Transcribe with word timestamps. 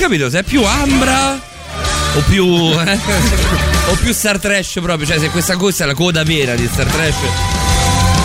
capito 0.00 0.30
se 0.30 0.38
è 0.38 0.42
più 0.42 0.64
Ambra 0.64 1.34
o 1.34 2.20
più. 2.28 2.44
eh, 2.46 2.98
o 3.90 3.94
più 4.02 4.12
Star 4.12 4.38
Trash 4.38 4.78
proprio. 4.82 5.06
Cioè, 5.06 5.18
se 5.18 5.28
questa 5.30 5.56
cosa 5.56 5.84
è 5.84 5.86
la 5.86 5.94
coda 5.94 6.22
vera 6.24 6.54
di 6.54 6.66
Star 6.72 6.86
Trash. 6.86 7.14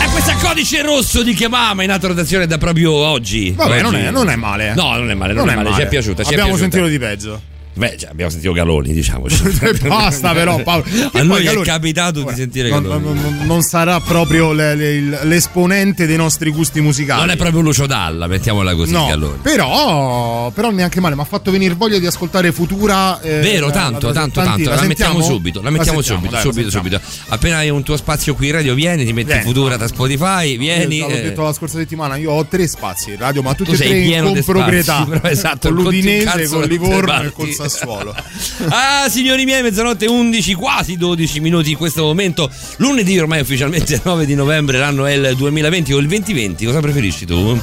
È 0.00 0.08
questa 0.10 0.34
codice 0.36 0.82
rosso 0.82 1.22
di 1.22 1.34
chiamama 1.34 1.82
in 1.82 1.90
alta 1.90 2.06
rotazione 2.08 2.46
da 2.46 2.58
proprio 2.58 2.92
oggi. 2.92 3.52
Vabbè, 3.52 3.72
Oggi- 3.74 3.82
non 3.82 3.94
è, 3.96 4.10
non 4.10 4.28
è 4.30 4.36
male. 4.36 4.74
No, 4.74 4.96
non 4.96 5.10
è 5.10 5.14
male, 5.14 5.32
non, 5.34 5.48
è 5.50 5.54
male. 5.54 5.72
Ci 5.74 5.80
è 5.82 5.88
piaciuta. 5.88 6.22
Ci 6.22 6.30
è 6.30 6.32
Abbiamo 6.32 6.54
piaciuta. 6.56 6.76
sentito 6.76 6.90
di 6.90 6.98
peggio. 6.98 7.40
Beh, 7.76 7.96
cioè, 7.98 8.08
abbiamo 8.10 8.30
sentito 8.30 8.52
Galoni, 8.52 8.92
diciamoci. 8.92 9.42
Basta 9.86 10.32
però 10.32 10.60
Paolo. 10.64 10.84
A 11.12 11.22
noi 11.22 11.42
è 11.42 11.44
Galoni- 11.44 11.64
capitato 11.66 12.22
Ora, 12.22 12.30
di 12.32 12.36
sentire 12.38 12.70
non, 12.70 12.82
Galoni. 12.82 13.04
non- 13.04 13.20
non- 13.20 13.46
non 13.46 13.60
sarà 13.62 14.00
proprio 14.00 14.52
le- 14.52 14.74
le- 14.74 15.24
l'esponente 15.24 16.06
dei 16.06 16.16
nostri 16.16 16.50
gusti 16.50 16.80
musicali. 16.80 17.20
Non 17.20 17.30
è 17.30 17.36
proprio 17.36 17.60
Lucio 17.60 17.86
Dalla, 17.86 18.26
mettiamola 18.26 18.74
così, 18.74 18.92
No, 18.92 19.06
Galoni. 19.06 19.38
però, 19.42 20.50
però 20.52 20.70
neanche 20.70 21.00
male, 21.00 21.14
mi 21.14 21.20
ha 21.20 21.24
fatto 21.24 21.50
venire 21.50 21.74
voglia 21.74 21.98
di 21.98 22.06
ascoltare 22.06 22.50
Futura. 22.52 23.20
eh, 23.20 23.40
Vero, 23.40 23.66
la- 23.66 23.72
tanto, 23.72 24.06
la- 24.08 24.12
tanto, 24.14 24.40
tanti- 24.40 24.62
tanto. 24.64 24.80
La, 24.80 24.86
mettiamo 24.86 25.12
sentiamo? 25.12 25.34
subito, 25.36 25.60
la 25.62 25.70
mettiamo 25.70 26.00
sentiamo, 26.02 26.20
subito, 26.20 26.34
dai, 26.34 26.44
la 26.44 26.50
subito, 26.52 26.70
subito. 26.70 27.00
Appena 27.28 27.56
hai 27.58 27.68
un 27.70 27.82
tuo 27.82 27.96
spazio 27.98 28.34
qui 28.34 28.46
in 28.46 28.52
radio, 28.52 28.74
vieni, 28.74 29.04
ti 29.04 29.12
metti 29.12 29.24
Vieni. 29.28 29.42
Futura 29.44 29.76
da 29.76 29.86
Spotify, 29.86 30.56
vieni. 30.56 30.96
Io 30.96 31.08
l'ho 31.08 31.14
eh, 31.14 31.22
detto 31.22 31.42
la 31.42 31.52
scorsa 31.52 31.76
settimana, 31.76 32.16
io 32.16 32.30
ho 32.30 32.46
tre 32.46 32.66
spazi 32.66 33.10
in 33.10 33.18
radio, 33.18 33.42
ma 33.42 33.52
tutti 33.54 33.70
Tu 33.76 33.82
e 33.82 33.86
tre 33.86 34.00
pieno 34.00 34.32
con 34.32 34.42
proprietà. 34.44 35.06
esatto, 35.28 35.68
con 35.72 35.82
l'Udinese, 35.82 36.48
con 36.48 36.62
Livorno 36.62 37.22
e 37.22 37.32
col 37.32 37.46
parti. 37.48 37.54
Sassuolo. 37.68 38.14
Ah, 38.68 39.08
signori 39.08 39.44
miei, 39.44 39.62
mezzanotte 39.62 40.06
11, 40.06 40.54
quasi 40.54 40.96
12 40.96 41.40
minuti 41.40 41.70
in 41.72 41.76
questo 41.76 42.02
momento. 42.02 42.50
Lunedì, 42.78 43.18
ormai 43.18 43.40
ufficialmente 43.40 44.00
9 44.04 44.26
di 44.26 44.34
novembre, 44.34 44.78
l'anno 44.78 45.04
è 45.06 45.12
il 45.12 45.34
2020 45.36 45.92
o 45.92 45.98
il 45.98 46.06
2020. 46.06 46.64
Cosa 46.64 46.80
preferisci 46.80 47.26
tu? 47.26 47.58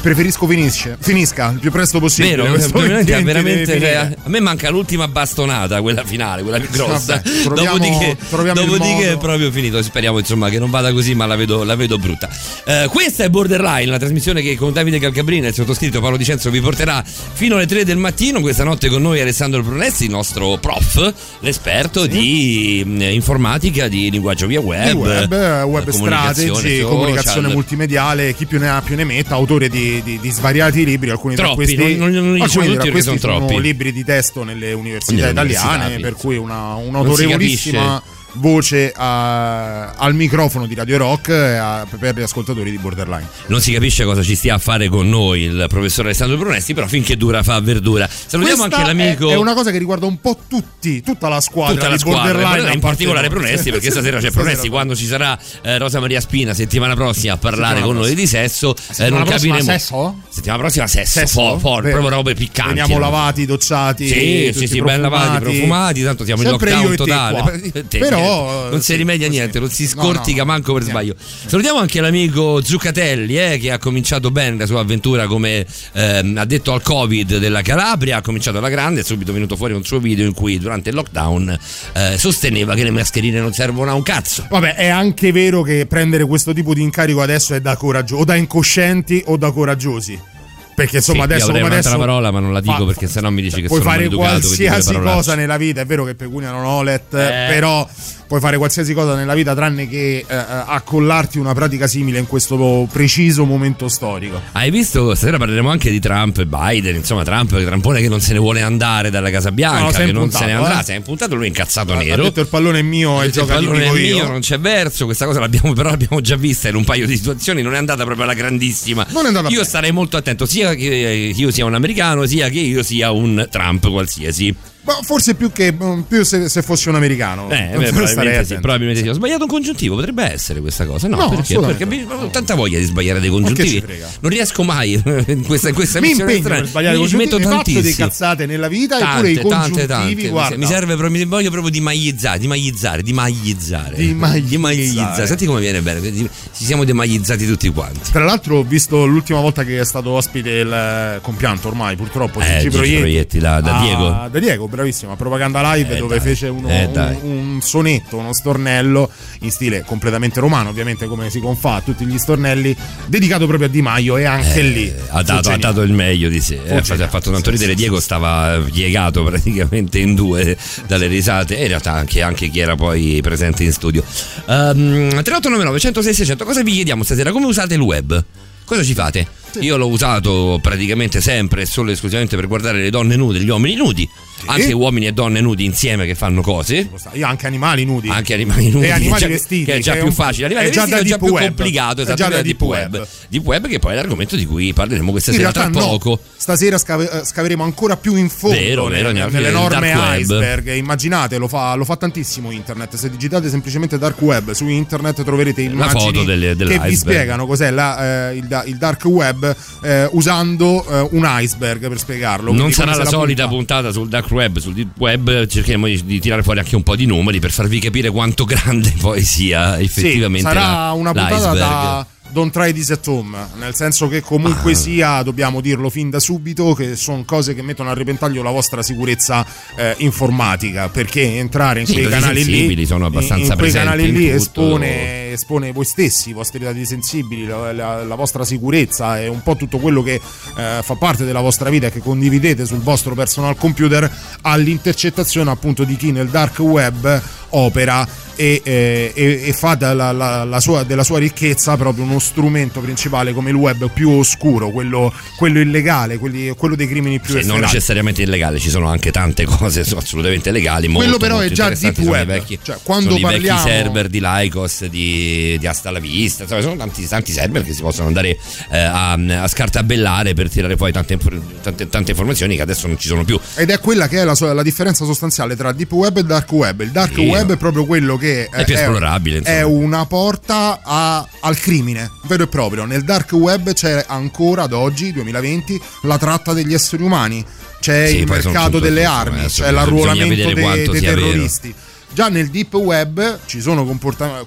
Preferisco 0.00 0.46
finisce, 0.46 0.96
finisca 1.00 1.50
il 1.50 1.58
più 1.60 1.70
presto 1.70 2.00
possibile. 2.00 2.36
Vero, 2.36 2.56
veramente, 2.72 2.72
2020 2.72 3.22
veramente 3.24 3.80
cioè, 3.80 3.94
a 4.22 4.28
me 4.28 4.40
manca 4.40 4.70
l'ultima 4.70 5.06
bastonata, 5.08 5.80
quella 5.80 6.04
finale, 6.04 6.42
quella 6.42 6.58
più 6.58 6.70
grossa. 6.70 7.20
Vabbè, 7.22 7.42
troviamo- 7.42 7.78
dopodiché 7.78 8.16
troviamo 8.28 8.60
dopodiché 8.60 9.12
è 9.12 9.18
proprio 9.18 9.50
finito. 9.50 9.82
Speriamo 9.82 10.18
insomma 10.18 10.48
che 10.48 10.58
non 10.58 10.70
vada 10.70 10.92
così, 10.92 11.14
ma 11.14 11.26
la 11.26 11.36
vedo, 11.36 11.62
la 11.64 11.76
vedo 11.76 11.98
brutta. 11.98 12.28
Eh, 12.64 12.88
questa 12.90 13.24
è 13.24 13.28
Borderline, 13.28 13.86
la 13.86 13.98
trasmissione 13.98 14.42
che 14.42 14.56
con 14.56 14.72
Davide 14.72 14.98
Calcabrina 14.98 15.46
e 15.46 15.48
il 15.50 15.54
sottoscritto 15.54 16.00
Paolo 16.00 16.16
Dicenzo 16.16 16.50
vi 16.50 16.60
porterà 16.60 17.04
fino 17.04 17.56
alle 17.56 17.66
3 17.66 17.84
del 17.84 17.96
mattino. 17.96 18.40
Questa 18.40 18.64
notte 18.64 18.88
con 18.88 19.02
noi 19.02 19.20
Alessandro 19.20 19.47
Brunessi, 19.50 20.04
il 20.04 20.10
nostro 20.10 20.56
prof, 20.58 21.12
l'esperto 21.40 22.06
di 22.06 22.82
mh, 22.84 23.00
informatica, 23.12 23.88
di 23.88 24.10
linguaggio 24.10 24.46
via 24.46 24.60
web, 24.60 24.94
web, 24.96 25.32
eh, 25.32 25.62
web 25.62 25.90
comunicazione 25.90 26.58
strategy, 26.58 26.80
comunicazione 26.82 27.48
multimediale, 27.48 28.34
chi 28.34 28.46
più 28.46 28.58
ne 28.58 28.68
ha 28.68 28.80
più 28.82 28.96
ne 28.96 29.04
metta, 29.04 29.34
autore 29.34 29.68
di, 29.68 30.02
di- 30.02 30.18
di 30.20 30.30
svariati 30.30 30.84
libri, 30.84 31.10
alcuni 31.10 31.34
Troppi, 31.34 31.64
tra 31.74 31.74
questi, 31.76 31.96
non- 31.96 32.10
non- 32.10 32.24
non 32.24 32.32
diciamo 32.32 32.44
alcuni 32.44 32.66
tutti 32.66 32.78
tra 32.82 32.90
questi 32.90 33.18
sono 33.18 33.36
troppi. 33.46 33.60
libri 33.60 33.92
di 33.92 34.04
testo 34.04 34.44
nelle 34.44 34.72
università 34.72 35.12
Nelle 35.12 35.30
italiane, 35.30 35.74
università, 35.84 36.00
per 36.08 36.14
cui 36.14 36.36
una, 36.36 36.54
Non 36.74 36.82
si 36.82 36.88
un'autorevolissima 36.88 38.02
voce 38.32 38.92
a- 38.94 39.90
al 39.92 40.14
microfono 40.14 40.66
di 40.66 40.74
Radio 40.74 40.98
Rock 40.98 41.28
e 41.30 41.56
a- 41.56 41.86
per 41.98 42.16
gli 42.16 42.22
ascoltatori 42.22 42.70
di 42.70 42.78
Borderline. 42.78 43.26
Non 43.46 43.60
si 43.60 43.72
capisce 43.72 44.04
cosa 44.04 44.22
ci 44.22 44.34
stia 44.34 44.54
a 44.54 44.58
fare 44.58 44.88
con 44.88 45.08
noi 45.08 45.42
il 45.42 45.64
professor 45.68 46.04
Alessandro 46.04 46.36
Brunesti, 46.36 46.74
però 46.74 46.86
finché 46.86 47.16
dura 47.16 47.42
fa 47.42 47.60
verdura. 47.60 48.08
Salutiamo 48.08 48.62
Questa 48.62 48.76
anche 48.82 48.94
l'amico. 48.94 49.30
È, 49.30 49.32
è 49.32 49.36
una 49.36 49.54
cosa 49.54 49.70
che 49.70 49.78
riguarda 49.78 50.06
un 50.06 50.20
po' 50.20 50.38
tutti, 50.48 51.02
tutta 51.02 51.28
la 51.28 51.40
squadra 51.40 51.74
tutta 51.74 51.88
la 51.88 51.94
di 51.94 52.00
squadra, 52.00 52.32
Borderline, 52.32 52.72
in 52.74 52.80
particolare. 52.80 53.28
Brunesti, 53.28 53.70
perché 53.70 53.90
stasera 53.90 54.18
c'è 54.20 54.30
Brunesti. 54.30 54.68
Quando 54.68 54.94
ci 54.94 55.06
sarà 55.06 55.38
eh, 55.62 55.78
Rosa 55.78 56.00
Maria 56.00 56.20
Spina 56.20 56.54
settimana 56.54 56.94
prossima 56.94 57.34
a 57.34 57.36
parlare 57.36 57.76
Settimana 57.78 57.86
con 57.86 57.96
noi 58.04 58.14
di 58.14 58.26
sesso, 58.26 58.74
eh, 58.98 59.08
non 59.10 59.24
prossima 59.24 59.56
capiremo. 59.56 59.78
sesso? 59.78 60.16
Settimana 60.28 60.60
prossima 60.60 60.86
sesso, 60.86 61.18
Sesso? 61.20 61.40
for, 61.40 61.60
for, 61.60 61.82
proprio 61.82 62.08
robe 62.10 62.34
piccanti. 62.34 62.74
Veniamo 62.74 62.98
lavati, 62.98 63.46
docciati, 63.46 64.06
Sì, 64.08 64.52
sì, 64.54 64.66
sì, 64.66 64.82
ben 64.82 65.00
lavati, 65.00 65.42
profumati. 65.42 66.02
tanto 66.02 66.24
siamo 66.24 66.42
in 66.42 66.48
Sempre 66.48 66.70
lockdown 66.70 66.92
e 66.92 66.96
te 66.96 67.04
totale. 67.04 67.40
qua. 67.40 67.82
Te, 67.88 67.98
Però, 68.20 68.70
non 68.70 68.80
si 68.82 68.94
rimedia 68.94 69.28
niente, 69.28 69.58
non 69.58 69.70
si 69.70 69.86
scortica 69.86 70.44
manco 70.44 70.72
per 70.72 70.82
sbaglio. 70.82 71.14
Salutiamo 71.18 71.78
anche 71.78 72.00
l'amico 72.00 72.62
Zuccatelli, 72.62 73.38
eh, 73.38 73.58
che 73.58 73.70
ha 73.70 73.78
cominciato 73.78 74.30
bene 74.30 74.56
la 74.56 74.66
sua 74.66 74.80
avventura 74.80 75.26
come 75.26 75.66
ehm, 75.92 76.36
ha 76.36 76.44
detto 76.44 76.72
al 76.72 76.82
Covid 76.82 77.38
della 77.38 77.62
Calabria, 77.62 78.18
ha 78.18 78.22
cominciato 78.22 78.58
alla 78.58 78.68
grande, 78.68 79.00
è 79.00 79.04
subito 79.04 79.32
venuto 79.32 79.56
fuori 79.56 79.72
un 79.72 79.84
suo 79.84 79.98
video 79.98 80.26
in 80.26 80.34
cui 80.34 80.58
durante 80.58 80.90
il 80.90 80.94
lockdown 80.94 81.58
eh, 81.94 82.18
sosteneva 82.18 82.74
che 82.74 82.84
le 82.84 82.90
mascherine 82.90 83.40
non 83.40 83.52
servono 83.52 83.90
a 83.90 83.94
un 83.94 84.02
cazzo. 84.02 84.46
Vabbè, 84.48 84.74
è 84.74 84.88
anche 84.88 85.32
vero 85.32 85.62
che 85.62 85.86
prendere 85.86 86.24
questo 86.24 86.52
tipo 86.52 86.74
di 86.74 86.82
incarico 86.82 87.20
adesso 87.20 87.54
è 87.54 87.60
da 87.60 87.76
coraggiosi, 87.76 88.20
o 88.20 88.24
da 88.24 88.34
incoscienti 88.34 89.22
o 89.26 89.36
da 89.36 89.50
coraggiosi. 89.50 90.36
Perché 90.78 90.98
insomma 90.98 91.24
Sì, 91.24 91.32
adesso 91.32 91.46
come 91.50 91.64
adesso 91.66 91.98
parola, 91.98 92.30
ma 92.30 92.38
non 92.38 92.52
la 92.52 92.60
dico 92.60 92.76
fa- 92.76 92.84
perché 92.84 93.08
sennò 93.08 93.30
mi 93.30 93.42
dici 93.42 93.60
che 93.62 93.66
puoi 93.66 93.80
sono 93.80 93.90
fare 93.90 94.04
maleducato, 94.04 94.38
qualsiasi 94.38 94.94
cosa 95.00 95.34
nella 95.34 95.56
vita, 95.56 95.80
è 95.80 95.86
vero 95.86 96.04
che 96.04 96.14
pecunia 96.14 96.52
non 96.52 96.64
olet, 96.64 97.14
Eh. 97.14 97.46
però 97.48 97.84
puoi 98.28 98.40
fare 98.40 98.58
qualsiasi 98.58 98.92
cosa 98.94 99.14
nella 99.16 99.34
vita 99.34 99.54
tranne 99.54 99.88
che 99.88 100.18
eh, 100.18 100.26
accollarti 100.28 101.38
una 101.38 101.54
pratica 101.54 101.86
simile 101.86 102.18
in 102.18 102.26
questo 102.26 102.86
preciso 102.92 103.44
momento 103.44 103.88
storico. 103.88 104.40
Hai 104.52 104.70
visto? 104.70 105.14
Stasera 105.14 105.38
parleremo 105.38 105.68
anche 105.70 105.90
di 105.90 105.98
Trump 105.98 106.38
e 106.38 106.46
Biden. 106.46 106.94
Insomma, 106.94 107.24
Trump, 107.24 107.48
Trampone 107.64 108.00
che 108.00 108.08
non 108.08 108.20
se 108.20 108.34
ne 108.34 108.38
vuole 108.38 108.60
andare 108.62 109.10
dalla 109.10 109.30
Casa 109.30 109.50
Bianca, 109.50 109.80
No, 109.80 109.88
è 109.90 110.04
che 110.06 110.12
non 110.12 110.30
se 110.30 110.44
ne 110.44 110.52
andrà. 110.52 110.80
eh. 110.80 110.84
Si 110.84 110.92
è 110.92 110.96
impuntato 110.96 111.34
lui 111.34 111.44
è 111.46 111.48
incazzato 111.48 111.92
Ha 111.94 111.96
nero. 111.96 112.22
detto 112.24 112.40
il 112.40 112.46
pallone 112.48 112.78
è 112.80 112.82
mio 112.82 113.22
e 113.22 113.26
Il 113.26 113.32
pallone 113.46 113.78
è 113.78 113.82
dico 113.84 113.96
io. 113.96 114.14
mio, 114.16 114.28
non 114.28 114.40
c'è 114.40 114.58
verso. 114.60 115.06
Questa 115.06 115.24
cosa 115.24 115.40
l'abbiamo, 115.40 115.72
però 115.72 115.88
l'abbiamo 115.90 116.20
già 116.20 116.36
vista 116.36 116.68
in 116.68 116.74
un 116.76 116.84
paio 116.84 117.06
di 117.06 117.16
situazioni. 117.16 117.62
Non 117.62 117.74
è 117.74 117.78
andata 117.78 118.04
proprio 118.04 118.24
alla 118.24 118.34
grandissima. 118.34 119.06
Non 119.10 119.24
è 119.24 119.28
andata 119.28 119.48
io 119.48 119.54
bene. 119.54 119.64
starei 119.66 119.90
molto 119.92 120.16
attento, 120.18 120.44
sia 120.46 120.74
che 120.74 121.32
io 121.34 121.50
sia 121.50 121.64
un 121.64 121.74
americano, 121.74 122.26
sia 122.26 122.48
che 122.50 122.60
io 122.60 122.82
sia 122.82 123.10
un 123.10 123.46
Trump 123.50 123.88
qualsiasi. 123.90 124.54
Ma 124.82 124.94
forse 125.02 125.34
più 125.34 125.52
che 125.52 125.74
più 126.06 126.22
se, 126.24 126.48
se 126.48 126.62
fossi 126.62 126.88
un 126.88 126.94
americano. 126.94 127.50
Eh, 127.50 127.74
beh, 127.76 127.90
probabilmente, 127.90 128.44
sì, 128.46 128.54
probabilmente 128.54 129.02
sì. 129.02 129.08
Ho 129.08 129.12
sbagliato 129.12 129.42
un 129.42 129.48
congiuntivo, 129.50 129.96
potrebbe 129.96 130.30
essere 130.32 130.60
questa 130.60 130.86
cosa. 130.86 131.08
No, 131.08 131.16
No, 131.16 131.28
perché? 131.30 131.58
Perché 131.86 132.06
ho 132.08 132.28
tanta 132.28 132.54
voglia 132.54 132.78
di 132.78 132.84
sbagliare 132.84 133.20
dei 133.20 133.28
congiuntivi. 133.28 133.84
Non 134.20 134.30
riesco 134.30 134.62
mai 134.62 134.92
in 135.26 135.44
questa, 135.44 135.68
in 135.68 135.74
questa 135.74 136.00
mi 136.00 136.08
missione 136.08 136.36
strana. 136.38 136.60
per 136.60 136.68
sbagliare 136.68 136.96
Mi 136.96 137.02
metto 137.02 137.10
congiuntivi, 137.38 137.42
faccio 137.48 137.64
delle 137.64 137.82
tantissimo. 137.82 138.06
cazzate 138.08 138.46
nella 138.46 138.68
vita 138.68 138.98
Tante, 138.98 139.14
eppure 139.28 139.30
i 139.30 139.36
congiuntivi 139.42 139.86
tante. 139.86 140.28
guarda 140.28 140.56
Mi 140.56 140.66
serve 140.66 140.96
proprio, 140.96 141.18
mi 141.18 141.24
voglio 141.26 141.50
proprio 141.50 141.70
di 141.70 141.80
maglizzare, 141.80 142.38
di 142.38 142.46
maglizzare, 142.46 143.02
di 143.02 143.12
maglizzare. 143.12 143.96
Di 143.96 144.56
maglizzare. 144.56 145.26
Senti 145.26 145.44
come 145.44 145.60
viene 145.60 145.82
bene, 145.82 146.00
di- 146.00 146.28
ci 146.56 146.64
siamo 146.64 146.84
demaglizzati 146.84 147.46
tutti 147.46 147.68
quanti. 147.70 148.10
Tra 148.10 148.24
l'altro 148.24 148.58
ho 148.58 148.62
visto 148.62 149.04
l'ultima 149.04 149.40
volta 149.40 149.64
che 149.64 149.78
è 149.80 149.84
stato 149.84 150.10
ospite 150.10 150.48
il 150.50 150.72
eh, 150.72 151.18
compianto 151.20 151.68
ormai 151.68 151.94
purtroppo 151.96 152.40
Eh, 152.40 152.58
Gigi 152.60 152.68
Proietti. 152.70 153.00
Proietti, 153.00 153.38
da- 153.38 153.60
da 153.60 153.76
Ah, 153.78 153.82
Diego. 153.82 154.28
Da 154.30 154.38
Diego, 154.38 154.67
bravissimo, 154.68 155.12
a 155.12 155.16
Propaganda 155.16 155.74
Live 155.74 155.96
Eh, 155.96 155.98
dove 155.98 156.18
dai. 156.18 156.26
fece 156.26 156.48
uno- 156.48 156.68
Eh, 156.68 156.84
un, 156.84 157.18
un 157.22 157.60
sonetto, 157.62 158.16
uno 158.16 158.32
stornello 158.32 159.10
in 159.40 159.50
stile 159.50 159.82
completamente 159.84 160.40
romano, 160.40 160.68
ovviamente 160.68 161.06
come 161.06 161.30
si 161.30 161.40
confà 161.40 161.74
a 161.76 161.80
tutti 161.80 162.04
gli 162.06 162.18
stornelli, 162.18 162.74
dedicato 163.06 163.46
proprio 163.46 163.68
a 163.68 163.70
Di 163.70 163.82
Maio 163.82 164.16
e 164.16 164.24
anche 164.24 164.62
lì 164.62 164.86
Eh, 164.86 164.94
ha 165.10 165.18
fu 165.18 165.24
dato, 165.24 165.50
ha 165.50 165.56
dato 165.56 165.82
il 165.82 165.92
meglio 165.92 166.28
di 166.28 166.40
sé. 166.40 166.60
Eh, 166.64 166.76
ha 166.76 166.82
fatto 167.08 167.30
tanto 167.30 167.44
Sì, 167.46 167.50
ridere. 167.50 167.70
sì, 167.70 167.76
Diego 167.76 167.96
sì, 167.98 168.02
stava 168.04 168.60
piegato 168.70 169.22
praticamente 169.24 169.98
in 169.98 170.14
due 170.14 170.56
dalle 170.86 171.06
risate. 171.06 171.56
E 171.58 171.62
in 171.62 171.68
realtà 171.68 171.92
anche, 171.92 172.22
anche 172.22 172.48
chi 172.48 172.58
era 172.60 172.74
poi 172.76 173.18
presente 173.22 173.64
in 173.64 173.72
studio. 173.72 174.02
Um, 174.46 175.08
3899 175.10 175.78
106 175.78 176.14
600. 176.14 176.44
Cosa 176.44 176.62
vi 176.62 176.72
chiediamo 176.72 177.02
stasera? 177.02 177.30
Come 177.32 177.46
usate 177.46 177.74
il 177.74 177.80
web? 177.80 178.24
Cosa 178.64 178.82
ci 178.82 178.92
fate? 178.94 179.26
Io 179.60 179.76
l'ho 179.78 179.88
usato 179.88 180.58
praticamente 180.60 181.22
sempre 181.22 181.62
e 181.62 181.66
solo 181.66 181.88
e 181.88 181.92
esclusivamente 181.94 182.36
per 182.36 182.46
guardare 182.46 182.82
le 182.82 182.90
donne 182.90 183.16
nude, 183.16 183.40
gli 183.40 183.48
uomini 183.48 183.74
nudi. 183.76 184.06
Anche 184.46 184.72
uomini 184.72 185.06
e 185.06 185.12
donne 185.12 185.40
nudi 185.40 185.64
insieme 185.64 186.06
che 186.06 186.14
fanno 186.14 186.42
cose. 186.42 186.88
Io 187.12 187.26
anche 187.26 187.46
animali 187.46 187.84
nudi. 187.84 188.08
Anche 188.08 188.34
animali 188.34 188.70
nudi 188.70 188.86
E 188.86 188.90
animali 188.90 189.16
è 189.24 189.26
già, 189.26 189.28
vestiti, 189.28 189.64
che 189.64 189.74
è 189.74 189.78
già 189.80 189.92
è 189.94 189.96
più 189.98 190.06
un- 190.06 190.12
facile 190.12 190.46
arrivare 190.46 190.68
è 190.68 190.70
già 190.70 190.84
è 190.84 191.02
già 191.02 191.18
più 191.18 191.26
web. 191.32 191.44
complicato 191.46 192.00
È 192.00 192.02
esatto, 192.04 192.16
già 192.16 192.28
da 192.28 192.42
deep 192.42 192.60
web. 192.62 192.92
web. 192.94 193.06
deep 193.28 193.44
web 193.44 193.66
che 193.68 193.78
poi 193.78 193.92
è 193.92 193.94
l'argomento 193.96 194.36
di 194.36 194.46
cui 194.46 194.72
parleremo 194.72 195.10
questa 195.10 195.32
sera 195.32 195.50
tra 195.52 195.66
no, 195.68 195.78
poco 195.78 196.20
stasera 196.36 196.78
scave- 196.78 197.10
eh, 197.10 197.24
scaveremo 197.24 197.62
ancora 197.64 197.96
più 197.96 198.14
in 198.14 198.28
fondo 198.28 198.56
Vero, 198.56 198.86
vero, 198.86 199.08
finire 199.08 199.28
nell'enorme 199.30 199.80
nel 199.80 199.96
dark 199.96 200.08
web. 200.10 200.20
iceberg. 200.20 200.74
Immaginate, 200.74 201.36
lo 201.38 201.48
fa, 201.48 201.74
lo 201.74 201.84
fa 201.84 201.96
tantissimo 201.96 202.50
internet. 202.50 202.94
Se 202.96 203.10
digitate 203.10 203.48
semplicemente 203.48 203.98
dark 203.98 204.20
web 204.22 204.50
su 204.52 204.66
internet 204.68 205.22
troverete 205.24 205.62
immagini 205.62 206.00
foto 206.00 206.24
delle- 206.24 206.54
che 206.56 206.78
vi 206.78 206.96
spiegano 206.96 207.46
cos'è 207.46 207.70
la, 207.70 208.30
eh, 208.30 208.36
il, 208.36 208.62
il 208.66 208.76
dark 208.76 209.04
web 209.04 209.54
eh, 209.82 210.08
usando 210.12 210.84
eh, 210.88 211.08
un 211.12 211.26
iceberg 211.26 211.88
per 211.88 211.98
spiegarlo. 211.98 212.46
non 212.46 212.56
Quindi 212.56 212.72
sarà 212.74 212.92
come 212.92 213.04
la 213.04 213.10
solita 213.10 213.48
punta- 213.48 213.56
puntata 213.74 213.92
sul 213.92 214.08
dark 214.08 214.27
web, 214.32 214.58
sul 214.58 214.74
deep 214.74 214.98
web, 214.98 215.46
cercheremo 215.46 215.86
di, 215.86 216.04
di 216.04 216.20
tirare 216.20 216.42
fuori 216.42 216.58
anche 216.60 216.76
un 216.76 216.82
po' 216.82 216.96
di 216.96 217.06
numeri 217.06 217.40
per 217.40 217.50
farvi 217.50 217.78
capire 217.78 218.10
quanto 218.10 218.44
grande 218.46 218.92
poi 219.00 219.22
sia 219.22 219.76
Sì, 219.76 219.84
effettivamente 219.84 220.48
sarà 220.48 220.60
la- 220.86 220.92
una 220.92 221.12
puntata 221.12 221.34
l'iceberg. 221.34 221.58
da, 221.58 222.06
don't 222.30 222.52
try 222.52 222.72
this 222.72 222.90
at 222.90 223.06
home, 223.06 223.36
nel 223.58 223.74
senso 223.74 224.08
che 224.08 224.20
comunque 224.20 224.72
ah. 224.72 224.76
sia, 224.76 225.22
dobbiamo 225.22 225.60
dirlo 225.60 225.90
fin 225.90 226.10
da 226.10 226.20
subito, 226.20 226.74
che 226.74 226.96
sono 226.96 227.24
cose 227.24 227.54
che 227.54 227.62
mettono 227.62 227.90
a 227.90 227.94
repentaglio 227.94 228.42
la 228.42 228.50
vostra 228.50 228.82
sicurezza 228.82 229.46
eh, 229.76 229.94
informatica, 229.98 230.88
perché 230.88 231.36
entrare 231.38 231.80
in 231.80 231.86
sì, 231.86 231.94
quei 231.94 232.08
canali 232.08 232.44
lì, 232.44 232.86
sono 232.86 233.06
abbastanza 233.06 233.44
in, 233.44 233.50
in 233.52 233.58
quei 233.58 233.72
canali 233.72 234.12
lì 234.12 234.28
espone, 234.28 235.32
espone, 235.32 235.72
voi 235.72 235.84
stessi, 235.84 236.30
i 236.30 236.32
vostri 236.32 236.58
dati 236.60 236.84
sensibili, 236.84 237.46
la, 237.46 237.72
la, 237.72 238.04
la, 238.04 238.14
vostra 238.14 238.44
sicurezza 238.44 239.20
e 239.20 239.28
un 239.28 239.42
po' 239.42 239.56
tutto 239.56 239.78
quello 239.78 240.02
che 240.02 240.14
eh, 240.14 240.80
fa 240.82 240.94
parte 240.96 241.24
della 241.24 241.40
vostra 241.40 241.70
vita 241.70 241.86
e 241.86 241.92
che 241.92 242.00
condividete 242.00 242.66
sul 242.66 242.80
vostro 242.80 243.14
personal 243.14 243.56
computer 243.56 244.10
all'intercettazione 244.42 245.50
appunto 245.50 245.84
di 245.84 245.96
chi 245.96 246.12
nel 246.12 246.28
dark 246.28 246.58
web 246.58 247.22
opera 247.50 248.06
e, 248.38 248.62
eh, 248.62 249.12
e, 249.16 249.48
e 249.48 249.52
fa 249.52 249.74
della, 249.74 250.12
la, 250.12 250.44
la 250.44 250.60
sua, 250.60 250.84
della 250.84 251.02
sua 251.02 251.18
ricchezza 251.18 251.76
proprio 251.76 252.04
uno 252.04 252.20
strumento 252.20 252.78
principale 252.80 253.32
come 253.32 253.50
il 253.50 253.56
web 253.56 253.90
più 253.90 254.10
oscuro, 254.10 254.70
quello, 254.70 255.12
quello 255.36 255.58
illegale, 255.58 256.18
quelli, 256.18 256.50
quello 256.50 256.76
dei 256.76 256.86
crimini 256.86 257.18
più 257.18 257.40
sì, 257.40 257.44
Non 257.44 257.58
necessariamente 257.58 258.22
illegale, 258.22 258.60
ci 258.60 258.70
sono 258.70 258.86
anche 258.86 259.10
tante 259.10 259.44
cose 259.44 259.80
assolutamente 259.80 260.52
legali. 260.52 260.86
Quello 260.86 261.02
molto, 261.02 261.18
però 261.18 261.38
molto 261.38 261.50
è 261.50 261.54
già 261.54 261.70
deep 261.70 261.98
web. 261.98 262.28
Vecchi, 262.28 262.60
cioè, 262.62 262.76
quando 262.84 263.10
sono 263.10 263.28
parliamo... 263.28 263.58
vecchi 263.58 263.70
server 263.70 264.08
di 264.08 264.20
Lycos, 264.20 264.84
di, 264.86 265.56
di 265.58 265.66
Hasta 265.66 265.90
la 265.90 265.98
Vista, 265.98 266.44
insomma, 266.44 266.60
sono 266.62 266.76
tanti, 266.76 267.08
tanti, 267.08 267.32
server 267.32 267.64
che 267.64 267.72
si 267.72 267.82
possono 267.82 268.06
andare 268.06 268.38
eh, 268.70 268.78
a, 268.78 269.12
a, 269.14 269.48
scartabellare 269.48 270.34
per 270.34 270.48
tirare 270.48 270.76
fuori 270.76 270.92
tante, 270.92 271.18
tante, 271.60 271.88
tante, 271.88 272.10
informazioni 272.12 272.54
che 272.54 272.62
adesso 272.62 272.86
non 272.86 272.96
ci 272.98 273.08
sono 273.08 273.24
più. 273.24 273.38
Ed 273.56 273.70
è 273.70 273.80
quella 273.80 274.06
che 274.06 274.20
è 274.20 274.24
la, 274.24 274.36
la 274.52 274.62
differenza 274.62 275.04
sostanziale 275.04 275.56
tra 275.56 275.72
deep 275.72 275.90
web 275.90 276.18
e 276.18 276.22
dark 276.22 276.52
web. 276.52 276.80
Il 276.82 276.92
dark 276.92 277.14
sì, 277.14 277.26
web 277.26 277.52
è 277.52 277.56
proprio 277.56 277.84
quello 277.84 278.16
che 278.16 278.27
è 278.50 278.64
più 278.64 278.74
esplorabile. 278.74 279.38
Insomma. 279.38 279.56
È 279.56 279.62
una 279.62 280.06
porta 280.06 280.80
a, 280.82 281.26
al 281.40 281.58
crimine, 281.58 282.10
vero 282.24 282.44
e 282.44 282.46
proprio. 282.48 282.84
Nel 282.84 283.04
dark 283.04 283.32
web 283.32 283.72
c'è 283.72 284.04
ancora 284.06 284.62
ad 284.62 284.72
oggi, 284.72 285.12
2020, 285.12 285.80
la 286.02 286.18
tratta 286.18 286.52
degli 286.52 286.74
esseri 286.74 287.02
umani. 287.02 287.44
C'è 287.80 288.08
sì, 288.08 288.18
il 288.18 288.26
mercato 288.28 288.78
delle 288.78 289.04
armi, 289.04 289.46
c'è 289.46 289.70
l'arruolamento 289.70 290.52
dei, 290.52 290.88
dei 290.88 291.00
terroristi. 291.00 291.68
Vero. 291.68 291.86
Già 292.10 292.28
nel 292.28 292.48
deep 292.48 292.74
web 292.74 293.40
ci 293.44 293.60
sono 293.60 293.84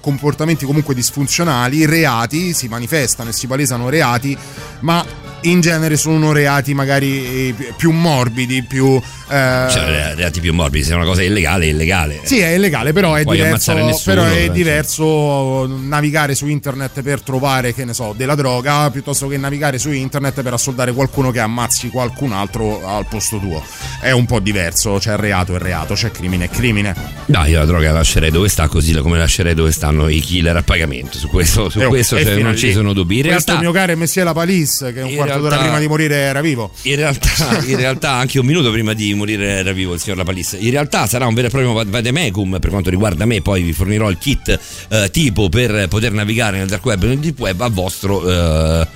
comportamenti 0.00 0.66
comunque 0.66 0.94
disfunzionali, 0.94 1.86
reati, 1.86 2.52
si 2.52 2.66
manifestano 2.68 3.30
e 3.30 3.32
si 3.32 3.46
palesano 3.46 3.88
reati, 3.88 4.36
ma 4.80 5.04
in 5.42 5.60
genere 5.60 5.96
sono 5.96 6.32
reati 6.32 6.74
magari 6.74 7.48
eh, 7.48 7.74
più 7.76 7.90
morbidi, 7.90 8.62
più... 8.62 9.00
Eh... 9.28 9.66
Cioè, 9.70 10.14
reati 10.14 10.40
più 10.40 10.52
morbidi, 10.52 10.84
se 10.84 10.92
è 10.92 10.94
una 10.94 11.04
cosa 11.04 11.22
illegale 11.22 11.64
è 11.64 11.68
illegale. 11.68 12.20
Sì, 12.22 12.38
è 12.38 12.48
illegale, 12.48 12.92
però 12.92 13.14
è, 13.14 13.24
diverso, 13.24 13.72
nessuno, 13.72 14.14
però 14.14 14.24
è 14.24 14.50
diverso 14.50 15.66
navigare 15.66 16.34
su 16.34 16.46
internet 16.46 17.02
per 17.02 17.22
trovare, 17.22 17.74
che 17.74 17.84
ne 17.84 17.94
so, 17.94 18.14
della 18.16 18.34
droga, 18.34 18.90
piuttosto 18.90 19.28
che 19.28 19.36
navigare 19.36 19.78
su 19.78 19.90
internet 19.90 20.42
per 20.42 20.52
assoldare 20.52 20.92
qualcuno 20.92 21.30
che 21.30 21.40
ammazzi 21.40 21.88
qualcun 21.88 22.32
altro 22.32 22.86
al 22.86 23.06
posto 23.06 23.38
tuo. 23.38 23.62
È 24.00 24.10
un 24.10 24.26
po' 24.26 24.40
diverso, 24.40 24.98
c'è 24.98 25.16
reato 25.16 25.54
e 25.54 25.58
reato, 25.58 25.94
c'è 25.94 26.10
crimine 26.10 26.44
e 26.44 26.48
crimine. 26.48 26.94
No, 27.26 27.44
io 27.46 27.58
la 27.58 27.64
droga 27.64 27.90
la 27.92 27.98
lascerei 27.98 28.30
dove 28.30 28.48
sta, 28.48 28.68
così 28.68 28.92
come 29.00 29.18
lascerei 29.18 29.54
dove 29.54 29.72
stanno 29.72 30.08
i 30.08 30.20
killer 30.20 30.56
a 30.56 30.62
pagamento. 30.62 31.18
Su 31.18 31.28
questo, 31.28 31.68
su 31.68 31.80
questo 31.80 32.20
cioè, 32.20 32.36
non 32.36 32.56
ci 32.56 32.72
sono 32.72 32.92
dubbi. 32.92 33.16
In 33.16 33.22
questo 33.22 33.52
realtà, 33.52 33.58
mio 33.60 33.72
caro 33.72 33.96
Messia 33.96 34.24
La 34.24 34.32
Palisse, 34.32 34.92
che 34.92 35.00
è 35.00 35.02
un 35.02 35.14
quarto 35.14 35.31
realtà, 35.40 35.48
d'ora 35.48 35.62
prima 35.62 35.78
di 35.78 35.88
morire 35.88 36.16
era 36.16 36.40
vivo. 36.40 36.70
In 36.82 36.96
realtà, 36.96 37.58
in 37.66 37.76
realtà, 37.76 38.12
anche 38.12 38.38
un 38.38 38.46
minuto 38.46 38.70
prima 38.70 38.92
di 38.92 39.14
morire 39.14 39.48
era 39.48 39.72
vivo 39.72 39.94
il 39.94 40.00
signor 40.00 40.18
La 40.18 40.24
Palisse. 40.24 40.56
In 40.58 40.70
realtà 40.70 41.06
sarà 41.06 41.26
un 41.26 41.34
vero 41.34 41.48
e 41.48 41.50
proprio 41.50 41.84
vademecum 41.84 42.58
per 42.58 42.70
quanto 42.70 42.90
riguarda 42.90 43.24
me. 43.24 43.40
Poi 43.42 43.62
vi 43.62 43.72
fornirò 43.72 44.10
il 44.10 44.18
kit 44.18 44.58
eh, 44.88 45.10
tipo 45.10 45.48
per 45.48 45.88
poter 45.88 46.12
navigare 46.12 46.58
nel 46.58 46.68
dark 46.68 46.84
web 46.84 47.02
e 47.02 47.06
nel 47.06 47.18
deep 47.18 47.38
web 47.38 47.60
a 47.60 47.68
vostro. 47.68 48.28
Eh, 48.28 48.86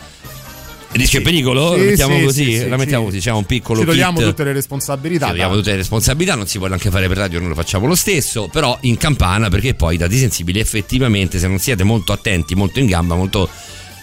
Rischio 0.96 1.18
sì. 1.18 1.24
e 1.24 1.28
pericolo? 1.28 1.74
Sì, 1.74 1.78
la 1.78 1.84
mettiamo 1.84 2.16
sì, 2.16 2.24
così? 2.24 2.44
Sì, 2.44 2.68
la 2.68 2.76
mettiamo 2.76 3.04
così, 3.04 3.18
c'è 3.18 3.30
un 3.30 3.44
piccolo. 3.44 3.80
Ci 3.80 3.86
togliamo 3.86 4.18
kit. 4.18 4.26
tutte 4.28 4.44
le 4.44 4.52
responsabilità. 4.52 5.26
Ci 5.26 5.32
togliamo 5.32 5.54
tutte 5.54 5.70
le 5.70 5.76
responsabilità, 5.76 6.34
non 6.34 6.46
si 6.46 6.58
può 6.58 6.66
neanche 6.68 6.90
fare 6.90 7.08
per 7.08 7.16
radio, 7.16 7.38
non 7.40 7.48
lo 7.48 7.54
facciamo 7.54 7.86
lo 7.86 7.94
stesso, 7.94 8.48
però 8.48 8.76
in 8.82 8.96
campana 8.96 9.48
perché 9.48 9.74
poi 9.74 9.94
i 9.94 9.98
dati 9.98 10.16
sensibili 10.16 10.58
effettivamente 10.58 11.38
se 11.38 11.48
non 11.48 11.58
siete 11.58 11.84
molto 11.84 12.12
attenti, 12.12 12.54
molto 12.54 12.78
in 12.78 12.86
gamba, 12.86 13.14
molto 13.14 13.48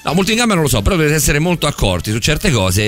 No, 0.05 0.13
molto 0.13 0.31
in 0.31 0.37
gamba 0.37 0.53
non 0.53 0.63
lo 0.63 0.69
so, 0.69 0.81
però 0.81 0.97
dovete 0.97 1.13
essere 1.13 1.39
molto 1.39 1.65
accorti 1.65 2.11
su 2.11 2.17
certe 2.19 2.51
cose. 2.51 2.81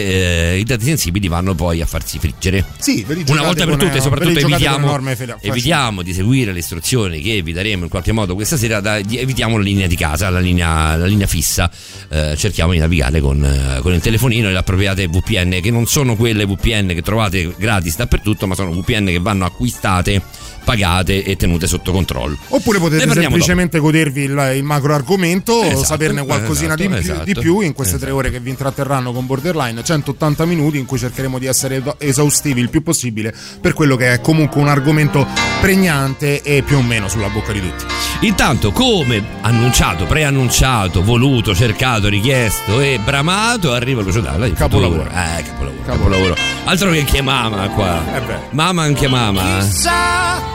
Eh, 0.54 0.60
I 0.60 0.64
dati 0.66 0.84
sensibili 0.84 1.30
vanno 1.30 1.56
poi 1.56 1.80
a 1.80 1.86
farsi 1.86 2.20
friggere. 2.20 2.66
Sì, 2.78 3.06
una 3.28 3.42
volta 3.42 3.66
per 3.66 3.78
tutte, 3.78 4.02
soprattutto 4.02 4.40
evitiamo, 4.40 5.00
evitiamo, 5.40 6.02
di 6.02 6.14
seguire 6.14 6.52
le 6.52 6.60
istruzioni 6.60 7.22
che 7.22 7.42
vi 7.42 7.54
daremo 7.54 7.84
in 7.84 7.90
qualche 7.90 8.12
modo 8.12 8.36
questa 8.36 8.58
sera. 8.58 8.82
Da, 8.82 8.98
evitiamo 8.98 9.56
la 9.56 9.64
linea 9.64 9.88
di 9.88 9.96
casa, 9.96 10.30
la 10.30 10.42
linea, 10.42 10.98
la 10.98 11.06
linea 11.06 11.26
fissa. 11.26 11.72
Eh, 12.10 12.36
cerchiamo 12.36 12.74
di 12.74 12.80
navigare 12.80 13.22
con, 13.22 13.42
eh, 13.46 13.80
con, 13.82 13.94
il 13.94 14.02
telefonino 14.02 14.50
e 14.50 14.52
le 14.52 14.58
appropriate 14.58 15.08
VPN, 15.08 15.62
che 15.62 15.72
non 15.72 15.86
sono 15.86 16.18
quelle 16.18 16.46
VPN 16.46 16.88
che 16.88 17.02
trovate 17.02 17.56
gratis 17.58 17.96
dappertutto, 17.96 18.46
ma 18.46 18.56
sono 18.56 18.72
VPN 18.72 19.06
che 19.06 19.20
vanno 19.20 19.46
acquistate 19.46 20.22
pagate 20.66 21.24
e 21.24 21.38
tenute 21.38 21.68
sotto 21.68 21.94
controllo. 21.94 22.36
Oppure 22.50 22.80
potete 22.80 23.10
semplicemente 23.10 23.78
dopo. 23.78 23.90
godervi 23.90 24.24
il, 24.24 24.52
il, 24.56 24.64
macro 24.64 24.94
argomento, 24.94 25.62
esatto, 25.62 25.84
saperne 25.86 26.26
qualcosina 26.26 26.74
esatto, 26.74 26.90
di, 26.90 26.98
esatto, 26.98 27.24
di, 27.24 27.34
più 27.36 27.62
in 27.62 27.74
queste 27.74 27.96
tre 27.96 28.08
esatto. 28.08 28.20
ore 28.20 28.32
che 28.32 28.40
vi 28.42 28.50
intratterranno 28.50 29.14
con 29.14 29.26
Borderline, 29.26 29.82
180 29.82 30.46
minuti 30.46 30.78
in 30.78 30.86
cui 30.86 30.98
cercheremo 30.98 31.40
di 31.40 31.46
essere 31.46 31.82
esaustivi 32.00 32.60
il 32.60 32.70
più 32.70 32.82
possibile 32.84 33.34
per 33.62 33.74
quello 33.74 33.96
che 33.96 34.14
è 34.14 34.20
comunque 34.20 34.60
un 34.60 34.68
argomento 34.68 35.26
pregnante 35.62 36.42
e 36.42 36.64
più 36.64 36.78
o 36.78 36.82
meno 36.82 37.08
sulla 37.08 37.30
bocca 37.30 37.54
di 37.54 37.62
tutti. 37.62 37.86
Intanto, 38.22 38.72
come 38.72 39.24
annunciato, 39.42 40.06
preannunciato, 40.06 41.04
voluto, 41.04 41.54
cercato, 41.54 42.10
richiesto 42.10 42.82
e 42.82 43.00
bramato, 43.04 43.72
arriva 43.72 44.02
Lucio 44.02 44.22
Dalla. 44.22 44.52
Capolavoro. 44.52 45.04
Eh, 45.04 45.44
capolavoro, 45.44 45.84
capolavoro. 45.86 46.36
Altro 46.64 46.90
che 46.90 47.04
chiamama 47.04 47.68
qua. 47.70 48.02
Eh 48.16 48.24
Mama 48.52 48.84
anche 48.84 49.08
mama. 49.08 49.60
Chissà 49.60 50.55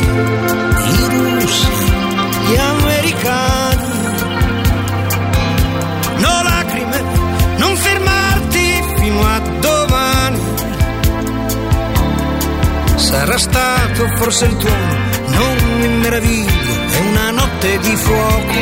Sarà 13.11 13.37
stato 13.37 14.07
forse 14.15 14.45
il 14.45 14.55
tuono, 14.57 14.95
non 15.27 15.57
mi 15.79 15.87
meraviglio, 15.87 16.73
è 16.91 16.97
una 16.97 17.31
notte 17.31 17.79
di 17.79 17.95
fuoco. 17.95 18.59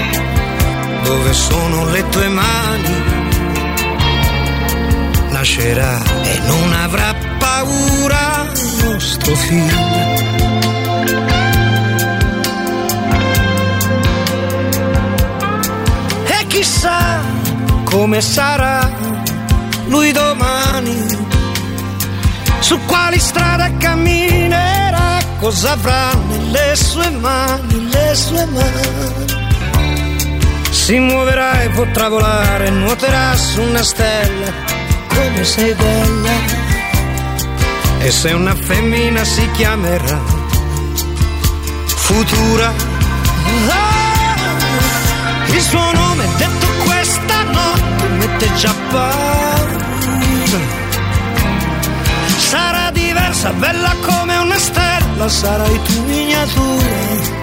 Dove 1.03 1.34
sono 1.34 1.89
le 1.89 2.10
tue 2.10 2.27
mani? 2.27 3.03
Nascerà 5.29 6.01
e 6.24 6.39
non 6.46 6.74
avrà 6.74 7.15
paura 7.38 8.48
nostro 8.84 9.36
figlio 9.36 10.18
chissà 16.50 17.22
come 17.86 18.20
sarà 18.22 18.91
lui 19.88 20.12
domani, 20.12 21.19
su 22.70 22.80
quali 22.86 23.18
strade 23.18 23.78
camminerà, 23.80 25.18
cosa 25.40 25.72
avrà 25.72 26.14
nelle 26.14 26.76
sue 26.76 27.10
mani, 27.10 27.90
le 27.90 28.14
sue 28.14 28.46
mani. 28.46 29.26
Si 30.70 31.00
muoverà 31.00 31.64
e 31.64 31.70
potrà 31.70 32.10
volare, 32.10 32.70
nuoterà 32.70 33.36
su 33.36 33.60
una 33.62 33.82
stella, 33.82 34.52
come 35.08 35.44
sei 35.44 35.74
bella. 35.74 36.32
E 38.02 38.12
se 38.12 38.34
una 38.34 38.54
femmina 38.54 39.24
si 39.24 39.50
chiamerà 39.54 40.20
futura. 41.88 42.72
Ah, 43.68 44.36
il 45.56 45.62
suo 45.62 45.92
nome 45.92 46.24
detto 46.38 46.68
questa 46.86 47.42
notte 47.46 48.08
mette 48.20 48.54
già 48.58 48.74
paura. 48.92 49.59
Diversa, 53.29 53.51
bella 53.53 53.95
come 54.01 54.38
una 54.38 54.57
stella, 54.57 55.29
sarai 55.29 55.81
tu 55.83 56.03
miniatura. 56.05 57.38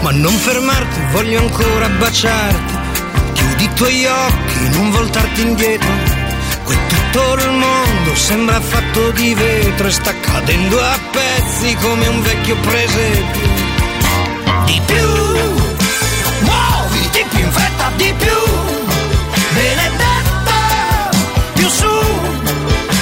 Ma 0.00 0.10
non 0.12 0.32
fermarti, 0.32 1.00
voglio 1.12 1.40
ancora 1.40 1.88
baciarti, 1.88 2.78
di 3.56 3.68
tuoi 3.74 4.06
occhi, 4.06 4.68
non 4.70 4.90
voltarti 4.90 5.40
indietro. 5.42 5.90
Qui 6.64 6.76
tutto 6.88 7.34
il 7.34 7.50
mondo 7.50 8.14
sembra 8.14 8.60
fatto 8.60 9.10
di 9.10 9.34
vetro 9.34 9.88
e 9.88 9.90
sta 9.90 10.14
cadendo 10.20 10.80
a 10.80 10.98
pezzi 11.10 11.76
come 11.82 12.06
un 12.06 12.22
vecchio 12.22 12.56
presepio. 12.56 13.48
Di 14.64 14.80
più, 14.86 15.08
muovi 16.40 17.10
di 17.12 17.24
più 17.28 17.38
in 17.40 17.52
fretta, 17.52 17.90
di 17.96 18.14
più, 18.16 18.38
benedetta, 19.52 20.09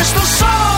estou 0.00 0.22
só. 0.22 0.77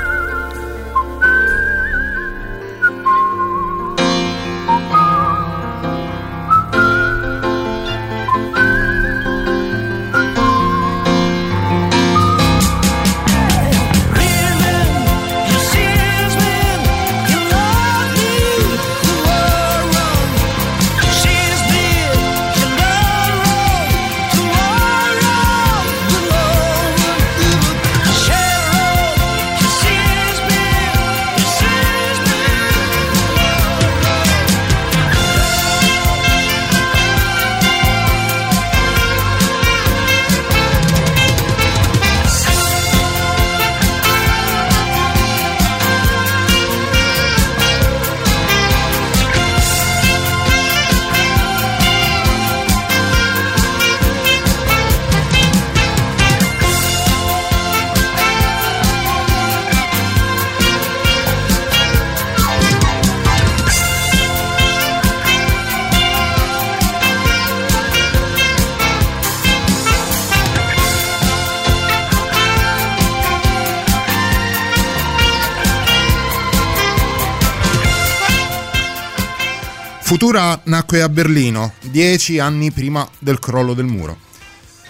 Futura 80.31 80.61
nacque 80.63 81.01
a 81.01 81.09
Berlino, 81.09 81.73
dieci 81.81 82.39
anni 82.39 82.71
prima 82.71 83.05
del 83.19 83.37
crollo 83.37 83.73
del 83.73 83.83
muro. 83.83 84.17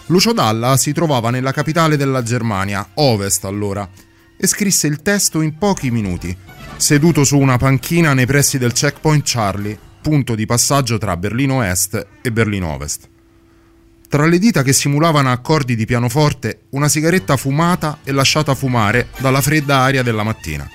Lucio 0.06 0.34
Dalla 0.34 0.78
si 0.78 0.94
trovava 0.94 1.32
nella 1.32 1.52
capitale 1.52 1.98
della 1.98 2.22
Germania, 2.22 2.88
Ovest 2.94 3.46
allora, 3.46 3.90
e 4.38 4.46
scrisse 4.46 4.86
il 4.86 5.02
testo 5.02 5.42
in 5.42 5.58
pochi 5.58 5.90
minuti, 5.90 6.38
seduto 6.78 7.24
su 7.24 7.40
una 7.40 7.58
panchina 7.58 8.14
nei 8.14 8.28
pressi 8.28 8.60
del 8.60 8.74
checkpoint 8.74 9.24
Charlie, 9.26 9.76
punto 10.00 10.36
di 10.36 10.46
passaggio 10.46 11.00
tra 11.00 11.18
Berlino 11.18 11.64
Est 11.64 12.06
e 12.22 12.32
Berlino 12.32 12.76
Ovest. 12.76 13.10
Tra 14.08 14.28
le 14.28 14.38
dita 14.38 14.62
che 14.62 14.74
simulavano 14.74 15.32
accordi 15.32 15.76
di 15.76 15.88
pianoforte, 15.88 16.66
una 16.70 16.88
sigaretta 16.88 17.36
fumata 17.36 18.02
e 18.04 18.12
lasciata 18.12 18.54
fumare 18.54 19.08
dalla 19.18 19.42
fredda 19.42 19.80
aria 19.80 20.04
della 20.04 20.22
mattina. 20.22 20.70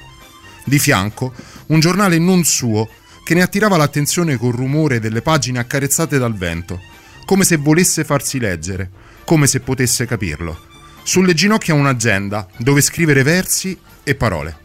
Di 0.64 0.80
fianco, 0.80 1.32
un 1.66 1.78
giornale 1.78 2.18
non 2.18 2.42
suo 2.42 2.88
che 3.26 3.35
ne 3.35 3.42
attirava 3.42 3.76
l'attenzione 3.76 4.37
col 4.37 4.54
rumore 4.54 5.00
delle 5.00 5.21
pagine 5.21 5.59
accarezzate 5.59 6.16
dal 6.16 6.37
vento, 6.37 6.80
come 7.25 7.42
se 7.42 7.56
volesse 7.56 8.04
farsi 8.04 8.38
leggere, 8.38 8.88
come 9.25 9.49
se 9.49 9.59
potesse 9.59 10.06
capirlo. 10.06 10.56
Sulle 11.02 11.35
ginocchia 11.35 11.75
un'agenda 11.75 12.47
dove 12.59 12.80
scrivere 12.80 13.25
versi 13.25 13.76
e 14.04 14.14
parole. 14.14 14.56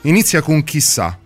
Inizia 0.00 0.42
con 0.42 0.64
chissà, 0.64 1.16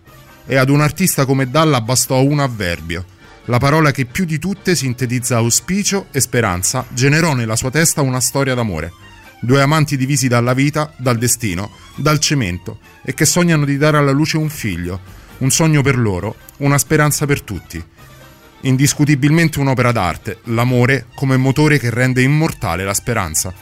e 0.45 0.55
ad 0.55 0.69
un 0.69 0.81
artista 0.81 1.25
come 1.25 1.49
Dalla 1.49 1.81
bastò 1.81 2.21
un 2.21 2.41
avverbio. 2.41 3.05
La 3.45 3.57
parola 3.57 3.89
che 3.89 4.05
più 4.05 4.25
di 4.25 4.37
tutte 4.37 4.75
sintetizza 4.75 5.37
auspicio 5.37 6.09
e 6.11 6.21
speranza 6.21 6.85
generò 6.89 7.33
nella 7.33 7.55
sua 7.55 7.71
testa 7.71 8.03
una 8.03 8.19
storia 8.19 8.53
d'amore. 8.53 8.93
Due 9.41 9.61
amanti 9.63 9.97
divisi 9.97 10.27
dalla 10.27 10.53
vita, 10.53 10.93
dal 10.95 11.17
destino, 11.17 11.71
dal 11.95 12.19
cemento 12.19 12.77
e 13.03 13.15
che 13.15 13.25
sognano 13.25 13.65
di 13.65 13.77
dare 13.77 13.97
alla 13.97 14.11
luce 14.11 14.37
un 14.37 14.49
figlio, 14.49 15.25
un 15.39 15.49
sogno 15.49 15.81
per 15.81 15.97
loro, 15.97 16.35
una 16.57 16.77
speranza 16.77 17.25
per 17.25 17.41
tutti. 17.41 17.83
Indiscutibilmente 18.61 19.59
un'opera 19.59 19.91
d'arte, 19.91 20.39
l'amore 20.45 21.07
come 21.13 21.37
motore 21.37 21.77
che 21.77 21.89
rende 21.89 22.21
immortale 22.21 22.83
la 22.83 22.93
speranza. 22.93 23.53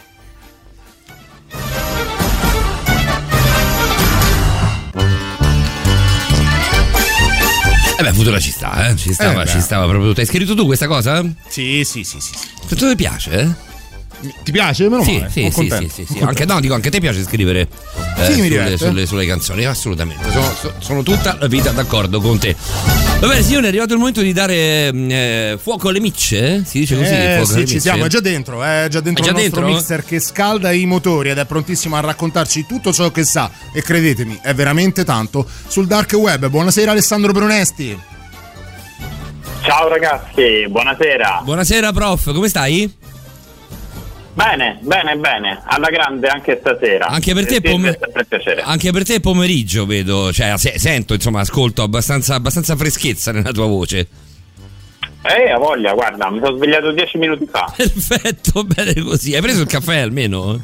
Eh 7.97 8.03
beh, 8.03 8.13
Futura 8.13 8.39
ci 8.39 8.51
sta, 8.51 8.89
eh? 8.89 8.95
Ci 8.95 9.13
stava, 9.13 9.43
eh 9.43 9.47
ci 9.47 9.61
stava 9.61 9.85
proprio 9.85 10.09
tutto. 10.09 10.19
Hai 10.19 10.27
scritto 10.27 10.53
tu 10.53 10.65
questa 10.65 10.87
cosa? 10.87 11.23
Sì, 11.47 11.83
sì, 11.85 12.03
sì, 12.03 12.19
sì. 12.19 12.33
sì. 12.67 12.75
Ti 12.75 12.95
piace, 12.95 13.31
eh? 13.31 13.74
Ti 14.43 14.51
piace? 14.51 14.89
Meno 14.89 15.03
sì, 15.03 15.17
male. 15.17 15.29
Sì, 15.29 15.49
sì, 15.51 15.69
sì, 15.69 15.89
sì, 15.89 16.05
sì. 16.13 16.19
Anche, 16.19 16.45
no, 16.45 16.59
dico, 16.59 16.73
anche 16.73 16.89
te 16.89 16.99
piace 16.99 17.23
scrivere 17.23 17.67
eh, 18.17 18.25
sì, 18.25 18.33
sulle, 18.33 18.77
sulle, 18.77 19.05
sulle, 19.05 19.25
canzoni, 19.25 19.65
assolutamente. 19.65 20.31
Sono, 20.31 20.73
sono, 20.79 21.03
tutta 21.03 21.37
la 21.39 21.47
vita 21.47 21.71
d'accordo 21.71 22.19
con 22.21 22.39
te. 22.39 22.55
Va 23.19 23.27
bene, 23.27 23.43
signore, 23.43 23.65
è 23.65 23.67
arrivato 23.69 23.93
il 23.93 23.99
momento 23.99 24.21
di 24.21 24.33
dare 24.33 24.91
mm, 24.91 25.09
eh, 25.11 25.59
fuoco 25.61 25.89
alle 25.89 25.99
micce? 25.99 26.63
Si 26.65 26.79
dice 26.79 26.97
così? 26.97 27.13
Eh, 27.13 27.41
fuoco 27.43 27.59
sì, 27.59 27.67
ci 27.67 27.79
siamo, 27.79 28.05
è 28.05 28.07
già 28.07 28.19
dentro, 28.19 28.63
è 28.63 28.87
già 28.89 28.99
dentro 28.99 29.23
è 29.23 29.27
già 29.27 29.31
il 29.31 29.43
nostro 29.43 29.61
dentro? 29.61 29.75
mixer 29.75 30.03
che 30.03 30.19
scalda 30.19 30.71
i 30.71 30.85
motori 30.85 31.29
ed 31.29 31.37
è 31.37 31.45
prontissimo 31.45 31.95
a 31.95 31.99
raccontarci 31.99 32.65
tutto 32.65 32.93
ciò 32.93 33.11
che 33.11 33.23
sa. 33.23 33.51
E 33.73 33.81
credetemi, 33.81 34.39
è 34.41 34.53
veramente 34.53 35.03
tanto. 35.03 35.47
Sul 35.67 35.87
dark 35.87 36.13
web. 36.13 36.47
Buonasera 36.47 36.91
Alessandro 36.91 37.31
Brunesti. 37.31 38.13
Ciao 39.61 39.87
ragazzi, 39.87 40.67
buonasera. 40.69 41.41
Buonasera 41.43 41.91
prof, 41.91 42.31
come 42.31 42.47
stai? 42.47 43.04
Bene, 44.35 44.79
bene, 44.81 45.15
bene, 45.15 45.61
alla 45.65 45.87
grande 45.87 46.27
anche 46.27 46.57
stasera. 46.59 47.07
Anche 47.07 47.33
per 47.33 47.45
te, 47.45 47.61
pom- 47.61 47.97
anche 48.63 48.91
per 48.91 49.05
te 49.05 49.21
pomeriggio 49.21 49.85
vedo, 49.85 50.33
cioè 50.33 50.57
se- 50.57 50.77
sento, 50.77 51.13
insomma, 51.13 51.39
ascolto 51.39 51.83
abbastanza, 51.83 52.35
abbastanza 52.35 52.75
freschezza 52.75 53.31
nella 53.31 53.53
tua 53.53 53.65
voce. 53.65 54.07
Eh, 55.21 55.49
a 55.49 55.57
voglia, 55.57 55.93
guarda, 55.93 56.29
mi 56.29 56.39
sono 56.43 56.57
svegliato 56.57 56.91
dieci 56.91 57.17
minuti 57.17 57.47
fa. 57.49 57.71
Perfetto, 57.75 58.65
bene 58.65 58.93
così. 59.03 59.33
Hai 59.33 59.41
preso 59.41 59.61
il 59.61 59.67
caffè 59.67 59.99
almeno? 59.99 60.61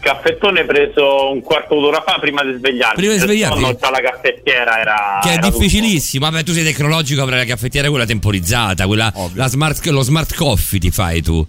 Caffettone 0.00 0.64
preso 0.64 1.30
un 1.30 1.42
quarto 1.42 1.78
d'ora 1.78 2.00
fa 2.00 2.16
prima 2.18 2.42
di 2.42 2.56
svegliarmi. 2.56 2.96
Prima 2.96 3.12
di 3.12 3.18
svegliarmi? 3.18 3.60
Non 3.60 3.76
la 3.78 4.00
caffettiera 4.00 4.80
era. 4.80 5.18
Che 5.22 5.28
è 5.28 5.32
era 5.34 5.50
difficilissimo. 5.50 6.30
Vabbè, 6.30 6.42
tu 6.44 6.52
sei 6.52 6.64
tecnologico, 6.64 7.20
avrai 7.20 7.40
la 7.40 7.44
caffettiera 7.44 7.90
quella 7.90 8.06
temporizzata, 8.06 8.86
quella, 8.86 9.12
smart, 9.48 9.84
lo 9.88 10.00
smart 10.00 10.34
coffee 10.34 10.78
ti 10.80 10.90
fai 10.90 11.20
tu 11.20 11.46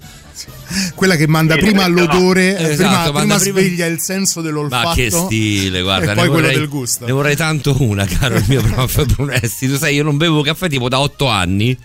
quella 0.95 1.15
che 1.15 1.27
manda 1.27 1.55
sì, 1.55 1.61
prima 1.61 1.87
l'odore, 1.87 2.53
no. 2.53 2.67
esatto, 2.67 3.11
prima, 3.11 3.19
prima 3.19 3.37
sveglia 3.37 3.85
il 3.85 3.99
senso 3.99 4.41
dell'olfatto. 4.41 4.87
Ma 4.87 4.93
che 4.93 5.09
stile, 5.09 5.81
guarda. 5.81 6.11
E 6.11 6.15
poi 6.15 6.27
vorrei, 6.27 6.41
quello 6.41 6.59
del 6.59 6.67
gusto. 6.67 7.05
Ne 7.05 7.11
vorrei 7.11 7.35
tanto 7.35 7.75
una, 7.79 8.05
caro 8.05 8.35
il 8.35 8.45
mio 8.47 8.61
prof 8.67 9.05
Brunesti. 9.05 9.67
Tu 9.67 9.77
sai, 9.77 9.95
io 9.95 10.03
non 10.03 10.17
bevo 10.17 10.41
caffè 10.41 10.69
tipo 10.69 10.89
da 10.89 10.99
otto 10.99 11.27
anni 11.27 11.77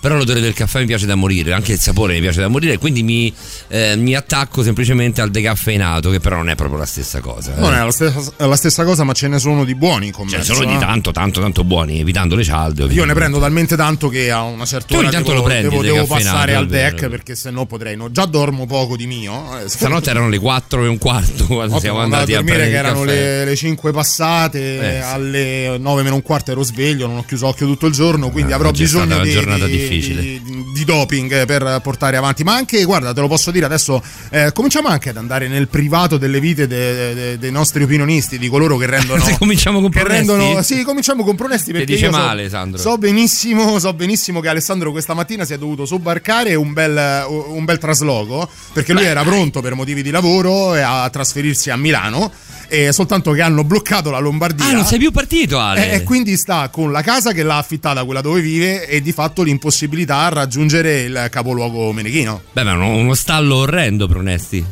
però 0.00 0.16
l'odore 0.16 0.40
del 0.40 0.54
caffè 0.54 0.80
mi 0.80 0.86
piace 0.86 1.06
da 1.06 1.16
morire, 1.16 1.52
anche 1.52 1.72
il 1.72 1.78
sapore 1.80 2.14
mi 2.14 2.20
piace 2.20 2.40
da 2.40 2.48
morire, 2.48 2.78
quindi 2.78 3.02
mi, 3.02 3.32
eh, 3.68 3.96
mi 3.96 4.14
attacco 4.14 4.62
semplicemente 4.62 5.20
al 5.20 5.30
decaffeinato, 5.30 6.10
che 6.10 6.20
però 6.20 6.36
non 6.36 6.48
è 6.50 6.54
proprio 6.54 6.78
la 6.78 6.86
stessa 6.86 7.20
cosa. 7.20 7.56
Eh. 7.56 7.60
Non 7.60 7.74
è 7.74 7.82
la 7.82 7.90
stessa, 7.90 8.32
la 8.36 8.56
stessa, 8.56 8.84
cosa, 8.84 9.02
ma 9.04 9.12
ce 9.12 9.28
ne 9.28 9.38
sono 9.38 9.64
di 9.64 9.74
buoni. 9.74 10.12
Ce 10.28 10.36
ne 10.36 10.44
sono 10.44 10.64
di 10.64 10.74
eh. 10.74 10.78
tanto, 10.78 11.10
tanto, 11.10 11.40
tanto 11.40 11.64
buoni, 11.64 12.00
evitando 12.00 12.36
le 12.36 12.44
cialde. 12.44 12.84
Ovviamente. 12.84 13.00
Io 13.00 13.04
ne 13.04 13.14
prendo 13.14 13.40
talmente 13.40 13.76
tanto 13.76 14.08
che 14.08 14.30
a 14.30 14.42
una 14.42 14.64
certa 14.64 14.94
tu 14.94 15.00
ora 15.00 15.10
devo, 15.10 15.32
lo 15.32 15.42
prendi, 15.42 15.68
devo, 15.68 15.82
devo 15.82 16.06
passare 16.06 16.54
al 16.54 16.66
deck 16.68 17.08
perché 17.08 17.34
se 17.34 17.50
no 17.50 17.66
potrei. 17.66 17.96
No, 17.96 18.10
già 18.10 18.26
dormo 18.26 18.66
poco 18.66 18.96
di 18.96 19.06
mio. 19.06 19.58
Eh, 19.58 19.68
Stanotte 19.68 20.10
erano 20.10 20.28
le 20.28 20.38
4 20.38 20.84
e 20.84 20.88
un 20.88 20.98
quarto 20.98 21.44
quando 21.46 21.76
Ottimo, 21.76 21.80
siamo 21.80 21.98
andati 22.00 22.34
a 22.34 22.36
dormire, 22.36 22.68
che 22.68 22.76
erano 22.76 23.04
le, 23.04 23.44
le, 23.44 23.56
5 23.56 23.90
passate, 23.90 24.96
eh, 24.96 24.98
alle 24.98 25.76
9 25.78 26.02
meno 26.02 26.14
un 26.14 26.22
quarto 26.22 26.52
ero 26.52 26.62
sveglio, 26.62 27.06
non 27.06 27.18
ho 27.18 27.24
chiuso 27.24 27.48
occhio 27.48 27.66
tutto 27.66 27.86
il 27.86 27.92
giorno, 27.92 28.30
quindi 28.30 28.52
avrò 28.52 28.70
bisogno 28.70 29.18
di, 29.20 29.87
di, 29.88 30.42
di, 30.72 30.84
doping 30.84 31.46
per 31.46 31.80
portare 31.82 32.16
avanti. 32.16 32.44
Ma 32.44 32.54
anche, 32.54 32.82
guarda, 32.84 33.12
te 33.12 33.20
lo 33.20 33.28
posso 33.28 33.50
dire 33.50 33.64
adesso, 33.64 34.02
eh, 34.30 34.52
cominciamo 34.52 34.88
anche 34.88 35.10
ad 35.10 35.16
andare 35.16 35.48
nel 35.48 35.68
privato 35.68 36.16
delle 36.16 36.40
vite 36.40 36.66
de, 36.66 37.14
de, 37.14 37.38
dei 37.38 37.50
nostri 37.50 37.82
opinionisti, 37.82 38.38
di 38.38 38.48
coloro 38.48 38.76
che 38.76 38.86
rendono. 38.86 39.22
Se 39.24 39.36
cominciamo 39.38 39.80
con 39.80 39.90
Pronesti? 39.90 40.16
Rendono, 40.16 40.62
sì, 40.62 40.82
cominciamo 40.82 41.24
con 41.24 41.36
Pronesti 41.36 41.72
perché. 41.72 41.86
Ti 41.86 41.92
dice 41.92 42.10
male, 42.10 42.44
so, 42.44 42.50
Sandro. 42.50 42.80
So 42.80 42.98
benissimo, 42.98 43.78
so 43.78 43.92
benissimo 43.92 44.40
che 44.40 44.48
Alessandro 44.48 44.90
questa 44.90 45.14
mattina 45.14 45.44
si 45.44 45.52
è 45.52 45.58
dovuto 45.58 45.86
sobbarcare 45.86 46.54
un 46.54 46.72
bel, 46.72 47.24
un 47.28 47.64
bel 47.64 47.78
trasloco 47.78 48.48
perché 48.72 48.92
lui 48.92 49.02
Beh, 49.02 49.08
era 49.08 49.22
pronto 49.22 49.60
per 49.60 49.74
motivi 49.74 50.02
di 50.02 50.10
lavoro 50.10 50.72
a 50.72 51.08
trasferirsi 51.10 51.70
a 51.70 51.76
Milano 51.76 52.30
eh, 52.68 52.92
soltanto 52.92 53.32
che 53.32 53.42
hanno 53.42 53.64
bloccato 53.64 54.10
la 54.10 54.18
Lombardia. 54.18 54.66
Ah, 54.66 54.72
non 54.72 54.84
sei 54.84 54.98
più 54.98 55.10
partito, 55.10 55.58
Ale. 55.58 55.90
E, 55.90 55.94
e 55.96 56.02
quindi 56.02 56.36
sta 56.36 56.68
con 56.68 56.92
la 56.92 57.02
casa 57.02 57.32
che 57.32 57.42
l'ha 57.42 57.56
affittata, 57.56 58.04
quella 58.04 58.20
dove 58.20 58.40
vive, 58.40 58.86
e 58.86 59.00
di 59.00 59.12
fatto 59.12 59.42
l'impossibilità 59.42 60.18
a 60.18 60.28
raggiungere 60.28 61.00
il 61.00 61.26
capoluogo 61.30 61.92
menechino. 61.92 62.42
Beh, 62.52 62.62
ma 62.62 62.74
uno, 62.74 62.96
uno 62.96 63.14
stallo 63.14 63.56
orrendo, 63.56 64.06
Pronesti. 64.06 64.64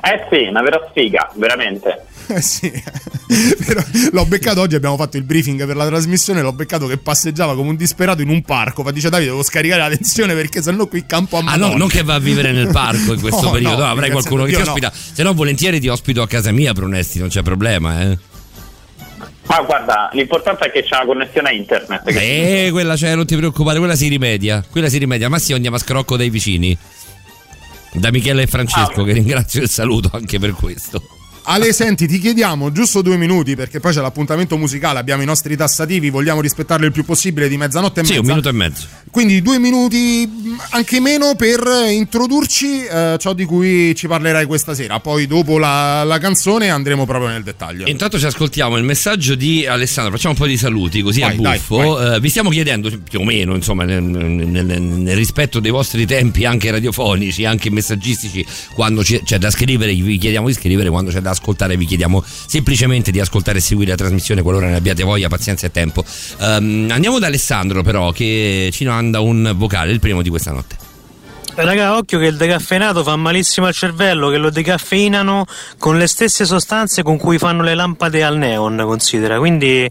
Eh 0.00 0.26
sì, 0.30 0.46
una 0.48 0.62
vera 0.62 0.86
sfiga, 0.90 1.30
veramente. 1.34 2.04
Sì, 2.40 2.70
Però 3.66 3.82
l'ho 4.12 4.26
beccato 4.26 4.60
oggi, 4.60 4.74
abbiamo 4.74 4.96
fatto 4.96 5.16
il 5.16 5.22
briefing 5.22 5.66
per 5.66 5.76
la 5.76 5.86
trasmissione, 5.86 6.42
l'ho 6.42 6.52
beccato 6.52 6.86
che 6.86 6.98
passeggiava 6.98 7.54
come 7.54 7.70
un 7.70 7.76
disperato 7.76 8.22
in 8.22 8.28
un 8.28 8.42
parco, 8.42 8.82
ma 8.82 8.90
dice 8.90 9.08
Davide 9.08 9.30
devo 9.30 9.42
scaricare 9.42 9.82
la 9.82 9.88
tensione 9.88 10.34
perché 10.34 10.62
sennò 10.62 10.86
qui 10.86 11.04
campo 11.06 11.38
a 11.38 11.42
Madonna. 11.42 11.66
Ah 11.66 11.70
no, 11.70 11.76
non 11.76 11.88
che 11.88 12.02
va 12.02 12.14
a 12.14 12.18
vivere 12.18 12.52
nel 12.52 12.68
parco 12.68 13.14
in 13.14 13.20
questo 13.20 13.42
no, 13.42 13.50
periodo, 13.50 13.82
no, 13.84 13.90
avrai 13.90 14.10
qualcuno 14.10 14.44
che 14.44 14.54
ti 14.54 14.60
ospita, 14.60 14.88
no. 14.88 15.00
se 15.12 15.22
no 15.22 15.34
volentieri 15.34 15.80
ti 15.80 15.88
ospito 15.88 16.22
a 16.22 16.26
casa 16.26 16.52
mia 16.52 16.72
Brunesti, 16.72 17.18
non 17.18 17.28
c'è 17.28 17.42
problema 17.42 18.02
eh. 18.02 18.18
Ma 19.48 19.62
guarda, 19.62 20.10
l'importante 20.12 20.66
è 20.66 20.70
che 20.70 20.82
c'è 20.82 20.98
la 20.98 21.06
connessione 21.06 21.48
a 21.48 21.52
internet. 21.52 22.02
Eh, 22.08 22.68
quella 22.70 22.96
c'è, 22.96 23.14
non 23.14 23.24
ti 23.24 23.34
preoccupare, 23.34 23.78
quella 23.78 23.96
si 23.96 24.06
rimedia. 24.08 24.62
Quella 24.70 24.90
si 24.90 24.98
rimedia. 24.98 25.30
Ma 25.30 25.38
sì, 25.38 25.54
andiamo 25.54 25.76
a 25.76 25.78
scrocco 25.78 26.18
dai 26.18 26.28
vicini. 26.28 26.76
Da 27.94 28.10
Michele 28.10 28.42
e 28.42 28.46
Francesco, 28.46 29.00
ah, 29.00 29.04
che 29.06 29.12
ringrazio 29.12 29.62
e 29.62 29.66
saluto 29.66 30.10
anche 30.12 30.38
per 30.38 30.52
questo. 30.52 31.17
Ale, 31.50 31.72
senti, 31.72 32.06
ti 32.06 32.18
chiediamo 32.18 32.70
giusto 32.72 33.00
due 33.00 33.16
minuti 33.16 33.56
perché 33.56 33.80
poi 33.80 33.94
c'è 33.94 34.02
l'appuntamento 34.02 34.58
musicale, 34.58 34.98
abbiamo 34.98 35.22
i 35.22 35.24
nostri 35.24 35.56
tassativi, 35.56 36.10
vogliamo 36.10 36.42
rispettarli 36.42 36.84
il 36.84 36.92
più 36.92 37.06
possibile 37.06 37.48
di 37.48 37.56
mezzanotte 37.56 38.00
e 38.00 38.02
mezza. 38.02 38.14
Sì, 38.14 38.20
un 38.20 38.26
minuto 38.26 38.50
e 38.50 38.52
mezzo. 38.52 38.86
Quindi 39.10 39.40
due 39.40 39.58
minuti, 39.58 40.30
anche 40.72 41.00
meno, 41.00 41.34
per 41.36 41.62
introdurci 41.88 42.84
eh, 42.84 43.16
ciò 43.18 43.32
di 43.32 43.46
cui 43.46 43.94
ci 43.94 44.06
parlerai 44.06 44.44
questa 44.44 44.74
sera. 44.74 45.00
Poi 45.00 45.26
dopo 45.26 45.56
la, 45.56 46.04
la, 46.04 46.18
canzone 46.18 46.68
andremo 46.68 47.06
proprio 47.06 47.30
nel 47.30 47.42
dettaglio. 47.42 47.88
Intanto 47.88 48.18
ci 48.18 48.26
ascoltiamo 48.26 48.76
il 48.76 48.84
messaggio 48.84 49.34
di 49.34 49.66
Alessandro, 49.66 50.16
facciamo 50.16 50.34
un 50.34 50.40
po' 50.40 50.46
di 50.46 50.58
saluti 50.58 51.00
così 51.00 51.20
vai, 51.20 51.34
a 51.34 51.54
buffo. 51.54 51.96
Dai. 51.96 52.16
Uh, 52.16 52.20
vi 52.20 52.28
stiamo 52.28 52.50
chiedendo 52.50 52.90
più 53.08 53.20
o 53.20 53.24
meno, 53.24 53.54
insomma, 53.54 53.84
nel, 53.84 54.02
nel, 54.02 54.82
nel, 54.82 55.16
rispetto 55.16 55.60
dei 55.60 55.70
vostri 55.70 56.04
tempi 56.04 56.44
anche 56.44 56.70
radiofonici, 56.70 57.46
anche 57.46 57.70
messaggistici, 57.70 58.44
quando 58.74 59.00
c'è 59.00 59.38
da 59.38 59.50
scrivere, 59.50 59.94
vi 59.94 60.18
chiediamo 60.18 60.48
di 60.48 60.52
scrivere, 60.52 60.90
quando 60.90 61.10
c'è 61.10 61.20
da 61.20 61.32
ascoltare 61.38 61.76
vi 61.76 61.86
chiediamo 61.86 62.22
semplicemente 62.24 63.10
di 63.10 63.20
ascoltare 63.20 63.58
e 63.58 63.60
seguire 63.60 63.90
la 63.90 63.96
trasmissione 63.96 64.42
qualora 64.42 64.66
ne 64.68 64.76
abbiate 64.76 65.02
voglia, 65.04 65.28
pazienza 65.28 65.66
e 65.66 65.70
tempo. 65.70 66.04
Um, 66.38 66.88
andiamo 66.90 67.18
da 67.18 67.26
Alessandro 67.28 67.82
però 67.82 68.10
che 68.12 68.70
ci 68.72 68.84
manda 68.84 69.20
un 69.20 69.54
vocale, 69.56 69.92
il 69.92 70.00
primo 70.00 70.22
di 70.22 70.28
questa 70.28 70.52
notte. 70.52 70.86
Raga, 71.54 71.96
occhio 71.96 72.20
che 72.20 72.26
il 72.26 72.36
decaffeinato 72.36 73.02
fa 73.02 73.16
malissimo 73.16 73.66
al 73.66 73.74
cervello, 73.74 74.30
che 74.30 74.36
lo 74.36 74.48
decaffeinano 74.48 75.44
con 75.76 75.98
le 75.98 76.06
stesse 76.06 76.44
sostanze 76.44 77.02
con 77.02 77.16
cui 77.16 77.36
fanno 77.36 77.62
le 77.62 77.74
lampade 77.74 78.22
al 78.22 78.36
neon, 78.36 78.80
considera. 78.86 79.38
Quindi 79.38 79.90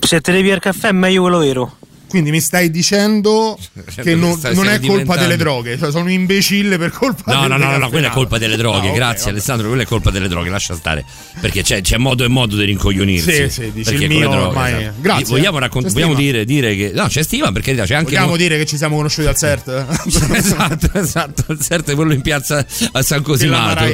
se 0.00 0.20
te 0.22 0.32
devi 0.32 0.50
al 0.50 0.60
caffè 0.60 0.88
è 0.88 0.92
meglio 0.92 1.20
quello 1.20 1.38
vero. 1.38 1.76
Quindi 2.12 2.30
mi 2.30 2.42
stai 2.42 2.70
dicendo 2.70 3.58
che 4.02 4.14
non, 4.14 4.38
non 4.52 4.68
è 4.68 4.78
colpa 4.80 5.16
delle 5.16 5.38
droghe, 5.38 5.78
cioè 5.78 5.90
sono 5.90 6.04
un 6.04 6.10
imbecille 6.10 6.76
per 6.76 6.90
colpa 6.90 7.32
no, 7.32 7.40
delle 7.40 7.56
droghe. 7.56 7.64
No, 7.64 7.70
no, 7.70 7.78
no, 7.78 7.88
quella 7.88 8.08
è 8.08 8.10
colpa 8.10 8.36
delle 8.36 8.56
droghe. 8.56 8.88
No, 8.88 8.92
Grazie 8.92 9.20
okay, 9.20 9.32
Alessandro, 9.32 9.68
quella 9.68 9.84
è 9.84 9.86
colpa 9.86 10.10
delle 10.10 10.28
droghe, 10.28 10.50
lascia 10.50 10.74
stare. 10.74 11.06
Perché 11.40 11.62
c'è, 11.62 11.80
c'è 11.80 11.96
modo 11.96 12.22
e 12.22 12.28
modo 12.28 12.54
di 12.56 12.64
rincoglionirsi. 12.64 13.32
Sì, 13.32 13.48
sì, 13.48 13.72
dici 13.72 13.94
il 13.94 14.08
mio 14.08 14.28
droghe, 14.28 14.46
ormai. 14.46 14.72
Esatto. 14.74 14.94
Grazie. 15.00 15.24
Vogliamo, 15.24 15.58
raccont- 15.58 15.90
vogliamo 15.90 16.12
dire, 16.12 16.44
dire, 16.44 16.76
che 16.76 16.92
no, 16.94 17.06
c'è 17.06 17.22
stima 17.22 17.50
perché 17.50 17.74
c'è 17.74 17.94
anche 17.94 18.10
Vogliamo 18.10 18.32
no... 18.32 18.36
dire 18.36 18.58
che 18.58 18.66
ci 18.66 18.76
siamo 18.76 18.96
conosciuti 18.96 19.28
al 19.28 19.36
CERT? 19.38 19.86
esatto, 20.36 20.90
esatto, 20.92 21.52
il 21.52 21.60
CERT 21.60 21.92
è 21.92 21.94
quello 21.94 22.12
in 22.12 22.20
piazza 22.20 22.62
a 22.92 23.00
San 23.00 23.22
Cosimato. 23.22 23.84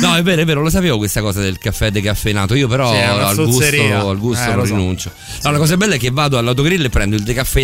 No, 0.00 0.14
è 0.14 0.22
vero, 0.22 0.42
è 0.42 0.44
vero, 0.44 0.62
lo 0.62 0.70
sapevo 0.70 0.96
questa 0.96 1.22
cosa 1.22 1.40
del 1.40 1.58
caffè 1.58 1.90
decaffeinato. 1.90 2.54
Io 2.54 2.68
però 2.68 2.92
sì, 2.92 3.00
al, 3.00 3.34
gusto, 3.34 4.08
al 4.08 4.18
gusto 4.18 4.48
eh, 4.48 4.54
non 4.54 4.64
rinuncio. 4.64 5.10
No, 5.42 5.50
la 5.50 5.58
cosa 5.58 5.76
bella 5.76 5.96
è 5.96 5.98
che 5.98 6.10
vado 6.12 6.38
all'autogrill 6.38 6.84
e 6.84 6.88
prendo 6.88 7.16
il 7.16 7.22
decaffeinato 7.24 7.62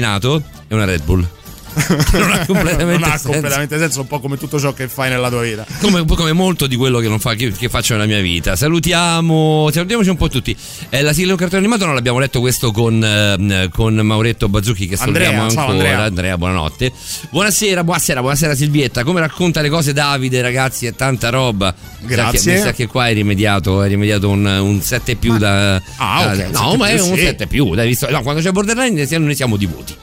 e 0.68 0.74
una 0.74 0.86
Red 0.86 1.02
Bull. 1.04 1.39
non 2.12 2.30
ha 2.32 2.46
completamente, 2.46 2.84
non 2.84 3.02
ha 3.04 3.08
senso. 3.10 3.28
completamente 3.30 3.78
senso. 3.78 4.00
un 4.00 4.06
po' 4.06 4.20
come 4.20 4.36
tutto 4.36 4.58
ciò 4.58 4.72
che 4.72 4.88
fai 4.88 5.10
nella 5.10 5.28
tua 5.28 5.42
vita. 5.42 5.66
Come, 5.80 6.04
come 6.04 6.32
molto 6.32 6.66
di 6.66 6.76
quello 6.76 6.98
che, 6.98 7.18
fa, 7.18 7.34
che, 7.34 7.52
che, 7.52 7.68
faccio 7.68 7.94
nella 7.94 8.06
mia 8.06 8.20
vita. 8.20 8.56
Salutiamo, 8.56 9.68
salutiamoci 9.72 10.08
un 10.08 10.16
po' 10.16 10.28
tutti. 10.28 10.56
Eh, 10.88 11.02
la 11.02 11.12
sigla 11.12 11.26
di 11.26 11.32
un 11.32 11.36
cartone 11.36 11.60
animato 11.60 11.86
non 11.86 11.94
l'abbiamo 11.94 12.18
letto 12.18 12.40
questo 12.40 12.72
con, 12.72 13.02
eh, 13.02 13.68
con 13.72 13.94
Mauretto 13.94 14.48
Bazzucchi 14.48 14.86
che 14.86 14.96
salutiamo 14.96 15.42
Andrea, 15.42 15.60
ancora. 15.60 15.78
Andrea. 15.78 16.04
Andrea. 16.04 16.38
buonanotte. 16.38 16.92
Buonasera, 17.30 17.84
buonasera, 17.84 18.20
buonasera 18.20 18.54
Silvietta. 18.54 19.04
Come 19.04 19.20
racconta 19.20 19.60
le 19.60 19.68
cose 19.68 19.92
Davide, 19.92 20.42
ragazzi, 20.42 20.86
è 20.86 20.94
tanta 20.94 21.30
roba. 21.30 21.74
Grazie. 22.00 22.54
Mi 22.54 22.60
sa 22.60 22.72
che 22.72 22.86
qua 22.86 23.04
hai 23.04 23.14
rimediato, 23.14 23.80
hai 23.80 23.88
rimediato 23.88 24.28
un, 24.28 24.44
un 24.44 24.80
7 24.80 25.16
più 25.16 25.36
da... 25.36 25.80
Ah, 25.96 26.32
ok. 26.32 26.50
Da, 26.50 26.60
no, 26.60 26.76
ma 26.76 26.88
è 26.88 27.00
un 27.00 27.16
7 27.16 27.46
più. 27.46 27.74
Dai, 27.74 27.88
visto, 27.88 28.10
no, 28.10 28.22
quando 28.22 28.40
c'è 28.40 28.50
Borderline 28.50 29.06
noi 29.18 29.34
siamo 29.34 29.56
di 29.56 29.66
voti. 29.66 29.94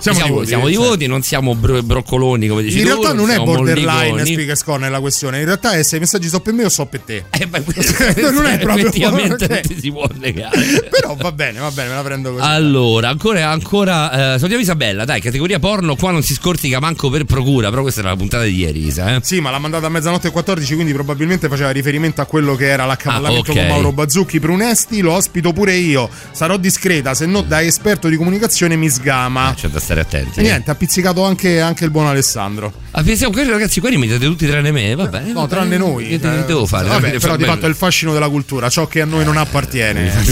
Siamo, 0.00 0.16
siamo, 0.16 0.28
di 0.28 0.34
voti, 0.34 0.46
siamo 0.46 0.66
di 0.66 0.74
cioè. 0.74 0.86
voti, 0.86 1.06
non 1.06 1.22
siamo 1.22 1.54
bro- 1.54 1.82
broccoloni 1.82 2.48
come 2.48 2.62
dici 2.62 2.78
In 2.78 2.84
tu, 2.84 2.88
realtà 2.88 3.12
non 3.12 3.30
è 3.30 3.38
borderline 3.38 4.24
Speakers 4.24 4.64
Corner 4.64 4.90
la 4.90 5.00
questione, 5.00 5.38
in 5.40 5.44
realtà 5.44 5.72
è 5.72 5.82
se 5.82 5.96
i 5.96 5.98
messaggi 5.98 6.28
sono 6.28 6.40
per 6.40 6.54
me 6.54 6.64
o 6.64 6.68
so 6.70 6.86
per 6.86 7.00
te. 7.00 7.24
Eh, 7.30 7.46
beh, 7.46 7.62
non 8.32 8.46
è 8.46 8.58
proprio 8.58 8.86
effettivamente 8.86 9.44
okay. 9.44 9.62
non 9.68 9.78
si 9.78 9.90
può 9.90 10.08
negare. 10.18 10.88
Però 10.90 11.14
va 11.16 11.32
bene, 11.32 11.60
va 11.60 11.70
bene, 11.70 11.90
me 11.90 11.94
la 11.96 12.02
prendo 12.02 12.32
così. 12.32 12.44
Allora, 12.44 13.08
ancora, 13.10 13.50
ancora 13.50 14.34
eh, 14.34 14.38
salutiamo 14.38 14.62
Isabella, 14.62 15.04
dai, 15.04 15.20
categoria 15.20 15.58
porno, 15.58 15.96
qua 15.96 16.10
non 16.10 16.22
si 16.22 16.34
scortica 16.34 16.80
manco 16.80 17.10
per 17.10 17.24
procura, 17.24 17.68
però 17.68 17.82
questa 17.82 18.00
era 18.00 18.10
la 18.10 18.16
puntata 18.16 18.44
di 18.44 18.56
ieri, 18.56 18.86
Isa, 18.86 19.16
eh? 19.16 19.20
Sì, 19.22 19.40
ma 19.40 19.50
l'ha 19.50 19.58
mandata 19.58 19.86
a 19.86 19.90
mezzanotte 19.90 20.28
e 20.28 20.30
14, 20.30 20.74
quindi 20.74 20.92
probabilmente 20.92 21.48
faceva 21.48 21.70
riferimento 21.70 22.20
a 22.20 22.24
quello 22.24 22.54
che 22.54 22.68
era 22.68 22.86
l'accavallamento 22.86 23.50
ah, 23.50 23.54
okay. 23.54 23.66
con 23.66 23.74
Mauro 23.74 23.92
Bazzucchi 23.92 24.38
Brunesti, 24.38 25.00
lo 25.00 25.12
ospito 25.12 25.52
pure 25.52 25.74
io. 25.74 26.08
Sarò 26.30 26.56
discreta, 26.56 27.14
se 27.14 27.26
no 27.26 27.42
da 27.42 27.62
esperto 27.62 28.08
di 28.08 28.16
comunicazione 28.16 28.76
mi 28.76 28.88
sgama. 28.88 29.52
Eh, 29.52 29.54
c'è 29.54 29.68
da 29.68 29.80
stare 29.90 30.00
attenti. 30.00 30.38
E 30.38 30.42
niente, 30.42 30.70
ha 30.70 30.74
pizzicato 30.74 31.24
anche, 31.24 31.60
anche 31.60 31.84
il 31.84 31.90
buon 31.90 32.06
Alessandro. 32.06 32.72
Ah, 32.92 33.02
pensiamo, 33.02 33.34
ragazzi, 33.34 33.80
qua 33.80 33.88
rimettete 33.88 34.24
tutti 34.24 34.46
tranne 34.46 34.70
me, 34.70 34.94
va 34.94 35.06
bene. 35.06 35.32
No, 35.32 35.46
tranne 35.48 35.76
noi. 35.76 36.06
Che 36.06 36.14
eh, 36.14 36.44
devo 36.44 36.66
fare? 36.66 36.88
Vabbè, 36.88 37.18
però 37.18 37.36
di 37.36 37.44
fatto 37.44 37.66
è 37.66 37.68
il 37.68 37.74
fascino 37.74 38.12
della 38.12 38.28
cultura, 38.28 38.68
ciò 38.68 38.86
che 38.86 39.00
a 39.00 39.04
noi 39.04 39.24
non 39.24 39.36
appartiene. 39.36 40.12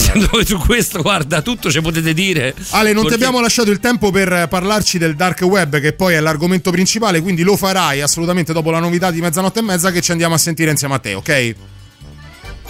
su 0.45 0.59
questo, 0.59 1.03
guarda, 1.03 1.43
tutto 1.43 1.71
ci 1.71 1.81
potete 1.81 2.15
dire. 2.15 2.55
Ale, 2.71 2.93
non 2.93 3.03
Perché... 3.03 3.19
ti 3.19 3.25
abbiamo 3.25 3.41
lasciato 3.41 3.71
il 3.71 3.81
tempo 3.81 4.11
per 4.11 4.47
parlarci 4.49 4.99
del 4.99 5.17
dark 5.17 5.41
web, 5.43 5.81
che 5.81 5.93
poi 5.93 6.15
è 6.15 6.21
l'argomento 6.21 6.71
principale, 6.71 7.21
quindi 7.21 7.43
lo 7.43 7.57
farai 7.57 8.01
assolutamente 8.01 8.53
dopo 8.53 8.71
la 8.71 8.79
novità 8.79 9.11
di 9.11 9.21
mezzanotte 9.21 9.59
e 9.59 9.63
mezza 9.63 9.91
che 9.91 10.01
ci 10.01 10.13
andiamo 10.13 10.35
a 10.35 10.39
sentire 10.39 10.71
insieme 10.71 10.95
a 10.95 10.99
te, 10.99 11.15
ok? 11.15 11.55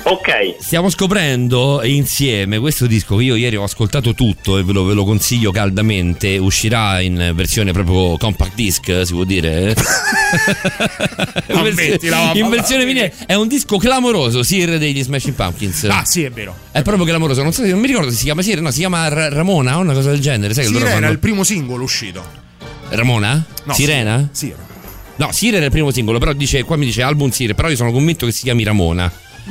Ok. 0.05 0.57
Stiamo 0.59 0.89
scoprendo 0.89 1.83
insieme 1.85 2.59
questo 2.59 2.87
disco 2.87 3.17
che 3.17 3.25
io 3.25 3.35
ieri 3.35 3.57
ho 3.57 3.63
ascoltato 3.63 4.15
tutto 4.15 4.57
e 4.57 4.63
ve 4.63 4.73
lo, 4.73 4.85
ve 4.85 4.95
lo 4.95 5.05
consiglio 5.05 5.51
caldamente. 5.51 6.39
Uscirà 6.39 7.01
in 7.01 7.33
versione 7.35 7.73
proprio 7.73 8.17
compact 8.17 8.55
disc, 8.55 9.03
si 9.05 9.13
può 9.13 9.25
dire. 9.25 9.75
in 11.49 11.75
versione, 11.75 12.39
in 12.39 12.49
versione 12.49 12.85
vinile. 12.85 13.13
È 13.27 13.35
un 13.35 13.49
disco 13.49 13.77
clamoroso, 13.77 14.43
Sir 14.43 14.79
degli 14.79 15.03
Smashing 15.03 15.35
Pumpkins. 15.35 15.85
Ah, 15.85 16.05
sì, 16.05 16.23
è 16.23 16.31
vero. 16.31 16.57
È 16.71 16.83
proprio 16.83 17.05
clamoroso. 17.05 17.43
Non, 17.43 17.53
so, 17.53 17.65
non 17.67 17.79
mi 17.79 17.87
ricordo 17.87 18.11
se 18.11 18.17
si 18.17 18.25
chiama 18.25 18.43
Sir, 18.43 18.61
no, 18.61 18.71
si 18.71 18.79
chiama 18.79 19.09
R- 19.09 19.33
Ramona 19.33 19.77
o 19.77 19.81
una 19.81 19.95
cosa 19.95 20.11
del 20.11 20.21
genere. 20.21 20.55
Sai 20.55 20.67
Sirena 20.67 20.91
fanno... 20.91 21.11
il 21.11 21.19
primo 21.19 21.45
singolo 21.45 21.83
uscito. 21.83 22.25
Ramona? 22.91 23.45
No, 23.65 23.73
Sirena? 23.75 24.29
Sì. 24.33 24.53
No, 25.17 25.33
Sir 25.33 25.57
era 25.57 25.65
il 25.65 25.71
primo 25.71 25.91
singolo, 25.91 26.19
però 26.19 26.33
dice, 26.33 26.63
qua 26.63 26.77
mi 26.77 26.87
dice 26.87 27.03
album 27.03 27.31
Sir, 27.31 27.55
però 27.55 27.69
io 27.69 27.77
sono 27.77 27.93
convinto 27.93 28.25
che 28.25 28.33
si 28.33 28.45
chiami 28.45 28.65
Ramona. 28.65 29.11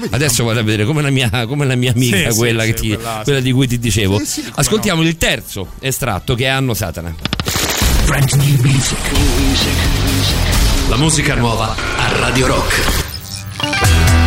Adesso 0.09 0.43
vado 0.43 0.59
a 0.59 0.63
vedere 0.63 0.85
come 0.85 1.01
la 1.01 1.09
mia, 1.09 1.45
come 1.47 1.65
la 1.65 1.75
mia 1.75 1.91
amica, 1.91 2.31
sì, 2.31 2.37
quella, 2.37 2.63
sì, 2.63 2.73
ti, 2.73 2.93
quella, 2.93 3.21
quella 3.23 3.39
di 3.39 3.51
cui 3.51 3.67
ti 3.67 3.79
dicevo. 3.79 4.21
Ascoltiamo 4.55 5.01
no. 5.01 5.07
il 5.07 5.17
terzo 5.17 5.73
estratto 5.79 6.35
che 6.35 6.45
è 6.45 6.47
Anno 6.47 6.73
Satana. 6.73 7.13
La 10.89 10.97
musica 10.97 11.35
nuova 11.35 11.75
a 11.97 12.19
Radio 12.19 12.47
Rock. 12.47 14.26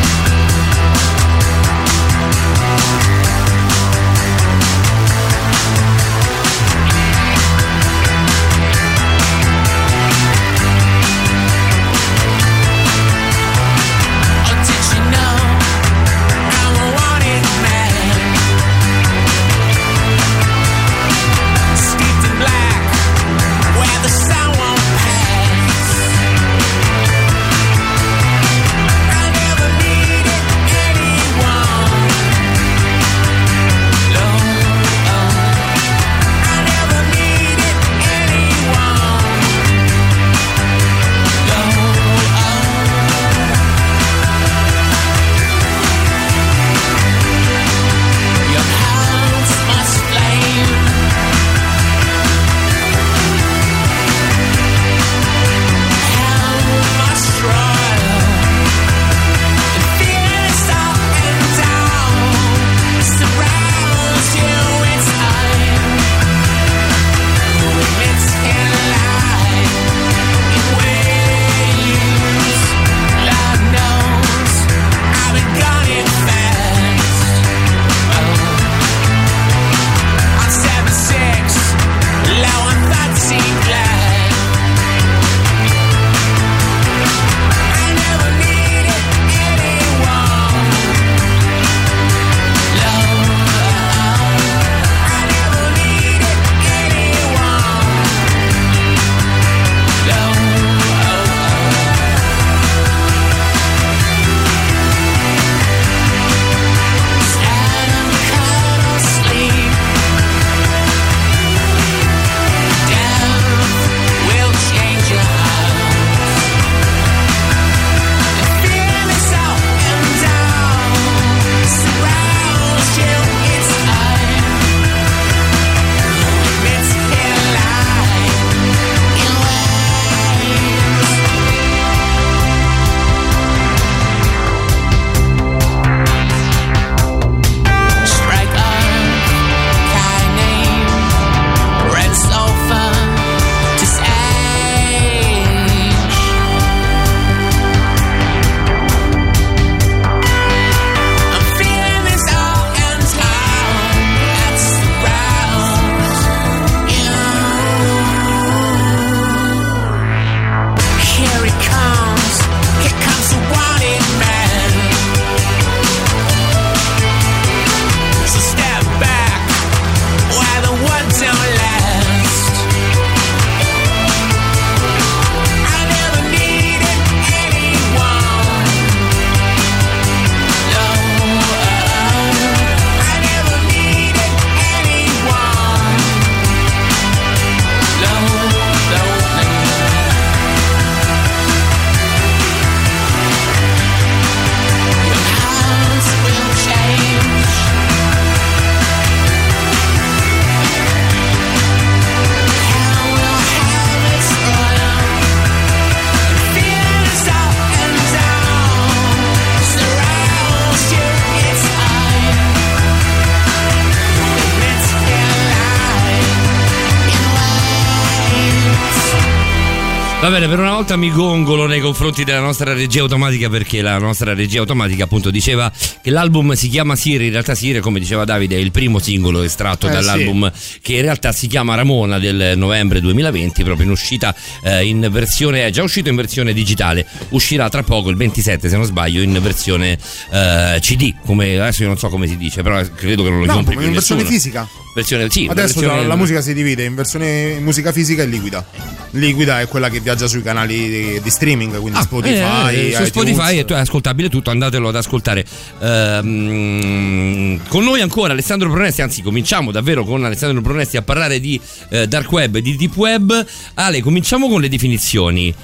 Bene, 220.41 220.49
per 220.49 220.59
una 220.61 220.73
volta 220.73 220.97
mi 220.97 221.11
gongolo 221.11 221.67
nei 221.67 221.81
confronti 221.81 222.25
della 222.25 222.41
nostra 222.41 222.73
regia 222.73 223.01
automatica 223.01 223.51
perché 223.51 223.83
la 223.83 223.99
nostra 223.99 224.33
regia 224.33 224.61
automatica 224.61 225.05
appunto 225.05 225.31
diceva 225.31 225.71
che 226.03 226.11
l'album 226.11 226.53
si 226.53 226.69
chiama 226.69 226.97
Siri, 226.97 227.27
in 227.27 227.33
realtà 227.33 227.55
Siri 227.55 227.81
come 227.81 227.99
diceva 227.99 228.25
Davide 228.25 228.57
è 228.57 228.59
il 228.59 228.71
primo 228.71 228.99
singolo 228.99 229.43
estratto 229.43 229.89
eh, 229.89 229.91
dall'album 229.91 230.51
sì. 230.55 230.79
che 230.81 230.95
in 230.95 231.03
realtà 231.03 231.33
si 231.33 231.47
chiama 231.47 231.75
Ramona 231.75 232.19
del 232.19 232.55
novembre 232.57 233.01
2020, 233.01 233.65
proprio 233.65 233.85
in 233.85 233.93
uscita 233.93 234.35
eh, 234.63 234.87
in 234.87 235.07
versione, 235.11 235.67
è 235.67 235.71
già 235.71 235.83
uscito 235.83 236.09
in 236.09 236.17
versione 236.17 236.55
digitale, 236.55 237.07
uscirà 237.31 237.69
tra 237.69 237.83
poco 237.83 238.09
il 238.09 238.17
27 238.17 238.69
se 238.69 238.77
non 238.77 238.87
sbaglio 238.87 239.21
in 239.21 239.39
versione 239.43 239.99
eh, 240.31 240.79
CD, 240.81 241.15
come 241.27 241.59
adesso 241.59 241.83
io 241.83 241.89
non 241.89 241.99
so 241.99 242.09
come 242.09 242.27
si 242.27 242.39
dice, 242.39 242.63
però 242.63 242.81
credo 242.95 243.25
che 243.25 243.31
non 243.31 243.41
lo 243.41 243.47
no, 243.47 243.55
compri 243.55 243.77
più 243.77 243.87
in 243.87 243.93
versione 243.93 244.25
fisica. 244.25 244.67
Versione, 244.93 245.31
sì, 245.31 245.47
Adesso 245.49 245.79
versione... 245.81 246.07
la, 246.07 246.17
musica 246.17 246.41
si 246.41 246.53
divide 246.53 246.85
in 246.85 246.97
versione 246.97 247.61
musica 247.61 247.93
fisica 247.93 248.23
e 248.23 248.27
liquida. 248.27 248.67
Liquida 249.11 249.61
è 249.61 249.69
quella 249.69 249.89
che 249.89 250.01
viaggia 250.01 250.27
sui 250.27 250.43
canali 250.43 250.89
di, 250.89 251.21
di 251.21 251.31
streaming, 251.31 251.79
quindi 251.79 251.99
ah, 251.99 252.03
Spotify. 252.03 252.91
Eh, 252.91 252.95
su 252.95 253.05
Spotify 253.05 253.65
è, 253.65 253.73
ascoltabile 253.73 254.29
tutto, 254.29 254.51
andatelo 254.51 254.89
ad 254.89 254.97
ascoltare. 254.97 255.45
Ehm, 255.81 257.61
con 257.69 257.85
noi 257.85 258.01
ancora 258.01 258.33
Alessandro 258.33 258.69
Pronesti, 258.71 259.03
anzi 259.03 259.23
cominciamo 259.23 259.71
davvero 259.71 260.05
con 260.05 260.25
Alessandro 260.25 260.61
Pronesti 260.61 260.97
a 260.97 261.03
parlare 261.03 261.39
di 261.39 261.61
eh, 261.91 262.09
dark 262.09 262.31
web 262.33 262.57
e 262.57 262.63
di 262.63 262.75
deep 262.75 262.97
web. 262.97 263.47
Ale, 263.75 264.01
cominciamo 264.01 264.49
con 264.49 264.61
le 264.61 264.69
definizioni. 264.69 265.55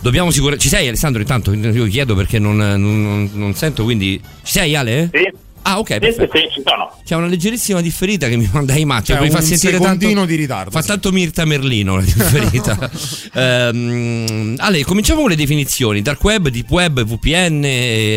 Dobbiamo 0.00 0.30
sicuramente. 0.30 0.62
Ci 0.62 0.70
sei 0.70 0.88
Alessandro 0.88 1.22
intanto? 1.22 1.54
Io 1.54 1.86
chiedo 1.86 2.14
perché 2.14 2.38
non, 2.38 2.56
non, 2.56 3.02
non, 3.02 3.30
non 3.32 3.54
sento, 3.54 3.84
quindi. 3.84 4.20
Ci 4.42 4.52
sei 4.52 4.76
Ale? 4.76 5.08
Sì. 5.10 5.43
Ah, 5.66 5.78
ok. 5.78 5.98
Perfetto. 5.98 6.36
Sì, 6.36 6.48
ci 6.52 6.62
sono. 6.64 6.94
C'è 7.04 7.14
una 7.14 7.26
leggerissima 7.26 7.80
differita 7.80 8.28
che 8.28 8.36
mi 8.36 8.48
manda 8.52 8.74
i 8.74 8.84
matti. 8.84 9.12
Cioè, 9.12 9.20
mi 9.20 9.30
fa 9.30 9.40
sentire 9.40 9.78
tanto 9.78 10.24
di 10.26 10.34
ritardo. 10.34 10.70
Fa 10.70 10.82
sì. 10.82 10.88
tanto 10.88 11.10
Mirta 11.10 11.44
Merlino 11.46 11.96
la 11.96 12.02
differita. 12.02 12.90
um, 13.72 14.54
allora, 14.58 14.84
cominciamo 14.84 15.22
con 15.22 15.30
le 15.30 15.36
definizioni: 15.36 16.02
dark 16.02 16.22
web, 16.22 16.48
deep 16.48 16.70
web, 16.70 17.02
VPN, 17.02 17.62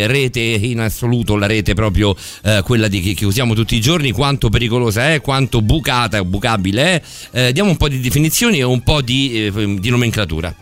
rete 0.07 0.41
in 0.41 0.81
assoluto, 0.81 1.37
la 1.37 1.45
rete 1.45 1.73
proprio 1.73 2.09
uh, 2.09 2.61
quella 2.63 2.89
di, 2.89 2.99
che, 2.99 3.13
che, 3.13 3.25
usiamo 3.25 3.53
tutti 3.53 3.75
i 3.75 3.81
giorni, 3.81 4.11
quanto 4.11 4.49
pericolosa 4.49 5.13
è, 5.13 5.21
quanto 5.21 5.61
bucata 5.61 6.19
o 6.19 6.25
bucabile 6.25 7.01
è. 7.31 7.47
Uh, 7.47 7.51
diamo 7.53 7.69
un 7.69 7.77
po' 7.77 7.87
di 7.87 8.01
definizioni 8.01 8.59
e 8.59 8.63
un 8.63 8.81
po' 8.83 9.01
di, 9.01 9.49
uh, 9.53 9.79
di 9.79 9.89
nomenclatura. 9.89 10.53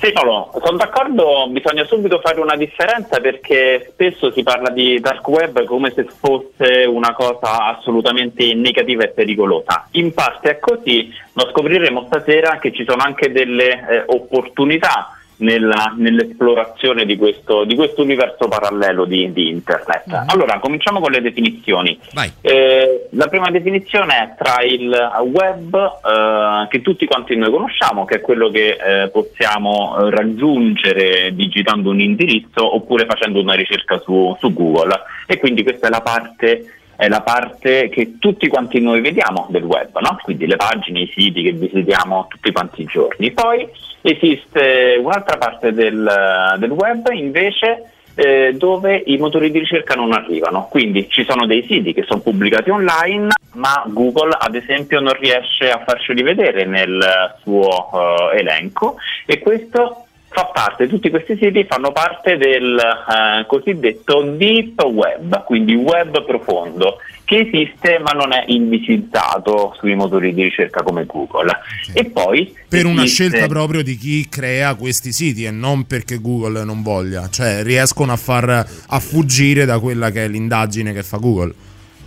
Sì, 0.00 0.12
Paolo, 0.12 0.52
sono 0.62 0.76
d'accordo, 0.76 1.48
bisogna 1.48 1.84
subito 1.84 2.20
fare 2.20 2.38
una 2.38 2.54
differenza 2.54 3.18
perché 3.18 3.88
spesso 3.90 4.30
si 4.30 4.44
parla 4.44 4.70
di 4.70 5.00
dark 5.00 5.26
web 5.26 5.64
come 5.64 5.90
se 5.90 6.04
fosse 6.04 6.84
una 6.84 7.12
cosa 7.14 7.76
assolutamente 7.76 8.54
negativa 8.54 9.02
e 9.02 9.08
pericolosa. 9.08 9.88
In 9.92 10.14
parte 10.14 10.50
è 10.50 10.58
così, 10.60 11.12
lo 11.32 11.48
scopriremo 11.50 12.04
stasera 12.06 12.60
che 12.60 12.70
ci 12.72 12.84
sono 12.86 13.02
anche 13.02 13.32
delle 13.32 13.88
eh, 13.88 14.04
opportunità 14.06 15.17
nella, 15.38 15.94
nell'esplorazione 15.96 17.04
di 17.04 17.16
questo, 17.16 17.64
di 17.64 17.74
questo, 17.74 18.02
universo 18.02 18.48
parallelo 18.48 19.04
di, 19.04 19.32
di 19.32 19.48
internet. 19.48 20.04
Mm-hmm. 20.08 20.28
Allora, 20.28 20.58
cominciamo 20.58 21.00
con 21.00 21.10
le 21.10 21.20
definizioni. 21.20 21.98
Eh, 22.40 23.08
la 23.10 23.26
prima 23.26 23.50
definizione 23.50 24.14
è 24.16 24.34
tra 24.36 24.62
il 24.62 24.90
web 25.30 25.74
eh, 25.74 26.68
che 26.68 26.82
tutti 26.82 27.06
quanti 27.06 27.36
noi 27.36 27.50
conosciamo, 27.50 28.04
che 28.04 28.16
è 28.16 28.20
quello 28.20 28.50
che 28.50 28.76
eh, 28.78 29.08
possiamo 29.08 30.08
raggiungere 30.10 31.34
digitando 31.34 31.90
un 31.90 32.00
indirizzo 32.00 32.74
oppure 32.74 33.06
facendo 33.06 33.40
una 33.40 33.54
ricerca 33.54 33.98
su, 33.98 34.36
su 34.38 34.52
Google. 34.52 35.00
E 35.26 35.38
quindi 35.38 35.62
questa 35.62 35.86
è 35.86 35.90
la 35.90 36.00
parte 36.00 36.72
è 36.98 37.06
la 37.06 37.20
parte 37.20 37.88
che 37.90 38.16
tutti 38.18 38.48
quanti 38.48 38.80
noi 38.80 39.00
vediamo 39.00 39.46
del 39.50 39.62
web, 39.62 39.96
no? 40.00 40.18
quindi 40.20 40.48
le 40.48 40.56
pagine, 40.56 41.02
i 41.02 41.12
siti 41.14 41.44
che 41.44 41.52
visitiamo 41.52 42.26
tutti 42.28 42.50
quanti 42.50 42.82
i 42.82 42.86
giorni. 42.86 43.30
Poi 43.30 43.68
esiste 44.02 44.98
un'altra 45.02 45.36
parte 45.36 45.72
del, 45.72 46.56
del 46.58 46.70
web 46.70 47.08
invece 47.12 47.92
eh, 48.14 48.54
dove 48.56 49.02
i 49.06 49.16
motori 49.16 49.50
di 49.50 49.60
ricerca 49.60 49.94
non 49.94 50.12
arrivano, 50.12 50.66
quindi 50.68 51.08
ci 51.08 51.24
sono 51.24 51.46
dei 51.46 51.64
siti 51.64 51.92
che 51.94 52.02
sono 52.02 52.20
pubblicati 52.20 52.70
online 52.70 53.28
ma 53.54 53.84
Google 53.86 54.36
ad 54.38 54.54
esempio 54.54 55.00
non 55.00 55.12
riesce 55.14 55.70
a 55.70 55.82
farceli 55.84 56.22
vedere 56.22 56.64
nel 56.64 57.34
suo 57.42 57.90
uh, 57.92 58.36
elenco. 58.36 58.96
E 59.26 59.38
questo 59.38 60.06
fa 60.28 60.44
parte, 60.52 60.88
tutti 60.88 61.10
questi 61.10 61.36
siti 61.36 61.64
fanno 61.64 61.90
parte 61.90 62.36
del 62.36 62.78
eh, 62.78 63.46
cosiddetto 63.46 64.22
deep 64.22 64.82
web, 64.84 65.44
quindi 65.44 65.74
web 65.74 66.22
profondo, 66.24 66.98
che 67.28 67.40
esiste 67.40 67.98
ma 67.98 68.12
non 68.12 68.32
è 68.32 68.44
indicizzato 68.46 69.74
sui 69.78 69.94
motori 69.94 70.32
di 70.32 70.44
ricerca 70.44 70.82
come 70.82 71.04
Google. 71.04 71.50
Okay. 71.90 72.02
E 72.02 72.04
poi 72.06 72.54
per 72.66 72.86
una 72.86 73.04
scelta 73.04 73.46
proprio 73.46 73.82
di 73.82 73.98
chi 73.98 74.26
crea 74.30 74.74
questi 74.76 75.12
siti 75.12 75.44
e 75.44 75.50
non 75.50 75.86
perché 75.86 76.22
Google 76.22 76.64
non 76.64 76.80
voglia, 76.80 77.28
cioè 77.28 77.62
riescono 77.62 78.12
a 78.12 78.16
far 78.16 78.48
a 78.86 78.98
fuggire 78.98 79.66
da 79.66 79.78
quella 79.78 80.10
che 80.10 80.24
è 80.24 80.28
l'indagine 80.28 80.94
che 80.94 81.02
fa 81.02 81.18
Google. 81.18 81.52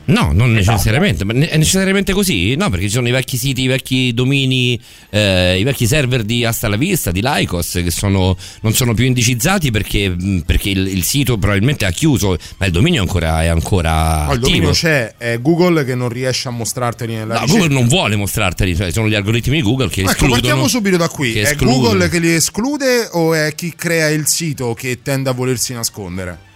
No, 0.05 0.31
non 0.33 0.57
esatto. 0.57 0.71
necessariamente, 0.71 1.23
ma 1.23 1.33
è 1.33 1.57
necessariamente 1.57 2.11
così? 2.11 2.55
No, 2.55 2.69
perché 2.69 2.85
ci 2.85 2.93
sono 2.93 3.07
i 3.07 3.11
vecchi 3.11 3.37
siti, 3.37 3.61
i 3.61 3.67
vecchi 3.67 4.13
domini, 4.13 4.79
eh, 5.09 5.59
i 5.59 5.63
vecchi 5.63 5.85
server 5.85 6.23
di 6.23 6.43
Asta 6.43 6.67
la 6.67 6.75
Vista, 6.75 7.11
di 7.11 7.21
Lycos, 7.21 7.79
che 7.83 7.91
sono, 7.91 8.35
non 8.61 8.73
sono 8.73 8.93
più 8.93 9.05
indicizzati 9.05 9.69
perché, 9.69 10.15
perché 10.45 10.69
il, 10.69 10.87
il, 10.87 11.03
sito 11.03 11.37
probabilmente 11.37 11.85
ha 11.85 11.91
chiuso, 11.91 12.35
ma 12.57 12.65
il 12.65 12.71
dominio 12.71 13.01
ancora, 13.01 13.43
è 13.43 13.47
ancora. 13.47 14.25
No, 14.25 14.33
il 14.33 14.39
dominio 14.39 14.71
c'è, 14.71 15.15
è 15.17 15.39
Google 15.39 15.85
che 15.85 15.93
non 15.93 16.09
riesce 16.09 16.47
a 16.47 16.51
mostrarteli 16.51 17.13
nella 17.13 17.39
No, 17.39 17.45
Google 17.45 17.69
non 17.69 17.87
vuole 17.87 18.15
mostrarteli, 18.15 18.75
cioè 18.75 18.91
sono 18.91 19.07
gli 19.07 19.15
algoritmi 19.15 19.57
di 19.57 19.61
Google 19.61 19.89
che 19.89 20.01
ecco, 20.01 20.11
escludono. 20.11 20.39
partiamo 20.39 20.67
subito 20.67 20.97
da 20.97 21.09
qui. 21.09 21.33
È 21.33 21.55
Google 21.55 22.09
che 22.09 22.19
li 22.19 22.33
esclude 22.33 23.07
o 23.11 23.33
è 23.33 23.53
chi 23.55 23.73
crea 23.75 24.09
il 24.09 24.27
sito 24.27 24.73
che 24.73 25.01
tende 25.03 25.29
a 25.29 25.33
volersi 25.33 25.73
nascondere? 25.73 26.49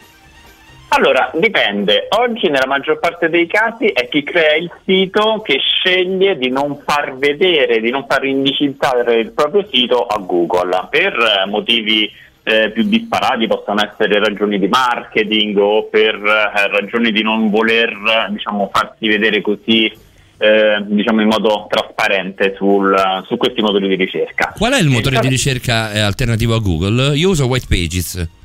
Allora, 0.95 1.29
dipende. 1.33 2.07
Oggi 2.17 2.47
nella 2.47 2.67
maggior 2.67 2.99
parte 2.99 3.27
dei 3.27 3.47
casi 3.47 3.87
è 3.87 4.07
chi 4.07 4.23
crea 4.23 4.55
il 4.55 4.71
sito 4.85 5.41
che 5.43 5.59
sceglie 5.59 6.37
di 6.37 6.49
non 6.49 6.79
far 6.85 7.17
vedere, 7.17 7.81
di 7.81 7.89
non 7.89 8.05
far 8.07 8.23
indicizzare 8.23 9.15
il 9.19 9.31
proprio 9.31 9.67
sito 9.69 10.05
a 10.05 10.17
Google 10.19 10.87
per 10.89 11.13
eh, 11.13 11.49
motivi 11.49 12.09
eh, 12.43 12.71
più 12.71 12.83
disparati, 12.83 13.45
possono 13.45 13.81
essere 13.83 14.19
ragioni 14.19 14.57
di 14.57 14.69
marketing 14.69 15.57
o 15.57 15.83
per 15.83 16.15
eh, 16.15 16.67
ragioni 16.69 17.11
di 17.11 17.21
non 17.21 17.49
voler 17.49 18.29
diciamo, 18.29 18.69
farsi 18.71 19.09
vedere 19.09 19.41
così 19.41 19.91
eh, 20.37 20.81
diciamo 20.81 21.21
in 21.21 21.27
modo 21.27 21.67
trasparente 21.69 22.55
sul, 22.55 22.95
su 23.25 23.35
questi 23.35 23.61
motori 23.61 23.89
di 23.89 23.95
ricerca. 23.95 24.53
Qual 24.55 24.71
è 24.71 24.79
il 24.79 24.87
motore 24.87 25.19
di 25.19 25.27
ricerca 25.27 25.91
eh, 25.91 25.99
alternativo 25.99 26.55
a 26.55 26.59
Google? 26.59 27.17
Io 27.17 27.31
uso 27.31 27.47
White 27.47 27.67
Pages. 27.67 28.43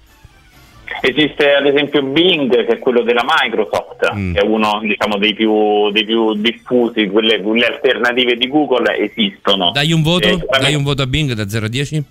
Esiste 1.03 1.55
ad 1.55 1.67
esempio 1.67 2.03
Bing, 2.03 2.67
che 2.67 2.75
è 2.75 2.79
quello 2.79 3.03
della 3.03 3.25
Microsoft, 3.27 4.13
mm. 4.15 4.35
che 4.35 4.41
è 4.41 4.45
uno 4.45 4.81
diciamo, 4.83 5.17
dei, 5.17 5.35
più, 5.35 5.91
dei, 5.91 6.05
più, 6.05 6.35
diffusi, 6.35 7.07
quelle, 7.07 7.41
quelle, 7.41 7.67
alternative 7.67 8.37
di 8.37 8.47
Google 8.49 8.99
esistono. 8.99 9.71
Dai 9.71 9.93
un 9.93 10.03
voto, 10.03 10.29
eh, 10.29 10.39
dai 10.61 10.75
un 10.75 10.83
voto 10.83 11.03
a 11.03 11.07
Bing 11.07 11.33
da 11.33 11.49
0 11.49 11.67
a 11.67 11.69
10? 11.69 12.05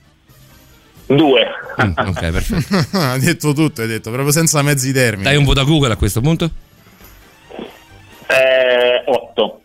2. 1.06 1.48
Mm, 1.84 1.92
ok, 1.96 2.32
perfetto. 2.32 2.98
ha 2.98 3.18
detto 3.18 3.54
tutto, 3.54 3.82
hai 3.82 3.88
detto, 3.88 4.12
proprio 4.12 4.32
senza 4.32 4.62
mezzi 4.64 4.92
termini. 4.92 5.24
Dai 5.24 5.38
un 5.38 5.44
voto 5.44 5.60
a 5.60 5.66
Google 5.66 5.94
a 5.94 5.96
questo 5.96 6.22
punto? 6.22 6.50
Eh, 8.28 9.04
8. 9.06 9.62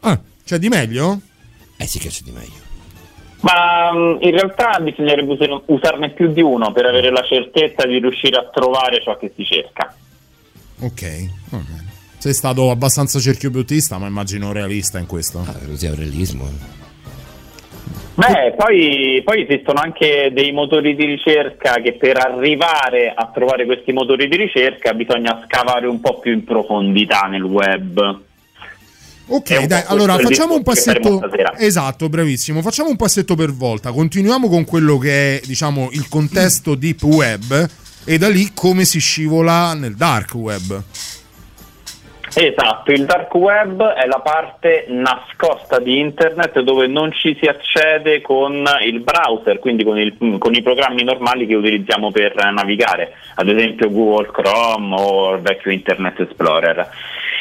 Ah, 0.00 0.20
c'è 0.44 0.58
di 0.58 0.68
meglio? 0.68 1.20
Eh 1.76 1.86
sì 1.86 1.98
che 1.98 2.08
c'è 2.08 2.22
di 2.22 2.32
meglio. 2.32 2.67
Ma 3.40 3.92
mm, 3.92 4.16
in 4.20 4.30
realtà 4.30 4.78
bisognerebbe 4.80 5.62
usarne 5.66 6.10
più 6.10 6.32
di 6.32 6.42
uno 6.42 6.72
per 6.72 6.86
avere 6.86 7.10
la 7.10 7.22
certezza 7.22 7.86
di 7.86 7.98
riuscire 7.98 8.36
a 8.36 8.48
trovare 8.52 9.00
ciò 9.02 9.16
che 9.16 9.32
si 9.34 9.44
cerca. 9.44 9.94
Ok. 10.80 11.02
Sei 12.18 12.34
stato 12.34 12.70
abbastanza 12.70 13.20
cerchiobiotista, 13.20 13.98
ma 13.98 14.06
immagino 14.06 14.52
realista 14.52 14.98
in 14.98 15.06
questo. 15.06 15.38
Ah, 15.38 15.54
così 15.66 15.86
è 15.86 15.94
realismo. 15.94 16.76
Beh, 18.14 18.54
poi, 18.56 19.22
poi, 19.24 19.46
esistono 19.48 19.80
anche 19.80 20.30
dei 20.32 20.50
motori 20.50 20.96
di 20.96 21.04
ricerca 21.04 21.74
che 21.74 21.92
per 21.92 22.18
arrivare 22.18 23.12
a 23.14 23.30
trovare 23.32 23.64
questi 23.64 23.92
motori 23.92 24.26
di 24.26 24.36
ricerca 24.36 24.92
bisogna 24.92 25.44
scavare 25.44 25.86
un 25.86 26.00
po' 26.00 26.18
più 26.18 26.32
in 26.32 26.42
profondità 26.42 27.28
nel 27.28 27.44
web. 27.44 28.26
Ok, 29.28 29.64
dai, 29.66 29.82
allora 29.86 30.16
facciamo 30.18 30.54
un 30.54 30.62
passetto. 30.62 31.20
Esatto, 31.56 32.08
bravissimo. 32.08 32.62
Facciamo 32.62 32.88
un 32.88 32.96
passetto 32.96 33.34
per 33.34 33.52
volta. 33.52 33.92
Continuiamo 33.92 34.48
con 34.48 34.64
quello 34.64 34.98
che 34.98 35.36
è, 35.36 35.40
diciamo, 35.44 35.90
il 35.92 36.08
contesto 36.08 36.74
deep 36.74 37.02
web 37.02 37.68
e 38.04 38.16
da 38.16 38.28
lì 38.28 38.52
come 38.54 38.84
si 38.84 39.00
scivola 39.00 39.74
nel 39.74 39.94
dark 39.94 40.34
web. 40.34 40.82
Esatto, 42.34 42.92
il 42.92 43.04
dark 43.04 43.34
web 43.34 43.82
è 43.82 44.06
la 44.06 44.20
parte 44.20 44.84
nascosta 44.88 45.78
di 45.78 45.98
internet 45.98 46.60
dove 46.60 46.86
non 46.86 47.10
ci 47.10 47.36
si 47.40 47.46
accede 47.46 48.20
con 48.20 48.64
il 48.82 49.00
browser, 49.00 49.58
quindi 49.58 49.82
con, 49.82 49.98
il, 49.98 50.14
con, 50.38 50.54
i 50.54 50.62
programmi 50.62 51.04
normali 51.04 51.46
che 51.46 51.54
utilizziamo 51.54 52.10
per 52.10 52.34
navigare, 52.52 53.14
ad 53.34 53.48
esempio 53.48 53.90
Google 53.90 54.30
Chrome 54.30 54.94
o 54.96 55.34
il 55.34 55.40
vecchio 55.40 55.70
Internet 55.70 56.20
Explorer. 56.20 56.88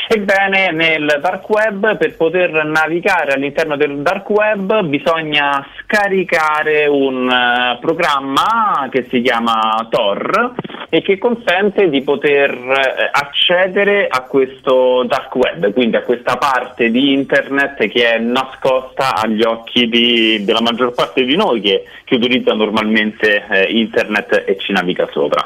Ebbene, 0.09 0.71
nel 0.71 1.19
dark 1.19 1.49
web, 1.49 1.97
per 1.97 2.15
poter 2.15 2.63
navigare 2.63 3.33
all'interno 3.33 3.75
del 3.75 3.97
dark 3.97 4.29
web, 4.29 4.85
bisogna 4.85 5.67
scaricare 5.81 6.85
un 6.85 7.27
uh, 7.27 7.77
programma 7.81 8.87
che 8.89 9.05
si 9.09 9.21
chiama 9.21 9.85
Tor 9.89 10.53
e 10.87 11.01
che 11.01 11.17
consente 11.17 11.89
di 11.89 12.03
poter 12.03 12.55
uh, 12.55 12.73
accedere 13.11 14.07
a 14.07 14.21
questo 14.21 15.03
dark 15.03 15.35
web, 15.35 15.73
quindi 15.73 15.97
a 15.97 16.03
questa 16.03 16.37
parte 16.37 16.89
di 16.89 17.11
internet 17.11 17.85
che 17.89 18.13
è 18.13 18.17
nascosta 18.17 19.13
agli 19.13 19.43
occhi 19.43 19.89
di, 19.89 20.45
della 20.45 20.61
maggior 20.61 20.93
parte 20.93 21.25
di 21.25 21.35
noi 21.35 21.59
che, 21.59 21.83
che 22.05 22.15
utilizza 22.15 22.53
normalmente 22.53 23.43
uh, 23.45 23.75
internet 23.75 24.43
e 24.45 24.57
ci 24.57 24.71
naviga 24.71 25.05
sopra. 25.11 25.45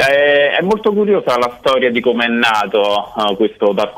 Eh, 0.00 0.52
è 0.52 0.62
molto 0.62 0.92
curiosa 0.92 1.36
la 1.38 1.56
storia 1.58 1.90
di 1.90 2.00
come 2.00 2.26
è 2.26 2.28
nato 2.28 3.12
questo 3.36 3.72
dark 3.72 3.97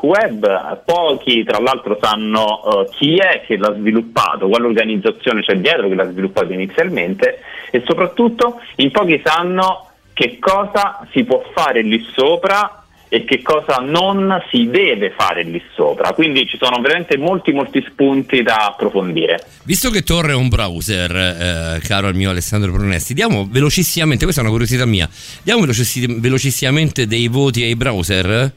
pochi 0.83 1.43
tra 1.43 1.59
l'altro 1.59 1.97
sanno 2.01 2.87
chi 2.91 3.17
è 3.17 3.43
che 3.45 3.57
l'ha 3.57 3.73
sviluppato, 3.73 4.47
quale 4.47 4.65
organizzazione 4.65 5.41
c'è 5.41 5.55
dietro 5.55 5.87
che 5.87 5.95
l'ha 5.95 6.09
sviluppato 6.09 6.51
inizialmente 6.51 7.39
e 7.71 7.83
soprattutto 7.85 8.59
in 8.77 8.91
pochi 8.91 9.21
sanno 9.23 9.89
che 10.13 10.37
cosa 10.39 11.07
si 11.11 11.23
può 11.23 11.43
fare 11.53 11.81
lì 11.81 12.05
sopra 12.13 12.81
e 13.13 13.25
che 13.25 13.41
cosa 13.41 13.79
non 13.79 14.41
si 14.49 14.69
deve 14.69 15.11
fare 15.11 15.43
lì 15.43 15.61
sopra. 15.75 16.13
Quindi 16.13 16.47
ci 16.47 16.57
sono 16.57 16.79
veramente 16.79 17.17
molti 17.17 17.51
molti 17.51 17.85
spunti 17.89 18.41
da 18.41 18.67
approfondire. 18.67 19.45
Visto 19.65 19.89
che 19.89 20.01
Tor 20.01 20.29
è 20.29 20.33
un 20.33 20.47
browser, 20.47 21.11
eh, 21.11 21.79
caro 21.85 22.07
il 22.07 22.15
mio 22.15 22.29
Alessandro 22.29 22.71
Pronesti, 22.71 23.13
diamo 23.13 23.45
velocissimamente, 23.49 24.23
questa 24.23 24.41
è 24.41 24.45
una 24.45 24.53
curiosità 24.53 24.85
mia, 24.85 25.09
diamo 25.43 25.65
velocissimamente 25.65 27.05
dei 27.05 27.27
voti 27.27 27.63
ai 27.63 27.75
browser? 27.75 28.53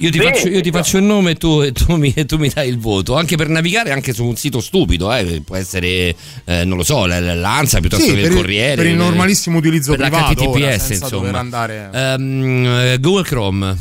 Io 0.00 0.10
ti, 0.10 0.18
sì, 0.18 0.24
faccio, 0.24 0.48
io 0.48 0.60
ti 0.60 0.70
faccio, 0.70 0.96
il 0.98 1.02
nome 1.02 1.32
e 1.32 1.34
tu, 1.34 1.60
e, 1.60 1.72
tu 1.72 1.96
mi, 1.96 2.12
e 2.14 2.24
tu, 2.24 2.36
mi, 2.36 2.48
dai 2.48 2.68
il 2.68 2.78
voto, 2.78 3.16
anche 3.16 3.36
per 3.36 3.48
navigare 3.48 3.90
anche 3.90 4.12
su 4.12 4.24
un 4.24 4.36
sito 4.36 4.60
stupido, 4.60 5.12
eh, 5.12 5.42
può 5.44 5.56
essere, 5.56 6.14
eh, 6.44 6.64
non 6.64 6.76
lo 6.76 6.84
so, 6.84 7.04
l'Ansa 7.06 7.80
piuttosto 7.80 8.04
sì, 8.04 8.14
che 8.14 8.20
il 8.20 8.32
Corriere. 8.32 8.76
Per 8.76 8.86
il 8.86 8.94
normalissimo 8.94 9.58
utilizzo 9.58 9.96
per 9.96 10.08
privato. 10.08 10.44
l'HTTPS, 10.44 10.90
insomma. 10.90 11.38
Andare... 11.38 11.90
Um, 11.92 13.00
Google 13.00 13.24
Chrome. 13.24 13.76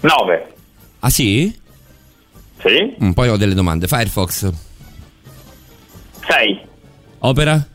9. 0.00 0.54
Ah 1.00 1.10
sì? 1.10 1.54
Sì. 2.60 2.94
Un 2.98 3.12
poi 3.12 3.28
ho 3.28 3.36
delle 3.36 3.54
domande. 3.54 3.86
Firefox. 3.86 4.50
6. 6.28 6.60
Opera? 7.18 7.68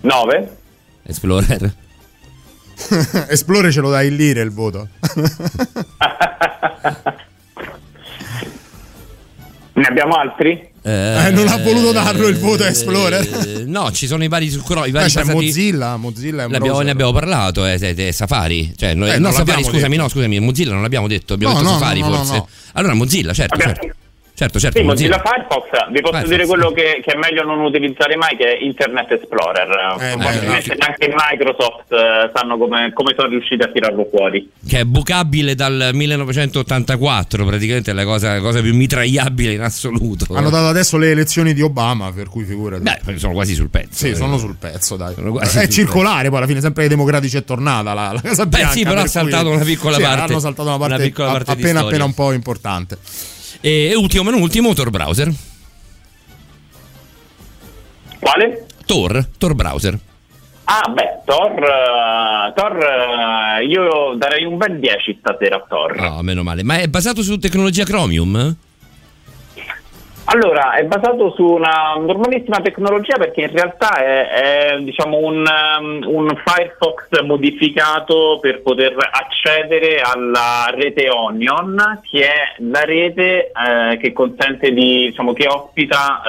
9. 0.00 0.56
Explorer. 1.04 1.74
Esplore 3.28 3.70
ce 3.70 3.80
lo 3.80 3.90
dai 3.90 4.08
in 4.08 4.16
lire 4.16 4.42
il 4.42 4.50
voto. 4.50 4.88
ne 9.74 9.84
abbiamo 9.84 10.14
altri? 10.14 10.70
Eh, 10.84 11.26
eh, 11.26 11.30
non 11.30 11.46
ha 11.46 11.58
voluto 11.58 11.92
darlo 11.92 12.26
il 12.26 12.38
voto 12.38 12.64
a 12.64 12.68
Explorer. 12.68 13.22
Eh, 13.22 13.64
no, 13.66 13.92
ci 13.92 14.06
sono 14.06 14.24
i 14.24 14.28
vari 14.28 14.50
su 14.50 14.62
i 14.68 14.90
vari 14.90 15.08
c'è 15.08 15.24
Mozilla, 15.24 15.96
Mozilla 15.96 16.46
ne 16.48 16.90
abbiamo 16.90 17.12
parlato, 17.12 17.64
è 17.64 18.10
Safari. 18.12 18.72
Cioè, 18.76 18.94
noi, 18.94 19.10
eh, 19.10 19.18
no, 19.18 19.30
Safari, 19.30 19.62
scusami, 19.62 19.90
detto. 19.90 20.02
no, 20.02 20.08
scusami, 20.08 20.40
Mozilla 20.40 20.72
non 20.72 20.82
l'abbiamo 20.82 21.06
detto, 21.06 21.34
abbiamo 21.34 21.54
no, 21.54 21.60
detto 21.60 21.72
no, 21.72 21.78
Safari 21.78 22.00
no, 22.00 22.12
forse. 22.12 22.44
Allora 22.72 22.94
Mozilla, 22.94 23.32
certo, 23.32 23.58
certo. 23.58 23.86
Certo, 24.34 24.58
certo. 24.58 24.78
Sì, 24.78 24.84
Mozilla 24.84 25.22
Firefox, 25.22 25.90
vi 25.90 26.00
posso 26.00 26.14
Firefox. 26.14 26.28
dire 26.28 26.46
quello 26.46 26.70
che, 26.72 27.02
che, 27.04 27.12
è 27.12 27.16
meglio 27.18 27.44
non 27.44 27.60
utilizzare 27.60 28.16
mai, 28.16 28.36
che 28.36 28.56
è 28.56 28.62
Internet 28.62 29.10
Explorer. 29.12 29.68
Eh, 30.00 30.10
Probabilmente 30.12 30.72
eh, 30.72 30.76
neanche 30.78 31.14
Microsoft 31.14 31.92
eh, 31.92 32.30
sanno 32.34 32.56
come, 32.56 32.92
come, 32.94 33.14
sono 33.14 33.28
riusciti 33.28 33.62
a 33.62 33.68
tirarlo 33.68 34.08
fuori. 34.10 34.50
Che 34.66 34.80
è 34.80 34.84
bucabile 34.84 35.54
dal 35.54 35.90
1984, 35.92 37.44
praticamente 37.44 37.90
è 37.90 37.94
la 37.94 38.04
cosa, 38.04 38.32
la 38.32 38.40
cosa 38.40 38.62
più 38.62 38.74
mitragliabile 38.74 39.52
in 39.52 39.60
assoluto. 39.60 40.26
Hanno 40.34 40.50
dato 40.50 40.66
adesso 40.66 40.96
le 40.96 41.10
elezioni 41.10 41.52
di 41.52 41.60
Obama, 41.60 42.10
per 42.10 42.28
cui 42.28 42.44
figurati. 42.44 42.82
Beh, 42.82 43.18
sono 43.18 43.34
quasi 43.34 43.54
sul 43.54 43.68
pezzo. 43.68 43.90
Sì, 43.92 44.10
eh. 44.10 44.14
sono 44.14 44.38
sul 44.38 44.56
pezzo, 44.58 44.96
dai. 44.96 45.14
È 45.14 45.68
circolare, 45.68 46.18
pezzo. 46.18 46.30
poi 46.30 46.38
alla 46.38 46.46
fine 46.46 46.60
sempre 46.60 46.84
ai 46.84 46.88
democratici 46.88 47.36
è 47.36 47.44
tornata 47.44 47.92
la, 47.92 48.12
la 48.12 48.20
Casa 48.20 48.46
Bianca. 48.46 48.68
Beh 48.68 48.72
sì, 48.72 48.82
però 48.82 49.00
ha 49.02 49.06
saltato 49.06 49.50
una 49.50 49.64
piccola 49.64 49.96
sì, 49.96 50.02
parte. 50.02 50.32
Hanno 50.32 50.40
saltato 50.40 50.68
una 50.68 50.78
parte, 50.78 50.94
una 50.94 51.04
piccola 51.04 51.32
parte 51.32 51.50
appena, 51.50 51.80
appena 51.80 52.04
un 52.04 52.14
po' 52.14 52.32
importante. 52.32 52.98
E 53.64 53.94
ultimo, 53.94 54.24
ma 54.24 54.30
non 54.32 54.40
ultimo, 54.40 54.74
Tor 54.74 54.90
Browser. 54.90 55.32
Quale? 58.18 58.66
Tor, 58.84 59.28
Tor 59.38 59.54
Browser. 59.54 59.96
Ah, 60.64 60.88
beh, 60.88 61.22
Thor, 61.24 61.52
uh, 61.52 62.52
Thor 62.54 62.76
uh, 62.76 63.62
io 63.64 64.14
darei 64.16 64.44
un 64.44 64.56
bel 64.56 64.80
10 64.80 65.18
stasera 65.20 65.56
a 65.56 65.64
Thor. 65.68 65.94
No, 65.96 66.16
oh, 66.16 66.22
meno 66.22 66.42
male. 66.42 66.64
Ma 66.64 66.78
è 66.78 66.88
basato 66.88 67.22
su 67.22 67.38
tecnologia 67.38 67.84
Chromium? 67.84 68.56
Allora, 70.26 70.74
è 70.74 70.84
basato 70.84 71.32
su 71.32 71.44
una 71.44 71.94
normalissima 71.98 72.60
tecnologia 72.60 73.16
perché 73.16 73.42
in 73.42 73.50
realtà 73.50 74.02
è, 74.02 74.28
è 74.28 74.78
diciamo, 74.80 75.18
un, 75.18 75.44
um, 75.44 76.00
un, 76.06 76.40
Firefox 76.44 77.22
modificato 77.22 78.38
per 78.40 78.62
poter 78.62 78.94
accedere 78.96 80.00
alla 80.00 80.72
rete 80.74 81.08
Onion, 81.10 82.00
che 82.08 82.24
è 82.24 82.54
la 82.58 82.82
rete 82.82 83.50
eh, 83.50 83.98
che 83.98 84.12
consente 84.12 84.72
di, 84.72 85.06
diciamo, 85.06 85.32
che 85.32 85.48
ospita 85.48 86.22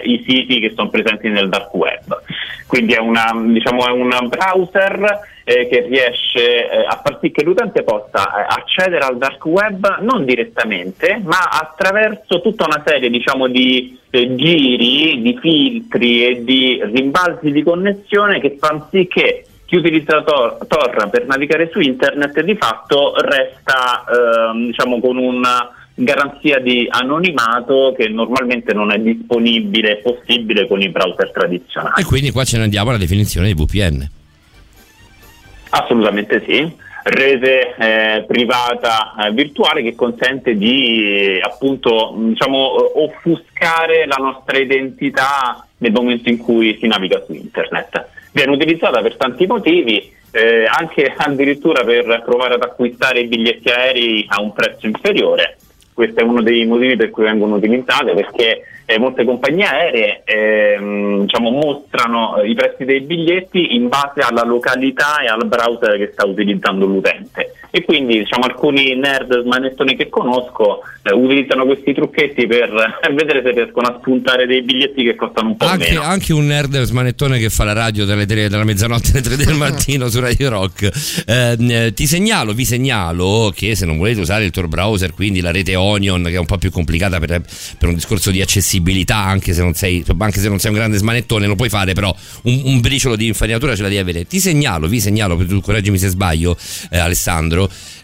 eh, 0.00 0.08
i 0.08 0.24
siti 0.26 0.58
che 0.58 0.72
sono 0.74 0.88
presenti 0.88 1.28
nel 1.28 1.50
dark 1.50 1.74
web. 1.74 2.22
Quindi 2.66 2.94
è, 2.94 2.98
una, 2.98 3.32
diciamo, 3.34 3.86
è 3.86 3.90
un 3.90 4.28
browser 4.28 5.34
eh, 5.48 5.68
che 5.68 5.82
riesce 5.82 6.68
eh, 6.68 6.84
a 6.84 7.00
far 7.04 7.20
sì 7.22 7.30
che 7.30 7.44
l'utente 7.44 7.84
possa 7.84 8.34
eh, 8.34 8.46
accedere 8.48 9.04
al 9.04 9.16
dark 9.16 9.44
web 9.44 10.00
non 10.00 10.24
direttamente, 10.24 11.20
ma 11.22 11.38
attraverso 11.38 12.40
tutta 12.40 12.64
una 12.64 12.82
serie 12.84 13.08
diciamo, 13.08 13.46
di 13.46 13.96
eh, 14.10 14.34
giri, 14.34 15.22
di 15.22 15.38
filtri 15.40 16.26
e 16.26 16.42
di 16.42 16.82
rimbalzi 16.82 17.52
di 17.52 17.62
connessione 17.62 18.40
che 18.40 18.56
fanno 18.58 18.88
sì 18.90 19.06
che 19.06 19.46
chi 19.66 19.76
utilizza 19.76 20.20
Tor, 20.24 20.66
Tor 20.66 21.10
per 21.10 21.26
navigare 21.26 21.70
su 21.70 21.78
internet 21.78 22.40
di 22.40 22.56
fatto 22.56 23.14
resta 23.20 24.04
ehm, 24.50 24.66
diciamo, 24.66 24.98
con 24.98 25.16
una 25.16 25.70
garanzia 25.94 26.58
di 26.58 26.88
anonimato 26.90 27.94
che 27.96 28.08
normalmente 28.08 28.74
non 28.74 28.90
è 28.90 28.98
disponibile 28.98 29.98
possibile 29.98 30.66
con 30.66 30.82
i 30.82 30.88
browser 30.88 31.30
tradizionali. 31.30 32.02
E 32.02 32.04
quindi 32.04 32.32
qua 32.32 32.42
ce 32.42 32.58
ne 32.58 32.64
andiamo 32.64 32.90
alla 32.90 32.98
definizione 32.98 33.52
di 33.52 33.54
VPN. 33.54 34.10
Assolutamente 35.70 36.42
sì, 36.46 36.74
rete 37.04 37.74
eh, 37.76 38.24
privata 38.26 39.14
eh, 39.18 39.30
virtuale 39.32 39.82
che 39.82 39.94
consente 39.94 40.56
di 40.56 41.38
appunto 41.40 42.14
diciamo, 42.16 43.00
offuscare 43.00 44.06
la 44.06 44.16
nostra 44.18 44.58
identità 44.58 45.66
nel 45.78 45.92
momento 45.92 46.28
in 46.28 46.38
cui 46.38 46.76
si 46.80 46.86
naviga 46.86 47.22
su 47.24 47.32
internet. 47.32 48.08
Viene 48.32 48.52
utilizzata 48.52 49.00
per 49.02 49.16
tanti 49.16 49.46
motivi, 49.46 50.12
eh, 50.32 50.66
anche 50.66 51.14
addirittura 51.16 51.84
per 51.84 52.22
provare 52.24 52.54
ad 52.54 52.62
acquistare 52.62 53.24
biglietti 53.24 53.68
aerei 53.68 54.26
a 54.28 54.40
un 54.40 54.52
prezzo 54.52 54.86
inferiore. 54.86 55.56
Questo 55.96 56.20
è 56.20 56.24
uno 56.24 56.42
dei 56.42 56.66
motivi 56.66 56.94
per 56.94 57.08
cui 57.08 57.24
vengono 57.24 57.54
utilizzate 57.54 58.12
perché 58.12 58.64
eh, 58.84 58.98
molte 58.98 59.24
compagnie 59.24 59.64
aeree 59.64 60.22
ehm, 60.26 61.22
diciamo, 61.22 61.48
mostrano 61.48 62.42
i 62.44 62.52
prezzi 62.52 62.84
dei 62.84 63.00
biglietti 63.00 63.74
in 63.74 63.88
base 63.88 64.20
alla 64.20 64.44
località 64.44 65.20
e 65.22 65.26
al 65.26 65.46
browser 65.46 65.96
che 65.96 66.10
sta 66.12 66.26
utilizzando 66.26 66.84
l'utente 66.84 67.54
e 67.70 67.84
quindi 67.84 68.18
diciamo, 68.18 68.44
alcuni 68.44 68.94
nerd 68.94 69.42
smanettoni 69.42 69.96
che 69.96 70.08
conosco 70.08 70.80
eh, 71.02 71.12
utilizzano 71.12 71.64
questi 71.64 71.92
trucchetti 71.92 72.46
per 72.48 72.98
vedere 73.14 73.42
se 73.42 73.50
riescono 73.52 73.88
a 73.88 73.96
spuntare 73.98 74.46
dei 74.46 74.62
biglietti 74.62 75.02
che 75.04 75.14
costano 75.14 75.48
un 75.48 75.56
po' 75.56 75.66
anche, 75.66 75.88
meno. 75.88 76.02
Anche 76.02 76.32
un 76.32 76.46
nerd 76.46 76.82
smanettone 76.82 77.38
che 77.38 77.50
fa 77.50 77.64
la 77.64 77.72
radio 77.72 78.04
dalle 78.04 78.26
3 78.26 78.48
della 78.48 78.64
mezzanotte 78.64 79.10
alle 79.12 79.20
3 79.22 79.36
del 79.36 79.54
mattino 79.56 80.08
su 80.08 80.20
Radio 80.20 80.48
Rock. 80.50 80.90
Eh, 81.26 81.92
ti 81.94 82.06
segnalo, 82.06 82.52
vi 82.52 82.64
segnalo 82.64 83.52
che 83.54 83.74
se 83.74 83.86
non 83.86 83.98
volete 83.98 84.20
usare 84.20 84.44
il 84.44 84.50
Tor 84.50 84.68
browser, 84.68 85.12
quindi 85.12 85.40
la 85.40 85.50
rete 85.50 85.76
Onion 85.76 86.22
che 86.24 86.34
è 86.34 86.38
un 86.38 86.46
po' 86.46 86.58
più 86.58 86.70
complicata 86.70 87.18
per, 87.18 87.42
per 87.78 87.88
un 87.88 87.94
discorso 87.94 88.30
di 88.30 88.40
accessibilità 88.40 89.16
anche 89.16 89.52
se 89.52 89.62
non 89.62 89.74
sei, 89.74 90.04
anche 90.18 90.40
se 90.40 90.48
non 90.48 90.58
sei 90.58 90.70
un 90.70 90.76
grande 90.76 90.96
smanettone, 90.96 91.46
lo 91.46 91.54
puoi 91.54 91.68
fare, 91.68 91.92
però 91.92 92.14
un, 92.42 92.62
un 92.64 92.80
briciolo 92.80 93.16
di 93.16 93.26
infarinatura 93.26 93.74
ce 93.74 93.82
la 93.82 93.88
devi 93.88 94.00
avere. 94.00 94.26
Ti 94.26 94.38
segnalo, 94.38 94.88
vi 94.88 95.00
segnalo, 95.00 95.36
tu 95.44 95.60
correggimi 95.60 95.98
se 95.98 96.08
sbaglio, 96.08 96.56
eh, 96.90 96.98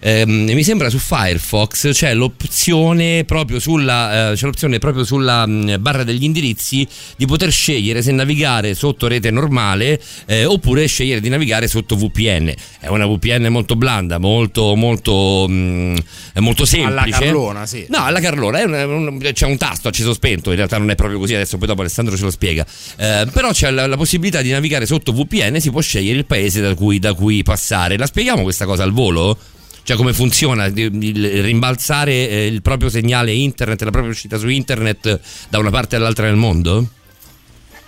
Eh, 0.01 0.25
mi 0.27 0.63
sembra 0.63 0.91
su 0.91 0.99
Firefox 0.99 1.93
c'è 1.93 2.15
l'opzione 2.15 3.25
proprio 3.25 3.59
sulla, 3.59 4.31
eh, 4.31 4.35
c'è 4.35 4.47
l'opzione 4.47 4.79
proprio 4.79 5.05
sulla 5.05 5.47
mh, 5.47 5.81
barra 5.81 6.03
degli 6.03 6.25
indirizzi 6.25 6.87
di 7.17 7.27
poter 7.27 7.51
scegliere 7.51 8.03
se 8.03 8.13
navigare 8.13 8.75
sotto 8.75 9.07
rete 9.07 9.31
normale 9.31 10.01
eh, 10.27 10.45
oppure 10.45 10.87
scegliere 10.87 11.21
di 11.21 11.29
navigare 11.29 11.69
sotto 11.69 11.97
VPN. 11.97 12.53
È 12.81 12.89
una 12.89 13.07
VPN 13.07 13.47
molto 13.49 13.77
blanda, 13.77 14.19
molto, 14.19 14.75
molto, 14.75 15.47
mh, 15.49 15.99
molto 16.39 16.65
semplice. 16.65 17.17
Alla 17.17 17.25
Carlona, 17.25 17.67
sì. 17.67 17.87
No, 17.89 18.05
alla 18.05 18.21
Carlona, 18.21 18.63
un, 18.65 19.07
un, 19.07 19.31
c'è 19.33 19.47
un 19.47 19.57
tasto 19.57 19.89
acceso 19.89 20.13
spento, 20.13 20.51
in 20.51 20.57
realtà 20.57 20.79
non 20.79 20.91
è 20.91 20.95
proprio 20.95 21.19
così, 21.19 21.35
adesso 21.35 21.59
poi 21.59 21.69
dopo 21.69 21.81
Alessandro 21.81 22.17
ce 22.17 22.25
lo 22.25 22.31
spiega. 22.31 22.67
Eh, 22.97 23.27
però 23.33 23.53
c'è 23.53 23.71
la, 23.71 23.87
la, 23.87 23.97
possibilità 23.97 24.43
di 24.43 24.51
navigare 24.51 24.87
sotto 24.87 25.13
VPN, 25.13 25.61
si 25.61 25.71
può 25.71 25.81
scegliere 25.81 26.19
il 26.19 26.27
paese 26.27 26.61
da 26.61 26.75
cui, 26.75 26.99
da 26.99 27.15
cui 27.15 27.43
passare. 27.43 27.97
La 27.97 28.07
spieghiamo 28.07 28.43
questa 28.43 28.65
cosa 28.65 28.83
al 28.83 28.93
volo? 28.93 29.37
Cioè 29.85 29.97
come 29.97 30.13
funziona 30.13 30.67
il 30.67 31.43
rimbalzare 31.43 32.13
eh, 32.13 32.47
il 32.47 32.63
proprio 32.63 32.89
segnale 32.89 33.33
internet, 33.33 33.83
la 33.83 33.91
propria 33.91 34.13
uscita 34.13 34.37
su 34.37 34.49
internet 34.49 35.21
da 35.49 35.59
una 35.59 35.71
parte 35.71 35.97
all'altra 35.97 36.27
del 36.27 36.37
mondo? 36.37 36.87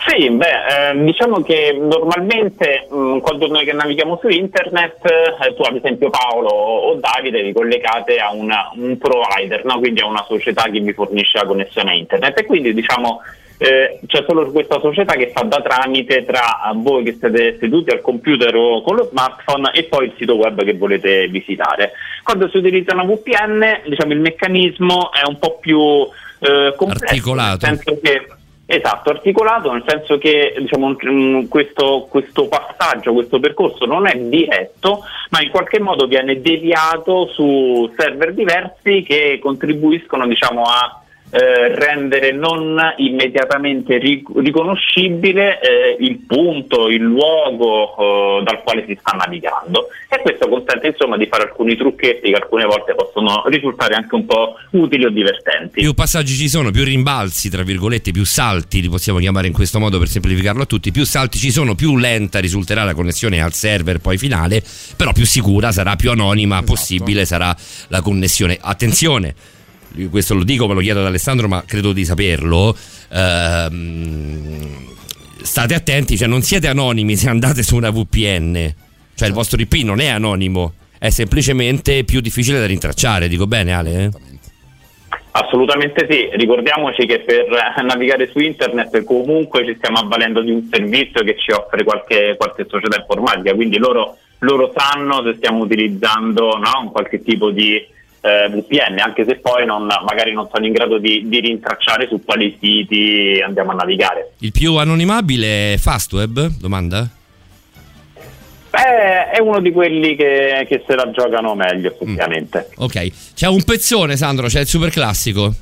Sì, 0.06 0.28
beh, 0.28 0.90
eh, 0.90 1.04
diciamo 1.04 1.40
che 1.42 1.72
normalmente 1.80 2.86
mh, 2.90 3.20
quando 3.20 3.46
noi 3.46 3.64
che 3.64 3.72
navighiamo 3.72 4.18
su 4.20 4.28
internet, 4.28 4.98
eh, 5.04 5.54
tu 5.54 5.62
ad 5.62 5.76
esempio 5.76 6.10
Paolo 6.10 6.50
o 6.50 6.94
Davide 6.96 7.42
vi 7.42 7.54
collegate 7.54 8.18
a 8.18 8.30
una, 8.30 8.70
un 8.74 8.98
provider, 8.98 9.64
no? 9.64 9.78
quindi 9.78 10.00
a 10.00 10.06
una 10.06 10.24
società 10.28 10.64
che 10.64 10.80
vi 10.80 10.92
fornisce 10.92 11.38
la 11.38 11.46
connessione 11.46 11.92
a 11.92 11.94
internet 11.94 12.38
e 12.38 12.44
quindi 12.44 12.74
diciamo 12.74 13.22
eh, 13.58 14.00
c'è 14.06 14.24
solo 14.26 14.50
questa 14.50 14.80
società 14.80 15.14
che 15.14 15.30
fa 15.34 15.42
da 15.42 15.62
tramite 15.62 16.24
tra 16.24 16.70
voi 16.74 17.04
che 17.04 17.16
siete 17.18 17.56
seduti 17.58 17.90
al 17.90 18.00
computer 18.00 18.54
o 18.54 18.82
con 18.82 18.96
lo 18.96 19.08
smartphone 19.10 19.70
e 19.72 19.84
poi 19.84 20.06
il 20.06 20.14
sito 20.16 20.34
web 20.34 20.62
che 20.64 20.74
volete 20.74 21.28
visitare. 21.28 21.92
Quando 22.22 22.48
si 22.48 22.56
utilizza 22.56 22.94
una 22.94 23.04
VPN, 23.04 23.82
diciamo 23.88 24.12
il 24.12 24.20
meccanismo 24.20 25.12
è 25.12 25.26
un 25.26 25.38
po' 25.38 25.58
più 25.58 25.80
eh, 26.40 26.74
complesso, 26.76 27.04
articolato. 27.04 27.66
Nel 27.66 27.80
senso 27.82 28.00
che 28.00 28.26
Esatto, 28.66 29.10
articolato 29.10 29.70
nel 29.70 29.84
senso 29.86 30.16
che 30.16 30.54
diciamo, 30.56 30.96
questo, 31.48 32.06
questo, 32.08 32.48
passaggio, 32.48 33.12
questo 33.12 33.38
percorso 33.38 33.84
non 33.84 34.06
è 34.06 34.16
diretto, 34.16 35.02
ma 35.30 35.42
in 35.42 35.50
qualche 35.50 35.80
modo 35.80 36.06
viene 36.06 36.40
deviato 36.40 37.26
su 37.26 37.92
server 37.94 38.32
diversi 38.32 39.02
che 39.02 39.38
contribuiscono 39.38 40.26
diciamo, 40.26 40.62
a 40.62 41.03
eh, 41.34 41.74
rendere 41.74 42.30
non 42.30 42.78
immediatamente 42.98 43.98
ric- 43.98 44.30
riconoscibile 44.36 45.60
eh, 45.60 45.96
il 45.98 46.20
punto, 46.24 46.88
il 46.88 47.02
luogo 47.02 48.38
eh, 48.38 48.44
dal 48.44 48.62
quale 48.62 48.84
si 48.86 48.96
sta 49.00 49.16
navigando 49.16 49.88
e 50.08 50.20
questo 50.22 50.48
consente 50.48 50.86
insomma 50.86 51.16
di 51.16 51.26
fare 51.26 51.42
alcuni 51.42 51.76
trucchetti 51.76 52.30
che 52.30 52.36
alcune 52.36 52.66
volte 52.66 52.94
possono 52.94 53.42
risultare 53.46 53.96
anche 53.96 54.14
un 54.14 54.26
po' 54.26 54.54
utili 54.70 55.06
o 55.06 55.10
divertenti. 55.10 55.80
Più 55.80 55.92
passaggi 55.92 56.34
ci 56.34 56.48
sono, 56.48 56.70
più 56.70 56.84
rimbalzi, 56.84 57.50
tra 57.50 57.64
virgolette, 57.64 58.12
più 58.12 58.24
salti, 58.24 58.80
li 58.80 58.88
possiamo 58.88 59.18
chiamare 59.18 59.48
in 59.48 59.52
questo 59.52 59.80
modo 59.80 59.98
per 59.98 60.06
semplificarlo 60.06 60.62
a 60.62 60.66
tutti, 60.66 60.92
più 60.92 61.04
salti 61.04 61.38
ci 61.38 61.50
sono, 61.50 61.74
più 61.74 61.96
lenta 61.96 62.38
risulterà 62.38 62.84
la 62.84 62.94
connessione 62.94 63.42
al 63.42 63.52
server 63.52 63.98
poi 63.98 64.18
finale, 64.18 64.62
però 64.96 65.12
più 65.12 65.26
sicura 65.26 65.72
sarà, 65.72 65.96
più 65.96 66.12
anonima 66.12 66.58
esatto. 66.58 66.72
possibile 66.72 67.24
sarà 67.24 67.52
la 67.88 68.00
connessione. 68.02 68.56
Attenzione! 68.60 69.62
Questo 70.10 70.34
lo 70.34 70.44
dico, 70.44 70.66
me 70.66 70.74
lo 70.74 70.80
chiedo 70.80 71.00
ad 71.00 71.06
Alessandro, 71.06 71.48
ma 71.48 71.62
credo 71.66 71.92
di 71.92 72.04
saperlo. 72.04 72.76
Ehm, 73.10 74.92
state 75.42 75.74
attenti, 75.74 76.16
cioè 76.16 76.26
non 76.26 76.42
siete 76.42 76.68
anonimi 76.68 77.16
se 77.16 77.28
andate 77.28 77.62
su 77.62 77.76
una 77.76 77.90
VPN, 77.90 78.72
cioè 79.14 79.28
il 79.28 79.34
vostro 79.34 79.60
IP 79.60 79.74
non 79.84 80.00
è 80.00 80.08
anonimo, 80.08 80.74
è 80.98 81.10
semplicemente 81.10 82.04
più 82.04 82.20
difficile 82.20 82.58
da 82.58 82.66
rintracciare, 82.66 83.28
dico 83.28 83.46
bene 83.46 83.72
Ale? 83.72 84.10
Assolutamente 85.36 86.06
sì, 86.08 86.28
ricordiamoci 86.32 87.06
che 87.06 87.20
per 87.20 87.46
navigare 87.84 88.30
su 88.30 88.38
internet 88.38 89.02
comunque 89.02 89.66
ci 89.66 89.74
stiamo 89.76 89.98
avvalendo 89.98 90.40
di 90.40 90.52
un 90.52 90.68
servizio 90.70 91.24
che 91.24 91.36
ci 91.36 91.50
offre 91.50 91.82
qualche, 91.82 92.36
qualche 92.38 92.66
società 92.68 92.98
informatica, 93.00 93.52
quindi 93.52 93.76
loro, 93.78 94.16
loro 94.38 94.72
sanno 94.74 95.24
se 95.24 95.34
stiamo 95.34 95.64
utilizzando 95.64 96.56
no, 96.56 96.82
un 96.82 96.92
qualche 96.92 97.20
tipo 97.22 97.50
di 97.50 97.84
eh, 98.24 98.48
VPN, 98.48 98.98
anche 99.00 99.26
se 99.26 99.34
poi 99.36 99.66
non, 99.66 99.84
magari 99.84 100.32
non 100.32 100.48
sono 100.50 100.64
in 100.64 100.72
grado 100.72 100.96
di, 100.96 101.28
di, 101.28 101.40
rintracciare 101.40 102.08
su 102.08 102.22
quali 102.24 102.56
siti 102.58 103.38
andiamo 103.44 103.72
a 103.72 103.74
navigare. 103.74 104.32
Il 104.38 104.50
più 104.50 104.76
anonimabile 104.76 105.74
è 105.74 105.76
Fastweb? 105.76 106.52
Domanda? 106.58 107.06
Beh, 108.70 109.30
è 109.30 109.40
uno 109.40 109.60
di 109.60 109.70
quelli 109.70 110.16
che, 110.16 110.64
che 110.66 110.82
se 110.86 110.94
la 110.94 111.10
giocano 111.10 111.54
meglio, 111.54 111.92
effettivamente. 111.92 112.70
Mm. 112.70 112.82
Ok, 112.82 113.34
c'è 113.34 113.46
un 113.46 113.62
pezzone, 113.62 114.16
Sandro, 114.16 114.46
c'è 114.46 114.60
il 114.60 114.66
super 114.66 114.88
classico. 114.88 115.54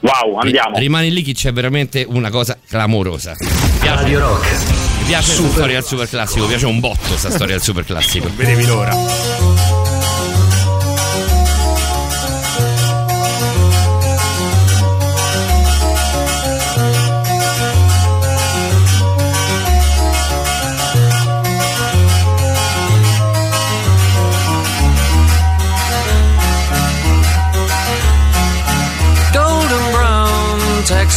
Wow, 0.00 0.36
andiamo. 0.36 0.76
Rimani 0.76 1.10
lì 1.10 1.22
che 1.22 1.32
c'è 1.32 1.50
veramente 1.50 2.04
una 2.06 2.28
cosa 2.28 2.58
clamorosa. 2.68 3.34
Piace, 3.80 4.02
Radio 4.02 4.18
Rock. 4.18 4.50
Mi 4.98 5.04
piace 5.06 5.32
super. 5.32 5.46
la 5.46 5.52
storia 5.54 5.74
del 5.76 5.84
super 5.84 6.08
classico, 6.08 6.42
mi 6.42 6.48
piace 6.48 6.66
un 6.66 6.78
botto 6.78 7.08
questa 7.08 7.30
storia 7.30 7.54
del 7.54 7.62
super 7.62 7.84
classico. 7.84 8.28
Vedevi 8.36 8.66
l'ora. 8.66 9.73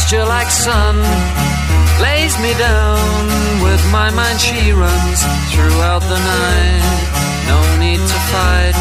Texture 0.08 0.24
like 0.24 0.50
sun. 0.50 0.96
Lays 2.00 2.34
me 2.40 2.52
down 2.54 3.26
with 3.62 3.82
my 3.92 4.10
mind. 4.10 4.40
She 4.40 4.72
runs 4.72 5.20
throughout 5.52 6.00
the 6.00 6.18
night. 6.18 6.82
No 7.48 7.60
need 7.78 8.00
to 8.00 8.18
fight. 8.32 8.76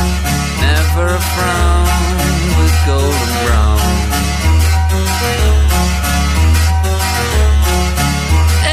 Never 0.61 1.07
a 1.19 1.23
frown 1.33 1.87
with 2.57 2.75
golden 2.87 3.31
brown. 3.43 3.79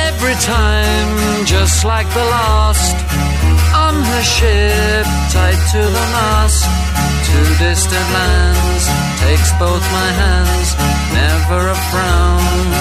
Every 0.07 0.35
time 0.35 1.47
just 1.47 1.85
like 1.85 2.09
the 2.15 2.25
last 2.37 2.95
on 3.75 3.95
her 3.95 4.23
ship 4.23 5.07
tied 5.33 5.61
to 5.73 5.81
the 5.97 6.07
mast 6.15 6.94
to 7.35 7.43
distant 7.59 8.09
lands 8.17 8.85
takes 9.25 9.51
both 9.59 9.85
my 9.99 10.11
hands 10.23 10.71
never 11.19 11.61
a 11.75 11.79
frown 11.91 12.74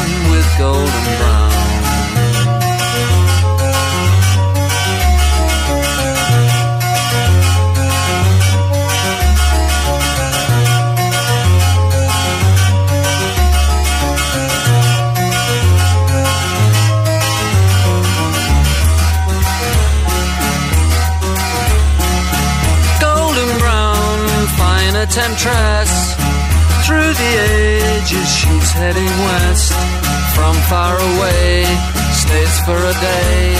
for 32.65 32.77
a 32.77 32.93
day. 32.93 33.55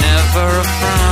Never 0.00 0.60
a 0.60 0.64
frown 0.64 1.03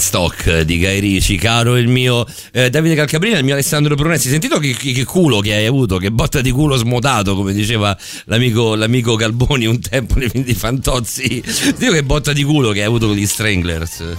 Stock 0.00 0.60
di 0.60 0.78
Guy 0.78 1.00
Ricci, 1.00 1.36
caro 1.36 1.76
il 1.76 1.88
mio 1.88 2.26
eh, 2.52 2.70
Davide 2.70 2.94
Calcabrina, 2.94 3.38
il 3.38 3.44
mio 3.44 3.54
Alessandro 3.54 3.94
Brunessi. 3.94 4.28
Sentito 4.28 4.58
che, 4.58 4.72
che, 4.72 4.92
che, 4.92 5.04
culo 5.04 5.40
che 5.40 5.54
hai 5.54 5.66
avuto, 5.66 5.98
che 5.98 6.10
botta 6.10 6.40
di 6.40 6.50
culo 6.50 6.76
smodato, 6.76 7.34
come 7.34 7.52
diceva 7.52 7.96
l'amico, 8.24 8.74
l'amico 8.74 9.16
Galboni 9.16 9.66
un 9.66 9.80
tempo 9.80 10.18
nei 10.18 10.28
film 10.28 10.44
di 10.44 10.54
Fantozzi. 10.54 11.42
Dio 11.76 11.92
che 11.92 12.02
botta 12.02 12.32
di 12.32 12.42
culo 12.44 12.70
che 12.70 12.80
hai 12.80 12.86
avuto 12.86 13.06
con 13.06 13.16
gli 13.16 13.26
Stranglers. 13.26 14.16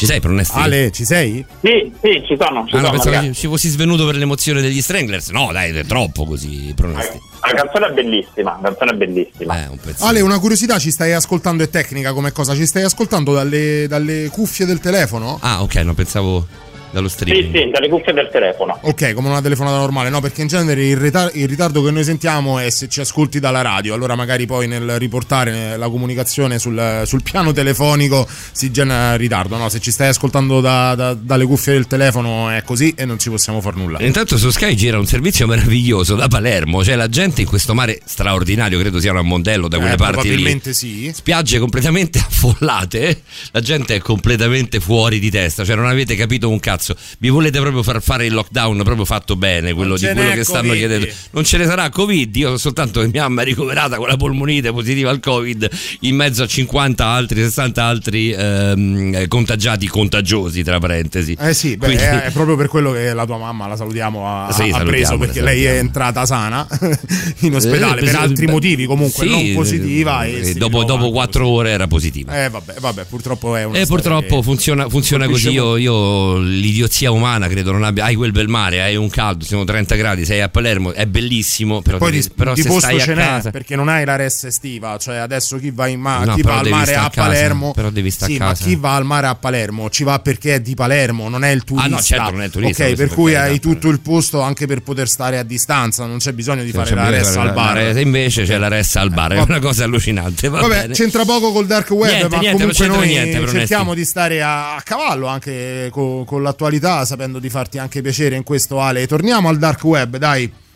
Ci 0.00 0.06
sei, 0.06 0.18
Pronesti? 0.18 0.58
Ale, 0.58 0.90
ci 0.92 1.04
sei? 1.04 1.44
Sì, 1.60 1.92
sì, 2.00 2.22
ci 2.26 2.34
sono. 2.40 2.64
Ci 2.66 2.74
ah, 2.74 2.78
sono, 2.78 2.90
pensavo 2.90 3.20
che 3.20 3.34
ci 3.34 3.46
fossi 3.48 3.68
svenuto 3.68 4.06
per 4.06 4.16
l'emozione 4.16 4.62
degli 4.62 4.80
Stranglers. 4.80 5.28
No, 5.28 5.50
dai, 5.52 5.76
è 5.76 5.84
troppo 5.84 6.24
così, 6.24 6.72
Pronesti. 6.74 7.29
La 7.50 7.62
canzone 7.62 7.86
è 7.86 7.92
bellissima, 7.92 8.58
la 8.60 8.68
canzone 8.68 8.90
è 8.92 8.94
bellissima. 8.94 9.64
Eh, 9.64 9.68
un 9.68 9.78
Ale, 10.00 10.20
una 10.20 10.38
curiosità, 10.38 10.78
ci 10.78 10.90
stai 10.90 11.12
ascoltando, 11.12 11.62
è 11.62 11.68
tecnica 11.68 12.12
come 12.12 12.32
cosa? 12.32 12.54
Ci 12.54 12.66
stai 12.66 12.82
ascoltando 12.82 13.34
dalle, 13.34 13.86
dalle 13.88 14.28
cuffie 14.30 14.66
del 14.66 14.78
telefono? 14.78 15.38
Ah, 15.40 15.62
ok, 15.62 15.74
non 15.76 15.94
pensavo 15.94 16.46
dallo 16.90 17.08
streaming. 17.08 17.52
Sì, 17.52 17.58
sì, 17.58 17.70
dalle 17.70 17.88
cuffie 17.88 18.12
del 18.12 18.28
telefono. 18.30 18.78
Ok, 18.82 19.14
come 19.14 19.28
una 19.28 19.40
telefonata 19.40 19.76
normale, 19.76 20.08
no? 20.10 20.20
Perché 20.20 20.42
in 20.42 20.48
genere 20.48 20.86
il, 20.86 20.96
ritar- 20.96 21.34
il, 21.34 21.48
ritardo 21.48 21.82
che 21.82 21.90
noi 21.90 22.04
sentiamo 22.04 22.58
è 22.58 22.70
se 22.70 22.88
ci 22.88 23.00
ascolti 23.00 23.40
dalla 23.40 23.62
radio, 23.62 23.94
allora 23.94 24.14
magari 24.14 24.46
poi 24.46 24.66
nel 24.66 24.98
riportare 24.98 25.76
la 25.76 25.88
comunicazione 25.88 26.58
sul, 26.58 27.02
sul 27.04 27.22
piano 27.22 27.52
telefonico 27.52 28.26
si 28.52 28.70
genera 28.70 29.16
ritardo, 29.16 29.56
no? 29.56 29.68
Se 29.68 29.80
ci 29.80 29.90
stai 29.90 30.08
ascoltando 30.08 30.60
da, 30.60 30.94
da, 30.94 31.14
dalle 31.14 31.44
cuffie 31.44 31.74
del 31.74 31.86
telefono 31.86 32.50
è 32.50 32.62
così 32.62 32.94
e 32.96 33.04
non 33.04 33.18
ci 33.18 33.30
possiamo 33.30 33.60
fare 33.60 33.76
nulla. 33.76 34.02
Intanto 34.02 34.36
su 34.36 34.50
Sky 34.50 34.74
gira 34.74 34.98
un 34.98 35.06
servizio 35.06 35.46
meraviglioso 35.46 36.14
da 36.14 36.28
Palermo, 36.28 36.82
cioè 36.84 36.96
la 36.96 37.08
gente 37.08 37.42
in 37.42 37.46
questo 37.46 37.74
mare 37.74 38.00
straordinario, 38.04 38.78
credo 38.78 39.00
sia 39.00 39.12
un 39.12 39.26
mondello 39.26 39.68
da 39.68 39.78
quelle 39.78 39.94
eh, 39.94 39.96
parti 39.96 40.28
probabilmente 40.28 40.70
lì. 40.70 40.74
sì. 40.74 41.10
Spiagge 41.14 41.58
completamente 41.58 42.18
affollate, 42.26 43.22
la 43.52 43.60
gente 43.60 43.94
è 43.96 43.98
completamente 44.00 44.80
fuori 44.80 45.18
di 45.18 45.30
testa, 45.30 45.64
cioè 45.64 45.76
non 45.76 45.86
avete 45.86 46.16
capito 46.16 46.48
un 46.48 46.58
cazzo 46.58 46.79
cazzo, 46.80 46.96
mi 47.18 47.28
volete 47.28 47.60
proprio 47.60 47.82
far 47.82 48.00
fare 48.02 48.24
il 48.24 48.32
lockdown 48.32 48.82
proprio 48.82 49.04
fatto 49.04 49.36
bene, 49.36 49.74
quello 49.74 49.96
di 49.96 50.06
quello 50.06 50.30
che 50.30 50.44
stanno 50.44 50.68
COVID. 50.68 50.78
chiedendo. 50.78 51.08
Non 51.32 51.44
ce 51.44 51.58
ne 51.58 51.66
sarà 51.66 51.88
Covid, 51.90 52.34
io 52.34 52.56
soltanto 52.56 53.00
che 53.00 53.08
mia 53.08 53.22
mamma 53.22 53.42
è 53.42 53.44
ricoverata 53.44 53.96
con 53.96 54.08
la 54.08 54.16
polmonite 54.16 54.72
positiva 54.72 55.10
al 55.10 55.20
Covid 55.20 55.68
in 56.00 56.16
mezzo 56.16 56.42
a 56.42 56.46
50 56.46 57.04
altri, 57.04 57.42
60 57.42 57.84
altri 57.84 58.32
ehm, 58.32 59.28
contagiati 59.28 59.86
contagiosi, 59.86 60.62
tra 60.62 60.78
parentesi. 60.78 61.36
Eh 61.38 61.52
sì, 61.52 61.76
beh, 61.76 61.86
Quindi... 61.86 62.02
è, 62.02 62.30
proprio 62.32 62.56
per 62.56 62.68
quello 62.68 62.92
che 62.92 63.12
la 63.12 63.26
tua 63.26 63.36
mamma, 63.36 63.66
la 63.66 63.76
salutiamo, 63.76 64.26
ha, 64.26 64.52
sì, 64.52 64.70
ha 64.72 64.82
preso 64.82 65.18
perché 65.18 65.42
lei 65.42 65.64
è 65.64 65.76
entrata 65.76 66.24
sana 66.24 66.66
in 67.40 67.54
ospedale 67.54 68.00
eh, 68.00 68.04
per 68.04 68.14
altri 68.16 68.46
beh, 68.46 68.52
motivi 68.52 68.86
comunque 68.86 69.26
sì, 69.26 69.30
non 69.30 69.52
positiva 69.54 70.24
e, 70.24 70.50
e 70.50 70.54
dopo, 70.54 70.84
dopo 70.84 71.10
4 71.10 71.46
ore 71.46 71.70
era 71.70 71.86
positiva. 71.86 72.44
Eh 72.44 72.48
vabbè, 72.48 72.74
vabbè 72.80 73.04
purtroppo 73.04 73.56
è 73.56 73.64
una 73.64 73.78
E 73.78 73.86
purtroppo 73.86 74.42
funziona, 74.42 74.88
funziona 74.88 75.26
così, 75.26 75.50
io, 75.50 75.76
io 75.76 76.38
li 76.38 76.69
l'idiozia 76.70 77.10
umana 77.10 77.48
credo 77.48 77.72
non 77.72 77.84
abbia 77.84 78.04
hai 78.04 78.14
quel 78.14 78.32
bel 78.32 78.48
mare 78.48 78.80
hai 78.80 78.96
un 78.96 79.10
caldo 79.10 79.44
siamo 79.44 79.64
30 79.64 79.94
gradi 79.96 80.24
sei 80.24 80.40
a 80.40 80.48
Palermo 80.48 80.92
è 80.92 81.06
bellissimo 81.06 81.82
però, 81.82 81.98
poi 81.98 82.12
di, 82.12 82.30
però 82.34 82.54
di 82.54 82.62
se 82.62 82.68
posto 82.68 82.86
stai 82.86 83.00
ce 83.00 83.12
a 83.12 83.16
casa 83.16 83.50
perché 83.50 83.76
non 83.76 83.88
hai 83.88 84.04
la 84.04 84.16
res 84.16 84.44
estiva 84.44 84.96
cioè 84.98 85.16
adesso 85.16 85.58
chi 85.58 85.70
va, 85.70 85.88
in 85.88 86.00
ma- 86.00 86.24
no, 86.24 86.34
chi 86.34 86.42
va 86.42 86.58
al 86.58 86.68
mare 86.68 86.94
a, 86.94 87.04
a 87.04 87.10
Palermo 87.10 87.72
però 87.72 87.90
devi 87.90 88.10
stare 88.10 88.32
sì, 88.32 88.38
a 88.38 88.46
casa. 88.46 88.64
ma 88.64 88.70
chi 88.70 88.76
va 88.76 88.94
al 88.94 89.04
mare 89.04 89.26
a 89.26 89.34
Palermo 89.34 89.90
ci 89.90 90.04
va 90.04 90.18
perché 90.20 90.54
è 90.54 90.60
di 90.60 90.74
Palermo 90.74 91.28
non 91.28 91.44
è 91.44 91.50
il 91.50 91.64
turista 91.64 91.86
ah 91.86 91.90
no 91.90 92.00
certo 92.00 92.30
non 92.30 92.42
è 92.42 92.44
il 92.46 92.50
turista 92.50 92.86
ok 92.86 92.94
per 92.94 93.08
cui 93.08 93.34
hai 93.34 93.58
tutto 93.58 93.88
il 93.88 94.00
posto 94.00 94.40
anche 94.40 94.66
per 94.66 94.82
poter 94.82 95.08
stare 95.08 95.38
a 95.38 95.42
distanza 95.42 96.06
non 96.06 96.18
c'è 96.18 96.32
bisogno 96.32 96.62
di 96.62 96.70
fare 96.70 96.94
la 96.94 97.10
res 97.10 97.36
al 97.36 97.52
bar. 97.52 97.98
invece 97.98 98.44
c'è 98.44 98.56
la 98.56 98.68
res 98.68 98.94
al 98.96 99.10
bar 99.10 99.32
è 99.32 99.40
una 99.40 99.58
cosa 99.58 99.84
allucinante 99.84 100.48
vabbè 100.48 100.90
c'entra 100.90 101.24
poco 101.24 101.52
col 101.52 101.66
dark 101.66 101.90
web 101.90 102.30
ma 102.30 102.38
comunque 102.38 102.86
noi 102.86 103.48
cerchiamo 103.48 103.94
di 103.94 104.04
stare 104.04 104.42
a 104.42 104.80
cavallo 104.84 105.26
anche 105.26 105.88
con 105.90 106.42
l'attualità 106.42 106.59
sapendo 107.04 107.38
di 107.38 107.48
farti 107.48 107.78
anche 107.78 108.02
piacere 108.02 108.36
in 108.36 108.44
questo 108.44 108.80
Ale. 108.80 109.06
Torniamo 109.06 109.48
al 109.48 109.58
dark 109.58 109.82
web, 109.84 110.16
dai. 110.16 110.68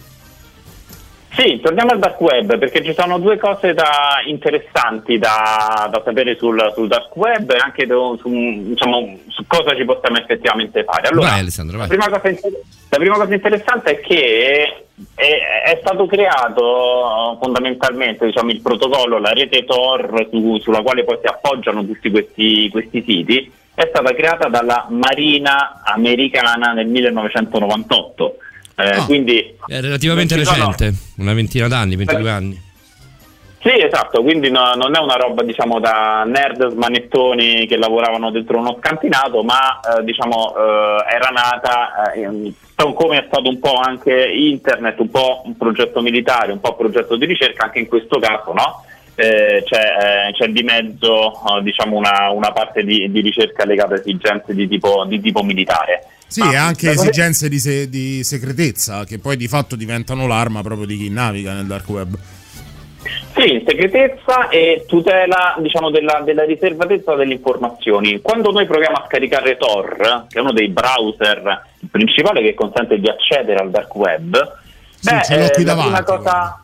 Sì, 1.36 1.58
torniamo 1.60 1.90
al 1.90 1.98
dark 1.98 2.20
web 2.20 2.58
perché 2.58 2.84
ci 2.84 2.94
sono 2.96 3.18
due 3.18 3.38
cose 3.38 3.74
da, 3.74 4.22
interessanti 4.24 5.18
da, 5.18 5.88
da 5.90 6.00
sapere 6.04 6.36
sul, 6.36 6.72
sul, 6.74 6.86
dark 6.86 7.14
web 7.16 7.50
e 7.50 7.56
anche 7.56 7.86
do, 7.86 8.16
su, 8.20 8.28
diciamo, 8.28 9.18
su, 9.26 9.44
cosa 9.48 9.74
ci 9.74 9.84
possiamo 9.84 10.18
effettivamente 10.18 10.84
fare. 10.84 11.08
Allora, 11.08 11.30
vai, 11.30 11.40
Alessandro, 11.40 11.78
vai. 11.78 11.88
La, 11.88 11.96
prima 11.96 12.08
cosa, 12.08 12.48
la, 12.88 12.96
prima 12.98 13.16
cosa, 13.16 13.34
interessante 13.34 13.90
è 13.90 14.00
che 14.00 14.84
è, 15.16 15.72
è 15.72 15.78
stato 15.80 16.06
creato 16.06 17.36
fondamentalmente 17.42 18.26
diciamo, 18.26 18.50
il 18.52 18.60
protocollo, 18.60 19.18
la 19.18 19.32
rete 19.32 19.64
Tor 19.64 20.28
su, 20.30 20.58
sulla 20.58 20.82
quale 20.82 21.02
poi 21.02 21.18
si 21.20 21.26
appoggiano 21.26 21.84
tutti 21.84 22.10
questi, 22.12 22.68
questi 22.70 23.02
siti 23.04 23.52
è 23.74 23.86
stata 23.88 24.14
creata 24.14 24.48
dalla 24.48 24.86
Marina 24.90 25.82
americana 25.84 26.72
nel 26.72 26.86
1998. 26.86 28.36
Eh, 28.76 28.98
oh, 28.98 29.04
quindi 29.04 29.56
è 29.66 29.80
relativamente 29.80 30.36
recente, 30.36 30.92
sono... 30.92 31.12
una 31.18 31.34
ventina 31.34 31.68
d'anni, 31.68 31.96
22 31.96 32.30
anni. 32.30 32.62
Sì, 33.64 33.80
esatto, 33.80 34.22
quindi 34.22 34.50
no, 34.50 34.74
non 34.74 34.94
è 34.94 34.98
una 34.98 35.14
roba 35.14 35.42
diciamo 35.42 35.80
da 35.80 36.22
nerd 36.26 36.68
smanettoni 36.68 37.66
che 37.66 37.78
lavoravano 37.78 38.30
dentro 38.30 38.58
uno 38.58 38.76
scantinato, 38.78 39.42
ma 39.42 39.80
eh, 39.80 40.04
diciamo 40.04 40.54
eh, 40.54 41.14
era 41.14 41.30
nata 41.30 42.12
eh, 42.12 42.52
come 42.92 43.20
è 43.20 43.24
stato 43.26 43.48
un 43.48 43.58
po' 43.60 43.76
anche 43.76 44.12
internet, 44.12 44.98
un 45.00 45.08
po' 45.08 45.42
un 45.46 45.56
progetto 45.56 46.02
militare, 46.02 46.52
un 46.52 46.60
po' 46.60 46.70
un 46.70 46.76
progetto 46.76 47.16
di 47.16 47.24
ricerca, 47.24 47.64
anche 47.64 47.78
in 47.78 47.86
questo 47.86 48.18
caso, 48.18 48.52
no? 48.52 48.84
Eh, 49.16 49.62
c'è, 49.64 50.28
eh, 50.28 50.32
c'è, 50.32 50.48
di 50.48 50.62
mezzo 50.62 51.32
eh, 51.32 51.62
diciamo 51.62 51.96
una, 51.96 52.30
una, 52.30 52.52
parte 52.52 52.82
di, 52.82 53.10
di, 53.10 53.20
ricerca 53.20 53.64
legata 53.64 53.94
a 53.94 53.98
esigenze 53.98 54.54
di 54.54 54.66
tipo, 54.66 55.04
di 55.06 55.20
tipo 55.20 55.42
militare. 55.42 56.06
Sì, 56.26 56.40
e 56.40 56.56
anche 56.56 56.90
esigenze 56.90 57.48
di, 57.48 57.58
se, 57.58 57.88
di, 57.88 58.24
segretezza 58.24 59.04
che 59.04 59.18
poi 59.18 59.36
di 59.36 59.46
fatto 59.46 59.76
diventano 59.76 60.26
l'arma 60.26 60.62
proprio 60.62 60.86
di 60.86 60.96
chi 60.96 61.10
naviga 61.10 61.52
nel 61.52 61.66
dark 61.66 61.88
web. 61.88 62.18
Sì, 63.36 63.62
segretezza 63.66 64.48
e 64.48 64.84
tutela 64.86 65.56
diciamo, 65.58 65.90
della, 65.90 66.22
della, 66.24 66.44
riservatezza 66.44 67.14
delle 67.14 67.34
informazioni. 67.34 68.20
Quando 68.20 68.50
noi 68.50 68.66
proviamo 68.66 68.96
a 68.96 69.04
scaricare 69.06 69.56
Tor, 69.56 70.26
che 70.28 70.38
è 70.38 70.40
uno 70.40 70.52
dei 70.52 70.68
browser 70.68 71.66
principali 71.90 72.42
che 72.42 72.54
consente 72.54 72.98
di 72.98 73.08
accedere 73.08 73.58
al 73.60 73.70
dark 73.70 73.94
web, 73.94 74.56
sì, 74.98 75.14
beh, 75.14 75.22
ce 75.22 75.38
l'ho 75.38 75.48
qui 75.50 75.62
eh, 75.62 75.66
davanti. 75.66 75.88
Una 75.90 76.02
cosa, 76.02 76.63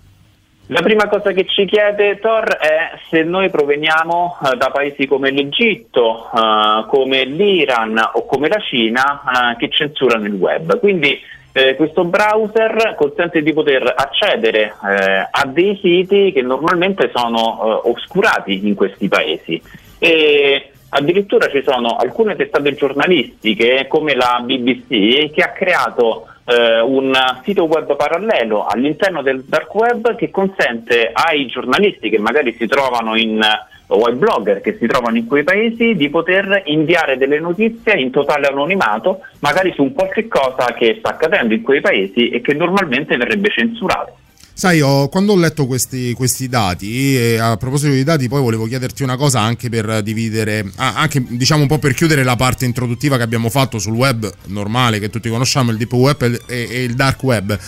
la 0.71 0.83
prima 0.83 1.09
cosa 1.09 1.33
che 1.33 1.47
ci 1.47 1.65
chiede 1.65 2.21
Tor 2.21 2.45
è 2.57 2.93
se 3.09 3.25
noi 3.25 3.51
proveniamo 3.51 4.39
uh, 4.41 4.55
da 4.55 4.71
paesi 4.71 5.07
come 5.07 5.31
l'Egitto, 5.33 6.29
uh, 6.33 6.87
come 6.87 7.25
l'Iran 7.25 8.01
o 8.13 8.25
come 8.25 8.49
la 8.49 8.61
Cina 8.61 9.23
uh, 9.25 9.57
che 9.57 9.69
censurano 9.69 10.27
il 10.27 10.35
web. 10.35 10.79
Quindi 10.79 11.21
eh, 11.53 11.75
questo 11.75 12.05
browser 12.05 12.95
consente 12.97 13.43
di 13.43 13.53
poter 13.53 13.83
accedere 13.97 14.73
eh, 14.89 15.29
a 15.29 15.45
dei 15.47 15.77
siti 15.83 16.31
che 16.31 16.43
normalmente 16.43 17.11
sono 17.13 17.89
oscurati 17.89 18.65
in 18.65 18.77
questi 18.77 19.09
paesi. 19.09 19.61
E 19.99 20.71
addirittura 20.91 21.49
ci 21.49 21.65
sono 21.67 21.97
alcune 21.97 22.37
testate 22.37 22.75
giornalistiche 22.75 23.87
come 23.89 24.15
la 24.15 24.41
BBC 24.45 25.33
che 25.33 25.43
ha 25.43 25.51
creato 25.51 26.29
eh, 26.45 26.81
un 26.81 27.13
sito 27.43 27.65
web 27.65 27.95
parallelo 27.97 28.67
all'interno 28.67 29.23
del 29.23 29.43
dark 29.45 29.75
web 29.75 30.17
che 30.17 30.31
consente 30.31 31.11
ai 31.13 31.47
giornalisti 31.47 32.11
che 32.11 32.19
magari 32.19 32.55
si 32.55 32.67
trovano 32.67 33.17
in 33.17 33.41
o 33.93 34.05
ai 34.05 34.15
blogger 34.15 34.61
che 34.61 34.77
si 34.79 34.87
trovano 34.87 35.17
in 35.17 35.27
quei 35.27 35.43
paesi 35.43 35.95
di 35.95 36.09
poter 36.11 36.63
inviare 36.67 37.17
delle 37.17 37.41
notizie 37.41 37.95
in 37.95 38.11
totale 38.11 38.47
anonimato, 38.47 39.21
magari 39.41 39.73
su 39.73 39.83
un 39.83 39.93
qualche 39.93 40.29
cosa 40.29 40.73
che 40.75 40.97
sta 40.99 41.11
accadendo 41.11 41.55
in 41.55 41.63
quei 41.63 41.81
paesi 41.81 42.29
e 42.29 42.41
che 42.41 42.55
normalmente 42.55 43.17
verrebbe 43.17 43.51
censurato. 43.51 44.17
Sai, 44.61 44.83
ho, 44.83 45.09
quando 45.09 45.33
ho 45.33 45.37
letto 45.37 45.65
questi, 45.65 46.13
questi 46.13 46.47
dati, 46.47 47.17
e 47.17 47.39
a 47.39 47.57
proposito 47.57 47.93
dei 47.93 48.05
dati, 48.05 48.29
poi 48.29 48.43
volevo 48.43 48.67
chiederti 48.67 49.03
una 49.03 49.17
cosa 49.17 49.41
anche 49.41 49.71
per 49.71 50.03
dividere, 50.03 50.71
anche 50.77 51.25
diciamo 51.27 51.63
un 51.63 51.67
po' 51.67 51.79
per 51.79 51.95
chiudere 51.95 52.23
la 52.25 52.37
parte 52.37 52.67
introduttiva 52.67 53.17
che 53.17 53.23
abbiamo 53.23 53.49
fatto 53.49 53.79
sul 53.79 53.95
web 53.95 54.31
normale, 54.49 54.99
che 54.99 55.09
tutti 55.09 55.31
conosciamo, 55.31 55.71
il 55.71 55.79
deep 55.79 55.95
web 55.95 56.43
e, 56.45 56.69
e 56.71 56.83
il 56.83 56.93
dark 56.93 57.23
web. 57.23 57.59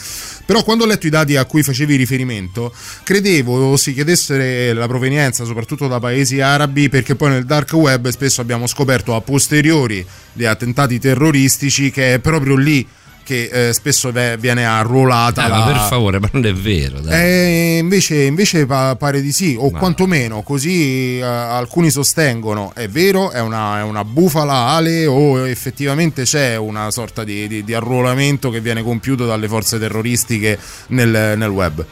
Però 0.45 0.62
quando 0.64 0.84
ho 0.84 0.86
letto 0.86 1.07
i 1.07 1.09
dati 1.09 1.34
a 1.34 1.47
cui 1.47 1.62
facevi 1.62 1.97
riferimento, 1.97 2.74
credevo 3.05 3.74
si 3.78 3.95
chiedesse 3.95 4.74
la 4.74 4.86
provenienza 4.86 5.47
soprattutto 5.47 5.88
da 5.88 5.99
paesi 5.99 6.43
arabi, 6.43 6.90
perché 6.90 7.14
poi 7.14 7.30
nel 7.30 7.47
dark 7.47 7.72
web 7.72 8.11
spesso 8.11 8.43
abbiamo 8.43 8.66
scoperto 8.66 9.14
a 9.14 9.22
posteriori 9.22 10.05
di 10.34 10.45
attentati 10.45 10.99
terroristici 10.99 11.90
che 11.90 12.12
è 12.12 12.18
proprio 12.18 12.55
lì 12.55 12.86
che 13.33 13.68
eh, 13.68 13.72
spesso 13.72 14.12
viene 14.39 14.66
arruolata. 14.66 15.47
Eh, 15.47 15.49
la... 15.49 15.59
Ma 15.59 15.66
per 15.66 15.76
favore, 15.76 16.20
ma 16.20 16.28
non 16.33 16.45
è 16.45 16.53
vero. 16.53 16.99
Eh, 17.09 17.78
invece, 17.78 18.24
invece 18.24 18.66
pa- 18.66 18.95
pare 18.97 19.22
di 19.22 19.33
sì, 19.33 19.57
o 19.59 19.70
ma... 19.70 19.78
quantomeno 19.78 20.43
così 20.43 21.18
eh, 21.18 21.22
alcuni 21.22 21.91
sostengono 21.91 22.72
è 22.74 22.89
vero, 22.89 23.30
è 23.30 23.41
una, 23.41 23.78
è 23.78 23.83
una, 23.83 24.05
bufala 24.05 24.53
ale 24.53 25.07
o 25.07 25.47
effettivamente 25.49 26.24
c'è 26.24 26.57
una 26.57 26.91
sorta 26.91 27.24
di, 27.24 27.49
di, 27.49 27.64
di 27.64 27.74
arruolamento 27.74 28.51
che 28.51 28.61
viene 28.61 28.83
compiuto 28.83 29.24
dalle 29.24 29.49
forze 29.49 29.78
terroristiche 29.78 30.59
nel, 30.89 31.35
nel 31.37 31.51
web. 31.51 31.85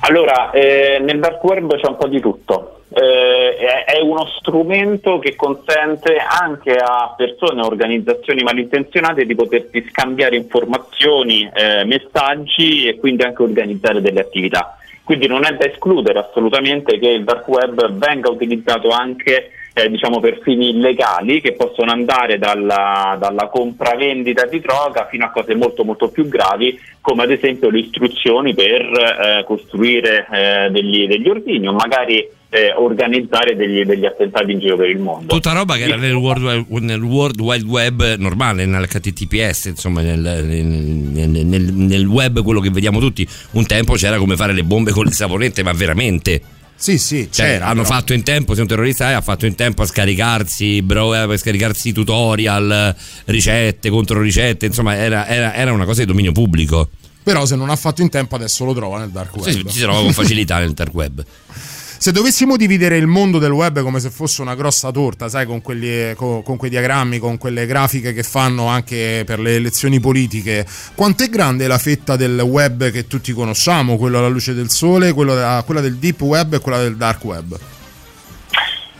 Allora, 0.00 0.50
eh, 0.50 0.98
nel 1.00 1.20
dark 1.20 1.42
web 1.44 1.76
c'è 1.76 1.86
un 1.86 1.96
po' 1.96 2.08
di 2.08 2.20
tutto 2.20 2.81
eh, 2.94 3.84
è 3.84 4.00
uno 4.00 4.26
strumento 4.38 5.18
che 5.18 5.34
consente 5.34 6.16
anche 6.16 6.72
a 6.72 7.14
persone 7.16 7.60
e 7.60 7.64
organizzazioni 7.64 8.42
malintenzionate 8.42 9.24
di 9.24 9.34
potersi 9.34 9.84
scambiare 9.88 10.36
informazioni, 10.36 11.50
eh, 11.52 11.84
messaggi 11.84 12.86
e 12.86 12.98
quindi 12.98 13.22
anche 13.22 13.42
organizzare 13.42 14.00
delle 14.00 14.20
attività. 14.20 14.76
Quindi 15.04 15.26
non 15.26 15.44
è 15.44 15.54
da 15.54 15.66
escludere 15.66 16.20
assolutamente 16.20 16.98
che 16.98 17.08
il 17.08 17.24
dark 17.24 17.48
web 17.48 17.90
venga 17.92 18.30
utilizzato 18.30 18.90
anche 18.90 19.50
eh, 19.74 19.88
diciamo 19.88 20.20
per 20.20 20.40
fini 20.42 20.70
illegali 20.70 21.40
che 21.40 21.52
possono 21.52 21.90
andare 21.90 22.38
dalla, 22.38 23.16
dalla 23.18 23.48
compravendita 23.48 24.46
di 24.46 24.60
droga 24.60 25.06
fino 25.10 25.24
a 25.24 25.30
cose 25.30 25.54
molto 25.54 25.84
molto 25.84 26.08
più 26.08 26.28
gravi 26.28 26.78
come 27.00 27.22
ad 27.22 27.30
esempio 27.30 27.70
le 27.70 27.80
istruzioni 27.80 28.54
per 28.54 28.80
eh, 28.82 29.44
costruire 29.44 30.26
eh, 30.30 30.70
degli, 30.70 31.06
degli 31.06 31.28
ordigni 31.28 31.68
o 31.68 31.72
magari 31.72 32.28
eh, 32.54 32.74
organizzare 32.76 33.56
degli, 33.56 33.82
degli, 33.82 34.04
attentati 34.04 34.52
in 34.52 34.58
giro 34.58 34.76
per 34.76 34.90
il 34.90 34.98
mondo. 34.98 35.32
Tutta 35.34 35.52
roba 35.52 35.76
che 35.76 35.84
era 35.84 35.96
nel 35.96 36.12
World, 36.12 36.66
nel 36.80 37.00
World 37.00 37.40
Wide 37.40 37.64
Web 37.64 38.16
normale, 38.18 38.66
nell'HTTPS, 38.66 39.64
insomma 39.64 40.02
nel, 40.02 40.20
nel, 40.20 41.28
nel, 41.28 41.72
nel, 41.72 42.04
web 42.04 42.42
quello 42.42 42.60
che 42.60 42.68
vediamo 42.68 43.00
tutti. 43.00 43.26
Un 43.52 43.64
tempo 43.64 43.94
c'era 43.94 44.18
come 44.18 44.36
fare 44.36 44.52
le 44.52 44.64
bombe 44.64 44.90
con 44.90 45.06
le 45.06 45.12
saponette, 45.12 45.62
ma 45.62 45.72
veramente. 45.72 46.42
Sì, 46.82 46.98
sì, 46.98 47.28
cioè, 47.30 47.60
hanno 47.62 47.82
però. 47.82 47.94
fatto 47.94 48.12
in 48.12 48.24
tempo, 48.24 48.56
se 48.56 48.60
un 48.60 48.66
terrorista 48.66 49.10
è, 49.10 49.12
ha 49.12 49.20
fatto 49.20 49.46
in 49.46 49.54
tempo 49.54 49.82
a 49.82 49.86
scaricarsi, 49.86 50.82
bro, 50.82 51.12
a 51.12 51.36
scaricarsi 51.36 51.92
tutorial, 51.92 52.92
ricette, 53.26 53.88
contro 53.88 54.20
ricette, 54.20 54.66
insomma 54.66 54.96
era, 54.96 55.28
era, 55.28 55.54
era 55.54 55.72
una 55.72 55.84
cosa 55.84 56.00
di 56.00 56.06
dominio 56.06 56.32
pubblico. 56.32 56.90
Però 57.22 57.46
se 57.46 57.54
non 57.54 57.70
ha 57.70 57.76
fatto 57.76 58.02
in 58.02 58.08
tempo 58.08 58.34
adesso 58.34 58.64
lo 58.64 58.74
trova 58.74 58.98
nel 58.98 59.10
dark 59.10 59.36
web. 59.36 59.48
Sì, 59.48 59.64
si 59.68 59.78
trova 59.78 60.00
con 60.00 60.12
facilità 60.12 60.58
nel 60.58 60.72
dark 60.72 60.92
web. 60.92 61.24
Se 62.02 62.10
dovessimo 62.10 62.56
dividere 62.56 62.96
il 62.96 63.06
mondo 63.06 63.38
del 63.38 63.52
web 63.52 63.80
come 63.80 64.00
se 64.00 64.10
fosse 64.10 64.42
una 64.42 64.56
grossa 64.56 64.90
torta, 64.90 65.28
sai, 65.28 65.46
con, 65.46 65.62
quelli, 65.62 66.12
con, 66.16 66.42
con 66.42 66.56
quei 66.56 66.68
diagrammi, 66.68 67.20
con 67.20 67.38
quelle 67.38 67.64
grafiche 67.64 68.12
che 68.12 68.24
fanno 68.24 68.66
anche 68.66 69.22
per 69.24 69.38
le 69.38 69.54
elezioni 69.54 70.00
politiche, 70.00 70.66
quanto 70.96 71.22
è 71.22 71.28
grande 71.28 71.68
la 71.68 71.78
fetta 71.78 72.16
del 72.16 72.40
web 72.40 72.90
che 72.90 73.06
tutti 73.06 73.32
conosciamo, 73.32 73.98
quello 73.98 74.18
alla 74.18 74.26
luce 74.26 74.52
del 74.52 74.68
sole, 74.68 75.12
quella 75.12 75.62
del 75.62 75.94
deep 75.98 76.20
web 76.22 76.54
e 76.54 76.58
quella 76.58 76.78
del 76.78 76.96
dark 76.96 77.22
web? 77.22 77.56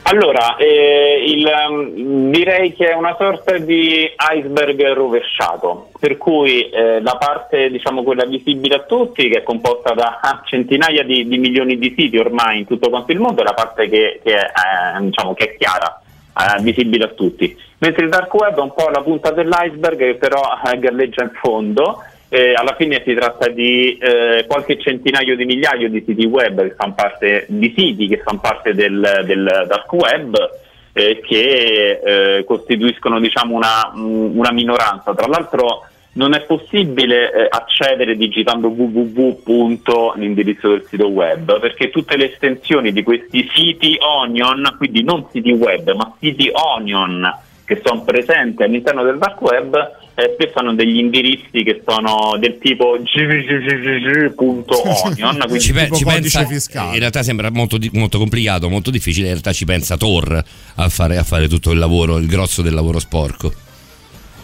Allora, 0.05 0.57
eh, 0.57 1.24
il, 1.26 1.48
um, 1.68 2.30
direi 2.30 2.74
che 2.74 2.90
è 2.90 2.94
una 2.94 3.14
sorta 3.16 3.57
di 3.59 4.11
iceberg 4.34 4.92
rovesciato, 4.92 5.90
per 5.98 6.16
cui 6.16 6.68
eh, 6.70 7.00
la 7.00 7.16
parte, 7.16 7.70
diciamo, 7.70 8.03
quella 8.03 8.24
visibile 8.24 8.74
a 8.74 8.80
tutti, 8.80 9.28
che 9.28 9.38
è 9.38 9.42
composta 9.42 9.94
da 9.94 10.18
centinaia 10.44 11.05
di, 11.05 11.26
di, 11.28 11.38
milioni 11.38 11.78
di 11.78 11.94
siti 11.96 12.18
ormai 12.18 12.59
in 12.59 12.66
tutto 12.66 12.90
quanto 12.90 13.12
il 13.12 13.20
mondo, 13.20 13.42
è 13.42 13.44
la 13.44 13.55
parte 13.55 13.88
che, 13.88 14.20
che, 14.22 14.34
è, 14.34 14.50
eh, 14.96 15.03
diciamo, 15.03 15.34
che 15.34 15.53
è, 15.53 15.57
chiara, 15.57 16.03
eh, 16.36 16.62
visibile 16.62 17.05
a 17.05 17.09
tutti. 17.09 17.57
Mentre 17.78 18.05
il 18.05 18.11
dark 18.11 18.34
web 18.34 18.57
è 18.57 18.61
un 18.61 18.74
po' 18.74 18.88
la 18.88 19.03
punta 19.03 19.30
dell'iceberg 19.30 19.98
che 19.98 20.14
però 20.14 20.42
eh, 20.64 20.78
galleggia 20.78 21.22
in 21.22 21.30
fondo 21.40 22.03
eh, 22.35 22.55
alla 22.55 22.74
fine 22.78 23.03
si 23.05 23.12
tratta 23.12 23.49
di 23.49 23.99
eh, 23.99 24.47
qualche 24.49 24.78
centinaio 24.78 25.37
di 25.37 25.45
migliaio 25.45 25.91
di 25.91 26.03
siti 26.07 26.24
web 26.24 26.62
che 26.62 26.74
fanno 26.74 26.95
parte 26.95 27.45
di 27.47 27.74
siti 27.76 28.09
che 28.09 28.22
fanno 28.24 28.41
parte 28.41 28.72
del, 28.72 29.22
del 29.26 29.66
dark 29.68 29.93
web 29.93 30.35
eh, 30.95 31.20
che 31.20 32.01
eh, 32.03 32.45
costituiscono 32.45 33.20
diciamo, 33.20 33.55
una, 33.55 33.93
una, 33.95 34.51
minoranza. 34.51 35.14
Tra 35.14 35.26
l'altro 35.26 35.85
non 36.14 36.33
è 36.33 36.41
possibile 36.45 37.33
eh, 37.33 37.49
accedere 37.51 38.16
digitando 38.16 38.68
www. 38.68 40.12
l'indirizzo 40.16 40.70
del 40.70 40.87
sito 40.87 41.09
web 41.09 41.61
perché 41.61 41.91
tutte 41.91 42.16
le 42.16 42.33
estensioni 42.33 42.93
di 42.93 43.03
questi 43.03 43.47
siti 43.53 43.99
onion, 44.01 44.74
quindi 44.78 45.03
non 45.03 45.26
siti 45.30 45.53
web 45.53 45.93
ma 45.93 46.14
siti 46.18 46.51
onion 46.51 47.30
che 47.66 47.83
sono 47.85 48.05
presenti 48.05 48.62
all'interno 48.62 49.03
del 49.03 49.18
dark 49.18 49.39
web 49.43 50.01
eh, 50.14 50.32
spesso 50.34 50.58
hanno 50.58 50.74
degli 50.74 50.98
indirizzi 50.98 51.62
che 51.62 51.82
sono 51.86 52.36
del 52.38 52.58
tipo 52.58 52.98
ggg.onion 53.00 54.38
ci, 55.58 55.72
pe- 55.72 55.88
ci 55.92 56.04
pensa, 56.04 56.46
in 56.92 56.98
realtà 56.98 57.22
sembra 57.22 57.50
molto, 57.50 57.78
molto, 57.92 58.18
complicato 58.18 58.68
molto 58.68 58.90
difficile 58.90 59.26
in 59.26 59.32
realtà 59.32 59.52
ci 59.52 59.64
pensa 59.64 59.96
Tor 59.96 60.44
a 60.74 60.88
fare, 60.88 61.16
a 61.16 61.22
fare 61.22 61.48
tutto 61.48 61.70
il 61.70 61.78
lavoro 61.78 62.18
il 62.18 62.26
grosso 62.26 62.62
del 62.62 62.74
lavoro 62.74 62.98
sporco. 62.98 63.52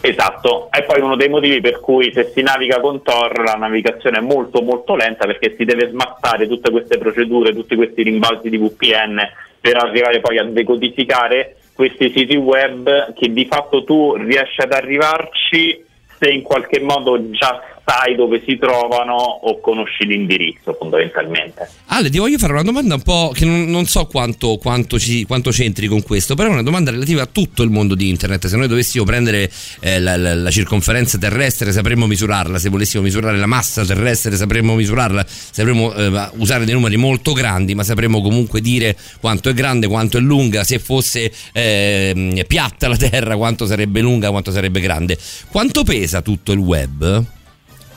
Esatto, 0.01 0.69
è 0.71 0.83
poi 0.83 1.01
uno 1.01 1.17
dei 1.17 1.27
motivi 1.27 1.59
per 1.59 1.81
cui 1.81 2.11
se 2.13 2.31
si 2.33 2.41
naviga 2.41 2.79
con 2.79 3.03
Tor 3.03 3.43
la 3.43 3.55
navigazione 3.55 4.19
è 4.19 4.21
molto 4.21 4.61
molto 4.61 4.95
lenta 4.95 5.25
perché 5.25 5.55
si 5.57 5.65
deve 5.65 5.89
smattare 5.89 6.47
tutte 6.47 6.71
queste 6.71 6.97
procedure, 6.97 7.53
tutti 7.53 7.75
questi 7.75 8.03
rimbalzi 8.03 8.49
di 8.49 8.57
VPN 8.57 9.19
per 9.59 9.75
arrivare 9.75 10.21
poi 10.21 10.37
a 10.37 10.45
decodificare 10.45 11.57
questi 11.79 12.11
siti 12.13 12.35
web 12.35 13.13
che 13.13 13.31
di 13.31 13.45
fatto 13.45 13.85
tu 13.85 14.13
riesci 14.15 14.59
ad 14.59 14.73
arrivarci 14.73 15.81
se 16.17 16.29
in 16.29 16.41
qualche 16.41 16.81
modo 16.81 17.29
già 17.29 17.78
sai 17.89 18.15
dove 18.15 18.43
si 18.45 18.55
trovano 18.59 19.15
o 19.15 19.59
conosci 19.59 20.05
l'indirizzo 20.05 20.75
fondamentalmente. 20.77 21.67
Ale, 21.87 22.11
ti 22.11 22.19
voglio 22.19 22.37
fare 22.37 22.53
una 22.53 22.61
domanda 22.61 22.93
un 22.93 23.01
po' 23.01 23.31
che 23.33 23.45
non, 23.45 23.65
non 23.65 23.85
so 23.85 24.05
quanto, 24.05 24.57
quanto, 24.57 24.99
ci, 24.99 25.25
quanto, 25.25 25.49
c'entri 25.49 25.87
con 25.87 26.03
questo, 26.03 26.35
però 26.35 26.49
è 26.49 26.51
una 26.51 26.61
domanda 26.61 26.91
relativa 26.91 27.23
a 27.23 27.25
tutto 27.25 27.63
il 27.63 27.71
mondo 27.71 27.95
di 27.95 28.07
internet. 28.07 28.45
Se 28.45 28.57
noi 28.57 28.67
dovessimo 28.67 29.05
prendere 29.05 29.49
eh, 29.79 29.99
la, 29.99 30.15
la, 30.17 30.35
la, 30.35 30.51
circonferenza 30.51 31.17
terrestre 31.17 31.71
sapremmo 31.71 32.05
misurarla, 32.05 32.59
se 32.59 32.69
volessimo 32.69 33.01
misurare 33.01 33.37
la 33.37 33.47
massa 33.47 33.83
terrestre 33.83 34.35
sapremmo 34.35 34.75
misurarla, 34.75 35.25
sapremmo 35.27 35.91
eh, 35.95 36.29
usare 36.35 36.65
dei 36.65 36.75
numeri 36.75 36.95
molto 36.95 37.33
grandi, 37.33 37.73
ma 37.73 37.83
sapremmo 37.83 38.21
comunque 38.21 38.61
dire 38.61 38.95
quanto 39.19 39.49
è 39.49 39.53
grande, 39.55 39.87
quanto 39.87 40.17
è 40.17 40.21
lunga, 40.21 40.63
se 40.63 40.77
fosse 40.77 41.31
eh, 41.53 42.45
piatta 42.47 42.87
la 42.87 42.97
Terra, 42.97 43.35
quanto 43.35 43.65
sarebbe 43.65 44.01
lunga, 44.01 44.29
quanto 44.29 44.51
sarebbe 44.51 44.79
grande. 44.79 45.17
Quanto 45.49 45.83
pesa 45.83 46.21
tutto 46.21 46.51
il 46.51 46.59
web? 46.59 47.37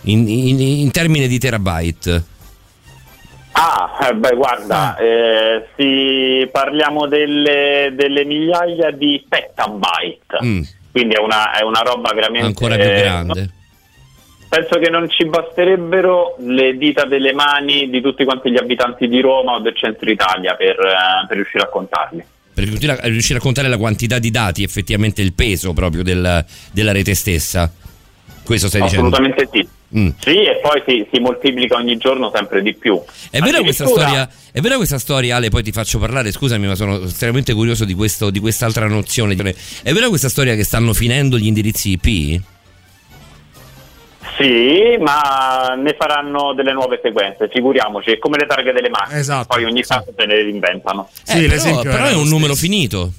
In, 0.02 0.28
in, 0.28 0.60
in 0.60 0.90
termini 0.90 1.28
di 1.28 1.38
terabyte? 1.38 2.24
Ah, 3.52 4.08
eh, 4.08 4.14
beh, 4.14 4.34
guarda, 4.34 4.96
ah. 4.96 5.02
eh, 5.02 5.66
si, 5.76 6.48
parliamo 6.50 7.06
delle, 7.06 7.92
delle, 7.94 8.24
migliaia 8.24 8.90
di 8.90 9.24
petabyte, 9.28 10.38
mm. 10.42 10.62
quindi 10.90 11.14
è 11.14 11.20
una, 11.20 11.52
è 11.52 11.62
una, 11.62 11.80
roba 11.80 12.12
veramente... 12.14 12.46
Ancora 12.46 12.76
più 12.76 12.84
grande. 12.84 13.40
Eh, 13.40 13.50
penso 14.48 14.78
che 14.78 14.88
non 14.88 15.08
ci 15.10 15.26
basterebbero 15.26 16.36
le 16.40 16.76
dita 16.76 17.04
delle 17.04 17.32
mani 17.32 17.90
di 17.90 18.00
tutti 18.00 18.24
quanti 18.24 18.50
gli 18.50 18.58
abitanti 18.58 19.06
di 19.06 19.20
Roma 19.20 19.54
o 19.54 19.60
del 19.60 19.76
centro 19.76 20.10
Italia 20.10 20.54
per, 20.54 20.78
eh, 20.78 21.26
per 21.26 21.36
riuscire 21.36 21.64
a 21.64 21.68
contarli 21.68 22.24
per 22.54 22.64
riuscire 22.64 23.38
a 23.38 23.40
contare 23.40 23.68
la 23.68 23.78
quantità 23.78 24.18
di 24.18 24.30
dati, 24.30 24.62
effettivamente 24.62 25.22
il 25.22 25.32
peso 25.32 25.72
proprio 25.72 26.02
del, 26.02 26.44
della 26.70 26.92
rete 26.92 27.14
stessa. 27.14 27.72
Questo 28.44 28.68
stai 28.68 28.82
Assolutamente 28.82 29.46
dicendo? 29.48 29.48
Assolutamente 29.48 29.48
sì. 29.52 29.80
Mm. 29.94 30.08
Sì, 30.18 30.42
e 30.42 30.60
poi 30.62 30.82
si, 30.86 31.06
si, 31.12 31.20
moltiplica 31.20 31.76
ogni 31.76 31.98
giorno 31.98 32.30
sempre 32.34 32.62
di 32.62 32.74
più. 32.74 33.00
È 33.30 33.40
vera, 33.40 33.60
questa 33.60 33.86
storia, 33.86 34.28
è 34.50 34.60
vera 34.60 34.76
questa 34.76 34.98
storia, 34.98 35.36
Ale? 35.36 35.50
Poi 35.50 35.62
ti 35.62 35.70
faccio 35.70 35.98
parlare. 35.98 36.32
Scusami, 36.32 36.66
ma 36.66 36.74
sono 36.74 37.02
estremamente 37.02 37.52
curioso 37.52 37.84
di, 37.84 37.94
questo, 37.94 38.30
di 38.30 38.40
quest'altra 38.40 38.86
nozione. 38.86 39.34
È 39.34 39.92
vera 39.92 40.08
questa 40.08 40.30
storia 40.30 40.54
che 40.54 40.64
stanno 40.64 40.94
finendo 40.94 41.36
gli 41.36 41.46
indirizzi 41.46 41.90
IP? 41.90 42.40
Sì, 44.38 44.96
ma 44.98 45.74
ne 45.76 45.94
faranno 45.98 46.54
delle 46.54 46.72
nuove 46.72 46.98
sequenze, 47.02 47.48
figuriamoci, 47.52 48.12
è 48.12 48.18
come 48.18 48.38
le 48.38 48.46
targhe 48.46 48.72
delle 48.72 48.88
macchine. 48.88 49.18
Esatto. 49.18 49.48
Poi 49.54 49.64
ogni 49.64 49.82
tanto 49.82 50.12
se 50.16 50.24
le 50.24 50.36
reinventano. 50.36 51.08
Eh, 51.26 51.32
sì, 51.32 51.46
però, 51.46 51.82
però 51.82 52.04
è 52.06 52.14
un 52.14 52.28
numero 52.28 52.54
finito. 52.54 53.12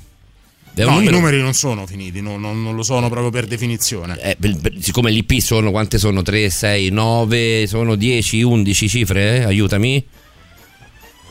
No, 0.76 0.90
numero... 0.90 1.10
i 1.10 1.14
numeri 1.14 1.40
non 1.40 1.54
sono 1.54 1.86
finiti, 1.86 2.22
no, 2.22 2.38
non, 2.38 2.64
non, 2.64 2.76
lo 2.76 2.82
sono 2.82 3.08
proprio 3.08 3.30
per 3.30 3.46
definizione. 3.46 4.20
Eh, 4.20 4.36
per, 4.40 4.58
per, 4.60 4.74
siccome 4.80 5.12
l'IP 5.12 5.34
sono 5.40 5.70
quante 5.70 6.00
sono? 6.00 6.24
3, 6.24 6.50
6, 6.50 6.90
9, 6.90 7.68
sono 7.68 7.96
10, 7.96 8.42
11 8.42 8.90
cifre? 8.90 9.38
Eh? 9.38 9.44
Aiutami. 9.44 10.04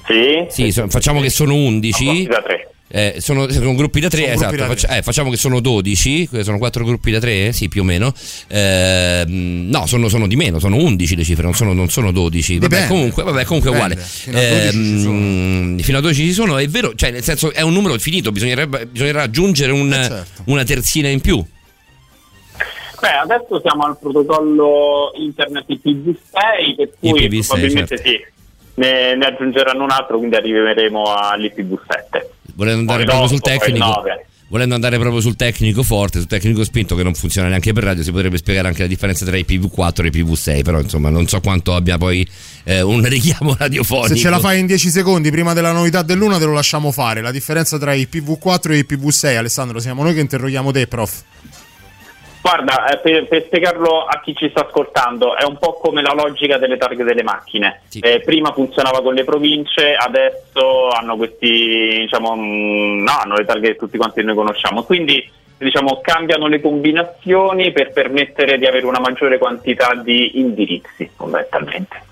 Sì. 0.06 0.46
Sì, 0.48 0.72
so, 0.72 0.88
facciamo 0.88 1.20
che 1.20 1.30
sono 1.30 1.54
11. 1.54 2.24
Da 2.24 2.42
3. 2.42 2.71
Eh, 2.94 3.14
sono, 3.20 3.50
sono, 3.50 3.74
gruppi 3.74 4.00
da 4.00 4.08
tre, 4.08 4.34
esatto. 4.34 4.54
Da 4.54 4.66
faccia, 4.66 4.88
eh, 4.88 5.00
facciamo 5.00 5.30
che 5.30 5.38
sono 5.38 5.60
12, 5.60 6.28
sono 6.42 6.58
quattro 6.58 6.84
gruppi 6.84 7.10
da 7.10 7.20
tre, 7.20 7.50
sì, 7.52 7.68
più 7.68 7.80
o 7.80 7.84
meno. 7.84 8.12
Eh, 8.48 9.24
no, 9.26 9.86
sono, 9.86 10.08
sono, 10.08 10.26
di 10.26 10.36
meno, 10.36 10.58
sono 10.58 10.76
11 10.76 11.16
le 11.16 11.24
cifre, 11.24 11.42
non 11.42 11.54
sono, 11.54 11.72
non 11.72 11.88
sono 11.88 12.12
12. 12.12 12.58
Vabbè, 12.58 12.88
comunque, 12.88 13.22
vabbè, 13.22 13.44
comunque 13.46 13.70
uguale. 13.70 13.96
Fino 13.96 14.36
a, 14.36 14.42
ehm, 14.42 15.78
fino 15.78 15.96
a 15.96 16.00
12 16.02 16.22
ci 16.22 16.32
sono, 16.34 16.58
è 16.58 16.68
vero, 16.68 16.94
cioè, 16.94 17.10
nel 17.10 17.22
senso 17.22 17.50
è 17.50 17.62
un 17.62 17.72
numero 17.72 17.96
finito, 17.98 18.30
bisognerà 18.30 19.22
aggiungere 19.22 19.72
un, 19.72 19.90
eh, 19.90 20.04
certo. 20.04 20.42
una 20.46 20.62
terzina 20.62 21.08
in 21.08 21.22
più. 21.22 21.42
Beh, 23.00 23.16
adesso 23.22 23.58
siamo 23.60 23.84
al 23.84 23.96
protocollo 23.98 25.12
internet 25.14 25.64
IPv6, 25.66 26.74
per 26.76 26.90
cui 27.00 27.26
IPv6, 27.26 27.46
probabilmente 27.46 27.96
certo. 27.96 28.10
sì, 28.10 28.24
ne, 28.74 29.16
ne 29.16 29.24
aggiungeranno 29.24 29.82
un 29.82 29.90
altro, 29.90 30.18
quindi 30.18 30.36
arriveremo 30.36 31.04
all'IPv7. 31.04 32.40
Volendo 32.54 32.80
andare 32.80 33.04
proprio 33.04 33.28
sul 33.28 33.40
tecnico. 33.40 34.02
volendo 34.48 34.74
andare 34.74 34.98
proprio 34.98 35.20
sul 35.20 35.34
tecnico 35.34 35.82
forte, 35.82 36.18
sul 36.18 36.28
tecnico 36.28 36.62
spinto 36.62 36.94
che 36.94 37.02
non 37.02 37.14
funziona 37.14 37.48
neanche 37.48 37.72
per 37.72 37.84
radio, 37.84 38.02
si 38.02 38.12
potrebbe 38.12 38.36
spiegare 38.36 38.68
anche 38.68 38.82
la 38.82 38.88
differenza 38.88 39.24
tra 39.24 39.36
i 39.36 39.44
PV4 39.48 40.04
e 40.04 40.06
i 40.08 40.10
PV6, 40.10 40.62
però 40.62 40.78
insomma 40.78 41.08
non 41.08 41.26
so 41.26 41.40
quanto 41.40 41.74
abbia 41.74 41.96
poi 41.96 42.26
eh, 42.64 42.82
un 42.82 43.02
richiamo 43.08 43.56
radiofonico. 43.58 44.08
Se 44.08 44.16
ce 44.16 44.28
la 44.28 44.38
fai 44.38 44.60
in 44.60 44.66
10 44.66 44.90
secondi 44.90 45.30
prima 45.30 45.54
della 45.54 45.72
novità 45.72 46.02
dell'una 46.02 46.38
te 46.38 46.44
lo 46.44 46.52
lasciamo 46.52 46.92
fare, 46.92 47.22
la 47.22 47.30
differenza 47.30 47.78
tra 47.78 47.94
i 47.94 48.06
PV4 48.10 48.72
e 48.72 48.78
i 48.78 48.86
PV6, 48.86 49.36
Alessandro, 49.36 49.80
siamo 49.80 50.02
noi 50.02 50.12
che 50.12 50.20
interroghiamo 50.20 50.70
te, 50.70 50.86
prof. 50.86 51.22
Guarda, 52.42 52.88
eh, 52.88 52.98
per, 52.98 53.28
per, 53.28 53.44
spiegarlo 53.44 54.04
a 54.04 54.20
chi 54.20 54.34
ci 54.34 54.48
sta 54.50 54.66
ascoltando, 54.66 55.36
è 55.36 55.44
un 55.44 55.58
po' 55.58 55.74
come 55.74 56.02
la 56.02 56.12
logica 56.12 56.58
delle 56.58 56.76
targhe 56.76 57.04
delle 57.04 57.22
macchine. 57.22 57.82
Sì. 57.86 58.00
Eh, 58.00 58.20
prima 58.20 58.52
funzionava 58.52 59.00
con 59.00 59.14
le 59.14 59.22
province, 59.22 59.94
adesso 59.94 60.88
hanno 60.88 61.16
questi, 61.16 62.00
diciamo, 62.00 62.34
mh, 62.34 63.02
no, 63.04 63.12
hanno 63.12 63.36
le 63.36 63.44
targhe 63.44 63.68
che 63.68 63.76
tutti 63.76 63.96
quanti 63.96 64.24
noi 64.24 64.34
conosciamo. 64.34 64.82
Quindi 64.82 65.30
diciamo, 65.56 66.00
cambiano 66.02 66.48
le 66.48 66.60
combinazioni 66.60 67.70
per 67.70 67.92
permettere 67.92 68.58
di 68.58 68.66
avere 68.66 68.86
una 68.86 68.98
maggiore 68.98 69.38
quantità 69.38 69.94
di 69.94 70.40
indirizzi, 70.40 71.08
fondamentalmente. 71.14 72.02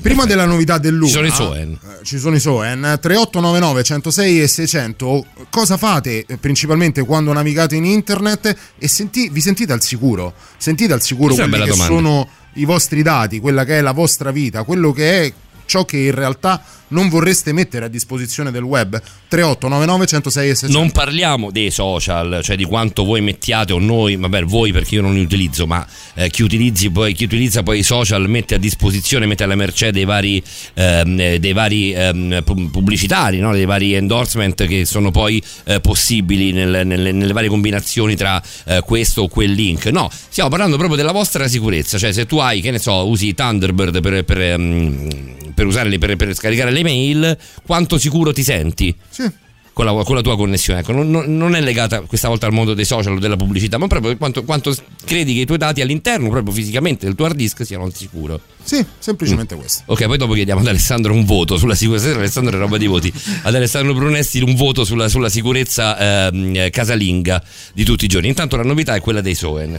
Prima 0.00 0.24
della 0.24 0.44
novità 0.44 0.78
dell'Una, 0.78 1.06
ci 1.06 1.12
sono 1.12 1.26
i 1.26 1.30
Soen. 1.30 1.72
Eh, 1.72 2.04
ci 2.04 2.18
sono 2.18 2.36
i 2.36 2.40
Soen 2.40 2.80
3899 2.80 3.82
106 3.82 4.42
e 4.42 4.48
600. 4.48 5.26
Cosa 5.50 5.76
fate 5.76 6.24
eh, 6.26 6.36
principalmente 6.36 7.04
quando 7.04 7.32
navigate 7.32 7.76
in 7.76 7.84
internet 7.84 8.56
e 8.78 8.88
senti, 8.88 9.28
vi 9.28 9.40
sentite 9.40 9.72
al 9.72 9.82
sicuro? 9.82 10.34
Sentite 10.56 10.92
al 10.92 11.02
sicuro 11.02 11.34
quelli 11.34 11.58
che 11.58 11.70
domanda. 11.70 11.84
sono 11.84 12.28
i 12.54 12.64
vostri 12.64 13.02
dati, 13.02 13.40
quella 13.40 13.64
che 13.64 13.78
è 13.78 13.80
la 13.80 13.92
vostra 13.92 14.30
vita, 14.30 14.62
quello 14.64 14.92
che 14.92 15.22
è 15.22 15.32
ciò 15.68 15.84
che 15.84 15.98
in 15.98 16.14
realtà 16.14 16.64
non 16.88 17.08
vorreste 17.08 17.52
mettere 17.52 17.84
a 17.84 17.88
disposizione 17.88 18.50
del 18.50 18.62
web 18.62 19.00
3899 19.28 20.06
106 20.06 20.48
e 20.48 20.54
600 20.54 20.78
non 20.78 20.90
parliamo 20.90 21.50
dei 21.50 21.70
social 21.70 22.40
cioè 22.42 22.56
di 22.56 22.64
quanto 22.64 23.04
voi 23.04 23.20
mettiate 23.20 23.72
o 23.74 23.78
noi 23.78 24.16
vabbè 24.16 24.44
voi 24.44 24.72
perché 24.72 24.94
io 24.94 25.02
non 25.02 25.12
li 25.12 25.20
utilizzo 25.20 25.66
ma 25.66 25.86
eh, 26.14 26.30
chi, 26.30 26.90
poi, 26.90 27.12
chi 27.12 27.24
utilizza 27.24 27.62
poi 27.62 27.80
i 27.80 27.82
social 27.82 28.28
mette 28.28 28.54
a 28.54 28.58
disposizione 28.58 29.26
mette 29.26 29.44
alla 29.44 29.54
mercé 29.54 29.92
dei 29.92 30.04
vari, 30.04 30.42
ehm, 30.74 31.20
eh, 31.20 31.38
dei 31.38 31.52
vari 31.52 31.92
ehm, 31.92 32.42
pubblicitari 32.42 33.38
no? 33.38 33.52
dei 33.52 33.66
vari 33.66 33.92
endorsement 33.92 34.66
che 34.66 34.86
sono 34.86 35.10
poi 35.10 35.42
eh, 35.64 35.80
possibili 35.80 36.52
nel, 36.52 36.86
nelle, 36.86 37.12
nelle, 37.12 37.32
varie 37.34 37.50
combinazioni 37.50 38.16
tra 38.16 38.42
eh, 38.64 38.82
questo 38.84 39.22
o 39.22 39.28
quel 39.28 39.52
link 39.52 39.86
no 39.86 40.10
stiamo 40.10 40.48
parlando 40.48 40.76
proprio 40.76 40.96
della 40.96 41.12
vostra 41.12 41.46
sicurezza 41.48 41.98
cioè 41.98 42.12
se 42.12 42.24
tu 42.24 42.38
hai 42.38 42.62
che 42.62 42.70
ne 42.70 42.78
so 42.78 43.06
usi 43.06 43.34
Thunderbird 43.34 44.00
per, 44.00 44.24
per, 44.24 44.40
ehm, 44.40 45.36
per, 45.58 45.66
usare, 45.66 45.98
per, 45.98 46.14
per 46.14 46.34
scaricare 46.34 46.70
le 46.70 46.84
mail, 46.84 47.36
quanto 47.66 47.98
sicuro 47.98 48.32
ti 48.32 48.44
senti? 48.44 48.94
Sì. 49.08 49.28
Con 49.72 49.84
la, 49.84 49.92
con 50.04 50.14
la, 50.14 50.22
tua 50.22 50.36
connessione. 50.36 50.80
Ecco, 50.80 50.92
non, 50.92 51.08
non, 51.10 51.54
è 51.54 51.60
legata 51.60 52.00
questa 52.00 52.28
volta 52.28 52.46
al 52.46 52.52
mondo 52.52 52.74
dei 52.74 52.84
social 52.84 53.16
o 53.16 53.18
della 53.18 53.36
pubblicità, 53.36 53.78
ma 53.78 53.86
proprio 53.86 54.16
quanto, 54.16 54.42
quanto, 54.42 54.74
credi 55.04 55.34
che 55.34 55.40
i 55.40 55.46
tuoi 55.46 55.58
dati 55.58 55.80
all'interno, 55.80 56.28
proprio 56.30 56.52
fisicamente, 56.52 57.06
del 57.06 57.14
tuo 57.14 57.26
hard 57.26 57.36
disk 57.36 57.64
siano 57.64 57.84
al 57.84 57.94
sicuro. 57.94 58.40
Sì, 58.62 58.84
semplicemente 58.98 59.54
mm. 59.54 59.58
questo. 59.58 59.82
Ok, 59.86 60.06
poi 60.06 60.16
dopo 60.16 60.32
chiediamo 60.32 60.60
ad 60.60 60.66
Alessandro 60.66 61.12
un 61.12 61.24
voto 61.24 61.56
sulla 61.56 61.76
sicurezza. 61.76 62.12
Alessandro 62.12 62.56
è 62.56 62.58
roba 62.58 62.76
di 62.76 62.86
voti. 62.86 63.12
Ad 63.42 63.54
Alessandro 63.54 63.94
Brunesti 63.94 64.40
un 64.40 64.54
voto 64.54 64.84
sulla, 64.84 65.08
sulla 65.08 65.28
sicurezza 65.28 66.28
ehm, 66.28 66.70
casalinga 66.70 67.42
di 67.72 67.84
tutti 67.84 68.04
i 68.04 68.08
giorni. 68.08 68.28
Intanto 68.28 68.56
la 68.56 68.64
novità 68.64 68.94
è 68.94 69.00
quella 69.00 69.20
dei 69.20 69.34
Soen. 69.34 69.78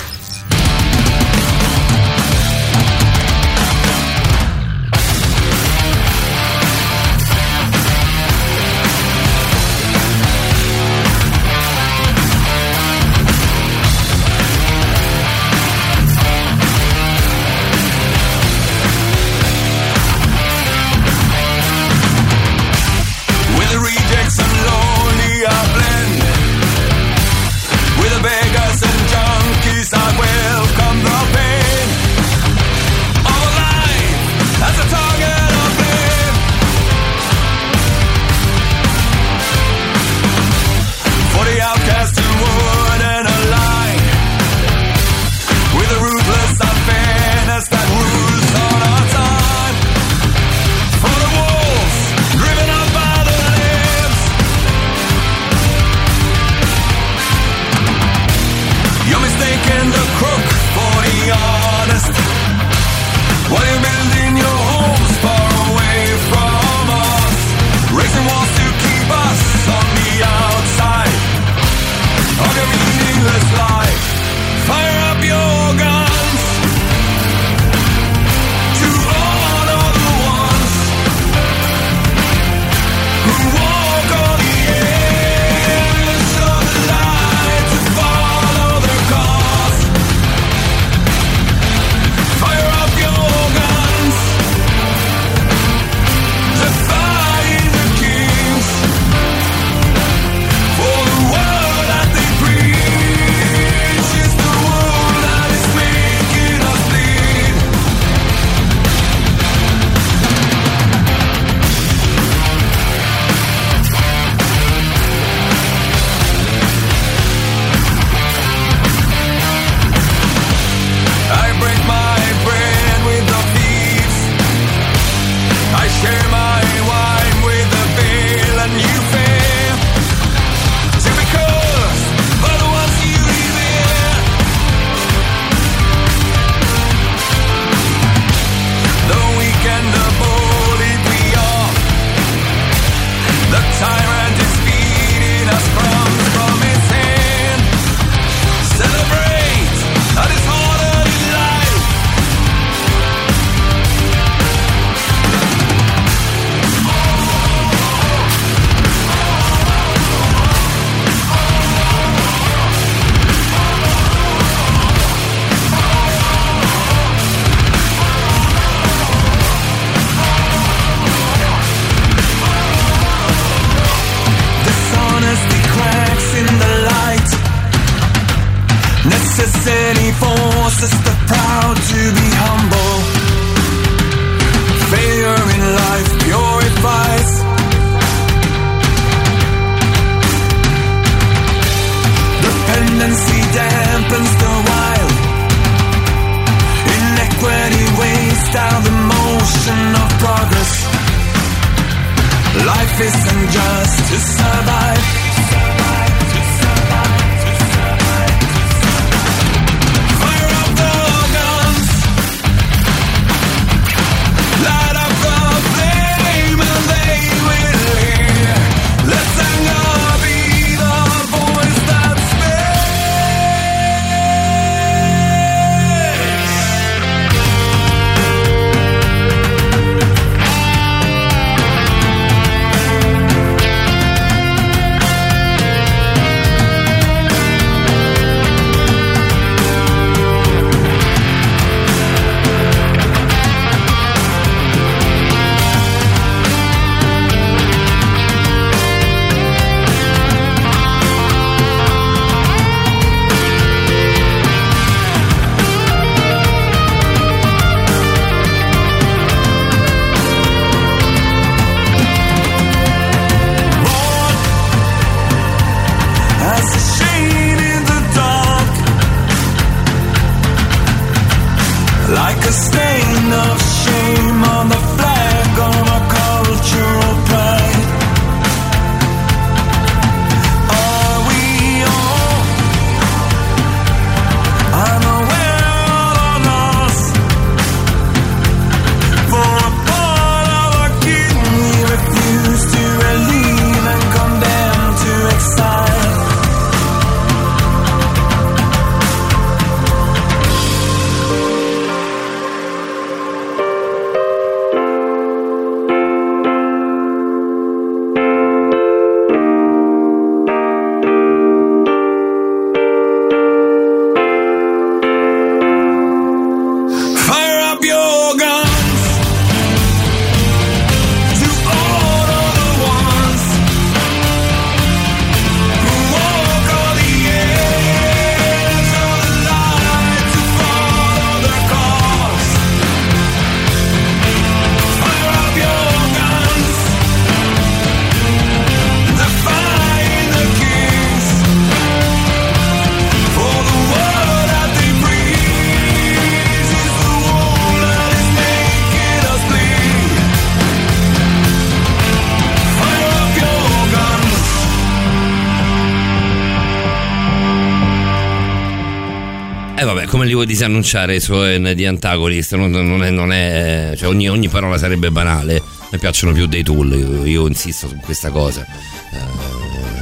Volevo 360.41 360.45
disannunciare 360.45 361.19
suoi 361.19 361.75
di 361.75 361.85
Antagonist, 361.85 362.55
non, 362.55 362.71
non, 362.71 363.03
è, 363.03 363.09
non 363.09 363.31
è 363.31 363.93
cioè 363.95 364.09
ogni, 364.09 364.29
ogni, 364.29 364.47
parola 364.49 364.77
sarebbe 364.77 365.11
banale, 365.11 365.61
mi 365.91 365.97
piacciono 365.97 366.33
più 366.33 366.47
dei 366.47 366.63
tool, 366.63 366.91
io, 366.97 367.25
io 367.25 367.47
insisto 367.47 367.87
su 367.87 367.95
questa 367.97 368.29
cosa. 368.29 368.65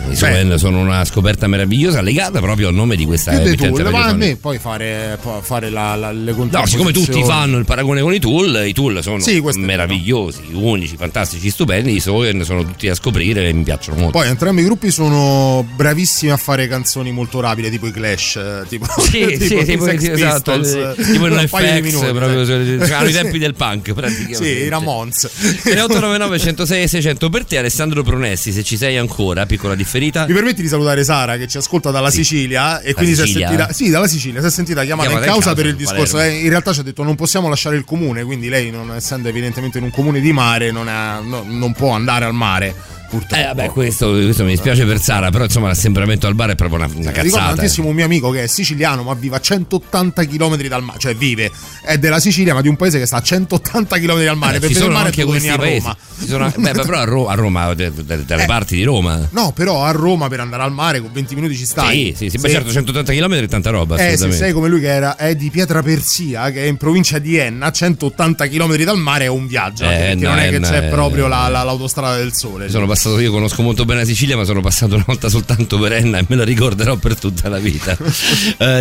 I 0.10 0.16
Soen 0.16 0.57
sono 0.57 0.80
una 0.80 1.05
scoperta 1.05 1.45
meravigliosa 1.45 2.01
legata 2.01 2.39
proprio 2.39 2.70
al 2.70 2.74
nome 2.74 2.95
di 2.95 3.05
questa 3.05 3.38
più 3.38 3.55
tool, 3.55 3.91
ma 3.91 4.05
a 4.05 4.14
me 4.14 4.38
poi 4.38 4.57
fare, 4.57 5.20
fare 5.41 5.70
la, 5.70 5.95
la, 5.95 6.12
le 6.12 6.34
No, 6.49 6.66
siccome 6.66 6.91
tutti 6.91 7.24
fanno 7.24 7.57
il 7.57 7.66
paragone 7.66 8.01
con 8.01 8.14
i 8.14 8.20
tool, 8.20 8.64
i 8.66 8.74
tool 8.74 9.03
sono 9.03 9.20
sì, 9.20 9.39
meravigliosi, 9.57 10.41
unici, 10.53 10.95
fantastici, 10.97 11.49
stupendi. 11.49 11.95
I 11.95 11.99
Soen 11.99 12.43
sono 12.43 12.64
tutti 12.64 12.88
da 12.88 12.95
scoprire 12.95 13.47
e 13.47 13.53
mi 13.53 13.64
piacciono 13.64 13.99
molto. 13.99 14.18
Poi 14.18 14.28
entrambi 14.28 14.62
i 14.62 14.64
gruppi 14.64 14.89
sono 14.89 15.64
bravissimi 15.76 16.32
a 16.32 16.38
fare 16.38 16.68
canzoni 16.68 17.12
molto 17.12 17.39
rapide, 17.39 17.70
tipo 17.70 17.86
i 17.86 17.91
Clash, 17.91 18.36
eh, 18.38 18.66
tipo, 18.68 18.88
sì, 18.97 19.26
tipo, 19.38 19.64
sì, 19.64 19.66
tipo, 19.66 19.86
esatto, 19.88 20.57
Pistols, 20.57 20.95
tipo 21.12 21.28
in 21.28 21.47
FX, 21.47 22.12
proprio, 22.14 22.45
cioè, 22.45 22.91
hanno 22.93 23.10
i 23.10 23.14
tempi 23.14 23.38
del 23.38 23.53
punk 23.53 23.93
praticamente. 23.93 24.43
Sì, 24.43 24.64
i 24.64 24.70
Ramones. 24.70 25.30
3899 25.30 26.39
106 26.39 26.88
600 26.88 27.30
per 27.30 27.45
te 27.45 27.57
Alessandro 27.60 28.01
Pronessi, 28.01 28.51
se 28.51 28.64
ci 28.64 28.76
sei 28.76 28.97
ancora, 28.97 29.45
piccola 29.45 29.76
differenza 29.76 29.97
preferita. 30.00 30.26
Mi 30.26 30.34
permetti 30.34 30.62
di 30.62 30.68
salutare 30.68 31.04
Sara 31.04 31.38
che 31.38 31.47
ci 31.47 31.58
ascolta 31.58 31.91
dalla 31.91 32.10
sì. 32.10 32.18
Sicilia 32.18 32.80
e 32.80 32.89
la 32.89 32.93
quindi 32.95 33.16
Sicilia. 33.16 33.47
si 33.47 33.54
è 33.54 33.58
sentita 33.58 33.74
Sì, 33.74 33.89
dalla 33.89 34.08
Sicilia, 34.08 34.41
si 34.41 34.47
è 34.47 34.50
sentita 34.50 34.84
chiamata, 34.84 35.10
chiamata 35.10 35.28
in 35.28 35.34
causa, 35.34 35.54
per 35.54 35.66
il 35.66 35.76
discorso. 35.76 36.20
Eh, 36.20 36.39
in 36.39 36.50
realtà 36.50 36.74
ci 36.74 36.80
ha 36.80 36.84
detto 36.84 37.04
non 37.04 37.16
possiamo 37.16 37.50
lasciare 37.50 37.76
il 37.76 37.84
comune, 37.84 38.24
quindi 38.24 38.50
lei 38.50 38.72
non 38.72 38.93
essendo 38.95 39.28
evidentemente 39.28 39.78
in 39.78 39.84
un 39.84 39.91
comune 39.91 40.20
di 40.22 40.32
mare 40.32 40.72
non, 40.72 40.88
è, 40.88 41.22
no, 41.22 41.43
non 41.45 41.74
può 41.74 41.91
andare 41.91 42.26
al 42.26 42.34
mare 42.34 42.97
purtroppo. 43.10 43.36
Eh, 43.36 43.45
vabbè, 43.45 43.70
questo, 43.70 44.12
questo, 44.12 44.43
mi 44.43 44.51
dispiace 44.51 44.86
per 44.86 45.01
Sara, 45.01 45.30
però 45.30 45.43
insomma 45.43 45.68
l'assembramento 45.68 46.28
al 46.28 46.36
bar 46.36 46.51
è 46.51 46.55
proprio 46.55 46.78
una, 46.78 46.88
una 46.88 47.12
cazzata. 47.12 47.22
Ricordo 47.22 47.47
tantissimo 47.55 47.88
un 47.88 47.95
mio 47.95 48.05
amico 48.05 48.30
che 48.30 48.43
è 48.43 48.47
siciliano, 48.47 49.03
ma 49.03 49.14
vive 49.14 49.36
a 49.36 49.39
180 49.39 50.26
km 50.26 50.68
dal 50.68 50.84
mare, 50.84 50.99
cioè 50.99 51.16
vive, 51.16 51.51
è 51.84 51.97
della 51.97 52.20
Sicilia, 52.20 52.53
ma 52.53 52.62
di 52.62 52.68
un 52.68 52.76
paese 52.76 52.99
che 52.99 53.05
sta 53.05 53.18
a 53.18 53.22
180 53.22 53.97
km 53.97 54.24
dal 54.24 54.38
mare. 54.38 54.57
Eh, 54.57 54.60
per 54.60 54.68
vedere 54.70 54.86
il 54.86 54.91
mare 54.91 55.05
anche 55.07 55.24
questi 55.26 55.49
a 55.49 55.55
Roma. 55.55 55.97
Sono, 56.26 56.53
beh, 56.55 56.72
però 56.72 56.99
a 56.99 57.03
Roma, 57.03 57.32
a 57.32 57.36
Roma 57.36 57.74
dalle 57.74 58.26
eh, 58.28 58.45
parti 58.45 58.76
di 58.76 58.84
Roma. 58.84 59.28
No, 59.32 59.51
però 59.51 59.84
a 59.84 59.91
Roma 59.91 60.28
per 60.28 60.39
andare 60.39 60.64
al 60.64 60.72
mare 60.72 61.01
con 61.01 61.12
20 61.12 61.36
minuti 61.36 61.55
ci 61.55 61.66
stai. 61.66 62.14
Sì, 62.16 62.30
sì, 62.30 62.30
sì, 62.30 62.38
beh, 62.38 62.49
certo, 62.49 62.72
180 62.72 63.14
km 63.14 63.34
è 63.36 63.47
tanta 63.47 63.70
roba. 63.70 63.97
Eh, 63.97 64.18
se 64.18 64.32
sei 64.32 64.53
come 64.53 64.68
lui 64.68 64.80
che 64.82 64.93
era, 64.93 65.16
è 65.16 65.36
di 65.36 65.49
Pietra 65.49 65.82
Persia, 65.82 66.51
che 66.51 66.64
è 66.64 66.68
in 66.68 66.78
provincia 66.78 67.20
di 67.20 67.38
Enna, 67.38 67.72
180 67.72 68.47
km 68.47 68.84
dal 68.84 68.97
mare 68.97 69.26
è 69.26 69.28
un 69.28 69.47
viaggio. 69.47 69.84
Eh, 69.89 70.16
no, 70.16 70.30
non 70.30 70.39
è 70.39 70.49
che 70.49 70.60
c'è 70.60 70.89
proprio 70.89 71.28
la, 71.28 71.47
la, 71.47 71.64
l'autostrada 71.64 72.18
del 72.18 72.34
sole. 72.34 72.70
Sono 72.70 72.86
passato, 72.86 72.99
io 73.20 73.32
conosco 73.32 73.62
molto 73.62 73.86
bene 73.86 74.02
la 74.02 74.06
Sicilia, 74.06 74.36
ma 74.36 74.43
sono 74.43 74.62
passato 74.62 74.95
una 74.95 75.06
volta 75.08 75.30
soltanto 75.30 75.80
per 75.80 75.93
Enna 75.93 76.18
e 76.18 76.26
me 76.28 76.36
la 76.36 76.43
ricorderò 76.43 76.97
per 76.97 77.18
tutta 77.18 77.47
la 77.47 77.60
vita. 77.60 77.97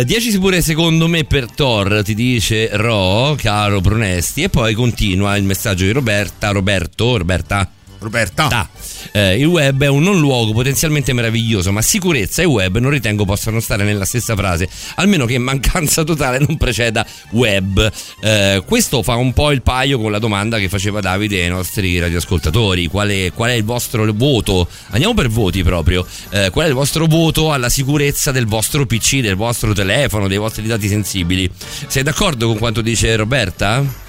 10 0.03 0.35
uh, 0.35 0.39
pure 0.39 0.61
secondo 0.61 1.07
me 1.07 1.23
per 1.23 1.49
Thor, 1.49 2.01
ti 2.03 2.13
dice 2.13 2.69
Ro, 2.73 3.35
caro 3.37 3.79
Pronesti, 3.79 4.43
e 4.43 4.49
poi 4.49 4.73
continua 4.73 5.37
il 5.37 5.43
messaggio 5.43 5.85
di 5.85 5.91
Roberta, 5.91 6.51
Roberto, 6.51 7.17
Roberta. 7.17 7.71
Roberta. 7.99 8.47
Da. 8.47 8.67
Eh, 9.11 9.39
il 9.39 9.45
web 9.45 9.83
è 9.83 9.87
un 9.87 10.03
non 10.03 10.19
luogo 10.19 10.53
potenzialmente 10.53 11.13
meraviglioso, 11.13 11.71
ma 11.71 11.81
sicurezza 11.81 12.41
e 12.41 12.45
web 12.45 12.77
non 12.77 12.91
ritengo 12.91 13.25
possano 13.25 13.59
stare 13.59 13.83
nella 13.83 14.05
stessa 14.05 14.35
frase, 14.35 14.69
almeno 14.95 15.25
che 15.25 15.37
mancanza 15.37 16.03
totale 16.03 16.39
non 16.39 16.57
preceda 16.57 17.05
web. 17.31 17.91
Eh, 18.21 18.63
questo 18.65 19.03
fa 19.03 19.15
un 19.15 19.33
po' 19.33 19.51
il 19.51 19.61
paio 19.61 19.99
con 19.99 20.11
la 20.11 20.19
domanda 20.19 20.57
che 20.57 20.69
faceva 20.69 21.01
Davide 21.01 21.43
ai 21.43 21.49
nostri 21.49 21.99
radioascoltatori. 21.99 22.87
Qual 22.87 23.09
è, 23.09 23.31
qual 23.33 23.49
è 23.49 23.53
il 23.53 23.63
vostro 23.63 24.11
voto? 24.13 24.67
Andiamo 24.89 25.13
per 25.13 25.29
voti 25.29 25.63
proprio. 25.63 26.05
Eh, 26.29 26.49
qual 26.51 26.65
è 26.65 26.69
il 26.69 26.75
vostro 26.75 27.05
voto 27.05 27.51
alla 27.51 27.69
sicurezza 27.69 28.31
del 28.31 28.45
vostro 28.45 28.85
PC, 28.85 29.19
del 29.19 29.35
vostro 29.35 29.73
telefono, 29.73 30.27
dei 30.27 30.37
vostri 30.37 30.65
dati 30.65 30.87
sensibili? 30.87 31.49
Sei 31.87 32.03
d'accordo 32.03 32.47
con 32.47 32.57
quanto 32.57 32.81
dice 32.81 33.15
Roberta? 33.15 34.07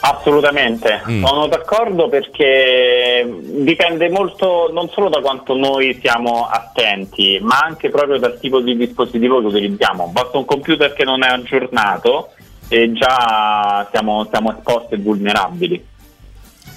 Assolutamente, 0.00 1.02
mm. 1.08 1.24
sono 1.24 1.48
d'accordo 1.48 2.08
perché 2.08 3.26
dipende 3.40 4.08
molto 4.08 4.70
non 4.72 4.88
solo 4.90 5.08
da 5.08 5.20
quanto 5.20 5.56
noi 5.56 5.98
siamo 6.00 6.46
attenti, 6.48 7.38
ma 7.42 7.58
anche 7.58 7.90
proprio 7.90 8.18
dal 8.18 8.38
tipo 8.38 8.60
di 8.60 8.76
dispositivo 8.76 9.40
che 9.40 9.46
utilizziamo. 9.46 10.08
Basta 10.12 10.38
un 10.38 10.44
computer 10.44 10.92
che 10.92 11.04
non 11.04 11.24
è 11.24 11.28
aggiornato 11.28 12.30
e 12.68 12.92
già 12.92 13.88
siamo, 13.90 14.26
siamo 14.30 14.56
esposti 14.56 14.94
e 14.94 14.98
vulnerabili. 14.98 15.86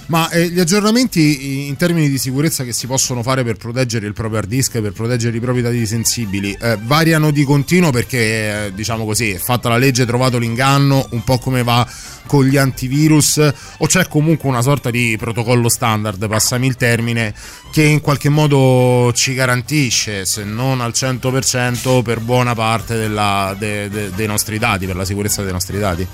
Ma 0.07 0.29
eh, 0.29 0.49
gli 0.49 0.59
aggiornamenti 0.59 1.67
in 1.67 1.75
termini 1.77 2.09
di 2.09 2.17
sicurezza 2.17 2.63
che 2.63 2.73
si 2.73 2.85
possono 2.85 3.23
fare 3.23 3.43
per 3.43 3.55
proteggere 3.55 4.07
il 4.07 4.13
proprio 4.13 4.39
hard 4.39 4.49
disk, 4.49 4.79
per 4.81 4.91
proteggere 4.91 5.37
i 5.37 5.39
propri 5.39 5.61
dati 5.61 5.85
sensibili, 5.85 6.55
eh, 6.59 6.77
variano 6.81 7.31
di 7.31 7.43
continuo 7.43 7.91
perché, 7.91 8.17
eh, 8.65 8.73
diciamo 8.73 9.05
così, 9.05 9.31
è 9.31 9.37
fatta 9.37 9.69
la 9.69 9.77
legge, 9.77 10.05
trovato 10.05 10.37
l'inganno, 10.37 11.07
un 11.11 11.23
po' 11.23 11.37
come 11.37 11.63
va 11.63 11.87
con 12.25 12.45
gli 12.45 12.57
antivirus, 12.57 13.37
o 13.77 13.85
c'è 13.85 14.07
comunque 14.07 14.47
una 14.47 14.61
sorta 14.61 14.89
di 14.89 15.15
protocollo 15.17 15.69
standard, 15.69 16.27
passami 16.27 16.67
il 16.67 16.75
termine, 16.75 17.33
che 17.71 17.83
in 17.83 18.01
qualche 18.01 18.29
modo 18.29 19.11
ci 19.13 19.33
garantisce, 19.33 20.25
se 20.25 20.43
non 20.43 20.81
al 20.81 20.91
100%, 20.93 22.01
per 22.01 22.19
buona 22.19 22.53
parte 22.53 22.97
della, 22.97 23.55
de, 23.57 23.89
de, 23.89 24.11
dei 24.11 24.27
nostri 24.27 24.57
dati, 24.59 24.85
per 24.85 24.95
la 24.95 25.05
sicurezza 25.05 25.41
dei 25.41 25.51
nostri 25.51 25.79
dati? 25.79 26.07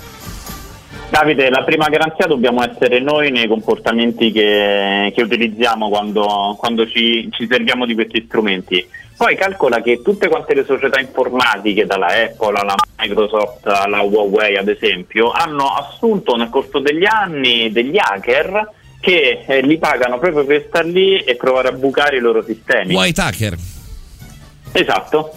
Davide, 1.10 1.49
la 1.49 1.64
prima 1.64 1.88
garanzia 1.88 2.28
dobbiamo 2.28 2.62
essere 2.64 2.99
noi 2.99 3.32
nei 3.32 3.47
comportamenti 3.47 4.32
che, 4.32 5.12
che 5.16 5.22
utilizziamo 5.22 5.88
quando, 5.88 6.55
quando 6.60 6.86
ci, 6.86 7.30
ci, 7.32 7.47
serviamo 7.47 7.86
di 7.86 7.93
questi 7.93 8.26
strumenti. 8.28 8.86
Poi 9.16 9.36
calcola 9.36 9.82
che 9.82 10.01
tutte 10.03 10.28
quante 10.28 10.53
le 10.53 10.66
società 10.66 10.99
informatiche, 10.99 11.86
dalla 11.86 12.08
Apple 12.08 12.60
alla 12.60 12.76
Microsoft 12.99 13.66
alla 13.68 14.01
Huawei 14.01 14.58
ad 14.58 14.68
esempio, 14.68 15.32
hanno 15.32 15.68
assunto 15.70 16.36
nel 16.36 16.49
corso 16.49 16.80
degli 16.80 17.05
anni 17.05 17.72
degli 17.72 17.97
hacker 17.97 18.70
che 18.99 19.43
eh, 19.47 19.62
li 19.62 19.78
pagano 19.78 20.20
proprio 20.20 20.45
per 20.45 20.66
stare 20.68 20.89
lì 20.89 21.20
e 21.20 21.36
provare 21.36 21.70
a 21.70 21.72
bucare 21.72 22.18
i 22.18 22.20
loro 22.20 22.43
sistemi. 22.43 22.93
White 22.93 23.22
hacker. 23.22 23.58
Esatto. 24.74 25.32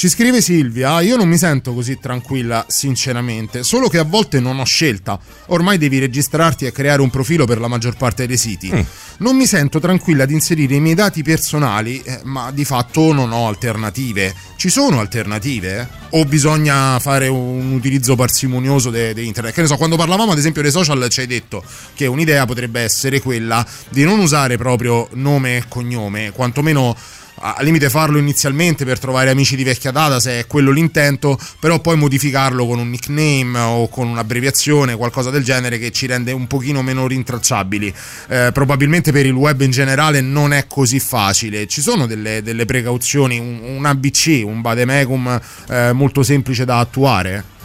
Ci 0.00 0.08
scrive 0.08 0.40
Silvia, 0.40 1.02
io 1.02 1.16
non 1.16 1.28
mi 1.28 1.36
sento 1.36 1.74
così 1.74 1.98
tranquilla 2.00 2.64
sinceramente, 2.68 3.62
solo 3.62 3.86
che 3.88 3.98
a 3.98 4.02
volte 4.02 4.40
non 4.40 4.58
ho 4.58 4.64
scelta, 4.64 5.20
ormai 5.48 5.76
devi 5.76 5.98
registrarti 5.98 6.64
e 6.64 6.72
creare 6.72 7.02
un 7.02 7.10
profilo 7.10 7.44
per 7.44 7.60
la 7.60 7.68
maggior 7.68 7.98
parte 7.98 8.26
dei 8.26 8.38
siti. 8.38 8.72
Mm. 8.72 8.80
Non 9.18 9.36
mi 9.36 9.44
sento 9.44 9.78
tranquilla 9.78 10.22
ad 10.22 10.30
inserire 10.30 10.76
i 10.76 10.80
miei 10.80 10.94
dati 10.94 11.22
personali, 11.22 12.00
eh, 12.00 12.20
ma 12.22 12.50
di 12.50 12.64
fatto 12.64 13.12
non 13.12 13.30
ho 13.30 13.46
alternative. 13.46 14.34
Ci 14.56 14.70
sono 14.70 15.00
alternative? 15.00 15.86
O 16.12 16.24
bisogna 16.24 16.98
fare 16.98 17.28
un 17.28 17.72
utilizzo 17.72 18.16
parsimonioso 18.16 18.88
di 18.88 19.26
internet? 19.26 19.52
Che 19.52 19.60
ne 19.60 19.66
so, 19.66 19.76
quando 19.76 19.96
parlavamo 19.96 20.32
ad 20.32 20.38
esempio 20.38 20.62
dei 20.62 20.70
social 20.70 21.10
ci 21.10 21.20
hai 21.20 21.26
detto 21.26 21.62
che 21.92 22.06
un'idea 22.06 22.46
potrebbe 22.46 22.80
essere 22.80 23.20
quella 23.20 23.62
di 23.90 24.04
non 24.04 24.18
usare 24.18 24.56
proprio 24.56 25.10
nome 25.12 25.58
e 25.58 25.64
cognome, 25.68 26.30
quantomeno 26.30 26.96
al 27.42 27.64
limite 27.64 27.88
farlo 27.88 28.18
inizialmente 28.18 28.84
per 28.84 28.98
trovare 28.98 29.30
amici 29.30 29.56
di 29.56 29.64
vecchia 29.64 29.90
data 29.90 30.20
se 30.20 30.40
è 30.40 30.46
quello 30.46 30.70
l'intento, 30.70 31.38
però 31.58 31.80
poi 31.80 31.96
modificarlo 31.96 32.66
con 32.66 32.78
un 32.78 32.90
nickname 32.90 33.58
o 33.58 33.88
con 33.88 34.08
un'abbreviazione, 34.08 34.96
qualcosa 34.96 35.30
del 35.30 35.42
genere 35.42 35.78
che 35.78 35.90
ci 35.90 36.06
rende 36.06 36.32
un 36.32 36.46
pochino 36.46 36.82
meno 36.82 37.06
rintracciabili. 37.06 37.92
Eh, 38.28 38.50
probabilmente 38.52 39.12
per 39.12 39.26
il 39.26 39.32
web 39.32 39.60
in 39.62 39.70
generale 39.70 40.20
non 40.20 40.52
è 40.52 40.66
così 40.66 41.00
facile, 41.00 41.66
ci 41.66 41.80
sono 41.80 42.06
delle, 42.06 42.42
delle 42.42 42.64
precauzioni, 42.64 43.38
un, 43.38 43.60
un, 43.62 43.86
ABC, 43.86 44.42
un 44.44 44.60
vademecum 44.60 45.40
eh, 45.68 45.92
molto 45.92 46.22
semplice 46.22 46.64
da 46.64 46.78
attuare? 46.78 47.58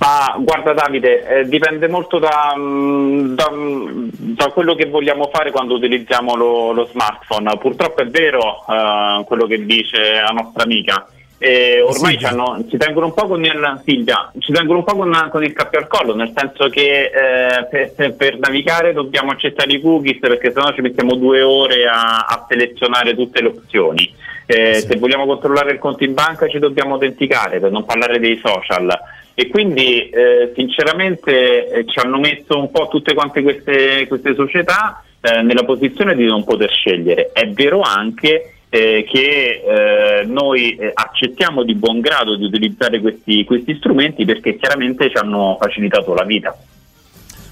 Ma 0.00 0.34
guarda 0.38 0.72
Davide, 0.72 1.26
eh, 1.26 1.44
dipende 1.46 1.86
molto 1.86 2.18
da, 2.18 2.54
mm, 2.56 3.34
da, 3.34 3.50
mm, 3.52 4.08
da, 4.12 4.50
quello 4.50 4.74
che 4.74 4.86
vogliamo 4.86 5.28
fare 5.30 5.50
quando 5.50 5.74
utilizziamo 5.74 6.36
lo, 6.36 6.72
lo 6.72 6.86
smartphone. 6.86 7.58
Purtroppo 7.58 8.00
è 8.00 8.06
vero 8.06 8.64
eh, 8.66 9.24
quello 9.26 9.46
che 9.46 9.66
dice 9.66 10.12
la 10.14 10.32
nostra 10.32 10.62
amica. 10.62 11.06
E 11.36 11.82
ormai 11.82 12.18
ci, 12.18 12.24
hanno, 12.24 12.64
ci, 12.68 12.78
tengono 12.78 13.06
un 13.06 13.14
po' 13.14 13.26
con 13.26 13.44
il, 13.44 13.80
Silvia, 13.84 14.30
ci 14.38 14.52
tengono 14.52 14.78
un 14.78 14.84
po' 14.84 14.96
con, 14.96 15.28
con 15.30 15.44
il 15.44 15.52
cappio 15.52 15.78
al 15.78 15.86
collo, 15.86 16.14
nel 16.14 16.32
senso 16.34 16.68
che 16.68 17.10
eh, 17.10 17.92
per, 17.94 18.14
per, 18.14 18.38
navigare 18.38 18.92
dobbiamo 18.94 19.30
accettare 19.30 19.72
i 19.72 19.80
cookies 19.80 20.18
perché 20.18 20.52
sennò 20.52 20.72
ci 20.72 20.82
mettiamo 20.82 21.14
due 21.14 21.42
ore 21.42 21.86
a, 21.86 22.26
a 22.26 22.46
selezionare 22.48 23.14
tutte 23.14 23.42
le 23.42 23.48
opzioni. 23.48 24.14
Eh, 24.46 24.74
sì. 24.76 24.86
Se 24.86 24.96
vogliamo 24.98 25.26
controllare 25.26 25.72
il 25.72 25.78
conto 25.78 26.04
in 26.04 26.14
banca 26.14 26.48
ci 26.48 26.58
dobbiamo 26.58 26.94
autenticare, 26.94 27.60
per 27.60 27.70
non 27.70 27.84
parlare 27.84 28.18
dei 28.18 28.40
social 28.42 28.98
e 29.40 29.48
quindi 29.48 30.10
eh, 30.10 30.52
sinceramente 30.54 31.70
eh, 31.70 31.86
ci 31.86 31.98
hanno 31.98 32.18
messo 32.18 32.58
un 32.58 32.70
po' 32.70 32.88
tutte 32.88 33.14
quante 33.14 33.40
queste, 33.40 34.06
queste 34.06 34.34
società 34.34 35.02
eh, 35.18 35.40
nella 35.40 35.64
posizione 35.64 36.14
di 36.14 36.26
non 36.26 36.44
poter 36.44 36.70
scegliere. 36.70 37.30
È 37.32 37.48
vero 37.48 37.80
anche 37.80 38.56
eh, 38.68 39.06
che 39.10 39.62
eh, 39.64 40.24
noi 40.26 40.76
eh, 40.76 40.90
accettiamo 40.92 41.62
di 41.62 41.74
buon 41.74 42.00
grado 42.00 42.36
di 42.36 42.44
utilizzare 42.44 43.00
questi, 43.00 43.42
questi 43.44 43.76
strumenti 43.76 44.26
perché 44.26 44.58
chiaramente 44.58 45.08
ci 45.08 45.16
hanno 45.16 45.56
facilitato 45.58 46.12
la 46.12 46.24
vita. 46.24 46.54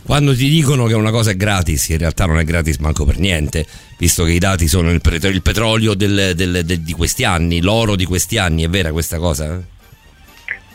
Quando 0.04 0.34
ti 0.34 0.50
dicono 0.50 0.84
che 0.84 0.94
una 0.94 1.10
cosa 1.10 1.30
è 1.30 1.36
gratis, 1.36 1.88
in 1.88 1.96
realtà 1.96 2.26
non 2.26 2.38
è 2.38 2.44
gratis 2.44 2.76
manco 2.80 3.06
per 3.06 3.16
niente, 3.18 3.64
visto 3.98 4.24
che 4.24 4.32
i 4.32 4.38
dati 4.38 4.68
sono 4.68 4.90
il, 4.90 5.00
petrolio 5.00 5.94
del, 5.94 6.32
del, 6.34 6.64
del, 6.66 6.80
di 6.80 6.92
questi 6.92 7.24
anni, 7.24 7.62
l'oro 7.62 7.96
di 7.96 8.04
questi 8.04 8.36
anni, 8.36 8.62
è 8.62 8.68
vera 8.68 8.92
questa 8.92 9.16
cosa? 9.16 9.76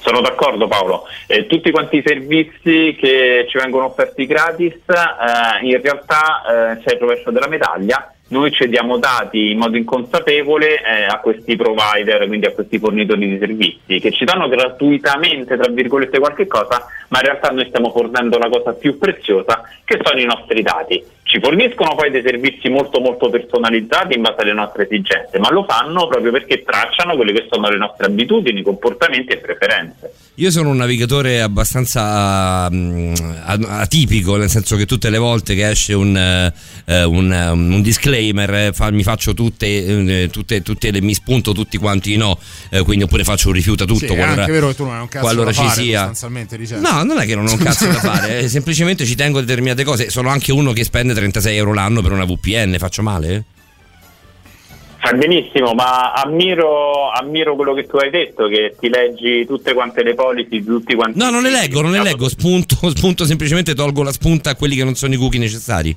Sono 0.04 0.20
d'accordo 0.20 0.68
Paolo, 0.68 1.08
eh, 1.28 1.47
tutti 1.47 1.72
quanti 1.72 1.97
i 1.97 2.04
servizi 2.06 2.93
che 2.99 3.45
ci 3.47 3.58
vengono 3.58 3.86
offerti 3.86 4.26
gratis 4.26 4.74
eh, 4.74 5.66
in 5.66 5.82
realtà 5.82 6.74
eh, 6.74 6.84
c'è 6.84 6.95
il 6.95 6.99
rovescio 6.99 7.32
della 7.32 7.47
medaglia 7.47 8.14
noi 8.34 8.51
cediamo 8.51 8.97
dati 8.97 9.51
in 9.51 9.60
modo 9.60 9.78
inconsapevole 9.78 10.82
eh, 10.82 11.06
a 11.06 11.20
questi 11.20 11.56
provider, 11.56 12.26
quindi 12.26 12.47
a 12.47 12.51
questi 12.51 12.80
fornitori 12.80 13.30
di 13.30 13.38
servizi, 13.38 13.99
che 13.99 14.12
ci 14.12 14.26
danno 14.26 14.49
gratuitamente, 14.49 15.56
tra 15.56 15.72
virgolette, 15.72 16.18
qualche 16.18 16.47
cosa, 16.47 16.84
ma 17.10 17.20
in 17.20 17.26
realtà 17.26 17.49
noi 17.49 17.68
stiamo 17.68 17.91
fornendo 17.91 18.39
la 18.39 18.49
cosa 18.49 18.74
più 18.74 18.97
preziosa, 18.97 19.62
che 19.86 19.99
sono 20.01 20.20
i 20.20 20.26
nostri 20.26 20.64
dati. 20.64 21.04
Ci 21.34 21.40
forniscono 21.40 21.96
poi 21.96 22.12
dei 22.12 22.22
servizi 22.22 22.70
molto 22.70 23.00
molto 23.00 23.28
personalizzati 23.28 24.14
in 24.14 24.22
base 24.22 24.42
alle 24.42 24.54
nostre 24.54 24.84
esigenze, 24.84 25.40
ma 25.40 25.50
lo 25.50 25.66
fanno 25.68 26.06
proprio 26.06 26.32
perché 26.32 26.62
tracciano 26.62 27.16
quelle 27.16 27.34
che 27.34 27.48
sono 27.50 27.70
le 27.70 27.78
nostre 27.78 28.06
abitudini, 28.06 28.62
comportamenti 28.62 29.34
e 29.34 29.38
preferenze. 29.38 30.14
Io 30.36 30.52
sono 30.52 30.70
un 30.70 30.78
navigatore 30.78 31.42
abbastanza 31.42 32.68
um, 32.70 33.14
atipico, 33.68 34.36
nel 34.36 34.50
senso 34.50 34.76
che 34.76 34.86
tutte 34.86 35.12
le 35.12 35.18
volte 35.20 35.54
che 35.54 35.70
esce 35.70 35.94
un, 35.94 36.10
uh, 36.10 37.10
un, 37.10 37.32
um, 37.32 37.74
un 37.74 37.82
disclaimer 37.82 38.54
eh, 38.54 38.92
mi 38.92 39.04
faccio 39.04 39.34
tutte, 39.34 40.26
uh, 40.28 40.30
tutte, 40.30 40.62
tutte 40.62 40.92
le, 40.92 41.02
mi 41.02 41.16
spunto 41.16 41.52
tutti 41.52 41.78
quanti 41.78 42.16
no, 42.16 42.40
quindi 42.84 43.06
oppure 43.06 43.24
faccio 43.24 43.48
un 43.48 43.54
rifiuta 43.54 43.86
tutto. 43.86 44.00
Sì, 44.00 44.16
qualora, 44.16 44.34
è 44.34 44.40
anche 44.40 44.52
vero 44.52 44.68
che 44.68 44.76
tu 44.76 44.84
non 44.86 44.94
hai 44.96 45.02
un 45.02 45.08
cazzo 45.08 45.44
da 45.44 45.52
ci 45.52 45.64
fare, 45.64 45.82
sia. 45.82 46.12
No, 46.80 47.04
non 47.04 47.20
è 47.20 47.26
che 47.26 47.36
non 47.36 47.48
ho 47.48 47.52
un 47.52 47.58
cazzo 47.58 47.86
da 47.86 47.94
fare, 48.00 48.48
semplicemente 48.50 49.06
ci 49.06 49.16
tengo 49.16 49.40
determinate 49.40 49.84
cose. 49.84 50.10
Sono 50.10 50.30
anche 50.30 50.52
uno 50.52 50.74
che 50.74 50.84
spende 50.84 51.14
36 51.24 51.56
euro 51.56 51.74
l'anno 51.74 52.02
per 52.02 52.12
una 52.12 52.26
VPN, 52.26 52.76
faccio 52.78 53.02
male? 53.02 53.44
Fai 54.98 55.18
benissimo, 55.18 55.74
ma 55.74 56.14
ammiro, 56.14 57.12
ammiro, 57.12 57.56
quello 57.56 57.74
che 57.74 57.86
tu 57.86 57.98
hai 57.98 58.10
detto, 58.10 58.48
che 58.48 58.76
ti 58.80 58.88
leggi 58.90 59.46
tutte 59.46 59.74
quante 59.74 60.02
le 60.02 60.14
policy, 60.14 60.64
tutti 60.64 60.96
quanti... 60.96 61.18
No, 61.18 61.30
non 61.30 61.44
le 61.44 61.50
leggo, 61.50 61.82
non 61.82 61.92
le 61.92 62.02
leggo, 62.02 62.30
spunto, 62.30 62.78
spunto 62.90 63.26
semplicemente 63.26 63.74
tolgo 63.74 64.04
la 64.04 64.14
spunta 64.14 64.52
a 64.52 64.56
quelli 64.56 64.76
che 64.76 64.84
non 64.84 64.96
sono 64.96 65.14
i 65.14 65.18
cookie 65.18 65.40
necessari. 65.40 65.96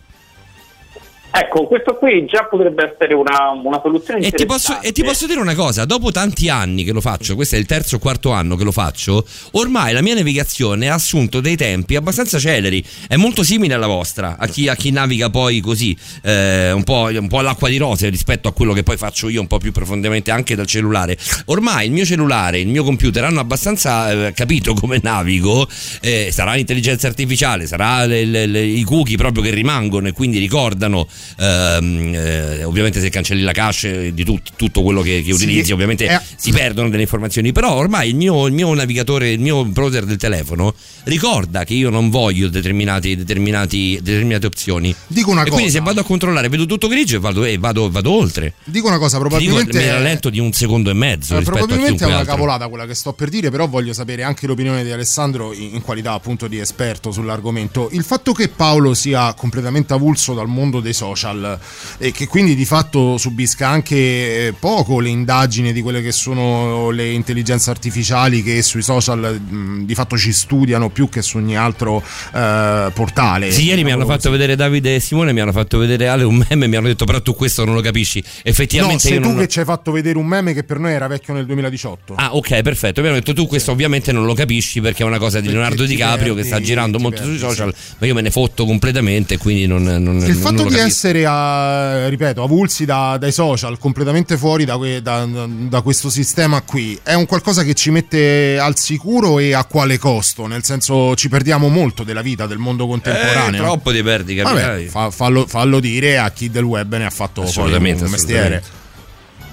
Ecco, 1.31 1.67
questo 1.67 1.97
qui 1.97 2.25
già 2.25 2.45
potrebbe 2.45 2.93
essere 2.95 3.13
una, 3.13 3.51
una 3.63 3.79
soluzione 3.83 4.21
e 4.21 4.31
ti, 4.31 4.47
posso, 4.47 4.81
e 4.81 4.93
ti, 4.93 5.05
posso, 5.05 5.27
dire 5.27 5.39
una 5.39 5.55
cosa, 5.55 5.85
dopo 5.85 6.11
tanti 6.11 6.49
anni 6.49 6.83
che 6.83 6.93
lo 6.93 7.03
faccio, 7.03 7.35
questo 7.35 7.57
è 7.57 7.59
il 7.59 7.67
terzo 7.67 7.97
o 7.97 7.99
quarto 7.99 8.31
anno 8.31 8.57
che 8.57 8.65
lo 8.65 8.73
faccio, 8.73 9.27
ormai 9.53 9.93
la 9.93 10.01
mia 10.01 10.15
navigazione 10.15 10.89
ha 10.89 10.95
assunto 10.95 11.41
dei 11.41 11.57
tempi 11.57 11.95
abbastanza 11.95 12.39
celeri, 12.39 12.83
è 13.07 13.17
molto 13.17 13.43
simile 13.43 13.75
alla 13.75 13.87
vostra, 13.87 14.37
a 14.39 14.47
chi, 14.47 14.69
a 14.69 14.75
chi 14.75 14.91
naviga 14.91 15.29
poi 15.29 15.61
così, 15.61 15.95
eh, 16.23 16.73
un, 16.73 16.85
po', 16.85 17.11
un, 17.13 17.29
po', 17.29 17.41
all'acqua 17.41 17.69
di 17.69 17.77
rose 17.77 18.09
rispetto 18.09 18.49
a 18.49 18.53
quello 18.53 18.73
che 18.73 18.83
poi 18.83 18.97
faccio 18.97 19.29
io 19.29 19.43
un 19.43 19.47
po' 19.47 19.59
più 19.59 19.73
profondamente 19.73 20.31
anche 20.31 20.55
dal 20.55 20.67
cellulare. 20.67 21.19
Ormai 21.47 21.87
il 21.87 21.93
mio 21.93 22.07
cellulare, 22.07 22.61
il 22.61 22.69
mio 22.69 22.83
computer 22.83 23.25
hanno 23.25 23.41
abbastanza 23.41 24.29
eh, 24.29 24.33
capito 24.33 24.73
come 24.73 25.01
navigo, 25.03 25.69
eh, 26.01 26.31
sarà 26.33 26.55
l'intelligenza 26.55 27.09
artificiale, 27.09 27.67
sarà 27.67 28.07
le, 28.07 28.25
le, 28.25 28.47
le, 28.47 28.63
i 28.63 28.83
cookie 28.85 29.17
proprio 29.17 29.43
che 29.43 29.51
rimangono 29.51 30.09
e 30.09 30.13
quindi 30.13 30.39
ricordano 30.39 31.07
eh, 31.39 32.65
ovviamente 32.65 33.01
se 33.01 33.11
cancelli 33.11 33.43
la 33.43 33.53
cache 33.53 34.13
di 34.15 34.25
tut, 34.25 34.51
tutto 34.57 34.83
quello 34.83 35.03
che, 35.03 35.23
che 35.23 35.33
utilizzi 35.33 35.67
sì, 35.67 35.73
ovviamente 35.73 36.07
eh. 36.07 36.21
si 36.37 36.51
perdono 36.53 36.89
delle 36.89 37.03
informazioni. 37.03 37.53
Però 37.53 37.75
ormai 37.75 38.09
il 38.09 38.17
mio, 38.17 38.47
il 38.47 38.53
mio, 38.53 38.73
navigatore 38.75 39.31
il 39.31 39.41
mio 39.41 39.65
browser 39.65 40.05
del 40.05 40.17
telefono 40.17 40.75
ricorda 41.05 41.65
che 41.65 41.75
io 41.75 41.91
non 41.91 42.11
voglio 42.11 42.49
determinati, 42.49 43.17
determinati, 43.17 43.99
determinate 44.03 44.47
opzioni. 44.47 44.95
Dico 45.07 45.31
una 45.31 45.41
e 45.41 45.45
cosa 45.45 45.55
quindi 45.55 45.73
se 45.73 45.81
vado 45.81 46.01
a 46.01 46.05
controllare 46.05 46.49
vedo 46.49 46.67
tutto 46.67 46.89
grigio 46.89 47.17
e 47.17 47.21
vado, 47.21 47.45
e 47.45 47.59
vado, 47.59 47.91
vado 47.91 48.11
oltre. 48.11 48.55
Dico 48.65 48.89
una 48.89 48.99
cosa 48.99 49.19
probabilmente 49.19 49.79
mi 49.79 49.89
rallento 49.89 50.31
di 50.31 50.39
un 50.39 50.53
secondo 50.53 50.91
e 50.91 50.95
mezzo 50.95 51.37
eh, 51.37 51.43
probabilmente 51.43 52.05
è 52.05 52.07
una 52.07 52.19
altro. 52.19 52.35
cavolata 52.35 52.69
quella 52.69 52.87
che 52.87 52.95
sto 52.95 53.13
per 53.13 53.29
dire 53.29 53.51
però 53.51 53.69
voglio 53.69 53.93
sapere 53.93 54.23
anche 54.23 54.47
l'opinione 54.47 54.85
di 54.85 54.91
Alessandro 54.91 55.53
in, 55.53 55.75
in 55.75 55.83
qualità 55.83 56.13
appunto 56.13 56.49
di 56.49 56.59
esperto 56.59 57.11
sull'argomento. 57.11 57.89
Il 57.93 58.05
fatto 58.05 58.33
che 58.33 58.49
Paolo 58.49 58.95
sia 58.95 59.33
completamente 59.35 59.93
avulso 59.93 60.35
dal 60.35 60.49
mondo 60.49 60.81
dei 60.81 60.93
social 60.93 61.06
social 61.15 61.59
e 61.99 62.13
che 62.13 62.27
quindi 62.27 62.55
di 62.55 62.65
fatto 62.65 63.17
subisca 63.19 63.69
anche 63.69 64.55
poco 64.59 65.01
le 65.01 65.09
indagini 65.09 65.73
di 65.73 65.83
quelle 65.83 66.03
che 66.03 66.13
sono 66.13 66.91
le 66.91 67.11
intelligenze 67.11 67.71
artificiali 67.71 68.43
che 68.43 68.63
sui 68.63 68.83
social 68.83 69.41
mh, 69.41 69.85
di 69.85 69.95
fatto 69.95 70.17
ci 70.17 70.33
studiano 70.33 70.91
più 70.91 71.09
che 71.09 71.23
su 71.23 71.37
ogni 71.37 71.57
altro 71.57 72.03
eh, 72.35 72.91
portale. 72.93 73.51
Sì, 73.51 73.65
ieri 73.65 73.85
mi 73.85 73.93
hanno 73.93 74.07
fatto 74.07 74.31
vedere 74.31 74.57
Davide 74.57 74.97
e 74.97 75.01
Simone, 75.01 75.33
mi 75.33 75.41
hanno 75.41 75.53
fatto 75.53 75.79
vedere 75.79 76.09
Ale 76.09 76.25
un 76.25 76.45
meme, 76.49 76.67
mi 76.67 76.77
hanno 76.77 76.89
detto 76.89 77.05
però 77.05 77.21
tu 77.21 77.35
questo 77.35 77.65
non 77.65 77.75
lo 77.75 77.81
capisci. 77.81 78.23
Effettivamente 78.43 79.09
no, 79.09 79.15
sei 79.15 79.21
tu 79.21 79.29
non... 79.29 79.39
che 79.39 79.49
ci 79.49 79.59
hai 79.61 79.65
fatto 79.65 79.93
vedere 79.93 80.19
un 80.19 80.27
meme 80.27 80.53
che 80.55 80.65
per 80.65 80.79
noi 80.79 80.93
era 80.93 81.07
vecchio 81.07 81.35
nel 81.35 81.47
2018. 81.47 82.15
Ah, 82.17 82.35
ok, 82.35 82.63
perfetto. 82.63 83.01
Mi 83.01 83.09
hanno 83.09 83.17
detto 83.17 83.33
tu 83.33 83.47
questo 83.47 83.69
sì. 83.69 83.75
ovviamente 83.75 84.13
non 84.13 84.25
lo 84.25 84.35
capisci 84.35 84.81
perché 84.81 85.03
è 85.03 85.07
una 85.07 85.19
cosa 85.19 85.41
di 85.41 85.49
Leonardo 85.49 85.85
DiCaprio 85.85 86.35
perdi, 86.35 86.41
che 86.43 86.47
sta 86.47 86.61
girando 86.61 86.99
molto 86.99 87.23
perdi, 87.23 87.39
sui 87.39 87.49
social, 87.49 87.75
sì. 87.75 87.95
ma 87.99 88.07
io 88.07 88.15
me 88.15 88.23
ne 88.23 88.31
fotto 88.31 88.65
completamente, 88.65 89.39
quindi 89.39 89.67
non, 89.67 89.83
non 89.83 90.17
Il 90.17 90.25
non, 90.25 90.35
fatto 90.35 90.65
di 90.65 90.75
essere, 90.75 90.89
a, 91.25 92.09
ripeto, 92.09 92.43
avulsi 92.43 92.85
da, 92.85 93.17
dai 93.19 93.33
social, 93.33 93.79
completamente 93.79 94.37
fuori 94.37 94.65
da, 94.65 94.79
da, 95.01 95.27
da, 95.27 95.81
questo 95.83 96.11
sistema 96.11 96.63
qui, 96.63 96.99
è 97.03 97.15
un 97.15 97.27
qualcosa 97.27 97.63
che 97.63 97.75
ci 97.75 97.91
mette 97.91 98.59
al 98.59 98.79
sicuro 98.79 99.39
e 99.39 99.53
a 99.53 99.65
quale 99.65 99.99
costo? 99.99 100.47
Nel 100.47 100.65
senso 100.65 101.15
ci 101.15 101.29
perdiamo 101.29 101.69
molto 101.69 102.05
della 102.05 102.23
vita 102.23 102.47
del 102.47 102.59
mondo 102.59 102.87
contemporaneo. 102.87 103.61
Eh, 103.61 103.65
troppo 103.65 103.93
ti 103.93 104.03
perdi, 104.03 104.35
capirai. 104.35 104.85
Vabbè, 104.85 104.89
fa, 104.89 105.11
fallo, 105.11 105.47
fallo, 105.47 105.81
dire 105.81 106.19
a 106.19 106.31
chi 106.31 106.51
del 106.51 106.65
web 106.65 106.97
ne 106.97 107.07
ha 107.07 107.11
fatto 107.11 107.43
assolutamente, 107.43 108.05
un 108.05 108.11
mestiere. 108.11 108.63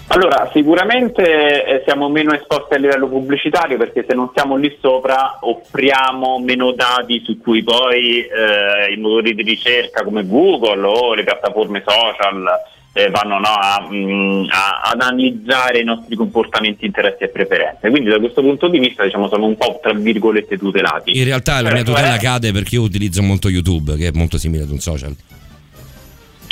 Allora, 0.07 0.49
sicuramente 0.53 1.65
eh, 1.65 1.81
siamo 1.85 2.09
meno 2.09 2.33
esposti 2.33 2.73
a 2.75 2.77
livello 2.77 3.07
pubblicitario 3.07 3.77
perché 3.77 4.05
se 4.07 4.13
non 4.13 4.31
siamo 4.35 4.57
lì 4.57 4.77
sopra 4.79 5.39
offriamo 5.41 6.39
meno 6.39 6.71
dati 6.73 7.21
su 7.25 7.39
cui 7.39 7.63
poi 7.63 8.19
eh, 8.19 8.93
i 8.93 8.97
motori 8.97 9.33
di 9.33 9.43
ricerca 9.43 10.03
come 10.03 10.25
Google 10.25 10.85
o 10.85 11.13
le 11.13 11.23
piattaforme 11.23 11.83
social 11.85 12.45
eh, 12.93 13.09
vanno 13.09 13.39
no, 13.39 13.47
a, 13.47 13.87
mh, 13.89 13.95
mm, 13.95 14.45
a, 14.49 14.81
ad 14.91 15.01
analizzare 15.01 15.79
i 15.79 15.83
nostri 15.83 16.15
comportamenti, 16.15 16.85
interessi 16.85 17.23
e 17.23 17.29
preferenze. 17.29 17.89
Quindi 17.89 18.09
da 18.09 18.19
questo 18.19 18.41
punto 18.41 18.67
di 18.67 18.77
vista 18.77 19.03
diciamo, 19.03 19.27
sono 19.27 19.45
un 19.45 19.57
po' 19.57 19.79
tra 19.81 19.93
virgolette 19.93 20.57
tutelati. 20.57 21.17
In 21.17 21.25
realtà 21.25 21.59
la 21.61 21.71
mia 21.71 21.83
tutela 21.83 22.17
cade 22.17 22.51
perché 22.51 22.75
io 22.75 22.83
utilizzo 22.83 23.23
molto 23.23 23.49
YouTube, 23.49 23.95
che 23.95 24.07
è 24.07 24.11
molto 24.13 24.37
simile 24.37 24.63
ad 24.63 24.69
un 24.69 24.79
social. 24.79 25.15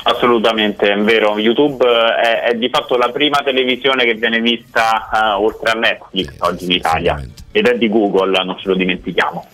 Assolutamente, 0.04 0.92
è 0.92 0.98
vero. 0.98 1.38
YouTube 1.38 1.86
è, 1.86 2.42
è, 2.42 2.56
di 2.56 2.70
fatto 2.70 2.98
la 2.98 3.10
prima 3.10 3.42
televisione 3.44 4.04
che 4.04 4.16
viene 4.16 4.40
vista 4.40 5.10
uh, 5.12 5.44
oltre 5.44 5.72
a 5.72 5.74
Netflix 5.76 6.30
eh, 6.30 6.36
oggi 6.40 6.66
in 6.66 6.72
Italia 6.72 7.24
ed 7.52 7.68
è 7.68 7.78
di 7.78 7.90
Google, 7.90 8.44
non 8.44 8.58
ce 8.58 8.70
lo 8.70 8.76
dimentichiamo. 8.76 9.46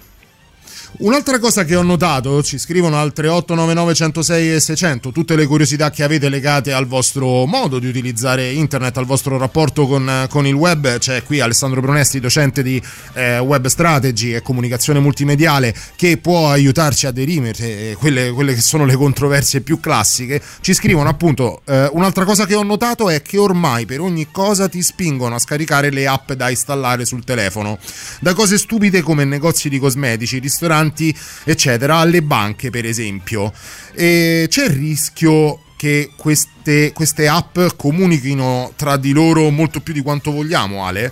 Un'altra 1.00 1.38
cosa 1.38 1.64
che 1.64 1.76
ho 1.76 1.84
notato, 1.84 2.42
ci 2.42 2.58
scrivono 2.58 2.98
altre 2.98 3.28
899 3.28 3.94
106 3.94 4.54
e 4.56 4.60
600, 4.60 5.12
tutte 5.12 5.36
le 5.36 5.46
curiosità 5.46 5.92
che 5.92 6.02
avete 6.02 6.28
legate 6.28 6.74
al 6.74 6.88
vostro 6.88 7.46
modo 7.46 7.78
di 7.78 7.86
utilizzare 7.86 8.52
internet, 8.52 8.98
al 8.98 9.06
vostro 9.06 9.38
rapporto 9.38 9.86
con, 9.86 10.26
con 10.28 10.48
il 10.48 10.56
web. 10.56 10.98
C'è 10.98 11.22
qui 11.22 11.40
Alessandro 11.40 11.82
Bronesti, 11.82 12.20
docente 12.20 12.64
di 12.64 12.82
eh, 13.14 13.38
web 13.38 13.68
strategy 13.68 14.34
e 14.34 14.42
comunicazione 14.42 14.98
multimediale, 15.00 15.72
che 15.96 16.18
può 16.18 16.50
aiutarci 16.50 17.06
a 17.06 17.12
derimere 17.12 17.96
quelle, 18.00 18.32
quelle, 18.32 18.56
che 18.56 18.62
sono 18.62 18.84
le 18.84 18.96
controversie 18.96 19.62
più 19.62 19.80
classiche. 19.80 20.42
Ci 20.62 20.74
scrivono 20.74 21.10
appunto, 21.10 21.62
eh, 21.66 21.92
un'altra 21.92 22.26
cosa 22.26 22.48
che 22.48 22.56
ho 22.56 22.64
notato 22.64 23.12
è 23.12 23.22
che 23.22 23.38
ormai 23.38 23.86
per 23.86 24.00
ogni 24.00 24.30
cosa 24.32 24.68
ti 24.68 24.82
spingono 24.82 25.36
a 25.36 25.40
scaricare 25.40 25.92
le 25.92 26.08
app 26.08 26.32
da 26.32 26.50
installare 26.50 27.06
sul 27.06 27.24
telefono. 27.24 27.78
Da 28.20 28.34
cose 28.34 28.58
stupide 28.58 29.04
come 29.04 29.26
negozi 29.26 29.70
di 29.70 29.78
cosmetici, 29.78 30.40
ristoranti, 30.40 30.86
ristoranti, 30.88 31.14
eccetera, 31.46 31.98
alle 31.98 32.22
banche, 32.22 32.70
per 32.70 32.86
esempio. 32.86 33.52
E 33.96 34.46
c'è 34.48 34.66
il 34.66 34.72
rischio 34.72 35.60
che 35.76 36.12
queste, 36.18 36.92
queste 36.94 37.28
app 37.28 37.58
comunichino 37.76 38.72
tra 38.76 38.98
di 38.98 39.12
loro 39.12 39.50
molto 39.50 39.82
più 39.82 39.94
di 39.94 40.02
quanto 40.02 40.32
vogliamo, 40.32 40.86
Ale? 40.86 41.12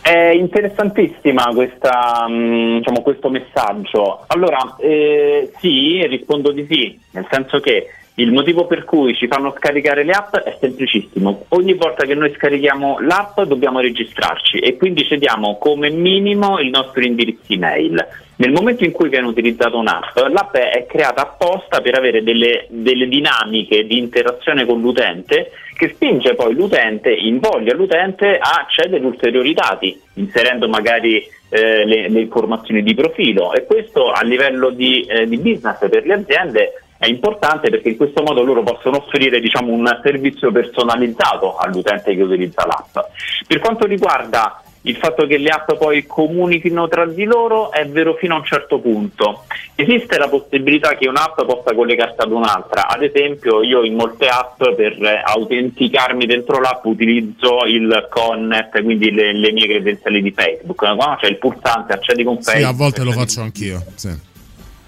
È 0.00 0.30
interessantissima 0.30 1.50
questa, 1.54 2.26
mm, 2.28 2.78
diciamo, 2.78 3.02
questo 3.02 3.28
messaggio. 3.28 4.24
Allora, 4.28 4.76
eh, 4.80 5.52
sì, 5.60 6.06
rispondo 6.06 6.50
di 6.50 6.66
sì, 6.68 6.98
nel 7.10 7.26
senso 7.30 7.60
che 7.60 7.88
il 8.18 8.32
motivo 8.32 8.66
per 8.66 8.84
cui 8.84 9.14
ci 9.14 9.28
fanno 9.28 9.54
scaricare 9.56 10.02
le 10.02 10.12
app 10.12 10.34
è 10.36 10.56
semplicissimo. 10.58 11.46
Ogni 11.50 11.74
volta 11.74 12.04
che 12.04 12.14
noi 12.14 12.32
scarichiamo 12.34 12.98
l'app 13.00 13.40
dobbiamo 13.42 13.80
registrarci 13.80 14.58
e 14.58 14.76
quindi 14.76 15.04
cediamo 15.04 15.56
come 15.58 15.90
minimo 15.90 16.58
il 16.58 16.70
nostro 16.70 17.02
indirizzo 17.02 17.52
email. 17.52 18.06
Nel 18.36 18.52
momento 18.52 18.84
in 18.84 18.92
cui 18.92 19.08
viene 19.08 19.26
utilizzata 19.26 19.76
un'app, 19.76 20.16
l'app 20.30 20.54
è 20.54 20.86
creata 20.86 21.22
apposta 21.22 21.80
per 21.80 21.96
avere 21.96 22.22
delle, 22.22 22.66
delle 22.70 23.06
dinamiche 23.06 23.84
di 23.84 23.98
interazione 23.98 24.64
con 24.64 24.80
l'utente 24.80 25.50
che 25.76 25.90
spinge 25.94 26.34
poi 26.34 26.54
l'utente, 26.54 27.12
invoglia 27.12 27.72
l'utente 27.74 28.36
a 28.36 28.62
accedere 28.62 29.04
ulteriori 29.04 29.54
dati, 29.54 29.96
inserendo 30.14 30.68
magari 30.68 31.24
eh, 31.50 31.84
le, 31.84 32.08
le, 32.08 32.20
informazioni 32.20 32.82
di 32.82 32.94
profilo 32.94 33.54
e 33.54 33.64
questo 33.64 34.10
a 34.10 34.22
livello 34.22 34.70
di, 34.70 35.02
eh, 35.02 35.28
di 35.28 35.38
business 35.38 35.78
per 35.88 36.04
le 36.04 36.14
aziende 36.14 36.72
è 36.98 37.06
importante 37.06 37.70
perché 37.70 37.90
in 37.90 37.96
questo 37.96 38.22
modo 38.22 38.42
loro 38.42 38.62
possono 38.64 38.98
offrire 38.98 39.38
diciamo, 39.40 39.72
un 39.72 39.88
servizio 40.02 40.50
personalizzato 40.50 41.56
all'utente 41.56 42.14
che 42.14 42.22
utilizza 42.22 42.66
l'app. 42.66 43.06
Per 43.46 43.58
quanto 43.60 43.86
riguarda 43.86 44.62
il 44.82 44.96
fatto 44.96 45.26
che 45.26 45.38
le 45.38 45.50
app 45.50 45.72
poi 45.74 46.06
comunichino 46.06 46.88
tra 46.88 47.06
di 47.06 47.24
loro 47.24 47.70
è 47.70 47.86
vero 47.86 48.14
fino 48.14 48.34
a 48.34 48.38
un 48.38 48.44
certo 48.44 48.78
punto. 48.78 49.44
Esiste 49.74 50.18
la 50.18 50.28
possibilità 50.28 50.96
che 50.96 51.08
un'app 51.08 51.42
possa 51.42 51.74
collegarsi 51.74 52.20
ad 52.20 52.32
un'altra, 52.32 52.88
ad 52.88 53.02
esempio 53.02 53.62
io 53.62 53.84
in 53.84 53.94
molte 53.94 54.28
app 54.28 54.62
per 54.74 55.22
autenticarmi 55.24 56.26
dentro 56.26 56.60
l'app 56.60 56.84
utilizzo 56.84 57.64
il 57.66 58.08
Connect, 58.10 58.82
quindi 58.82 59.12
le, 59.12 59.32
le 59.34 59.52
mie 59.52 59.66
credenziali 59.66 60.22
di 60.22 60.32
Facebook, 60.32 60.82
no? 60.82 61.16
c'è 61.20 61.28
il 61.28 61.38
pulsante 61.38 61.92
accedi 61.92 62.24
con 62.24 62.40
Facebook. 62.40 62.64
Sì, 62.64 62.64
a 62.64 62.72
volte 62.72 63.04
lo 63.04 63.12
faccio 63.12 63.40
anch'io. 63.40 63.82
Sì 63.94 64.26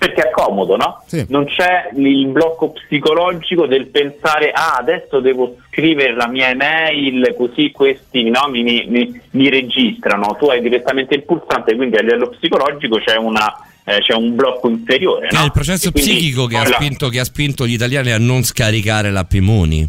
perché 0.00 0.28
è 0.28 0.30
comodo, 0.30 0.76
no? 0.76 1.02
Sì. 1.04 1.26
Non 1.28 1.44
c'è 1.44 1.90
il 1.94 2.26
blocco 2.28 2.70
psicologico 2.70 3.66
del 3.66 3.88
pensare 3.88 4.50
ah 4.50 4.76
adesso 4.78 5.20
devo 5.20 5.56
scrivere 5.68 6.14
la 6.14 6.26
mia 6.26 6.48
email 6.48 7.34
così 7.36 7.70
questi 7.70 8.30
no, 8.30 8.48
mi, 8.48 8.62
mi, 8.62 9.20
mi, 9.32 9.50
registrano, 9.50 10.38
tu 10.38 10.46
hai 10.46 10.62
direttamente 10.62 11.14
il 11.14 11.24
pulsante, 11.24 11.76
quindi 11.76 11.98
a 11.98 12.00
livello 12.00 12.30
psicologico 12.30 12.96
c'è 12.96 13.16
una 13.16 13.54
eh, 13.84 13.98
c'è 14.00 14.14
un 14.14 14.34
blocco 14.34 14.70
inferiore. 14.70 15.28
No? 15.32 15.40
È 15.40 15.44
il 15.44 15.52
processo 15.52 15.92
psichico 15.92 16.46
che 16.46 16.56
ha, 16.56 16.64
spinto, 16.64 17.10
che 17.10 17.20
ha, 17.20 17.24
spinto, 17.24 17.66
gli 17.66 17.74
italiani 17.74 18.10
a 18.10 18.18
non 18.18 18.42
scaricare 18.42 19.10
l'app 19.10 19.32
Immuni. 19.32 19.86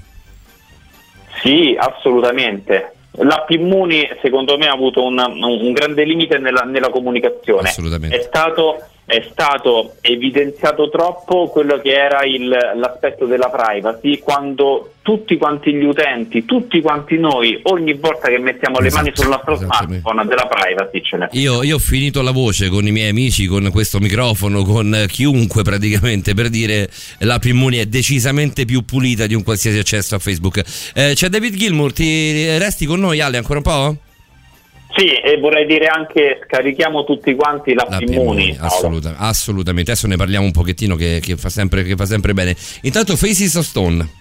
Sì, 1.41 1.73
assolutamente. 1.79 2.95
L'app 3.11 3.49
Immuni 3.49 4.09
secondo 4.21 4.57
me 4.57 4.67
ha 4.67 4.73
avuto 4.73 5.05
un, 5.05 5.17
un 5.17 5.71
grande 5.71 6.03
limite 6.03 6.37
nella, 6.37 6.63
nella 6.63 6.89
comunicazione. 6.89 7.69
Assolutamente. 7.69 8.17
È 8.17 8.21
stato 8.23 8.77
è 9.11 9.27
stato 9.29 9.95
evidenziato 9.99 10.89
troppo 10.89 11.49
quello 11.49 11.81
che 11.81 11.91
era 11.91 12.23
il, 12.23 12.47
l'aspetto 12.47 13.25
della 13.25 13.49
privacy 13.49 14.19
quando 14.19 14.93
tutti 15.01 15.35
quanti 15.35 15.73
gli 15.73 15.83
utenti, 15.83 16.45
tutti 16.45 16.79
quanti 16.79 17.17
noi, 17.17 17.59
ogni 17.63 17.93
volta 17.93 18.29
che 18.29 18.37
mettiamo 18.37 18.79
esatto, 18.79 19.03
le 19.03 19.03
mani 19.03 19.11
sul 19.13 19.27
nostro 19.27 19.55
smartphone 19.55 20.25
della 20.25 20.47
privacy 20.47 21.01
ce 21.01 21.17
n'è. 21.17 21.27
Io, 21.31 21.61
io, 21.61 21.75
ho 21.75 21.79
finito 21.79 22.21
la 22.21 22.31
voce 22.31 22.69
con 22.69 22.87
i 22.87 22.91
miei 22.91 23.09
amici, 23.09 23.47
con 23.47 23.69
questo 23.69 23.99
microfono, 23.99 24.63
con 24.63 25.05
chiunque 25.09 25.63
praticamente 25.63 26.33
per 26.33 26.47
dire 26.47 26.89
l'app 27.19 27.43
Immuni 27.43 27.77
è 27.79 27.87
decisamente 27.87 28.63
più 28.63 28.85
pulita 28.85 29.27
di 29.27 29.33
un 29.33 29.43
qualsiasi 29.43 29.77
accesso 29.77 30.15
a 30.15 30.19
Facebook. 30.19 30.63
Eh, 30.93 31.11
c'è 31.15 31.27
David 31.27 31.55
Gilmour, 31.55 31.91
ti 31.91 32.57
resti 32.57 32.85
con 32.85 33.01
noi 33.01 33.19
Ale 33.19 33.35
ancora 33.35 33.57
un 33.57 33.63
po'? 33.63 34.10
Sì, 34.95 35.07
e 35.07 35.37
vorrei 35.39 35.65
dire 35.65 35.87
anche 35.87 36.41
scarichiamo 36.45 37.03
tutti 37.03 37.33
quanti 37.35 37.73
la, 37.73 37.87
la 37.89 37.99
Immuni. 37.99 38.57
Assoluta, 38.59 39.15
assolutamente, 39.17 39.91
adesso 39.91 40.07
ne 40.07 40.17
parliamo 40.17 40.45
un 40.45 40.51
pochettino 40.51 40.95
che, 40.95 41.19
che, 41.21 41.37
fa 41.37 41.49
sempre, 41.49 41.83
che 41.83 41.95
fa 41.95 42.05
sempre 42.05 42.33
bene. 42.33 42.55
Intanto 42.81 43.15
Faces 43.15 43.55
of 43.55 43.65
Stone. 43.65 44.19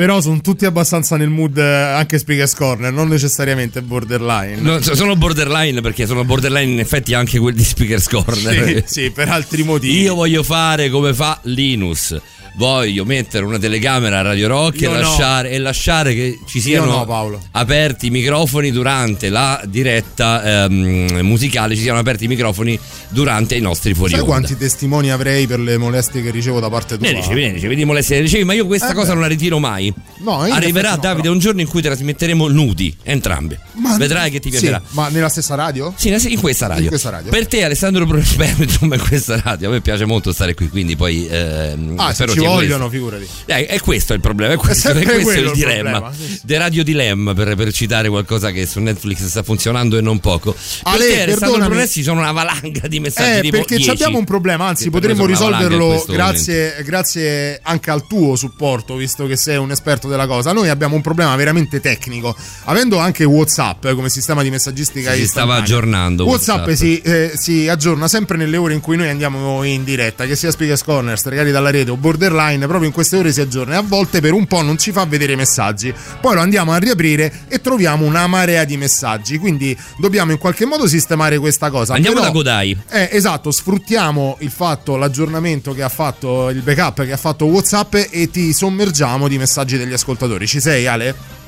Però 0.00 0.18
sono 0.22 0.40
tutti 0.40 0.64
abbastanza 0.64 1.18
nel 1.18 1.28
mood 1.28 1.58
eh, 1.58 1.62
anche 1.62 2.18
Speakers 2.18 2.54
Corner, 2.54 2.90
non 2.90 3.08
necessariamente 3.08 3.82
borderline. 3.82 4.56
No, 4.56 4.80
sono 4.80 5.14
borderline 5.14 5.82
perché 5.82 6.06
sono 6.06 6.24
borderline 6.24 6.72
in 6.72 6.78
effetti 6.78 7.12
anche 7.12 7.38
quelli 7.38 7.58
di 7.58 7.64
Speakers 7.64 8.08
Corner. 8.08 8.82
Sì, 8.86 9.02
sì, 9.02 9.10
per 9.10 9.28
altri 9.28 9.62
motivi. 9.62 10.00
Io 10.00 10.14
voglio 10.14 10.42
fare 10.42 10.88
come 10.88 11.12
fa 11.12 11.38
Linus 11.42 12.18
voglio 12.54 13.04
mettere 13.04 13.44
una 13.44 13.58
telecamera 13.58 14.18
a 14.18 14.22
Radio 14.22 14.48
Rock 14.48 14.82
e 14.82 14.88
lasciare, 14.88 15.50
no. 15.50 15.54
e 15.54 15.58
lasciare, 15.58 16.14
che 16.14 16.38
ci 16.46 16.60
siano 16.60 17.04
no, 17.04 17.40
aperti 17.52 18.06
i 18.06 18.10
microfoni 18.10 18.70
durante 18.70 19.28
la 19.28 19.62
diretta 19.66 20.64
ehm, 20.64 21.20
musicale, 21.20 21.74
ci 21.76 21.82
siano 21.82 21.98
aperti 21.98 22.24
i 22.24 22.28
microfoni 22.28 22.78
durante 23.10 23.56
i 23.56 23.60
nostri 23.60 23.94
fuori 23.94 24.14
Sai 24.14 24.24
quanti 24.24 24.56
testimoni 24.56 25.10
avrei 25.10 25.46
per 25.46 25.60
le 25.60 25.76
molestie 25.76 26.22
che 26.22 26.30
ricevo 26.30 26.60
da 26.60 26.68
parte 26.68 26.96
tua? 26.96 27.06
Ne 27.06 27.14
ricevi, 27.14 27.46
ne 27.46 27.52
ricevi 27.52 27.74
di 27.76 27.84
molestie, 27.84 28.16
ne 28.16 28.22
ricevi, 28.22 28.44
ma 28.44 28.52
io 28.54 28.66
questa 28.66 28.90
eh 28.90 28.94
cosa 28.94 29.08
beh. 29.08 29.12
non 29.12 29.22
la 29.22 29.28
ritiro 29.28 29.58
mai. 29.58 29.92
No, 30.18 30.40
Arriverà 30.40 30.96
Davide 30.96 31.28
un 31.28 31.38
giorno 31.38 31.60
in 31.60 31.68
cui 31.68 31.82
trasmetteremo 31.82 32.48
nudi, 32.48 32.94
entrambi. 33.02 33.56
Ma 33.90 33.96
Vedrai 33.96 34.30
che 34.30 34.40
ti 34.40 34.50
piacerà. 34.50 34.82
Sì, 34.84 34.94
ma 34.94 35.08
nella 35.08 35.28
stessa 35.28 35.54
radio? 35.54 35.92
Sì, 35.96 36.08
in 36.08 36.40
questa 36.40 36.66
radio. 36.66 36.82
In 36.84 36.88
questa 36.88 37.10
radio. 37.10 37.30
Per 37.30 37.46
te 37.46 37.64
Alessandro 37.64 38.06
Prospermitum 38.06 38.92
in 38.94 39.00
questa 39.00 39.40
radio, 39.42 39.68
a 39.68 39.72
me 39.72 39.80
piace 39.80 40.04
molto 40.04 40.32
stare 40.32 40.54
qui, 40.54 40.68
quindi 40.68 40.96
poi... 40.96 41.26
Ehm, 41.28 41.94
ah, 41.96 42.12
se 42.12 42.28
ci 42.28 42.38
vogliono, 42.38 42.88
figurati. 42.88 43.26
Eh, 43.46 43.66
è 43.66 43.80
questo 43.80 44.14
il 44.14 44.20
problema, 44.20 44.54
è 44.54 44.56
questo, 44.56 44.90
è, 44.90 44.94
è 44.94 45.04
questo 45.04 45.40
il 45.40 45.52
dilemma. 45.52 46.00
Problema, 46.00 46.12
sì. 46.12 46.40
The 46.44 46.58
Radio 46.58 46.84
Dilemma, 46.84 47.34
per, 47.34 47.54
per, 47.54 47.72
citare 47.72 48.08
qualcosa 48.08 48.50
che 48.50 48.66
su 48.66 48.80
Netflix 48.80 49.26
sta 49.26 49.42
funzionando 49.42 49.96
e 49.96 50.00
non 50.00 50.18
poco. 50.20 50.52
Per 50.52 50.92
Ale, 50.92 51.06
te 51.06 51.22
Alessandro 51.22 51.66
Brunessi 51.66 52.02
sono 52.02 52.20
una 52.20 52.32
valanga 52.32 52.86
di 52.88 53.00
messaggi 53.00 53.38
eh, 53.38 53.40
tipo 53.42 53.56
perché 53.58 53.76
10. 53.76 53.90
abbiamo 53.90 54.18
un 54.18 54.24
problema, 54.24 54.66
anzi 54.66 54.90
potremmo 54.90 55.26
risolverlo 55.26 56.04
grazie, 56.08 56.82
grazie 56.84 57.60
anche 57.62 57.90
al 57.90 58.06
tuo 58.06 58.36
supporto, 58.36 58.96
visto 58.96 59.26
che 59.26 59.36
sei 59.36 59.56
un 59.56 59.70
esperto 59.70 60.08
della 60.08 60.26
cosa. 60.26 60.52
Noi 60.52 60.68
abbiamo 60.68 60.94
un 60.94 61.02
problema 61.02 61.34
veramente 61.36 61.80
tecnico, 61.80 62.36
avendo 62.64 62.98
anche 62.98 63.24
WhatsApp 63.24 63.79
come 63.80 64.10
sistema 64.10 64.42
di 64.42 64.50
messaggistica 64.50 65.12
si 65.14 65.26
stava 65.26 65.56
aggiornando 65.56 66.24
WhatsApp, 66.24 66.66
WhatsApp. 66.66 66.76
Si, 66.76 67.00
eh, 67.00 67.32
si, 67.34 67.68
aggiorna 67.68 68.08
sempre 68.08 68.36
nelle 68.36 68.56
ore 68.56 68.74
in 68.74 68.80
cui 68.80 68.96
noi 68.96 69.08
andiamo 69.08 69.62
in 69.64 69.84
diretta 69.84 70.26
che 70.26 70.36
sia 70.36 70.50
Speakers 70.50 70.82
Corner, 70.82 71.18
Stregati 71.18 71.50
dalla 71.50 71.70
rete 71.70 71.90
o 71.90 71.96
Borderline 71.96 72.66
proprio 72.66 72.86
in 72.86 72.92
queste 72.92 73.16
ore 73.16 73.32
si 73.32 73.40
aggiorna. 73.40 73.74
E 73.74 73.76
a 73.78 73.82
volte 73.82 74.20
per 74.20 74.32
un 74.32 74.46
po' 74.46 74.62
non 74.62 74.78
ci 74.78 74.92
fa 74.92 75.04
vedere 75.06 75.32
i 75.32 75.36
messaggi. 75.36 75.92
Poi 76.20 76.34
lo 76.34 76.40
andiamo 76.40 76.72
a 76.72 76.76
riaprire 76.76 77.32
e 77.48 77.60
troviamo 77.60 78.04
una 78.04 78.26
marea 78.26 78.64
di 78.64 78.76
messaggi. 78.76 79.38
Quindi 79.38 79.76
dobbiamo 79.96 80.32
in 80.32 80.38
qualche 80.38 80.66
modo 80.66 80.86
sistemare 80.86 81.38
questa 81.38 81.70
cosa. 81.70 81.94
Andiamo 81.94 82.16
Però, 82.16 82.26
da 82.26 82.32
Godai. 82.32 82.76
Eh, 82.90 83.08
esatto 83.12 83.50
sfruttiamo 83.50 84.36
il 84.40 84.50
fatto 84.50 84.96
l'aggiornamento 84.96 85.72
che 85.72 85.82
ha 85.82 85.88
fatto 85.88 86.50
il 86.50 86.62
backup 86.62 87.04
che 87.04 87.12
ha 87.12 87.16
fatto 87.16 87.46
Whatsapp 87.46 87.94
e 88.10 88.30
ti 88.30 88.52
sommergiamo 88.52 89.28
di 89.28 89.38
messaggi 89.38 89.76
degli 89.76 89.92
ascoltatori. 89.92 90.46
Ci 90.46 90.60
sei 90.60 90.86
Ale? 90.86 91.39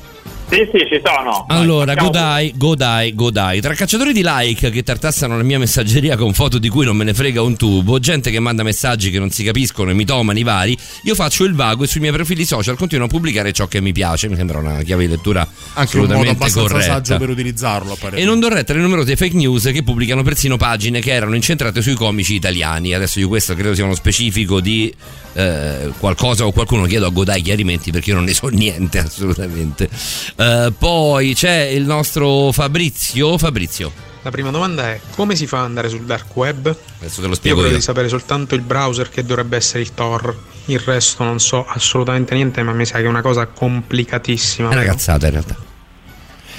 Sì, 0.52 0.68
sì, 0.70 0.86
ci 0.86 1.00
sono. 1.02 1.46
Allora, 1.48 1.94
Godai, 1.94 2.52
Godai, 2.54 3.14
Godai. 3.14 3.62
Tra 3.62 3.72
cacciatori 3.72 4.12
di 4.12 4.20
like 4.22 4.68
che 4.68 4.82
tartassano 4.82 5.34
la 5.38 5.42
mia 5.42 5.58
messaggeria 5.58 6.14
con 6.18 6.34
foto 6.34 6.58
di 6.58 6.68
cui 6.68 6.84
non 6.84 6.94
me 6.94 7.04
ne 7.04 7.14
frega 7.14 7.40
un 7.40 7.56
tubo, 7.56 7.98
gente 7.98 8.30
che 8.30 8.38
manda 8.38 8.62
messaggi 8.62 9.10
che 9.10 9.18
non 9.18 9.30
si 9.30 9.44
capiscono 9.44 9.90
e 9.90 9.94
mitomani 9.94 10.42
vari, 10.42 10.76
io 11.04 11.14
faccio 11.14 11.44
il 11.44 11.54
vago 11.54 11.84
e 11.84 11.86
sui 11.86 12.00
miei 12.00 12.12
profili 12.12 12.44
social 12.44 12.76
continuo 12.76 13.06
a 13.06 13.08
pubblicare 13.08 13.52
ciò 13.52 13.66
che 13.66 13.80
mi 13.80 13.92
piace. 13.92 14.28
Mi 14.28 14.36
sembra 14.36 14.58
una 14.58 14.82
chiave 14.82 15.06
di 15.06 15.10
lettura 15.10 15.40
Anche 15.40 15.80
assolutamente 15.96 16.30
un 16.32 16.36
modo 16.38 16.68
corretta. 16.68 16.92
saggio 16.92 17.16
per 17.16 17.30
utilizzarlo. 17.30 17.98
E 18.12 18.24
non 18.26 18.38
do 18.38 18.48
retta 18.48 18.74
le 18.74 18.80
numerose 18.80 19.16
fake 19.16 19.34
news 19.34 19.70
che 19.72 19.82
pubblicano 19.82 20.22
persino 20.22 20.58
pagine 20.58 21.00
che 21.00 21.12
erano 21.12 21.34
incentrate 21.34 21.80
sui 21.80 21.94
comici 21.94 22.34
italiani. 22.34 22.92
Adesso 22.92 23.20
io 23.20 23.28
questo 23.28 23.54
credo 23.54 23.74
sia 23.74 23.84
uno 23.84 23.94
specifico 23.94 24.60
di 24.60 24.92
eh, 25.34 25.92
qualcosa 25.98 26.44
o 26.46 26.52
qualcuno 26.52 26.84
chiedo 26.84 27.06
a 27.06 27.10
Godai 27.10 27.42
chiarimenti 27.42 27.90
perché 27.90 28.10
io 28.10 28.16
non 28.16 28.24
ne 28.24 28.34
so 28.34 28.48
niente 28.52 28.98
assolutamente. 28.98 29.88
Uh, 30.36 30.72
poi 30.76 31.34
c'è 31.34 31.62
il 31.62 31.84
nostro 31.84 32.52
Fabrizio. 32.52 33.38
Fabrizio. 33.38 34.10
La 34.24 34.30
prima 34.30 34.50
domanda 34.50 34.90
è 34.90 35.00
come 35.16 35.34
si 35.34 35.48
fa 35.48 35.59
ad 35.59 35.64
andare 35.64 35.88
sul 35.88 36.04
dark 36.04 36.36
web? 36.36 36.76
Adesso 37.00 37.20
te 37.20 37.26
lo 37.26 37.34
spiego. 37.34 37.66
Io 37.66 37.74
di 37.74 37.80
sapere 37.80 38.09
soltanto 38.09 38.54
il 38.54 38.60
browser 38.60 39.09
che 39.09 39.24
dovrebbe 39.24 39.56
essere 39.56 39.82
il 39.82 39.94
Tor. 39.94 40.50
Il 40.66 40.78
resto 40.78 41.24
non 41.24 41.40
so 41.40 41.66
assolutamente 41.66 42.34
niente, 42.34 42.62
ma 42.62 42.72
mi 42.72 42.86
sa 42.86 42.98
che 42.98 43.04
è 43.04 43.09
una 43.09 43.20
cosa 43.20 43.46
complicatissima. 43.46 44.70
È 44.70 44.74
una 44.74 44.84
cazzata 44.84 45.26
in 45.26 45.32
realtà. 45.32 45.56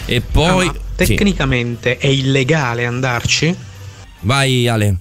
E 0.05 0.19
poi. 0.19 0.67
Ah, 0.67 0.75
tecnicamente 0.95 1.97
sì. 2.01 2.07
è 2.07 2.09
illegale 2.09 2.85
andarci? 2.85 3.55
Vai 4.19 4.67
Ale. 4.67 4.97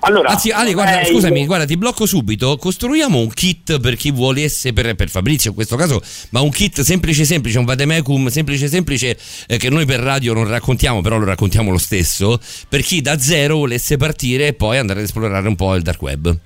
Allora, 0.00 0.28
Anzi, 0.28 0.50
Ale, 0.50 0.72
guarda, 0.72 1.00
eh, 1.00 1.06
scusami, 1.06 1.40
io... 1.40 1.46
guarda, 1.46 1.64
ti 1.64 1.76
blocco 1.76 2.06
subito. 2.06 2.56
Costruiamo 2.56 3.18
un 3.18 3.30
kit 3.30 3.80
per 3.80 3.96
chi 3.96 4.10
volesse, 4.10 4.72
per, 4.72 4.94
per, 4.94 5.08
Fabrizio 5.08 5.50
in 5.50 5.56
questo 5.56 5.76
caso, 5.76 6.00
ma 6.30 6.40
un 6.40 6.50
kit 6.50 6.80
semplice, 6.80 7.24
semplice, 7.24 7.58
un 7.58 7.64
vademecum 7.64 8.28
semplice, 8.28 8.68
semplice, 8.68 9.16
eh, 9.48 9.56
che 9.56 9.70
noi 9.70 9.86
per 9.86 10.00
radio 10.00 10.34
non 10.34 10.48
raccontiamo, 10.48 11.00
però 11.00 11.16
lo 11.16 11.24
raccontiamo 11.24 11.70
lo 11.70 11.78
stesso, 11.78 12.38
per 12.68 12.82
chi 12.82 13.00
da 13.00 13.18
zero 13.18 13.56
volesse 13.56 13.96
partire 13.96 14.48
e 14.48 14.52
poi 14.52 14.78
andare 14.78 15.00
ad 15.00 15.06
esplorare 15.06 15.48
un 15.48 15.56
po' 15.56 15.74
il 15.74 15.82
dark 15.82 16.02
web. 16.02 16.36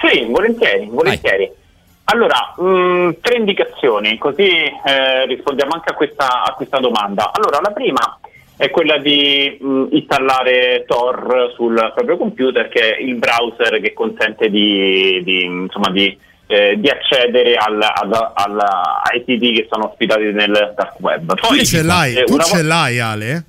Sì, 0.00 0.24
volentieri, 0.28 0.86
volentieri. 0.90 1.46
Vai. 1.46 1.60
Allora, 2.04 2.54
mh, 2.56 2.64
mm, 2.64 3.10
tre 3.20 3.36
indicazioni, 3.36 4.18
così 4.18 4.48
eh, 4.48 5.26
rispondiamo 5.26 5.72
anche 5.72 5.90
a 5.90 5.94
questa, 5.94 6.42
a 6.44 6.52
questa 6.54 6.78
domanda. 6.78 7.30
Allora, 7.32 7.60
la 7.60 7.70
prima 7.70 8.18
è 8.56 8.70
quella 8.70 8.98
di 8.98 9.58
mh, 9.60 9.86
installare 9.90 10.84
Tor 10.86 11.52
sul 11.54 11.74
proprio 11.94 12.16
computer, 12.16 12.68
che 12.68 12.96
è 12.96 13.00
il 13.00 13.16
browser 13.16 13.80
che 13.80 13.92
consente 13.92 14.48
di, 14.48 15.20
di, 15.24 15.44
insomma, 15.44 15.90
di, 15.90 16.16
eh, 16.46 16.76
di 16.78 16.88
accedere 16.88 17.54
al, 17.54 17.80
al, 17.80 18.32
al, 18.34 18.58
ai 18.58 19.22
siti 19.26 19.52
che 19.52 19.66
sono 19.70 19.88
ospitati 19.88 20.24
nel 20.32 20.74
dark 20.76 21.00
web. 21.00 21.34
Poi, 21.34 21.58
tu 21.58 21.64
ce 21.64 21.82
l'hai, 21.82 22.14
eh, 22.14 22.24
tu 22.24 22.38
ce 22.38 22.62
vo- 22.62 22.68
l'hai 22.68 22.98
Ale? 22.98 23.44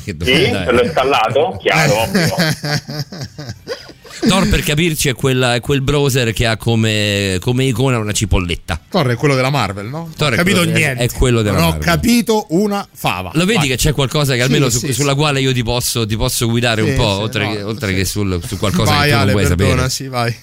sì, 0.00 0.16
l'ho 0.16 0.82
installato, 0.82 1.56
chiaro, 1.60 2.00
ovvio. 2.00 2.34
Tor 4.20 4.48
per 4.48 4.62
capirci 4.62 5.08
è, 5.08 5.14
quella, 5.14 5.54
è, 5.54 5.60
quel 5.60 5.80
browser 5.80 6.32
che 6.32 6.46
ha 6.46 6.56
come, 6.56 7.38
come, 7.40 7.64
icona 7.64 7.98
una 7.98 8.12
cipolletta. 8.12 8.80
Tor 8.88 9.08
è 9.08 9.16
quello 9.16 9.34
della 9.34 9.50
Marvel, 9.50 9.86
no? 9.86 10.10
Tor 10.16 10.30
non 10.30 10.38
ho 10.38 10.42
capito 10.42 10.64
niente. 10.64 11.04
È, 11.04 11.10
quello 11.10 11.42
della 11.42 11.58
non 11.58 11.70
Marvel. 11.70 11.88
ho 11.88 11.92
capito 11.92 12.46
una 12.50 12.86
fava. 12.92 13.30
Lo 13.34 13.44
vedi 13.44 13.58
Vai. 13.58 13.68
che 13.68 13.76
c'è 13.76 13.92
qualcosa 13.92 14.34
che 14.34 14.42
almeno 14.42 14.68
sì, 14.68 14.78
su, 14.78 14.86
sì, 14.86 14.92
sulla 14.92 15.12
sì. 15.12 15.16
quale 15.16 15.40
io 15.40 15.52
ti 15.52 15.62
posso, 15.62 16.06
ti 16.06 16.16
posso 16.16 16.48
guidare 16.48 16.82
sì, 16.82 16.90
un 16.90 16.96
po', 16.96 17.04
oltre, 17.04 17.44
no, 17.44 17.52
che, 17.52 17.62
oltre 17.62 17.94
che 17.94 18.04
sul, 18.04 18.40
su 18.44 18.58
qualcosa 18.58 18.92
vai, 18.92 19.04
che 19.04 19.10
tu 19.10 19.16
Ale, 19.16 19.32
non 19.32 19.32
vuoi 19.32 19.56
perdona, 19.56 19.70
sapere. 19.70 19.90
Sì, 19.90 20.08
vai. 20.08 20.36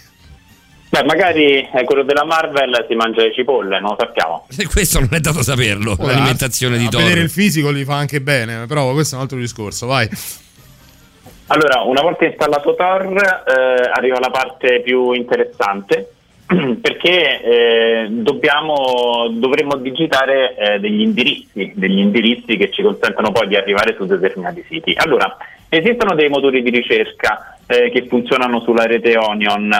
Beh, 0.91 1.05
magari 1.05 1.69
eh, 1.73 1.83
quello 1.85 2.03
della 2.03 2.25
Marvel 2.25 2.85
si 2.89 2.95
mangia 2.95 3.21
le 3.21 3.33
cipolle, 3.33 3.79
non 3.79 3.91
lo 3.91 3.97
sappiamo. 3.97 4.45
E 4.57 4.65
questo 4.67 4.99
non 4.99 5.09
è 5.13 5.21
dato 5.21 5.41
saperlo, 5.41 5.95
Ora, 5.97 6.11
l'alimentazione 6.11 6.77
di 6.77 6.89
Thor. 6.89 7.01
vedere 7.01 7.21
il 7.21 7.29
fisico 7.29 7.71
gli 7.71 7.85
fa 7.85 7.95
anche 7.95 8.19
bene, 8.19 8.65
però 8.65 8.91
questo 8.91 9.15
è 9.15 9.17
un 9.17 9.23
altro 9.23 9.39
discorso, 9.39 9.85
vai. 9.85 10.09
Allora, 11.51 11.81
una 11.81 12.01
volta 12.01 12.23
installato 12.23 12.75
Tor, 12.75 13.11
eh, 13.11 13.89
arriva 13.91 14.19
la 14.21 14.29
parte 14.29 14.79
più 14.79 15.11
interessante 15.11 16.09
perché 16.47 17.41
eh, 17.41 18.07
dobbiamo, 18.09 19.27
dovremmo 19.29 19.75
digitare 19.75 20.55
eh, 20.55 20.79
degli 20.79 21.01
indirizzi, 21.01 21.73
degli 21.75 21.99
indirizzi 21.99 22.55
che 22.55 22.71
ci 22.71 22.81
consentono 22.81 23.33
poi 23.33 23.49
di 23.49 23.57
arrivare 23.57 23.95
su 23.97 24.05
determinati 24.05 24.63
siti. 24.65 24.93
Allora, 24.95 25.35
esistono 25.67 26.15
dei 26.15 26.29
motori 26.29 26.61
di 26.61 26.69
ricerca 26.69 27.57
eh, 27.67 27.89
che 27.89 28.05
funzionano 28.07 28.61
sulla 28.61 28.85
rete 28.85 29.17
Onion, 29.17 29.73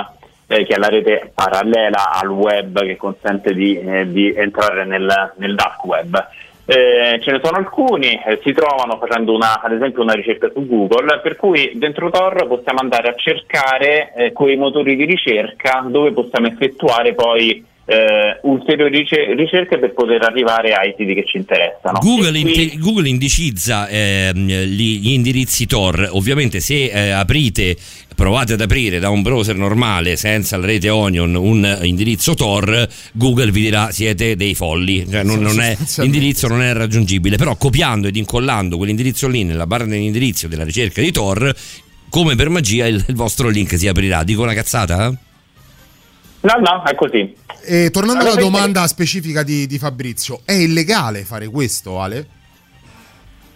eh, 0.48 0.66
che 0.66 0.76
è 0.76 0.78
la 0.78 0.90
rete 0.90 1.32
parallela 1.34 2.12
al 2.12 2.28
web 2.28 2.82
che 2.82 2.98
consente 2.98 3.54
di, 3.54 3.80
eh, 3.80 4.12
di 4.12 4.34
entrare 4.36 4.84
nel, 4.84 5.34
nel 5.38 5.56
dark 5.56 5.86
web. 5.86 6.22
Eh, 6.66 7.20
ce 7.22 7.32
ne 7.32 7.42
sono 7.44 7.58
alcuni, 7.58 8.08
eh, 8.08 8.40
si 8.44 8.54
trovano 8.54 8.98
facendo 8.98 9.34
una, 9.34 9.62
ad 9.62 9.74
esempio 9.74 10.04
una 10.04 10.14
ricerca 10.14 10.50
su 10.54 10.66
Google, 10.68 11.20
per 11.22 11.36
cui 11.36 11.72
dentro 11.76 12.10
Tor 12.10 12.48
possiamo 12.48 12.80
andare 12.80 13.10
a 13.10 13.16
cercare 13.16 14.14
eh, 14.16 14.32
quei 14.32 14.56
motori 14.56 14.96
di 14.96 15.06
ricerca 15.06 15.84
dove 15.88 16.14
possiamo 16.14 16.48
effettuare 16.48 17.14
poi 17.14 17.66
eh, 17.86 18.40
ulteriori 18.44 19.06
ricerche 19.36 19.78
per 19.78 19.94
poter 19.94 20.24
arrivare 20.24 20.74
ai 20.74 20.94
siti 20.98 21.14
che 21.14 21.26
ci 21.26 21.38
interessano. 21.38 22.00
Google, 22.00 22.40
qui... 22.40 22.78
Google 22.78 23.10
indicizza 23.10 23.88
eh, 23.88 24.32
gli, 24.34 25.00
gli, 25.00 25.12
indirizzi 25.12 25.66
Tor, 25.66 26.10
ovviamente 26.12 26.60
se 26.60 26.86
eh, 26.86 27.10
aprite 27.10 27.76
provate 28.22 28.54
ad 28.54 28.62
aprire 28.62 29.00
da 29.00 29.10
un 29.10 29.24
browser 29.24 29.56
normale 29.56 30.16
senza 30.16 30.56
la 30.56 30.68
rete 30.68 30.90
Onion 30.90 31.34
un 31.34 31.80
indirizzo 31.82 32.36
Tor, 32.36 32.88
Google 33.14 33.50
vi 33.50 33.62
dirà 33.62 33.90
siete 33.90 34.36
dei 34.36 34.54
folli, 34.54 35.10
cioè 35.10 35.24
non, 35.24 35.40
non 35.40 35.60
è, 35.60 35.76
l'indirizzo 35.98 36.48
non 36.48 36.62
è 36.62 36.72
raggiungibile, 36.72 37.36
però 37.36 37.56
copiando 37.56 38.08
ed 38.08 38.16
incollando 38.16 38.78
quell'indirizzo 38.78 39.28
lì 39.28 39.44
nella 39.44 39.66
barra 39.66 39.86
dell'indirizzo 39.86 40.48
della 40.48 40.64
ricerca 40.64 41.02
di 41.02 41.12
Tor, 41.12 41.52
come 42.12 42.36
per 42.36 42.50
magia 42.50 42.86
il, 42.86 43.04
il 43.08 43.16
vostro 43.16 43.50
link 43.50 43.76
si 43.76 43.88
aprirà. 43.88 44.24
Dico 44.24 44.44
una 44.44 44.54
cazzata? 44.54 45.08
No, 45.08 46.56
no, 46.60 46.84
è 46.86 46.94
così. 46.94 47.34
E 47.66 47.90
tornando 47.90 48.24
alla 48.24 48.36
domanda 48.36 48.86
specifica 48.86 49.42
di, 49.42 49.66
di 49.66 49.80
Fabrizio, 49.80 50.42
è 50.46 50.52
illegale 50.52 51.24
fare 51.24 51.48
questo, 51.48 52.00
Ale? 52.00 52.28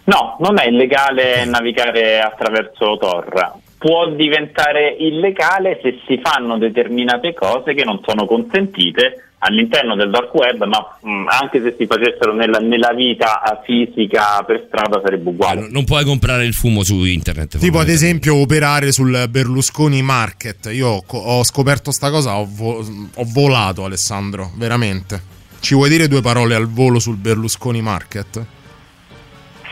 No, 0.06 0.36
non 0.40 0.58
è 0.58 0.66
illegale 0.66 1.44
navigare 1.44 2.20
attraverso 2.20 2.96
Tor. 2.98 3.64
Può 3.78 4.08
diventare 4.10 4.96
illegale 4.98 5.78
se 5.82 6.00
si 6.06 6.20
fanno 6.22 6.58
determinate 6.58 7.34
cose 7.34 7.74
che 7.74 7.84
non 7.84 8.00
sono 8.04 8.26
consentite 8.26 9.26
all'interno 9.38 9.94
del 9.94 10.10
dark 10.10 10.32
web, 10.34 10.64
ma 10.64 10.98
mh, 11.00 11.10
mm, 11.10 11.28
anche 11.28 11.60
se 11.60 11.74
si 11.76 11.86
facessero 11.86 12.32
nella, 12.32 12.58
nella, 12.58 12.92
vita 12.92 13.60
fisica 13.64 14.42
per 14.46 14.64
strada 14.66 15.00
sarebbe 15.02 15.28
uguale. 15.28 15.68
non 15.70 15.84
puoi 15.84 16.04
comprare 16.04 16.44
il 16.44 16.54
fumo 16.54 16.82
su 16.82 17.04
internet. 17.04 17.58
Tipo 17.58 17.78
ad 17.78 17.88
esempio 17.88 18.36
operare 18.36 18.92
sul 18.92 19.26
Berlusconi 19.28 20.02
Market. 20.02 20.70
Io 20.72 21.02
ho 21.06 21.44
scoperto 21.44 21.90
sta 21.90 22.10
cosa, 22.10 22.36
ho, 22.36 22.48
vo- 22.48 22.78
ho 23.14 23.24
volato 23.26 23.84
Alessandro, 23.84 24.52
veramente. 24.56 25.34
Ci 25.60 25.74
vuoi 25.74 25.88
dire 25.88 26.08
due 26.08 26.22
parole 26.22 26.54
al 26.54 26.68
volo 26.68 26.98
sul 26.98 27.16
Berlusconi 27.16 27.82
Market? 27.82 28.44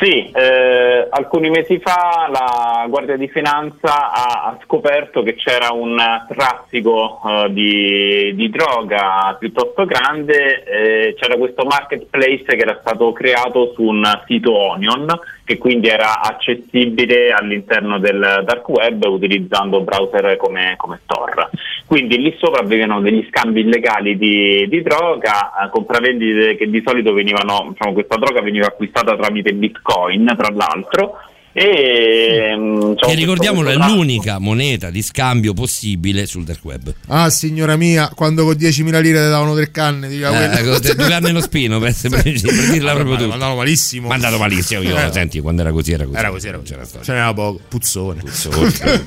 Sì, 0.04 0.30
eh, 0.34 1.08
alcuni 1.08 1.48
mesi 1.48 1.78
fa 1.78 2.28
la 2.30 2.84
Guardia 2.90 3.16
di 3.16 3.26
Finanza 3.28 4.12
ha, 4.12 4.44
ha 4.44 4.58
scoperto 4.62 5.22
che 5.22 5.34
c'era 5.34 5.72
un 5.72 5.96
traffico 6.28 7.20
uh, 7.22 7.48
di, 7.48 8.34
di, 8.34 8.50
droga 8.50 9.34
piuttosto 9.38 9.86
grande, 9.86 10.62
eh, 10.64 11.14
c'era 11.18 11.38
questo 11.38 11.64
marketplace 11.64 12.44
che 12.44 12.60
era 12.60 12.76
stato 12.82 13.12
creato 13.12 13.72
su 13.72 13.82
un 13.82 14.04
sito 14.26 14.54
Onion 14.54 15.06
che 15.42 15.56
quindi 15.56 15.88
era 15.88 16.20
accessibile 16.20 17.32
all'interno 17.32 17.98
del 17.98 18.42
dark 18.44 18.68
web 18.68 19.02
utilizzando 19.04 19.80
browser 19.80 20.36
come, 20.36 20.74
come 20.76 21.00
store. 21.04 21.48
Quindi 21.86 22.18
lì 22.18 22.34
sopra 22.38 22.62
avvenivano 22.62 23.00
degli 23.00 23.26
scambi 23.28 23.60
illegali 23.60 24.16
di, 24.16 24.66
di 24.68 24.82
droga, 24.82 25.52
eh, 25.64 25.70
compravendite 25.70 26.56
che 26.56 26.68
di 26.68 26.82
solito 26.84 27.12
venivano, 27.12 27.68
diciamo, 27.70 27.92
questa 27.92 28.16
droga 28.16 28.40
veniva 28.40 28.66
acquistata 28.66 29.16
tramite 29.16 29.52
bitcoin 29.52 30.34
tra 30.36 30.50
l'altro 30.50 31.18
e, 31.56 32.52
mm, 32.56 32.94
che 32.96 33.14
ricordiamolo 33.14 33.70
è 33.70 33.76
l'unica 33.76 34.40
moneta 34.40 34.90
di 34.90 35.02
scambio 35.02 35.54
possibile 35.54 36.26
sul 36.26 36.42
dark 36.42 36.64
web. 36.64 36.92
Ah, 37.06 37.30
signora 37.30 37.76
mia, 37.76 38.08
quando 38.12 38.42
con 38.42 38.54
10.000 38.54 39.00
lire 39.00 39.22
ti 39.22 39.28
davano 39.28 39.54
tre 39.54 39.70
canne, 39.70 40.08
eh, 40.08 40.18
due 40.18 41.08
canne 41.08 41.30
lo 41.30 41.40
spino 41.40 41.78
per, 41.78 41.94
per, 41.94 42.10
per 42.22 42.32
dirla 42.32 42.90
ah, 42.90 42.94
proprio 42.94 43.16
tutta. 43.16 43.28
Mandato 43.28 43.54
malissimo. 43.54 44.08
Mandato 44.08 44.36
malissimo. 44.36 44.82
Io, 44.82 44.98
eh. 44.98 45.12
senti, 45.12 45.38
quando 45.38 45.60
era 45.60 45.70
così 45.70 45.92
era 45.92 46.04
così. 46.04 46.18
Era 46.18 46.30
così, 46.30 46.48
era 46.48 46.58
così. 46.58 46.72
C'era, 46.72 46.84
Ce 47.04 47.12
n'era 47.12 47.32
poco. 47.32 47.60
Puzzone. 47.68 48.20
Puzzone, 48.20 49.06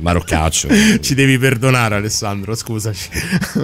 maroccaccio. 0.00 0.68
Ci 1.00 1.14
devi 1.14 1.38
perdonare, 1.38 1.94
Alessandro, 1.94 2.54
scusaci. 2.54 3.08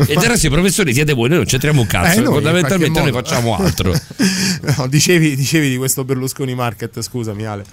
E 0.06 0.14
resto 0.26 0.46
i 0.46 0.50
professori 0.50 0.94
siete 0.94 1.12
voi, 1.12 1.28
noi 1.28 1.38
non 1.38 1.46
c'entriamo 1.46 1.82
un 1.82 1.86
cazzo. 1.86 2.20
Eh, 2.20 2.22
noi, 2.22 2.32
Fondamentalmente 2.32 3.00
noi 3.00 3.12
facciamo 3.12 3.54
altro. 3.54 3.92
no, 4.78 4.86
dicevi, 4.86 5.36
dicevi 5.36 5.68
di 5.68 5.76
questo 5.76 6.04
Berlusconi 6.04 6.54
Market, 6.54 7.02
scusami 7.02 7.44
Ale. 7.44 7.64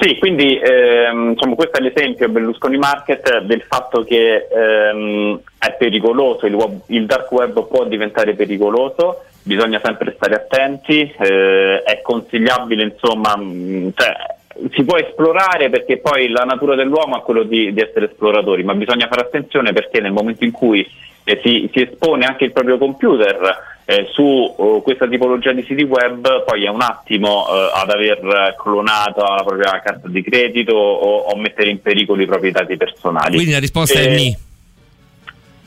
Sì, 0.00 0.18
quindi 0.18 0.58
ehm, 0.58 1.34
diciamo, 1.34 1.54
questo 1.54 1.78
è 1.78 1.80
l'esempio 1.80 2.28
Berlusconi 2.28 2.76
Market 2.76 3.42
del 3.42 3.62
fatto 3.62 4.02
che 4.02 4.48
ehm, 4.50 5.40
è 5.56 5.72
pericoloso, 5.74 6.46
il, 6.46 6.54
web, 6.54 6.80
il, 6.86 7.06
dark 7.06 7.30
web 7.30 7.66
può 7.68 7.84
diventare 7.84 8.34
pericoloso, 8.34 9.22
bisogna 9.44 9.80
sempre 9.82 10.12
stare 10.16 10.34
attenti, 10.34 11.00
eh, 11.16 11.82
è 11.84 12.00
consigliabile 12.02 12.82
insomma, 12.82 13.36
mh, 13.36 13.92
cioè, 13.94 14.68
si 14.72 14.84
può 14.84 14.96
esplorare 14.96 15.70
perché 15.70 15.98
poi 15.98 16.28
la 16.28 16.42
natura 16.42 16.74
dell'uomo 16.74 17.18
è 17.18 17.22
quello 17.22 17.44
di, 17.44 17.72
di 17.72 17.80
essere 17.80 18.06
esploratori, 18.06 18.64
ma 18.64 18.74
bisogna 18.74 19.06
fare 19.06 19.20
attenzione 19.20 19.72
perché 19.72 20.00
nel 20.00 20.12
momento 20.12 20.42
in 20.42 20.50
cui 20.50 20.84
eh, 21.24 21.40
si, 21.42 21.70
si 21.72 21.82
espone 21.82 22.26
anche 22.26 22.44
il 22.44 22.52
proprio 22.52 22.78
computer 22.78 23.72
eh, 23.86 24.08
su 24.12 24.22
uh, 24.22 24.82
questa 24.82 25.06
tipologia 25.06 25.52
di 25.52 25.62
siti 25.62 25.82
web 25.82 26.44
poi 26.44 26.64
è 26.64 26.68
un 26.68 26.80
attimo 26.80 27.44
uh, 27.46 27.70
ad 27.74 27.90
aver 27.90 28.54
clonato 28.58 29.20
la 29.20 29.42
propria 29.44 29.80
carta 29.82 30.08
di 30.08 30.22
credito 30.22 30.74
o, 30.74 31.16
o, 31.18 31.36
mettere 31.36 31.70
in 31.70 31.80
pericolo 31.80 32.22
i 32.22 32.26
propri 32.26 32.50
dati 32.50 32.76
personali. 32.76 33.34
Quindi 33.34 33.52
la 33.52 33.58
risposta 33.58 33.98
eh, 33.98 34.06
è 34.06 34.14
ni. 34.14 34.36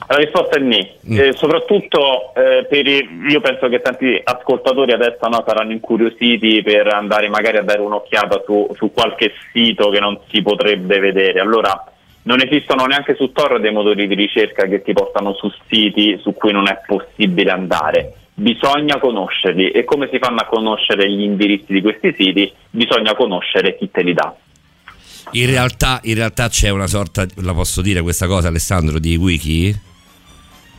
La 0.10 0.16
risposta 0.16 0.56
è 0.56 0.60
ni, 0.60 0.90
mm. 1.10 1.20
eh, 1.20 1.34
soprattutto 1.34 2.34
eh, 2.34 2.66
per 2.68 2.88
i, 2.88 3.08
io 3.30 3.42
penso 3.42 3.68
che 3.68 3.82
tanti 3.82 4.20
ascoltatori 4.24 4.94
adesso 4.94 5.28
no, 5.28 5.44
saranno 5.46 5.74
incuriositi 5.74 6.62
per 6.64 6.88
andare 6.88 7.28
magari 7.30 7.58
a 7.58 7.64
dare 7.64 7.82
un'occhiata 7.82 8.42
su, 8.46 8.70
su 8.74 8.92
qualche 8.94 9.34
sito 9.52 9.90
che 9.90 10.00
non 10.00 10.18
si 10.30 10.42
potrebbe 10.42 11.00
vedere. 11.00 11.40
Allora 11.40 11.92
non 12.28 12.41
esistono 12.41 12.86
neanche 12.86 13.16
su 13.16 13.32
Tor 13.32 13.60
dei 13.60 13.72
motori 13.72 14.06
di 14.06 14.14
ricerca 14.14 14.68
che 14.68 14.82
ti 14.82 14.91
portano 14.91 15.34
su 15.34 15.49
siti 15.68 16.20
su 16.22 16.34
cui 16.34 16.52
non 16.52 16.68
è 16.68 16.82
possibile 16.86 17.52
andare. 17.52 18.14
Bisogna 18.34 18.99
conoscerli 18.99 19.72
e 19.72 19.86
come 19.86 20.10
si 20.12 20.20
fanno 20.20 20.41
a 20.41 20.45
conoscere 20.45 21.10
gli 21.10 21.22
indirizzi 21.22 21.72
di 21.74 21.82
questi 21.82 22.14
siti? 22.16 22.52
Bisogna 22.70 23.16
conoscere 23.16 23.78
chi 23.78 23.90
te 23.90 24.04
li 24.04 24.14
dà. 24.14 24.36
In 25.32 25.45
realtà, 25.48 25.99
in 26.04 26.16
realtà 26.16 26.49
c'è 26.49 26.70
una 26.70 26.88
sorta, 26.88 27.26
la 27.38 27.54
posso 27.54 27.82
dire 27.82 28.02
questa 28.02 28.28
cosa 28.28 28.49
Alessandro, 28.49 28.99
di 28.99 29.16
wiki? 29.16 29.76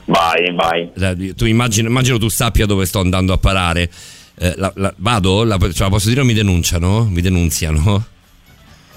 Vai, 0.04 0.54
vai. 0.54 1.34
Tu 1.34 1.46
immagino, 1.46 1.88
immagino 1.88 2.18
tu 2.18 2.28
sappia 2.28 2.66
dove 2.66 2.84
sto 2.84 3.00
andando 3.00 3.32
a 3.32 3.38
parare. 3.38 3.90
Eh, 4.38 4.52
la, 4.56 4.70
la, 4.76 4.92
vado? 4.98 5.44
La, 5.44 5.58
cioè, 5.58 5.72
la 5.78 5.88
posso 5.88 6.08
dire 6.08 6.20
o 6.20 6.24
mi 6.24 6.34
denunciano? 6.34 7.04
Mi 7.04 7.22
denunziano? 7.22 8.04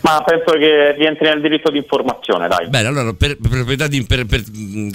Ma 0.01 0.23
penso 0.25 0.57
che 0.57 0.93
rientri 0.97 1.27
nel 1.27 1.41
diritto 1.41 1.69
di 1.69 1.77
informazione, 1.77 2.47
dai. 2.47 2.67
Bene, 2.67 2.87
allora 2.87 3.13
per, 3.13 3.37
per, 3.37 3.87
di, 3.87 4.03
per, 4.03 4.25
per 4.25 4.43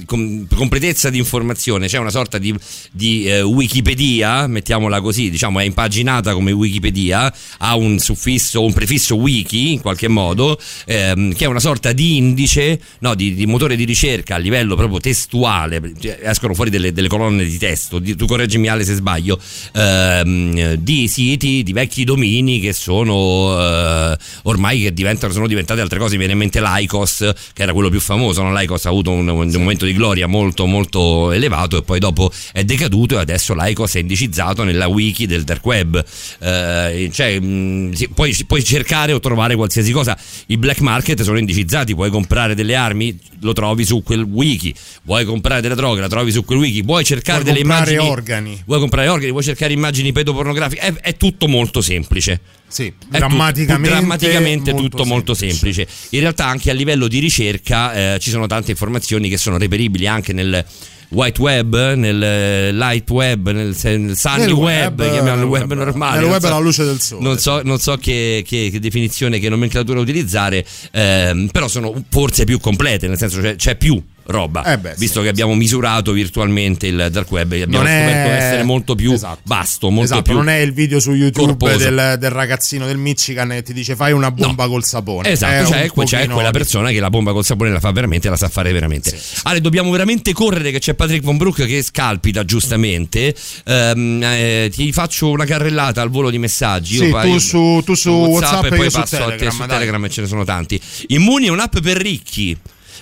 com, 0.05 0.45
completezza 0.53 1.09
di 1.09 1.17
informazione 1.17 1.87
c'è 1.87 1.97
una 1.97 2.09
sorta 2.09 2.37
di, 2.37 2.53
di 2.91 3.25
eh, 3.25 3.41
Wikipedia, 3.41 4.47
mettiamola 4.47 4.99
così, 4.99 5.29
diciamo 5.29 5.59
è 5.59 5.63
impaginata 5.63 6.33
come 6.33 6.51
Wikipedia, 6.51 7.31
ha 7.59 7.75
un 7.75 7.99
suffisso, 7.99 8.63
un 8.63 8.73
prefisso 8.73 9.15
wiki 9.15 9.73
in 9.73 9.81
qualche 9.81 10.09
modo, 10.09 10.59
ehm, 10.85 11.33
che 11.33 11.45
è 11.45 11.47
una 11.47 11.59
sorta 11.59 11.93
di 11.93 12.17
indice, 12.17 12.79
no, 12.99 13.15
di, 13.15 13.33
di, 13.33 13.45
motore 13.45 13.77
di 13.77 13.85
ricerca 13.85 14.35
a 14.35 14.39
livello 14.39 14.75
proprio 14.75 14.99
testuale, 14.99 15.81
cioè, 15.99 16.19
escono 16.23 16.53
fuori 16.53 16.69
delle, 16.69 16.91
delle 16.91 17.07
colonne 17.07 17.45
di 17.45 17.57
testo, 17.57 18.01
tu 18.01 18.25
correggimi 18.25 18.67
Ale 18.67 18.83
se 18.83 18.95
sbaglio, 18.95 19.39
ehm, 19.73 20.73
di 20.73 21.07
siti, 21.07 21.63
di 21.63 21.71
vecchi 21.71 22.03
domini 22.03 22.59
che 22.59 22.73
sono 22.73 23.55
eh, 23.57 24.17
ormai 24.43 24.81
che 24.81 24.95
diventano, 24.97 25.31
sono 25.31 25.47
diventate 25.47 25.81
altre 25.81 25.99
cose. 25.99 26.13
Mi 26.13 26.17
viene 26.17 26.33
in 26.33 26.39
mente 26.39 26.59
l'Icos, 26.59 27.31
che 27.53 27.61
era 27.61 27.71
quello 27.71 27.89
più 27.89 27.99
famoso. 27.99 28.41
No? 28.41 28.53
L'Icos 28.53 28.85
ha 28.85 28.89
avuto 28.89 29.11
un, 29.11 29.27
un 29.27 29.51
sì. 29.51 29.57
momento 29.57 29.85
di 29.85 29.93
gloria 29.93 30.27
molto, 30.27 30.65
molto 30.65 31.31
elevato 31.31 31.77
e 31.77 31.83
poi 31.83 31.99
dopo 31.99 32.31
è 32.51 32.63
decaduto 32.63 33.17
e 33.17 33.21
adesso 33.21 33.53
l'Icos 33.53 33.93
è 33.95 33.99
indicizzato 33.99 34.63
nella 34.63 34.87
wiki 34.87 35.27
del 35.27 35.43
dark 35.43 35.63
web. 35.65 36.03
Eh, 36.39 37.09
cioè, 37.13 37.39
mh, 37.39 37.93
puoi, 38.13 38.35
puoi, 38.45 38.63
cercare 38.63 39.13
o 39.13 39.19
trovare 39.19 39.55
qualsiasi 39.55 39.91
cosa. 39.91 40.17
I 40.47 40.57
black 40.57 40.81
market 40.81 41.21
sono 41.21 41.37
indicizzati, 41.37 41.93
puoi 41.93 42.09
comprare 42.09 42.55
delle 42.55 42.75
armi, 42.75 43.17
lo 43.41 43.53
trovi 43.53 43.85
su 43.85 44.01
quel 44.01 44.23
wiki. 44.23 44.73
Vuoi 45.03 45.25
comprare 45.25 45.61
delle 45.61 45.75
droghe, 45.75 46.01
la 46.01 46.09
trovi 46.09 46.31
su 46.31 46.43
quel 46.43 46.57
wiki. 46.57 46.81
Vuoi 46.81 47.05
cercare 47.05 47.43
vuoi 47.43 47.53
delle 47.53 47.63
immagini. 47.63 47.97
organi. 47.97 48.61
Vuoi 48.65 48.79
comprare 48.79 49.07
organi, 49.07 49.31
vuoi 49.31 49.43
cercare 49.43 49.73
immagini 49.73 50.11
pedopornografiche. 50.11 50.81
È, 50.81 50.93
è 50.93 51.17
tutto 51.17 51.47
molto 51.47 51.81
semplice. 51.81 52.39
Sì, 52.67 52.93
drammaticamente, 53.07 53.87
tutto, 53.87 53.99
drammaticamente 53.99 54.71
molto 54.73 54.89
tutto 54.89 55.05
molto 55.05 55.33
semplice. 55.33 55.87
In 56.11 56.19
realtà 56.19 56.45
anche 56.45 56.69
a 56.69 56.73
livello 56.73 57.07
di 57.07 57.19
ricerca 57.19 58.15
eh, 58.15 58.19
ci 58.19 58.29
sono 58.29 58.45
tante 58.47 58.71
informazioni 58.71 59.29
che 59.29 59.37
sono 59.37 59.57
reperibili 59.57 60.05
anche 60.05 60.33
nel 60.33 60.65
white 61.09 61.41
web, 61.41 61.93
nel 61.93 62.75
light 62.75 63.09
web, 63.09 63.49
nel, 63.51 63.75
nel 63.81 64.17
sunny 64.17 64.45
nel 64.45 64.51
web, 64.51 64.99
web 64.99 65.11
chiamiamolo 65.11 65.43
il 65.43 65.47
web, 65.47 65.69
web 65.69 65.73
normale. 65.73 66.19
Nel 66.19 66.29
web 66.29 66.41
so, 66.41 66.47
alla 66.47 66.59
luce 66.59 66.83
del 66.83 66.99
sole. 66.99 67.23
Non 67.23 67.37
so, 67.37 67.61
non 67.63 67.79
so 67.79 67.95
che, 67.95 68.43
che, 68.45 68.69
che, 68.71 68.79
definizione, 68.79 69.39
che 69.39 69.49
nomenclatura 69.49 69.99
utilizzare, 69.99 70.65
ehm, 70.91 71.47
però 71.47 71.67
sono 71.67 71.93
forse 72.09 72.43
più 72.43 72.59
complete, 72.59 73.07
nel 73.07 73.17
senso 73.17 73.39
c'è, 73.39 73.55
c'è 73.55 73.75
più 73.77 74.01
roba. 74.27 74.63
Eh 74.63 74.77
beh, 74.77 74.95
visto 74.97 75.19
sì, 75.19 75.23
che 75.23 75.29
abbiamo 75.29 75.55
misurato 75.55 76.11
virtualmente 76.11 76.87
il 76.87 77.07
dark 77.11 77.31
web 77.31 77.51
e 77.53 77.61
abbiamo 77.61 77.83
non 77.83 77.93
scoperto 77.93 78.29
è... 78.29 78.33
essere 78.33 78.63
molto 78.63 78.95
più 78.95 79.13
esatto. 79.13 79.39
vasto, 79.43 79.89
molto 79.89 80.13
esatto, 80.13 80.21
più 80.21 80.33
non 80.33 80.49
è 80.49 80.57
il 80.57 80.73
video 80.73 80.99
su 80.99 81.13
YouTube 81.13 81.77
del, 81.77 82.15
del, 82.19 82.29
ragazzino 82.29 82.85
del 82.85 82.97
Michigan 82.97 83.49
che 83.49 83.63
ti 83.63 83.73
dice 83.73 83.95
fai 83.95 84.11
una 84.11 84.31
bomba 84.31 84.65
no. 84.65 84.71
col 84.71 84.83
sapone. 84.83 85.29
Esatto, 85.29 85.69
c'è, 85.69 85.89
c'è, 85.91 86.27
quella 86.27 86.51
persona 86.51 86.89
che 86.89 86.99
la 86.99 87.09
bomba 87.09 87.31
col 87.31 87.45
sapone 87.45 87.71
la 87.71 87.79
fa 87.79 87.91
veramente, 87.91 88.29
la 88.29 88.35
sa 88.35 88.49
fare 88.49 88.71
veramente. 88.71 89.17
Sì. 89.17 89.39
Ale, 89.43 89.61
dobbiamo 89.61 89.89
veramente 89.91 90.33
correre 90.33 90.71
che 90.71 90.79
c'è 90.79 90.93
Patrick 90.93 91.23
Von 91.23 91.37
Brook 91.37 91.65
che 91.65 91.81
scalpita 91.81 92.43
giustamente. 92.43 93.33
Um, 93.65 94.21
eh, 94.23 94.69
ti 94.73 94.91
faccio 94.91 95.29
una 95.29 95.45
carrellata 95.45 96.01
al 96.01 96.09
volo 96.09 96.29
di 96.29 96.37
messaggi. 96.37 96.97
Sì, 96.97 97.15
tu, 97.21 97.37
su, 97.37 97.81
tu 97.85 97.93
su 97.93 98.09
WhatsApp, 98.09 98.31
WhatsApp 98.31 98.65
e 98.65 98.75
poi 98.75 98.91
passo 98.91 99.15
Telegram, 99.15 99.33
a 99.33 99.37
te 99.37 99.51
su 99.51 99.65
Telegram 99.65 100.05
e 100.05 100.09
ce 100.09 100.21
ne 100.21 100.27
sono 100.27 100.43
tanti. 100.43 100.81
Immuni 101.07 101.47
è 101.47 101.49
un'app 101.49 101.77
per 101.79 101.97
ricchi. 101.97 102.57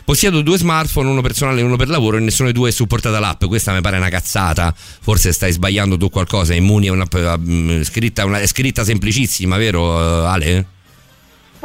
Possiedo 0.05 0.41
due 0.41 0.59
smartphone, 0.59 1.09
uno 1.09 1.21
personale 1.21 1.61
e 1.61 1.63
uno 1.63 1.77
per 1.77 1.89
lavoro, 1.89 2.17
e 2.17 2.19
nessuno 2.19 2.51
dei 2.51 2.57
due 2.57 2.69
è 2.69 2.71
supportata 2.71 3.19
l'app. 3.19 3.43
Questa 3.45 3.73
mi 3.73 3.81
pare 3.81 3.97
una 3.97 4.09
cazzata. 4.09 4.71
Forse 4.75 5.33
stai 5.33 5.51
sbagliando 5.51 5.97
tu 5.97 6.11
qualcosa. 6.11 6.53
Immuni 6.53 6.85
è 6.85 6.89
un'app 6.91 7.13
uh, 7.15 7.83
scritta, 7.83 8.23
una, 8.23 8.39
è 8.39 8.45
scritta 8.45 8.83
semplicissima, 8.83 9.57
vero, 9.57 9.81
uh, 9.81 10.25
Ale? 10.25 10.65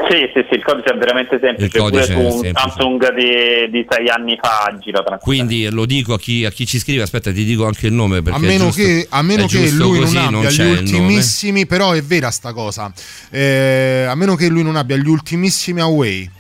Sì, 0.09 0.17
sì, 0.33 0.47
sì, 0.49 0.55
il 0.55 0.63
codice 0.65 0.95
è 0.95 0.97
veramente 0.97 1.39
semplice, 1.39 1.77
il 1.77 1.83
codice 1.83 2.15
pure 2.15 2.31
su 2.31 2.37
un 2.37 2.53
Samsung 2.55 3.15
di, 3.15 3.71
di, 3.71 3.87
sei 3.87 4.09
anni 4.09 4.39
fa 4.41 4.75
gira 4.81 5.03
Quindi 5.21 5.69
lo 5.71 5.85
dico 5.85 6.15
a 6.15 6.19
chi, 6.19 6.47
a 6.47 6.51
chi, 6.51 6.65
ci 6.65 6.79
scrive, 6.79 7.03
aspetta 7.03 7.31
ti 7.31 7.45
dico 7.45 7.67
anche 7.67 7.89
il 7.89 7.93
nome 7.93 8.23
a 8.25 8.39
meno 8.39 8.65
giusto, 8.65 8.83
che, 8.83 9.07
a 9.11 9.21
meno 9.21 9.47
che 9.47 9.71
lui 9.71 10.01
non 10.01 10.17
abbia 10.17 10.31
non 10.31 10.47
gli 10.47 10.61
ultimissimi, 10.63 11.67
però 11.67 11.93
è 11.93 12.03
vera 12.03 12.31
sta 12.31 12.55
cosa, 12.55 12.91
eh, 13.29 14.07
a 14.09 14.15
meno 14.15 14.37
che 14.37 14.49
lui 14.49 14.63
non 14.63 14.77
abbia 14.77 14.97
gli 14.97 15.09
ultimissimi 15.09 15.81
Away 15.81 16.31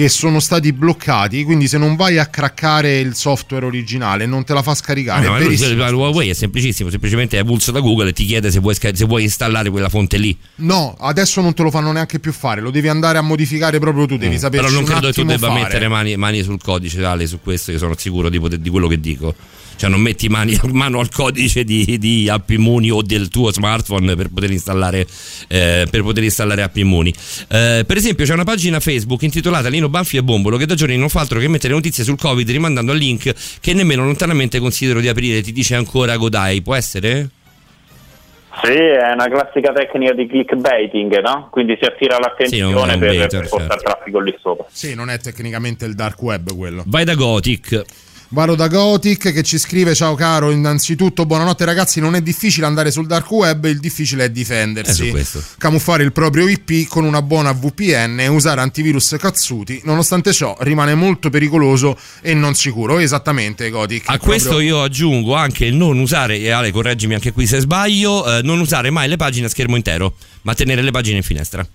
che 0.00 0.08
sono 0.08 0.40
stati 0.40 0.72
bloccati, 0.72 1.44
quindi 1.44 1.68
se 1.68 1.76
non 1.76 1.94
vai 1.94 2.16
a 2.16 2.24
craccare 2.24 3.00
il 3.00 3.14
software 3.14 3.66
originale 3.66 4.24
non 4.24 4.44
te 4.44 4.54
la 4.54 4.62
fa 4.62 4.74
scaricare. 4.74 5.26
No, 5.26 5.36
no, 5.36 5.98
Huawei 5.98 6.30
è 6.30 6.32
semplicissimo, 6.32 6.88
semplicemente 6.88 7.36
è 7.36 7.40
avulso 7.40 7.70
da 7.70 7.80
Google 7.80 8.08
e 8.08 8.12
ti 8.14 8.24
chiede 8.24 8.50
se 8.50 8.60
vuoi, 8.60 8.74
se 8.74 9.04
vuoi 9.04 9.24
installare 9.24 9.68
quella 9.68 9.90
fonte 9.90 10.16
lì. 10.16 10.34
No, 10.56 10.96
adesso 10.98 11.42
non 11.42 11.52
te 11.52 11.62
lo 11.62 11.70
fanno 11.70 11.92
neanche 11.92 12.18
più 12.18 12.32
fare, 12.32 12.62
lo 12.62 12.70
devi 12.70 12.88
andare 12.88 13.18
a 13.18 13.20
modificare 13.20 13.78
proprio 13.78 14.06
tu, 14.06 14.16
devi 14.16 14.36
mm, 14.36 14.38
sapere. 14.38 14.62
Però 14.62 14.74
non 14.74 14.84
credo 14.84 15.08
che 15.08 15.12
tu 15.12 15.22
debba 15.22 15.48
fare. 15.48 15.60
mettere 15.64 15.88
mani, 15.88 16.16
mani, 16.16 16.42
sul 16.42 16.58
codice, 16.62 17.04
Ale, 17.04 17.26
su 17.26 17.40
questo, 17.42 17.70
io 17.70 17.76
sono 17.76 17.94
sicuro 17.94 18.30
di, 18.30 18.40
di 18.58 18.70
quello 18.70 18.88
che 18.88 18.98
dico 18.98 19.34
cioè 19.80 19.88
non 19.88 20.02
metti 20.02 20.28
mani, 20.28 20.60
mano 20.72 21.00
al 21.00 21.08
codice 21.10 21.64
di, 21.64 21.96
di 21.98 22.28
app 22.28 22.50
immuni 22.50 22.90
o 22.90 23.00
del 23.00 23.28
tuo 23.28 23.50
smartphone 23.50 24.14
per 24.14 24.28
poter 24.28 24.50
installare, 24.50 25.06
eh, 25.48 25.86
per 25.90 26.02
poter 26.02 26.22
installare 26.22 26.60
app 26.60 26.76
immuni. 26.76 27.10
Eh, 27.48 27.84
per 27.86 27.96
esempio 27.96 28.26
c'è 28.26 28.34
una 28.34 28.44
pagina 28.44 28.78
Facebook 28.78 29.22
intitolata 29.22 29.70
Lino 29.70 29.88
Banfi 29.88 30.18
e 30.18 30.22
Bombolo 30.22 30.58
che 30.58 30.66
da 30.66 30.74
giorni 30.74 30.98
non 30.98 31.08
fa 31.08 31.20
altro 31.20 31.38
che 31.38 31.48
mettere 31.48 31.72
notizie 31.72 32.04
sul 32.04 32.18
Covid 32.18 32.46
rimandando 32.50 32.92
al 32.92 32.98
link 32.98 33.32
che 33.58 33.72
nemmeno 33.72 34.04
lontanamente 34.04 34.58
considero 34.58 35.00
di 35.00 35.08
aprire, 35.08 35.40
ti 35.40 35.50
dice 35.52 35.76
ancora 35.76 36.18
Godai, 36.18 36.60
può 36.60 36.74
essere? 36.74 37.30
Sì, 38.62 38.72
è 38.72 39.12
una 39.12 39.28
classica 39.30 39.72
tecnica 39.72 40.12
di 40.12 40.26
clickbaiting, 40.26 41.20
no? 41.20 41.48
Quindi 41.50 41.78
si 41.80 41.86
attira 41.86 42.18
l'attenzione 42.18 42.92
sì, 42.92 42.98
per, 42.98 43.26
per 43.28 43.48
portare 43.48 43.48
certo. 43.48 43.84
traffico 43.84 44.18
lì 44.20 44.36
sopra. 44.38 44.66
Sì, 44.68 44.94
non 44.94 45.08
è 45.08 45.18
tecnicamente 45.18 45.86
il 45.86 45.94
dark 45.94 46.20
web 46.20 46.54
quello. 46.54 46.82
Vai 46.86 47.04
da 47.04 47.14
Gothic. 47.14 48.08
Vado 48.32 48.54
da 48.54 48.68
Gothic 48.68 49.32
che 49.32 49.42
ci 49.42 49.58
scrive: 49.58 49.92
Ciao 49.92 50.14
caro, 50.14 50.52
innanzitutto 50.52 51.26
buonanotte 51.26 51.64
ragazzi. 51.64 51.98
Non 51.98 52.14
è 52.14 52.20
difficile 52.20 52.64
andare 52.64 52.92
sul 52.92 53.08
dark 53.08 53.28
web, 53.32 53.64
il 53.64 53.80
difficile 53.80 54.26
è 54.26 54.30
difendersi. 54.30 55.08
È 55.08 55.24
Camuffare 55.58 56.04
il 56.04 56.12
proprio 56.12 56.46
IP 56.46 56.86
con 56.86 57.04
una 57.04 57.22
buona 57.22 57.50
VPN 57.50 58.20
e 58.20 58.28
usare 58.28 58.60
antivirus 58.60 59.16
cazzuti. 59.18 59.80
Nonostante 59.82 60.32
ciò, 60.32 60.56
rimane 60.60 60.94
molto 60.94 61.28
pericoloso 61.28 61.98
e 62.20 62.32
non 62.34 62.54
sicuro. 62.54 63.00
Esattamente, 63.00 63.68
Gothic. 63.68 64.04
A 64.06 64.18
questo 64.18 64.50
proprio... 64.50 64.68
io 64.68 64.82
aggiungo 64.84 65.34
anche 65.34 65.64
il 65.64 65.74
non 65.74 65.98
usare, 65.98 66.38
e 66.38 66.50
Ale, 66.50 66.70
correggimi 66.70 67.14
anche 67.14 67.32
qui 67.32 67.48
se 67.48 67.58
sbaglio, 67.58 68.38
eh, 68.38 68.42
non 68.42 68.60
usare 68.60 68.90
mai 68.90 69.08
le 69.08 69.16
pagine 69.16 69.46
a 69.46 69.48
schermo 69.48 69.74
intero, 69.74 70.14
ma 70.42 70.54
tenere 70.54 70.82
le 70.82 70.92
pagine 70.92 71.16
in 71.16 71.24
finestra. 71.24 71.66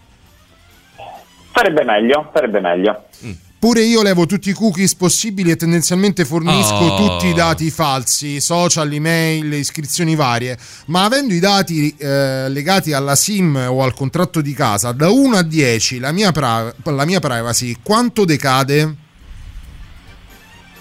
Sarebbe 1.53 1.83
meglio, 1.83 2.31
sarebbe 2.33 2.61
meglio. 2.61 3.07
Mm. 3.25 3.31
Pure 3.65 3.81
io 3.81 4.03
levo 4.03 4.27
tutti 4.27 4.51
i 4.51 4.53
cookies 4.53 4.93
possibili 4.93 5.49
e 5.49 5.55
tendenzialmente 5.55 6.23
fornisco 6.23 6.83
oh. 6.83 6.97
tutti 6.97 7.25
i 7.25 7.33
dati 7.33 7.71
falsi, 7.71 8.39
social, 8.39 8.93
email, 8.93 9.51
iscrizioni 9.53 10.13
varie, 10.13 10.55
ma 10.85 11.03
avendo 11.03 11.33
i 11.33 11.39
dati 11.39 11.89
eh, 11.99 12.47
legati 12.47 12.93
alla 12.93 13.15
SIM 13.15 13.55
o 13.55 13.81
al 13.81 13.95
contratto 13.95 14.39
di 14.39 14.53
casa, 14.53 14.91
da 14.91 15.09
1 15.09 15.37
a 15.37 15.41
10 15.41 15.97
la 15.97 16.11
mia, 16.11 16.31
pra- 16.31 16.71
la 16.83 17.05
mia 17.05 17.19
privacy 17.19 17.77
quanto 17.81 18.23
decade? 18.23 18.93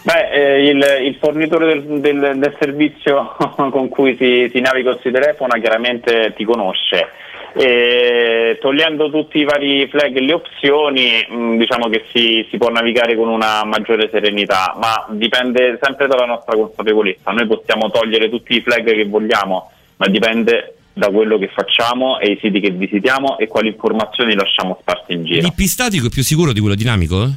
Beh, 0.02 0.30
eh, 0.30 0.68
il, 0.68 0.84
il, 1.06 1.16
fornitore 1.18 1.64
del, 1.64 2.00
del, 2.00 2.36
del, 2.36 2.56
servizio 2.58 3.34
con 3.72 3.88
cui 3.88 4.14
ti, 4.14 4.50
ti 4.50 4.60
naviga 4.60 4.90
o 4.90 4.98
si 5.00 5.10
telefona 5.10 5.58
chiaramente 5.58 6.34
ti 6.36 6.44
conosce 6.44 7.08
e 7.56 8.58
togliendo 8.60 9.10
tutti 9.10 9.38
i 9.38 9.44
vari 9.44 9.86
flag 9.88 10.16
e 10.16 10.20
le 10.20 10.32
opzioni 10.32 11.26
mm, 11.30 11.56
diciamo 11.58 11.88
che 11.88 12.04
si, 12.12 12.46
si, 12.50 12.56
può 12.58 12.68
navigare 12.68 13.14
con 13.14 13.28
una 13.28 13.64
maggiore 13.64 14.08
serenità, 14.10 14.76
ma 14.76 15.06
dipende 15.10 15.78
sempre 15.80 16.06
dalla 16.08 16.26
nostra 16.26 16.56
consapevolezza. 16.56 17.30
Noi 17.30 17.46
possiamo 17.46 17.90
togliere 17.90 18.28
tutti 18.28 18.56
i 18.56 18.60
flag 18.60 18.84
che 18.84 19.06
vogliamo, 19.06 19.70
ma 19.96 20.06
dipende 20.08 20.74
da 20.92 21.08
quello 21.08 21.38
che 21.38 21.48
facciamo 21.48 22.18
e 22.18 22.32
i 22.32 22.38
siti 22.40 22.60
che 22.60 22.70
visitiamo 22.70 23.38
e 23.38 23.48
quali 23.48 23.68
informazioni 23.68 24.34
lasciamo 24.34 24.78
sparse 24.80 25.12
in 25.12 25.24
giro. 25.24 25.42
L'IP 25.42 25.60
statico 25.66 26.06
è 26.06 26.10
più 26.10 26.22
sicuro 26.22 26.52
di 26.52 26.60
quello 26.60 26.74
dinamico? 26.74 27.30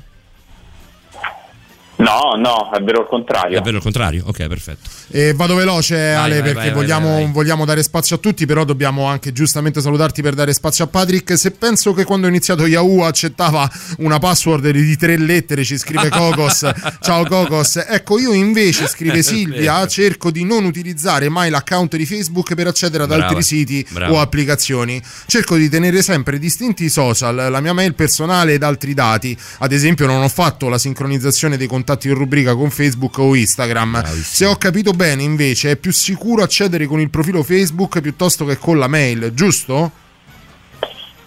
No, 1.98 2.36
no, 2.38 2.69
è 2.72 2.80
vero 2.82 3.02
il 3.02 3.07
contrario. 3.07 3.57
È 3.57 3.61
vero 3.61 3.78
il 3.78 3.84
contrario, 3.84 4.24
ok, 4.28 4.48
perfetto. 4.48 4.90
E 5.10 5.34
vado 5.34 5.56
veloce, 5.56 5.95
vai, 5.95 6.14
Ale, 6.14 6.41
vai, 6.41 6.53
perché 6.53 6.69
vai, 6.69 6.74
vogliamo, 6.74 7.32
vogliamo, 7.32 7.65
dare 7.65 7.82
spazio 7.82 8.18
a 8.18 8.19
tutti, 8.19 8.45
però 8.45 8.64
dobbiamo 8.65 9.06
anche 9.06 9.32
giustamente 9.32 9.82
salutarti 9.82 10.22
per 10.22 10.36
dare 10.36 10.53
spazio 10.53 10.84
a 10.84 10.88
Patrick. 10.88 11.38
Se 11.38 11.52
penso 11.52 11.94
che 11.94 12.03
quando 12.03 12.28
ho 12.28 12.30
iniziato 12.30 12.68
Yahoo 12.68 13.03
accettava 13.03 13.69
una 13.99 14.19
password 14.19 14.69
di 14.69 14.95
tre 14.95 15.18
lettere, 15.18 15.64
ci 15.64 15.78
scrive 15.78 16.10
Cocos. 16.10 16.69
Ciao 17.02 17.26
Cocos. 17.26 17.84
Ecco, 17.88 18.19
io 18.19 18.32
invece, 18.32 18.88
scrive 18.88 19.24
Silvia, 19.24 19.88
cerco 19.88 20.30
di 20.30 20.44
non 20.44 20.65
utilizzare 20.65 21.30
mai 21.30 21.49
l'account 21.49 21.95
di 21.95 22.06
Facebook 22.06 22.53
per 22.53 22.68
accedere 22.68 23.03
ad 23.03 23.10
Brava. 23.10 23.26
altri 23.26 23.41
siti 23.41 23.86
Brava. 23.90 24.14
o 24.14 24.19
applicazioni. 24.19 25.02
Cerco 25.26 25.56
di 25.56 25.68
tenere 25.68 26.03
sempre 26.03 26.38
distinti 26.38 26.84
i 26.84 26.90
social, 26.90 27.48
la 27.49 27.60
mia 27.60 27.74
mail 27.74 27.95
personale 27.95 28.53
ed 28.53 28.61
altri 28.61 28.94
dati. 28.94 29.36
Ad 29.60 29.72
esempio, 29.72 30.06
non 30.06 30.22
ho 30.22 30.30
fatto 30.30 30.69
la 30.69 30.78
sincronizzazione 30.78 31.57
dei 31.57 31.68
contatti 31.88 32.09
in 32.09 32.15
rubrica 32.15 32.53
con 32.53 32.69
Facebook 32.69 33.18
o 33.19 33.34
Instagram. 33.34 33.91
Bravissimo. 33.91 34.23
Se 34.23 34.45
ho 34.45 34.57
capito 34.57 34.91
bene, 34.91 35.23
invece, 35.23 35.72
è 35.72 35.76
più 35.77 35.93
sicuro 35.93 36.43
accedere 36.43 36.85
con 36.85 36.99
il 36.99 37.09
profilo 37.09 37.43
Facebook 37.43 38.01
piuttosto 38.01 38.45
che 38.45 38.57
con 38.57 38.77
la 38.77 38.88
mail, 38.88 39.31
giusto? 39.34 40.05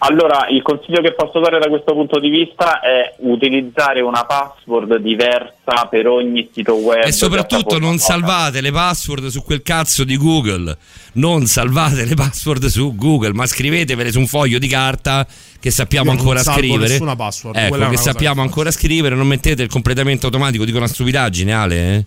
Allora, 0.03 0.47
il 0.49 0.63
consiglio 0.63 1.03
che 1.03 1.13
posso 1.13 1.41
dare 1.41 1.59
da 1.59 1.69
questo 1.69 1.93
punto 1.93 2.19
di 2.19 2.31
vista 2.31 2.81
è 2.81 3.15
utilizzare 3.19 4.01
una 4.01 4.25
password 4.25 4.97
diversa 4.97 5.87
per 5.91 6.07
ogni 6.07 6.49
sito 6.51 6.75
web. 6.75 7.05
E 7.05 7.13
soprattutto 7.13 7.79
non 7.79 7.99
salvate 7.99 8.63
le 8.63 8.73
password 8.73 9.27
su 9.27 9.43
quel 9.43 9.61
cazzo 9.61 10.05
di 10.05 10.17
Google. 10.17 10.75
Non 11.15 11.45
salvate 11.45 12.07
le 12.07 12.15
password 12.15 12.65
su 12.67 12.95
Google, 12.97 13.35
ma 13.35 13.45
scrivetevele 13.45 14.11
su 14.11 14.21
un 14.21 14.27
foglio 14.27 14.59
di 14.59 14.69
carta 14.69 15.27
che 15.61 15.71
sappiamo 15.71 16.13
Io 16.13 16.19
ancora 16.19 16.39
scrivere. 16.41 16.89
Nessuna 16.89 17.17
password. 17.17 17.57
Ecco, 17.59 17.89
che 17.91 17.97
sappiamo 17.99 18.41
ancora 18.41 18.71
scrivere, 18.71 19.15
non 19.15 19.27
mettete 19.27 19.63
il 19.63 19.69
completamento 19.69 20.27
automatico, 20.27 20.65
dico 20.65 20.79
una 20.79 20.87
stupidaggine, 20.87 21.53
Ale, 21.53 21.95
eh? 21.95 22.05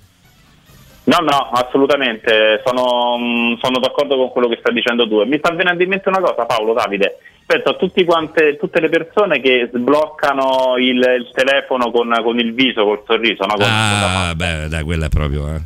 No, 1.06 1.18
no, 1.20 1.50
assolutamente, 1.52 2.62
sono, 2.66 3.18
mm, 3.20 3.56
sono, 3.62 3.80
d'accordo 3.80 4.16
con 4.16 4.30
quello 4.32 4.48
che 4.48 4.58
stai 4.62 4.74
dicendo 4.74 5.08
tu. 5.08 5.22
Mi 5.26 5.38
sta 5.38 5.52
venendo 5.52 5.84
in 5.84 5.90
mente 5.90 6.08
una 6.08 6.22
cosa, 6.22 6.46
Paolo, 6.46 6.74
Davide. 6.74 7.18
Penso 7.54 7.70
a 7.70 8.04
quante, 8.04 8.58
tutte 8.58 8.80
le 8.80 8.90
persone 8.90 9.40
che 9.40 9.70
sbloccano 9.72 10.76
il, 10.78 10.98
il 10.98 11.30
telefono 11.34 11.92
con, 11.92 12.12
con, 12.24 12.40
il 12.40 12.52
viso, 12.54 12.84
col 12.84 13.04
sorriso. 13.06 13.46
No? 13.46 13.54
Con, 13.54 13.68
ah, 13.68 14.28
con 14.30 14.38
beh, 14.38 14.68
dai, 14.70 14.84
quella 14.84 15.06
è 15.06 15.10
proprio... 15.10 15.54
Eh. 15.54 15.62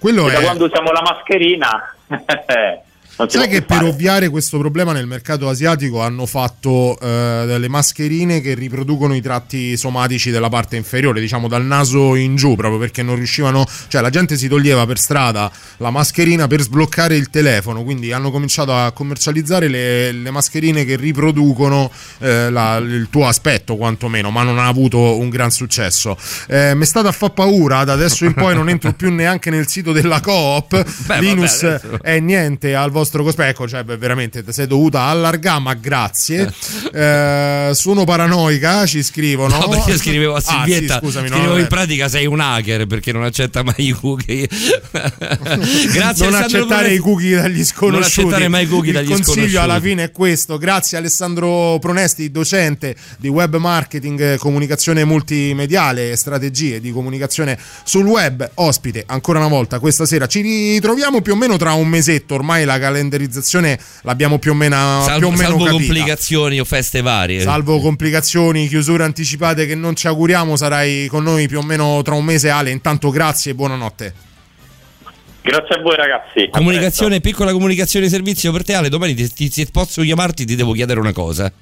Quello 0.00 0.28
è... 0.28 0.32
Da 0.32 0.40
quando 0.40 0.64
usiamo 0.64 0.90
la 0.90 1.02
mascherina... 1.02 1.94
Sai 3.14 3.48
che 3.48 3.62
per 3.62 3.82
ovviare 3.82 4.30
questo 4.30 4.58
problema 4.58 4.92
nel 4.92 5.06
mercato 5.06 5.48
asiatico 5.48 6.00
hanno 6.00 6.24
fatto 6.24 6.98
eh, 6.98 7.44
delle 7.46 7.68
mascherine 7.68 8.40
che 8.40 8.54
riproducono 8.54 9.14
i 9.14 9.20
tratti 9.20 9.76
somatici 9.76 10.30
della 10.30 10.48
parte 10.48 10.76
inferiore, 10.76 11.20
diciamo 11.20 11.46
dal 11.46 11.64
naso 11.64 12.14
in 12.14 12.36
giù, 12.36 12.56
proprio 12.56 12.78
perché 12.80 13.02
non 13.02 13.16
riuscivano, 13.16 13.66
cioè 13.88 14.00
la 14.00 14.08
gente 14.08 14.36
si 14.36 14.48
toglieva 14.48 14.86
per 14.86 14.98
strada 14.98 15.52
la 15.76 15.90
mascherina 15.90 16.46
per 16.46 16.62
sbloccare 16.62 17.14
il 17.14 17.28
telefono, 17.28 17.84
quindi 17.84 18.12
hanno 18.12 18.30
cominciato 18.30 18.74
a 18.74 18.90
commercializzare 18.92 19.68
le, 19.68 20.10
le 20.12 20.30
mascherine 20.30 20.84
che 20.86 20.96
riproducono 20.96 21.90
eh, 22.18 22.50
la, 22.50 22.76
il 22.78 23.08
tuo 23.10 23.28
aspetto 23.28 23.76
quantomeno, 23.76 24.30
ma 24.30 24.42
non 24.42 24.58
ha 24.58 24.66
avuto 24.66 25.18
un 25.18 25.28
gran 25.28 25.50
successo. 25.50 26.16
Eh, 26.48 26.74
mi 26.74 26.82
è 26.82 26.86
stata 26.86 27.08
a 27.08 27.12
fa 27.12 27.28
paura, 27.28 27.84
da 27.84 27.92
adesso 27.92 28.24
in 28.24 28.32
poi 28.32 28.54
non 28.54 28.70
entro 28.70 28.92
più 28.94 29.12
neanche 29.12 29.50
nel 29.50 29.68
sito 29.68 29.92
della 29.92 30.20
Coop, 30.20 30.82
Beh, 31.06 31.20
Linus 31.20 31.60
vabbè, 31.62 32.00
è 32.00 32.18
niente 32.18 32.74
al 32.74 32.90
vostro 32.90 33.01
vostro 33.02 33.22
cospecco, 33.24 33.68
cioè 33.68 33.82
beh, 33.82 33.96
veramente 33.96 34.44
sei 34.48 34.66
dovuta 34.66 35.02
allargare, 35.02 35.60
ma 35.60 35.74
grazie. 35.74 36.52
Eh, 36.92 37.70
sono 37.74 38.04
paranoica, 38.04 38.86
ci 38.86 39.02
scrivono. 39.02 39.58
No, 39.58 39.68
perché 39.68 39.96
scrivevo 39.96 40.34
a 40.34 40.40
Silvietta, 40.40 40.96
ah, 40.96 40.98
sì, 40.98 41.04
scusami, 41.04 41.28
scrivevo 41.28 41.54
no, 41.54 41.58
in 41.58 41.66
pratica 41.66 42.08
sei 42.08 42.26
un 42.26 42.40
hacker 42.40 42.86
perché 42.86 43.12
non 43.12 43.24
accetta 43.24 43.62
mai 43.62 43.74
i 43.88 43.90
cookie. 43.90 44.48
grazie 45.92 46.30
Non 46.30 46.40
accettare 46.40 46.92
i 46.92 46.98
cookie 46.98 47.36
dagli 47.36 47.64
sconosciuti. 47.64 47.90
Non 47.90 48.02
accettare 48.02 48.48
mai 48.48 48.64
i 48.64 48.68
cookie 48.68 48.92
dagli 48.92 49.06
sconosciuti. 49.06 49.30
Il 49.30 49.36
consiglio 49.36 49.60
alla 49.62 49.80
fine 49.80 50.04
è 50.04 50.10
questo. 50.12 50.58
Grazie 50.58 50.98
Alessandro 50.98 51.78
Pronesti, 51.80 52.30
docente 52.30 52.94
di 53.18 53.28
web 53.28 53.56
marketing, 53.56 54.36
comunicazione 54.38 55.04
multimediale 55.04 56.12
e 56.12 56.16
strategie 56.16 56.80
di 56.80 56.92
comunicazione 56.92 57.58
sul 57.84 58.06
web, 58.06 58.48
ospite 58.54 59.02
ancora 59.06 59.38
una 59.38 59.48
volta 59.48 59.78
questa 59.78 60.06
sera. 60.06 60.26
Ci 60.26 60.40
ritroviamo 60.40 61.20
più 61.20 61.32
o 61.32 61.36
meno 61.36 61.56
tra 61.56 61.72
un 61.72 61.88
mesetto, 61.88 62.34
ormai 62.34 62.64
la 62.64 62.78
calendarizzazione 62.92 63.78
l'abbiamo 64.02 64.38
più 64.38 64.52
o 64.52 64.54
meno, 64.54 64.76
salvo, 64.76 65.18
più 65.18 65.26
o 65.28 65.30
meno 65.30 65.58
salvo 65.58 65.66
complicazioni 65.66 66.60
o 66.60 66.64
feste 66.64 67.00
varie. 67.00 67.40
Salvo 67.40 67.80
complicazioni, 67.80 68.68
chiusure 68.68 69.02
anticipate 69.02 69.66
che 69.66 69.74
non 69.74 69.96
ci 69.96 70.06
auguriamo, 70.06 70.56
sarai 70.56 71.06
con 71.08 71.24
noi 71.24 71.48
più 71.48 71.58
o 71.58 71.62
meno 71.62 72.00
tra 72.02 72.14
un 72.14 72.24
mese 72.24 72.50
Ale. 72.50 72.70
Intanto 72.70 73.10
grazie 73.10 73.52
e 73.52 73.54
buonanotte. 73.54 74.14
Grazie 75.42 75.74
a 75.74 75.82
voi 75.82 75.96
ragazzi. 75.96 76.48
Comunicazione, 76.50 77.20
piccola 77.20 77.50
comunicazione 77.50 78.06
di 78.06 78.12
servizio 78.12 78.52
per 78.52 78.64
te 78.64 78.74
Ale, 78.74 78.88
domani 78.88 79.14
ti, 79.14 79.32
ti, 79.32 79.50
ti, 79.50 79.66
posso 79.70 80.02
chiamarti 80.02 80.44
ti 80.44 80.54
devo 80.54 80.72
chiedere 80.72 81.00
una 81.00 81.12
cosa. 81.12 81.52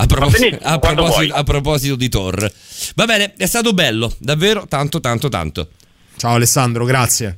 A, 0.00 0.06
proposito, 0.06 0.58
a, 0.62 0.78
proposito, 0.78 1.34
a 1.34 1.42
proposito 1.42 1.96
di 1.96 2.08
Thor. 2.08 2.50
Va 2.94 3.04
bene, 3.04 3.34
è 3.36 3.46
stato 3.46 3.72
bello, 3.72 4.14
davvero 4.18 4.64
tanto 4.66 5.00
tanto 5.00 5.28
tanto. 5.28 5.68
Ciao 6.16 6.34
Alessandro, 6.34 6.84
grazie. 6.84 7.36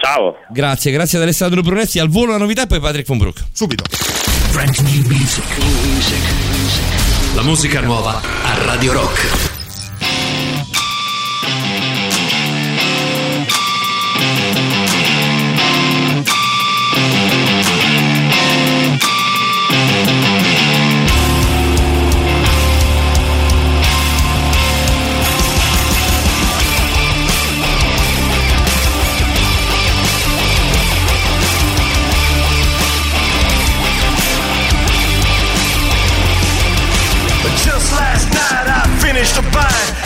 Ciao. 0.00 0.36
Grazie, 0.48 0.92
grazie 0.92 1.18
ad 1.18 1.24
Alessandro 1.24 1.60
Brunetti. 1.60 1.98
Al 1.98 2.08
volo 2.08 2.30
la 2.30 2.38
novità 2.38 2.62
e 2.62 2.66
poi 2.66 2.78
Patrick 2.78 3.06
von 3.06 3.18
Brook. 3.18 3.42
Subito. 3.52 3.82
Brand 4.52 4.78
new 4.78 5.02
music. 5.08 5.44
La 7.34 7.42
musica 7.42 7.80
nuova 7.80 8.20
a 8.20 8.64
Radio 8.64 8.92
Rock. 8.92 9.47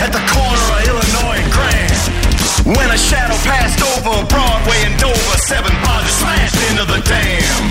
at 0.03 0.11
the 0.11 0.25
corner 0.35 0.67
of 0.75 0.83
Illinois 0.91 1.39
and 1.39 1.51
Grand. 1.55 2.03
When 2.75 2.89
a 2.91 2.99
shadow 2.99 3.39
passed 3.47 3.79
over 3.95 4.27
Broadway 4.27 4.83
and 4.83 4.99
Dover, 4.99 5.39
seven 5.47 5.71
bodies 5.87 6.17
smashed 6.19 6.59
into 6.71 6.85
the 6.91 6.99
dam. 7.07 7.63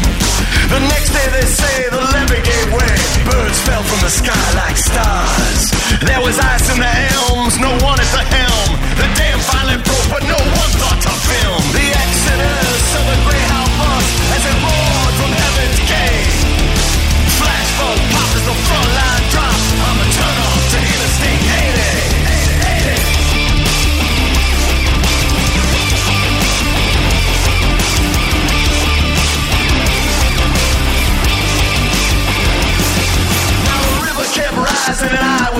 The 0.71 0.79
next 0.79 1.11
day 1.11 1.27
they 1.35 1.43
say 1.43 1.91
the 1.91 1.99
levee 1.99 2.39
gave 2.39 2.69
way. 2.71 2.95
Birds 3.27 3.59
fell 3.67 3.83
from 3.83 3.99
the 3.99 4.11
sky 4.11 4.45
like 4.55 4.79
stars. 4.79 5.75
There 6.07 6.23
was 6.23 6.39
ice 6.39 6.71
in 6.71 6.79
the 6.79 6.93
elms, 7.19 7.59
no 7.59 7.71
one 7.83 7.99
at 7.99 8.11
the 8.15 8.23
helm. 8.23 8.79
The 8.95 9.07
dam 9.19 9.37
finally 9.51 9.79
broke, 9.83 10.07
but 10.07 10.23
no 10.23 10.39
one 10.39 10.71
thought 10.79 10.99
to 11.03 11.13
film 11.27 11.63
the 11.75 11.85
accident. 11.91 12.60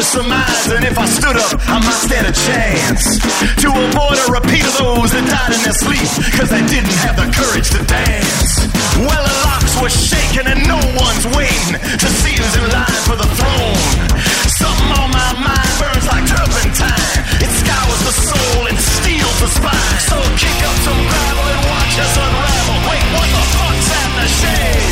hopeless 0.02 0.12
surmise. 0.12 0.72
And 0.72 0.86
if 0.86 0.98
I 0.98 1.06
stood 1.06 1.38
up, 1.38 1.60
I 1.70 1.78
might 1.80 2.02
stand 2.02 2.28
a 2.28 2.34
chance 2.34 3.20
to 3.62 3.68
avoid 3.70 4.18
a 4.18 4.28
repeat 4.32 4.66
of 4.66 4.76
those 4.78 5.12
that 5.14 5.26
died 5.26 5.54
in 5.54 5.62
their 5.62 5.78
sleep 5.78 6.08
because 6.26 6.50
they 6.50 6.64
didn't 6.68 6.96
have 7.06 7.16
the 7.18 7.28
courage 7.30 7.70
to 7.76 7.82
dance. 7.86 8.66
Well, 8.98 9.24
the 9.24 9.36
locks 9.46 9.74
were 9.82 9.94
shaking 9.94 10.48
and 10.48 10.62
no 10.68 10.80
one's 10.98 11.26
waiting 11.38 11.78
to 11.78 12.08
see 12.22 12.34
who's 12.38 12.56
in 12.58 12.66
line 12.74 13.02
for 13.06 13.18
the 13.18 13.30
throne. 13.38 13.78
Something 14.58 14.92
on 14.98 15.10
my 15.12 15.32
mind 15.38 15.72
burns 15.78 16.06
like 16.10 16.26
turpentine. 16.26 17.22
It 17.42 17.52
scours 17.62 18.02
the 18.06 18.16
soul 18.16 18.62
and 18.70 18.78
steals 18.78 19.38
the 19.42 19.50
spine. 19.50 20.02
So 20.10 20.18
kick 20.38 20.60
up 20.66 20.78
some 20.86 21.02
gravel 21.10 21.46
and 21.46 21.62
watch 21.70 21.96
us 22.02 22.14
unravel. 22.18 22.78
Wait, 22.90 23.06
what 23.16 23.28
the 23.30 23.44
fuck's 23.54 23.90
happening? 23.90 24.91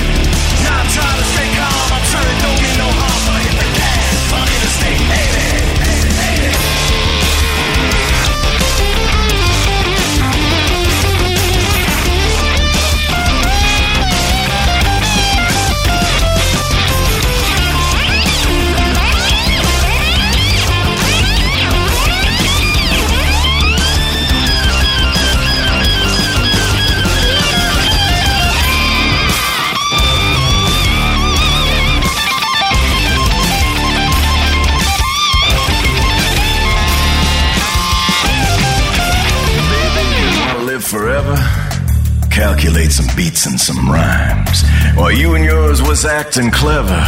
Acting 46.06 46.52
clever, 46.52 47.02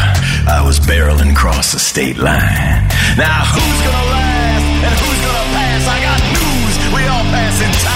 I 0.47 0.63
was 0.65 0.79
barreling 0.79 1.31
across 1.31 1.71
the 1.71 1.79
state 1.79 2.17
line. 2.17 2.87
Now 3.17 3.45
who's 3.53 3.79
gonna 3.85 4.11
last 4.11 4.65
and 4.87 4.95
who's 4.99 5.21
gonna 5.25 5.47
pass? 5.55 5.87
I 5.87 5.97
got 6.07 6.19
news, 6.35 6.75
we 6.95 7.07
all 7.07 7.23
pass 7.31 7.61
in 7.61 7.71
time. 7.85 7.90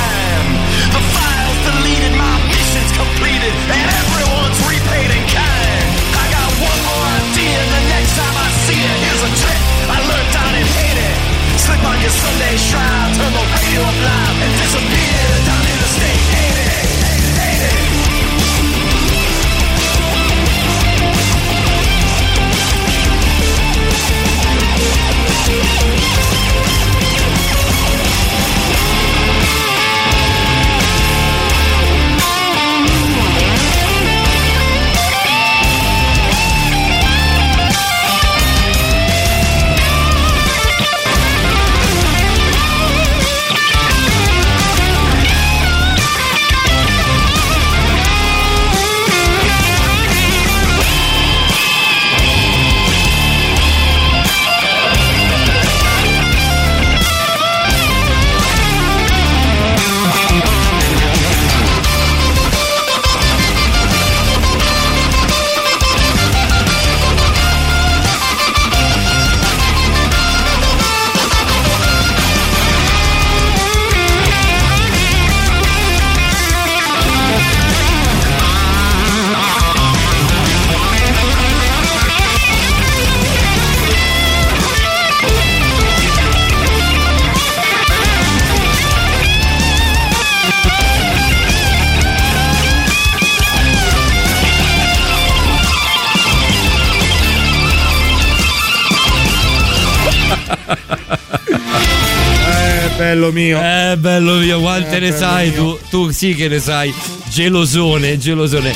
Bello 103.16 103.32
mio. 103.32 103.62
Eh, 103.62 103.98
bello 103.98 104.36
mio, 104.36 104.60
quante 104.60 104.98
eh, 104.98 105.00
ne 105.00 105.12
sai 105.14 105.50
mio. 105.52 105.78
tu? 105.78 105.90
Tu 105.90 106.12
sì 106.12 106.36
che 106.36 106.50
ne 106.50 106.60
sai. 106.60 106.94
Gelosone, 107.30 108.18
gelosone. 108.18 108.74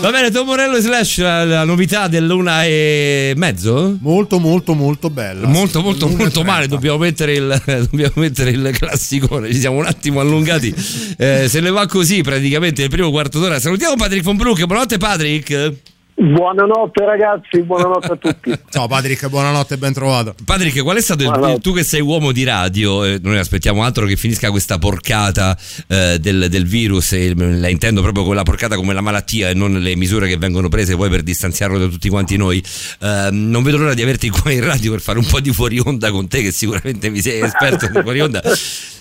Va 0.00 0.10
bene, 0.10 0.30
Tom 0.30 0.44
Morello 0.44 0.78
Slash, 0.78 1.18
la, 1.18 1.44
la, 1.44 1.64
novità 1.64 2.08
dell'una 2.08 2.64
e 2.64 3.32
mezzo? 3.36 3.96
Molto, 4.00 4.38
molto, 4.38 4.74
molto 4.74 5.08
bella. 5.08 5.48
Molto, 5.48 5.80
molto, 5.80 6.06
molto 6.08 6.42
male. 6.44 6.68
Dobbiamo 6.68 6.98
mettere, 6.98 7.32
il, 7.32 7.62
dobbiamo 7.90 8.12
mettere 8.16 8.50
il 8.50 8.70
classicone. 8.78 9.50
Ci 9.50 9.60
siamo 9.60 9.78
un 9.78 9.86
attimo 9.86 10.20
allungati. 10.20 10.74
Eh, 11.16 11.46
se 11.48 11.60
ne 11.60 11.70
va 11.70 11.86
così 11.86 12.20
praticamente 12.20 12.82
il 12.82 12.90
primo 12.90 13.10
quarto 13.10 13.38
d'ora. 13.38 13.58
Salutiamo 13.58 13.96
Patrick 13.96 14.22
von 14.22 14.36
Brook. 14.36 14.64
Buonanotte, 14.64 14.98
Patrick. 14.98 15.72
Buonanotte 16.16 17.04
ragazzi, 17.04 17.60
buonanotte 17.62 18.06
a 18.06 18.16
tutti. 18.16 18.52
Ciao 18.70 18.86
Patrick, 18.86 19.28
buonanotte 19.28 19.74
e 19.74 19.76
ben 19.78 19.92
trovato. 19.92 20.32
Patrick, 20.44 20.80
qual 20.84 20.96
è 20.96 21.00
stato 21.00 21.24
il, 21.24 21.58
tu 21.60 21.74
che 21.74 21.82
sei 21.82 22.00
uomo 22.00 22.30
di 22.30 22.44
radio, 22.44 23.02
eh, 23.02 23.18
noi 23.20 23.36
aspettiamo 23.36 23.82
altro 23.82 24.06
che 24.06 24.14
finisca 24.14 24.52
questa 24.52 24.78
porcata 24.78 25.58
eh, 25.88 26.20
del, 26.20 26.46
del, 26.48 26.66
virus, 26.66 27.14
e 27.14 27.34
la 27.34 27.68
intendo 27.68 28.00
proprio 28.00 28.22
con 28.22 28.36
la 28.36 28.44
porcata 28.44 28.76
come 28.76 28.94
la 28.94 29.00
malattia 29.00 29.48
e 29.48 29.54
non 29.54 29.72
le 29.72 29.96
misure 29.96 30.28
che 30.28 30.36
vengono 30.36 30.68
prese 30.68 30.94
poi 30.94 31.10
per 31.10 31.24
distanziarlo 31.24 31.78
da 31.78 31.88
tutti 31.88 32.08
quanti 32.08 32.36
noi. 32.36 32.62
Eh, 33.00 33.30
non 33.32 33.64
vedo 33.64 33.78
l'ora 33.78 33.94
di 33.94 34.02
averti 34.02 34.30
qua 34.30 34.52
in 34.52 34.64
radio 34.64 34.92
per 34.92 35.00
fare 35.00 35.18
un 35.18 35.26
po' 35.26 35.40
di 35.40 35.52
fuori 35.52 35.80
onda 35.84 36.12
con 36.12 36.28
te 36.28 36.42
che 36.42 36.52
sicuramente 36.52 37.10
mi 37.10 37.20
sei 37.20 37.40
esperto 37.40 37.88
di 37.88 38.00
fuori 38.00 38.20
onda. 38.20 38.40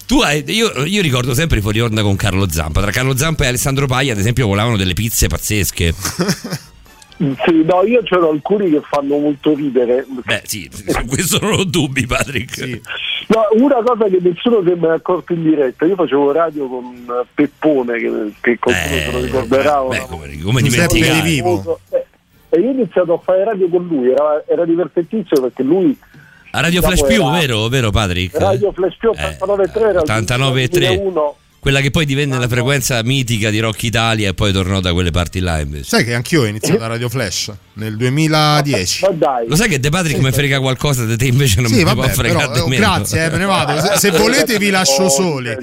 Tu 0.07 0.19
hai, 0.19 0.43
io, 0.47 0.83
io, 0.83 1.01
ricordo 1.03 1.35
sempre 1.35 1.59
i 1.59 1.61
fuori 1.61 1.79
onda 1.79 2.01
con 2.01 2.15
Carlo 2.15 2.49
Zampa. 2.49 2.81
Tra 2.81 2.89
Carlo 2.89 3.15
Zampa 3.15 3.43
e 3.43 3.47
Alessandro 3.49 3.85
Paglia, 3.85 4.13
ad 4.13 4.19
esempio, 4.19 4.47
volavano 4.47 4.77
delle 4.77 4.93
pizze 4.93 5.27
pazzesche. 5.27 5.93
Sì, 7.45 7.63
no, 7.63 7.83
io 7.83 8.01
c'ero 8.03 8.29
alcuni 8.29 8.69
che 8.69 8.81
fanno 8.81 9.17
molto 9.17 9.55
ridere. 9.55 10.05
Beh, 10.23 10.41
sì, 10.45 10.69
su 10.71 10.83
questo 11.07 11.39
non 11.41 11.59
ho 11.59 11.63
dubbi, 11.63 12.05
Patrick. 12.05 12.53
Sì. 12.53 12.81
No, 13.27 13.47
una 13.63 13.81
cosa 13.83 14.05
che 14.05 14.19
nessuno 14.21 14.61
si 14.63 14.71
è 14.71 14.75
mai 14.75 14.95
accorto 14.95 15.33
in 15.33 15.43
diretta, 15.43 15.85
io 15.85 15.95
facevo 15.95 16.31
radio 16.31 16.67
con 16.67 17.05
Peppone, 17.33 17.97
che, 17.97 18.33
che 18.41 18.59
qualcuno 18.59 18.95
eh, 18.95 18.99
se 18.99 19.11
lo 19.11 19.19
ricorderà. 19.19 19.81
Beh, 19.81 19.97
beh, 19.97 20.05
come, 20.07 20.37
come 20.41 20.61
dimenticare? 20.61 21.21
Vivo. 21.21 21.79
Eh, 21.89 22.05
e 22.49 22.59
io 22.59 22.67
ho 22.67 22.71
iniziato 22.71 23.13
a 23.13 23.17
fare 23.17 23.43
radio 23.43 23.67
con 23.67 23.87
lui, 23.87 24.11
era, 24.11 24.43
era 24.47 24.65
divertentissimo 24.65 25.41
perché 25.41 25.63
lui... 25.63 25.97
A 26.51 26.61
Radio 26.61 26.83
Flash 26.83 27.03
Più, 27.03 27.27
vero, 27.31 27.67
vero 27.67 27.89
Patrick? 27.89 28.37
Radio 28.37 28.71
Flash 28.71 28.95
Più 28.97 29.09
89.3 29.09 30.03
89.3 30.05 31.33
quella 31.63 31.79
che 31.79 31.91
poi 31.91 32.03
divenne 32.03 32.37
la 32.37 32.49
frequenza 32.49 33.01
mitica 33.03 33.49
di 33.49 33.61
Rock 33.61 33.83
Italia 33.83 34.27
e 34.27 34.33
poi 34.33 34.51
tornò 34.51 34.81
da 34.81 34.91
quelle 34.91 35.11
parti 35.11 35.39
là 35.39 35.61
invece. 35.61 35.85
Sai 35.85 36.03
che 36.03 36.13
anch'io 36.13 36.41
ho 36.41 36.45
iniziato 36.45 36.83
a 36.83 36.87
Radio 36.87 37.07
Flash 37.07 37.53
nel 37.75 37.95
2010. 37.95 39.05
Lo 39.47 39.55
sai 39.55 39.69
che 39.69 39.79
De 39.79 39.87
Patrick 39.87 40.19
mi 40.19 40.33
frega 40.33 40.59
qualcosa 40.59 41.05
di 41.05 41.15
te 41.15 41.27
invece 41.27 41.61
non 41.61 41.69
sì, 41.69 41.77
mi 41.77 41.83
vabbè, 41.85 41.95
può 41.95 42.09
fregare 42.09 42.51
però, 42.51 42.65
oh, 42.65 42.67
Grazie, 42.67 43.23
eh, 43.23 43.29
me 43.29 43.37
ne 43.37 43.45
vado. 43.45 43.79
Se, 43.79 43.97
se 43.97 44.11
volete 44.11 44.57
vi 44.57 44.71
lascio 44.71 45.07
soli. 45.07 45.51
Eh, 45.51 45.57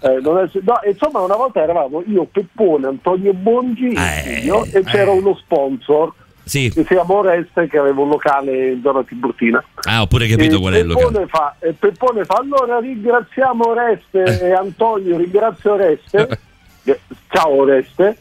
è, 0.00 0.18
no, 0.20 0.46
insomma, 0.86 1.20
una 1.20 1.36
volta 1.36 1.62
eravamo 1.62 2.02
io, 2.06 2.26
Peppone, 2.30 2.86
Antonio 2.86 3.32
Bongi 3.32 3.94
eh, 3.94 4.40
io, 4.44 4.66
e 4.66 4.84
c'era 4.84 5.12
uno 5.12 5.34
sponsor 5.42 6.12
sì. 6.46 6.70
che 6.70 6.82
si 6.82 6.94
chiama 6.94 7.12
Oreste 7.12 7.66
che 7.66 7.76
aveva 7.76 8.00
un 8.00 8.08
locale 8.08 8.70
in 8.70 8.80
zona 8.80 9.02
Tiburtina. 9.02 9.62
Ah 9.82 10.02
ho 10.02 10.06
pure 10.06 10.28
capito 10.28 10.56
e 10.56 10.60
qual 10.60 10.74
è 10.74 10.78
il 10.78 10.86
locale. 10.86 11.26
fa, 11.26 11.56
e 11.58 11.72
Peppone 11.72 12.24
fa 12.24 12.36
allora 12.36 12.78
ringraziamo 12.78 13.68
Oreste 13.68 14.22
e 14.46 14.52
Antonio 14.52 15.16
ringrazio 15.16 15.72
Oreste. 15.72 16.40
Ciao 17.28 17.50
Oreste. 17.50 18.18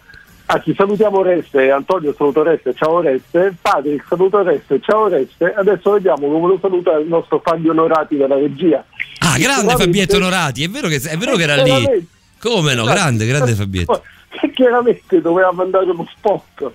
Anzi, 0.48 0.74
salutiamo 0.76 1.20
Oreste, 1.20 1.72
Antonio 1.72 2.14
saluto 2.16 2.42
Oreste, 2.42 2.76
ciao 2.76 2.94
Oreste, 2.94 3.56
Patrick 3.60 4.06
saluto 4.08 4.38
Oreste, 4.38 4.80
ciao 4.80 5.06
Oreste, 5.06 5.52
adesso 5.56 5.94
vediamo 5.94 6.28
come 6.28 6.48
lo 6.50 6.60
saluta 6.62 6.96
il 6.98 7.08
nostro 7.08 7.42
Fabio 7.44 7.72
Onorati 7.72 8.16
della 8.16 8.36
regia. 8.36 8.86
Ah, 9.20 9.40
grande 9.40 9.76
Fabietto 9.76 10.18
Onorati, 10.18 10.64
è 10.64 10.68
vero 10.68 10.88
che, 10.88 10.98
è 10.98 11.18
vero 11.18 11.36
che 11.36 11.44
era 11.44 11.64
lì. 11.64 12.08
Come 12.40 12.76
no, 12.76 12.84
grande, 12.84 13.26
grande 13.26 13.54
Fabietto 13.54 14.04
chiaramente 14.54 15.22
doveva 15.22 15.52
mandare 15.52 15.90
uno 15.92 16.08
spot. 16.16 16.72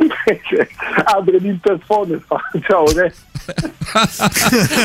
Invece 0.00 0.68
apre 1.04 1.38
l'interfono 1.38 2.14
e 2.14 2.20
fa 2.26 2.40
ciao 2.66 2.84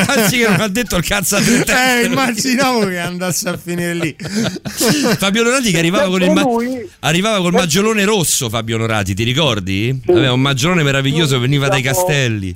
Anzi 0.07 0.37
che 0.37 0.47
non 0.47 0.61
ha 0.61 0.67
detto 0.67 0.95
il 0.95 1.03
cazzo 1.03 1.35
a 1.35 1.41
eh, 1.41 2.05
immaginavo 2.05 2.85
che 2.87 2.99
andasse 2.99 3.49
a 3.49 3.57
finire 3.57 3.93
lì. 3.93 4.15
Fabio 5.17 5.43
Norati 5.43 5.71
che 5.71 5.79
arrivava 5.79 6.07
con 6.07 6.21
il, 6.21 6.31
ma- 6.31 6.45
arrivava 6.99 7.39
col 7.39 7.51
maggiolone 7.51 8.05
rosso 8.05 8.49
Fabio 8.49 8.77
Norati 8.77 9.13
ti 9.13 9.23
ricordi? 9.23 10.01
aveva 10.07 10.33
un 10.33 10.41
maggiolone 10.41 10.83
meraviglioso 10.83 11.39
veniva 11.39 11.67
dai 11.67 11.81
castelli. 11.81 12.55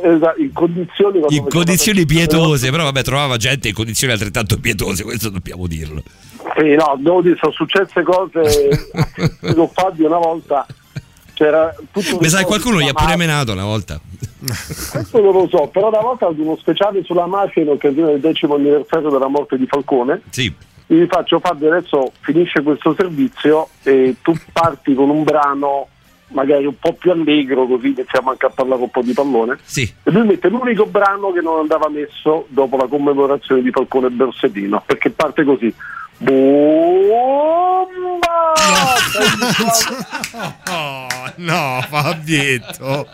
Esatto, 0.00 0.40
in 0.40 0.52
condizioni, 0.52 1.20
in 1.28 1.46
condizioni 1.48 2.06
pietose, 2.06 2.70
però 2.70 2.84
vabbè, 2.84 3.02
trovava 3.02 3.36
gente 3.36 3.68
in 3.68 3.74
condizioni 3.74 4.12
altrettanto 4.12 4.58
pietose, 4.58 5.02
questo 5.02 5.28
dobbiamo 5.28 5.66
dirlo. 5.66 6.02
Sì, 6.56 6.74
no, 6.74 6.96
devo 6.98 7.22
dire, 7.22 7.36
sono 7.38 7.52
successe 7.52 8.02
cose 8.02 8.92
con 9.54 9.68
Fabio 9.68 10.06
una 10.06 10.18
volta. 10.18 10.66
C'era 11.34 11.72
tutto 11.92 12.18
Mi 12.18 12.28
sai, 12.28 12.44
qualcuno 12.44 12.80
gli 12.80 12.88
ha 12.88 12.92
pure 12.92 13.16
menato 13.16 13.52
una 13.52 13.64
volta. 13.64 14.00
Questo 14.40 15.20
non 15.20 15.32
lo 15.32 15.48
so, 15.48 15.68
però 15.68 15.88
una 15.88 16.00
volta 16.00 16.26
ad 16.26 16.38
uno 16.38 16.56
speciale 16.56 17.04
sulla 17.04 17.26
mafia 17.26 17.62
in 17.62 17.68
occasione 17.68 18.12
del 18.12 18.20
decimo 18.20 18.56
anniversario 18.56 19.10
della 19.10 19.28
morte 19.28 19.56
di 19.56 19.66
Falcone. 19.66 20.22
Sì. 20.30 20.52
Gli 20.86 21.06
faccio 21.06 21.38
Fabio 21.38 21.72
adesso 21.72 22.12
finisce 22.20 22.62
questo 22.62 22.94
servizio 22.98 23.68
e 23.82 24.16
tu 24.22 24.34
parti 24.52 24.94
con 24.94 25.10
un 25.10 25.22
brano 25.22 25.88
magari 26.28 26.66
un 26.66 26.78
po' 26.78 26.92
più 26.92 27.10
allegro 27.10 27.66
così 27.66 27.88
iniziamo 27.88 28.30
anche 28.30 28.46
a 28.46 28.50
parlare 28.50 28.82
un 28.82 28.90
po' 28.90 29.02
di 29.02 29.12
pallone 29.12 29.58
sì. 29.62 29.90
e 30.02 30.10
lui 30.10 30.26
mette 30.26 30.48
l'unico 30.48 30.84
brano 30.86 31.32
che 31.32 31.40
non 31.40 31.58
andava 31.58 31.88
messo 31.88 32.46
dopo 32.48 32.76
la 32.76 32.86
commemorazione 32.86 33.62
di 33.62 33.70
Falcone 33.70 34.08
e 34.08 34.10
Borsellino 34.10 34.82
perché 34.84 35.10
parte 35.10 35.44
così 35.44 35.72
Bomba! 36.20 37.88
No, 40.66 41.06
no 41.36 41.82
Fabietto. 41.88 43.06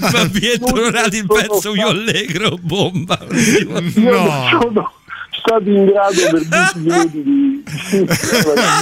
Fabietto 0.00 0.74
non 0.74 0.94
ha 0.96 1.04
il 1.04 1.26
pezzo 1.26 1.74
io 1.74 1.88
allegro, 1.88 2.56
bomba. 2.60 3.18
No. 3.96 4.92
Sono 5.44 5.60
stato 5.60 5.68
in 5.68 5.84
grado 5.86 6.20
per 6.30 6.46
10 6.46 6.78
minuti 6.78 7.22
di... 7.22 7.64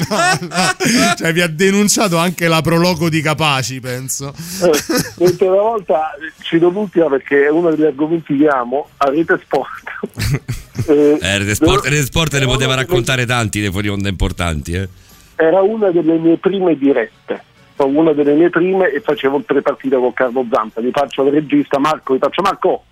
no, 0.09 0.49
no. 0.49 1.15
Cioè 1.16 1.32
vi 1.32 1.41
ha 1.41 1.49
denunciato 1.49 2.19
anche 2.19 2.49
la 2.49 2.61
prologo 2.61 3.09
di 3.09 3.20
Capaci, 3.23 3.81
penso. 3.81 4.35
Eh, 4.62 5.37
una 5.41 5.61
volta 5.61 6.11
cito 6.43 6.69
l'ultima 6.69 7.09
perché 7.09 7.47
è 7.47 7.51
uno 7.51 7.70
degli 7.70 7.87
argomenti 7.87 8.37
che 8.37 8.49
amo, 8.49 8.89
a 8.99 9.09
Rete 9.09 9.41
Sport. 9.43 10.43
eh, 10.87 11.19
eh, 11.20 11.39
Rete 11.39 11.55
Sport, 11.55 11.85
Rete 11.85 12.05
Sport 12.05 12.39
ne 12.39 12.47
poteva 12.47 12.74
raccontare 12.74 13.24
tanti 13.24 13.61
dei 13.61 13.70
fuori 13.70 13.89
onda 13.89 14.09
importanti. 14.09 14.73
Eh. 14.74 14.89
Era 15.37 15.62
una 15.62 15.91
delle 15.91 16.19
mie 16.19 16.37
prime 16.37 16.77
dirette 16.77 17.49
una 17.87 18.12
delle 18.12 18.35
mie 18.35 18.51
prime 18.51 18.91
e 18.91 19.01
facevo 19.01 19.43
tre 19.47 19.62
partite 19.62 19.97
con 19.97 20.12
Carlo 20.12 20.45
Zampa. 20.51 20.81
Gli 20.81 20.91
faccio 20.93 21.24
il 21.24 21.32
regista 21.32 21.78
Marco, 21.78 22.15
gli 22.15 22.19
faccio 22.19 22.43
Marco, 22.43 22.85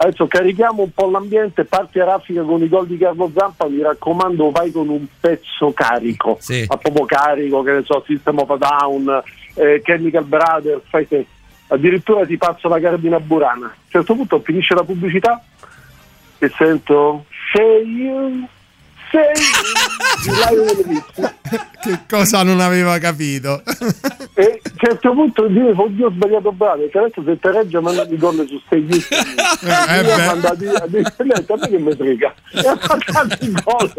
Adesso 0.00 0.28
carichiamo 0.28 0.82
un 0.82 0.92
po' 0.92 1.10
l'ambiente, 1.10 1.64
parti 1.64 1.98
a 1.98 2.04
raffica 2.04 2.42
con 2.42 2.62
i 2.62 2.68
gol 2.68 2.86
di 2.86 2.96
Carlo 2.96 3.30
Zampa, 3.34 3.66
mi 3.66 3.82
raccomando 3.82 4.50
vai 4.52 4.70
con 4.70 4.88
un 4.88 5.04
pezzo 5.18 5.72
carico, 5.72 6.36
sì. 6.38 6.64
ma 6.68 6.76
proprio 6.76 7.04
carico, 7.04 7.62
che 7.62 7.72
ne 7.72 7.82
so, 7.84 8.04
System 8.06 8.38
of 8.38 8.50
a 8.50 8.56
Down, 8.56 9.22
eh, 9.54 9.82
Chemical 9.82 10.24
Brothers, 10.24 10.82
fai 10.88 11.08
te. 11.08 11.26
Addirittura 11.66 12.24
ti 12.24 12.36
passo 12.36 12.68
la 12.68 12.78
carabina 12.78 13.18
burana. 13.18 13.66
A 13.66 13.70
un 13.70 13.88
certo 13.88 14.14
punto 14.14 14.38
finisce 14.38 14.74
la 14.74 14.84
pubblicità 14.84 15.42
e 16.38 16.48
sento 16.56 17.24
you 17.54 18.48
che 21.80 21.98
cosa 22.08 22.42
non 22.42 22.60
aveva 22.60 22.98
capito? 22.98 23.62
e 24.34 24.60
a 24.62 24.70
un 24.70 24.76
certo 24.76 25.12
punto 25.12 25.46
dire 25.48 25.72
oddio 25.74 26.06
ho 26.06 26.10
sbagliato 26.10 26.52
bravo 26.52 26.88
che 26.88 26.98
adesso 26.98 27.22
se 27.24 27.38
te 27.38 27.50
regge 27.50 27.80
mandati 27.80 28.16
gol 28.16 28.46
su 28.46 28.60
sei 28.68 28.86
eh, 28.86 29.04
eh 29.98 30.16
mandati 30.26 30.66
a 30.66 30.86
dire 30.86 31.02
a 31.06 31.12
me 31.56 31.68
che 31.68 31.78
mi 31.78 31.92
frega 31.94 32.34
e 32.52 32.68
ha 32.68 32.76
fatto 32.76 33.44
il 33.44 33.62
gol 33.64 33.92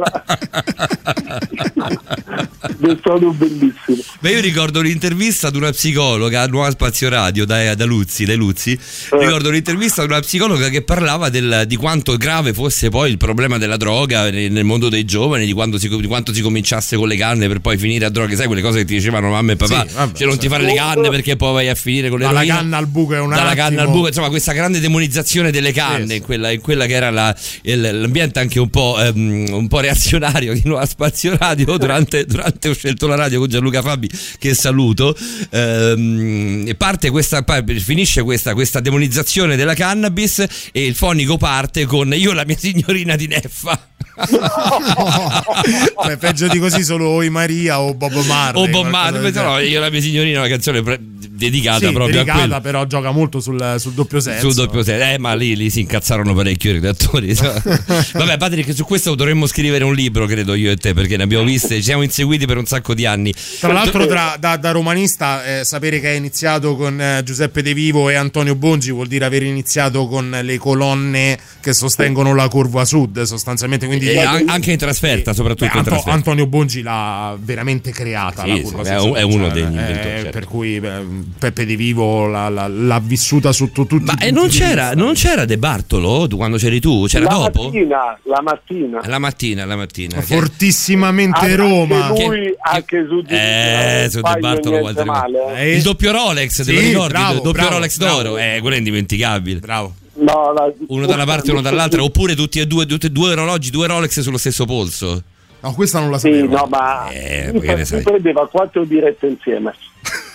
è 2.87 2.97
stato 2.99 3.31
bellissimo. 3.31 3.97
Beh, 4.19 4.31
io 4.31 4.41
ricordo 4.41 4.79
un'intervista 4.79 5.47
ad 5.47 5.55
una 5.55 5.71
psicologa 5.71 6.41
a 6.41 6.47
Nuova 6.47 6.69
Spazio 6.71 7.09
Radio 7.09 7.45
da, 7.45 7.75
da 7.75 7.85
Luzzi, 7.85 8.25
dai 8.25 8.35
Luzzi. 8.35 8.71
Eh. 8.71 9.17
ricordo 9.17 9.49
un'intervista 9.49 10.03
ad 10.03 10.09
una 10.09 10.19
psicologa 10.19 10.69
che 10.69 10.81
parlava 10.83 11.29
del, 11.29 11.63
di 11.67 11.75
quanto 11.75 12.17
grave 12.17 12.53
fosse 12.53 12.89
poi 12.89 13.11
il 13.11 13.17
problema 13.17 13.57
della 13.57 13.77
droga 13.77 14.29
nel 14.29 14.63
mondo 14.63 14.89
dei 14.89 14.98
giovani, 15.05 15.45
di, 15.45 15.55
si, 15.77 15.87
di, 15.87 16.07
quanto 16.07 16.33
si 16.33 16.41
cominciasse 16.41 16.95
con 16.95 17.07
le 17.07 17.15
canne 17.15 17.47
per 17.47 17.59
poi 17.59 17.77
finire 17.77 18.05
a 18.05 18.09
droga, 18.09 18.35
sai 18.35 18.47
quelle 18.47 18.61
cose 18.61 18.79
che 18.79 18.85
ti 18.85 18.95
dicevano 18.95 19.29
mamma 19.29 19.53
e 19.53 19.55
papà, 19.55 19.85
sì, 19.87 19.95
vabbè, 19.95 20.17
cioè 20.17 20.27
non 20.27 20.37
ti 20.37 20.47
fare 20.47 20.63
le 20.63 20.73
canne 20.73 21.09
perché 21.09 21.35
poi 21.35 21.53
vai 21.53 21.69
a 21.69 21.75
finire 21.75 22.09
con 22.09 22.19
le 22.19 22.25
Dalla 22.25 22.45
canna 22.45 22.77
al 22.77 22.87
buco 22.87 23.15
è 23.15 23.19
un 23.19 23.29
Dalla 23.29 23.55
canna 23.55 23.81
al 23.81 23.89
buco, 23.89 24.07
insomma 24.07 24.29
questa 24.29 24.53
grande 24.53 24.79
demonizzazione 24.79 25.51
delle 25.51 25.71
canne, 25.71 26.07
sì, 26.07 26.15
in, 26.17 26.21
quella, 26.21 26.51
in, 26.51 26.61
quella, 26.61 26.85
che 26.85 26.93
era 26.93 27.09
la, 27.09 27.35
l'ambiente 27.63 28.39
anche 28.39 28.59
un 28.59 28.69
po', 28.69 28.97
um, 28.97 29.45
un 29.51 29.67
po', 29.67 29.79
reazionario 29.79 30.53
di 30.53 30.61
Nuova 30.63 30.85
Spazio 30.85 31.35
Radio, 31.37 31.77
durante, 31.77 32.25
durante, 32.25 32.69
ho 32.69 32.73
scelto 32.73 33.07
la 33.07 33.15
radio 33.15 33.39
con 33.39 33.49
Gianluca 33.49 33.81
Fabi, 33.81 34.09
che 34.37 34.53
saluto, 34.53 35.15
um, 35.51 36.73
parte 36.77 37.09
questa, 37.09 37.43
finisce 37.79 38.23
questa, 38.23 38.53
questa 38.53 38.79
demonizzazione 38.79 39.55
della 39.55 39.73
cannabis 39.73 40.45
e 40.71 40.85
il 40.85 40.95
fonico 40.95 41.37
parte 41.37 41.85
con 41.85 42.13
io 42.13 42.33
la 42.33 42.45
mia 42.45 42.57
signorina 42.57 43.15
di 43.15 43.27
Neffa. 43.27 43.87
Beh, 46.05 46.17
peggio 46.17 46.47
di 46.47 46.59
così 46.59 46.83
solo 46.83 47.07
Oi 47.09 47.29
Maria 47.29 47.79
o 47.79 47.93
Bob 47.93 48.13
Marley. 48.25 48.63
O 48.63 48.67
Bob 48.67 48.87
Marley, 48.87 49.31
no, 49.31 49.59
io 49.59 49.79
la 49.79 49.89
mia 49.89 50.01
signorina 50.01 50.39
una 50.39 50.49
canzone 50.49 50.81
pre- 50.81 50.99
dedicata 51.39 51.87
sì, 51.87 51.93
proprio 51.93 52.17
dedicata, 52.17 52.37
a 52.37 52.41
quello. 52.41 52.61
però 52.61 52.85
gioca 52.85 53.11
molto 53.11 53.39
sul, 53.39 53.75
sul 53.79 53.93
doppio 53.93 54.19
senso. 54.19 54.51
Sul 54.51 54.65
doppio 54.65 54.83
senso, 54.83 55.05
eh, 55.05 55.17
ma 55.17 55.33
lì, 55.33 55.55
lì 55.55 55.69
si 55.69 55.79
incazzarono 55.79 56.33
parecchio 56.33 56.71
i 56.71 56.73
redattori. 56.73 57.33
Vabbè, 57.33 58.37
Patrick, 58.37 58.75
su 58.75 58.83
questo 58.83 59.15
dovremmo 59.15 59.47
scrivere 59.47 59.83
un 59.83 59.95
libro, 59.95 60.25
credo 60.25 60.53
io 60.53 60.71
e 60.71 60.75
te, 60.75 60.93
perché 60.93 61.17
ne 61.17 61.23
abbiamo 61.23 61.45
viste, 61.45 61.75
ci 61.75 61.83
siamo 61.83 62.03
inseguiti 62.03 62.45
per 62.45 62.57
un 62.57 62.65
sacco 62.65 62.93
di 62.93 63.05
anni. 63.05 63.33
Tra 63.59 63.71
l'altro, 63.71 64.05
tra, 64.05 64.35
da, 64.37 64.57
da, 64.57 64.71
romanista, 64.71 65.59
eh, 65.59 65.63
sapere 65.63 65.99
che 65.99 66.09
hai 66.09 66.17
iniziato 66.17 66.75
con 66.75 66.99
eh, 66.99 67.21
Giuseppe 67.23 67.61
De 67.61 67.73
Vivo 67.73 68.09
e 68.09 68.15
Antonio 68.15 68.55
Bongi 68.55 68.91
vuol 68.91 69.07
dire 69.07 69.25
aver 69.25 69.43
iniziato 69.43 70.07
con 70.07 70.37
le 70.41 70.57
colonne 70.57 71.39
che 71.61 71.73
sostengono 71.73 72.35
la 72.35 72.47
curva 72.49 72.83
sud, 72.85 73.21
sostanzialmente. 73.21 73.87
Quindi, 73.87 74.09
e 74.09 74.19
anche 74.19 74.71
in 74.71 74.77
trasferta, 74.77 75.33
soprattutto 75.33 75.65
beh, 75.65 75.71
in 75.71 75.77
Anto, 75.77 75.89
trasferta. 75.89 76.17
Antonio 76.17 76.47
Bongi 76.47 76.81
l'ha 76.81 77.37
veramente 77.39 77.91
creata. 77.91 78.43
Sì, 78.43 78.49
la 78.49 78.61
curva 78.61 78.83
sì, 78.83 78.93
sud, 78.97 79.15
è, 79.15 79.21
uno 79.21 79.45
cioè, 79.45 79.53
degli 79.53 79.63
eh, 79.63 79.67
inventori. 79.67 80.07
Certo. 80.09 80.29
Per 80.29 80.45
cui 80.45 80.79
beh, 80.79 81.01
Peppe 81.37 81.65
De 81.65 81.75
Vivo 81.75 82.27
l'ha, 82.27 82.49
l'ha, 82.49 82.67
l'ha, 82.67 82.99
vissuta 82.99 83.51
sotto 83.51 83.85
tutti 83.85 84.05
Ma 84.05 84.17
e 84.17 84.31
non 84.31 84.47
c'era, 84.47 84.93
non 84.93 85.13
c'era 85.13 85.45
De 85.45 85.57
Bartolo 85.57 86.27
quando 86.35 86.57
c'eri 86.57 86.79
tu? 86.79 87.05
C'era 87.07 87.25
la 87.25 87.29
dopo? 87.31 87.63
Mattina, 87.63 88.19
la 88.23 88.41
mattina. 88.41 89.01
La 89.05 89.19
mattina, 89.19 89.65
la 89.65 89.75
mattina. 89.75 90.21
Fortissimamente 90.21 91.39
anche 91.39 91.55
Roma. 91.55 92.07
Lui, 92.09 92.17
che, 92.17 92.57
anche 92.61 93.05
su 93.07 93.21
di 93.21 93.33
eh, 93.33 94.07
su 94.09 94.21
De 94.21 94.39
Bartolo 94.39 94.91
male, 95.05 95.59
eh. 95.59 95.75
Il 95.75 95.81
doppio 95.81 96.11
Rolex, 96.11 96.61
sì, 96.61 96.63
te 96.63 96.73
lo 96.73 96.79
ricordi? 96.79 97.13
Bravo, 97.13 97.31
il 97.31 97.37
doppio 97.37 97.51
bravo, 97.51 97.69
Rolex 97.75 97.97
bravo. 97.97 98.21
d'oro, 98.21 98.37
eh, 98.37 98.57
quello 98.61 98.75
è 98.75 98.77
indimenticabile. 98.77 99.59
Bravo. 99.59 99.93
No, 100.15 100.51
la, 100.53 100.71
uno 100.87 101.05
da 101.05 101.13
una 101.13 101.25
parte 101.25 101.49
e 101.49 101.51
uno 101.51 101.61
dall'altra, 101.61 102.03
oppure 102.03 102.35
tutti 102.35 102.59
e 102.59 102.67
due, 102.67 102.85
tutti, 102.85 103.11
due 103.11 103.31
orologi, 103.31 103.69
due 103.69 103.87
Rolex 103.87 104.19
sullo 104.19 104.37
stesso 104.37 104.65
polso. 104.65 105.23
No, 105.61 105.73
questa 105.73 105.99
non 105.99 106.09
la 106.09 106.17
sapevo. 106.17 106.47
Sì, 106.47 106.53
no, 106.53 106.67
ma 106.69 107.09
eh, 107.09 107.51
mi 107.53 107.59
prendeva 108.01 108.47
quattro 108.47 108.83
dirette 108.85 109.27
insieme. 109.27 109.73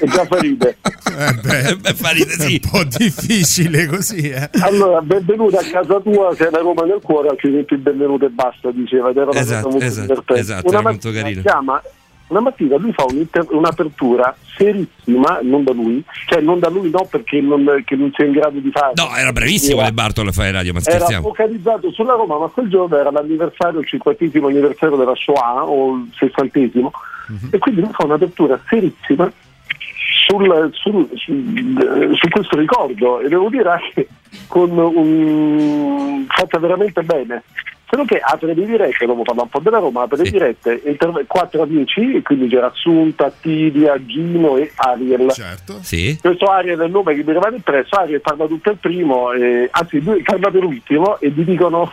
e 0.00 0.06
già 0.06 0.24
fa 0.24 0.38
ride. 0.38 0.76
Eh 0.82 1.32
beh, 1.34 1.76
beh, 1.76 1.94
fa 1.94 2.10
ride 2.10 2.30
sì. 2.30 2.56
È 2.56 2.60
un 2.64 2.70
po' 2.70 2.84
difficile 2.84 3.86
così. 3.86 4.30
Eh. 4.30 4.50
Allora, 4.60 5.00
benvenuto 5.00 5.56
a 5.58 5.62
casa 5.62 6.00
tua, 6.00 6.34
sei 6.34 6.50
la 6.50 6.58
Roma 6.58 6.82
nel 6.84 7.00
cuore, 7.02 7.28
altrimenti 7.28 7.76
benvenuto 7.76 8.26
e 8.26 8.30
basta, 8.30 8.70
diceva. 8.70 9.10
Ed 9.10 9.16
era 9.16 9.30
una 9.30 9.40
esatto, 9.40 9.68
cosa 9.68 9.70
molto 9.70 9.86
esatto, 9.86 10.06
divertente. 10.06 10.40
esatto, 10.40 10.68
una 10.68 10.80
molto 10.82 11.10
carino. 11.10 11.42
Chiama, 11.42 11.82
una 12.28 12.40
mattina 12.40 12.76
lui 12.76 12.92
fa 12.92 13.04
un'apertura 13.50 14.36
serissima, 14.56 15.38
non 15.42 15.62
da 15.64 15.72
lui, 15.72 16.02
cioè 16.26 16.40
non 16.40 16.58
da 16.58 16.68
lui 16.68 16.90
no 16.90 17.06
perché 17.08 17.40
non, 17.40 17.82
che 17.84 17.94
non 17.94 18.10
sia 18.14 18.24
in 18.24 18.32
grado 18.32 18.58
di 18.58 18.70
fare. 18.70 18.92
No, 18.96 19.14
era 19.16 19.32
bravissimo 19.32 19.80
Le 19.82 19.92
Bartolo 19.92 20.30
a 20.30 20.32
fare 20.32 20.50
radio, 20.50 20.72
ma 20.72 20.80
Era 20.84 20.96
scherziamo. 20.96 21.28
focalizzato 21.28 21.90
sulla 21.92 22.14
Roma, 22.14 22.38
ma 22.38 22.46
quel 22.48 22.68
giorno 22.68 22.96
era 22.96 23.10
l'anniversario, 23.10 23.80
il 23.80 23.86
cinquantesimo 23.86 24.48
anniversario 24.48 24.96
della 24.96 25.14
Shoah 25.14 25.64
o 25.64 25.94
il 25.96 26.10
sessantesimo, 26.18 26.90
Mhm. 27.28 27.48
e 27.52 27.58
quindi 27.58 27.80
lui 27.80 27.90
fa 27.92 28.04
un'apertura 28.04 28.58
serissima 28.68 29.30
sul, 30.26 30.70
sul, 30.72 31.08
sul, 31.14 32.10
su 32.14 32.28
questo 32.28 32.56
ricordo 32.56 33.20
e 33.20 33.28
devo 33.28 33.48
dire 33.48 33.68
anche 33.68 34.08
con 34.48 34.70
un, 34.76 36.24
fatta 36.28 36.58
veramente 36.58 37.02
bene. 37.02 37.42
Solo 37.96 38.04
che 38.08 38.20
apre 38.22 38.52
le 38.52 38.66
dirette, 38.66 39.06
dopo 39.06 39.22
parla 39.22 39.42
un 39.44 39.48
po' 39.48 39.58
della 39.60 39.78
Roma, 39.78 40.02
apre 40.02 40.18
le 40.18 40.26
Sì. 40.26 40.32
dirette 40.32 40.82
inter- 40.84 41.24
4 41.26 41.62
amici, 41.62 42.16
e 42.16 42.20
quindi 42.20 42.46
c'era 42.46 42.66
Assunta, 42.66 43.32
Tidia, 43.40 43.96
Gino 44.04 44.58
e 44.58 44.70
Ariel. 44.74 45.30
Certo. 45.32 45.78
Sì. 45.80 46.18
Questo 46.20 46.44
Ariel 46.44 46.78
è 46.80 46.84
il 46.84 46.90
nome 46.90 47.14
che 47.14 47.24
mi 47.24 47.32
rimane 47.32 47.56
impresso, 47.56 47.94
Ariel 47.96 48.20
parla 48.20 48.46
tutto 48.46 48.70
il 48.70 48.76
primo, 48.76 49.32
e, 49.32 49.68
anzi 49.70 50.02
lui 50.02 50.20
parla 50.20 50.50
per 50.50 50.60
l'ultimo 50.60 51.18
e 51.20 51.30
gli 51.30 51.40
dicono, 51.42 51.90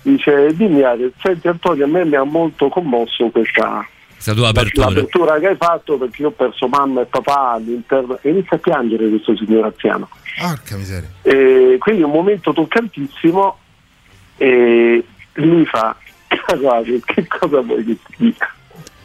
dice 0.00 0.54
dimmi 0.54 0.80
Ariel, 0.82 1.12
senti 1.20 1.48
Antonio 1.48 1.84
a 1.84 1.88
me 1.88 2.02
mi 2.06 2.16
ha 2.16 2.22
molto 2.24 2.68
commosso 2.70 3.28
questa 3.28 3.86
Questa 4.08 4.32
tua 4.32 4.48
apertura. 4.48 4.86
l'apertura 4.88 5.38
che 5.38 5.48
hai 5.48 5.56
fatto 5.56 5.98
perché 5.98 6.22
io 6.22 6.28
ho 6.28 6.30
perso 6.30 6.66
mamma 6.66 7.02
e 7.02 7.04
papà 7.04 7.50
all'interno 7.50 8.18
e 8.22 8.30
inizia 8.30 8.56
a 8.56 8.60
piangere 8.60 9.06
questo 9.10 9.36
signor 9.36 9.66
anziano. 9.66 10.08
Porca 10.40 10.76
miseria. 10.78 11.10
E 11.20 11.76
quindi 11.78 12.00
un 12.02 12.10
momento 12.10 12.54
toccantissimo 12.54 13.58
e 14.38 15.04
lui 15.34 15.64
fa 15.66 15.96
caro 16.28 16.70
Ariel, 16.70 17.02
che 17.04 17.26
cosa 17.26 17.60
vuoi 17.60 17.84
che 17.84 17.96
ti 18.06 18.14
dica? 18.16 18.50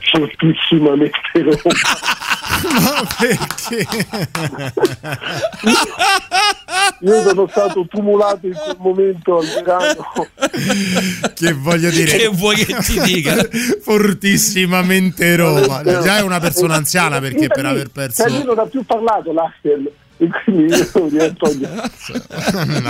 Fortissimamente 0.10 1.20
Roma. 1.34 1.58
Ma 2.80 3.08
perché? 3.20 3.86
Io 7.02 7.22
sono 7.24 7.48
stato 7.50 7.86
tumulato 7.88 8.48
in 8.48 8.54
quel 8.54 8.76
momento 8.80 9.38
al 9.40 9.46
verano. 9.46 10.30
che 11.36 11.54
voglio 11.54 11.90
dire 11.90 12.18
Che 12.18 12.28
vuoi 12.30 12.56
che 12.56 12.74
ti 12.82 13.00
dica? 13.02 13.36
fortissimamente 13.82 15.36
Roma 15.36 15.84
già 15.84 16.18
è 16.18 16.22
una 16.22 16.40
persona 16.40 16.76
anziana 16.76 17.20
perché 17.20 17.48
per 17.48 17.66
aver 17.66 17.90
perso 17.90 18.24
Cioè, 18.24 18.32
lui 18.32 18.46
non 18.46 18.58
ha 18.60 18.66
più 18.66 18.84
parlato 18.86 19.32
l'Assel 19.34 19.92
e 20.20 20.28
quindi 20.44 20.74
io 20.74 20.90
mi 20.96 21.00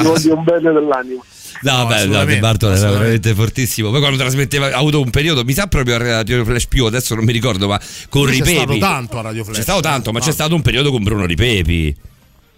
voglio 0.04 0.34
un 0.38 0.44
bene 0.44 0.72
dell'anima. 0.72 1.22
No, 1.61 1.78
No, 1.78 1.86
beh, 1.88 2.06
no, 2.06 2.40
Bartolo 2.40 2.74
era 2.76 2.91
veramente 2.91 3.34
fortissimo. 3.34 3.90
Poi 3.90 3.99
quando 3.99 4.18
trasmetteva, 4.18 4.68
ha 4.68 4.78
avuto 4.78 5.02
un 5.02 5.10
periodo, 5.10 5.44
mi 5.44 5.53
sa 5.53 5.68
proprio 5.68 5.95
a 5.95 5.98
Radio 5.98 6.44
Flash 6.45 6.68
più, 6.68 6.86
adesso 6.86 7.15
non 7.15 7.24
mi 7.26 7.32
ricordo, 7.32 7.68
ma 7.68 7.80
con 8.10 8.26
c'è 8.26 8.32
Ripepi. 8.34 8.56
stato 8.56 8.78
tanto 8.78 9.18
a 9.18 9.22
Radio 9.22 9.44
Flash 9.44 9.57
C'è 9.57 9.64
stato 9.64 9.82
tanto, 9.82 10.11
ma 10.11 10.19
c'è 10.19 10.32
stato 10.32 10.56
un 10.56 10.61
periodo 10.61 10.91
con 10.91 11.03
Bruno 11.03 11.26
Ripepi, 11.26 11.95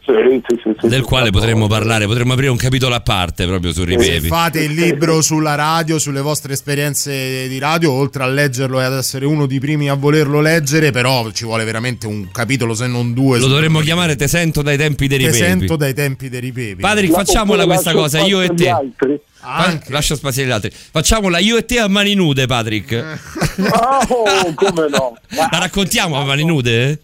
Sì, 0.02 0.14
sì, 0.48 0.76
sì, 0.80 0.88
del 0.88 1.02
sì, 1.02 1.06
quale 1.06 1.26
sì. 1.26 1.32
potremmo 1.32 1.68
parlare, 1.68 2.06
potremmo 2.08 2.34
aprire 2.34 2.50
un 2.50 2.58
capitolo 2.58 2.96
a 2.96 3.00
parte 3.02 3.46
proprio 3.46 3.72
su 3.72 3.82
se 3.82 3.86
Ripepi. 3.86 4.28
fate 4.28 4.62
il 4.62 4.74
libro 4.74 5.22
sulla 5.22 5.54
radio, 5.56 6.00
sulle 6.00 6.22
vostre 6.22 6.54
esperienze 6.54 7.48
di 7.48 7.60
radio, 7.60 7.92
oltre 7.92 8.24
a 8.24 8.28
leggerlo 8.28 8.80
e 8.82 8.86
ad 8.86 8.94
essere 8.94 9.26
uno 9.26 9.46
dei 9.46 9.60
primi 9.60 9.88
a 9.90 9.94
volerlo 9.94 10.42
leggere, 10.42 10.90
però 10.92 11.30
ci 11.32 11.44
vuole 11.46 11.64
veramente 11.64 12.08
un 12.08 12.32
capitolo, 12.32 12.74
se 12.74 12.88
non 12.88 13.14
due. 13.14 13.38
Lo 13.40 13.48
dovremmo 13.48 13.82
chiamare 13.82 14.16
Te 14.16 14.28
sento 14.28 14.62
dai 14.64 14.78
tempi 14.78 15.08
dei 15.08 15.20
Te 15.20 15.26
Ripepi. 15.26 15.44
sento 15.44 15.76
dai 15.76 15.94
tempi 15.94 16.30
dei 16.30 16.40
ripepi. 16.40 16.82
Patrick, 16.82 17.12
La- 17.12 17.24
facciamola 17.24 17.66
questa 17.66 17.92
cosa, 17.94 18.20
io 18.22 18.42
e 18.42 18.54
te. 18.56 18.70
altri. 18.70 19.20
Anche. 19.42 19.92
Lascia 19.92 20.16
spazio 20.16 20.44
agli 20.44 20.50
altri. 20.52 20.72
Facciamola 20.74 21.38
io 21.40 21.56
e 21.58 21.66
te 21.66 21.80
a 21.80 21.88
mani 21.88 22.14
nude, 22.16 22.46
Patrick. 22.48 23.18
Oh, 23.72 24.54
come 24.56 24.88
no? 24.90 25.18
La 25.30 25.50
raccontiamo 25.60 26.18
a 26.20 26.24
mani 26.24 26.46
nude? 26.46 27.00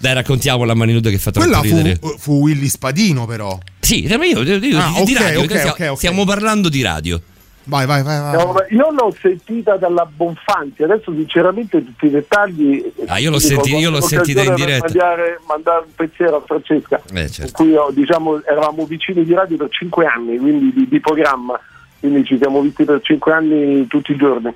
Dai, 0.00 0.14
raccontiamola 0.14 0.72
a 0.72 0.74
mani 0.76 0.92
nude 0.92 1.10
che 1.10 1.18
fa 1.18 1.30
troppo 1.30 1.48
Quella 1.48 1.62
ridere. 1.62 1.96
fu, 2.00 2.16
fu 2.18 2.32
Willy 2.40 2.68
Spadino, 2.68 3.26
però. 3.26 3.58
Sì, 3.80 4.06
ma 4.16 4.24
io, 4.24 4.42
io- 4.42 4.56
io- 4.56 4.78
Ah, 4.78 4.92
di 5.04 5.12
ok, 5.14 5.18
radio, 5.20 5.40
ok, 5.40 5.46
stiamo, 5.50 5.70
ok, 5.70 5.80
ok. 5.90 5.96
stiamo 5.96 6.24
parlando 6.24 6.68
di 6.68 6.82
radio. 6.82 7.20
Vai, 7.64 7.84
vai, 7.84 8.02
vai. 8.02 8.18
vai. 8.20 8.32
No, 8.32 8.54
Io 8.70 8.90
l'ho 8.92 9.14
sentita 9.20 9.76
dalla 9.76 10.06
Bonfanti, 10.10 10.82
adesso 10.84 11.12
sinceramente 11.12 11.84
tutti 11.84 12.06
i 12.06 12.10
dettagli. 12.10 12.82
Ah, 13.06 13.18
io 13.18 13.30
l'ho 13.30 13.38
senti- 13.38 13.74
io 13.76 13.90
l'ho 13.90 14.00
sentita 14.00 14.40
in 14.40 14.46
per 14.46 14.54
diretta. 14.56 14.86
Mandare, 14.86 15.40
mandare 15.46 15.84
un 15.84 15.92
pensiero 15.94 16.36
a 16.36 16.42
Francesca, 16.46 17.02
Eh, 17.12 17.28
certo. 17.28 17.52
con 17.52 17.66
cui 17.66 17.74
ho, 17.76 17.90
diciamo, 17.90 18.42
eravamo 18.44 18.86
vicini 18.86 19.22
di 19.24 19.34
radio 19.34 19.56
per 19.58 19.68
cinque 19.70 20.06
anni, 20.06 20.38
quindi 20.38 20.72
di, 20.72 20.88
di 20.88 21.00
programma, 21.00 21.60
quindi 22.00 22.24
ci 22.24 22.38
siamo 22.38 22.62
visti 22.62 22.84
per 22.84 23.00
cinque 23.02 23.32
anni 23.32 23.86
tutti 23.86 24.12
i 24.12 24.16
giorni. 24.16 24.50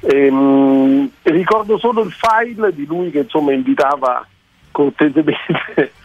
Ehm, 0.00 1.10
ricordo 1.22 1.78
solo 1.78 2.02
il 2.02 2.12
file 2.12 2.72
di 2.74 2.86
lui 2.86 3.10
che 3.10 3.20
insomma 3.20 3.52
invitava 3.52 4.26
cortesemente. 4.74 5.38
Non- 5.48 6.03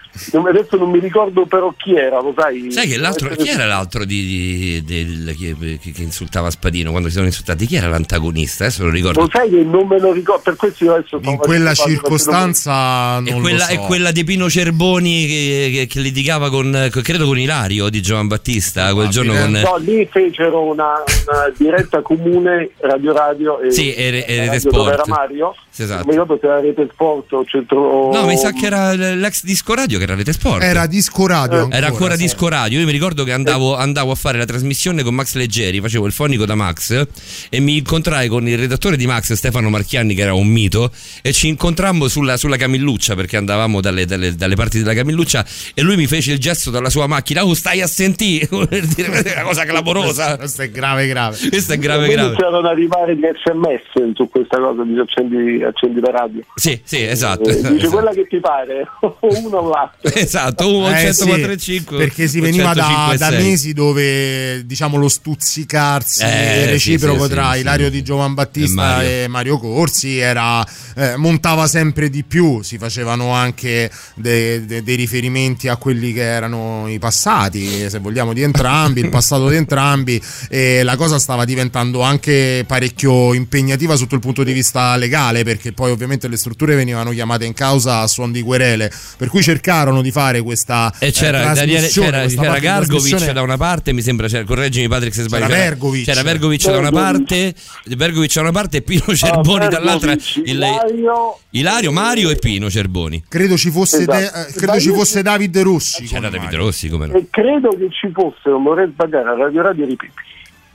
Adesso 0.50 0.78
non 0.78 0.90
mi 0.90 1.00
ricordo 1.00 1.46
però 1.46 1.74
chi 1.78 1.96
era, 1.96 2.20
lo 2.22 2.34
sai? 2.38 2.72
Sai 2.72 2.88
che 2.88 2.98
l'altro, 2.98 3.30
chi 3.36 3.48
era 3.50 3.66
l'altro 3.66 4.06
di, 4.06 4.26
di- 4.26 4.84
del- 4.84 5.36
che, 5.38 5.78
che- 5.92 6.02
insultava 6.02 6.50
Spadino 6.50 6.92
quando 6.92 7.08
si 7.10 7.16
sono 7.16 7.28
insultati? 7.28 7.66
Chi 7.66 7.76
era 7.76 7.88
l'antagonista? 7.88 8.66
Adesso 8.66 8.84
non 8.84 8.92
ricordo. 8.92 9.22
Lo 9.22 9.30
sai 9.32 9.50
che 9.50 9.64
non 9.64 9.88
me 9.88 10.00
lo 10.00 10.12
ricordo, 10.12 10.42
per 10.44 10.56
questo 10.56 10.84
io 10.84 10.94
adesso 10.96 11.20
In 11.24 11.38
quella 11.38 11.74
circostanza 11.74 13.18
È 13.24 13.32
non 13.32 13.42
quella, 13.42 13.58
lo 13.58 13.64
so. 13.64 13.72
è 13.72 13.86
quella 13.86 14.12
di 14.12 14.24
Pino 14.24 14.50
Cerboni 14.50 15.26
che, 15.28 15.70
che- 15.74 15.88
che 15.88 16.00
litigava 16.02 16.50
con, 16.50 16.90
credo 16.92 17.26
con 17.26 17.38
Ilario 17.40 17.90
di 17.90 18.02
Giovan 18.02 18.28
Battista 18.28 18.94
quel 18.94 19.10
giorno 19.10 19.34
con... 19.34 19.52
No, 19.52 19.78
lì 19.78 20.08
fecero 20.12 20.64
una, 20.64 21.04
una 21.28 21.52
diretta 21.58 22.02
comune 22.02 22.72
Radio 22.80 23.14
Radio 23.14 23.60
e 23.62 23.72
Sì, 23.72 23.94
e- 23.94 24.24
e 24.28 24.46
Radio 24.46 24.46
dove 24.48 24.60
Sport. 24.60 24.94
era 24.94 25.04
Mario. 25.08 25.56
Sì, 25.70 25.84
esatto. 25.84 26.06
Non 26.06 26.08
mi 26.08 26.12
ricordo 26.22 26.38
se 26.42 26.48
era 26.48 26.60
Rete 26.60 26.90
Sport 26.92 27.34
o 27.34 27.46
Centro. 27.46 28.12
No, 28.12 28.26
mi 28.26 28.38
sa 28.38 28.52
che 28.52 28.66
era 28.66 28.94
l'ex 28.94 29.44
disco 29.44 29.74
radio 29.74 29.98
che 29.98 30.06
era 30.10 30.16
Rete 30.16 30.34
Sport. 30.34 30.64
Era 30.64 30.88
disco 30.88 31.28
radio. 31.28 31.70
Era 31.70 31.88
ancora 31.88 32.16
sì. 32.16 32.24
disco 32.24 32.48
radio. 32.48 32.80
Io 32.80 32.86
mi 32.86 32.92
ricordo 32.92 33.24
che 33.24 33.32
andavo, 33.32 33.76
andavo 33.76 34.12
a 34.12 34.16
fare 34.16 34.38
la 34.38 34.46
trasmissione 34.46 35.04
con 35.04 35.14
Max 35.14 35.36
Leggeri, 35.36 35.80
facevo 35.80 36.06
il 36.06 36.12
fonico 36.12 36.46
da 36.46 36.56
Max 36.56 37.08
e 37.50 37.60
mi 37.60 37.78
incontrai 37.78 38.28
con 38.28 38.48
il 38.48 38.58
redattore 38.58 38.98
di 38.98 39.06
Max, 39.06 39.34
Stefano 39.34 39.70
Marchianni, 39.70 40.16
che 40.16 40.22
era 40.22 40.34
un 40.34 40.48
mito, 40.48 40.92
e 41.22 41.32
ci 41.32 41.48
incontrammo 41.48 42.08
sulla, 42.08 42.38
sulla 42.38 42.58
Camilluccia 42.58 43.16
perché 43.16 43.38
andavamo 43.38 43.82
dalle, 43.82 44.06
dalle- 44.06 44.36
dalle 44.36 44.56
parti 44.56 44.80
della 44.80 44.94
Camilluccia 44.94 45.46
e 45.74 45.82
lui 45.82 45.96
mi 45.96 46.08
fece 46.08 46.32
il 46.32 46.40
gesto 46.40 46.72
dalla 46.72 46.90
sua 46.90 47.08
macchina: 47.08 47.46
Oh, 47.46 47.54
stai 47.54 47.82
a 47.82 47.88
sentire! 47.88 48.48
una 48.52 49.44
cosa 49.44 49.66
clamorosa. 49.66 50.38
Questo 50.40 50.64
è 50.64 50.70
grave, 50.70 51.08
grave. 51.08 51.38
Questo 51.50 51.74
è 51.74 51.78
grave, 51.78 52.06
Poi 52.06 52.14
grave. 52.16 52.28
iniziarono 52.30 52.58
ad 52.58 52.66
arrivare 52.66 53.16
gli 53.16 53.22
sms 53.22 54.14
su 54.14 54.30
questa 54.30 54.58
cosa 54.58 54.84
di 54.84 54.98
accendi, 54.98 55.64
accendi 55.64 56.00
la 56.00 56.12
radio. 56.12 56.42
Sì, 56.56 56.80
sì, 56.84 57.04
esatto. 57.04 57.50
Eh, 57.50 57.62
dice 57.62 57.88
quella 57.90 58.12
che 58.12 58.26
ti 58.28 58.40
pare, 58.40 58.88
o 59.02 59.18
una 59.22 59.58
o 59.58 59.70
l'altra. 59.70 59.89
Esatto, 60.20 60.86
esatto 60.86 60.90
eh, 60.96 61.14
145 61.14 61.58
sì, 61.60 62.04
perché 62.04 62.28
si 62.28 62.40
veniva 62.40 62.74
da, 62.74 63.16
da, 63.18 63.32
mesi 63.32 63.74
dove 63.74 64.66
diciamo 64.66 64.98
lo 64.98 65.10
stuzzicarsi 65.10 66.24
eh, 66.24 66.66
reciproco 66.68 67.24
sì, 67.24 67.28
sì, 67.28 67.30
tra 67.30 67.56
Ilario 67.56 67.90
di 67.90 68.02
Giovan 68.02 68.34
Battista 68.34 68.82
e 68.82 68.96
Mario, 68.96 69.10
e 69.10 69.28
Mario 69.28 69.60
Corsi 69.60 70.18
era, 70.18 70.66
eh, 70.96 71.18
montava 71.18 71.68
sempre 71.68 72.10
di 72.10 72.24
più, 72.24 72.62
si 72.62 72.78
facevano 72.78 73.32
anche 73.32 73.92
de, 74.16 74.66
de, 74.66 74.84
dei 74.84 74.96
riferimenti 74.96 75.68
a 75.68 75.76
quelli 75.76 76.14
che 76.14 76.24
erano 76.24 76.86
i 76.88 76.98
passati, 76.98 77.90
se 77.90 78.00
vogliamo, 78.00 78.34
di 78.34 78.42
entrambi, 78.42 79.02
il 79.02 79.10
passato 79.12 79.50
di 79.50 79.58
entrambi 79.58 80.22
e 80.48 80.84
la 80.84 80.96
cosa 80.96 81.20
stava 81.20 81.44
diventando 81.44 82.02
anche 82.02 82.64
parecchio 82.66 83.34
impegnativa 83.34 83.96
sotto 83.96 84.16
il 84.16 84.22
punto 84.22 84.44
di 84.44 84.54
vista 84.54 84.96
legale 84.96 85.44
perché 85.44 85.74
poi 85.74 85.92
ovviamente 85.92 86.28
le 86.28 86.38
strutture 86.38 86.76
venivano 86.76 87.12
chiamate 87.12 87.46
in 87.46 87.54
causa 87.54 88.00
a 88.00 88.08
suon 88.08 88.32
di 88.32 88.42
querele, 88.42 88.92
per 89.18 89.28
cui 89.28 89.42
cercarono 89.80 90.02
di 90.02 90.12
fare 90.12 90.42
questa 90.42 90.94
e 91.00 91.12
c'era, 91.12 91.52
eh, 91.52 91.54
Daniele, 91.56 91.88
c'era, 91.88 92.26
c'era 92.26 92.60
Gargovic 92.60 93.32
da 93.32 93.42
una 93.42 93.58
parte, 93.58 93.94
mi 93.94 94.02
sembra, 94.02 94.28
c'era, 94.28 94.44
correggimi 94.44 94.88
Patrick 94.88 95.16
se 95.16 95.24
sbaglio. 95.24 95.48
C'era 95.48 95.58
Vergovic. 95.58 96.06
C'era 96.06 96.22
Vergovic 96.22 96.70
da 96.70 96.78
una 96.78 96.92
parte, 96.92 97.54
Vergovic 97.86 98.34
da 98.34 98.42
una 98.42 98.52
parte 98.52 98.78
e 98.78 98.82
Pino 98.82 99.16
Cerboni 99.16 99.66
oh, 99.66 99.70
dall'altra. 99.70 100.12
Il, 100.12 100.22
Ilario, 100.46 101.40
Ilario, 101.52 101.92
Mario 101.92 102.30
e 102.30 102.36
Pino 102.36 102.70
Cerboni. 102.70 103.24
Credo 103.28 103.58
ci 103.58 103.72
fosse, 103.72 104.02
esatto. 104.02 104.18
de, 104.18 104.26
eh, 104.26 104.54
credo 104.54 104.80
ci 104.80 104.92
fosse 104.92 105.22
David 105.22 105.58
Rossi. 105.60 106.06
C'era 106.06 106.30
David 106.30 106.54
Rossi, 106.54 106.90
come 106.90 107.08
no. 107.08 107.14
E 107.14 107.28
credo 107.30 107.70
che 107.70 107.88
ci 107.92 108.12
fosse, 108.14 108.50
non 108.50 108.64
vorrei 108.64 108.90
sbagliare, 108.92 109.30
a 109.30 109.36
Radio 109.36 109.62
Radio 109.62 109.86
Ripipi. 109.86 110.28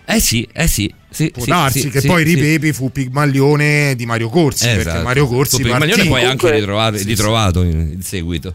Eh 0.07 0.21
sì, 0.21 0.47
eh 0.53 0.67
sì. 0.67 0.93
sì 1.09 1.31
Può 1.31 1.43
sì, 1.43 1.49
darsi 1.49 1.81
sì, 1.81 1.91
che 1.91 2.01
sì, 2.01 2.07
poi 2.07 2.27
sì. 2.27 2.35
Ripepi 2.35 2.73
fu 2.75 2.93
Pigmaglione 2.93 3.95
di 3.97 4.05
Mario 4.05 4.29
Corsi, 4.29 4.69
Esatto. 4.69 4.85
perché 4.85 5.03
Mario 5.03 5.27
Corsi 5.27 5.57
Pigmaglione 5.63 5.93
partì- 5.93 6.09
poi 6.09 6.25
anche 6.25 6.51
ritrovato, 6.51 6.97
ritrovato 6.99 7.63
in, 7.63 7.93
in 7.95 8.03
seguito. 8.03 8.55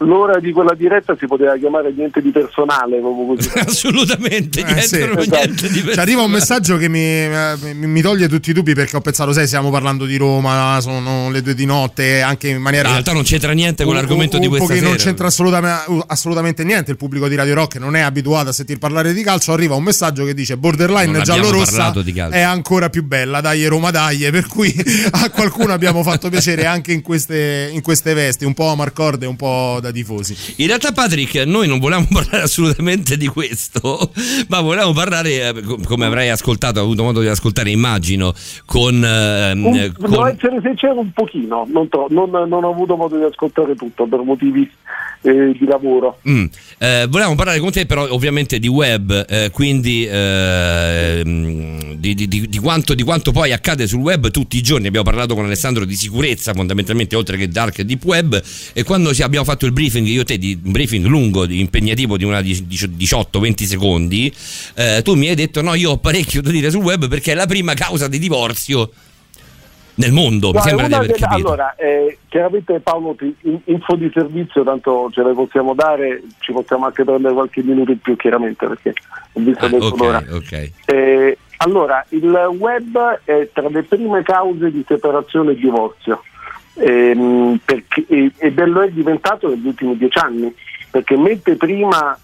L'ora 0.00 0.38
di 0.38 0.52
quella 0.52 0.74
diretta 0.74 1.16
si 1.18 1.26
poteva 1.26 1.56
chiamare 1.56 1.92
niente 1.92 2.20
di 2.20 2.30
personale, 2.30 2.98
proprio 2.98 3.34
così. 3.34 3.50
Assolutamente, 3.58 4.60
Eh, 4.60 4.64
niente, 4.64 4.82
sì. 4.82 4.98
proprio 4.98 5.26
niente 5.30 5.68
di 5.68 5.84
Ci 5.92 5.98
arriva 5.98 6.22
un 6.22 6.30
messaggio 6.30 6.76
che 6.76 6.88
mi, 6.88 7.00
eh, 7.00 7.54
mi- 7.74 7.86
mi 7.86 8.00
toglie 8.00 8.28
tutti 8.28 8.50
i 8.50 8.52
dubbi 8.52 8.74
perché 8.74 8.96
ho 8.96 9.00
pensato, 9.00 9.32
sai, 9.32 9.46
stiamo 9.46 9.70
parlando 9.70 10.04
di 10.04 10.16
Roma, 10.16 10.78
sono 10.80 11.30
le 11.30 11.42
due 11.42 11.54
di 11.54 11.64
notte, 11.64 12.20
anche 12.22 12.48
in 12.48 12.60
maniera... 12.60 12.86
In 12.88 12.94
realtà 12.94 13.12
non 13.12 13.22
c'entra 13.24 13.52
niente 13.52 13.84
con 13.84 13.92
un- 13.94 13.98
l'argomento 14.00 14.36
un- 14.36 14.42
di 14.42 14.46
un 14.48 14.52
questa 14.56 14.68
pochino 14.74 14.88
sera. 14.90 14.96
non 14.96 15.06
c'entra 15.06 15.26
assolutamente, 15.26 16.04
assolutamente 16.06 16.64
niente. 16.64 16.90
Il 16.90 16.96
pubblico 16.96 17.28
di 17.28 17.34
Radio 17.34 17.54
Rock 17.54 17.76
non 17.76 17.96
è 17.96 18.00
abituato 18.00 18.50
a 18.50 18.52
sentir 18.52 18.78
parlare 18.78 19.12
di 19.12 19.22
calcio. 19.22 19.52
Arriva 19.52 19.74
un 19.74 19.82
messaggio 19.82 20.24
che 20.24 20.34
dice: 20.34 20.56
Borderline 20.56 21.20
giallo-rossa 21.22 21.92
di 22.02 22.12
calcio." 22.12 22.36
è 22.36 22.40
ancora 22.40 22.88
più 22.90 23.04
bella. 23.04 23.40
Dai, 23.40 23.66
Roma, 23.66 23.90
dai. 23.90 24.18
Per 24.30 24.46
cui 24.46 24.72
a 25.10 25.30
qualcuno 25.30 25.72
abbiamo 25.72 26.02
fatto 26.02 26.28
piacere 26.28 26.66
anche 26.66 26.92
in 26.92 27.02
queste, 27.02 27.70
in 27.72 27.82
queste 27.82 28.14
vesti, 28.14 28.44
un 28.44 28.54
po' 28.54 28.68
a 28.68 28.74
Marcorde 28.76 29.24
e 29.24 29.28
un 29.28 29.36
po' 29.36 29.78
da 29.80 29.87
tifosi. 29.92 30.36
In 30.56 30.66
realtà, 30.66 30.92
Patrick, 30.92 31.44
noi 31.46 31.66
non 31.68 31.78
volevamo 31.78 32.06
parlare 32.12 32.42
assolutamente 32.42 33.16
di 33.16 33.26
questo, 33.26 34.12
ma 34.48 34.60
volevamo 34.60 34.92
parlare, 34.92 35.48
eh, 35.48 35.62
com- 35.62 35.82
come 35.84 36.06
avrai 36.06 36.30
ascoltato, 36.30 36.80
avuto 36.80 37.02
modo 37.02 37.20
di 37.20 37.28
ascoltare, 37.28 37.70
immagino, 37.70 38.34
con. 38.64 39.02
ehm, 39.04 39.64
Un- 39.64 39.92
con- 39.98 40.10
Devo 40.10 40.26
essere 40.26 40.60
sincero 40.62 40.98
un 41.00 41.10
pochino, 41.12 41.66
non, 41.70 41.88
tro- 41.88 42.06
non- 42.10 42.30
non 42.30 42.64
ho 42.64 42.70
avuto 42.70 42.96
modo 42.96 43.16
di 43.16 43.24
ascoltare 43.24 43.74
tutto 43.74 44.06
per 44.06 44.20
motivi 44.20 44.68
eh, 45.22 45.56
di 45.58 45.66
lavoro. 45.66 46.18
Mm. 46.28 46.44
Eh, 46.78 47.06
volevamo 47.08 47.34
parlare 47.34 47.58
con 47.58 47.70
te 47.70 47.86
però 47.86 48.06
ovviamente 48.10 48.58
di 48.58 48.68
web, 48.68 49.26
eh, 49.28 49.50
quindi 49.50 50.06
eh, 50.06 51.22
mm, 51.26 51.92
di, 51.94 52.14
di- 52.14 52.28
di- 52.28 52.58
quanto, 52.58 52.94
di 52.94 53.02
quanto 53.02 53.32
poi 53.32 53.52
accade 53.52 53.86
sul 53.86 54.00
web 54.00 54.30
tutti 54.30 54.56
i 54.56 54.62
giorni. 54.62 54.86
Abbiamo 54.86 55.04
parlato 55.04 55.34
con 55.34 55.44
Alessandro 55.44 55.84
di 55.84 55.94
sicurezza 55.96 56.52
fondamentalmente 56.54 57.16
oltre 57.16 57.36
che 57.36 57.48
dark 57.48 57.78
e 57.78 57.84
deep 57.84 58.04
web 58.04 58.40
e 58.72 58.82
quando 58.84 59.10
abbiamo 59.20 59.44
fatto 59.44 59.66
il 59.66 59.72
briefing, 59.72 60.06
io 60.06 60.24
te, 60.24 60.38
di, 60.38 60.58
un 60.62 60.72
briefing 60.72 61.04
lungo, 61.06 61.48
impegnativo 61.48 62.16
di 62.16 62.24
una 62.24 62.40
di- 62.40 62.66
di 62.66 62.76
18-20 62.76 63.64
secondi, 63.64 64.32
eh, 64.74 65.00
tu 65.02 65.14
mi 65.14 65.28
hai 65.28 65.34
detto 65.34 65.62
no, 65.62 65.74
io 65.74 65.92
ho 65.92 65.98
parecchio 65.98 66.42
da 66.42 66.50
dire 66.50 66.70
sul 66.70 66.82
web 66.82 67.08
perché 67.08 67.32
è 67.32 67.34
la 67.34 67.46
prima 67.46 67.74
causa 67.74 68.08
di 68.08 68.18
divorzio 68.18 68.90
nel 69.98 70.12
mondo, 70.12 70.50
mi 70.52 70.60
sembra 70.60 70.86
di 70.86 70.94
aver 70.94 71.12
capito. 71.12 71.46
Allora, 71.48 71.74
eh, 71.76 72.18
chiaramente 72.28 72.80
Paolo, 72.80 73.14
ti- 73.16 73.34
in- 73.42 73.60
info 73.64 73.94
di 73.96 74.10
servizio, 74.14 74.62
tanto 74.64 75.10
ce 75.12 75.22
le 75.22 75.32
possiamo 75.32 75.74
dare, 75.74 76.22
ci 76.38 76.52
possiamo 76.52 76.86
anche 76.86 77.04
prendere 77.04 77.34
qualche 77.34 77.62
minuto 77.62 77.90
in 77.92 77.98
più 78.00 78.16
chiaramente 78.16 78.66
perché 78.66 78.94
ho 79.32 79.40
visto 79.40 79.64
Ah, 79.64 79.68
adesso 79.68 79.96
l'ora. 79.96 80.18
ok, 80.18 80.32
ok. 80.34 80.70
Eh, 80.86 81.38
allora, 81.58 82.04
il 82.10 82.30
web 82.58 83.20
è 83.24 83.48
tra 83.52 83.68
le 83.68 83.82
prime 83.82 84.22
cause 84.22 84.70
di 84.70 84.84
separazione 84.86 85.52
e 85.52 85.56
divorzio 85.56 86.22
ehm, 86.80 87.58
perché- 87.64 88.04
e- 88.08 88.32
è- 88.36 88.50
lo 88.66 88.82
è 88.82 88.90
diventato 88.90 89.48
negli 89.48 89.66
ultimi 89.66 89.96
dieci 89.96 90.18
anni, 90.18 90.54
perché 90.90 91.16
mentre 91.16 91.56
prima 91.56 92.16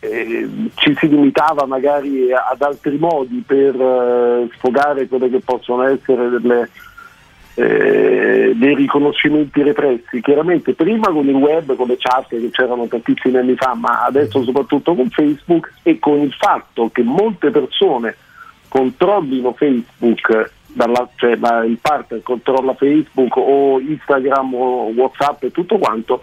eh, 0.00 0.48
ci 0.74 0.96
si 0.96 1.08
limitava 1.08 1.66
magari 1.66 2.32
ad 2.32 2.62
altri 2.62 2.96
modi 2.98 3.42
per 3.44 3.74
eh, 3.74 4.48
sfogare 4.56 5.08
quelle 5.08 5.28
che 5.28 5.40
possono 5.40 5.82
essere 5.84 6.28
delle, 6.28 6.70
eh, 7.58 8.52
dei 8.54 8.74
riconoscimenti 8.76 9.62
repressi. 9.62 10.20
Chiaramente 10.20 10.74
prima 10.74 11.08
con 11.08 11.26
il 11.28 11.34
web, 11.34 11.74
con 11.74 11.88
le 11.88 11.96
chat 11.98 12.28
che 12.28 12.50
c'erano 12.52 12.86
tantissimi 12.86 13.36
anni 13.36 13.56
fa, 13.56 13.74
ma 13.74 14.04
adesso 14.04 14.44
soprattutto 14.44 14.94
con 14.94 15.10
Facebook 15.10 15.72
e 15.82 15.98
con 15.98 16.18
il 16.20 16.32
fatto 16.32 16.88
che 16.92 17.02
molte 17.02 17.50
persone 17.50 18.14
controllino 18.68 19.54
Facebook, 19.54 20.52
dalla- 20.68 21.08
cioè 21.16 21.34
la- 21.36 21.64
il 21.64 21.78
partner 21.80 22.22
controlla 22.22 22.74
Facebook 22.74 23.36
o 23.36 23.80
Instagram 23.80 24.54
o 24.54 24.92
Whatsapp 24.94 25.42
e 25.42 25.50
tutto 25.50 25.78
quanto, 25.78 26.20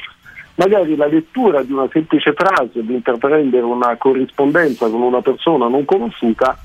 magari 0.56 0.95
la 0.95 1.07
lettura 1.07 1.64
di 1.64 1.74
una 1.74 1.90
semplice 1.91 2.32
frase, 2.32 2.82
di 2.86 2.94
intraprendere 2.94 3.64
una 3.64 3.98
corrispondenza 3.98 4.88
con 4.88 5.02
una 5.02 5.22
persona 5.22 5.68
non 5.68 5.84
conosciuta 5.84 6.57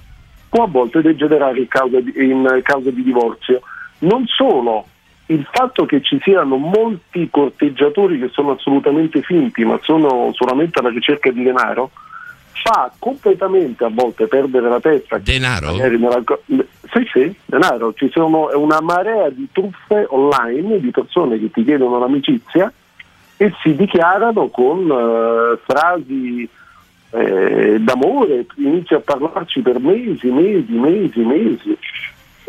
può 0.48 0.62
a 0.64 0.68
volte 0.68 1.00
degenerare 1.00 1.58
in 1.58 1.68
causa 1.68 1.98
di, 1.98 2.12
in 2.14 2.60
causa 2.62 2.90
di 2.90 3.02
divorzio. 3.02 3.60
Non 4.00 4.26
solo, 4.26 4.86
il 5.26 5.46
fatto 5.50 5.86
che 5.86 6.02
ci 6.02 6.18
siano 6.22 6.56
molti 6.56 7.28
corteggiatori 7.30 8.18
che 8.18 8.28
sono 8.28 8.52
assolutamente 8.52 9.22
finti, 9.22 9.64
ma 9.64 9.78
sono 9.82 10.30
solamente 10.34 10.78
alla 10.78 10.90
ricerca 10.90 11.30
di 11.30 11.42
denaro, 11.42 11.90
fa 12.62 12.92
completamente 12.98 13.84
a 13.84 13.90
volte 13.90 14.26
perdere 14.26 14.68
la 14.68 14.80
testa. 14.80 15.18
Denaro? 15.18 15.74
Sì, 16.92 17.08
sì, 17.12 17.34
denaro. 17.46 17.94
Ci 17.94 18.10
sono 18.10 18.50
è 18.50 18.54
una 18.54 18.80
marea 18.80 19.30
di 19.30 19.48
truffe 19.52 20.06
online 20.08 20.80
di 20.80 20.90
persone 20.90 21.38
che 21.38 21.50
ti 21.50 21.64
chiedono 21.64 21.98
l'amicizia 21.98 22.72
e 23.36 23.52
si 23.62 23.74
dichiarano 23.74 24.48
con 24.48 24.90
eh, 24.90 25.58
frasi 25.64 26.48
eh, 27.12 27.76
d'amore, 27.80 28.46
inizi 28.56 28.94
a 28.94 29.00
parlarci 29.00 29.60
per 29.60 29.78
mesi, 29.78 30.26
mesi, 30.28 30.72
mesi, 30.72 31.20
mesi. 31.20 31.78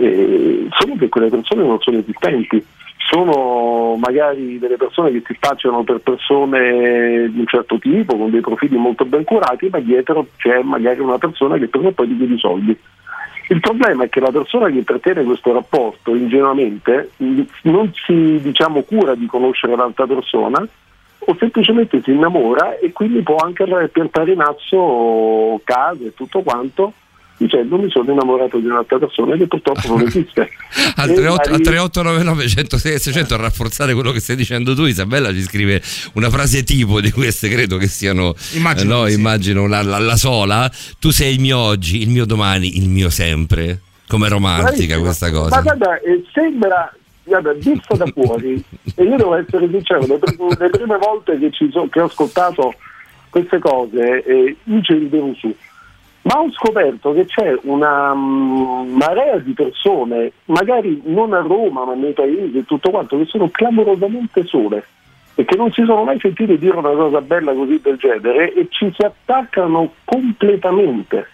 Eh, 0.02 0.68
solo 0.72 0.96
che 0.96 1.10
quelle 1.10 1.30
persone 1.30 1.64
non 1.64 1.80
sono 1.80 2.00
esistenti, 2.00 2.66
sono 2.98 3.98
magari 3.98 4.58
delle 4.58 4.78
persone 4.78 5.12
che 5.12 5.22
si 5.28 5.34
spacciano 5.36 5.84
per 5.84 6.00
persone 6.00 7.30
di 7.30 7.40
un 7.40 7.46
certo 7.46 7.78
tipo, 7.78 8.18
con 8.18 8.32
dei 8.32 8.42
profili 8.42 8.78
molto 8.78 9.06
ben 9.06 9.24
curati, 9.24 9.70
ma 9.70 9.80
dietro 9.80 10.26
c'è 10.38 10.64
magari 10.64 11.02
una 11.02 11.20
persona 11.20 11.58
che 11.60 11.68
prima 11.68 11.90
o 11.90 11.92
poi 11.92 12.08
ti 12.08 12.18
chiede 12.18 12.34
i 12.34 12.40
soldi. 12.40 12.76
Il 13.50 13.60
problema 13.60 14.06
è 14.06 14.10
che 14.10 14.22
la 14.22 14.32
persona 14.32 14.70
che 14.70 14.78
intrattiene 14.78 15.24
questo 15.24 15.54
rapporto 15.54 16.16
ingenuamente 16.16 17.12
mh, 17.18 17.42
non 17.64 17.92
si 17.94 18.40
diciamo, 18.42 18.82
cura 18.82 19.14
di 19.14 19.28
conoscere 19.28 19.76
l'altra 19.76 20.08
persona 20.08 20.66
o 21.20 21.36
semplicemente 21.38 22.02
si 22.02 22.12
innamora 22.12 22.80
e 22.80 22.92
quindi 22.92 23.22
può 23.22 23.36
anche 23.36 23.66
piantare 23.92 24.32
in 24.32 24.42
asso 24.42 25.62
case 25.64 26.06
e 26.08 26.14
tutto 26.16 26.42
quanto 26.42 26.94
dicendo 27.42 27.78
mi 27.78 27.90
sono 27.90 28.12
innamorato 28.12 28.58
di 28.60 28.66
un'altra 28.68 28.98
persona 29.00 29.36
che 29.36 29.48
purtroppo 29.48 29.88
non 29.88 30.02
esiste. 30.06 30.50
Al 30.96 31.10
E 31.10 31.14
38 31.14 31.22
al 31.22 31.52
magari- 31.52 31.64
3899 31.64 32.48
106 32.48 33.00
600 33.00 33.34
a 33.34 33.38
rafforzare 33.38 33.94
quello 33.94 34.12
che 34.12 34.20
stai 34.20 34.36
dicendo 34.36 34.74
tu 34.76 34.86
Isabella 34.86 35.32
ci 35.34 35.42
scrive 35.42 35.82
una 36.14 36.30
frase 36.30 36.64
tipo 36.64 37.02
di 37.02 37.12
queste 37.12 37.50
credo 37.50 37.78
che 37.78 37.88
siano 37.88 38.34
Immagino 38.54 39.00
no, 39.02 39.08
sì. 39.08 39.14
immagino 39.14 39.68
la, 39.68 39.82
la- 39.82 40.00
la 40.00 40.16
sola 40.16 40.70
tu 41.00 41.10
sei 41.12 41.34
il 41.36 41.40
mio 41.40 41.58
oggi 41.58 42.02
il 42.02 42.10
mio 42.10 42.26
domani 42.26 42.78
il 42.78 42.90
mio 42.90 43.10
sempre 43.10 43.82
come 44.08 44.28
romantica 44.30 44.98
Bravissimo. 44.98 45.02
questa 45.02 45.32
Ma 45.32 45.38
cosa 45.38 45.62
guarda, 45.62 46.00
eh, 46.02 46.24
sembra, 46.34 46.94
guarda, 47.24 47.54
vista 47.54 47.96
da 47.96 48.06
fuori, 48.08 48.62
e 48.96 49.04
io 49.04 49.16
devo 49.16 49.36
essere 49.36 49.70
sincero, 49.72 50.06
le, 50.06 50.20
le 50.60 50.70
prime 50.70 50.98
volte 50.98 51.40
che, 51.40 51.50
ci 51.52 51.70
so- 51.72 51.88
che 51.90 52.02
ho 52.02 52.06
ascoltato 52.06 52.74
queste 53.30 53.60
cose, 53.60 54.22
eh, 54.26 54.56
io 54.66 54.82
ci 54.82 54.94
ridevo 54.96 55.34
su. 55.40 55.56
Ma 56.24 56.40
ho 56.40 56.52
scoperto 56.52 57.14
che 57.14 57.26
c'è 57.26 57.58
una 57.64 58.14
mm, 58.14 58.94
marea 58.96 59.38
di 59.38 59.54
persone, 59.54 60.32
magari 60.46 61.02
non 61.06 61.34
a 61.34 61.40
Roma, 61.40 61.86
ma 61.86 61.96
nei 61.96 62.14
paesi 62.14 62.60
e 62.60 62.66
tutto 62.66 62.92
quanto, 62.92 63.18
che 63.18 63.26
sono 63.26 63.50
clamorosamente 63.50 64.46
sole 64.46 64.86
e 65.36 65.46
che 65.46 65.56
non 65.56 65.72
si 65.72 65.84
sono 65.84 66.04
mai 66.04 66.20
sentite 66.20 66.58
dire 66.58 66.78
una 66.78 66.92
cosa 66.92 67.22
bella 67.22 67.54
così 67.54 67.80
del 67.82 67.98
genere 67.98 68.54
e 68.54 68.68
ci 68.70 68.92
si 68.94 69.02
attaccano 69.02 69.94
completamente. 70.04 71.28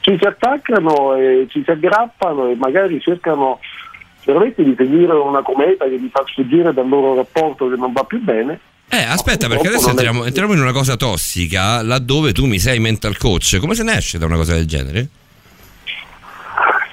Ci 0.00 0.18
si 0.20 0.24
attaccano 0.26 1.14
e 1.14 1.46
ci 1.48 1.62
si 1.64 1.70
aggrappano 1.70 2.48
e 2.48 2.56
magari 2.56 3.00
cercano 3.00 3.58
veramente 4.24 4.62
di 4.62 4.74
seguire 4.76 5.14
una 5.14 5.42
cometa 5.42 5.86
che 5.86 5.96
li 5.96 6.10
fa 6.12 6.22
sfuggire 6.26 6.74
dal 6.74 6.88
loro 6.88 7.14
rapporto 7.14 7.68
che 7.68 7.76
non 7.76 7.92
va 7.92 8.04
più 8.04 8.20
bene 8.20 8.60
Eh, 8.88 9.02
aspetta, 9.02 9.48
perché 9.48 9.66
adesso 9.66 9.90
entriamo, 9.90 10.24
entriamo, 10.24 10.52
in 10.52 10.60
una 10.60 10.72
cosa 10.72 10.96
tossica 10.96 11.82
laddove 11.82 12.32
tu 12.32 12.46
mi 12.46 12.58
sei 12.58 12.78
mental 12.78 13.16
coach. 13.16 13.58
Come 13.58 13.74
se 13.74 13.82
ne 13.82 13.96
esce 13.96 14.18
da 14.18 14.26
una 14.26 14.36
cosa 14.36 14.54
del 14.54 14.66
genere? 14.66 15.08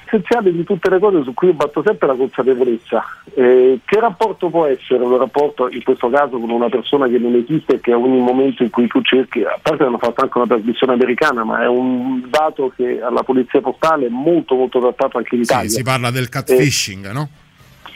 Essenziale 0.06 0.52
di 0.52 0.64
tutte 0.64 0.90
le 0.90 1.00
cose 1.00 1.24
su 1.24 1.34
cui 1.34 1.48
io 1.48 1.54
batto 1.54 1.84
sempre 1.86 2.08
la 2.08 2.16
consapevolezza. 2.16 3.04
Eh, 3.36 3.80
che 3.86 4.00
rapporto 4.00 4.50
può 4.50 4.66
essere 4.66 5.04
un 5.04 5.18
rapporto, 5.18 5.70
in 5.70 5.84
questo 5.84 6.10
caso, 6.10 6.40
con 6.40 6.50
una 6.50 6.70
persona 6.70 7.08
che 7.08 7.18
non 7.18 7.36
esiste 7.36 7.76
e 7.76 7.80
che 7.80 7.92
a 7.92 7.98
ogni 7.98 8.20
momento 8.20 8.64
in 8.64 8.70
cui 8.70 8.88
tu 8.88 9.02
cerchi, 9.02 9.42
a 9.42 9.58
parte 9.62 9.84
hanno 9.84 9.98
fatto 9.98 10.22
anche 10.22 10.38
una 10.38 10.48
trasmissione 10.48 10.94
americana, 10.94 11.44
ma 11.44 11.64
è 11.64 11.68
un 11.68 12.28
dato 12.30 12.74
che 12.76 13.02
alla 13.02 13.24
polizia 13.24 13.62
postale 13.62 14.08
è 14.08 14.10
molto 14.10 14.56
molto 14.56 14.80
trattato 14.80 15.18
anche 15.18 15.36
in 15.36 15.42
Italia. 15.42 15.70
Sì, 15.70 15.76
si 15.78 15.84
parla 15.84 16.12
del 16.12 16.30
catfishing, 16.30 17.08
eh, 17.08 17.14
no? 17.14 17.30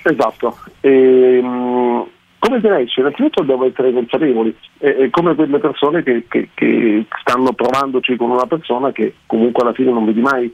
Esatto. 0.04 0.58
Ehm, 0.82 2.06
come 2.40 2.58
esce? 2.82 3.00
Innanzitutto 3.00 3.42
dobbiamo 3.42 3.66
essere 3.66 3.92
consapevoli, 3.92 4.56
è, 4.78 5.10
come 5.10 5.36
quelle 5.36 5.60
persone 5.60 6.04
che, 6.04 6.26
che, 6.28 6.50
che, 6.54 7.06
stanno 7.22 7.52
provandoci 7.54 8.16
con 8.16 8.30
una 8.30 8.46
persona 8.46 8.92
che 8.92 9.16
comunque 9.26 9.64
alla 9.64 9.74
fine 9.74 9.92
non 9.92 10.06
vedi 10.06 10.22
mai, 10.22 10.54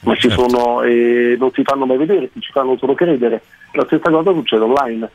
ma 0.00 0.14
ci 0.14 0.28
certo. 0.28 0.48
sono, 0.48 0.82
eh, 0.82 1.36
non 1.38 1.50
si 1.52 1.62
fanno 1.64 1.86
mai 1.86 1.96
vedere, 1.96 2.30
ci 2.38 2.52
fanno 2.52 2.76
solo 2.76 2.94
credere. 2.94 3.42
La 3.72 3.84
stessa 3.86 4.10
cosa 4.10 4.32
succede 4.32 4.62
online. 4.62 5.10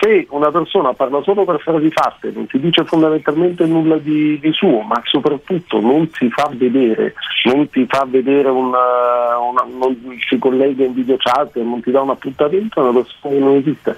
Se 0.00 0.26
una 0.30 0.50
persona 0.50 0.92
parla 0.92 1.22
solo 1.22 1.44
per 1.44 1.60
frasi 1.60 1.88
fatte, 1.90 2.32
non 2.34 2.46
ti 2.46 2.58
dice 2.58 2.84
fondamentalmente 2.84 3.64
nulla 3.64 3.96
di, 3.96 4.38
di 4.40 4.52
suo, 4.52 4.80
ma 4.80 5.00
soprattutto 5.04 5.80
non 5.80 6.10
si 6.12 6.28
fa 6.30 6.50
vedere, 6.52 7.14
non 7.44 7.70
ti 7.70 7.86
fa 7.88 8.04
vedere 8.04 8.48
una, 8.48 9.38
una 9.38 9.64
non 9.78 9.96
si 10.28 10.36
collega 10.36 10.84
in 10.84 10.94
video 10.94 11.16
chat, 11.16 11.56
non 11.58 11.80
ti 11.80 11.92
dà 11.92 12.00
un 12.00 12.10
appuntamento, 12.10 12.80
è 12.80 12.88
una 12.88 13.00
persona 13.00 13.34
che 13.34 13.40
non 13.40 13.54
esiste. 13.54 13.96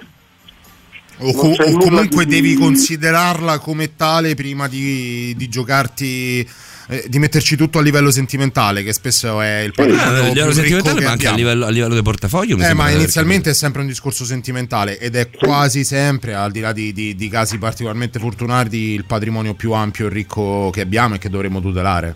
O, 1.19 1.33
co- 1.33 1.47
o 1.47 1.77
comunque 1.77 2.25
di... 2.25 2.35
devi 2.35 2.53
considerarla 2.53 3.57
come 3.59 3.95
tale 3.95 4.35
prima 4.35 4.67
di, 4.67 5.33
di 5.35 5.49
giocarti 5.49 6.47
eh, 6.89 7.05
di 7.07 7.19
metterci 7.19 7.57
tutto 7.57 7.79
a 7.79 7.81
livello 7.81 8.11
sentimentale, 8.11 8.83
che 8.83 8.93
spesso 8.93 9.41
è 9.41 9.59
il 9.59 9.73
patrimonio 9.73 10.23
eh, 10.23 10.25
a 10.25 10.27
livello 10.27 10.51
sentimentale, 10.53 11.01
ma 11.01 11.11
anche 11.11 11.27
a 11.27 11.33
livello, 11.33 11.65
a 11.65 11.69
livello 11.69 11.93
del 11.95 12.03
portafoglio. 12.03 12.57
Eh, 12.57 12.73
ma 12.73 12.89
inizialmente 12.89 13.49
è 13.49 13.53
sempre 13.53 13.81
un 13.81 13.87
discorso 13.87 14.23
sentimentale 14.23 14.97
ed 14.99 15.15
è 15.15 15.29
quasi 15.29 15.83
sempre, 15.83 16.33
al 16.33 16.51
di 16.51 16.59
là 16.59 16.71
di, 16.71 16.93
di, 16.93 17.15
di 17.15 17.27
casi 17.29 17.57
particolarmente 17.57 18.19
fortunati, 18.19 18.77
il 18.77 19.05
patrimonio 19.05 19.53
più 19.53 19.73
ampio 19.73 20.05
e 20.07 20.09
ricco 20.09 20.69
che 20.71 20.81
abbiamo 20.81 21.15
e 21.15 21.17
che 21.17 21.29
dovremmo 21.29 21.59
tutelare. 21.59 22.15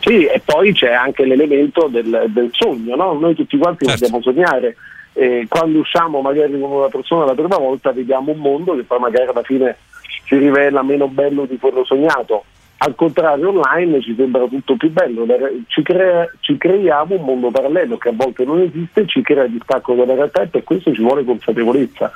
Sì, 0.00 0.24
e 0.24 0.40
poi 0.44 0.72
c'è 0.72 0.92
anche 0.92 1.24
l'elemento 1.24 1.88
del, 1.88 2.30
del 2.32 2.50
sogno, 2.52 2.96
no? 2.96 3.18
Noi 3.18 3.34
tutti 3.34 3.56
quanti 3.58 3.84
certo. 3.84 4.00
dobbiamo 4.00 4.22
sognare 4.22 4.76
eh, 5.16 5.46
quando 5.48 5.78
usciamo 5.78 6.20
magari 6.20 6.52
con 6.60 6.70
una 6.70 6.88
persona 6.88 7.24
la 7.24 7.32
prima 7.32 7.56
volta 7.56 7.90
vediamo 7.90 8.32
un 8.32 8.38
mondo 8.38 8.76
che 8.76 8.82
poi 8.82 8.98
magari 8.98 9.26
alla 9.30 9.42
fine 9.42 9.78
si 10.26 10.36
rivela 10.36 10.82
meno 10.82 11.08
bello 11.08 11.46
di 11.46 11.58
quello 11.58 11.84
sognato. 11.84 12.44
Al 12.78 12.94
contrario 12.94 13.48
online 13.48 14.02
ci 14.02 14.14
sembra 14.14 14.44
tutto 14.46 14.76
più 14.76 14.90
bello, 14.90 15.26
ci, 15.68 15.80
crea, 15.80 16.30
ci 16.40 16.58
creiamo 16.58 17.14
un 17.14 17.24
mondo 17.24 17.50
parallelo 17.50 17.96
che 17.96 18.10
a 18.10 18.12
volte 18.14 18.44
non 18.44 18.60
esiste, 18.60 19.06
ci 19.06 19.22
crea 19.22 19.46
distacco 19.46 19.94
dalla 19.94 20.12
realtà 20.12 20.42
e 20.42 20.48
per 20.48 20.62
questo 20.62 20.92
ci 20.92 21.00
vuole 21.00 21.24
consapevolezza. 21.24 22.12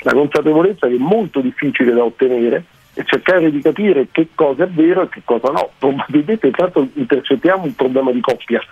La 0.00 0.12
consapevolezza 0.14 0.86
è 0.86 0.94
molto 0.96 1.40
difficile 1.40 1.92
da 1.92 2.04
ottenere 2.04 2.64
e 2.94 3.04
cercare 3.04 3.50
di 3.50 3.60
capire 3.60 4.08
che 4.10 4.28
cosa 4.34 4.64
è 4.64 4.68
vero 4.68 5.02
e 5.02 5.08
che 5.10 5.20
cosa 5.22 5.50
no. 5.50 5.68
Probabilmente 5.78 6.46
intanto 6.46 6.88
intercettiamo 6.94 7.64
un 7.64 7.74
problema 7.74 8.10
di 8.10 8.20
coppia 8.20 8.62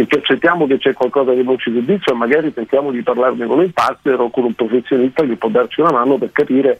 intercettiamo 0.00 0.66
che 0.66 0.78
c'è 0.78 0.92
qualcosa 0.92 1.32
che 1.32 1.42
non 1.42 1.58
ci 1.58 1.72
soddisfa 1.72 2.12
e 2.12 2.14
magari 2.14 2.52
tentiamo 2.52 2.90
di 2.90 3.02
parlarne 3.02 3.46
con 3.46 3.60
il 3.60 3.72
partner 3.72 4.20
o 4.20 4.30
con 4.30 4.44
un 4.44 4.54
professionista 4.54 5.24
che 5.24 5.36
può 5.36 5.48
darci 5.48 5.80
una 5.80 5.92
mano 5.92 6.18
per 6.18 6.32
capire 6.32 6.78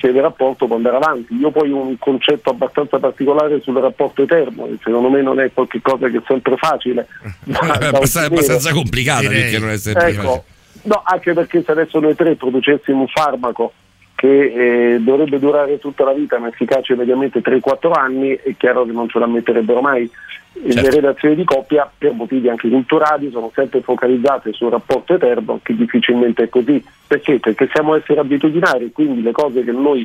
se 0.00 0.08
il 0.08 0.20
rapporto 0.20 0.66
può 0.66 0.76
andare 0.76 0.96
avanti. 0.96 1.34
Io 1.34 1.50
poi 1.50 1.70
ho 1.72 1.80
un 1.80 1.98
concetto 1.98 2.50
abbastanza 2.50 2.98
particolare 2.98 3.60
sul 3.60 3.76
rapporto 3.76 4.22
eterno, 4.22 4.66
che 4.66 4.78
secondo 4.82 5.08
me 5.08 5.22
non 5.22 5.40
è 5.40 5.50
qualcosa 5.52 6.08
che 6.08 6.18
è 6.18 6.22
sempre 6.26 6.56
facile. 6.56 7.06
è 7.44 7.86
abbastanza 7.86 8.72
complicato 8.72 9.28
perché 9.28 9.58
non 9.58 9.70
è 9.70 9.76
sempre 9.76 10.08
ecco, 10.08 10.20
facile. 10.20 10.44
No, 10.82 11.02
anche 11.04 11.32
perché 11.32 11.62
se 11.64 11.72
adesso 11.72 11.98
noi 11.98 12.14
tre 12.14 12.36
producessimo 12.36 13.00
un 13.00 13.08
farmaco 13.08 13.72
che 14.18 14.94
eh, 14.94 14.98
dovrebbe 14.98 15.38
durare 15.38 15.78
tutta 15.78 16.02
la 16.02 16.12
vita 16.12 16.40
ma 16.40 16.48
efficace 16.48 16.96
mediamente 16.96 17.40
3-4 17.40 17.92
anni, 17.92 18.34
è 18.34 18.56
chiaro 18.56 18.84
che 18.84 18.90
non 18.90 19.08
ce 19.08 19.20
la 19.20 19.28
metterebbero 19.28 19.80
mai. 19.80 20.10
Certo. 20.52 20.80
Le 20.80 20.90
relazioni 20.90 21.36
di 21.36 21.44
coppia, 21.44 21.88
per 21.96 22.14
motivi 22.14 22.48
anche 22.48 22.68
culturali, 22.68 23.30
sono 23.30 23.52
sempre 23.54 23.80
focalizzate 23.80 24.52
sul 24.52 24.70
rapporto 24.70 25.14
eterno, 25.14 25.60
che 25.62 25.76
difficilmente 25.76 26.42
è 26.42 26.48
così. 26.48 26.84
Perché? 27.06 27.38
Perché 27.38 27.68
siamo 27.72 27.94
esseri 27.94 28.18
abitudinari, 28.18 28.90
quindi 28.90 29.22
le 29.22 29.30
cose 29.30 29.62
che 29.62 29.70
noi 29.70 30.04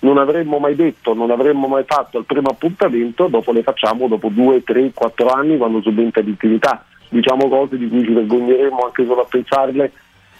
non 0.00 0.18
avremmo 0.18 0.58
mai 0.58 0.74
detto, 0.74 1.14
non 1.14 1.30
avremmo 1.30 1.66
mai 1.66 1.84
fatto 1.86 2.18
al 2.18 2.26
primo 2.26 2.50
appuntamento, 2.50 3.28
dopo 3.28 3.50
le 3.50 3.62
facciamo 3.62 4.08
dopo 4.08 4.28
2, 4.28 4.62
3, 4.62 4.90
4 4.92 5.28
anni 5.28 5.56
quando 5.56 5.80
subentra 5.80 6.20
l'intimità. 6.20 6.84
Diciamo 7.08 7.48
cose 7.48 7.78
di 7.78 7.88
cui 7.88 8.04
ci 8.04 8.12
vergogneremo 8.12 8.84
anche 8.84 9.06
solo 9.06 9.22
a 9.22 9.26
pensarle 9.26 9.90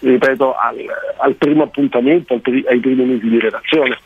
ripeto, 0.09 0.53
al, 0.55 0.75
al 1.17 1.35
primo 1.35 1.63
appuntamento, 1.63 2.33
al 2.33 2.41
pri- 2.41 2.65
ai 2.67 2.79
primi 2.79 3.05
mesi 3.05 3.27
di 3.27 3.39
relazione. 3.39 3.97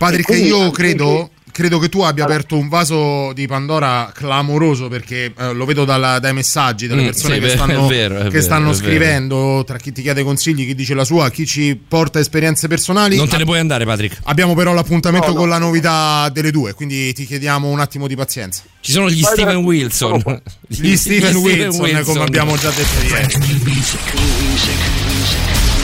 Patrick, 0.00 0.30
io 0.30 0.70
credo, 0.70 1.28
credo, 1.52 1.78
che 1.78 1.90
tu 1.90 2.00
abbia 2.00 2.24
aperto 2.24 2.56
un 2.56 2.70
vaso 2.70 3.34
di 3.34 3.46
Pandora 3.46 4.10
clamoroso 4.14 4.88
perché 4.88 5.30
eh, 5.36 5.52
lo 5.52 5.66
vedo 5.66 5.84
dalla, 5.84 6.18
dai 6.18 6.32
messaggi 6.32 6.86
delle 6.86 7.02
mm, 7.02 7.04
persone 7.04 7.34
mm, 7.34 7.36
sì, 7.36 7.44
che 7.44 7.50
stanno, 7.50 7.86
vero, 7.86 8.14
che 8.14 8.28
vero, 8.30 8.40
stanno 8.40 8.72
scrivendo, 8.72 9.62
tra 9.66 9.76
chi 9.76 9.92
ti 9.92 10.00
chiede 10.00 10.22
consigli, 10.22 10.64
chi 10.64 10.74
dice 10.74 10.94
la 10.94 11.04
sua, 11.04 11.28
chi 11.28 11.44
ci 11.44 11.78
porta 11.86 12.18
esperienze 12.18 12.66
personali. 12.66 13.16
Non 13.16 13.28
te 13.28 13.36
ne 13.36 13.44
puoi 13.44 13.58
andare, 13.58 13.84
Patrick. 13.84 14.20
Abbiamo 14.24 14.54
però 14.54 14.72
l'appuntamento 14.72 15.26
no, 15.26 15.32
no. 15.34 15.38
con 15.38 15.50
la 15.50 15.58
novità 15.58 16.30
delle 16.30 16.50
due, 16.50 16.72
quindi 16.72 17.12
ti 17.12 17.26
chiediamo 17.26 17.68
un 17.68 17.80
attimo 17.80 18.06
di 18.06 18.16
pazienza. 18.16 18.62
Ci 18.80 18.92
sono 18.92 19.10
gli 19.10 19.20
Vai 19.20 19.32
Steven 19.34 19.56
Wilson. 19.56 20.40
Gli, 20.66 20.80
gli 20.80 20.96
Steven 20.96 21.36
Wilson, 21.36 21.80
Wilson, 21.82 22.04
come 22.04 22.24
abbiamo 22.24 22.56
già 22.56 22.70
detto 22.70 23.04
ieri. 23.06 24.98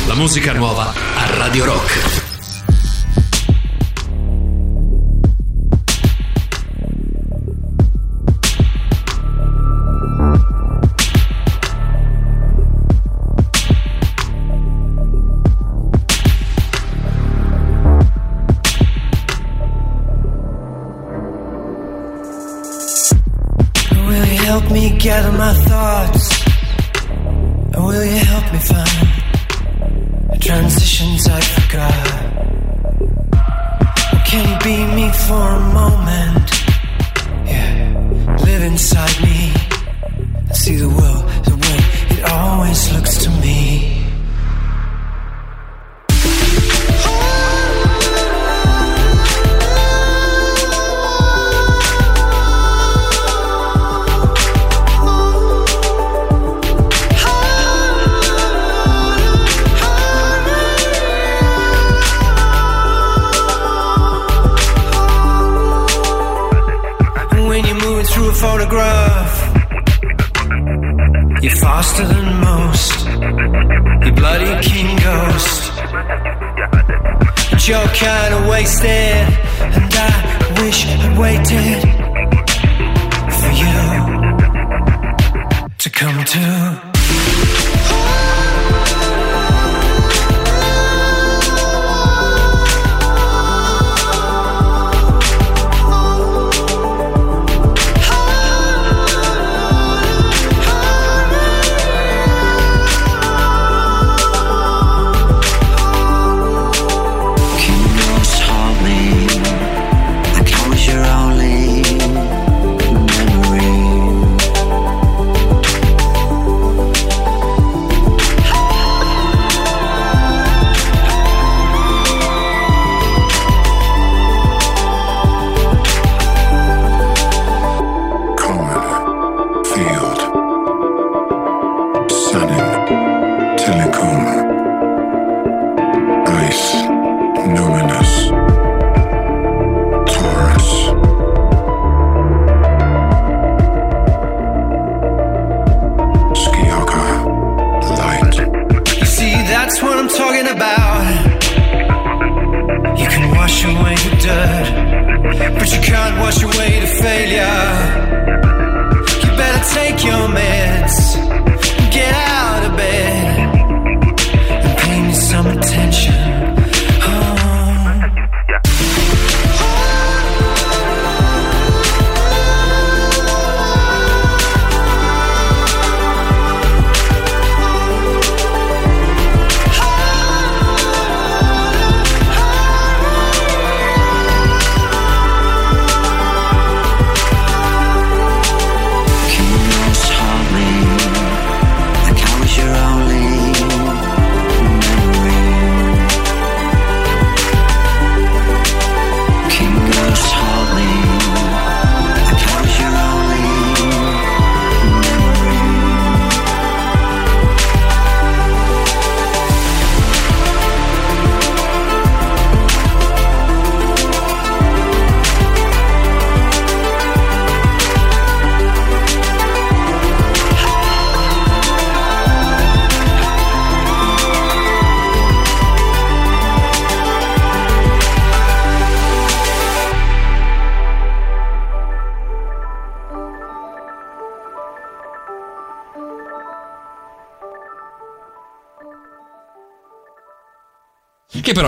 La 0.06 0.14
musica 0.14 0.52
nuova 0.52 0.92
a 0.92 1.36
Radio 1.36 1.64
Rock. 1.64 2.24
help 24.46 24.70
me 24.70 24.96
gather 24.98 25.32
my 25.32 25.52
thoughts? 25.52 26.44
Or 27.76 27.86
will 27.86 28.04
you 28.04 28.24
help 28.24 28.52
me 28.52 28.58
find 28.60 29.05
transitions 30.40 31.28
I 31.28 31.40
forgot. 31.40 32.06
Can 34.26 34.42
you 34.48 34.58
be 34.64 34.76
me 34.94 35.10
for 35.26 35.34
a 35.34 35.60
moment? 35.72 36.50
Yeah, 37.46 38.36
live 38.44 38.62
inside 38.62 39.22
me. 39.22 39.52
See 40.52 40.76
the 40.76 40.88
world 40.88 41.24
the 41.44 41.56
way 41.64 41.78
it 42.18 42.24
always 42.24 42.92
looks 42.92 43.24
to 43.24 43.30
me. 43.30 44.05
Photograph. 68.40 69.34
You're 71.42 71.56
faster 71.56 72.04
than 72.06 72.40
most. 72.40 73.06
You 74.04 74.12
bloody 74.12 74.52
king 74.62 74.96
ghost. 75.06 75.72
But 77.50 77.68
you're 77.68 77.88
kinda 78.04 78.38
wasted, 78.50 79.26
and 79.76 79.94
I 79.94 80.14
wish 80.60 80.86
I'd 80.86 81.18
waited 81.18 81.80
for 83.38 83.52
you 83.62 83.78
to 85.78 85.88
come 85.90 86.24
to. 86.24 86.85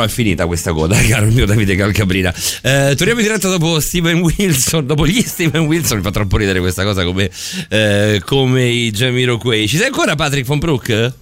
È 0.09 0.11
finita 0.11 0.47
questa 0.47 0.73
coda, 0.73 0.97
caro 1.09 1.27
il 1.27 1.33
mio 1.33 1.47
Davide 1.47 1.77
Calcabrina. 1.77 2.35
Eh, 2.63 2.95
torniamo 2.97 3.21
in 3.21 3.27
diretta 3.27 3.49
dopo 3.49 3.79
Steven 3.79 4.21
Wilson, 4.21 4.87
dopo 4.87 5.07
gli 5.07 5.21
Steven 5.21 5.67
Wilson, 5.67 5.99
mi 5.99 6.03
fa 6.03 6.11
troppo 6.11 6.37
ridere 6.37 6.59
questa 6.59 6.83
cosa 6.83 7.05
come, 7.05 7.31
eh, 7.69 8.21
come 8.25 8.65
i 8.65 8.91
Jamiroquai. 8.91 9.69
Ci 9.69 9.77
sei 9.77 9.87
ancora 9.87 10.15
Patrick 10.17 10.47
von 10.47 10.59
Brook? 10.59 11.13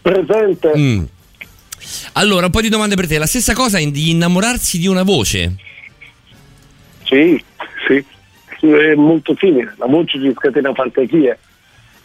Presente. 0.00 0.72
Mm. 0.76 1.04
Allora, 2.14 2.46
un 2.46 2.52
po' 2.52 2.60
di 2.60 2.68
domande 2.68 2.94
per 2.94 3.06
te. 3.06 3.18
La 3.18 3.26
stessa 3.26 3.54
cosa 3.54 3.78
di 3.78 4.10
innamorarsi 4.10 4.78
di 4.78 4.86
una 4.86 5.02
voce? 5.02 5.54
Sì, 7.04 7.42
sì, 7.86 8.04
è 8.66 8.94
molto 8.94 9.34
simile. 9.38 9.74
La 9.78 9.86
voce 9.86 10.18
ci 10.20 10.32
scatena 10.34 10.72
fantasie. 10.72 11.38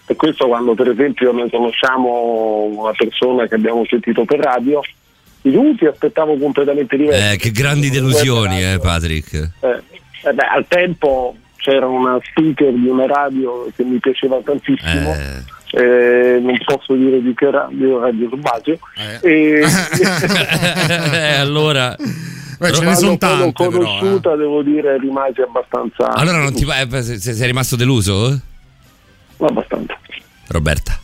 Per 0.05 0.15
questo 0.15 0.47
quando 0.47 0.73
per 0.75 0.89
esempio 0.89 1.31
noi 1.31 1.49
conosciamo 1.49 2.63
una 2.63 2.91
persona 2.91 3.47
che 3.47 3.55
abbiamo 3.55 3.85
sentito 3.87 4.25
per 4.25 4.39
radio, 4.39 4.81
i 5.43 5.51
lupi 5.51 5.85
aspettavo 5.85 6.37
completamente 6.37 6.95
diversi. 6.95 7.33
Eh, 7.33 7.37
che 7.37 7.51
grandi 7.51 7.89
delusioni, 7.89 8.63
eh, 8.63 8.79
Patrick. 8.81 9.33
Eh, 9.33 9.81
eh 10.23 10.33
beh, 10.33 10.45
al 10.45 10.65
tempo 10.67 11.35
c'era 11.57 11.87
una 11.87 12.19
speaker 12.21 12.73
di 12.73 12.87
una 12.87 13.05
radio 13.05 13.69
che 13.75 13.83
mi 13.83 13.99
piaceva 13.99 14.39
tantissimo. 14.43 15.13
Eh, 15.75 16.39
non 16.39 16.55
posso 16.63 16.93
dire 16.93 17.21
di 17.21 17.33
che 17.33 17.49
radio, 17.49 17.99
Radio 17.99 18.29
Subagio. 18.29 18.77
E... 19.21 19.63
eh, 21.11 21.33
allora. 21.35 21.95
Beh, 22.59 22.71
ce 22.71 22.85
ne 22.85 22.95
sono 22.95 23.17
tante. 23.17 23.51
Conosciuta, 23.51 24.29
però, 24.29 24.35
devo 24.37 24.61
dire, 24.61 24.97
rimase 24.97 25.41
abbastanza. 25.41 26.13
Allora 26.13 26.37
non 26.37 26.53
ti 26.53 26.63
va. 26.63 26.85
Sei, 27.01 27.19
sei 27.19 27.47
rimasto 27.47 27.75
deluso? 27.75 28.39
Abbastanza. 29.37 29.97
Roberta. 30.47 31.02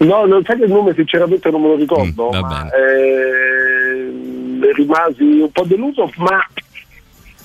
No, 0.00 0.24
non 0.24 0.42
sai 0.44 0.56
che 0.56 0.64
il 0.64 0.70
nome 0.70 0.94
sinceramente 0.94 1.50
non 1.50 1.60
me 1.60 1.68
lo 1.68 1.76
ricordo, 1.76 2.30
Mm, 2.32 2.40
ma 2.40 2.70
eh, 2.70 4.10
rimasi 4.72 5.40
un 5.40 5.50
po' 5.52 5.64
deluso, 5.64 6.10
ma 6.16 6.42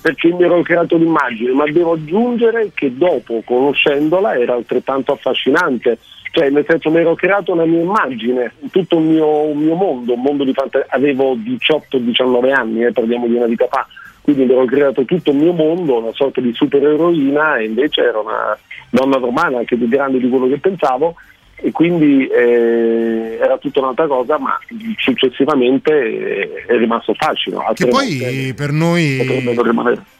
perché 0.01 0.31
mi 0.31 0.43
ero 0.43 0.61
creato 0.61 0.95
l'immagine, 0.95 1.51
ma 1.51 1.65
devo 1.65 1.93
aggiungere 1.93 2.71
che 2.73 2.95
dopo, 2.95 3.41
conoscendola, 3.43 4.37
era 4.37 4.53
altrettanto 4.53 5.13
affascinante. 5.13 5.97
Cioè, 6.31 6.49
nel 6.49 6.65
senso, 6.67 6.91
mi 6.91 6.99
ero 6.99 7.15
creato 7.15 7.53
una 7.53 7.65
mia 7.65 7.81
immagine, 7.81 8.53
tutto 8.71 8.97
un 8.97 9.07
mio, 9.07 9.27
un 9.27 9.57
mio 9.57 9.75
mondo, 9.75 10.13
un 10.13 10.21
mondo 10.21 10.43
di 10.43 10.53
fantasia. 10.53 10.87
Avevo 10.91 11.35
18-19 11.35 12.53
anni, 12.53 12.85
eh, 12.85 12.91
parliamo 12.91 13.25
di 13.27 13.33
una 13.33 13.47
vita 13.47 13.67
fa, 13.67 13.87
quindi 14.21 14.45
mi 14.45 14.51
ero 14.51 14.65
creato 14.65 15.03
tutto 15.05 15.31
il 15.31 15.37
mio 15.37 15.53
mondo, 15.53 15.97
una 15.97 16.13
sorta 16.13 16.39
di 16.39 16.53
supereroina, 16.53 17.57
e 17.57 17.65
invece 17.65 18.01
era 18.01 18.19
una 18.19 18.57
donna 18.91 19.17
romana, 19.17 19.57
anche 19.57 19.75
più 19.75 19.87
grande 19.87 20.19
di 20.19 20.29
quello 20.29 20.47
che 20.47 20.59
pensavo, 20.59 21.15
e 21.57 21.71
quindi 21.71 22.27
eh, 22.27 23.37
era 23.41 23.57
tutta 23.57 23.79
un'altra 23.79 24.07
cosa, 24.07 24.37
ma 24.37 24.59
successivamente 24.97 25.91
eh, 25.91 26.65
è 26.67 26.77
rimasto 26.77 27.13
fascino. 27.13 27.63
Che 27.73 27.87
poi 27.87 28.53
per 28.55 28.71
noi, 28.71 29.17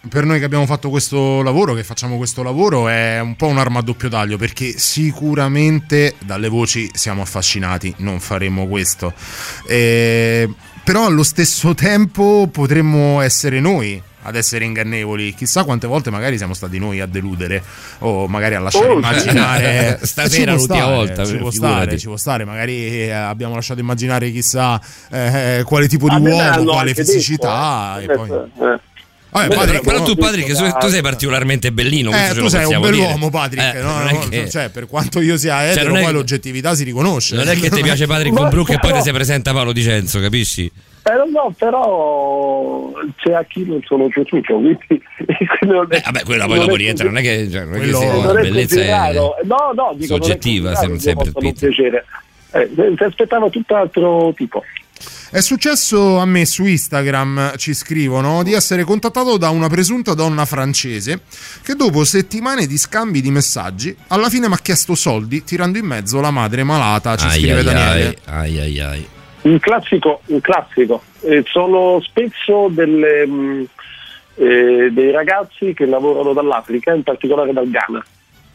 per 0.10 0.26
noi 0.26 0.40
che 0.40 0.46
abbiamo 0.46 0.66
fatto 0.66 0.90
questo 0.90 1.42
lavoro, 1.42 1.74
che 1.74 1.84
facciamo 1.84 2.18
questo 2.18 2.42
lavoro, 2.42 2.88
è 2.88 3.20
un 3.20 3.36
po' 3.36 3.48
un'arma 3.48 3.80
a 3.80 3.82
doppio 3.82 4.10
taglio 4.10 4.38
perché 4.38 4.78
sicuramente 4.78 6.16
dalle 6.24 6.48
voci 6.48 6.90
siamo 6.94 7.22
affascinati, 7.22 7.94
non 7.98 8.20
faremo 8.20 8.68
questo. 8.68 9.14
Eh, 9.68 10.50
però 10.84 11.06
allo 11.06 11.24
stesso 11.24 11.74
tempo 11.74 12.48
potremmo 12.52 13.20
essere 13.22 13.60
noi 13.60 14.02
ad 14.26 14.36
essere 14.36 14.66
ingannevoli. 14.66 15.34
Chissà 15.34 15.64
quante 15.64 15.88
volte 15.88 16.10
magari 16.10 16.38
siamo 16.38 16.54
stati 16.54 16.80
noi 16.80 17.00
a 17.00 17.06
deludere 17.06 17.64
o 18.00 18.28
magari 18.28 18.56
a 18.56 18.60
lasciare 18.60 18.88
Oh, 18.88 18.94
immaginare. 18.94 20.00
stasera 20.04 20.54
l'ultima 20.54 20.80
stare, 20.80 20.96
volta, 20.96 21.26
Ci 21.26 21.38
può 21.38 21.52
stare, 21.52 21.98
ci 21.98 22.08
può 22.08 22.18
stare. 22.18 22.46
Magari 22.46 22.88
eh, 22.88 23.12
abbiamo 23.12 23.56
lasciato 23.56 23.80
immaginare 23.80 24.32
chissà 24.32 24.80
eh, 25.10 25.62
quale 25.66 25.88
tipo 25.88 26.10
di 26.10 26.16
uomo, 26.16 26.64
quale 26.64 26.94
fisicità. 26.94 27.98
detto, 28.00 28.12
e 28.12 28.14
eh. 28.14 28.18
poi... 28.18 28.74
Eh. 28.74 28.80
Vabbè, 29.36 29.48
Beh, 29.50 29.56
Patrick, 29.56 29.84
però 29.84 29.98
no, 30.00 30.04
tu, 30.06 30.16
Patrick, 30.16 30.54
tu, 30.56 30.78
tu 30.80 30.88
sei 30.88 31.02
particolarmente 31.02 31.72
bellino. 31.74 32.12
Eh, 32.12 32.34
tu 32.34 32.48
sei 32.48 32.66
un 32.66 32.80
bell'uomo, 32.80 33.30
Patrick. 33.30 33.76
Eh, 33.76 33.82
no? 33.82 33.98
non 34.00 34.14
No, 34.14 34.20
che- 34.30 34.50
cioè, 34.50 34.70
per 34.70 34.88
quanto 34.88 35.20
io 35.20 35.36
sia 35.38 35.70
etero, 35.70 35.90
non 35.90 35.98
è 35.98 36.00
poi 36.00 36.08
che- 36.12 36.14
l'oggettività 36.18 36.74
si 36.74 36.84
riconosce. 36.86 37.36
Non 37.36 37.50
è 37.50 37.56
che 37.56 37.70
ti 37.70 37.82
piace 37.82 38.08
Patrick 38.08 38.34
Ma- 38.34 38.42
Von 38.42 38.50
Brook 38.50 38.70
e 38.70 38.80
poi 38.80 38.90
però- 38.92 39.02
ti 39.02 39.08
si 39.10 39.12
presenta 39.14 39.52
Paolo 39.52 39.74
Dicenzo, 39.74 40.20
capisci? 40.22 40.72
Però 41.02 41.24
no, 41.26 41.54
però 41.56 42.92
c'è 43.18 43.34
a 43.34 43.44
chi 43.44 43.64
non 43.66 43.80
sono 43.86 44.08
piaciuto, 44.08 44.56
quindi 44.58 44.80
non 45.62 45.86
è- 45.90 45.98
Eh, 45.98 46.02
vabbè, 46.06 46.24
quello 46.24 46.46
poi 46.46 46.56
non 46.56 46.66
dopo 46.66 46.74
è 46.76 46.78
rientra, 46.78 47.06
non 47.06 47.18
è 47.18 47.22
che, 47.22 47.50
cioè, 47.52 47.64
non 47.66 47.74
è 47.76 47.80
che 47.80 47.90
Quello- 47.92 48.22
non 48.22 48.34
la 48.34 48.40
è 48.40 48.42
bellezza 48.44 48.82
è 48.82 48.90
raro. 48.90 49.36
No, 49.44 49.72
no, 49.76 49.94
dico, 49.98 50.14
non 50.16 50.22
è 50.22 50.26
soggettiva, 50.26 50.70
così 50.72 51.00
se 51.00 51.14
non 51.14 51.24
non 51.26 51.34
Pitt. 51.44 51.60
piacere. 51.60 52.06
Eh, 52.54 52.70
si 52.98 53.04
aspettava 53.04 53.50
tutt'altro 53.50 54.34
tipo. 54.36 54.64
È 55.32 55.42
successo 55.42 56.18
a 56.20 56.26
me 56.26 56.46
su 56.46 56.66
Instagram, 56.66 57.58
ci 57.58 57.74
scrivono, 57.74 58.44
di 58.44 58.54
essere 58.54 58.84
contattato 58.84 59.38
da 59.38 59.50
una 59.50 59.68
presunta 59.68 60.14
donna 60.14 60.46
francese 60.46 61.22
che 61.64 61.76
dopo 61.76 62.04
settimane 62.04 62.68
di 62.68 62.78
scambi 62.78 63.22
di 63.22 63.32
messaggi 63.32 63.96
alla 64.08 64.30
fine 64.30 64.48
mi 64.48 64.54
ha 64.54 64.60
chiesto 64.60 64.96
soldi 64.96 65.44
tirando 65.44 65.78
in 65.78 65.86
mezzo 65.86 66.22
la 66.22 66.32
madre 66.32 66.64
malata, 66.64 67.16
ci 67.18 67.26
Ai, 67.26 67.32
scrive 67.40 67.58
ai, 67.60 67.64
Daniele. 67.64 68.18
ai, 68.26 68.60
ai, 68.60 68.80
ai. 68.80 69.08
Un 69.42 69.60
classico, 69.60 70.22
un 70.28 70.42
classico. 70.42 71.04
Eh, 71.22 71.44
sono 71.46 72.00
spesso 72.02 72.68
delle, 72.72 73.28
mh, 73.28 73.68
eh, 74.36 74.90
dei 74.92 75.12
ragazzi 75.12 75.74
che 75.74 75.86
lavorano 75.86 76.34
dall'Africa, 76.34 76.94
in 76.94 77.04
particolare 77.04 77.54
dal 77.54 77.70
Ghana, 77.70 78.04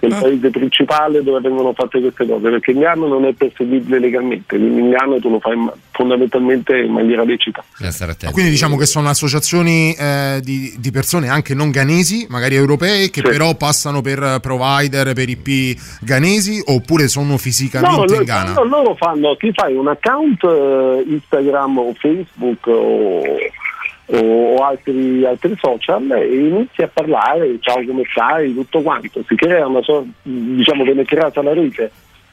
che 0.01 0.07
è 0.07 0.09
il 0.09 0.15
Ah. 0.15 0.21
paese 0.21 0.51
principale 0.51 1.23
dove 1.23 1.41
vengono 1.41 1.73
fatte 1.75 2.01
queste 2.01 2.27
cose, 2.27 2.49
perché 2.49 2.73
Ghana 2.73 3.07
non 3.07 3.27
è 3.27 3.33
perseguibile 3.35 3.99
legalmente, 4.01 4.57
quindi 4.57 4.81
in 4.81 4.91
Ghana 4.91 5.19
tu 5.21 5.29
lo 5.31 5.39
fai 5.41 5.57
fondamentalmente 5.93 6.77
in 6.79 6.93
maniera 6.93 7.23
lecita. 7.23 7.63
Attenti. 7.79 8.33
Quindi 8.33 8.51
diciamo 8.51 8.77
che 8.77 8.87
sono 8.87 9.09
associazioni 9.11 9.93
eh, 9.93 10.41
di, 10.43 10.75
di 10.79 10.91
persone 10.91 11.29
anche 11.29 11.55
non 11.55 11.71
ghanesi, 11.71 12.27
magari 12.31 12.55
europee, 12.55 13.11
che 13.11 13.21
Sì. 13.21 13.29
però 13.29 13.55
passano 13.57 14.01
per 14.01 14.39
provider, 14.41 15.13
per 15.13 15.29
IP 15.29 15.79
ghanesi, 16.01 16.63
oppure 16.65 17.07
sono 17.09 17.29
No, 17.31 17.37
fisicamente 17.37 17.97
loro, 17.97 18.15
in 18.15 18.25
Ghana. 18.25 18.53
no, 18.55 18.65
loro 18.65 18.95
fanno, 18.95 19.37
ti 19.37 19.53
fai 19.53 19.75
un 19.75 19.89
account 19.89 20.43
eh, 20.45 21.05
Instagram 21.09 21.79
o 21.79 21.95
Facebook 21.99 22.67
o, 22.67 23.23
o 24.13 24.57
altri, 24.57 25.25
altri 25.25 25.57
social 25.61 26.11
e 26.11 26.35
inizi 26.35 26.83
a 26.83 26.91
parlare, 26.93 27.59
ciao 27.61 27.85
come 27.85 28.03
stai, 28.11 28.53
tutto 28.55 28.81
quanto. 28.83 29.23
Si 29.27 29.35
crea 29.35 29.67
una 29.67 29.83
sorta, 29.83 30.09
diciamo 30.23 30.85
viene 30.85 31.05
creata 31.05 31.43
la 31.43 31.53
rete 31.53 31.91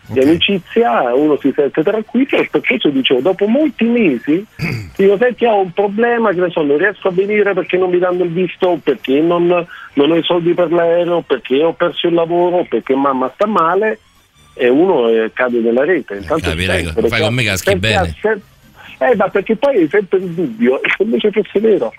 di 0.10 0.22
amicizia 0.22 1.14
uno 1.14 1.38
si 1.38 1.52
sente 1.54 1.84
tranquillo 1.84 2.38
e 2.38 2.48
per 2.49 2.62
questo 2.62 2.88
dicevo 2.90 3.20
dopo 3.20 3.45
molti 3.45 3.84
mesi 3.84 4.45
dico 4.95 5.18
senti 5.18 5.44
ho 5.44 5.60
un 5.60 5.74
problema 5.74 6.32
che 6.32 6.40
ne 6.40 6.49
so 6.49 6.62
non 6.62 6.78
riesco 6.78 7.10
a 7.10 7.12
venire 7.12 7.54
perché 7.54 7.76
non 7.76 7.90
mi 7.90 7.99
danno 7.99 8.24
il 8.24 8.32
visto 8.32 8.80
perché 8.82 9.20
non, 9.20 9.48
non 9.48 10.12
ho 10.12 10.16
i 10.16 10.24
soldi 10.24 10.54
per 10.54 10.72
l'aereo 10.72 11.22
perché 11.22 11.62
ho 11.62 11.74
perso 11.74 12.08
il 12.08 12.14
lavoro 12.14 12.66
perché 12.70 12.95
mamma 12.95 13.30
sta 13.34 13.48
male 13.48 13.99
e 14.54 14.70
uno 14.70 15.10
eh, 15.10 15.32
cade 15.34 15.60
nella 15.60 15.86
rete. 15.86 16.16
Intanto 16.16 16.49
Capirai, 16.49 16.84
fai 16.86 17.22
con 17.22 17.34
me 17.34 17.44
caschi 17.44 17.76
bene 17.76 18.16
eh 18.99 19.15
ma 19.15 19.28
perché 19.30 19.56
poi 19.56 19.78
hai 19.78 19.88
sempre 19.90 20.18
il 20.18 20.30
dubbio 20.32 20.82
e 20.82 20.90
se 20.95 21.03
invece 21.03 21.32
fosse 21.32 21.60
vero 21.60 21.94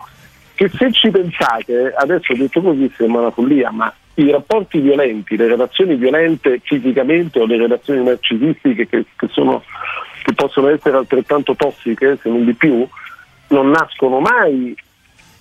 che 0.55 0.69
se 0.71 0.91
ci 0.93 1.11
pensate 1.11 1.93
adesso 1.97 2.35
detto 2.35 2.61
così 2.61 2.91
sembra 2.97 3.21
una 3.21 3.31
follia 3.31 3.71
ma 3.71 3.93
i 4.19 4.31
rapporti 4.31 4.81
violenti, 4.81 5.37
le 5.37 5.47
relazioni 5.47 5.95
violente 5.95 6.61
fisicamente 6.65 7.39
o 7.39 7.47
le 7.47 7.57
relazioni 7.57 8.03
narcisistiche 8.03 8.89
che, 8.89 9.05
che, 9.17 9.29
sono, 9.29 9.63
che 10.25 10.35
possono 10.35 10.69
essere 10.69 10.97
altrettanto 10.97 11.55
tossiche, 11.55 12.19
se 12.21 12.29
non 12.29 12.45
di 12.45 12.55
più, 12.55 12.87
non 13.49 13.71
nascono 13.71 14.19
mai 14.19 14.77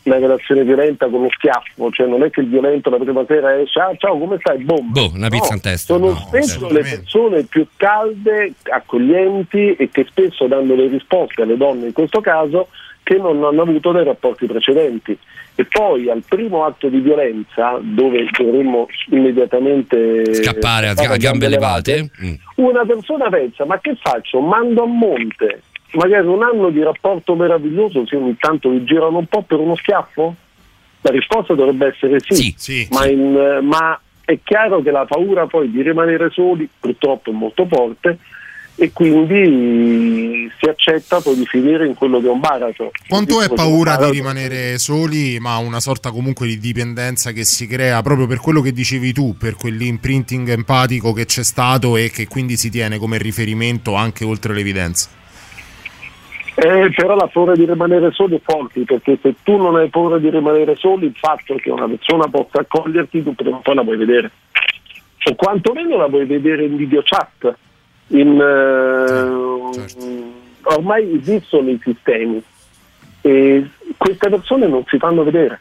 la 0.07 0.17
relazione 0.17 0.63
violenta 0.63 1.07
con 1.07 1.23
lo 1.23 1.29
schiaffo, 1.29 1.91
cioè 1.91 2.07
non 2.07 2.23
è 2.23 2.29
che 2.29 2.41
il 2.41 2.49
violento 2.49 2.89
la 2.89 2.97
prima 2.97 3.23
sera 3.27 3.59
esce, 3.59 3.79
ah 3.79 3.93
ciao 3.97 4.17
come 4.17 4.37
stai, 4.39 4.63
boom. 4.63 4.91
Boh, 4.91 5.11
una 5.13 5.29
pizza 5.29 5.49
no, 5.49 5.55
in 5.55 5.61
testa. 5.61 5.93
Sono 5.93 6.07
no, 6.09 6.15
spesso 6.15 6.69
le 6.69 6.81
persone 6.81 7.43
più 7.43 7.67
calde, 7.75 8.53
accoglienti 8.63 9.75
e 9.75 9.89
che 9.89 10.05
spesso 10.09 10.47
danno 10.47 10.75
le 10.75 10.87
risposte 10.87 11.41
alle 11.41 11.57
donne 11.57 11.87
in 11.87 11.93
questo 11.93 12.21
caso 12.21 12.69
che 13.03 13.17
non 13.17 13.41
hanno 13.43 13.61
avuto 13.61 13.93
dei 13.93 14.03
rapporti 14.03 14.45
precedenti 14.47 15.17
e 15.55 15.65
poi 15.65 16.09
al 16.09 16.23
primo 16.27 16.65
atto 16.65 16.87
di 16.87 16.99
violenza 16.99 17.79
dove 17.81 18.27
dovremmo 18.37 18.85
immediatamente 19.09 20.33
scappare 20.35 20.89
a, 20.89 20.93
a 20.95 21.17
gambe 21.17 21.47
levate 21.47 22.11
mm. 22.21 22.33
una 22.57 22.85
persona 22.85 23.29
pensa 23.29 23.65
ma 23.65 23.79
che 23.79 23.97
faccio? 23.99 24.39
Mando 24.39 24.83
a 24.83 24.85
monte 24.85 25.61
magari 25.93 26.27
un 26.27 26.43
anno 26.43 26.69
di 26.69 26.81
rapporto 26.83 27.35
meraviglioso 27.35 28.05
se 28.05 28.15
ogni 28.15 28.35
tanto 28.37 28.69
vi 28.69 28.83
girano 28.83 29.17
un 29.17 29.27
po' 29.27 29.43
per 29.43 29.59
uno 29.59 29.75
schiaffo? 29.75 30.35
La 31.01 31.11
risposta 31.11 31.53
dovrebbe 31.53 31.87
essere 31.87 32.19
sì, 32.19 32.35
sì, 32.35 32.53
sì, 32.57 32.87
ma, 32.91 33.07
in, 33.07 33.59
ma 33.63 33.99
è 34.25 34.39
chiaro 34.43 34.81
che 34.81 34.91
la 34.91 35.05
paura 35.05 35.47
poi 35.47 35.71
di 35.71 35.81
rimanere 35.81 36.29
soli 36.31 36.67
purtroppo 36.79 37.29
è 37.29 37.33
molto 37.33 37.65
forte 37.65 38.17
e 38.79 38.91
quindi 38.93 40.51
si 40.59 40.69
accetta 40.69 41.19
poi 41.19 41.35
di 41.35 41.45
finire 41.47 41.87
in 41.87 41.95
quello 41.95 42.19
che 42.19 42.27
è 42.27 42.29
un 42.29 42.39
baratro. 42.39 42.91
Quanto 43.07 43.41
è 43.41 43.49
paura 43.49 43.95
di 43.95 44.11
rimanere 44.11 44.77
soli, 44.77 45.39
ma 45.39 45.57
una 45.57 45.79
sorta 45.79 46.11
comunque 46.11 46.45
di 46.45 46.59
dipendenza 46.59 47.31
che 47.31 47.43
si 47.43 47.65
crea 47.65 48.01
proprio 48.03 48.27
per 48.27 48.39
quello 48.39 48.61
che 48.61 48.71
dicevi 48.71 49.13
tu, 49.13 49.35
per 49.35 49.55
quell'imprinting 49.55 50.49
empatico 50.49 51.11
che 51.11 51.25
c'è 51.25 51.43
stato 51.43 51.97
e 51.97 52.11
che 52.11 52.27
quindi 52.27 52.55
si 52.55 52.69
tiene 52.69 52.99
come 52.99 53.17
riferimento 53.17 53.95
anche 53.95 54.23
oltre 54.23 54.53
l'evidenza? 54.53 55.09
Eh, 56.59 56.91
però 56.95 57.15
la 57.15 57.27
paura 57.27 57.53
di 57.53 57.65
rimanere 57.65 58.11
soli 58.11 58.37
è 58.37 58.41
forte 58.43 58.81
perché 58.81 59.19
se 59.21 59.35
tu 59.43 59.57
non 59.57 59.75
hai 59.75 59.89
paura 59.89 60.17
di 60.17 60.27
rimanere 60.31 60.75
soli 60.75 61.05
il 61.05 61.13
fatto 61.15 61.53
che 61.53 61.69
una 61.69 61.87
persona 61.87 62.27
possa 62.29 62.61
accoglierti 62.61 63.21
tu 63.21 63.35
prima 63.35 63.57
o 63.57 63.59
poi 63.59 63.75
la 63.75 63.83
vuoi 63.83 63.97
vedere 63.97 64.31
o 65.23 65.35
quantomeno 65.35 65.97
la 65.97 66.07
vuoi 66.07 66.25
vedere 66.25 66.65
in 66.65 66.75
video 66.75 67.03
chat 67.03 67.55
in, 68.07 68.41
eh, 68.41 69.73
certo. 69.73 70.05
ormai 70.63 71.19
esistono 71.19 71.69
i 71.69 71.79
sistemi 71.83 72.41
e 73.21 73.69
queste 73.95 74.29
persone 74.29 74.67
non 74.67 74.83
si 74.87 74.97
fanno 74.97 75.23
vedere. 75.23 75.59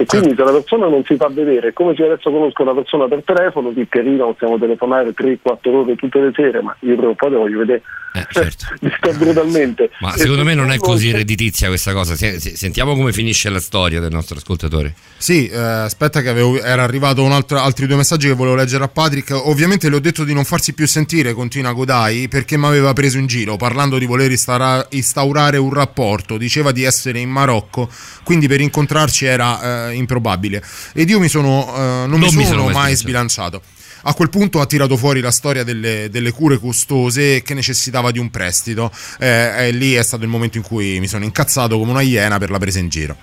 E 0.00 0.06
quindi 0.06 0.34
se 0.34 0.42
la 0.42 0.52
persona 0.52 0.88
non 0.88 1.04
si 1.04 1.14
fa 1.16 1.28
vedere, 1.28 1.74
come 1.74 1.94
se 1.94 2.04
adesso 2.04 2.30
conosco 2.30 2.62
una 2.62 2.72
persona 2.72 3.06
per 3.06 3.22
telefono, 3.22 3.70
di 3.70 3.86
carino 3.86 4.32
possiamo 4.32 4.58
telefonare 4.58 5.12
3-4 5.12 5.68
ore 5.68 5.94
tutte 5.94 6.20
le 6.20 6.32
sere, 6.34 6.62
ma 6.62 6.74
io 6.80 6.96
prima 6.96 7.10
o 7.10 7.14
poi 7.14 7.30
voglio 7.30 7.58
vedere. 7.58 7.82
Eh, 8.12 8.26
certo. 8.30 8.64
brutalmente. 9.18 9.90
Ma 10.00 10.16
secondo 10.16 10.42
me 10.42 10.54
non 10.54 10.72
è 10.72 10.78
così 10.78 11.12
redditizia 11.12 11.68
questa 11.68 11.92
cosa. 11.92 12.16
Sentiamo 12.16 12.96
come 12.96 13.12
finisce 13.12 13.50
la 13.50 13.60
storia 13.60 14.00
del 14.00 14.10
nostro 14.10 14.38
ascoltatore. 14.38 14.94
Sì, 15.18 15.48
eh, 15.48 15.58
aspetta 15.58 16.22
che 16.22 16.30
avevo, 16.30 16.60
era 16.60 16.82
arrivato 16.82 17.24
altro, 17.26 17.58
altri 17.58 17.86
due 17.86 17.96
messaggi 17.96 18.26
che 18.26 18.34
volevo 18.34 18.56
leggere 18.56 18.82
a 18.82 18.88
Patrick. 18.88 19.32
Ovviamente 19.32 19.90
le 19.90 19.96
ho 19.96 20.00
detto 20.00 20.24
di 20.24 20.32
non 20.32 20.44
farsi 20.44 20.72
più 20.72 20.86
sentire, 20.86 21.34
continua 21.34 21.72
Godai, 21.72 22.26
perché 22.28 22.56
mi 22.56 22.66
aveva 22.66 22.94
preso 22.94 23.18
in 23.18 23.26
giro 23.26 23.56
parlando 23.56 23.98
di 23.98 24.06
voler 24.06 24.30
instaura, 24.30 24.86
instaurare 24.90 25.58
un 25.58 25.72
rapporto. 25.72 26.38
Diceva 26.38 26.72
di 26.72 26.84
essere 26.84 27.18
in 27.18 27.28
Marocco, 27.28 27.88
quindi 28.24 28.48
per 28.48 28.62
incontrarci 28.62 29.26
era... 29.26 29.88
Eh, 29.88 29.89
improbabile. 29.92 30.62
Ed 30.92 31.08
io 31.10 31.18
mi 31.18 31.28
sono, 31.28 31.72
uh, 31.72 31.78
non, 31.78 32.10
non, 32.10 32.20
mi 32.20 32.28
sono, 32.28 32.40
mi 32.40 32.46
sono 32.46 32.68
mai 32.68 32.96
sbilanciato. 32.96 33.62
A 34.02 34.14
quel 34.14 34.30
punto 34.30 34.60
ha 34.60 34.66
tirato 34.66 34.96
fuori 34.96 35.20
la 35.20 35.30
storia 35.30 35.62
delle, 35.62 36.08
delle 36.10 36.32
cure 36.32 36.58
costose 36.58 37.42
che 37.42 37.52
necessitava 37.54 38.10
di 38.10 38.18
un 38.18 38.30
prestito. 38.30 38.90
Eh, 39.18 39.66
e 39.66 39.70
lì 39.72 39.92
è 39.94 40.02
stato 40.02 40.22
il 40.24 40.30
momento 40.30 40.56
in 40.56 40.62
cui 40.62 40.98
mi 41.00 41.06
sono 41.06 41.24
incazzato 41.24 41.78
come 41.78 41.90
una 41.90 42.00
iena 42.00 42.38
per 42.38 42.50
la 42.50 42.58
presa 42.58 42.78
in 42.78 42.88
giro. 42.88 43.16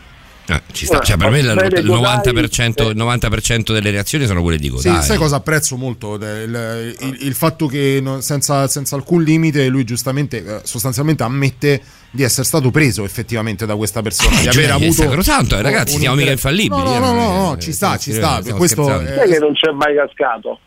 Eh, 0.49 0.61
cioè, 0.71 1.17
per 1.17 1.29
me 1.29 1.39
il 1.39 1.47
90%, 1.47 2.89
il 2.89 2.95
90%, 2.95 3.73
delle 3.73 3.91
reazioni 3.91 4.25
sono 4.25 4.41
quelle 4.41 4.57
di 4.57 4.69
Godai. 4.69 5.01
Sì, 5.01 5.07
sai 5.07 5.17
cosa 5.17 5.37
apprezzo 5.37 5.75
molto? 5.75 6.15
Il, 6.15 6.95
il, 6.99 7.17
il 7.19 7.33
fatto 7.33 7.67
che 7.67 8.01
senza, 8.19 8.65
senza, 8.67 8.95
alcun 8.95 9.23
limite 9.23 9.67
lui 9.67 9.83
giustamente 9.83 10.37
eh, 10.45 10.59
sostanzialmente 10.63 11.23
ammette 11.23 11.81
di 12.17 12.23
essere 12.23 12.47
stato 12.47 12.71
preso 12.71 13.05
effettivamente 13.05 13.67
da 13.67 13.75
questa 13.75 14.01
persona, 14.01 14.39
eh, 14.39 14.41
di 14.41 14.47
aver 14.47 14.71
avuto 14.71 14.91
sacrosanto, 14.91 15.55
eh, 15.55 15.61
ragazzi, 15.61 15.99
siamo 15.99 16.15
mica 16.15 16.31
infallibili. 16.31 16.81
No, 16.81 16.97
no, 16.97 17.13
no, 17.13 17.31
no, 17.31 17.57
ci 17.59 17.71
sta, 17.71 17.97
ci 17.97 18.11
sta. 18.11 18.41
Questo 18.55 18.99
è 18.99 19.27
che 19.27 19.37
non 19.37 19.53
c'è 19.53 19.71
mai 19.71 19.95
cascato. 19.95 20.59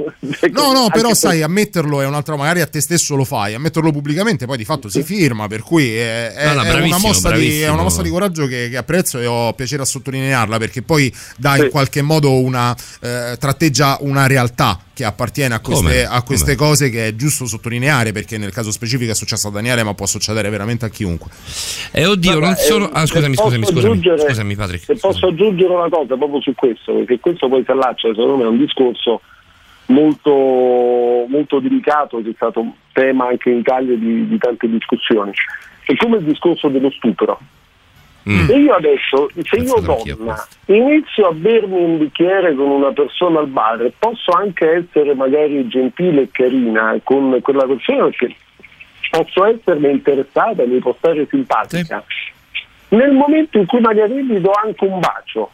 no, 0.52 0.72
no, 0.72 0.86
però 0.92 1.12
sai, 1.12 1.42
ammetterlo 1.42 2.00
è 2.00 2.06
un'altra, 2.06 2.36
magari 2.36 2.60
a 2.60 2.66
te 2.66 2.80
stesso 2.80 3.16
lo 3.16 3.24
fai, 3.24 3.54
ammetterlo 3.54 3.90
pubblicamente 3.90 4.46
poi 4.46 4.56
di 4.56 4.64
fatto 4.64 4.88
si 4.88 5.02
firma, 5.02 5.48
per 5.48 5.62
cui 5.62 5.92
è, 5.92 6.32
è, 6.34 6.46
no, 6.54 6.62
no, 6.62 6.62
è, 6.62 6.80
una, 6.80 6.98
mossa 6.98 7.32
di, 7.32 7.60
è 7.62 7.68
una, 7.68 7.82
mossa 7.82 8.02
di, 8.02 8.10
coraggio 8.10 8.46
che, 8.46 8.68
che, 8.70 8.76
apprezzo 8.76 9.18
e 9.18 9.26
ho 9.26 9.52
piacere 9.54 9.82
a 9.82 9.86
sottolinearla 9.86 10.56
perché 10.56 10.82
poi 10.82 11.12
dà 11.36 11.54
sì. 11.54 11.62
in 11.62 11.70
qualche 11.70 12.00
modo 12.02 12.38
una 12.38 12.76
eh, 13.00 13.36
tratteggia 13.38 13.98
una 14.02 14.28
realtà 14.28 14.78
che 15.00 15.06
appartiene 15.06 15.54
a 15.54 15.60
queste, 15.60 16.04
a 16.04 16.22
queste 16.22 16.54
cose 16.56 16.90
che 16.90 17.08
è 17.08 17.14
giusto 17.14 17.46
sottolineare 17.46 18.12
perché 18.12 18.36
nel 18.36 18.52
caso 18.52 18.70
specifico 18.70 19.10
è 19.10 19.14
successo 19.14 19.48
a 19.48 19.50
Daniele 19.50 19.82
ma 19.82 19.94
può 19.94 20.06
succedere 20.06 20.50
veramente 20.50 20.84
a 20.84 20.88
chiunque. 20.88 21.30
E 21.90 22.02
eh, 22.02 22.06
oddio 22.06 22.34
Vabbè, 22.34 22.44
non 22.44 22.54
sono 22.56 22.84
ah, 22.92 23.06
scusami 23.06 23.34
scusami 23.34 23.64
scusami, 23.64 24.02
scusami 24.18 24.54
Patrick 24.54 24.84
se 24.84 24.96
posso 24.96 25.28
aggiungere 25.28 25.72
una 25.72 25.88
cosa 25.88 26.16
proprio 26.16 26.40
su 26.42 26.54
questo 26.54 26.92
perché 26.92 27.18
questo 27.18 27.48
poi 27.48 27.62
si 27.64 27.70
allaccia 27.70 28.08
secondo 28.08 28.36
me 28.36 28.44
è 28.44 28.48
un 28.48 28.58
discorso 28.58 29.22
molto, 29.86 30.30
molto 31.28 31.60
delicato 31.60 32.20
che 32.22 32.30
è 32.30 32.34
stato 32.34 32.64
tema 32.92 33.28
anche 33.28 33.50
in 33.50 33.58
Italia 33.58 33.96
di, 33.96 34.28
di 34.28 34.38
tante 34.38 34.68
discussioni. 34.68 35.32
È 35.84 35.96
come 35.96 36.18
il 36.18 36.24
discorso 36.24 36.68
dello 36.68 36.90
stupro 36.90 37.40
Mm. 38.28 38.46
Se 38.46 38.54
io 38.54 38.74
adesso, 38.74 39.30
se 39.42 39.56
io 39.56 39.80
donna, 39.80 40.46
inizio 40.66 41.28
a 41.28 41.32
bermi 41.32 41.82
un 41.82 41.98
bicchiere 41.98 42.54
con 42.54 42.68
una 42.68 42.92
persona 42.92 43.38
al 43.38 43.46
bar, 43.46 43.90
posso 43.98 44.32
anche 44.32 44.70
essere 44.70 45.14
magari 45.14 45.66
gentile 45.68 46.22
e 46.22 46.28
carina 46.30 46.98
con 47.02 47.38
quella 47.40 47.64
persona 47.64 48.04
perché 48.04 48.34
posso 49.10 49.44
esserne 49.46 49.90
interessata, 49.90 50.64
mi 50.64 50.78
può 50.78 50.94
stare 50.98 51.26
simpatica. 51.30 52.04
Sì. 52.06 52.96
Nel 52.96 53.12
momento 53.12 53.56
in 53.56 53.66
cui 53.66 53.80
magari 53.80 54.24
gli 54.24 54.38
do 54.38 54.50
anche 54.50 54.84
un 54.84 55.00
bacio, 55.00 55.50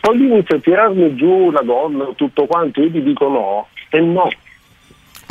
poi 0.00 0.16
inizio 0.24 0.56
a 0.56 0.60
tirarmi 0.60 1.16
giù 1.16 1.50
la 1.50 1.62
donna, 1.62 2.06
tutto 2.14 2.46
quanto, 2.46 2.80
io 2.80 2.88
gli 2.88 3.00
dico 3.00 3.28
no, 3.28 3.68
e 3.90 4.00
no. 4.00 4.28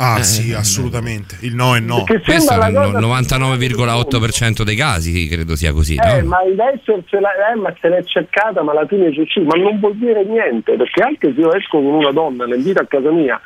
Ah 0.02 0.18
eh, 0.18 0.22
sì, 0.22 0.54
assolutamente. 0.54 1.36
Il 1.40 1.54
no 1.54 1.76
è 1.76 1.80
no. 1.80 2.04
Questo 2.06 2.52
è 2.54 2.68
il 2.70 2.74
99,8% 2.74 4.62
dei 4.62 4.74
casi, 4.74 5.28
credo 5.28 5.54
sia 5.56 5.74
così. 5.74 5.96
Eh, 5.96 6.22
no? 6.22 6.28
ma 6.28 6.42
il 6.42 6.58
essersela, 6.58 7.28
eh, 7.52 7.56
ma 7.56 7.74
se 7.78 7.88
l'è 7.90 8.02
cercata, 8.04 8.62
ma 8.62 8.72
alla 8.72 8.86
fine 8.86 9.12
ci 9.12 9.20
uscì. 9.20 9.40
Ma 9.40 9.56
non 9.56 9.78
vuol 9.78 9.96
dire 9.96 10.24
niente, 10.24 10.74
perché 10.76 11.02
anche 11.02 11.34
se 11.34 11.40
io 11.40 11.52
esco 11.52 11.82
con 11.82 11.84
una 11.84 12.12
donna, 12.12 12.46
la 12.46 12.54
invito 12.54 12.80
a 12.80 12.86
casa 12.86 13.10
mia 13.10 13.38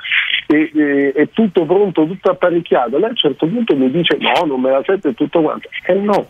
e, 0.46 0.70
e, 0.72 1.12
è 1.12 1.28
tutto 1.32 1.64
pronto, 1.64 2.06
tutto 2.06 2.30
apparecchiato, 2.30 2.98
lei 2.98 3.06
a 3.06 3.08
un 3.08 3.16
certo 3.16 3.46
punto 3.48 3.74
mi 3.74 3.90
dice 3.90 4.16
no, 4.20 4.46
non 4.46 4.60
me 4.60 4.70
la 4.70 4.82
sento 4.86 5.08
e 5.08 5.14
tutto 5.14 5.42
quanto. 5.42 5.68
E 5.84 5.92
eh, 5.92 5.96
no. 5.96 6.28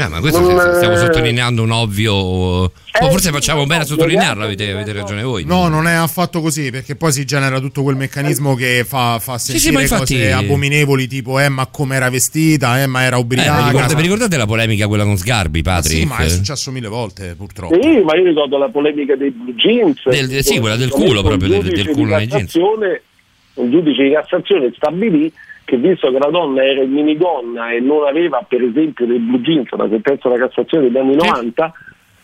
Beh, 0.00 0.08
ma 0.08 0.20
questo 0.20 0.40
non, 0.40 0.76
stiamo 0.76 0.96
sottolineando 0.96 1.62
un 1.62 1.72
ovvio. 1.72 2.14
O 2.14 2.72
eh, 2.98 3.10
forse 3.10 3.30
facciamo 3.30 3.66
bene 3.66 3.82
a 3.82 3.84
sottolinearlo, 3.84 4.42
avete, 4.42 4.72
avete, 4.72 4.92
ragione 4.92 5.22
voi. 5.22 5.44
No, 5.44 5.68
non 5.68 5.86
è 5.86 5.92
affatto 5.92 6.40
così, 6.40 6.70
perché 6.70 6.96
poi 6.96 7.12
si 7.12 7.26
genera 7.26 7.60
tutto 7.60 7.82
quel 7.82 7.96
meccanismo 7.96 8.54
che 8.54 8.84
fa, 8.86 9.18
fa 9.18 9.36
sentire 9.36 9.58
sì, 9.58 9.86
sì, 9.86 9.92
infatti... 9.92 10.14
cose 10.14 10.32
abominevoli, 10.32 11.06
tipo 11.06 11.38
eh, 11.38 11.50
ma 11.50 11.66
come 11.66 11.96
era 11.96 12.08
vestita, 12.08 12.80
eh, 12.80 12.86
ma 12.86 13.02
era 13.02 13.18
ubriaca. 13.18 13.64
Eh, 13.64 13.66
ricordate, 13.66 13.94
vi 13.94 14.02
ricordate 14.02 14.36
la 14.38 14.46
polemica 14.46 14.86
quella 14.86 15.04
con 15.04 15.18
Sgarbi, 15.18 15.60
Patrick? 15.60 16.00
Sì, 16.00 16.06
ma 16.06 16.16
è 16.16 16.28
successo 16.30 16.70
mille 16.70 16.88
volte, 16.88 17.34
purtroppo. 17.36 17.78
Sì, 17.78 17.98
ma 17.98 18.16
io 18.16 18.24
ricordo 18.24 18.56
la 18.56 18.70
polemica 18.70 19.16
dei 19.16 19.30
blue 19.30 19.54
jeans. 19.54 20.08
Del, 20.08 20.42
sì, 20.42 20.58
quella 20.60 20.76
del 20.76 20.88
culo 20.88 21.22
proprio, 21.22 21.60
del, 21.60 21.68
del 21.68 21.88
culo 21.90 22.16
nei 22.16 22.26
jeans. 22.26 22.54
Un 23.52 23.70
giudice 23.70 24.04
di 24.04 24.12
Cassazione 24.12 24.72
stabilì 24.74 25.30
che 25.64 25.76
visto 25.76 26.10
che 26.10 26.18
la 26.18 26.30
donna 26.30 26.64
era 26.64 26.82
in 26.82 26.90
minigonna 26.90 27.70
e 27.70 27.80
non 27.80 28.06
aveva 28.06 28.44
per 28.46 28.62
esempio 28.62 29.06
dei 29.06 29.18
blue 29.18 29.40
jeans, 29.40 29.70
una 29.70 29.88
sentenza 29.88 30.28
della 30.28 30.46
Cassazione 30.46 30.84
degli 30.84 30.98
anni 30.98 31.14
90, 31.14 31.72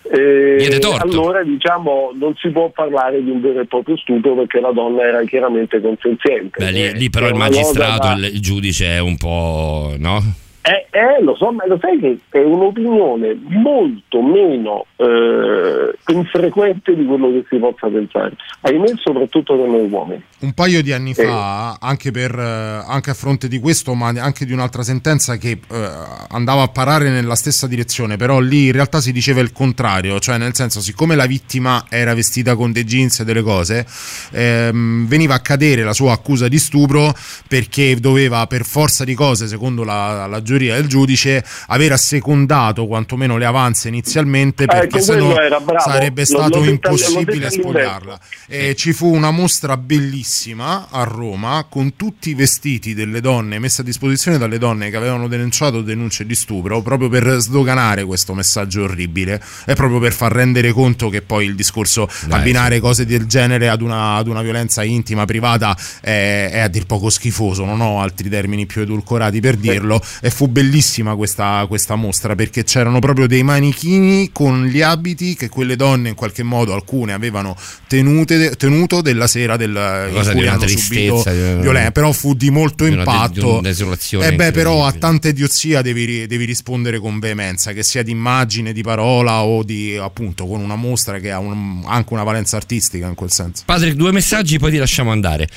Eh, 0.08 0.78
allora 0.98 1.42
diciamo 1.42 2.12
non 2.14 2.32
si 2.36 2.50
può 2.50 2.68
parlare 2.70 3.24
di 3.24 3.30
un 3.30 3.40
vero 3.40 3.58
e 3.60 3.66
proprio 3.66 3.96
stupro 3.96 4.36
perché 4.36 4.60
la 4.60 4.70
donna 4.70 5.02
era 5.02 5.24
chiaramente 5.24 5.80
consenziente. 5.80 6.64
Beh, 6.64 6.70
lì, 6.70 6.92
lì 6.92 7.10
però 7.10 7.26
il 7.26 7.34
magistrato, 7.34 8.06
da... 8.06 8.14
il 8.14 8.40
giudice 8.40 8.86
è 8.86 9.00
un 9.00 9.16
po'... 9.16 9.94
no? 9.98 10.22
Eh, 10.68 10.88
eh, 10.90 11.22
lo 11.22 11.36
so, 11.36 11.52
ma 11.52 11.64
lo 11.68 11.78
sai 11.80 11.97
che 12.01 12.18
è 12.28 12.43
un'opinione 12.43 13.38
molto 13.51 14.20
meno 14.20 14.86
eh, 14.97 15.94
infrequente 16.09 16.97
di 16.97 17.05
quello 17.05 17.30
che 17.30 17.44
si 17.48 17.56
possa 17.59 17.86
pensare, 17.86 18.34
ahimè 18.62 18.94
soprattutto 18.97 19.55
da 19.55 19.64
noi 19.64 19.88
uomini. 19.88 20.20
Un 20.40 20.52
paio 20.55 20.82
di 20.82 20.93
anni 20.93 21.14
fa, 21.14 21.72
eh. 21.72 21.76
anche, 21.78 22.10
per, 22.10 22.36
eh, 22.36 22.82
anche, 22.84 23.10
a 23.10 23.14
fronte 23.14 23.47
di 23.47 23.60
questo, 23.60 23.94
ma 23.94 24.09
anche 24.09 24.44
di 24.44 24.52
un'altra 24.52 24.82
sentenza 24.82 25.36
che 25.36 25.51
eh, 25.70 25.88
andava 26.30 26.62
a 26.62 26.68
parare 26.68 27.10
nella 27.10 27.36
stessa 27.36 27.68
direzione, 27.68 28.16
però 28.16 28.40
lì 28.40 28.66
in 28.66 28.72
realtà 28.72 29.01
si 29.01 29.12
diceva 29.12 29.40
il 29.43 29.52
contrario, 29.52 30.18
cioè 30.18 30.36
nel 30.36 30.55
senso 30.56 30.80
siccome 30.80 31.14
la 31.14 31.26
vittima 31.26 31.84
era 31.88 32.12
vestita 32.12 32.56
con 32.56 32.72
dei 32.72 32.82
jeans 32.82 33.20
e 33.20 33.24
delle 33.24 33.43
cose, 33.43 33.86
ehm, 34.32 35.06
veniva 35.06 35.34
a 35.34 35.40
cadere 35.40 35.84
la 35.84 35.93
sua 35.93 36.12
accusa 36.12 36.48
di 36.48 36.59
stupro 36.59 37.14
perché 37.47 37.94
doveva 38.01 38.48
per 38.48 38.64
forza 38.64 39.05
di 39.05 39.14
cose, 39.14 39.47
secondo 39.47 39.84
la, 39.84 40.26
la 40.26 40.43
giuria, 40.43 40.55
giuria 40.56 40.74
del 40.74 40.86
giudice 40.86 41.44
aver 41.68 41.92
assecondato 41.92 42.86
quantomeno 42.86 43.36
le 43.36 43.44
avanze 43.44 43.88
inizialmente 43.88 44.64
eh, 44.64 44.66
perché 44.66 45.00
se 45.00 45.16
no 45.16 45.34
sarebbe 45.78 46.24
stato 46.24 46.58
lo, 46.58 46.64
impossibile 46.64 47.50
spogliarla. 47.50 48.18
E 48.46 48.74
ci 48.74 48.92
fu 48.92 49.12
una 49.14 49.30
mostra 49.30 49.76
bellissima 49.76 50.88
a 50.90 51.02
Roma 51.04 51.66
con 51.68 51.96
tutti 51.96 52.30
i 52.30 52.34
vestiti 52.34 52.94
delle 52.94 53.20
donne 53.20 53.58
messi 53.58 53.80
a 53.80 53.84
disposizione 53.84 54.38
dalle 54.38 54.58
donne 54.58 54.90
che 54.90 54.96
avevano 54.96 55.28
denunciato 55.28 55.82
denunce 55.82 56.24
di 56.24 56.34
stupro 56.34 56.80
proprio 56.82 57.08
per 57.08 57.36
sdoganare 57.38 58.04
questo 58.04 58.34
messaggio 58.34 58.84
orribile 58.84 59.42
e 59.64 59.74
proprio 59.74 59.98
per 59.98 60.12
far 60.12 60.32
rendere 60.32 60.72
conto 60.72 61.08
che 61.08 61.22
poi 61.22 61.46
il 61.46 61.54
discorso 61.54 62.08
Dai, 62.26 62.40
abbinare 62.40 62.76
sì. 62.76 62.80
cose 62.80 63.06
del 63.06 63.26
genere 63.26 63.68
ad 63.68 63.82
una, 63.82 64.14
ad 64.14 64.28
una 64.28 64.42
violenza 64.42 64.82
intima, 64.82 65.24
privata 65.24 65.76
è, 66.00 66.48
è, 66.52 66.60
a 66.60 66.68
dir 66.68 66.86
poco 66.86 67.10
schifoso, 67.10 67.64
non 67.64 67.80
ho 67.80 68.00
altri 68.00 68.28
termini 68.28 68.66
più 68.66 68.82
edulcorati 68.82 69.40
per 69.40 69.56
dirlo 69.56 70.00
e 70.20 70.30
fu 70.30 70.45
fu 70.47 70.48
bellissima 70.48 71.14
questa, 71.16 71.64
questa, 71.66 71.97
mostra 71.97 72.35
perché 72.35 72.64
c'erano 72.64 73.01
proprio 73.01 73.27
dei 73.27 73.43
manichini 73.43 74.31
con 74.32 74.66
gli 74.66 74.81
abiti 74.81 75.35
che 75.35 75.48
quelle 75.48 75.77
donne 75.77 76.10
in 76.10 76.14
qualche 76.14 76.43
modo 76.43 76.73
alcune 76.73 77.12
avevano 77.12 77.56
tenute, 77.86 78.55
tenuto 78.56 79.01
della 79.01 79.27
sera 79.27 79.56
del, 79.56 79.70
in 79.70 80.31
cui 80.32 80.47
hanno 80.47 80.66
subito 80.66 81.23
violenza 81.60 81.90
però 81.90 82.12
fu 82.12 82.35
di 82.35 82.51
molto 82.51 82.85
di 82.85 82.93
impatto 82.93 83.59
una, 83.59 83.70
di 83.70 83.85
e 84.20 84.35
beh 84.35 84.52
però 84.52 84.86
a 84.86 84.93
tanta 84.93 85.28
idiozia 85.28 85.82
devi, 85.82 86.27
devi, 86.27 86.44
rispondere 86.44 86.98
con 86.98 87.18
veemenza 87.18 87.73
che 87.73 87.82
sia 87.82 88.02
di 88.02 88.12
immagine, 88.12 88.73
di 88.73 88.82
parola 88.82 89.43
o 89.43 89.62
di 89.62 89.97
appunto 89.97 90.47
con 90.47 90.60
una 90.60 90.77
mostra 90.77 91.18
che 91.18 91.32
ha 91.32 91.39
un, 91.39 91.82
anche 91.85 92.12
una 92.12 92.23
valenza 92.23 92.56
artistica 92.56 93.06
in 93.06 93.14
quel 93.14 93.31
senso. 93.32 93.62
Patrick 93.66 93.97
due 93.97 94.12
messaggi 94.12 94.59
poi 94.59 94.70
ti 94.70 94.77
lasciamo 94.77 95.10
andare 95.10 95.48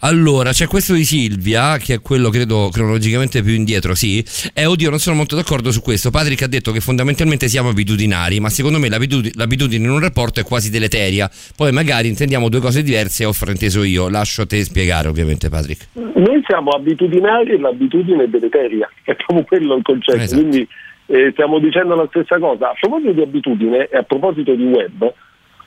allora, 0.00 0.50
c'è 0.50 0.66
questo 0.66 0.92
di 0.92 1.04
Silvia, 1.04 1.78
che 1.78 1.94
è 1.94 2.00
quello 2.00 2.28
credo 2.28 2.68
cronologicamente 2.70 3.42
più 3.42 3.52
indietro, 3.52 3.94
sì. 3.94 4.24
E 4.52 4.66
oddio, 4.66 4.90
non 4.90 4.98
sono 4.98 5.16
molto 5.16 5.36
d'accordo 5.36 5.70
su 5.70 5.80
questo. 5.80 6.10
Patrick 6.10 6.42
ha 6.42 6.46
detto 6.46 6.72
che 6.72 6.80
fondamentalmente 6.80 7.48
siamo 7.48 7.70
abitudinari, 7.70 8.38
ma 8.38 8.48
secondo 8.50 8.78
me 8.78 8.88
l'abitudine, 8.88 9.32
l'abitudine 9.36 9.84
in 9.84 9.90
un 9.90 10.00
rapporto 10.00 10.40
è 10.40 10.44
quasi 10.44 10.70
deleteria. 10.70 11.30
Poi 11.56 11.72
magari 11.72 12.08
intendiamo 12.08 12.48
due 12.48 12.60
cose 12.60 12.82
diverse 12.82 13.22
e 13.22 13.26
ho 13.26 13.32
frainteso 13.32 13.82
io. 13.82 14.08
Lascio 14.08 14.42
a 14.42 14.46
te 14.46 14.62
spiegare, 14.64 15.08
ovviamente, 15.08 15.48
Patrick. 15.48 15.88
Noi 15.94 16.42
siamo 16.46 16.70
abitudinari 16.70 17.52
e 17.52 17.58
l'abitudine 17.58 18.24
è 18.24 18.28
deleteria, 18.28 18.90
è 19.02 19.14
proprio 19.14 19.44
quello 19.44 19.76
il 19.76 19.82
concetto. 19.82 20.22
Esatto. 20.22 20.40
Quindi 20.40 20.68
eh, 21.06 21.30
stiamo 21.32 21.58
dicendo 21.58 21.94
la 21.94 22.06
stessa 22.08 22.38
cosa. 22.38 22.70
A 22.70 22.74
proposito 22.78 23.12
di 23.12 23.22
abitudine 23.22 23.88
e 23.88 23.96
a 23.96 24.02
proposito 24.02 24.54
di 24.54 24.64
web, 24.64 25.12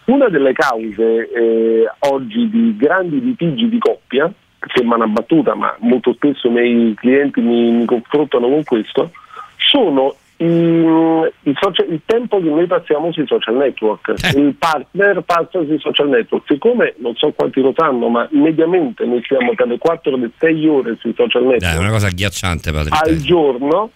una 0.10 0.28
delle 0.30 0.54
cause 0.54 1.30
eh, 1.30 1.86
oggi 2.00 2.50
di 2.50 2.76
grandi 2.76 3.22
litigi 3.22 3.70
di 3.70 3.80
coppia, 3.80 4.32
sembra 4.74 4.98
una 4.98 5.08
battuta, 5.08 5.56
ma 5.56 5.76
molto 5.80 6.14
spesso 6.14 6.48
i 6.48 6.52
miei 6.52 6.94
clienti 6.96 7.42
mi, 7.42 7.72
mi 7.72 7.86
confrontano 7.86 8.50
con 8.50 8.64
questo, 8.64 9.12
sono 9.58 10.16
i, 10.38 10.46
i 10.46 11.54
social, 11.60 11.88
il 11.90 12.02
tempo 12.06 12.38
che 12.38 12.50
noi 12.50 12.66
passiamo 12.66 13.12
sui 13.12 13.28
social 13.28 13.56
network. 13.56 14.14
Eh. 14.24 14.40
Il 14.40 14.56
partner 14.56 15.22
passa 15.22 15.64
sui 15.66 15.80
social 15.80 16.10
network. 16.10 16.46
Siccome 16.48 16.96
non 16.98 17.14
so 17.16 17.32
quanti 17.32 17.62
lo 17.62 17.74
sanno, 17.76 18.08
ma 18.08 18.28
mediamente 18.32 19.06
noi 19.06 19.22
siamo 19.26 19.54
tra 19.54 19.66
le 19.66 19.78
4 19.78 20.16
e 20.16 20.18
le 20.18 20.32
6 20.38 20.68
ore 20.68 20.98
sui 21.00 21.14
social 21.16 21.44
network. 21.44 21.76
È 21.76 21.78
una 21.78 21.92
cosa 21.92 22.08
agghiacciante, 22.08 22.72
Patrizia. 22.72 23.00
Al 23.00 23.18
giorno 23.18 23.92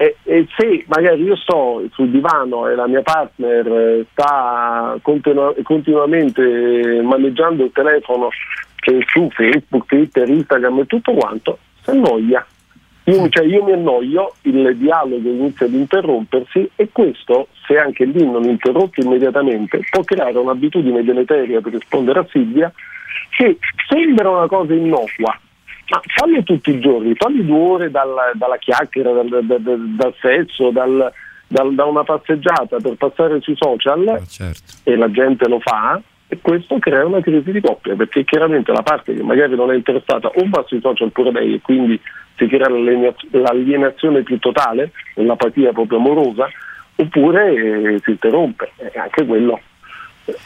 e, 0.00 0.16
e, 0.22 0.46
se 0.56 0.82
magari 0.86 1.24
io 1.24 1.36
sto 1.36 1.82
sul 1.92 2.08
divano 2.08 2.66
e 2.66 2.74
la 2.74 2.86
mia 2.86 3.02
partner 3.02 3.66
eh, 3.66 4.06
sta 4.12 4.96
continu- 5.02 5.60
continuamente 5.60 7.02
maneggiando 7.02 7.64
il 7.64 7.70
telefono 7.70 8.30
su 9.12 9.28
Facebook, 9.28 9.84
Twitter, 9.84 10.26
Instagram 10.26 10.78
e 10.78 10.86
tutto 10.86 11.12
quanto, 11.12 11.58
si 11.82 11.90
annoia. 11.90 12.46
Io, 13.04 13.28
cioè 13.28 13.44
io 13.44 13.62
mi 13.62 13.72
annoio, 13.72 14.32
il 14.42 14.74
dialogo 14.78 15.28
inizia 15.28 15.66
ad 15.66 15.74
interrompersi 15.74 16.70
e 16.76 16.88
questo, 16.90 17.48
se 17.66 17.76
anche 17.76 18.06
lì 18.06 18.24
non 18.24 18.44
interrotto 18.44 19.02
immediatamente, 19.02 19.80
può 19.90 20.02
creare 20.02 20.38
un'abitudine 20.38 21.04
deleteria 21.04 21.60
per 21.60 21.74
rispondere 21.74 22.20
a 22.20 22.26
Silvia 22.30 22.72
che 23.36 23.58
sembra 23.86 24.30
una 24.30 24.46
cosa 24.46 24.72
innocua, 24.72 25.38
falli 26.14 26.42
tutti 26.44 26.70
i 26.70 26.80
giorni, 26.80 27.14
falli 27.14 27.44
due 27.44 27.58
ore 27.58 27.90
dal, 27.90 28.14
dalla 28.34 28.56
chiacchiera, 28.56 29.12
dal, 29.12 29.44
dal, 29.44 29.60
dal 29.60 30.14
sesso, 30.20 30.70
da 30.70 31.84
una 31.84 32.04
passeggiata 32.04 32.76
per 32.76 32.94
passare 32.94 33.40
sui 33.40 33.56
social 33.56 34.06
ah, 34.08 34.24
certo. 34.26 34.72
e 34.84 34.96
la 34.96 35.10
gente 35.10 35.48
lo 35.48 35.58
fa 35.60 36.00
e 36.28 36.38
questo 36.40 36.78
crea 36.78 37.04
una 37.04 37.20
crisi 37.20 37.50
di 37.50 37.60
coppia 37.60 37.96
perché 37.96 38.22
chiaramente 38.22 38.70
la 38.70 38.82
parte 38.82 39.14
che 39.14 39.22
magari 39.22 39.56
non 39.56 39.72
è 39.72 39.74
interessata 39.74 40.28
o 40.28 40.48
va 40.48 40.64
sui 40.68 40.80
social 40.80 41.10
pure 41.10 41.32
lei 41.32 41.54
e 41.54 41.60
quindi 41.60 42.00
si 42.36 42.46
crea 42.46 42.68
l'alienazione 42.68 44.22
più 44.22 44.38
totale, 44.38 44.92
l'apatia 45.14 45.72
proprio 45.72 45.98
amorosa 45.98 46.48
oppure 46.94 47.52
eh, 47.52 48.00
si 48.02 48.10
interrompe, 48.10 48.72
e 48.76 48.98
anche 48.98 49.24
quello. 49.24 49.60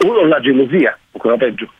Uno 0.04 0.26
la 0.26 0.40
gelosia, 0.40 0.96
ancora 1.12 1.36
peggio. 1.36 1.70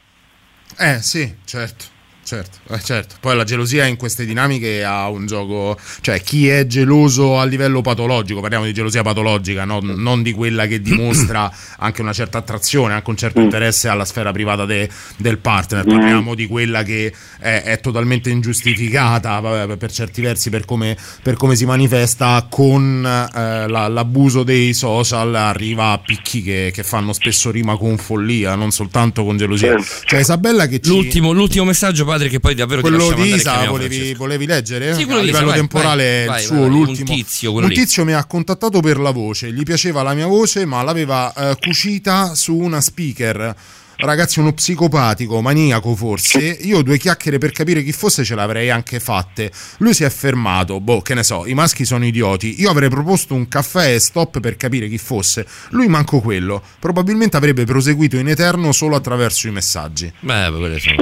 Eh 0.79 0.99
sì, 1.01 1.33
certo. 1.45 1.94
Certo, 2.25 2.59
eh, 2.71 2.81
certo, 2.81 3.17
poi 3.21 3.37
la 3.37 3.45
gelosia 3.45 3.85
in 3.85 3.97
queste 3.97 4.25
dinamiche 4.25 4.83
ha 4.83 5.11
un 5.11 5.27
gioco, 5.27 5.79
cioè 6.01 6.23
chi 6.23 6.49
è 6.49 6.67
geloso 6.67 7.39
a 7.39 7.45
livello 7.45 7.83
patologico, 7.83 8.41
parliamo 8.41 8.65
di 8.65 8.73
gelosia 8.73 9.03
patologica, 9.03 9.67
no? 9.67 9.81
non 9.83 10.23
di 10.23 10.33
quella 10.33 10.67
che 10.67 10.81
dimostra 10.81 11.53
anche 11.79 12.01
una 12.01 12.15
certa 12.15 12.39
attrazione, 12.39 12.95
anche 12.95 13.11
un 13.11 13.17
certo 13.19 13.41
mm. 13.41 13.45
interesse 13.45 13.89
alla 13.89 14.07
sfera 14.07 14.33
privata 14.33 14.65
de, 14.65 14.89
del 15.19 15.37
partner, 15.37 15.85
parliamo 15.85 16.33
mm. 16.33 16.35
di 16.35 16.47
quella 16.47 16.83
che 16.83 17.13
è, 17.39 17.63
è 17.63 17.81
totalmente 17.81 18.31
ingiustificata 18.31 19.39
vabbè, 19.41 19.77
per 19.77 19.93
certi 19.93 20.23
versi 20.23 20.49
per 20.49 20.65
come, 20.65 20.97
per 21.23 21.37
come 21.37 21.57
si 21.57 21.67
manifesta 21.67 22.47
con 22.49 23.05
eh, 23.05 23.69
la, 23.69 23.89
l'abuso 23.89 24.45
dei 24.45 24.73
social, 24.73 25.35
arriva 25.35 25.91
a 25.91 25.99
picchi 25.99 26.43
che, 26.43 26.71
che, 26.73 26.83
fanno 26.85 27.13
spesso 27.13 27.51
rima 27.51 27.77
con 27.77 27.99
follia, 27.99 28.55
non 28.55 28.71
soltanto 28.71 29.25
con 29.25 29.37
gelosia. 29.37 29.79
Certo. 29.79 30.07
Cioè 30.07 30.21
Isabella 30.21 30.67
che 30.67 30.81
ci... 30.81 30.89
l'ultimo, 30.89 31.33
l'ultimo 31.33 31.67
messaggio 31.67 32.13
padre 32.15 32.29
che 32.29 32.41
poi 32.41 32.55
davvero 32.55 32.81
quello 32.81 33.13
di 33.13 33.35
Isa 33.35 33.65
volevi, 33.67 34.15
volevi, 34.15 34.47
leggere? 34.47 34.95
Sì, 34.95 35.05
quello 35.05 35.19
a 35.19 35.23
di 35.23 35.27
livello 35.27 35.49
Isa, 35.49 35.57
temporale 35.57 36.25
vai, 36.27 36.41
il 36.41 36.47
suo 36.47 36.61
vai, 36.61 36.69
l'ultimo 36.69 37.11
un 37.11 37.17
tizio, 37.17 37.53
un 37.53 37.69
tizio 37.69 38.05
mi 38.05 38.13
ha 38.13 38.25
contattato 38.25 38.81
per 38.81 38.99
la 38.99 39.11
voce 39.11 39.53
gli 39.53 39.63
piaceva 39.63 40.03
la 40.03 40.15
mia 40.15 40.27
voce 40.27 40.65
ma 40.65 40.83
l'aveva 40.83 41.33
uh, 41.35 41.57
cucita 41.59 42.35
su 42.35 42.57
una 42.57 42.81
speaker 42.81 43.55
ragazzi 43.97 44.41
uno 44.41 44.53
psicopatico, 44.53 45.41
maniaco 45.41 45.95
forse, 45.95 46.41
io 46.41 46.83
due 46.83 46.99
chiacchiere 46.99 47.39
per 47.39 47.53
capire 47.53 47.83
chi 47.83 47.93
fosse 47.93 48.25
ce 48.25 48.35
l'avrei 48.35 48.71
anche 48.71 49.01
fatte. 49.01 49.51
Lui 49.79 49.95
si 49.95 50.05
è 50.05 50.11
fermato, 50.11 50.81
boh, 50.81 51.01
che 51.01 51.15
ne 51.15 51.23
so, 51.23 51.47
i 51.47 51.55
maschi 51.55 51.85
sono 51.85 52.05
idioti. 52.05 52.61
Io 52.61 52.71
avrei 52.71 52.89
proposto 52.89 53.35
un 53.35 53.49
caffè 53.49 53.95
e 53.95 54.01
stop 54.01 54.41
per 54.41 54.57
capire 54.57 54.89
chi 54.89 54.99
fosse. 54.99 55.47
Lui 55.71 55.89
manco 55.89 56.21
quello. 56.21 56.63
Probabilmente 56.79 57.37
avrebbe 57.37 57.65
proseguito 57.65 58.17
in 58.17 58.29
eterno 58.29 58.73
solo 58.73 58.97
attraverso 58.97 59.47
i 59.47 59.53
messaggi. 59.53 60.13
Beh, 60.21 60.51
quelle 60.51 60.79
sono 60.79 60.97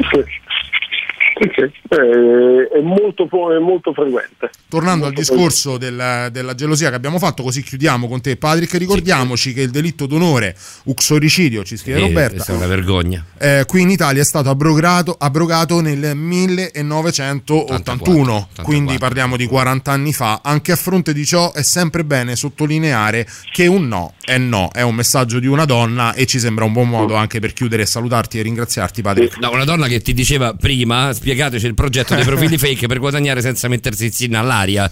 è, 1.49 2.81
molto, 2.81 3.25
è 3.25 3.59
molto 3.59 3.93
frequente. 3.93 4.51
Tornando 4.69 5.05
molto 5.05 5.21
al 5.21 5.27
discorso 5.27 5.79
della, 5.79 6.29
della, 6.29 6.55
gelosia 6.55 6.91
che 6.91 6.97
abbiamo 6.97 7.19
fatto, 7.19 7.43
così 7.43 7.63
chiudiamo 7.63 8.09
con 8.09 8.21
te, 8.21 8.37
Patrick. 8.37 8.77
Ricordiamoci 8.77 9.51
sì. 9.51 9.55
che 9.55 9.63
il 9.63 9.71
delitto 9.71 10.07
d'onore, 10.07 10.55
uxoricidio, 10.85 11.65
ci 11.65 11.77
scrive 11.77 11.99
sì, 11.99 12.07
Roberta. 12.07 12.45
È 12.45 12.55
una 12.55 12.67
vergogna. 12.67 13.25
Eh, 13.39 13.65
qui 13.67 13.83
in 13.83 13.91
Italia 13.91 14.23
è 14.23 14.25
stato 14.25 14.51
abrogato, 14.51 15.17
abrogato 15.19 15.81
nel 15.81 16.17
1981, 16.17 17.75
84, 17.75 18.13
84. 18.13 18.63
quindi 18.65 18.99
parliamo 18.99 19.37
di 19.37 19.47
40 19.47 19.91
anni 19.91 20.13
fa. 20.13 20.41
Anche 20.43 20.73
a 20.73 20.77
fronte 20.77 21.13
di 21.13 21.25
ciò 21.25 21.53
è 21.53 21.63
sempre 21.63 22.05
bene 22.05 22.37
sottolineare 22.37 23.27
che 23.53 23.67
un 23.67 23.89
no 23.89 24.15
è 24.25 24.39
no, 24.39 24.71
è 24.73 24.83
un 24.83 24.95
messaggio 24.95 25.41
di 25.41 25.47
una 25.47 25.65
donna 25.65 26.15
e 26.15 26.27
ci 26.27 26.39
sembra 26.39 26.65
un 26.65 26.73
buon 26.73 26.89
modo 26.89 27.17
anche 27.17 27.41
per 27.41 27.53
chiudere 27.53 27.83
e 27.83 27.87
salutarti 27.87 28.39
e 28.39 28.43
ringraziarti, 28.43 29.03
Patrick. 29.03 29.39
No, 29.39 29.51
una 29.51 29.65
donna 29.65 29.89
che 29.89 30.01
ti 30.01 30.15
diceva 30.15 30.55
prima 30.55 31.13
spiegateci 31.33 31.67
il 31.67 31.75
progetto 31.75 32.15
dei 32.15 32.25
profili 32.25 32.59
fake 32.59 32.87
per 32.87 32.99
guadagnare 32.99 33.41
senza 33.41 33.69
mettersi 33.69 34.13
in 34.25 34.37
all'aria. 34.37 34.91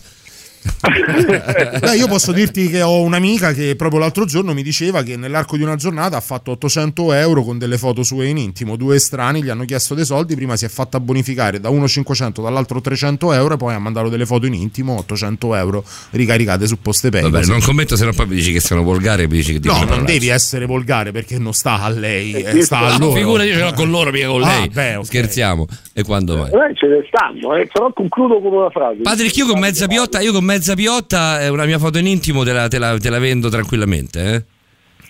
Beh, 1.80 1.96
io 1.96 2.06
posso 2.06 2.32
dirti 2.32 2.68
che 2.68 2.82
ho 2.82 3.00
un'amica 3.00 3.52
che 3.52 3.76
proprio 3.76 4.00
l'altro 4.00 4.24
giorno 4.24 4.52
mi 4.52 4.62
diceva 4.62 5.02
che 5.02 5.16
nell'arco 5.16 5.56
di 5.56 5.62
una 5.62 5.76
giornata 5.76 6.16
ha 6.16 6.20
fatto 6.20 6.52
800 6.52 7.12
euro 7.14 7.42
con 7.42 7.58
delle 7.58 7.78
foto 7.78 8.02
sue 8.02 8.28
in 8.28 8.36
intimo. 8.36 8.76
Due 8.76 8.98
strani 8.98 9.42
gli 9.42 9.48
hanno 9.48 9.64
chiesto 9.64 9.94
dei 9.94 10.04
soldi, 10.04 10.34
prima 10.34 10.56
si 10.56 10.66
è 10.66 10.68
fatta 10.68 11.00
bonificare 11.00 11.60
da 11.60 11.70
uno 11.70 11.88
500, 11.88 12.42
dall'altro 12.42 12.80
300 12.80 13.32
euro 13.32 13.54
e 13.54 13.56
poi 13.56 13.74
ha 13.74 13.78
mandato 13.78 14.08
delle 14.08 14.26
foto 14.26 14.46
in 14.46 14.54
intimo, 14.54 14.98
800 14.98 15.54
euro 15.54 15.84
ricaricate 16.10 16.66
su 16.66 16.80
poste 16.80 17.10
pay. 17.10 17.22
Vabbè, 17.22 17.46
non 17.46 17.60
commento 17.60 17.96
se 17.96 18.04
no 18.04 18.12
poi 18.12 18.26
mi 18.26 18.34
dici 18.34 18.52
che 18.52 18.60
sono 18.60 18.82
volgare 18.82 19.26
dici 19.26 19.58
che 19.58 19.60
No, 19.66 19.76
non 19.78 19.86
parlarci. 19.86 20.12
devi 20.12 20.28
essere 20.28 20.66
volgare 20.66 21.12
perché 21.12 21.38
non 21.38 21.52
sta 21.52 21.80
a 21.80 21.88
lei, 21.88 22.32
eh, 22.32 22.62
sta 22.62 22.78
a 22.78 22.98
loro. 22.98 23.12
Figura 23.12 23.44
io 23.44 23.54
ce 23.54 23.62
l'ho 23.62 23.72
con 23.72 23.90
loro, 23.90 24.10
mica 24.10 24.28
con 24.28 24.42
ah, 24.42 24.58
lei. 24.58 24.68
Beh, 24.68 24.94
okay. 24.96 25.04
Scherziamo. 25.04 25.66
E 25.92 26.02
quando 26.02 26.36
vai? 26.36 26.50
Eh, 26.50 26.74
ce 26.74 26.86
ne 26.86 27.04
stanno, 27.08 27.54
eh, 27.56 27.66
però 27.72 27.92
concludo 27.92 28.40
con 28.40 28.52
una 28.52 28.70
frase. 28.70 29.02
Patrick, 29.02 29.36
io 29.36 29.46
con 29.46 29.58
mezza 29.58 29.86
piotta, 29.86 30.20
io 30.20 30.32
con 30.32 30.44
mezza 30.50 30.74
piotta, 30.74 31.46
una 31.50 31.64
mia 31.64 31.78
foto 31.78 31.98
in 31.98 32.06
intimo 32.08 32.42
te 32.42 32.52
la, 32.52 32.66
te 32.66 32.78
la, 32.78 32.98
te 32.98 33.08
la 33.08 33.20
vendo 33.20 33.48
tranquillamente, 33.48 34.34
eh? 34.34 34.44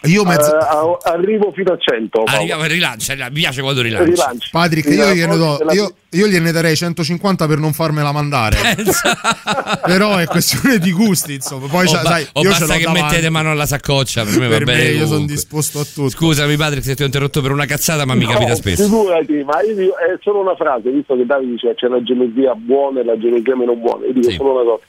Io 0.05 0.25
mezzo... 0.25 0.57
uh, 0.57 0.99
arrivo 1.03 1.53
fino 1.53 1.75
a 1.75 1.77
100. 1.79 2.23
Arriviamo, 2.25 2.65
rilancia, 2.65 3.15
mi 3.15 3.31
piace 3.33 3.61
quando 3.61 3.83
rilancia. 3.83 4.09
rilancia. 4.09 4.49
Patrick, 4.51 4.89
io 4.89 5.13
gliene, 5.13 5.37
do, 5.37 5.59
io, 5.73 5.95
io 6.09 6.27
gliene, 6.27 6.53
darei 6.53 6.75
150 6.75 7.47
per 7.47 7.59
non 7.59 7.75
farmela 7.75 8.11
mandare. 8.11 8.57
Però 9.85 10.17
è 10.17 10.25
questione 10.25 10.79
di 10.79 10.91
gusti, 10.93 11.35
insomma. 11.35 11.67
Poi, 11.67 11.85
o, 11.85 11.89
sai, 11.89 12.27
o 12.33 12.41
io 12.41 12.49
basta 12.49 12.77
che 12.77 12.85
davanti. 12.85 13.03
mettete 13.03 13.29
mano 13.29 13.51
alla 13.51 13.67
saccoccia. 13.67 14.25
Per 14.25 14.39
me 14.39 14.49
per 14.49 14.65
va 14.65 14.73
bene. 14.73 14.89
io 14.89 15.07
sono 15.07 15.27
disposto 15.27 15.81
a 15.81 15.85
tutto. 15.85 16.09
Scusami, 16.09 16.57
Patrick, 16.57 16.85
se 16.85 16.97
ti 16.97 17.03
ho 17.03 17.07
interrotto 17.07 17.43
per 17.43 17.51
una 17.51 17.67
cazzata, 17.67 18.07
ma 18.07 18.15
no, 18.15 18.21
mi 18.21 18.27
capita 18.27 18.55
spesso. 18.55 18.85
Figurati, 18.85 19.45
ma 19.45 19.61
io 19.61 19.75
dico, 19.75 19.99
è 19.99 20.17
solo 20.23 20.41
una 20.41 20.57
frase, 20.57 20.91
visto 20.91 21.15
che 21.15 21.27
Davide 21.27 21.51
dice 21.51 21.75
c'è 21.75 21.89
la 21.89 22.03
gelosia 22.03 22.55
buona 22.55 23.01
e 23.01 23.05
la 23.05 23.19
gelosia 23.19 23.55
meno 23.55 23.77
buona. 23.77 24.07
Io 24.07 24.15
dico 24.15 24.31
sì. 24.31 24.37
solo 24.37 24.53
una 24.53 24.63
cosa. 24.63 24.85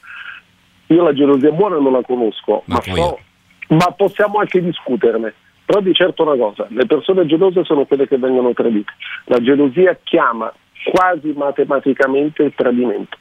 Io 0.92 1.04
la 1.04 1.14
gelosia 1.14 1.52
buona 1.52 1.78
non 1.78 1.94
la 1.94 2.02
conosco, 2.02 2.64
ma, 2.66 2.82
ma, 2.86 2.94
so, 2.94 3.20
ma 3.68 3.92
possiamo 3.96 4.40
anche 4.40 4.62
discuterne. 4.62 5.34
Però 5.64 5.80
di 5.80 5.94
certo 5.94 6.24
una 6.24 6.36
cosa, 6.36 6.68
le 6.70 6.86
persone 6.86 7.26
gelose 7.26 7.64
sono 7.64 7.86
quelle 7.86 8.08
che 8.08 8.18
vengono 8.18 8.54
tradite. 8.54 8.92
La 9.26 9.40
gelosia 9.40 9.98
chiama 10.04 10.52
quasi 10.92 11.34
matematicamente 11.36 12.44
il 12.44 12.54
tradimento 12.56 13.18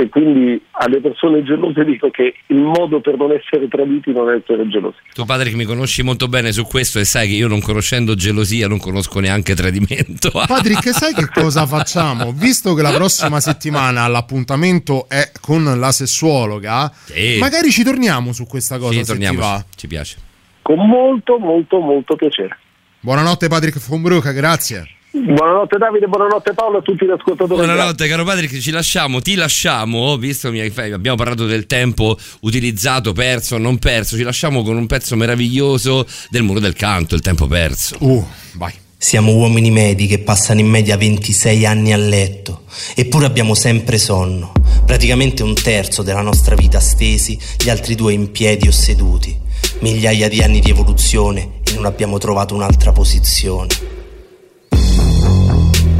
e 0.00 0.08
quindi 0.08 0.62
alle 0.70 1.00
persone 1.00 1.42
gelose 1.42 1.84
dico 1.84 2.08
che 2.10 2.32
il 2.46 2.60
modo 2.60 3.00
per 3.00 3.16
non 3.16 3.32
essere 3.32 3.66
traditi 3.66 4.12
non 4.12 4.30
è 4.30 4.36
essere 4.36 4.68
gelosi. 4.68 4.98
Tu 5.12 5.24
padre 5.24 5.50
che 5.50 5.56
mi 5.56 5.64
conosci 5.64 6.04
molto 6.04 6.28
bene 6.28 6.52
su 6.52 6.64
questo 6.64 7.00
e 7.00 7.04
sai 7.04 7.26
che 7.26 7.34
io 7.34 7.48
non 7.48 7.60
conoscendo 7.60 8.14
gelosia 8.14 8.68
non 8.68 8.78
conosco 8.78 9.18
neanche 9.18 9.56
tradimento. 9.56 10.30
Patrick, 10.46 10.94
sai 10.94 11.12
che 11.14 11.28
cosa 11.28 11.66
facciamo? 11.66 12.30
Visto 12.32 12.74
che 12.74 12.82
la 12.82 12.92
prossima 12.92 13.40
settimana 13.40 14.06
l'appuntamento 14.06 15.08
è 15.08 15.32
con 15.40 15.64
la 15.64 15.90
sessuologa, 15.90 16.92
sì. 17.06 17.38
magari 17.40 17.72
ci 17.72 17.82
torniamo 17.82 18.32
su 18.32 18.46
questa 18.46 18.78
cosa. 18.78 18.92
Ci 19.00 19.04
torniamo, 19.04 19.64
ci 19.74 19.88
piace 19.88 20.16
con 20.62 20.86
molto 20.86 21.38
molto 21.38 21.80
molto 21.80 22.14
piacere. 22.14 22.56
Buonanotte 23.00 23.48
Patrick 23.48 23.78
Fombruca, 23.78 24.30
grazie. 24.30 24.97
Buonanotte 25.24 25.78
Davide, 25.78 26.06
buonanotte 26.06 26.54
Paolo 26.54 26.78
a 26.78 26.82
tutti 26.82 27.04
gli 27.04 27.10
ascoltatori. 27.10 27.64
Buonanotte 27.64 28.06
caro 28.06 28.24
Patrick, 28.24 28.58
ci 28.58 28.70
lasciamo, 28.70 29.20
ti 29.20 29.34
lasciamo, 29.34 30.16
visto 30.16 30.50
che 30.50 30.72
abbiamo 30.92 31.16
parlato 31.16 31.46
del 31.46 31.66
tempo 31.66 32.16
utilizzato, 32.40 33.12
perso, 33.12 33.58
non 33.58 33.78
perso, 33.78 34.16
ci 34.16 34.22
lasciamo 34.22 34.62
con 34.62 34.76
un 34.76 34.86
pezzo 34.86 35.16
meraviglioso 35.16 36.06
del 36.30 36.42
muro 36.42 36.60
del 36.60 36.74
canto, 36.74 37.14
il 37.14 37.20
tempo 37.20 37.46
perso. 37.46 37.96
Uh, 38.00 38.24
vai. 38.54 38.72
Siamo 38.96 39.32
uomini 39.32 39.70
medi 39.70 40.06
che 40.06 40.18
passano 40.18 40.60
in 40.60 40.68
media 40.68 40.96
26 40.96 41.66
anni 41.66 41.92
a 41.92 41.96
letto, 41.96 42.62
eppure 42.94 43.26
abbiamo 43.26 43.54
sempre 43.54 43.98
sonno, 43.98 44.52
praticamente 44.84 45.42
un 45.42 45.54
terzo 45.54 46.02
della 46.02 46.22
nostra 46.22 46.54
vita 46.54 46.80
stesi, 46.80 47.38
gli 47.62 47.70
altri 47.70 47.94
due 47.94 48.12
in 48.12 48.30
piedi 48.30 48.66
o 48.66 48.72
seduti 48.72 49.46
migliaia 49.80 50.28
di 50.28 50.42
anni 50.42 50.60
di 50.60 50.70
evoluzione 50.70 51.60
e 51.64 51.74
non 51.74 51.84
abbiamo 51.84 52.18
trovato 52.18 52.54
un'altra 52.54 52.92
posizione. 52.92 53.97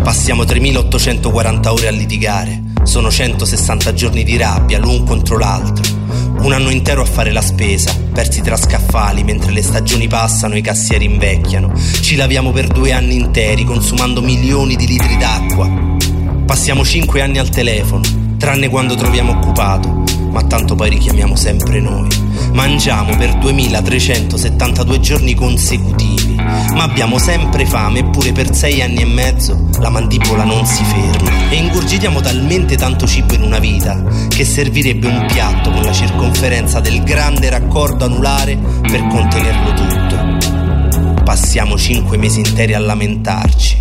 Passiamo 0.09 0.47
3840 0.47 1.71
ore 1.71 1.87
a 1.87 1.91
litigare, 1.91 2.63
sono 2.85 3.11
160 3.11 3.93
giorni 3.93 4.25
di 4.25 4.39
rabbia 4.39 4.79
l'un 4.79 5.05
contro 5.05 5.37
l'altro. 5.37 5.85
Un 6.39 6.51
anno 6.51 6.71
intero 6.71 7.03
a 7.03 7.05
fare 7.05 7.31
la 7.31 7.43
spesa, 7.43 7.95
persi 8.11 8.41
tra 8.41 8.57
scaffali 8.57 9.23
mentre 9.23 9.53
le 9.53 9.63
stagioni 9.63 10.09
passano 10.09 10.55
e 10.55 10.61
i 10.61 10.63
cassieri 10.63 11.05
invecchiano. 11.05 11.75
Ci 11.77 12.17
laviamo 12.17 12.53
per 12.53 12.69
due 12.69 12.93
anni 12.93 13.17
interi 13.17 13.65
consumando 13.65 14.23
milioni 14.23 14.77
di 14.77 14.87
litri 14.87 15.19
d'acqua. 15.19 15.71
Passiamo 16.47 16.87
cinque 16.87 17.21
anni 17.21 17.37
al 17.37 17.51
telefono, 17.51 18.37
tranne 18.39 18.71
quando 18.71 18.95
troviamo 18.95 19.33
occupato, 19.33 20.05
ma 20.39 20.45
tanto 20.45 20.77
poi 20.77 20.91
richiamiamo 20.91 21.35
sempre 21.35 21.81
noi. 21.81 22.07
Mangiamo 22.53 23.17
per 23.17 23.39
2372 23.39 25.01
giorni 25.01 25.35
consecutivi, 25.35 26.37
ma 26.37 26.85
abbiamo 26.85 27.19
sempre 27.19 27.67
fame 27.67 28.01
eppure 28.01 28.31
per 28.31 28.55
sei 28.55 28.81
anni 28.81 29.03
e 29.03 29.05
mezzo 29.05 29.69
la 29.81 29.89
mandibola 29.89 30.45
non 30.45 30.65
si 30.65 30.85
ferma. 30.85 31.51
E 31.51 31.57
ingurgitiamo 31.57 32.21
talmente 32.21 32.77
tanto 32.77 33.05
cibo 33.05 33.35
in 33.35 33.43
una 33.43 33.59
vita 33.59 34.01
che 34.29 34.45
servirebbe 34.45 35.09
un 35.09 35.27
piatto 35.27 35.73
con 35.73 35.83
la 35.83 35.93
circonferenza 35.93 36.79
del 36.79 37.03
grande 37.03 37.51
raccordo 37.51 38.05
anulare 38.05 38.57
per 38.83 39.09
contenerlo 39.09 39.75
tutto. 39.75 41.25
Passiamo 41.25 41.77
cinque 41.77 42.17
mesi 42.17 42.39
interi 42.39 42.75
a 42.75 42.79
lamentarci, 42.79 43.77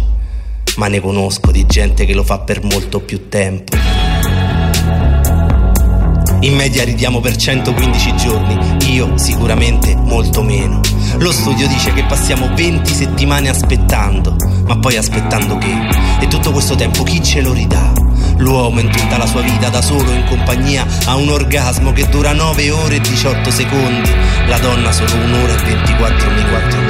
ma 0.78 0.88
ne 0.88 1.00
conosco 1.02 1.52
di 1.52 1.68
gente 1.68 2.06
che 2.06 2.16
lo 2.16 2.24
fa 2.24 2.40
per 2.40 2.64
molto 2.64 3.00
più 3.00 3.30
tempo. 3.30 4.07
In 6.42 6.56
media 6.56 6.84
ridiamo 6.84 7.20
per 7.20 7.36
115 7.36 8.16
giorni, 8.16 8.94
io 8.94 9.18
sicuramente 9.18 9.96
molto 9.96 10.44
meno. 10.44 10.82
Lo 11.18 11.32
studio 11.32 11.68
dice 11.68 11.92
che 11.94 12.04
passiamo 12.04 12.54
20 12.54 12.94
settimane 12.94 13.50
aspettando, 13.50 14.36
ma 14.66 14.78
poi 14.78 14.98
aspettando 14.98 15.58
che? 15.58 15.74
E 16.22 16.28
tutto 16.28 16.52
questo 16.52 16.76
tempo 16.76 17.02
chi 17.04 17.24
ce 17.24 17.42
lo 17.42 17.54
ridà? 17.54 17.92
L'uomo 18.38 18.80
in 18.80 18.92
tutta 18.92 19.18
la 19.18 19.26
sua 19.26 19.42
vita 19.42 19.70
da 19.70 19.82
solo 19.82 20.12
in 20.12 20.26
compagnia 20.26 20.86
ha 21.06 21.16
un 21.16 21.30
orgasmo 21.30 21.92
che 21.92 22.08
dura 22.08 22.34
9 22.34 22.70
ore 22.70 22.96
e 22.98 23.00
18 23.00 23.50
secondi, 23.50 24.12
la 24.48 24.60
donna 24.60 24.92
solo 24.92 25.16
1 25.16 25.42
ora 25.42 25.54
e 25.54 25.74
24 25.74 26.30
minuti. 26.30 26.87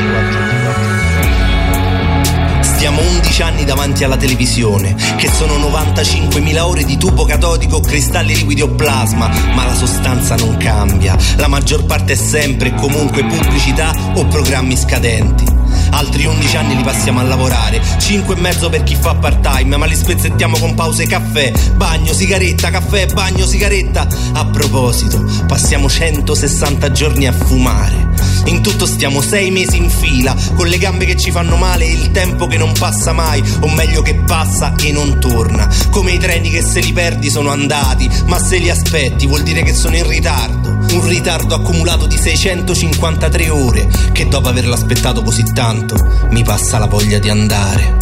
Stiamo 2.77 3.01
11 3.01 3.41
anni 3.41 3.65
davanti 3.65 4.03
alla 4.03 4.17
televisione, 4.17 4.95
che 5.17 5.31
sono 5.31 5.55
95.000 5.55 6.59
ore 6.59 6.83
di 6.83 6.95
tubo 6.95 7.25
catodico, 7.25 7.79
cristalli 7.79 8.35
liquidi 8.35 8.61
o 8.61 8.67
plasma, 8.67 9.29
ma 9.55 9.65
la 9.65 9.73
sostanza 9.73 10.35
non 10.35 10.57
cambia. 10.57 11.17
La 11.37 11.47
maggior 11.47 11.85
parte 11.85 12.13
è 12.13 12.15
sempre 12.15 12.67
e 12.69 12.75
comunque 12.75 13.25
pubblicità 13.25 13.91
o 14.13 14.27
programmi 14.27 14.77
scadenti. 14.77 15.56
Altri 15.91 16.25
11 16.25 16.57
anni 16.57 16.75
li 16.75 16.83
passiamo 16.83 17.19
a 17.19 17.23
lavorare, 17.23 17.81
5 17.97 18.35
e 18.35 18.39
mezzo 18.39 18.69
per 18.69 18.83
chi 18.83 18.95
fa 18.95 19.15
part 19.15 19.41
time, 19.41 19.77
ma 19.77 19.85
li 19.85 19.95
spezzettiamo 19.95 20.57
con 20.57 20.73
pause 20.75 21.05
caffè, 21.07 21.51
bagno, 21.75 22.13
sigaretta, 22.13 22.69
caffè, 22.69 23.07
bagno, 23.07 23.45
sigaretta. 23.45 24.07
A 24.33 24.45
proposito, 24.45 25.23
passiamo 25.47 25.89
160 25.89 26.91
giorni 26.91 27.27
a 27.27 27.31
fumare. 27.31 28.15
In 28.45 28.61
tutto 28.61 28.85
stiamo 28.85 29.21
6 29.21 29.51
mesi 29.51 29.77
in 29.77 29.89
fila, 29.89 30.35
con 30.55 30.67
le 30.67 30.77
gambe 30.77 31.05
che 31.05 31.17
ci 31.17 31.31
fanno 31.31 31.57
male 31.57 31.85
e 31.85 31.91
il 31.91 32.11
tempo 32.11 32.47
che 32.47 32.57
non 32.57 32.71
passa 32.77 33.11
mai, 33.11 33.43
o 33.61 33.69
meglio 33.69 34.01
che 34.01 34.15
passa 34.15 34.73
e 34.75 34.91
non 34.91 35.19
torna. 35.19 35.67
Come 35.89 36.11
i 36.11 36.17
treni 36.17 36.49
che 36.49 36.61
se 36.61 36.79
li 36.79 36.93
perdi 36.93 37.29
sono 37.29 37.49
andati, 37.49 38.09
ma 38.25 38.39
se 38.39 38.57
li 38.57 38.69
aspetti 38.69 39.25
vuol 39.25 39.43
dire 39.43 39.63
che 39.63 39.73
sono 39.73 39.97
in 39.97 40.07
ritardo. 40.07 40.86
Un 40.89 41.05
ritardo 41.05 41.53
accumulato 41.53 42.07
di 42.07 42.17
653 42.17 43.49
ore, 43.49 43.89
che 44.13 44.27
dopo 44.29 44.47
averlo 44.47 44.73
aspettato 44.73 45.21
così 45.21 45.43
tanto 45.53 45.95
mi 46.29 46.43
passa 46.43 46.79
la 46.79 46.87
voglia 46.87 47.19
di 47.19 47.29
andare. 47.29 47.97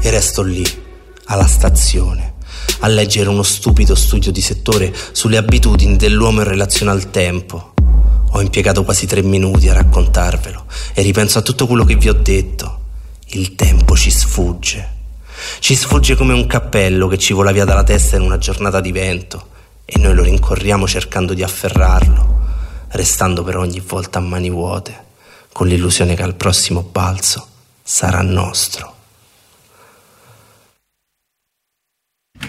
E 0.00 0.10
resto 0.10 0.42
lì, 0.42 0.64
alla 1.24 1.46
stazione, 1.48 2.34
a 2.80 2.86
leggere 2.86 3.28
uno 3.28 3.42
stupido 3.42 3.96
studio 3.96 4.30
di 4.30 4.40
settore 4.40 4.94
sulle 5.10 5.36
abitudini 5.36 5.96
dell'uomo 5.96 6.42
in 6.42 6.48
relazione 6.48 6.92
al 6.92 7.10
tempo. 7.10 7.74
Ho 8.30 8.40
impiegato 8.40 8.84
quasi 8.84 9.06
tre 9.06 9.22
minuti 9.22 9.68
a 9.68 9.74
raccontarvelo 9.74 10.64
e 10.94 11.02
ripenso 11.02 11.38
a 11.38 11.42
tutto 11.42 11.66
quello 11.66 11.84
che 11.84 11.96
vi 11.96 12.08
ho 12.08 12.14
detto. 12.14 12.80
Il 13.30 13.56
tempo 13.56 13.96
ci 13.96 14.12
sfugge. 14.12 14.94
Ci 15.58 15.74
sfugge 15.74 16.14
come 16.14 16.34
un 16.34 16.46
cappello 16.46 17.08
che 17.08 17.18
ci 17.18 17.32
vola 17.32 17.50
via 17.50 17.64
dalla 17.64 17.82
testa 17.82 18.14
in 18.14 18.22
una 18.22 18.38
giornata 18.38 18.80
di 18.80 18.92
vento 18.92 19.54
e 19.88 19.98
noi 20.00 20.14
lo 20.14 20.24
rincorriamo 20.24 20.86
cercando 20.88 21.32
di 21.32 21.44
afferrarlo, 21.44 22.40
restando 22.88 23.44
per 23.44 23.56
ogni 23.56 23.80
volta 23.80 24.18
a 24.18 24.22
mani 24.22 24.50
vuote, 24.50 25.04
con 25.52 25.68
l'illusione 25.68 26.16
che 26.16 26.22
al 26.22 26.34
prossimo 26.34 26.82
balzo 26.82 27.46
sarà 27.82 28.20
nostro. 28.20 28.95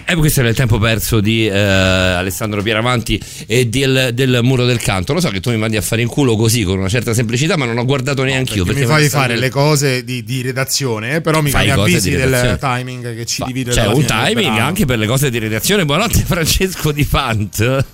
E 0.04 0.14
questo 0.14 0.40
era 0.40 0.48
il 0.48 0.54
tempo 0.54 0.78
perso 0.78 1.20
di 1.20 1.46
eh, 1.46 1.58
Alessandro 1.58 2.62
Pieravanti 2.62 3.20
e 3.46 3.66
del, 3.66 4.10
del, 4.14 4.40
muro 4.42 4.64
del 4.64 4.78
canto. 4.78 5.12
Lo 5.12 5.20
so 5.20 5.28
che 5.28 5.40
tu 5.40 5.50
mi 5.50 5.58
mandi 5.58 5.76
a 5.76 5.82
fare 5.82 6.00
in 6.00 6.08
culo 6.08 6.34
così 6.36 6.62
con 6.62 6.78
una 6.78 6.88
certa 6.88 7.12
semplicità, 7.12 7.56
ma 7.56 7.66
non 7.66 7.76
ho 7.76 7.84
guardato 7.84 8.22
neanche 8.22 8.54
io. 8.54 8.64
Perché, 8.64 8.80
perché 8.86 8.94
mi 8.94 9.00
fai 9.00 9.10
fare 9.10 9.36
le 9.36 9.50
cose 9.50 10.04
di, 10.04 10.24
di 10.24 10.40
redazione, 10.40 11.16
eh, 11.16 11.20
però 11.20 11.42
mi 11.42 11.50
fai 11.50 11.70
avvisi 11.70 12.10
del 12.10 12.56
timing 12.58 13.14
che 13.14 13.26
ci 13.26 13.42
divide. 13.44 13.72
C'è 13.72 13.86
un 13.86 14.04
timing 14.04 14.58
anche 14.58 14.86
per 14.86 14.98
le 14.98 15.06
cose 15.06 15.30
di 15.30 15.38
redazione. 15.38 15.84
Buonanotte 15.84 16.20
Francesco 16.26 16.90
Di 16.90 17.04
Fant. 17.04 17.86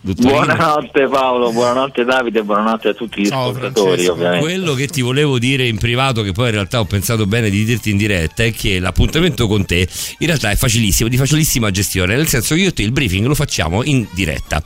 Dottorino. 0.00 0.32
Buonanotte 0.32 1.08
Paolo, 1.08 1.52
buonanotte 1.52 2.04
Davide, 2.04 2.42
buonanotte 2.42 2.88
a 2.88 2.94
tutti 2.94 3.22
gli 3.22 3.28
Ciao, 3.28 3.48
ascoltatori 3.48 4.06
ovviamente. 4.06 4.44
Quello 4.44 4.74
che 4.74 4.86
ti 4.86 5.02
volevo 5.02 5.38
dire 5.38 5.66
in 5.66 5.76
privato, 5.76 6.22
che 6.22 6.32
poi 6.32 6.46
in 6.46 6.52
realtà 6.52 6.78
ho 6.78 6.84
pensato 6.84 7.26
bene 7.26 7.50
di 7.50 7.64
dirti 7.64 7.90
in 7.90 7.96
diretta, 7.96 8.44
è 8.44 8.52
che 8.52 8.78
l'appuntamento 8.78 9.48
con 9.48 9.64
te 9.64 9.88
in 10.18 10.26
realtà 10.26 10.50
è 10.50 10.56
facilissimo, 10.56 11.08
di 11.08 11.16
facilissima 11.16 11.70
gestione, 11.70 12.14
nel 12.14 12.28
senso 12.28 12.54
che 12.54 12.60
io 12.60 12.68
e 12.68 12.72
te 12.72 12.82
il 12.82 12.92
briefing 12.92 13.26
lo 13.26 13.34
facciamo 13.34 13.82
in 13.82 14.06
diretta 14.12 14.62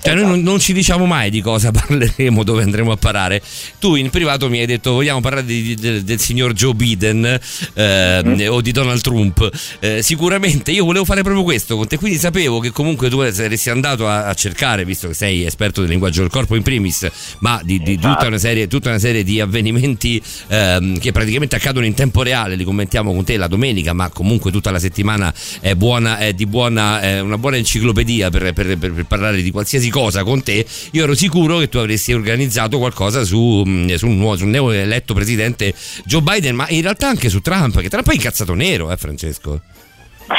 cioè, 0.00 0.14
noi 0.14 0.24
non, 0.24 0.40
non, 0.42 0.60
ci 0.60 0.72
diciamo 0.72 1.06
mai 1.06 1.30
di 1.30 1.40
cosa 1.40 1.70
parleremo, 1.72 2.44
dove 2.44 2.62
andremo 2.62 2.92
a 2.92 2.96
parare. 2.96 3.42
Tu 3.78 3.96
in 3.96 4.10
privato 4.10 4.48
mi 4.48 4.60
hai 4.60 4.66
detto 4.66 4.92
vogliamo 4.92 5.20
parlare 5.20 5.44
di, 5.44 5.74
di, 5.74 6.04
del 6.04 6.20
signor 6.20 6.52
Joe 6.52 6.74
Biden 6.74 7.38
eh, 7.74 8.22
mm. 8.24 8.40
o 8.48 8.60
di 8.60 8.72
Donald 8.72 9.00
Trump. 9.00 9.48
Eh, 9.80 10.02
sicuramente 10.02 10.70
io 10.70 10.84
volevo 10.84 11.04
fare 11.04 11.22
proprio 11.22 11.42
questo 11.42 11.76
con 11.76 11.86
te, 11.86 11.98
quindi 11.98 12.18
sapevo 12.18 12.60
che 12.60 12.70
comunque 12.70 13.08
tu 13.08 13.28
saresti 13.30 13.70
andato 13.70 14.08
a, 14.08 14.26
a 14.26 14.34
cercare, 14.34 14.84
visto 14.84 15.08
che 15.08 15.14
sei 15.14 15.44
esperto 15.44 15.80
del 15.80 15.90
linguaggio 15.90 16.20
del 16.20 16.30
corpo 16.30 16.54
in 16.54 16.62
primis, 16.62 17.08
ma 17.40 17.60
di, 17.64 17.80
di 17.82 17.98
tutta, 17.98 18.26
una 18.26 18.38
serie, 18.38 18.68
tutta, 18.68 18.90
una 18.90 18.98
serie, 18.98 19.24
di 19.24 19.40
avvenimenti 19.40 20.22
ehm, 20.48 20.98
che 20.98 21.12
praticamente 21.12 21.56
accadono 21.56 21.86
in 21.86 21.94
tempo 21.94 22.22
reale, 22.22 22.54
li 22.54 22.64
commentiamo 22.64 23.12
con 23.12 23.24
te 23.24 23.36
la 23.36 23.48
domenica, 23.48 23.92
ma 23.92 24.08
comunque 24.10 24.52
tutta 24.52 24.70
la 24.70 24.78
settimana 24.78 25.32
è, 25.60 25.74
buona, 25.74 26.18
è 26.18 26.32
di 26.32 26.46
buona, 26.46 27.00
è 27.00 27.20
una 27.20 27.38
buona 27.38 27.56
enciclopedia 27.56 28.30
per, 28.30 28.52
per, 28.52 28.78
per, 28.78 28.92
per 28.92 29.04
parlare 29.04 29.42
di 29.42 29.50
qualsiasi 29.50 29.87
qualsiasi 29.88 29.90
cosa 29.90 30.22
con 30.22 30.42
te, 30.42 30.64
io 30.92 31.02
ero 31.02 31.14
sicuro 31.14 31.58
che 31.58 31.68
tu 31.68 31.78
avresti 31.78 32.12
organizzato 32.12 32.78
qualcosa 32.78 33.24
su, 33.24 33.62
mm, 33.66 33.88
un 34.02 34.16
nuovo, 34.16 34.36
sul 34.36 34.48
neo 34.48 34.70
eletto 34.70 35.14
presidente 35.14 35.74
Joe 36.04 36.22
Biden, 36.22 36.54
ma 36.54 36.68
in 36.68 36.82
realtà 36.82 37.08
anche 37.08 37.28
su 37.28 37.40
Trump, 37.40 37.80
che 37.80 37.88
Trump 37.88 38.10
è 38.10 38.14
incazzato 38.14 38.54
nero, 38.54 38.90
eh 38.92 38.96
Francesco? 38.96 39.60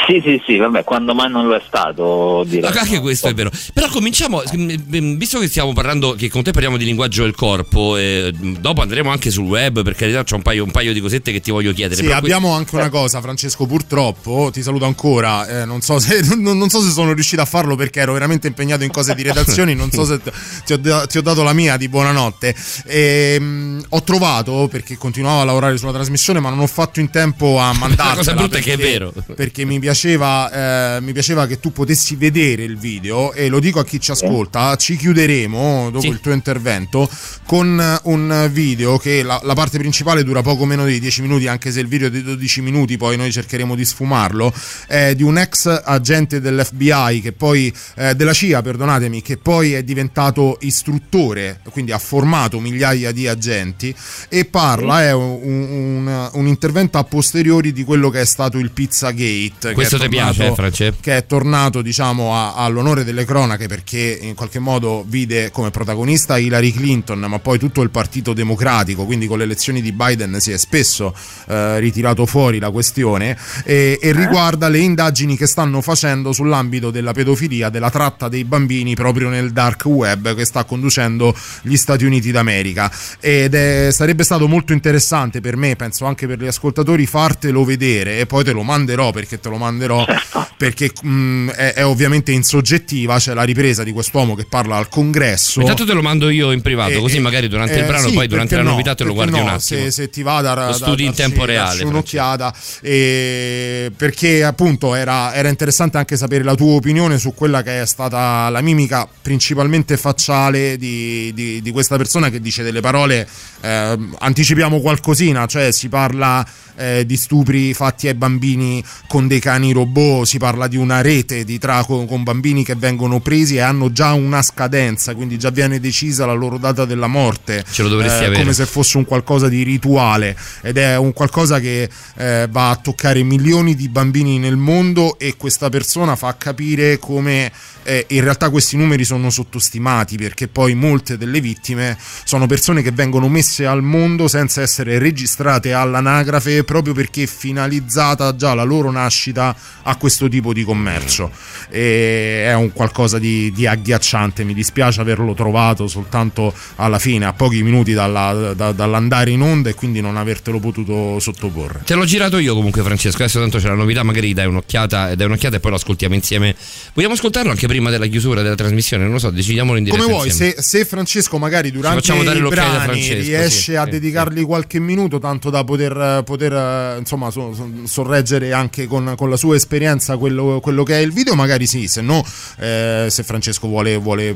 Sì, 0.06 0.20
sì, 0.22 0.40
sì, 0.46 0.56
vabbè, 0.56 0.84
quando 0.84 1.14
mai 1.14 1.30
non 1.30 1.48
lo 1.48 1.56
è 1.56 1.62
stato. 1.66 2.44
Direi. 2.46 2.70
Anche 2.70 3.00
questo 3.00 3.26
è 3.26 3.34
vero. 3.34 3.50
Però 3.74 3.88
cominciamo, 3.88 4.40
visto 4.54 5.40
che 5.40 5.48
stiamo 5.48 5.72
parlando, 5.72 6.14
che 6.14 6.28
con 6.30 6.44
te 6.44 6.52
parliamo 6.52 6.76
di 6.76 6.84
linguaggio 6.84 7.24
del 7.24 7.34
corpo, 7.34 7.96
eh, 7.96 8.32
dopo 8.32 8.82
andremo 8.82 9.10
anche 9.10 9.30
sul 9.30 9.46
web, 9.46 9.82
per 9.82 9.94
carità 9.96 10.22
c'è 10.22 10.36
un 10.36 10.42
paio, 10.42 10.62
un 10.62 10.70
paio 10.70 10.92
di 10.92 11.00
cosette 11.00 11.32
che 11.32 11.40
ti 11.40 11.50
voglio 11.50 11.72
chiedere. 11.72 12.00
Sì, 12.00 12.12
abbiamo 12.12 12.48
qui... 12.50 12.58
anche 12.58 12.76
una 12.76 12.88
cosa, 12.88 13.20
Francesco, 13.20 13.66
purtroppo, 13.66 14.50
ti 14.52 14.62
saluto 14.62 14.84
ancora, 14.84 15.62
eh, 15.62 15.64
non, 15.64 15.80
so 15.80 15.98
se, 15.98 16.20
non, 16.38 16.56
non, 16.56 16.68
so 16.68 16.80
se, 16.80 16.90
sono 16.90 17.12
riuscito 17.12 17.42
a 17.42 17.46
farlo 17.46 17.74
perché 17.74 17.98
ero 18.00 18.12
veramente 18.12 18.46
impegnato 18.46 18.84
in 18.84 18.92
cose 18.92 19.12
di 19.16 19.22
redazione, 19.22 19.74
non 19.74 19.90
so 19.90 20.04
se 20.04 20.20
ti 20.64 20.72
ho, 20.72 21.06
ti 21.06 21.18
ho 21.18 21.22
dato 21.22 21.42
la 21.42 21.52
mia 21.52 21.76
di 21.76 21.88
buonanotte. 21.88 22.54
E, 22.86 23.34
ehm, 23.34 23.44
mh, 23.44 23.84
ho 23.88 24.02
trovato, 24.04 24.68
perché 24.70 24.96
continuavo 24.96 25.40
a 25.40 25.44
lavorare 25.44 25.76
sulla 25.76 25.92
trasmissione, 25.92 26.38
ma 26.38 26.48
non 26.48 26.60
ho 26.60 26.68
fatto 26.68 27.00
in 27.00 27.10
tempo 27.10 27.58
a 27.58 27.72
mandarla. 27.74 28.12
La 28.12 28.16
cosa 28.16 28.34
brutta 28.34 28.58
è 28.58 28.60
che 28.60 28.74
è 28.74 28.76
vero. 28.76 29.12
Perché 29.34 29.64
mi 29.64 29.79
piaceva, 29.80 30.96
eh, 30.96 31.00
mi 31.00 31.12
piaceva 31.12 31.46
che 31.46 31.58
tu 31.58 31.72
potessi 31.72 32.14
vedere 32.14 32.62
il 32.62 32.78
video 32.78 33.32
e 33.32 33.48
lo 33.48 33.58
dico 33.58 33.80
a 33.80 33.84
chi 33.84 33.98
ci 33.98 34.12
ascolta, 34.12 34.76
ci 34.76 34.96
chiuderemo 34.96 35.90
dopo 35.90 36.00
sì. 36.00 36.08
il 36.08 36.20
tuo 36.20 36.32
intervento 36.32 37.08
con 37.46 38.00
un 38.04 38.48
video 38.52 38.98
che 38.98 39.22
la, 39.22 39.40
la, 39.42 39.54
parte 39.54 39.78
principale 39.78 40.22
dura 40.22 40.42
poco 40.42 40.64
meno 40.64 40.84
di 40.84 41.00
10 41.00 41.22
minuti, 41.22 41.48
anche 41.48 41.72
se 41.72 41.80
il 41.80 41.88
video 41.88 42.06
è 42.06 42.10
di 42.10 42.22
12 42.22 42.60
minuti, 42.60 42.96
poi 42.96 43.16
noi 43.16 43.32
cercheremo 43.32 43.74
di 43.74 43.84
sfumarlo, 43.84 44.52
è 44.86 45.14
di 45.14 45.22
un 45.22 45.38
ex 45.38 45.66
agente 45.84 46.40
dell'FBI 46.40 47.20
che 47.20 47.32
poi 47.32 47.74
eh, 47.96 48.14
della 48.14 48.32
CIA, 48.32 48.62
perdonatemi, 48.62 49.22
che 49.22 49.36
poi 49.36 49.72
è 49.72 49.82
diventato 49.82 50.58
istruttore, 50.60 51.60
quindi 51.70 51.92
ha 51.92 51.98
formato 51.98 52.60
migliaia 52.60 53.10
di 53.12 53.26
agenti 53.26 53.94
e 54.28 54.44
parla, 54.44 55.02
è 55.02 55.12
un, 55.12 55.38
un, 55.42 56.30
un 56.32 56.46
intervento 56.46 56.98
a 56.98 57.04
posteriori 57.04 57.72
di 57.72 57.84
quello 57.84 58.10
che 58.10 58.20
è 58.20 58.26
stato 58.26 58.58
il 58.58 58.70
Pizzagate. 58.70 59.69
Questo 59.74 59.98
ti 59.98 60.08
piace, 60.08 60.46
eh, 60.46 60.54
France? 60.54 60.94
Che 61.00 61.16
è 61.16 61.26
tornato, 61.26 61.82
diciamo, 61.82 62.34
a, 62.34 62.54
all'onore 62.54 63.04
delle 63.04 63.24
cronache 63.24 63.66
perché 63.66 64.18
in 64.20 64.34
qualche 64.34 64.58
modo 64.58 65.04
vide 65.06 65.50
come 65.50 65.70
protagonista 65.70 66.38
Hillary 66.38 66.72
Clinton, 66.72 67.18
ma 67.20 67.38
poi 67.38 67.58
tutto 67.58 67.82
il 67.82 67.90
Partito 67.90 68.32
Democratico, 68.32 69.04
quindi 69.04 69.26
con 69.26 69.38
le 69.38 69.44
elezioni 69.44 69.80
di 69.80 69.92
Biden 69.92 70.40
si 70.40 70.52
è 70.52 70.56
spesso 70.56 71.14
eh, 71.48 71.78
ritirato 71.78 72.26
fuori 72.26 72.58
la 72.58 72.70
questione 72.70 73.36
e, 73.64 73.98
e 74.00 74.12
riguarda 74.12 74.68
le 74.68 74.78
indagini 74.78 75.36
che 75.36 75.46
stanno 75.46 75.80
facendo 75.80 76.32
sull'ambito 76.32 76.90
della 76.90 77.12
pedofilia, 77.12 77.68
della 77.68 77.90
tratta 77.90 78.28
dei 78.28 78.44
bambini 78.44 78.94
proprio 78.94 79.28
nel 79.28 79.52
dark 79.52 79.84
web 79.86 80.34
che 80.34 80.44
sta 80.44 80.64
conducendo 80.64 81.34
gli 81.62 81.76
Stati 81.76 82.04
Uniti 82.04 82.30
d'America 82.30 82.90
ed 83.20 83.54
è, 83.54 83.90
sarebbe 83.90 84.22
stato 84.24 84.48
molto 84.48 84.72
interessante 84.72 85.40
per 85.40 85.56
me, 85.56 85.76
penso 85.76 86.04
anche 86.04 86.26
per 86.26 86.40
gli 86.40 86.46
ascoltatori, 86.46 87.06
fartelo 87.06 87.64
vedere 87.64 88.18
e 88.18 88.26
poi 88.26 88.44
te 88.44 88.52
lo 88.52 88.62
manderò 88.62 89.10
perché 89.10 89.40
te 89.40 89.48
lo 89.48 89.56
manderò 89.60 90.04
certo. 90.04 90.48
perché 90.56 90.90
mh, 91.02 91.08
mm, 91.08 91.48
è, 91.50 91.74
è, 91.74 91.84
ovviamente 91.84 92.32
in 92.32 92.42
soggettiva, 92.42 93.18
c'è 93.18 93.34
la 93.34 93.42
ripresa 93.42 93.82
di 93.82 93.92
quest'uomo 93.92 94.34
che 94.34 94.46
parla 94.46 94.76
al 94.76 94.88
congresso. 94.88 95.60
Intanto 95.60 95.84
te 95.84 95.92
lo 95.92 96.02
mando 96.02 96.28
io 96.28 96.50
in 96.52 96.62
privato, 96.62 96.92
e, 96.92 96.98
così 96.98 97.20
magari 97.20 97.48
durante 97.48 97.74
eh, 97.74 97.80
il 97.80 97.86
brano, 97.86 98.08
sì, 98.08 98.14
poi 98.14 98.26
durante 98.26 98.56
la 98.56 98.62
no, 98.62 98.70
novità 98.70 98.94
te 98.94 99.04
lo 99.04 99.12
guardi 99.12 99.36
no, 99.36 99.42
un 99.42 99.48
attimo. 99.48 99.60
Se, 99.60 99.90
se 99.90 100.10
ti 100.10 100.22
va 100.22 100.40
da, 100.40 100.66
lo 100.66 100.72
studi 100.72 101.02
da, 101.02 101.08
in 101.08 101.14
tempo 101.14 101.44
reale. 101.44 101.84
un'occhiata 101.84 102.54
e, 102.80 103.92
perché 103.96 104.42
appunto 104.44 104.94
era, 104.94 105.34
era 105.34 105.48
interessante 105.48 105.98
anche 105.98 106.16
sapere 106.16 106.42
la 106.44 106.54
tua 106.54 106.74
opinione 106.74 107.18
su 107.18 107.34
quella 107.34 107.62
che 107.62 107.82
è 107.82 107.86
stata 107.86 108.48
la 108.48 108.60
mimica 108.60 109.08
principalmente 109.20 109.96
facciale 109.96 110.76
di, 110.76 111.32
di, 111.34 111.60
di 111.60 111.70
questa 111.70 111.96
persona 111.96 112.30
che 112.30 112.40
dice 112.40 112.62
delle 112.62 112.80
parole 112.80 113.28
eh, 113.62 113.98
anticipiamo 114.18 114.80
qualcosina, 114.80 115.46
cioè 115.46 115.72
si 115.72 115.88
parla 115.88 116.46
eh, 116.76 117.04
di 117.04 117.16
stupri 117.16 117.74
fatti 117.74 118.08
ai 118.08 118.14
bambini 118.14 118.82
con 119.06 119.28
dei 119.28 119.39
cani 119.40 119.72
robot, 119.72 120.24
si 120.24 120.38
parla 120.38 120.68
di 120.68 120.76
una 120.76 121.00
rete 121.00 121.44
di 121.44 121.58
tra 121.58 121.84
con, 121.84 122.22
bambini 122.22 122.64
che 122.64 122.74
vengono 122.74 123.20
presi 123.20 123.56
e 123.56 123.60
hanno 123.60 123.92
già 123.92 124.12
una 124.12 124.42
scadenza, 124.42 125.14
quindi 125.14 125.38
già 125.38 125.50
viene 125.50 125.80
decisa 125.80 126.26
la 126.26 126.32
loro 126.32 126.58
data 126.58 126.84
della 126.84 127.06
morte. 127.06 127.64
Ce 127.70 127.82
lo 127.82 127.88
dovresti 127.88 128.22
eh, 128.22 128.26
avere. 128.26 128.42
Come 128.42 128.52
se 128.52 128.66
fosse 128.66 128.96
un 128.96 129.04
qualcosa 129.04 129.48
di 129.48 129.62
rituale 129.62 130.36
ed 130.62 130.76
è 130.76 130.96
un 130.96 131.12
qualcosa 131.12 131.58
che 131.60 131.88
eh, 132.16 132.48
va 132.50 132.70
a 132.70 132.76
toccare 132.76 133.22
milioni 133.22 133.74
di 133.74 133.88
bambini 133.88 134.38
nel 134.38 134.56
mondo 134.56 135.18
e 135.18 135.36
questa 135.36 135.68
persona 135.68 136.16
fa 136.16 136.36
capire 136.36 136.98
come 136.98 137.50
eh, 137.82 138.04
in 138.08 138.22
realtà 138.22 138.50
questi 138.50 138.76
numeri 138.76 139.04
sono 139.04 139.30
sottostimati 139.30 140.16
perché 140.16 140.48
poi 140.48 140.74
molte 140.74 141.16
delle 141.16 141.40
vittime 141.40 141.96
sono 142.24 142.46
persone 142.46 142.82
che 142.82 142.92
vengono 142.92 143.28
messe 143.28 143.66
al 143.66 143.82
mondo 143.82 144.28
senza 144.28 144.60
essere 144.60 144.98
registrate 144.98 145.72
all'anagrafe 145.72 146.64
proprio 146.64 146.92
perché 146.92 147.26
finalizzata 147.26 148.36
già 148.36 148.54
la 148.54 148.62
loro 148.62 148.90
nascita 148.90 149.29
a 149.38 149.96
questo 149.96 150.28
tipo 150.28 150.52
di 150.52 150.64
commercio 150.64 151.30
e 151.68 152.44
è 152.44 152.54
un 152.54 152.72
qualcosa 152.72 153.18
di, 153.18 153.52
di 153.52 153.66
agghiacciante 153.66 154.44
mi 154.44 154.54
dispiace 154.54 155.00
averlo 155.00 155.34
trovato 155.34 155.86
soltanto 155.86 156.52
alla 156.76 156.98
fine 156.98 157.26
a 157.26 157.32
pochi 157.32 157.62
minuti 157.62 157.92
dalla, 157.92 158.52
da, 158.54 158.72
dall'andare 158.72 159.30
in 159.30 159.42
onda 159.42 159.70
e 159.70 159.74
quindi 159.74 160.00
non 160.00 160.16
avertelo 160.16 160.58
potuto 160.58 161.18
sottoporre 161.18 161.82
te 161.84 161.94
l'ho 161.94 162.04
girato 162.04 162.38
io 162.38 162.54
comunque 162.54 162.82
Francesco 162.82 163.22
adesso 163.22 163.40
tanto 163.40 163.58
c'è 163.58 163.68
la 163.68 163.74
novità 163.74 164.02
magari 164.02 164.32
dai 164.32 164.46
un'occhiata, 164.46 165.14
dai 165.14 165.26
un'occhiata 165.26 165.56
e 165.56 165.60
poi 165.60 165.70
lo 165.70 165.76
ascoltiamo 165.76 166.14
insieme 166.14 166.54
vogliamo 166.94 167.14
ascoltarlo 167.14 167.50
anche 167.50 167.66
prima 167.66 167.90
della 167.90 168.06
chiusura 168.06 168.42
della 168.42 168.54
trasmissione, 168.54 169.04
non 169.04 169.12
lo 169.12 169.18
so, 169.18 169.30
decidiamolo 169.30 169.78
in 169.78 169.84
diretta. 169.84 170.02
Come 170.02 170.14
vuoi, 170.14 170.30
se, 170.30 170.56
se, 170.58 170.84
Francesco 170.84 171.38
magari 171.38 171.70
durante 171.70 172.12
i 172.12 172.40
brani 172.48 173.14
riesce 173.14 173.48
sì, 173.48 173.74
a 173.76 173.84
sì, 173.84 173.90
dedicargli 173.90 174.38
sì. 174.38 174.44
qualche 174.44 174.78
minuto, 174.78 175.18
tanto 175.18 175.50
da 175.50 175.64
poter, 175.64 176.22
poter 176.24 176.98
insomma, 176.98 177.30
so, 177.30 177.54
so, 177.54 177.68
sorreggere 177.84 178.52
anche 178.52 178.86
con, 178.86 179.14
con, 179.20 179.28
la 179.28 179.36
sua 179.36 179.54
esperienza 179.54 180.16
quello, 180.16 180.60
quello, 180.60 180.82
che 180.82 180.94
è 180.94 181.00
il 181.00 181.12
video, 181.12 181.34
magari 181.34 181.66
sì, 181.66 181.88
se 181.88 182.00
no, 182.00 182.24
eh, 182.58 183.08
se 183.10 183.22
Francesco 183.22 183.68
vuole, 183.68 183.96
vuole, 183.98 184.34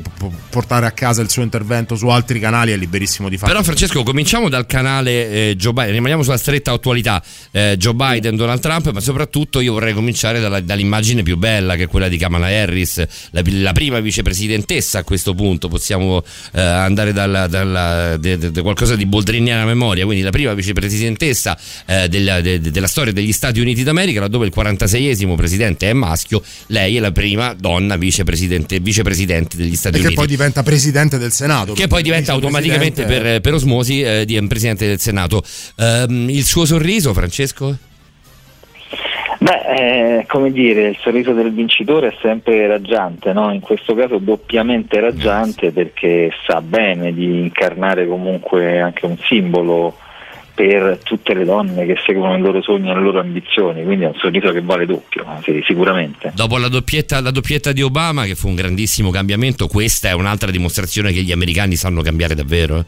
portare 0.49 0.85
a 0.85 0.91
casa 0.91 1.23
il 1.23 1.29
suo 1.31 1.41
intervento 1.41 1.95
su 1.95 2.07
altri 2.07 2.39
canali 2.39 2.71
è 2.71 2.77
liberissimo 2.77 3.27
di 3.27 3.37
farlo. 3.37 3.53
Però 3.53 3.65
Francesco, 3.65 4.03
cominciamo 4.03 4.47
dal 4.47 4.67
canale 4.67 5.29
eh, 5.29 5.55
Joe 5.55 5.73
Biden, 5.73 5.93
rimaniamo 5.93 6.21
sulla 6.21 6.37
stretta 6.37 6.71
attualità, 6.71 7.23
eh, 7.51 7.75
Joe 7.77 7.95
Biden, 7.95 8.35
Donald 8.35 8.61
Trump, 8.61 8.91
ma 8.91 8.99
soprattutto 8.99 9.59
io 9.59 9.73
vorrei 9.73 9.93
cominciare 9.93 10.39
dalla, 10.39 10.59
dall'immagine 10.61 11.23
più 11.23 11.35
bella 11.35 11.75
che 11.75 11.83
è 11.83 11.87
quella 11.87 12.07
di 12.07 12.17
Kamala 12.17 12.47
Harris, 12.47 13.03
la, 13.31 13.41
la 13.43 13.71
prima 13.71 13.99
vicepresidentessa 13.99 14.99
a 14.99 15.03
questo 15.03 15.33
punto, 15.33 15.67
possiamo 15.67 16.23
eh, 16.53 16.61
andare 16.61 17.11
dalla, 17.11 17.47
dalla 17.47 18.17
de, 18.17 18.37
de, 18.37 18.51
de 18.51 18.61
qualcosa 18.61 18.95
di 18.95 19.05
boldriniana 19.05 19.65
memoria, 19.65 20.05
quindi 20.05 20.23
la 20.23 20.29
prima 20.29 20.53
vicepresidentessa 20.53 21.57
eh, 21.85 22.07
della, 22.07 22.41
de, 22.41 22.59
della, 22.59 22.87
storia 22.87 23.11
degli 23.11 23.31
Stati 23.31 23.59
Uniti 23.59 23.83
d'America, 23.83 24.19
laddove 24.19 24.45
il 24.45 24.51
46esimo 24.75 25.35
presidente 25.35 25.89
è 25.89 25.93
maschio, 25.93 26.41
lei 26.67 26.97
è 26.97 26.99
la 26.99 27.11
prima 27.11 27.53
donna 27.53 27.95
vicepresidente, 27.95 28.79
vicepresidente 28.79 29.57
degli 29.57 29.75
Stati 29.75 29.95
e 29.95 29.99
Uniti. 29.99 30.13
Che 30.13 30.19
poi 30.19 30.27
diventa 30.27 30.63
presidente 30.63 31.17
del 31.17 31.31
Senato. 31.31 31.73
Che 31.73 31.87
poi 31.87 32.03
diventa 32.03 32.33
automaticamente 32.33 33.05
per, 33.05 33.41
per, 33.41 33.53
osmosi 33.53 34.01
eh, 34.01 34.25
presidente 34.47 34.87
del 34.87 34.99
Senato. 34.99 35.43
Ehm, 35.77 36.29
il 36.29 36.43
suo 36.43 36.65
sorriso, 36.65 37.13
Francesco? 37.13 37.77
Beh, 39.45 40.19
eh, 40.19 40.25
come 40.27 40.51
dire, 40.51 40.87
il 40.87 40.97
sorriso 40.99 41.33
del 41.33 41.53
vincitore 41.53 42.07
è 42.07 42.15
sempre 42.21 42.65
raggiante, 42.65 43.31
no? 43.31 43.51
in 43.53 43.59
questo 43.59 43.93
caso 43.93 44.17
doppiamente 44.17 44.99
raggiante 44.99 45.71
perché 45.71 46.31
sa 46.47 46.61
bene 46.61 47.13
di 47.13 47.41
incarnare 47.41 48.07
comunque 48.07 48.79
anche 48.79 49.05
un 49.05 49.17
simbolo 49.19 49.97
per 50.55 50.99
tutte 51.03 51.33
le 51.33 51.43
donne 51.43 51.85
che 51.85 51.97
seguono 52.05 52.37
i 52.37 52.39
loro 52.39 52.61
sogni 52.61 52.89
e 52.89 52.93
le 52.93 53.01
loro 53.01 53.19
ambizioni, 53.19 53.83
quindi 53.83 54.05
è 54.05 54.07
un 54.07 54.15
sorriso 54.15 54.51
che 54.51 54.61
vale 54.61 54.85
doppio, 54.85 55.25
sì, 55.43 55.61
sicuramente. 55.65 56.31
Dopo 56.33 56.57
la 56.57 56.69
doppietta, 56.69 57.19
la 57.19 57.31
doppietta, 57.31 57.73
di 57.73 57.81
Obama, 57.81 58.23
che 58.23 58.35
fu 58.35 58.47
un 58.47 58.55
grandissimo 58.55 59.09
cambiamento, 59.11 59.67
questa 59.67 60.09
è 60.09 60.13
un'altra 60.13 60.51
dimostrazione 60.51 61.11
che 61.11 61.21
gli 61.21 61.33
americani 61.33 61.75
sanno 61.75 62.01
cambiare 62.01 62.35
davvero? 62.35 62.79
Eh? 62.79 62.85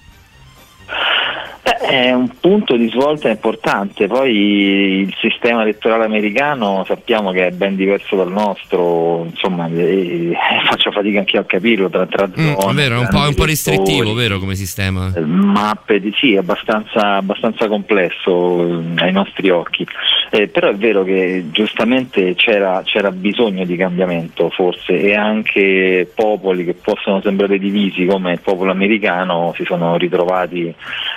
È 1.67 2.13
un 2.13 2.29
punto 2.39 2.77
di 2.77 2.87
svolta 2.87 3.27
importante, 3.27 4.07
poi 4.07 5.01
il 5.01 5.13
sistema 5.19 5.63
elettorale 5.63 6.05
americano 6.05 6.85
sappiamo 6.87 7.31
che 7.31 7.47
è 7.47 7.51
ben 7.51 7.75
diverso 7.75 8.15
dal 8.15 8.31
nostro, 8.31 9.25
insomma 9.25 9.67
eh, 9.67 10.31
faccio 10.63 10.91
fatica 10.91 11.19
anche 11.19 11.37
a 11.37 11.43
capirlo 11.43 11.89
tra, 11.89 12.05
tra 12.05 12.25
mm, 12.25 12.53
zone. 12.53 12.71
È 12.71 12.73
vero, 12.73 12.95
è 12.95 12.99
un 12.99 13.09
po', 13.09 13.19
un 13.19 13.35
po 13.35 13.43
restrittivo 13.43 14.13
vero, 14.13 14.39
come 14.39 14.55
sistema? 14.55 15.11
Eh, 15.13 15.19
mappe, 15.19 15.99
di, 15.99 16.13
sì, 16.15 16.37
abbastanza, 16.37 17.15
abbastanza 17.15 17.67
complesso 17.67 18.65
eh, 18.65 19.03
ai 19.03 19.11
nostri 19.11 19.49
occhi, 19.49 19.85
eh, 20.29 20.47
però 20.47 20.69
è 20.69 20.75
vero 20.75 21.03
che 21.03 21.47
giustamente 21.51 22.33
c'era, 22.35 22.81
c'era 22.85 23.11
bisogno 23.11 23.65
di 23.65 23.75
cambiamento 23.75 24.49
forse 24.49 25.01
e 25.01 25.15
anche 25.15 26.09
popoli 26.15 26.63
che 26.63 26.75
possono 26.75 27.19
sembrare 27.21 27.59
divisi 27.59 28.05
come 28.05 28.31
il 28.33 28.41
popolo 28.41 28.71
americano 28.71 29.53
si 29.57 29.65
sono 29.65 29.97
ritrovati, 29.97 30.73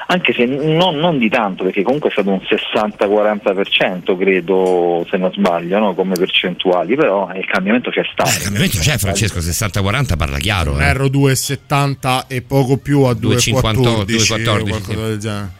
anche 0.08 0.32
se 0.32 0.39
se 0.40 0.46
non, 0.46 0.96
non, 0.96 1.18
di 1.18 1.28
tanto, 1.28 1.64
perché 1.64 1.82
comunque 1.82 2.08
è 2.08 2.12
stato 2.12 2.30
un 2.30 2.40
60-40%, 2.40 4.16
credo, 4.16 5.06
se 5.10 5.18
non 5.18 5.30
sbaglio, 5.32 5.78
no? 5.78 5.94
come 5.94 6.14
percentuali, 6.14 6.94
però 6.96 7.30
il 7.34 7.44
cambiamento 7.44 7.90
c'è 7.90 8.04
stato. 8.10 8.30
Eh, 8.30 8.34
il 8.34 8.42
cambiamento 8.42 8.78
c'è, 8.78 8.96
Francesco, 8.96 9.38
60-40 9.38 10.16
parla 10.16 10.38
chiaro. 10.38 10.78
Eh. 10.78 10.84
Ero 10.84 11.06
2,70 11.06 12.22
e 12.28 12.42
poco 12.42 12.78
più 12.78 13.02
a 13.02 13.12
2,14. 13.12 14.04
2,14. 14.06 14.78
Sì, 14.78 15.58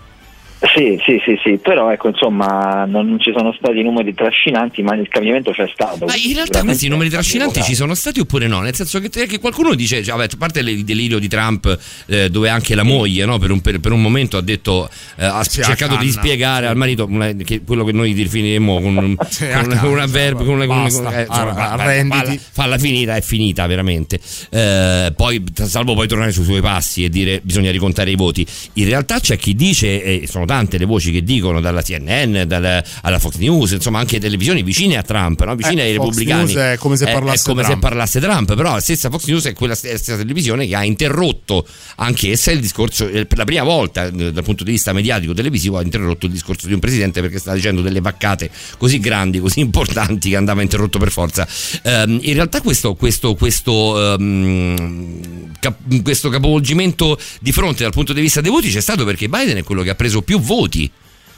sì, 1.03 1.21
sì, 1.25 1.39
sì, 1.43 1.57
però 1.57 1.91
ecco, 1.91 2.09
insomma, 2.09 2.85
non 2.85 3.19
ci 3.19 3.33
sono 3.35 3.51
stati 3.57 3.83
numeri 3.83 4.13
trascinanti, 4.13 4.83
ma 4.83 4.95
il 4.95 5.09
cambiamento 5.09 5.53
c'è 5.53 5.67
stato. 5.73 6.05
Ma 6.05 6.15
in 6.15 6.35
realtà 6.35 6.63
questi 6.63 6.89
numeri 6.89 7.09
trascinanti 7.09 7.63
ci 7.63 7.75
sono 7.75 7.95
stati 7.95 8.21
oppure 8.21 8.47
no? 8.47 8.61
Nel 8.61 8.75
senso 8.75 9.01
che, 9.01 9.09
che 9.09 9.39
qualcuno 9.39 9.75
dice, 9.75 10.05
cioè, 10.05 10.17
vabbè, 10.17 10.29
a 10.35 10.37
parte 10.37 10.61
il 10.61 10.85
delirio 10.85 11.19
di 11.19 11.29
Trump, 11.29 11.79
eh, 12.07 12.29
dove 12.29 12.51
anche 12.51 12.75
la 12.75 12.83
moglie, 12.83 13.25
no, 13.25 13.39
per, 13.39 13.51
un, 13.51 13.63
per, 13.63 13.81
per, 13.81 13.93
un, 13.93 14.03
momento 14.03 14.37
ha 14.37 14.43
detto, 14.43 14.91
eh, 15.17 15.25
ha 15.25 15.43
sì, 15.45 15.63
cercato 15.63 15.97
di 15.97 16.11
spiegare 16.11 16.67
sì. 16.67 16.71
al 16.71 16.77
marito 16.77 17.09
che, 17.43 17.63
quello 17.65 17.83
che 17.85 17.93
noi 17.93 18.13
definiremo 18.13 18.81
con, 18.83 19.17
sì, 19.31 19.49
con, 19.49 19.79
con 19.81 19.91
un 19.93 19.99
avverbio, 19.99 20.45
con, 20.45 20.67
con, 20.67 21.07
eh, 21.11 21.27
arrenditi. 21.27 22.39
Falla 22.53 22.77
finita, 22.77 23.17
è 23.17 23.23
finita 23.23 23.67
veramente. 23.67 24.21
Eh, 24.51 25.11
poi, 25.17 25.43
salvo 25.55 25.95
poi 25.95 26.07
tornare 26.07 26.33
sui 26.33 26.45
suoi 26.45 26.61
passi 26.61 27.03
e 27.03 27.09
dire 27.09 27.41
bisogna 27.43 27.71
ricontare 27.71 28.11
i 28.11 28.17
voti. 28.17 28.47
In 28.75 28.85
realtà 28.85 29.21
c'è 29.21 29.39
chi 29.39 29.55
dice, 29.55 30.03
e 30.03 30.27
sono 30.27 30.45
tante 30.51 30.79
le 30.79 30.85
voci 30.85 31.13
che 31.13 31.23
dicono 31.23 31.61
dalla 31.61 31.81
CNN 31.81 32.43
dalla, 32.43 32.83
alla 33.03 33.21
Fox 33.21 33.37
News, 33.37 33.71
insomma 33.71 34.01
anche 34.01 34.19
televisioni 34.19 34.65
vicine 34.65 34.97
a 34.97 35.03
Trump, 35.03 35.45
no? 35.45 35.55
vicine 35.55 35.83
eh, 35.83 35.91
ai 35.91 35.95
Fox 35.95 36.07
repubblicani. 36.07 36.43
News 36.43 36.57
è 36.57 36.77
come 36.77 36.97
se 36.97 37.05
parlasse, 37.05 37.43
è, 37.43 37.47
come 37.47 37.63
Trump. 37.63 37.75
Se 37.77 37.81
parlasse 37.81 38.21
Trump, 38.21 38.55
però 38.57 38.73
la 38.73 38.81
stessa 38.81 39.11
Fox 39.11 39.27
News 39.27 39.45
è 39.45 39.53
quella 39.53 39.77
stessa 39.77 40.17
televisione 40.17 40.67
che 40.67 40.75
ha 40.75 40.85
interrotto 40.85 41.65
anch'essa 41.97 42.51
il 42.51 42.59
discorso, 42.59 43.07
per 43.07 43.37
la 43.37 43.45
prima 43.45 43.63
volta 43.63 44.07
eh, 44.07 44.33
dal 44.33 44.43
punto 44.43 44.65
di 44.65 44.73
vista 44.73 44.93
mediatico 44.93 45.35
televisivo 45.35 45.79
ha 45.79 45.83
interrotto 45.83 46.27
il 46.27 46.33
discorso 46.33 46.67
di 46.67 46.73
un 46.73 46.81
presidente 46.81 47.21
perché 47.21 47.39
sta 47.39 47.55
dicendo 47.55 47.81
delle 47.81 48.01
vaccate 48.01 48.51
così 48.77 48.99
grandi, 48.99 49.39
così 49.39 49.61
importanti 49.61 50.31
che 50.31 50.37
andava 50.37 50.63
interrotto 50.63 50.99
per 50.99 51.13
forza. 51.13 51.47
Um, 51.85 52.19
in 52.23 52.35
realtà 52.35 52.61
questo, 52.61 52.95
questo, 52.95 53.37
questo, 53.37 54.17
um, 54.19 55.49
cap- 55.61 56.03
questo 56.03 56.29
capovolgimento 56.29 57.17
di 57.41 57.53
fronte 57.53 57.85
dal 57.85 57.93
punto 57.93 58.13
di 58.13 58.21
vista 58.21 58.41
dei 58.41 58.51
voti 58.51 58.69
c'è 58.69 58.81
stato 58.81 59.05
perché 59.05 59.29
Biden 59.29 59.59
è 59.59 59.63
quello 59.63 59.83
che 59.83 59.91
ha 59.91 59.95
preso 59.95 60.23
più 60.23 60.39
voti 60.41 60.91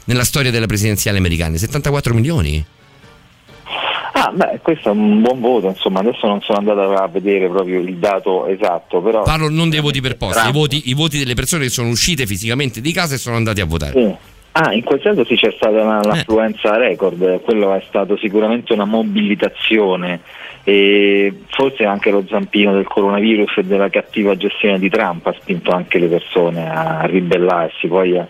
nella 0.05 0.23
storia 0.23 0.51
della 0.51 0.65
presidenziale 0.65 1.17
americana, 1.17 1.57
74 1.57 2.13
milioni. 2.13 2.65
Ah, 4.15 4.31
beh, 4.31 4.59
questo 4.61 4.89
è 4.89 4.91
un 4.91 5.21
buon 5.21 5.39
voto, 5.39 5.67
insomma, 5.67 5.99
adesso 5.99 6.27
non 6.27 6.39
sono 6.41 6.59
andato 6.59 6.93
a 6.93 7.07
vedere 7.07 7.49
proprio 7.49 7.79
il 7.79 7.95
dato 7.97 8.45
esatto, 8.45 9.01
però... 9.01 9.23
Parlo 9.23 9.49
non 9.49 9.69
dei 9.69 9.81
voti 9.81 10.01
per 10.01 10.17
posta, 10.17 10.47
i 10.47 10.51
voti, 10.51 10.89
i 10.89 10.93
voti, 10.93 11.17
delle 11.17 11.33
persone 11.33 11.63
che 11.63 11.69
sono 11.69 11.89
uscite 11.89 12.27
fisicamente 12.27 12.79
di 12.79 12.91
casa 12.91 13.15
e 13.15 13.17
sono 13.17 13.35
andate 13.35 13.61
a 13.61 13.65
votare. 13.65 13.91
Sì. 13.91 14.31
Ah, 14.55 14.71
in 14.71 14.83
quel 14.83 15.01
senso 15.01 15.25
sì 15.25 15.35
c'è 15.35 15.51
stata 15.55 15.81
una, 15.81 16.03
l'affluenza 16.03 16.75
eh. 16.75 16.89
record, 16.89 17.41
quello 17.41 17.73
è 17.73 17.83
stato 17.87 18.15
sicuramente 18.17 18.71
una 18.71 18.85
mobilitazione 18.85 20.19
e 20.63 21.41
forse 21.47 21.85
anche 21.85 22.11
lo 22.11 22.23
zampino 22.29 22.71
del 22.71 22.85
coronavirus 22.85 23.57
e 23.57 23.63
della 23.63 23.89
cattiva 23.89 24.37
gestione 24.37 24.77
di 24.77 24.89
Trump 24.89 25.25
ha 25.25 25.35
spinto 25.39 25.71
anche 25.71 25.97
le 25.97 26.07
persone 26.07 26.69
a 26.71 27.01
ribellarsi, 27.05 27.87
poi 27.87 28.15
eh, 28.15 28.27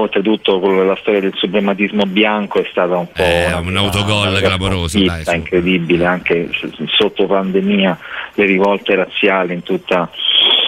oltretutto 0.00 0.58
la 0.82 0.96
storia 0.96 1.20
del 1.20 1.34
suprematismo 1.34 2.04
bianco 2.04 2.60
è 2.60 2.66
stata 2.70 2.96
un 2.96 3.06
po' 3.12 3.22
eh, 3.22 3.52
un 3.52 3.76
autogol 3.76 4.38
clamoroso, 4.38 4.98
dai, 5.02 5.22
incredibile 5.34 6.06
anche 6.06 6.48
sotto 6.86 7.26
pandemia 7.26 7.98
le 8.34 8.44
rivolte 8.44 8.94
razziali 8.94 9.54
in 9.54 9.62
tutta 9.62 10.10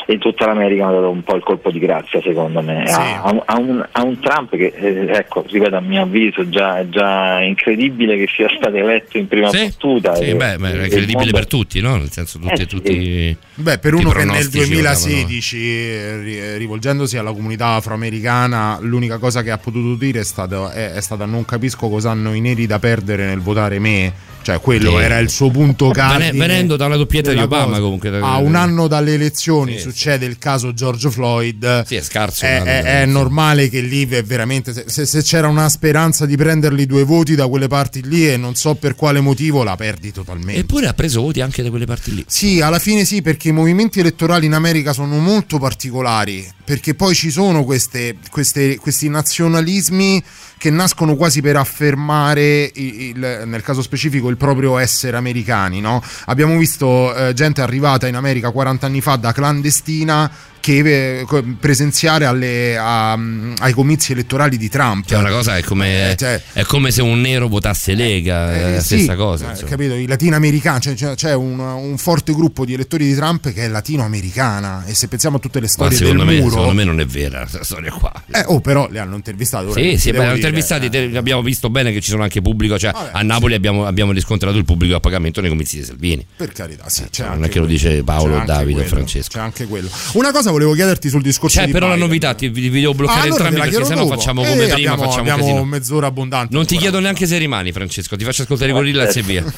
in 0.06 0.18
tutta 0.18 0.46
l'America 0.46 0.84
hanno 0.84 0.94
dato 0.96 1.10
un 1.10 1.22
po' 1.22 1.36
il 1.36 1.42
colpo 1.42 1.70
di 1.70 1.78
grazia 1.78 2.20
secondo 2.22 2.60
me 2.60 2.84
sì. 2.86 2.94
a, 2.94 3.42
a, 3.44 3.58
un, 3.58 3.86
a, 3.90 4.02
un, 4.02 4.18
Trump 4.20 4.50
che 4.56 4.72
eh, 4.74 5.08
ecco 5.10 5.44
ripeto 5.46 5.76
a 5.76 5.80
mio 5.80 6.02
avviso 6.02 6.48
già, 6.48 6.78
è 6.78 6.88
già 6.88 7.40
incredibile 7.40 8.16
che 8.16 8.28
sia 8.34 8.48
stato 8.54 8.76
eletto 8.76 9.18
in 9.18 9.28
prima 9.28 9.48
sì. 9.48 9.64
battuta 9.64 10.14
sì, 10.14 10.24
e, 10.24 10.34
beh, 10.34 10.58
beh, 10.58 10.70
è 10.72 10.84
incredibile 10.84 11.16
mondo... 11.16 11.32
per 11.32 11.46
tutti 11.46 11.80
no? 11.80 11.96
nel 11.96 12.10
senso 12.10 12.38
tutti, 12.38 12.62
eh, 12.62 12.66
tutti 12.66 13.36
beh 13.54 13.78
per 13.78 13.94
uno 13.94 14.10
che 14.10 14.24
nel 14.24 14.48
2016 14.48 15.56
eh, 15.58 16.56
rivolgendosi 16.58 17.16
alla 17.16 17.32
comunità 17.32 17.68
afroamericana 17.74 18.78
l'unica 18.80 19.18
cosa 19.18 19.42
che 19.42 19.50
ha 19.50 19.58
potuto 19.58 19.94
dire 19.94 20.20
è 20.20 20.24
stata, 20.24 20.72
è, 20.72 20.92
è 20.92 21.00
stata 21.00 21.24
non 21.24 21.44
capisco 21.44 21.88
cosa 21.88 22.10
hanno 22.10 22.34
i 22.34 22.40
neri 22.40 22.66
da 22.66 22.78
perdere 22.78 23.26
nel 23.26 23.40
votare 23.40 23.78
me 23.78 24.32
cioè 24.44 24.60
quello 24.60 24.98
sì. 24.98 25.02
era 25.02 25.18
il 25.18 25.30
suo 25.30 25.48
punto 25.48 25.88
cardine 25.88 26.32
venendo 26.32 26.76
dalla 26.76 26.96
doppietta 26.96 27.32
di 27.32 27.40
Obama 27.40 27.66
cosa. 27.66 27.80
comunque 27.80 28.18
a 28.20 28.36
un 28.36 28.54
anno 28.54 28.86
dalle 28.86 29.14
elezioni 29.14 29.78
sì, 29.78 29.90
succede 29.94 30.26
il 30.26 30.38
caso 30.38 30.74
George 30.74 31.08
Floyd 31.08 31.84
sì, 31.86 31.94
è 31.94 32.02
scarso 32.02 32.44
è, 32.44 32.62
è, 32.62 33.02
è 33.02 33.06
normale 33.06 33.68
che 33.68 33.80
lì 33.80 34.06
è 34.08 34.24
veramente 34.24 34.72
se, 34.88 35.06
se, 35.06 35.22
c'era 35.22 35.46
una 35.46 35.68
speranza 35.68 36.26
di 36.26 36.36
prenderli 36.36 36.84
due 36.84 37.04
voti 37.04 37.36
da 37.36 37.46
quelle 37.46 37.68
parti 37.68 38.02
lì 38.02 38.28
e 38.28 38.36
non 38.36 38.56
so 38.56 38.74
per 38.74 38.96
quale 38.96 39.20
motivo 39.20 39.62
la 39.62 39.76
perdi 39.76 40.10
totalmente. 40.12 40.60
Eppure 40.60 40.88
ha 40.88 40.94
preso 40.94 41.20
voti 41.20 41.40
anche 41.40 41.62
da 41.62 41.70
quelle 41.70 41.86
parti 41.86 42.12
lì. 42.12 42.24
Sì 42.26 42.60
alla 42.60 42.80
fine 42.80 43.04
sì 43.04 43.22
perché 43.22 43.50
i 43.50 43.52
movimenti 43.52 44.00
elettorali 44.00 44.46
in 44.46 44.52
America 44.52 44.92
sono 44.92 45.18
molto 45.18 45.58
particolari 45.58 46.44
perché 46.64 46.94
poi 46.94 47.14
ci 47.14 47.30
sono 47.30 47.62
queste, 47.62 48.16
queste, 48.30 48.76
questi 48.76 49.08
nazionalismi 49.08 50.22
che 50.56 50.70
nascono 50.70 51.16
quasi 51.16 51.40
per 51.40 51.56
affermare 51.56 52.70
il, 52.74 53.00
il, 53.00 53.42
nel 53.44 53.62
caso 53.62 53.82
specifico 53.82 54.28
il 54.28 54.36
proprio 54.36 54.78
essere 54.78 55.16
americani. 55.16 55.80
No? 55.80 56.02
Abbiamo 56.26 56.56
visto 56.56 57.14
eh, 57.14 57.32
gente 57.34 57.60
arrivata 57.60 58.06
in 58.06 58.16
America 58.16 58.50
40 58.50 58.86
anni 58.86 59.00
fa 59.00 59.16
da 59.16 59.32
clandestina 59.32 60.30
che 60.64 61.20
eh, 61.20 61.26
presenziare 61.60 62.24
alle, 62.24 62.78
a, 62.78 63.12
ai 63.12 63.72
comizi 63.74 64.12
elettorali 64.12 64.56
di 64.56 64.70
Trump. 64.70 65.06
Cioè, 65.06 65.18
una 65.18 65.28
cosa 65.28 65.58
è 65.58 65.62
come, 65.62 66.12
eh, 66.12 66.16
cioè, 66.16 66.40
è 66.54 66.62
come 66.62 66.90
se 66.90 67.02
un 67.02 67.20
nero 67.20 67.48
votasse 67.48 67.92
Lega, 67.92 68.50
eh, 68.50 68.62
è 68.62 68.74
la 68.76 68.80
stessa 68.80 69.12
sì, 69.12 69.18
cosa. 69.18 69.52
Eh, 69.52 69.64
capito? 69.64 69.92
I 69.92 70.06
latinoamericani, 70.06 70.80
cioè, 70.80 70.94
cioè, 70.94 71.14
c'è 71.16 71.34
un, 71.34 71.58
un, 71.58 71.98
forte 71.98 72.32
gruppo 72.32 72.64
di 72.64 72.72
elettori 72.72 73.04
di 73.04 73.14
Trump 73.14 73.52
che 73.52 73.64
è 73.64 73.68
latinoamericana. 73.68 74.86
E 74.86 74.94
se 74.94 75.06
pensiamo 75.08 75.36
a 75.36 75.40
tutte 75.40 75.60
le 75.60 75.68
storie 75.68 75.98
del 75.98 76.16
me, 76.16 76.38
muro, 76.38 76.48
secondo 76.48 76.72
me 76.72 76.84
non 76.84 76.98
è 76.98 77.04
vera 77.04 77.40
questa 77.40 77.62
storia 77.62 77.92
qua. 77.92 78.10
Eh, 78.32 78.44
oh, 78.46 78.60
però 78.60 78.88
le 78.90 79.00
hanno 79.00 79.16
intervistato. 79.16 79.70
Sì, 79.70 79.98
sì, 79.98 80.12
beh, 80.12 80.34
intervistati. 80.34 80.86
Eh. 80.86 81.14
Abbiamo 81.14 81.42
visto 81.42 81.68
bene 81.68 81.92
che 81.92 82.00
ci 82.00 82.08
sono 82.08 82.22
anche 82.22 82.40
pubblico. 82.40 82.78
Cioè, 82.78 82.90
Vabbè, 82.90 83.10
a 83.12 83.20
Napoli 83.20 83.50
sì. 83.52 83.58
abbiamo, 83.58 83.84
abbiamo, 83.84 84.12
riscontrato 84.12 84.56
il 84.56 84.64
pubblico 84.64 84.94
a 84.94 85.00
pagamento 85.00 85.42
nei 85.42 85.50
comizi 85.50 85.76
di 85.76 85.84
Salvini. 85.84 86.26
Per 86.34 86.52
carità, 86.52 86.88
sì. 86.88 87.04
Cioè, 87.10 87.28
non 87.28 87.44
è 87.44 87.50
che 87.50 87.58
lo 87.58 87.66
dice 87.66 88.02
Paolo, 88.02 88.42
Davide 88.46 88.80
o 88.80 88.84
Francesco. 88.84 89.32
C'è 89.34 89.40
anche 89.40 89.66
quello. 89.66 89.90
Una 90.14 90.32
cosa 90.32 90.52
volevo 90.54 90.74
chiederti 90.74 91.08
sul 91.08 91.22
discorso 91.22 91.58
C'è 91.58 91.66
però 91.66 91.86
Biden. 91.86 91.98
la 92.00 92.06
novità, 92.06 92.34
ti, 92.34 92.48
vi 92.48 92.70
devo 92.70 92.94
bloccare 92.94 93.20
ah, 93.20 93.22
allora 93.24 93.48
entrambi 93.48 93.70
perché 93.70 93.84
sennò 93.84 94.06
facciamo 94.06 94.42
come 94.42 94.64
eh, 94.64 94.72
prima, 94.72 94.92
abbiamo, 94.92 95.10
facciamo 95.10 95.32
abbiamo 95.32 95.64
mezz'ora 95.64 96.06
abbondante. 96.06 96.54
Non 96.54 96.66
ti 96.66 96.76
chiedo 96.76 97.00
neanche 97.00 97.26
se 97.26 97.38
rimani, 97.38 97.72
Francesco, 97.72 98.16
ti 98.16 98.24
faccio 98.24 98.42
ascoltare 98.42 98.70
i 98.70 98.74
Gorillaz 98.74 99.16
e 99.16 99.22
via. 99.22 99.44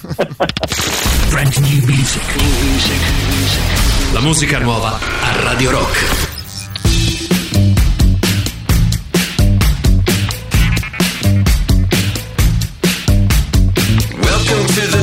La 4.13 4.21
musica 4.21 4.59
nuova 4.59 4.99
a 4.99 5.43
Radio 5.43 5.71
Rock. 5.73 6.25
Welcome 14.19 14.67
to 14.67 14.97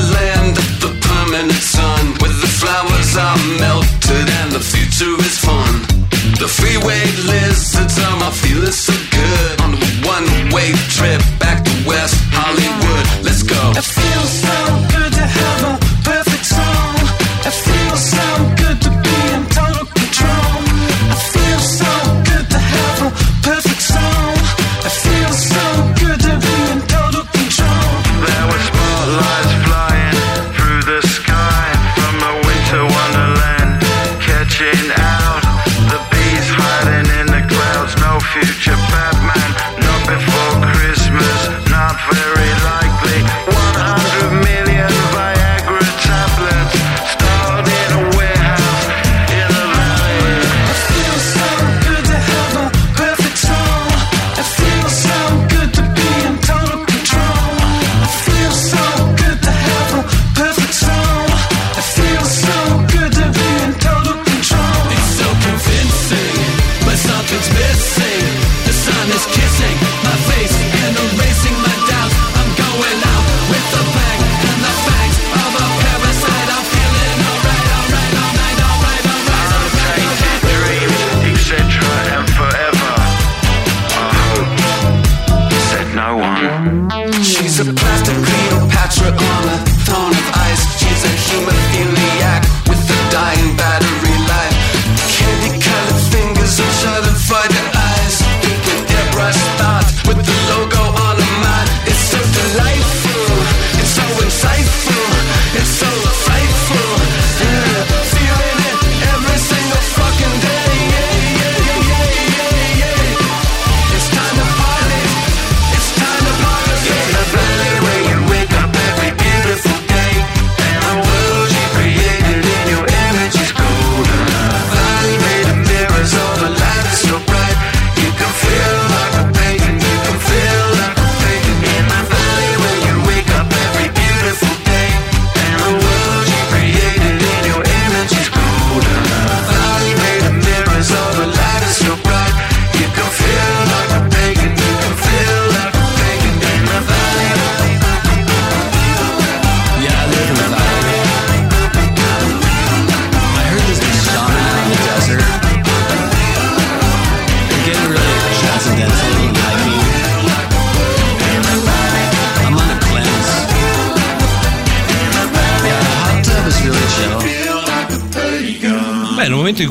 The 6.40 6.48
freeway 6.48 7.03
lizards 7.26 7.98
on 8.03 8.20
my 8.20 8.32
feeling 8.32 8.72
so 8.72 8.94
good. 9.12 9.62
On 9.62 9.72
the 9.72 9.86
one 10.06 10.26
way 10.53 10.72
trip 10.90 11.22
back 11.40 11.64
to 11.64 11.74
West 11.88 12.16
Hollywood. 12.32 13.06
Let's 13.24 13.44
go. 13.44 13.72
It 13.76 13.84
feels 13.84 14.32
so 14.44 14.93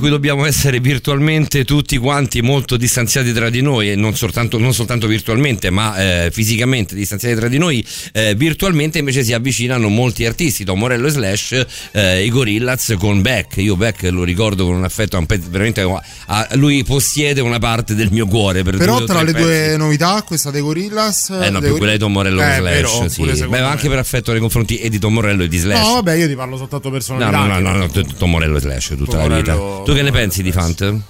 cui 0.02 0.10
dobbiamo 0.10 0.44
essere 0.46 0.80
virtualmente 0.80 1.64
tutti 1.64 1.96
quanti 1.96 2.42
molto 2.42 2.76
distanziati 2.76 3.32
tra 3.32 3.50
di 3.50 3.62
noi 3.62 3.92
e 3.92 3.94
non 3.94 4.16
soltanto, 4.16 4.58
non 4.58 4.74
soltanto 4.74 5.06
virtualmente 5.06 5.70
ma 5.70 6.24
eh, 6.24 6.30
fisicamente 6.32 6.96
distanziati 6.96 7.36
tra 7.36 7.46
di 7.46 7.56
noi, 7.56 7.81
eh, 8.12 8.34
virtualmente 8.34 8.98
invece 8.98 9.24
si 9.24 9.32
avvicinano 9.32 9.88
molti 9.88 10.24
artisti, 10.26 10.64
Tom 10.64 10.78
Morello 10.78 11.06
e 11.06 11.10
Slash, 11.10 11.66
eh, 11.92 12.24
i 12.24 12.28
Gorillaz 12.30 12.94
con 12.98 13.22
Beck, 13.22 13.56
io 13.56 13.76
Beck 13.76 14.02
lo 14.10 14.22
ricordo 14.24 14.66
con 14.66 14.74
un 14.76 14.84
affetto, 14.84 15.18
un 15.18 15.26
pezzo, 15.26 15.48
veramente 15.50 15.80
a- 16.26 16.48
lui 16.52 16.84
possiede 16.84 17.40
una 17.40 17.58
parte 17.58 17.94
del 17.94 18.08
mio 18.10 18.26
cuore. 18.26 18.62
Per 18.62 18.76
Però 18.76 19.02
tra 19.04 19.22
le 19.22 19.32
pezzi. 19.32 19.44
due 19.44 19.76
novità, 19.76 20.22
questa 20.26 20.50
dei 20.50 20.60
Gorillaz. 20.60 21.30
Eh 21.30 21.50
no, 21.50 21.60
più 21.60 21.76
quella 21.76 21.92
di 21.92 21.98
Tom 21.98 22.12
Morello 22.12 22.42
Eh, 22.42 22.44
e 22.52 22.54
Slash, 22.56 22.72
vero, 22.72 23.08
sì. 23.08 23.46
Beh, 23.46 23.60
ma 23.60 23.70
anche 23.70 23.84
me. 23.84 23.90
per 23.90 23.98
affetto 23.98 24.30
nei 24.32 24.40
confronti 24.40 24.78
e 24.78 24.88
di 24.88 24.98
Tom 24.98 25.12
Morello 25.14 25.42
e 25.44 25.48
di 25.48 25.56
Slash. 25.58 25.80
No, 25.86 25.94
vabbè, 25.94 26.14
io 26.14 26.26
ti 26.28 26.34
parlo 26.34 26.56
soltanto 26.56 26.88
No, 26.88 26.94
personalità. 26.94 27.30
no, 27.30 27.46
no, 27.46 27.58
no, 27.60 27.76
no, 27.76 27.88
t- 27.88 28.16
Tom 28.16 28.30
Morello 28.30 28.56
e 28.56 28.60
Slash 28.60 28.94
tutta 28.96 29.26
la 29.26 29.36
vita. 29.36 29.54
Morello- 29.54 29.82
Tu 29.84 29.94
che 29.94 30.02
ne 30.02 30.10
pensi 30.10 30.42
di 30.42 30.52
Fant? 30.52 31.00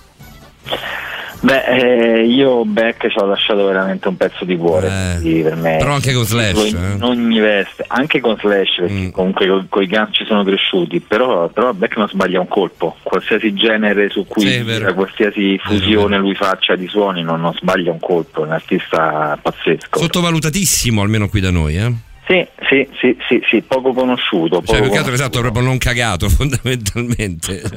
Beh, 1.43 1.65
eh, 1.65 2.25
io 2.25 2.65
Beck 2.65 3.09
ci 3.11 3.19
ho 3.19 3.27
lasciato 3.27 3.65
veramente 3.67 4.07
un 4.07 4.17
pezzo 4.17 4.45
di 4.45 4.57
cuore, 4.57 5.19
quindi 5.21 5.43
per 5.43 5.57
me. 5.57 5.75
Eh, 5.75 5.79
Però 5.79 5.93
anche 5.93 6.13
con 6.13 6.25
Slash, 6.25 6.69
In, 6.71 6.77
eh. 6.77 6.95
Mm. 6.97 7.03
ogni 7.03 7.41
veste, 7.41 7.85
anche 7.89 8.21
con 8.21 8.37
Slash, 8.39 8.77
perché 8.77 9.11
comunque 9.11 9.65
con 9.69 9.83
i 9.83 9.87
ganci 9.87 10.25
sono 10.25 10.45
cresciuti, 10.45 11.01
però, 11.01 11.49
però 11.49 11.73
Beck 11.73 11.97
non 11.97 12.09
sbaglia 12.09 12.39
un 12.39 12.47
colpo, 12.47 12.97
qualsiasi 13.03 13.53
genere 13.55 14.09
su 14.09 14.25
cui 14.25 14.47
Sì, 14.47 14.65
qualsiasi 14.95 15.59
fusione 15.59 16.17
lui 16.17 16.37
faccia 16.37 16.77
di 16.77 16.87
suoni 16.87 17.23
non, 17.23 17.41
non 17.41 17.53
sbaglia 17.55 17.91
un 17.91 17.99
colpo, 17.99 18.43
è 18.43 18.47
un 18.47 18.53
artista 18.53 19.37
pazzesco. 19.43 19.99
Sottovalutatissimo, 19.99 21.03
almeno 21.03 21.29
qui 21.29 21.41
da 21.41 21.51
noi, 21.51 21.77
eh? 21.77 21.93
Sì, 22.33 22.49
sì, 22.67 22.89
sì, 22.99 23.17
sì, 23.29 23.43
sì, 23.51 23.61
poco 23.61 23.93
conosciuto. 23.93 24.63
Cioè, 24.65 24.77
poco 24.77 24.81
più 24.81 24.91
che 24.91 24.97
altro 24.97 25.13
esatto, 25.13 25.41
proprio 25.41 25.63
non 25.63 25.77
cagato, 25.77 26.31
fondamentalmente. 26.33 27.61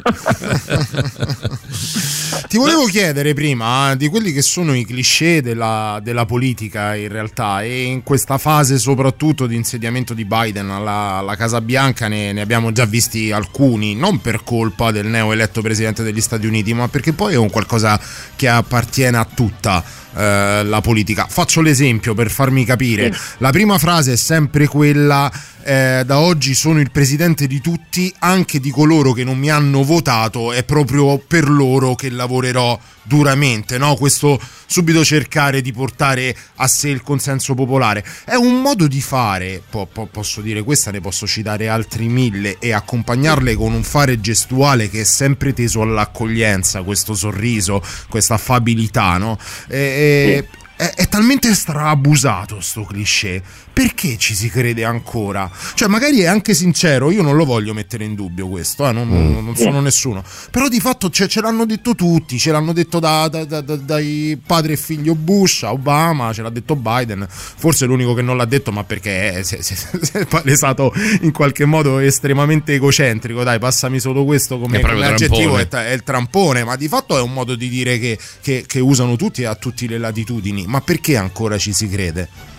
Ti 2.47 2.57
volevo 2.57 2.85
chiedere 2.85 3.33
prima 3.33 3.91
eh, 3.91 3.97
di 3.97 4.07
quelli 4.07 4.31
che 4.31 4.41
sono 4.41 4.73
i 4.73 4.85
cliché 4.85 5.41
della, 5.41 5.99
della 6.01 6.25
politica 6.25 6.95
in 6.95 7.09
realtà 7.09 7.63
e 7.63 7.83
in 7.83 8.03
questa 8.03 8.37
fase 8.37 8.77
soprattutto 8.77 9.45
di 9.45 9.55
insediamento 9.55 10.13
di 10.13 10.23
Biden 10.23 10.69
alla, 10.69 11.15
alla 11.17 11.35
Casa 11.35 11.59
Bianca 11.59 12.07
ne, 12.07 12.31
ne 12.31 12.39
abbiamo 12.39 12.71
già 12.71 12.85
visti 12.85 13.33
alcuni, 13.33 13.93
non 13.95 14.21
per 14.21 14.43
colpa 14.45 14.91
del 14.91 15.07
neo 15.07 15.33
eletto 15.33 15.61
presidente 15.61 16.01
degli 16.01 16.21
Stati 16.21 16.47
Uniti, 16.47 16.73
ma 16.73 16.87
perché 16.87 17.11
poi 17.11 17.33
è 17.33 17.37
un 17.37 17.49
qualcosa 17.49 17.99
che 18.37 18.47
appartiene 18.47 19.17
a 19.17 19.25
tutta 19.25 19.83
eh, 20.15 20.63
la 20.63 20.81
politica. 20.81 21.27
Faccio 21.29 21.61
l'esempio 21.61 22.13
per 22.13 22.29
farmi 22.29 22.65
capire. 22.65 23.13
La 23.39 23.51
prima 23.51 23.77
frase 23.77 24.13
è 24.13 24.15
sempre 24.15 24.67
quella 24.67 25.31
eh, 25.65 26.03
da 26.05 26.19
oggi 26.19 26.53
sono 26.53 26.79
il 26.79 26.91
presidente 26.91 27.47
di 27.47 27.59
tutti, 27.59 28.13
anche 28.19 28.59
di 28.59 28.69
coloro 28.69 29.13
che 29.13 29.23
non 29.23 29.39
mi 29.39 29.49
hanno 29.49 29.83
votato, 29.83 30.51
è 30.51 30.63
proprio 30.63 31.17
per 31.17 31.49
loro 31.49 31.95
che 31.95 32.11
lavorerò 32.11 32.79
duramente, 33.01 33.79
no? 33.79 33.95
Questo 33.95 34.39
subito 34.67 35.03
cercare 35.03 35.61
di 35.61 35.73
portare 35.73 36.35
a 36.57 36.67
sé 36.67 36.89
il 36.89 37.01
consenso 37.01 37.55
popolare. 37.55 38.05
È 38.25 38.35
un 38.35 38.61
modo 38.61 38.85
di 38.85 39.01
fare, 39.01 39.61
po- 39.67 39.87
po- 39.91 40.05
posso 40.05 40.41
dire 40.41 40.61
questa, 40.61 40.91
ne 40.91 41.01
posso 41.01 41.25
citare 41.25 41.67
altri 41.67 42.09
mille 42.09 42.57
e 42.59 42.71
accompagnarle 42.71 43.55
con 43.55 43.73
un 43.73 43.83
fare 43.83 44.21
gestuale 44.21 44.87
che 44.87 45.01
è 45.01 45.05
sempre 45.05 45.53
teso 45.53 45.81
all'accoglienza, 45.81 46.83
questo 46.83 47.15
sorriso, 47.15 47.81
questa 48.07 48.35
affabilità, 48.35 49.17
no? 49.17 49.39
E- 49.67 49.77
e- 49.77 50.63
è, 50.75 50.91
è 50.95 51.07
talmente 51.07 51.53
straabusato 51.53 52.59
sto 52.59 52.83
cliché. 52.83 53.41
Perché 53.75 54.15
ci 54.17 54.33
si 54.35 54.47
crede 54.49 54.85
ancora? 54.85 55.51
Cioè, 55.73 55.89
magari 55.89 56.21
è 56.21 56.27
anche 56.27 56.53
sincero, 56.53 57.11
io 57.11 57.21
non 57.21 57.35
lo 57.35 57.43
voglio 57.43 57.73
mettere 57.73 58.05
in 58.05 58.15
dubbio 58.15 58.47
questo, 58.47 58.87
eh, 58.87 58.93
non, 58.93 59.09
non- 59.09 59.43
non 59.43 59.55
sono 59.57 59.81
nessuno. 59.81 60.23
Però 60.49 60.69
di 60.69 60.79
fatto 60.79 61.09
cioè, 61.09 61.27
ce 61.27 61.41
l'hanno 61.41 61.65
detto 61.65 61.93
tutti, 61.93 62.39
ce 62.39 62.51
l'hanno 62.53 62.71
detto 62.71 62.99
da- 62.99 63.27
da- 63.27 63.43
da- 63.43 63.59
da- 63.59 63.75
dai 63.75 64.39
padre 64.43 64.73
e 64.73 64.77
figlio 64.77 65.13
Bush 65.13 65.63
Obama, 65.63 66.31
ce 66.31 66.41
l'ha 66.41 66.49
detto 66.49 66.77
Biden. 66.77 67.27
Forse 67.29 67.83
è 67.83 67.87
l'unico 67.89 68.13
che 68.13 68.21
non 68.21 68.37
l'ha 68.37 68.45
detto, 68.45 68.71
ma 68.71 68.85
perché 68.85 69.33
è, 69.33 69.43
si, 69.43 69.57
si- 69.59 69.75
si 69.75 70.11
è 70.13 70.25
palesato 70.25 70.93
in 71.23 71.33
qualche 71.33 71.65
modo 71.65 71.99
estremamente 71.99 72.75
egocentrico. 72.75 73.43
Dai, 73.43 73.59
passami 73.59 73.99
solo 73.99 74.23
questo 74.23 74.57
come, 74.57 74.77
come 74.93 75.05
aggettivo, 75.25 75.57
è, 75.57 75.67
è 75.67 75.91
il 75.91 76.03
trampone, 76.03 76.63
ma 76.63 76.77
di 76.77 76.87
fatto 76.87 77.17
è 77.17 77.21
un 77.21 77.33
modo 77.33 77.55
di 77.55 77.67
dire 77.67 77.99
che, 77.99 78.17
che- 78.41 78.63
che 78.65 78.79
usano 78.79 79.17
tutti 79.17 79.43
a 79.43 79.53
tutte 79.55 79.85
le 79.87 79.97
latitudini. 79.97 80.63
Ma 80.65 80.79
perché 80.79 81.17
ancora 81.17 81.57
ci 81.57 81.73
si 81.73 81.89
crede? 81.89 82.53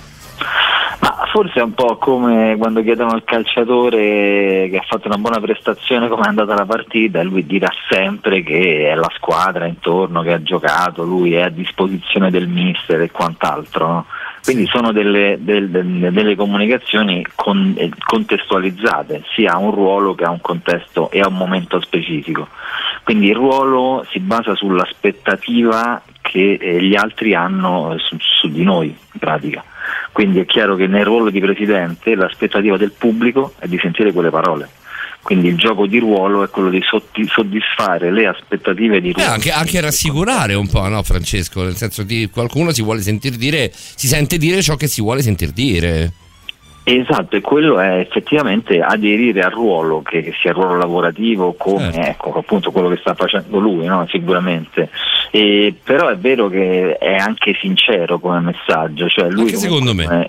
Ma 1.00 1.26
forse 1.30 1.60
è 1.60 1.62
un 1.62 1.74
po' 1.74 1.96
come 1.96 2.56
quando 2.56 2.82
chiedono 2.82 3.10
al 3.10 3.22
calciatore 3.24 4.68
che 4.70 4.78
ha 4.80 4.84
fatto 4.86 5.08
una 5.08 5.18
buona 5.18 5.40
prestazione 5.40 6.08
come 6.08 6.24
è 6.24 6.28
andata 6.28 6.54
la 6.54 6.64
partita 6.64 7.20
e 7.20 7.24
lui 7.24 7.44
dirà 7.44 7.68
sempre 7.88 8.42
che 8.42 8.90
è 8.90 8.94
la 8.94 9.10
squadra 9.14 9.66
intorno 9.66 10.22
che 10.22 10.32
ha 10.32 10.42
giocato, 10.42 11.04
lui 11.04 11.34
è 11.34 11.42
a 11.42 11.48
disposizione 11.50 12.30
del 12.30 12.48
mister 12.48 13.00
e 13.02 13.10
quant'altro. 13.10 13.86
no? 13.86 14.06
Quindi 14.42 14.66
sono 14.66 14.92
delle, 14.92 15.38
del- 15.40 15.68
del- 15.70 16.12
delle 16.12 16.36
comunicazioni 16.36 17.26
con- 17.34 17.74
eh, 17.76 17.90
contestualizzate, 17.98 19.24
sia 19.34 19.54
a 19.54 19.58
un 19.58 19.72
ruolo 19.72 20.14
che 20.14 20.24
a 20.24 20.30
un 20.30 20.40
contesto 20.40 21.10
e 21.10 21.20
a 21.20 21.26
un 21.28 21.34
momento 21.34 21.80
specifico. 21.80 22.48
Quindi 23.02 23.28
il 23.28 23.34
ruolo 23.34 24.06
si 24.10 24.20
basa 24.20 24.54
sull'aspettativa 24.54 26.00
che 26.20 26.58
eh, 26.60 26.80
gli 26.82 26.94
altri 26.96 27.34
hanno 27.34 27.96
su, 27.98 28.16
su 28.18 28.48
di 28.48 28.62
noi, 28.62 28.86
in 28.86 29.18
pratica. 29.18 29.64
Quindi 30.12 30.40
è 30.40 30.46
chiaro 30.46 30.76
che 30.76 30.86
nel 30.86 31.04
ruolo 31.04 31.30
di 31.30 31.40
presidente 31.40 32.14
l'aspettativa 32.14 32.76
del 32.76 32.92
pubblico 32.92 33.54
è 33.58 33.66
di 33.66 33.78
sentire 33.80 34.12
quelle 34.12 34.30
parole. 34.30 34.68
Quindi 35.22 35.48
il 35.48 35.56
gioco 35.56 35.86
di 35.86 35.98
ruolo 35.98 36.44
è 36.44 36.48
quello 36.48 36.70
di 36.70 36.80
soddisfare 37.26 38.12
le 38.12 38.28
aspettative 38.28 39.00
di 39.00 39.10
Beh, 39.10 39.22
ruolo. 39.22 39.32
anche, 39.32 39.50
anche 39.50 39.80
rassicurare 39.80 40.54
un 40.54 40.68
po', 40.68 40.86
no, 40.88 41.02
Francesco? 41.02 41.64
Nel 41.64 41.74
senso 41.74 42.04
di 42.04 42.30
qualcuno 42.32 42.72
si 42.72 42.80
vuole 42.80 43.00
sentir 43.00 43.32
dire, 43.32 43.72
si 43.72 44.06
sente 44.06 44.38
dire 44.38 44.62
ciò 44.62 44.76
che 44.76 44.86
si 44.86 45.00
vuole 45.00 45.22
sentir 45.22 45.50
dire. 45.50 46.12
Esatto, 46.88 47.34
e 47.34 47.40
quello 47.40 47.80
è 47.80 47.98
effettivamente 47.98 48.78
aderire 48.80 49.40
al 49.40 49.50
ruolo, 49.50 50.02
che, 50.02 50.32
sia 50.40 50.50
il 50.50 50.56
ruolo 50.56 50.76
lavorativo, 50.76 51.54
come 51.58 51.90
Certo. 51.90 52.00
ecco, 52.28 52.38
appunto 52.38 52.70
quello 52.70 52.88
che 52.90 52.98
sta 52.98 53.14
facendo 53.14 53.58
lui, 53.58 53.86
no? 53.86 54.06
sicuramente. 54.08 54.88
E, 55.32 55.74
però 55.82 56.06
è 56.06 56.16
vero 56.16 56.48
che 56.48 56.96
è 56.96 57.16
anche 57.16 57.56
sincero 57.60 58.20
come 58.20 58.38
messaggio, 58.38 59.08
cioè 59.08 59.28
lui 59.30 59.40
Anche 59.46 59.56
secondo 59.56 59.94
me. 59.94 60.04
come, 60.04 60.26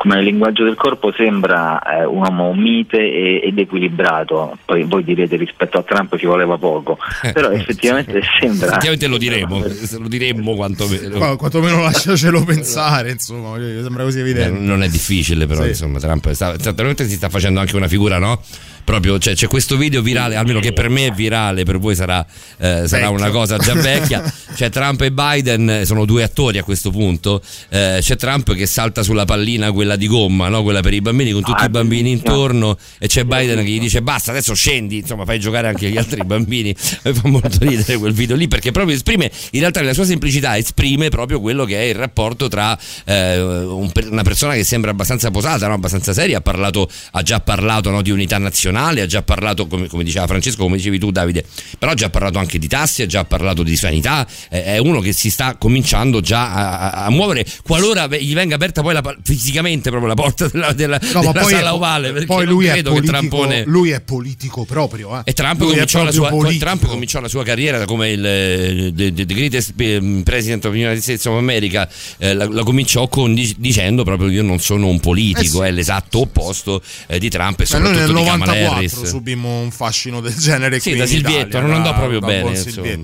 come 0.00 0.22
linguaggio 0.22 0.64
del 0.64 0.76
corpo 0.76 1.12
sembra 1.12 1.78
eh, 1.82 2.06
un 2.06 2.22
uomo 2.22 2.54
mite 2.54 2.96
e- 2.96 3.40
ed 3.44 3.58
equilibrato, 3.58 4.56
poi 4.64 4.84
voi 4.84 5.04
direte 5.04 5.36
rispetto 5.36 5.76
a 5.76 5.82
Trump 5.82 6.16
ci 6.16 6.24
voleva 6.24 6.56
poco, 6.56 6.96
però 7.34 7.50
effettivamente 7.50 8.18
sembra... 8.40 8.68
Effettivamente 8.68 9.06
lo 9.08 9.18
diremo, 9.18 9.58
lo 9.98 10.08
diremmo 10.08 10.54
quantomeno. 10.54 11.18
Qua- 11.18 11.36
quantomeno 11.36 11.82
lasciacelo 11.82 12.42
pensare, 12.44 13.10
insomma, 13.10 13.58
sembra 13.58 14.04
così 14.04 14.18
Eh, 14.18 14.22
evidente. 14.22 14.58
non 14.58 14.82
è 14.82 14.88
difficile, 14.88 15.46
però, 15.46 15.64
Sì. 15.64 15.68
insomma, 15.68 15.98
Trump 15.98 16.30
sta, 16.30 16.56
certamente 16.56 17.06
si 17.06 17.16
sta 17.16 17.28
facendo 17.28 17.60
anche 17.60 17.76
una 17.76 17.88
figura, 17.88 18.16
no? 18.16 18.40
Proprio 18.84 19.18
cioè, 19.18 19.34
c'è 19.34 19.46
questo 19.46 19.76
video 19.76 20.02
virale, 20.02 20.36
almeno 20.36 20.60
che 20.60 20.72
per 20.72 20.88
me 20.88 21.06
è 21.06 21.10
virale, 21.12 21.64
per 21.64 21.78
voi 21.78 21.94
sarà, 21.94 22.24
eh, 22.58 22.84
sarà 22.86 23.10
una 23.10 23.30
cosa 23.30 23.56
già 23.56 23.74
vecchia. 23.74 24.22
c'è 24.54 24.70
Trump 24.70 25.00
e 25.02 25.12
Biden, 25.12 25.70
eh, 25.70 25.84
sono 25.84 26.04
due 26.04 26.22
attori 26.22 26.58
a 26.58 26.64
questo 26.64 26.90
punto. 26.90 27.42
Eh, 27.68 27.98
c'è 28.00 28.16
Trump 28.16 28.54
che 28.54 28.66
salta 28.66 29.02
sulla 29.02 29.24
pallina, 29.24 29.70
quella 29.72 29.96
di 29.96 30.06
gomma, 30.06 30.48
no? 30.48 30.62
quella 30.62 30.80
per 30.80 30.94
i 30.94 31.00
bambini, 31.00 31.30
con 31.32 31.42
tutti 31.42 31.58
Ah, 31.60 31.66
i 31.66 31.68
bambini 31.68 32.10
intorno, 32.10 32.78
e 32.98 33.06
c'è 33.06 33.24
Biden 33.24 33.58
che 33.58 33.70
gli 33.70 33.80
dice 33.80 34.00
basta, 34.00 34.30
adesso 34.30 34.54
scendi, 34.54 34.98
insomma, 34.98 35.24
fai 35.26 35.38
giocare 35.38 35.68
anche 35.68 35.90
gli 35.90 35.98
altri 35.98 36.24
bambini. 36.24 36.74
Mi 37.04 37.12
fa 37.12 37.28
molto 37.28 37.58
ridere 37.60 37.98
quel 37.98 38.12
video 38.12 38.34
lì 38.34 38.48
perché 38.48 38.70
proprio 38.70 38.94
esprime, 38.94 39.30
in 39.50 39.60
realtà 39.60 39.80
nella 39.80 39.94
sua 39.94 40.04
semplicità, 40.04 40.56
esprime 40.56 41.10
proprio 41.10 41.40
quello 41.40 41.64
che 41.64 41.76
è 41.76 41.84
il 41.84 41.94
rapporto 41.94 42.48
tra 42.48 42.78
eh, 43.04 43.40
un 43.40 43.90
una 44.08 44.22
persona 44.22 44.54
che 44.54 44.64
sembra 44.64 44.90
abbastanza 44.90 45.30
posata, 45.30 45.66
no? 45.66 45.74
abbastanza 45.74 46.12
seria, 46.12 46.38
ha, 46.38 46.40
parlato, 46.40 46.88
ha 47.12 47.22
già 47.22 47.40
parlato 47.40 47.90
no, 47.90 48.02
di 48.02 48.10
unità 48.10 48.38
nazionale, 48.38 48.69
ha 48.78 49.06
già 49.06 49.22
parlato, 49.22 49.66
come, 49.66 49.86
come 49.88 50.04
diceva 50.04 50.26
Francesco, 50.26 50.62
come 50.62 50.76
dicevi 50.76 50.98
tu 50.98 51.10
Davide, 51.10 51.44
però 51.78 51.92
ha 51.92 51.94
già 51.94 52.10
parlato 52.10 52.38
anche 52.38 52.58
di 52.58 52.68
tassi, 52.68 53.02
ha 53.02 53.06
già 53.06 53.24
parlato 53.24 53.62
di 53.62 53.76
sanità, 53.76 54.26
eh, 54.50 54.64
è 54.64 54.78
uno 54.78 55.00
che 55.00 55.12
si 55.12 55.30
sta 55.30 55.56
cominciando 55.56 56.20
già 56.20 56.52
a, 56.52 56.78
a- 56.90 57.04
a 57.06 57.10
muovere, 57.10 57.44
qualora 57.62 58.06
gli 58.06 58.34
venga 58.34 58.54
aperta 58.54 58.82
poi 58.82 58.94
la, 58.94 59.02
fisicamente 59.22 59.90
proprio 59.90 60.08
la 60.08 60.14
porta 60.14 60.48
della, 60.48 60.72
della, 60.72 60.98
No, 61.12 61.20
della 61.32 61.42
sala 61.44 61.70
è, 61.70 61.72
ovale, 61.72 62.12
perché 62.12 62.26
poi 62.26 62.46
lui, 62.46 62.66
è 62.66 62.82
politico, 62.82 63.00
Trampone... 63.00 63.64
lui 63.66 63.90
è 63.90 64.00
politico 64.00 64.64
proprio. 64.64 65.18
Eh. 65.18 65.22
E 65.24 65.32
Trump 65.32 65.58
cominciò, 65.60 66.04
la 66.04 66.10
proprio 66.10 66.50
sua. 66.50 66.58
Trump 66.58 66.86
cominciò 66.86 67.20
la 67.20 67.28
sua 67.28 67.42
carriera 67.44 67.84
come 67.84 68.10
il 68.10 68.92
the, 68.94 69.12
the 69.12 69.24
greatest 69.24 69.72
eh, 69.76 70.20
president 70.24 70.64
of 70.64 70.72
the 70.72 70.78
United 70.78 71.00
States 71.02 71.24
of 71.26 71.36
America, 71.36 71.88
eh, 72.18 72.34
la, 72.34 72.46
la 72.48 72.62
cominciò 72.62 73.08
con, 73.08 73.34
dic- 73.34 73.56
dicendo 73.58 74.04
proprio 74.04 74.28
io 74.30 74.42
non 74.42 74.58
sono 74.60 74.86
un 74.88 75.00
politico, 75.00 75.62
Eh 75.62 75.66
sì. 75.66 75.70
è 75.70 75.72
l'esatto 75.72 76.20
opposto 76.20 76.82
eh, 77.06 77.18
di 77.18 77.28
Trump 77.30 77.60
e 77.60 77.66
soprattutto 77.66 78.12
di 78.12 78.24
Kamala 78.24 78.52
94 78.52 78.54
Harris. 78.64 79.02
subimmo 79.04 79.60
un 79.60 79.70
fascino 79.70 80.20
del 80.20 80.34
genere 80.34 80.80
Sì, 80.80 80.94
da 80.96 81.06
Silvietto, 81.06 81.46
Italia, 81.48 81.60
non 81.66 81.76
andò 81.76 81.90
da- 81.90 81.96
proprio 81.96 82.20
da 82.20 82.26
bene. 82.26 82.54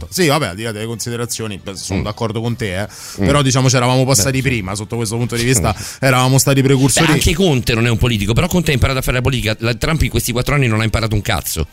Sì, 0.09 0.27
vabbè, 0.27 0.47
al 0.49 0.55
di 0.57 0.63
là 0.63 0.73
delle 0.73 0.87
considerazioni, 0.87 1.61
sono 1.75 2.01
Mm. 2.01 2.03
d'accordo 2.05 2.41
con 2.41 2.57
te, 2.57 2.81
eh. 2.83 2.89
Mm. 3.21 3.27
però 3.27 3.43
diciamo 3.43 3.69
ci 3.69 3.77
eravamo 3.77 4.05
passati 4.05 4.41
Beh, 4.41 4.49
prima, 4.49 4.75
sotto 4.75 4.97
questo 4.97 5.17
punto 5.17 5.37
di 5.37 5.45
vista 5.45 5.75
eravamo 6.01 6.39
stati 6.39 6.63
precursori. 6.63 7.07
Beh, 7.07 7.13
anche 7.13 7.35
Conte 7.35 7.75
non 7.75 7.87
è 7.87 7.91
un 7.91 7.99
politico, 7.99 8.33
però 8.33 8.47
Conte 8.47 8.71
ha 8.71 8.75
imparato 8.75 8.99
a 8.99 9.03
fare 9.03 9.17
la 9.17 9.23
politica. 9.23 9.57
La- 9.61 9.75
Trump 9.75 10.03
in 10.03 10.11
questi 10.11 10.33
quattro 10.33 10.55
anni 10.55 10.67
non 10.67 10.81
ha 10.81 10.85
imparato 10.85 11.15
un 11.15 11.23
cazzo. 11.23 11.67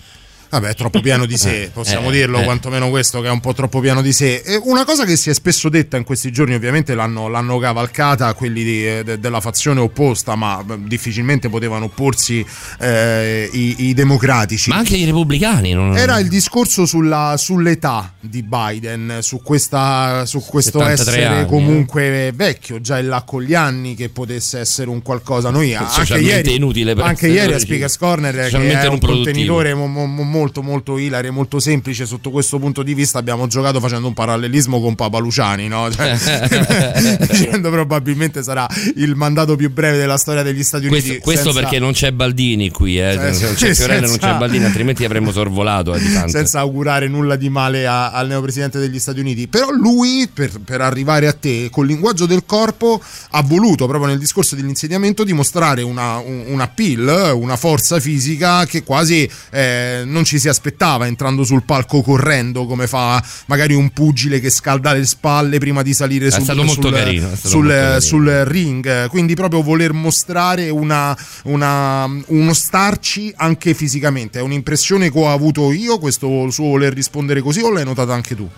Vabbè, 0.53 0.69
è 0.69 0.75
troppo 0.75 0.99
pieno 1.01 1.25
di 1.25 1.35
sé, 1.35 1.63
Eh, 1.63 1.69
possiamo 1.69 2.09
eh, 2.09 2.11
dirlo, 2.11 2.39
eh. 2.39 2.43
quantomeno 2.43 2.89
questo 2.91 3.21
che 3.21 3.27
è 3.27 3.31
un 3.31 3.39
po' 3.39 3.53
troppo 3.53 3.79
pieno 3.79 4.03
di 4.03 4.13
sé. 4.13 4.43
E 4.45 4.61
una 4.65 4.85
cosa 4.85 5.03
che 5.03 5.15
si 5.15 5.31
è 5.31 5.33
spesso 5.33 5.67
detta 5.67 5.97
in 5.97 6.03
questi 6.03 6.31
giorni, 6.31 6.53
ovviamente 6.53 6.93
l'hanno, 6.93 7.27
l'hanno 7.27 7.57
cavalcata 7.57 8.31
quelli 8.35 8.63
di- 8.63 8.87
eh, 8.87 9.03
de- 9.03 9.19
della 9.19 9.39
fazione 9.41 9.79
opposta, 9.79 10.35
ma 10.35 10.59
eh, 10.61 10.77
difficilmente 10.85 11.49
potevano 11.49 11.85
opporsi 11.85 12.45
eh, 12.79 13.49
i, 13.51 13.87
i 13.87 13.93
democratici. 13.95 14.69
Ma 14.69 14.77
anche 14.77 14.95
i 14.95 15.05
repubblicani. 15.05 15.73
Non... 15.73 15.97
Era 15.97 16.19
il 16.19 16.27
discorso 16.27 16.85
sulla- 16.85 17.35
sull'età 17.35 18.13
di 18.19 18.43
Biden, 18.43 19.17
su, 19.21 19.41
questa, 19.41 20.25
su 20.27 20.39
questo 20.45 20.79
73 20.79 20.93
essere 20.93 21.25
anni, 21.25 21.47
comunque 21.47 22.31
vecchio, 22.35 22.79
già 22.79 22.99
in 22.99 23.07
là 23.07 23.23
con 23.23 23.41
gli 23.41 23.55
anni, 23.55 23.95
che 23.95 24.09
potesse 24.09 24.59
essere 24.59 24.89
un 24.89 25.01
qualcosa. 25.01 25.49
Noi 25.49 25.73
anche 25.73 26.19
ieri, 26.19 26.55
inutile 26.55 26.93
per 26.93 27.05
anche 27.05 27.27
ieri 27.27 27.53
a. 27.53 27.59
Speakers 27.59 27.97
Corner, 27.97 28.33
che 28.35 28.49
è 28.49 28.87
un 28.87 28.99
produttivo. 28.99 29.13
contenitore 29.23 29.73
mo- 29.73 29.87
mo- 29.87 30.05
mo- 30.05 30.23
molto 30.43 30.61
molto 30.61 30.97
ilare, 30.97 31.29
molto 31.31 31.59
semplice 31.61 32.05
sotto 32.05 32.29
questo 32.29 32.59
punto 32.59 32.83
di 32.83 32.93
vista, 32.93 33.17
abbiamo 33.17 33.47
giocato 33.47 33.79
facendo 33.79 34.07
un 34.07 34.13
parallelismo 34.13 34.81
con 34.81 34.93
Papa 34.95 35.17
Luciani, 35.19 35.69
no? 35.69 35.89
Cioè, 35.89 36.17
dicendo 37.31 37.69
probabilmente 37.69 38.43
sarà 38.43 38.67
il 38.97 39.15
mandato 39.15 39.55
più 39.55 39.71
breve 39.71 39.97
della 39.97 40.17
storia 40.17 40.43
degli 40.43 40.63
Stati 40.63 40.87
Uniti. 40.87 41.19
Questo, 41.19 41.51
senza- 41.51 41.61
perché 41.61 41.79
non 41.79 41.93
c'è 41.93 42.11
Baldini 42.11 42.69
qui, 42.71 42.99
eh. 42.99 43.13
Se 43.31 43.45
non 43.45 43.53
c'è 43.55 43.73
Fiorello, 43.73 44.01
non 44.01 44.09
senza- 44.11 44.33
c'è 44.33 44.37
Baldini, 44.37 44.65
altrimenti 44.65 45.05
avremmo 45.05 45.31
sorvolato. 45.31 45.93
Eh, 45.95 46.01
senza 46.27 46.59
augurare 46.59 47.07
nulla 47.07 47.37
di 47.37 47.47
male 47.49 47.87
a- 47.87 48.11
al 48.11 48.27
neopresidente 48.27 48.79
degli 48.79 48.99
Stati 48.99 49.21
Uniti. 49.21 49.47
Però 49.47 49.69
lui, 49.71 50.27
per, 50.31 50.51
per 50.63 50.81
arrivare 50.81 51.27
a 51.27 51.33
te, 51.33 51.69
col 51.71 51.87
linguaggio 51.87 52.25
del 52.25 52.43
corpo, 52.45 53.01
ha 53.31 53.41
voluto 53.41 53.87
proprio 53.87 54.09
nel 54.09 54.19
discorso 54.19 54.55
dell'insediamento 54.55 55.23
dimostrare 55.23 55.81
una, 55.83 56.17
un, 56.17 56.43
un 56.47 56.59
appeal, 56.59 57.31
una 57.35 57.55
forza 57.55 57.99
fisica 58.01 58.65
che 58.65 58.83
quasi 58.83 59.29
eh, 59.51 60.01
non 60.05 60.23
ci 60.25 60.32
si 60.39 60.47
aspettava 60.47 61.07
entrando 61.07 61.43
sul 61.43 61.63
palco 61.63 62.01
correndo 62.01 62.65
come 62.65 62.87
fa 62.87 63.23
magari 63.47 63.73
un 63.73 63.89
pugile 63.91 64.39
che 64.39 64.49
scalda 64.49 64.93
le 64.93 65.05
spalle 65.05 65.57
prima 65.57 65.81
di 65.81 65.93
salire 65.93 66.27
È 66.27 66.31
sul, 66.31 66.43
stato 66.43 66.63
molto 66.63 66.87
sul- 66.87 66.93
carino, 66.93 67.31
è 67.31 67.35
stato 67.35 67.47
sul- 67.49 67.97
sul 67.99 68.27
ring. 68.45 69.07
Quindi 69.09 69.33
proprio 69.35 69.61
voler 69.61 69.93
mostrare 69.93 70.69
una, 70.69 71.15
una- 71.43 72.05
uno 72.27 72.53
starci 72.53 73.33
anche 73.35 73.73
fisicamente. 73.73 74.39
È 74.39 74.41
un'impressione 74.41 75.11
che 75.11 75.17
ho 75.19 75.29
avuto 75.29 75.71
io, 75.71 75.97
questo 75.99 76.49
suo 76.49 76.65
voler 76.69 76.93
rispondere 76.93 77.41
così, 77.41 77.61
o 77.61 77.71
l'hai 77.71 77.83
notata 77.85 78.13
anche 78.13 78.35
tu? 78.35 78.49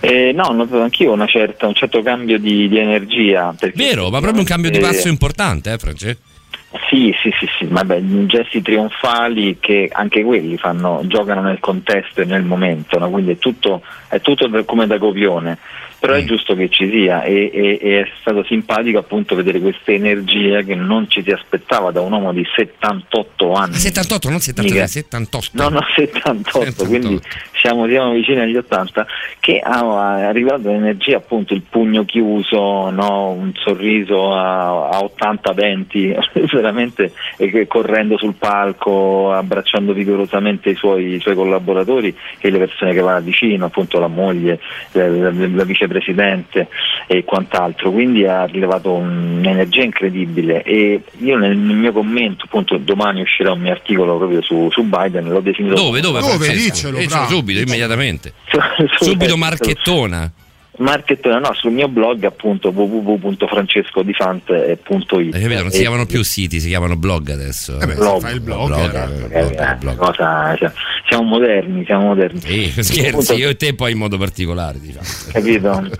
Eh, 0.00 0.32
no, 0.34 0.44
ho 0.46 0.52
notato 0.52 0.82
anch'io 0.82 1.12
una 1.12 1.26
certa, 1.26 1.68
un 1.68 1.74
certo 1.74 2.02
cambio 2.02 2.36
di, 2.38 2.68
di 2.68 2.76
energia. 2.76 3.54
Vero, 3.74 4.10
ma 4.10 4.18
proprio 4.20 4.40
un 4.40 4.46
cambio 4.46 4.70
di 4.70 4.78
Eh, 4.78 4.80
passo 4.80 5.06
importante, 5.08 5.72
eh, 5.72 5.78
Francesco? 5.78 6.18
Sì, 6.88 7.14
sì, 7.22 7.30
sì, 7.38 7.46
sì, 7.58 7.66
vabbè, 7.66 8.00
gesti 8.26 8.62
trionfali 8.62 9.58
che 9.60 9.88
anche 9.92 10.22
quelli 10.24 10.56
fanno, 10.56 11.02
giocano 11.04 11.42
nel 11.42 11.60
contesto 11.60 12.22
e 12.22 12.24
nel 12.24 12.44
momento, 12.44 12.98
no? 12.98 13.10
quindi 13.10 13.32
è 13.32 13.38
tutto, 13.38 13.82
è 14.08 14.20
tutto 14.22 14.48
come 14.64 14.86
da 14.86 14.98
copione, 14.98 15.58
però 15.98 16.14
Mm. 16.14 16.16
è 16.16 16.24
giusto 16.24 16.54
che 16.54 16.68
ci 16.70 16.88
sia 16.90 17.22
e, 17.24 17.50
e- 17.52 17.78
e 17.80 18.00
è 18.00 18.10
stato 18.20 18.42
simpatico 18.44 18.98
appunto 18.98 19.34
vedere 19.34 19.60
questa 19.60 19.92
energia 19.92 20.62
che 20.62 20.74
non 20.74 21.10
ci 21.10 21.22
si 21.22 21.30
aspettava 21.30 21.90
da 21.90 22.00
un 22.00 22.12
uomo 22.12 22.32
di 22.32 22.42
78 22.56 23.52
anni. 23.52 23.74
78, 23.74 24.30
non 24.30 24.40
73, 24.40 24.72
Mica- 24.74 24.86
78. 24.86 25.62
No, 25.62 25.68
no, 25.68 25.80
78, 25.94 26.86
quindi 26.86 27.20
siamo, 27.62 27.86
siamo 27.86 28.10
vicini 28.10 28.40
agli 28.40 28.56
80, 28.56 29.06
che 29.38 29.60
ha, 29.60 30.30
rivelato 30.32 30.68
l'energia, 30.68 31.18
appunto 31.18 31.54
il 31.54 31.62
pugno 31.62 32.04
chiuso, 32.04 32.90
no? 32.90 33.30
un 33.30 33.52
sorriso 33.54 34.34
a, 34.34 34.88
a 34.88 34.98
80 34.98 35.52
denti, 35.52 36.12
veramente 36.52 37.12
e 37.36 37.50
che 37.50 37.68
correndo 37.68 38.18
sul 38.18 38.34
palco, 38.34 39.32
abbracciando 39.32 39.92
vigorosamente 39.92 40.70
i 40.70 40.74
suoi, 40.74 41.14
i 41.14 41.20
suoi 41.20 41.36
collaboratori 41.36 42.14
e 42.40 42.50
le 42.50 42.58
persone 42.58 42.92
che 42.92 43.00
vanno 43.00 43.20
vicino, 43.20 43.66
appunto 43.66 44.00
la 44.00 44.08
moglie, 44.08 44.58
la, 44.92 45.08
la- 45.08 45.30
la 45.30 45.64
vicepresidente 45.64 46.66
e 47.06 47.24
quant'altro, 47.24 47.92
quindi 47.92 48.26
ha 48.26 48.44
rilevato 48.44 48.92
un'energia 48.92 49.82
incredibile 49.82 50.62
e 50.62 51.02
io 51.18 51.36
nel, 51.36 51.56
nel 51.56 51.76
mio 51.76 51.92
commento, 51.92 52.44
appunto 52.46 52.76
domani 52.76 53.20
uscirà 53.20 53.52
un 53.52 53.60
mio 53.60 53.70
articolo 53.70 54.16
proprio 54.16 54.42
su, 54.42 54.68
su 54.70 54.82
Biden, 54.82 55.28
l'ho 55.28 55.40
definito 55.40 55.74
Dove, 55.74 56.00
dove? 56.00 56.20
Dove? 56.20 56.50
Dicelo 56.52 56.98
bravo. 57.06 57.26
Subito, 57.60 57.68
immediatamente. 57.68 58.32
Su- 58.50 58.58
Subito 59.04 59.30
su- 59.32 59.36
marchettona. 59.36 60.32
Marchettone, 60.78 61.38
no, 61.38 61.52
sul 61.52 61.70
mio 61.70 61.86
blog 61.86 62.24
appunto 62.24 62.70
www.francescodifante.it 62.70 65.30
capito? 65.30 65.62
Non 65.62 65.70
si 65.70 65.80
chiamano 65.80 66.06
più 66.06 66.22
siti, 66.24 66.60
si 66.60 66.68
chiamano 66.68 66.96
blog 66.96 67.28
adesso. 67.28 67.78
Eh 67.78 67.84
beh, 67.86 67.94
Blog, 67.94 68.20
fai 68.22 68.32
il 68.34 68.40
blog. 68.40 68.68
blog, 68.68 69.30
eh. 69.30 69.38
eh, 69.38 69.54
eh, 69.54 69.74
blog. 69.78 69.96
cosa- 69.96 70.54
cioè, 70.56 70.72
siamo 71.08 71.24
moderni, 71.24 71.84
siamo 71.84 72.06
moderni. 72.06 72.40
Sì, 72.40 72.70
scherzi, 72.82 73.06
Appunto, 73.08 73.34
io 73.34 73.50
e 73.50 73.56
te 73.56 73.74
poi 73.74 73.92
in 73.92 73.98
modo 73.98 74.16
particolare, 74.16 74.80
diciamo. 74.80 75.04
capito? 75.32 75.90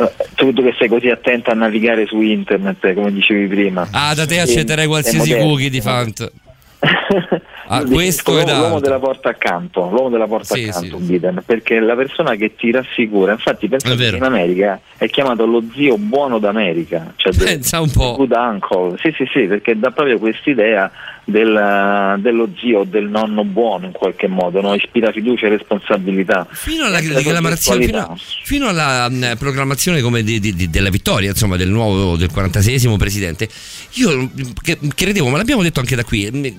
Tu, 0.34 0.50
tu 0.54 0.62
che 0.62 0.74
sei 0.78 0.88
così 0.88 1.10
attento 1.10 1.50
a 1.50 1.54
navigare 1.54 2.06
su 2.06 2.22
internet, 2.22 2.94
come 2.94 3.12
dicevi 3.12 3.46
prima. 3.48 3.86
Ah, 3.90 4.14
da 4.14 4.24
te 4.24 4.40
accetterei 4.40 4.86
qualsiasi 4.86 5.36
cookie 5.36 5.68
di 5.68 5.82
Fant. 5.82 6.32
Ah, 7.72 7.84
questo 7.84 8.36
ed 8.36 8.48
l'uomo, 8.48 8.80
della 8.80 8.98
porta 8.98 9.28
accanto, 9.28 9.88
l'uomo 9.90 10.08
della 10.08 10.26
porta 10.26 10.54
Sì, 10.56 10.64
accanto 10.68 10.98
sì. 10.98 11.04
Biden, 11.04 11.42
perché 11.46 11.76
è 11.76 11.80
la 11.80 11.94
persona 11.94 12.34
che 12.34 12.56
ti 12.56 12.72
rassicura. 12.72 13.30
Infatti, 13.30 13.66
È 13.66 13.94
vero. 13.94 14.10
che 14.10 14.16
in 14.16 14.22
America 14.24 14.80
è 14.96 15.08
chiamato 15.08 15.46
lo 15.46 15.62
zio 15.72 15.96
buono 15.96 16.40
d'America, 16.40 17.12
cioè 17.14 17.32
Pensa 17.32 17.80
un 17.80 17.90
po'. 17.92 18.16
good 18.16 18.32
uncle. 18.32 18.96
Sì, 18.98 19.12
sì, 19.16 19.24
sì, 19.32 19.44
perché 19.46 19.78
dà 19.78 19.92
proprio 19.92 20.18
quest'idea 20.18 20.90
del- 21.24 22.16
dello 22.20 22.48
zio 22.58 22.80
o 22.80 22.84
del 22.84 23.08
nonno 23.08 23.44
buono 23.44 23.86
in 23.86 23.92
qualche 23.92 24.26
modo, 24.28 24.60
no? 24.60 24.74
ispira 24.74 25.12
fiducia 25.12 25.46
e 25.46 25.50
responsabilità. 25.50 26.46
Fino 26.50 26.84
alla 26.84 27.00
declamazione, 27.00 27.84
fino, 27.86 28.18
fino 28.42 28.68
alla 28.68 29.08
mh, 29.08 29.36
proclamazione 29.38 30.00
come 30.00 30.22
di- 30.22 30.40
di- 30.40 30.54
di- 30.54 30.70
della 30.70 30.90
vittoria, 30.90 31.30
insomma, 31.30 31.56
del 31.56 31.68
nuovo, 31.68 32.16
del 32.16 32.30
46esimo 32.34 32.96
presidente, 32.96 33.48
io 33.94 34.16
mh, 34.16 34.52
che- 34.62 34.78
credevo, 34.94 35.28
ma 35.28 35.36
l'abbiamo 35.36 35.62
detto 35.62 35.80
anche 35.80 35.96
da 35.96 36.04
qui, 36.04 36.28
mh, 36.30 36.54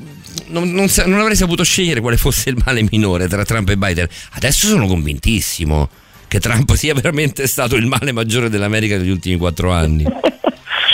non, 0.47 0.71
non 0.71 0.87
non 1.05 1.19
avrei 1.19 1.35
saputo 1.35 1.63
scegliere 1.63 2.01
quale 2.01 2.17
fosse 2.17 2.49
il 2.49 2.61
male 2.65 2.85
minore 2.91 3.27
tra 3.27 3.43
Trump 3.45 3.69
e 3.69 3.77
Biden. 3.77 4.07
Adesso 4.31 4.67
sono 4.67 4.85
convintissimo 4.87 5.89
che 6.27 6.39
Trump 6.39 6.73
sia 6.75 6.93
veramente 6.93 7.45
stato 7.47 7.75
il 7.75 7.85
male 7.87 8.11
maggiore 8.13 8.49
dell'America 8.49 8.97
negli 8.97 9.09
ultimi 9.09 9.37
quattro 9.37 9.71
anni. 9.71 10.05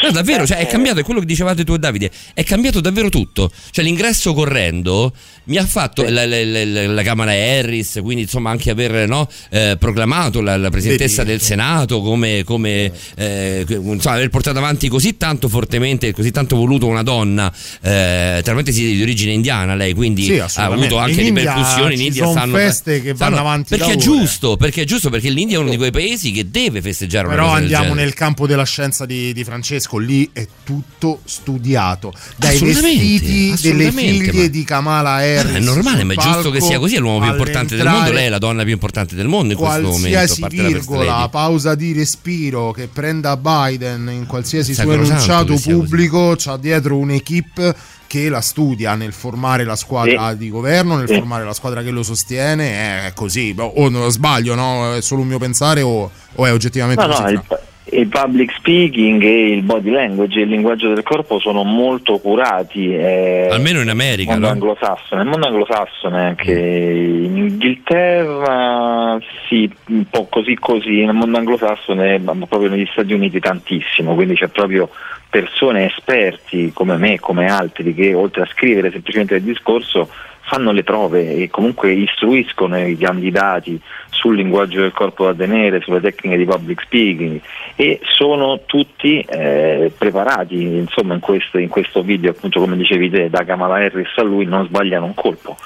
No, 0.03 0.11
davvero, 0.11 0.45
cioè, 0.45 0.57
è 0.57 0.61
Eh. 0.63 0.67
cambiato, 0.67 0.99
è 0.99 1.03
quello 1.03 1.19
che 1.19 1.25
dicevate 1.25 1.63
tu 1.63 1.73
e 1.73 1.79
Davide, 1.79 2.11
è 2.33 2.43
cambiato 2.43 2.79
davvero 2.81 3.09
tutto. 3.09 3.51
Cioè 3.71 3.83
l'ingresso 3.83 4.33
correndo 4.33 5.11
mi 5.45 5.57
ha 5.57 5.65
fatto 5.65 6.03
la, 6.03 6.25
la- 6.25 6.43
la- 6.43 6.87
la 6.87 7.03
Camera 7.03 7.31
Harris, 7.31 7.99
quindi 8.03 8.23
insomma 8.23 8.49
anche 8.51 8.69
aver 8.69 9.07
no, 9.07 9.27
eh, 9.49 9.75
proclamato 9.79 10.41
la, 10.41 10.69
presidentessa 10.69 11.23
del 11.23 11.41
Senato 11.41 12.01
come, 12.01 12.43
come 12.43 12.91
eh, 13.15 13.65
insomma, 13.67 14.15
aver 14.15 14.29
portato 14.29 14.57
avanti 14.57 14.87
così 14.89 15.15
tanto 15.17 15.47
fortemente, 15.47 16.11
così 16.13 16.31
tanto 16.31 16.55
voluto 16.57 16.85
una 16.87 17.01
donna, 17.03 17.51
eh, 17.81 18.41
tra 18.43 18.51
parentesi 18.51 18.95
di 18.95 19.01
origine 19.01 19.31
indiana 19.31 19.73
lei, 19.75 19.93
quindi 19.93 20.23
Sì, 20.23 20.37
ha 20.39 20.49
avuto 20.65 20.97
anche 20.97 21.21
In 21.21 21.33
ripercussioni 21.33 21.93
in 21.95 22.01
India. 22.01 22.23
son 22.25 22.31
stanno, 22.33 22.55
feste 22.57 23.01
che 23.01 23.13
vanno 23.13 23.37
avanti 23.37 23.77
perché 23.77 23.93
è 23.93 23.95
giusto, 23.95 24.57
perché 24.57 24.81
è 24.81 24.85
giusto, 24.85 25.09
perché 25.09 25.29
l'India 25.29 25.57
è 25.57 25.59
uno 25.59 25.69
di 25.69 25.77
quei 25.77 25.91
paesi 25.91 26.31
che 26.31 26.49
deve 26.51 26.81
festeggiare 26.81 27.25
una 27.27 27.35
Però 27.35 27.47
andiamo 27.49 27.93
nel 27.93 28.13
campo 28.13 28.45
della 28.47 28.65
scienza 28.65 29.05
di, 29.05 29.31
di 29.33 29.43
Francesco, 29.45 29.86
lì 29.95 30.29
è 30.33 30.45
tutto 30.65 31.21
studiato. 31.23 32.11
Dai 32.35 32.59
vestiti 32.59 33.53
delle 33.61 33.91
figlie 33.93 34.41
ma- 34.41 34.47
di 34.47 34.63
Kamala 34.65 35.11
Harris. 35.11 35.53
Ah, 35.53 35.57
è 35.57 35.59
normale, 35.59 36.03
ma 36.03 36.13
è 36.13 36.17
giusto 36.17 36.51
che 36.51 36.59
sia 36.59 36.77
così, 36.79 36.95
è 36.95 36.99
l'uomo 36.99 37.19
più 37.21 37.31
importante 37.31 37.77
del 37.77 37.87
mondo, 37.87 38.11
lei 38.11 38.25
è 38.25 38.29
la 38.29 38.37
donna 38.37 38.63
più 38.63 38.73
importante 38.73 39.15
del 39.15 39.27
mondo 39.27 39.53
in 39.53 39.59
questo 39.59 39.81
momento, 39.81 40.09
Qualsiasi 40.09 40.45
virgola, 40.49 41.29
pausa 41.29 41.75
di 41.75 41.93
respiro 41.93 42.71
che 42.71 42.87
prenda 42.91 43.37
Biden 43.37 44.09
in 44.11 44.25
qualsiasi 44.25 44.73
suo 44.73 44.91
enunciato 44.91 45.55
pubblico, 45.55 46.35
c'ha 46.37 46.57
dietro 46.57 46.97
un'equipe 46.97 47.75
che 48.07 48.29
la 48.29 48.41
studia 48.41 48.95
nel 48.95 49.11
formare 49.13 49.63
la 49.65 49.75
squadra 49.75 50.33
di 50.33 50.49
governo, 50.49 50.95
nel 50.95 51.07
Sì. 51.07 51.15
formare 51.15 51.43
la 51.43 51.53
squadra 51.53 51.83
che 51.83 51.91
lo 51.91 52.03
sostiene, 52.03 53.05
è 53.07 53.13
così. 53.13 53.53
O 53.57 53.89
non 53.89 54.09
sbaglio, 54.11 54.55
no? 54.55 54.95
È 54.95 55.01
solo 55.01 55.21
un 55.21 55.27
mio 55.27 55.37
pensare 55.39 55.81
o, 55.81 56.09
o 56.35 56.45
è 56.45 56.51
oggettivamente 56.53 57.05
No, 57.05 57.09
così? 57.13 57.21
no, 57.21 57.29
il, 57.29 57.43
il 57.91 58.07
public 58.07 58.51
speaking 58.53 59.21
e 59.23 59.51
il 59.53 59.63
body 59.63 59.89
language 59.89 60.39
e 60.39 60.43
il 60.43 60.49
linguaggio 60.49 60.93
del 60.93 61.03
corpo 61.03 61.39
sono 61.39 61.63
molto 61.63 62.17
curati. 62.19 62.93
eh, 62.93 63.47
Almeno 63.49 63.81
in 63.81 63.89
America, 63.89 64.31
nel 64.31 64.41
mondo 64.41 64.47
no? 64.47 64.71
anglosassone, 64.71 65.21
nel 65.21 65.31
mondo 65.31 65.47
anglosassone 65.47 66.21
anche 66.21 66.51
in 66.51 67.37
Inghilterra 67.37 69.19
sì, 69.47 69.71
un 69.87 70.05
po' 70.09 70.27
così 70.29 70.55
così, 70.55 71.05
nel 71.05 71.13
mondo 71.13 71.37
anglosassone, 71.37 72.19
ma 72.19 72.33
proprio 72.47 72.69
negli 72.69 72.87
Stati 72.91 73.13
Uniti 73.13 73.39
tantissimo, 73.39 74.15
quindi 74.15 74.35
c'è 74.35 74.47
proprio 74.47 74.89
persone 75.29 75.85
esperti 75.87 76.71
come 76.73 76.97
me, 76.97 77.19
come 77.19 77.45
altri, 77.47 77.93
che 77.93 78.13
oltre 78.13 78.43
a 78.43 78.49
scrivere 78.51 78.91
semplicemente 78.91 79.35
il 79.35 79.43
discorso 79.43 80.09
fanno 80.47 80.71
le 80.71 80.83
prove 80.83 81.35
e 81.35 81.49
comunque 81.49 81.91
istruiscono 81.91 82.77
i 82.79 82.97
candidati 82.97 83.79
sul 84.09 84.35
linguaggio 84.35 84.81
del 84.81 84.93
corpo 84.93 85.25
da 85.25 85.33
tenere, 85.33 85.81
sulle 85.81 85.99
tecniche 85.99 86.37
di 86.37 86.45
public 86.45 86.81
speaking 86.81 87.39
e 87.75 87.99
sono 88.15 88.61
tutti 88.65 89.19
eh, 89.21 89.91
preparati 89.95 90.61
insomma 90.61 91.13
in 91.13 91.19
questo, 91.19 91.57
in 91.57 91.67
questo 91.67 92.01
video 92.01 92.31
appunto 92.31 92.61
come 92.61 92.77
dicevi 92.77 93.09
te 93.09 93.29
da 93.29 93.43
Kamala 93.43 93.75
Harris 93.75 94.17
a 94.17 94.23
lui 94.23 94.45
non 94.45 94.65
sbagliano 94.65 95.05
un 95.05 95.13
colpo 95.13 95.57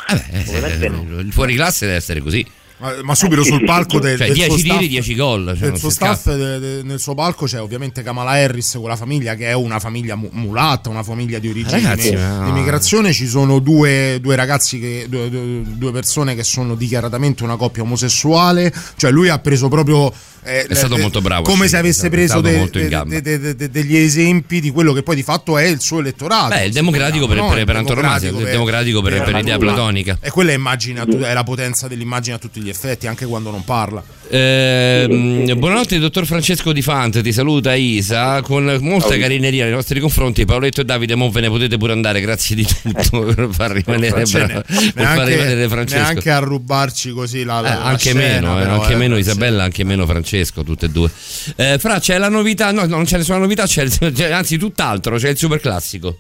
Ovviamente 0.47 0.89
no. 0.89 1.19
Il 1.19 1.31
fuori 1.31 1.53
classe 1.53 1.85
deve 1.85 1.97
essere 1.97 2.19
così. 2.19 2.45
Ma, 2.81 2.93
ma 3.03 3.15
subito 3.15 3.41
Eh, 3.41 3.45
sul 3.45 3.59
sì, 3.59 3.63
palco 3.65 3.95
sì. 3.97 3.99
del, 3.99 4.17
Cioè, 4.17 4.25
del 4.27 4.35
10 4.35 4.49
suo 4.49 4.57
tiri, 4.59 4.67
staff, 4.75 4.87
10 4.89 5.15
gol, 5.15 5.55
cioè, 5.57 5.77
suo 5.77 5.89
staff 5.91 6.35
de- 6.35 6.59
de- 6.59 6.81
nel 6.83 6.99
suo 6.99 7.13
palco 7.13 7.45
c'è 7.45 7.61
ovviamente 7.61 8.01
Kamala 8.01 8.31
Harris 8.31 8.71
con 8.73 8.89
la 8.89 8.95
famiglia 8.95 9.35
che 9.35 9.45
è 9.47 9.53
una 9.53 9.79
famiglia 9.79 10.15
mu- 10.15 10.29
mulatta, 10.31 10.89
una 10.89 11.03
famiglia 11.03 11.37
di 11.37 11.47
origine 11.49 11.81
Ragazzi, 11.81 12.09
di, 12.09 12.15
ma- 12.15 12.43
di 12.43 12.49
immigrazione. 12.49 13.13
Ci 13.13 13.27
sono 13.27 13.59
due, 13.59 14.17
due 14.19 14.35
ragazzi, 14.35 14.79
che, 14.79 15.05
due, 15.07 15.29
due- 15.29 15.91
persone 15.91 16.33
che 16.35 16.43
sono 16.43 16.73
dichiaratamente 16.75 17.43
una 17.43 17.55
coppia 17.55 17.83
omosessuale. 17.83 18.73
Cioè, 18.95 19.11
lui 19.11 19.29
ha 19.29 19.37
preso 19.39 19.67
proprio. 19.67 20.11
eh, 20.43 20.65
È 20.65 20.73
stato 20.73 20.95
le- 20.95 21.01
molto 21.03 21.21
bravo, 21.21 21.43
Come 21.43 21.65
sì, 21.65 21.69
se 21.69 21.77
avesse 21.77 22.07
è 22.07 22.09
preso 22.09 22.41
de- 22.41 22.67
de- 22.71 22.89
de- 23.21 23.21
de- 23.39 23.55
de- 23.55 23.69
degli 23.69 23.95
esempi 23.95 24.59
di 24.59 24.71
quello 24.71 24.91
che 24.91 25.03
poi 25.03 25.15
di 25.15 25.21
fatto 25.21 25.55
è 25.59 25.65
il 25.65 25.79
suo 25.81 25.99
elettorato. 25.99 26.47
Beh, 26.55 26.65
il 26.65 26.71
democratico 26.73 27.27
per, 27.27 27.37
No, 27.37 27.49
per, 27.49 27.59
il 27.59 27.65
per 27.65 27.75
antonomasia, 27.75 28.29
il 28.29 28.35
democratico 28.37 29.03
per, 29.03 29.21
per 29.21 29.35
idea 29.35 29.59
platonica. 29.59 30.17
E 30.19 30.31
quella 30.31 30.51
immagina, 30.53 31.05
tu- 31.05 31.19
è 31.19 31.31
la 31.33 31.43
potenza 31.43 31.87
dell'immagine 31.87 32.37
a 32.37 32.39
tutti 32.39 32.59
gli 32.59 32.69
effetti, 32.71 33.05
anche 33.07 33.25
quando 33.25 33.51
non 33.51 33.63
parla. 33.63 34.03
Ehm, 34.33 35.57
buonanotte, 35.59 35.99
dottor 35.99 36.25
Francesco 36.25 36.71
Di 36.71 36.81
Fante. 36.81 37.21
Ti 37.21 37.31
saluta 37.33 37.73
Isa 37.75 38.41
con 38.41 38.77
molta 38.81 39.17
carineria 39.17 39.65
nei 39.65 39.73
nostri 39.73 39.99
confronti. 39.99 40.45
Paoletto 40.45 40.81
e 40.81 40.85
Davide, 40.85 41.15
mo 41.15 41.29
ve 41.29 41.41
ne 41.41 41.49
potete 41.49 41.77
pure 41.77 41.91
andare. 41.91 42.21
Grazie 42.21 42.55
di 42.55 42.65
tutto 42.65 43.21
per 43.35 43.49
far 43.51 43.71
rimanere, 43.71 44.25
Cioè, 44.25 44.45
bravo, 44.45 44.61
per 44.61 44.75
far 44.75 44.93
neanche, 44.95 45.29
rimanere 45.35 45.67
Francesco. 45.67 46.01
neanche 46.01 46.31
a 46.31 46.39
rubarci 46.39 47.11
così 47.11 47.43
la, 47.43 47.59
Eh, 47.59 47.61
la- 47.63 47.69
la 47.75 47.83
anche 47.83 47.99
scena, 48.11 48.19
meno, 48.19 48.57
eh, 48.59 48.61
però, 48.63 48.81
anche 48.81 48.93
eh, 48.93 48.95
meno. 48.95 49.17
Isabella, 49.17 49.63
anche 49.63 49.83
meno 49.83 50.05
Francesco, 50.05 50.63
tutte 50.63 50.85
e 50.85 50.89
due. 50.89 51.09
Eh, 51.57 51.77
Fra, 51.77 51.99
c'è 51.99 52.17
la 52.17 52.29
novità, 52.29 52.71
no, 52.71 52.81
no, 52.81 52.87
non 52.95 53.03
c'è 53.05 53.17
nessuna 53.17 53.37
novità, 53.37 53.65
c'è, 53.65 53.85
c'è- 53.87 54.31
anzi 54.31 54.57
tutt'altro, 54.57 55.17
c'è 55.17 55.29
il 55.29 55.37
super 55.37 55.59
classico. 55.59 56.17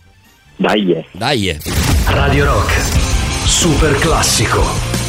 Dai, 0.57 0.93
Dai. 1.13 1.57
Radio 2.07 2.45
Rock, 2.45 2.73
super 3.45 3.95
classico. 3.99 5.00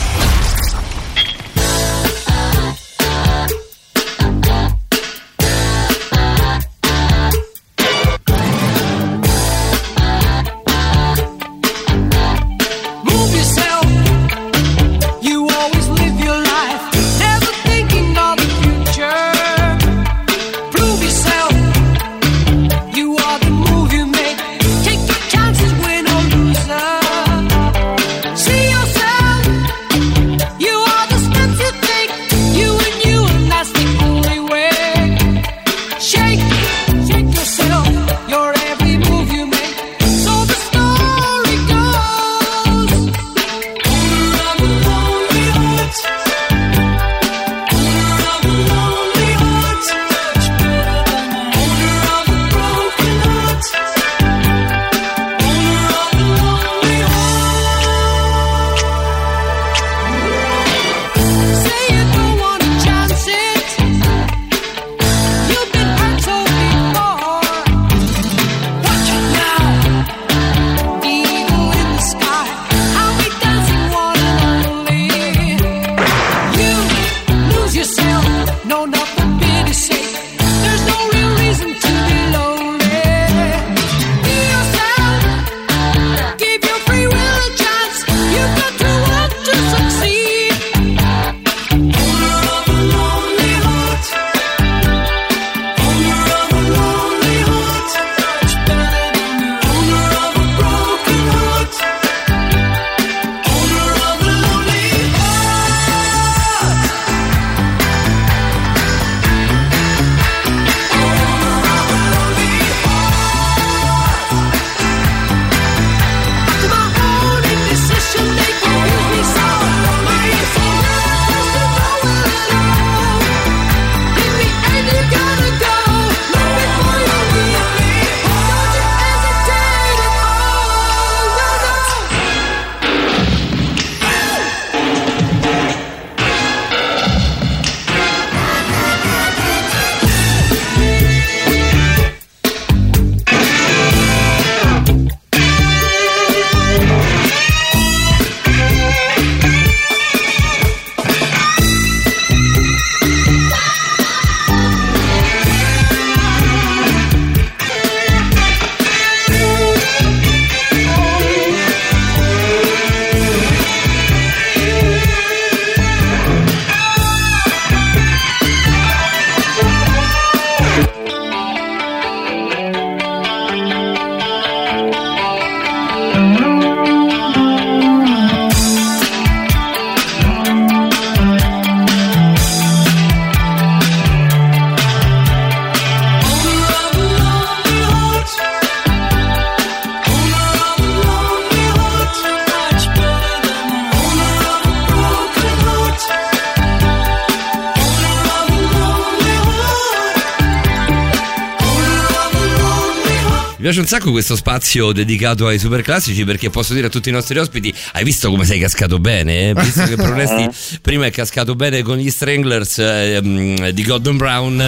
Sacco 203.93 204.11
questo 204.11 204.37
spazio 204.37 204.91
dedicato 204.93 205.47
ai 205.47 205.59
super 205.59 205.83
classici 205.83 206.25
perché 206.25 206.49
posso 206.49 206.73
dire 206.73 206.87
a 206.87 206.89
tutti 206.89 207.11
i 207.11 207.13
nostri 207.13 207.39
ospiti: 207.39 207.75
hai 207.93 208.05
visto 208.05 208.31
come 208.31 208.47
sei 208.47 208.59
cascato 208.59 208.99
bene? 208.99 209.51
Eh? 209.51 209.55
Visto 209.55 209.85
che 209.85 209.97
Pronesti 209.97 210.79
prima 210.81 211.05
è 211.05 211.11
cascato 211.11 211.55
bene 211.55 211.83
con 211.83 211.99
gli 211.99 212.09
Stranglers 212.09 212.79
ehm, 212.79 213.69
di 213.69 213.83
Gordon 213.83 214.17
Brown, 214.17 214.61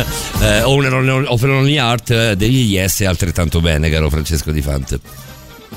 eh, 0.43 0.61
Owner 0.61 1.25
of 1.27 1.41
Lonely 1.41 1.77
Heart 1.77 2.11
eh, 2.11 2.36
degli 2.36 2.70
Yes 2.70 3.01
altrettanto 3.01 3.62
bene, 3.62 3.89
caro 3.89 4.11
Francesco 4.11 4.51
Di 4.51 4.61
Fante. 4.61 5.01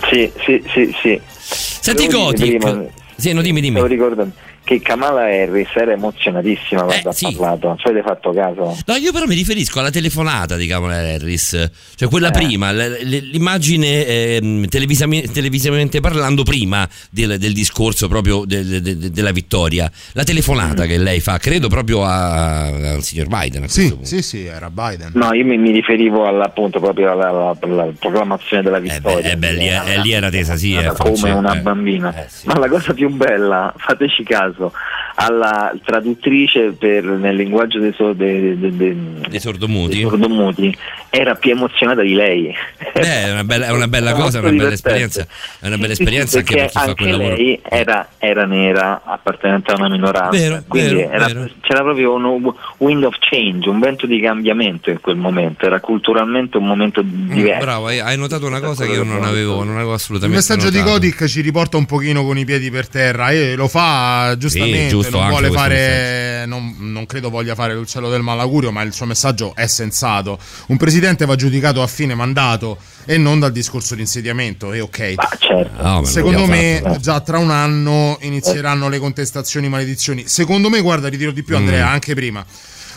Sì, 0.10 0.30
sì, 0.44 0.62
sì, 0.74 0.94
sì. 1.02 1.22
Senti 1.40 2.08
Devo 2.08 2.24
Gothic. 2.26 2.90
Sì, 3.16 3.32
no, 3.32 3.42
dimmi, 3.42 3.62
dimmi. 3.62 3.78
Stavo 3.78 3.88
ricordando 3.88 4.34
che 4.68 4.82
Kamala 4.82 5.22
Harris 5.22 5.70
era 5.76 5.94
emozionatissima 5.94 6.84
quando 6.84 7.10
ha 7.10 7.16
parlato, 7.22 7.68
non 7.68 7.78
ci 7.78 7.88
avete 7.88 8.06
fatto 8.06 8.34
caso? 8.34 8.78
No, 8.86 8.96
io 8.96 9.14
però 9.14 9.26
mi 9.26 9.34
riferisco 9.36 9.80
alla 9.80 9.90
telefonata 9.92 10.58
di 10.58 10.68
Kamala 10.68 10.96
Harris, 10.98 11.70
cioè 11.96 12.10
quella 12.10 12.28
Eh. 12.28 12.32
prima, 12.32 12.72
l'immagine 12.72 14.06
ehm, 14.06 14.68
televisami- 14.68 15.32
televisivamente 15.32 16.02
parlando 16.02 16.44
prima 16.44 16.86
del, 17.10 17.38
del 17.38 17.54
discorso 17.54 18.10
proprio 18.10 18.44
del- 18.46 18.82
de- 18.82 18.98
de- 18.98 19.10
della 19.12 19.32
vittoria, 19.32 19.90
la 20.14 20.24
telefonata 20.24 20.84
Mm. 20.84 20.88
che 20.88 20.98
lei 20.98 21.20
fa, 21.22 21.38
credo 21.38 21.70
proprio 21.70 22.04
a- 22.04 22.66
al 22.66 23.04
signor 23.04 23.28
Biden. 23.28 23.64
a 23.64 23.66
questo 23.68 23.80
Sì, 23.82 23.90
punto. 23.90 24.06
sì, 24.06 24.22
sì, 24.22 24.46
era 24.46 24.70
Biden. 24.70 25.12
No, 25.14 25.34
io 25.34 25.46
mi, 25.46 25.58
mi 25.58 25.72
riferivo 25.72 26.28
appunto 26.28 26.82
proprio 26.82 27.12
alla, 27.14 27.30
alla- 27.30 27.58
alla 27.62 27.88
proclamazione 27.98 28.64
della 28.64 28.80
vittoria. 28.80 29.32
Eh 29.32 29.38
beh, 29.38 29.54
lì, 29.54 29.66
è- 29.68 29.82
eh, 29.86 30.00
lì 30.02 30.12
era 30.12 30.30
tesa, 30.30 30.58
sì. 30.58 30.74
eh, 30.76 30.92
come 30.98 31.32
una 31.32 31.54
eh. 31.56 31.62
bambina. 31.62 32.14
Ma 32.46 32.58
la 32.58 32.68
cosa 32.68 32.94
più 32.94 33.10
bella, 33.10 33.74
fateci 33.78 34.24
caso, 34.24 34.57
그래서 34.58 34.72
alla 35.20 35.74
traduttrice 35.84 36.74
per, 36.78 37.04
nel 37.04 37.36
linguaggio 37.36 37.80
dei, 37.80 37.92
so- 37.96 38.14
dei- 38.14 38.58
dei- 38.60 38.78
dei- 38.78 38.98
Dei 39.28 39.40
sordomuti? 39.40 39.94
dei 39.96 40.02
sordomuti 40.10 40.78
era 41.10 41.34
più 41.34 41.52
emozionata 41.52 42.02
di 42.04 42.14
lei. 42.14 42.54
Beh, 42.94 43.24
è 43.26 43.32
una 43.32 43.44
bella, 43.44 43.66
è 43.68 43.72
una 43.72 43.88
bella 43.88 44.14
cosa, 44.20 44.38
è 44.38 44.42
una 44.42 44.52
bella 44.52 44.72
esperienza, 44.74 45.26
è 45.60 45.66
una 45.66 45.78
bella 45.78 45.96
Sì, 45.96 45.96
sì, 45.96 46.02
esperienza 46.04 46.38
anche 46.38 46.54
per 46.54 46.62
perché 46.64 46.72
chi 46.72 46.78
fa 46.78 46.86
anche 46.86 47.04
quel 47.04 47.12
lavoro. 47.18 47.36
lei 47.36 47.60
era, 47.68 48.08
era 48.20 48.46
nera, 48.46 49.02
appartenente 49.06 49.72
a 49.72 49.76
una 49.80 49.90
minoranza, 49.90 50.38
Vero, 50.38 50.64
quindi 50.68 50.94
vero, 50.94 51.10
era- 51.10 51.26
vero. 51.26 51.50
c'era 51.62 51.82
proprio 51.82 52.14
un 52.14 52.54
wind 52.78 53.04
of 53.04 53.16
change, 53.20 53.68
un 53.70 53.80
vento 53.80 54.06
di 54.06 54.20
cambiamento 54.20 54.92
in 54.92 55.02
quel 55.02 55.16
momento, 55.16 55.66
era 55.66 55.80
culturalmente 55.80 56.58
un 56.58 56.68
momento 56.68 57.02
diverso. 57.04 57.58
Mm, 57.58 57.62
Bravo, 57.62 57.88
hai, 57.88 58.18
notato 58.18 58.46
una 58.46 58.60
cosa 58.60 58.86
che 58.86 58.92
io 58.92 59.04
non 59.04 59.24
avevo, 59.24 59.64
non 59.64 59.76
avevo 59.76 59.90
Il 59.90 59.96
assolutamente 59.96 60.38
messaggio 60.38 60.70
di 60.70 60.78
notato. 60.78 60.92
Godic 61.00 61.26
ci 61.26 61.42
riporta 61.42 61.78
un 61.78 61.86
pochino 61.88 62.24
con 62.24 62.38
i 62.38 62.46
piedi 62.46 62.70
per 62.70 62.88
terra 62.88 63.32
e 63.32 63.56
lo 63.56 63.68
fa 63.68 64.36
giustamente, 64.38 64.90
giusto, 64.90 65.06
non 65.10 65.28
vuole 65.30 65.52
fare, 65.52 66.46
non, 66.46 66.76
non 66.80 67.06
credo 67.06 67.30
voglia 67.30 67.56
fare 67.56 67.74
l'uccello 67.76 68.10
del 68.10 68.22
malaugurio, 68.22 68.72
ma 68.72 68.82
il 68.82 68.94
suo 68.94 69.06
messaggio 69.06 69.54
è 69.56 69.68
sensato. 69.68 70.40
Un 70.68 70.78
presidente 70.78 71.26
va 71.26 71.36
giudicato 71.36 71.82
a 71.82 71.88
fine 71.88 72.16
mandato 72.16 72.78
e 73.06 73.18
non 73.18 73.40
dal 73.40 73.52
discorso 73.52 73.96
di 73.96 74.02
insediamento, 74.02 74.74
e 74.74 74.80
ok. 74.80 75.16
certo. 75.40 75.82
Ah, 75.82 76.02
ma 76.02 76.06
Secondo 76.06 76.46
me 76.46 76.80
fatto, 76.84 77.00
già 77.00 77.20
tra 77.22 77.38
un 77.38 77.52
anno 77.52 78.18
inizieranno 78.22 78.90
le 78.90 79.00
contestazioni, 79.00 79.70
maledizioni. 79.70 80.28
Secondo 80.28 80.70
me, 80.70 80.82
guarda, 80.82 81.08
ritiro 81.08 81.32
di 81.32 81.44
più 81.44 81.56
Mm. 81.56 81.60
Andrea, 81.60 81.90
anche 81.90 82.14
prima. 82.14 82.46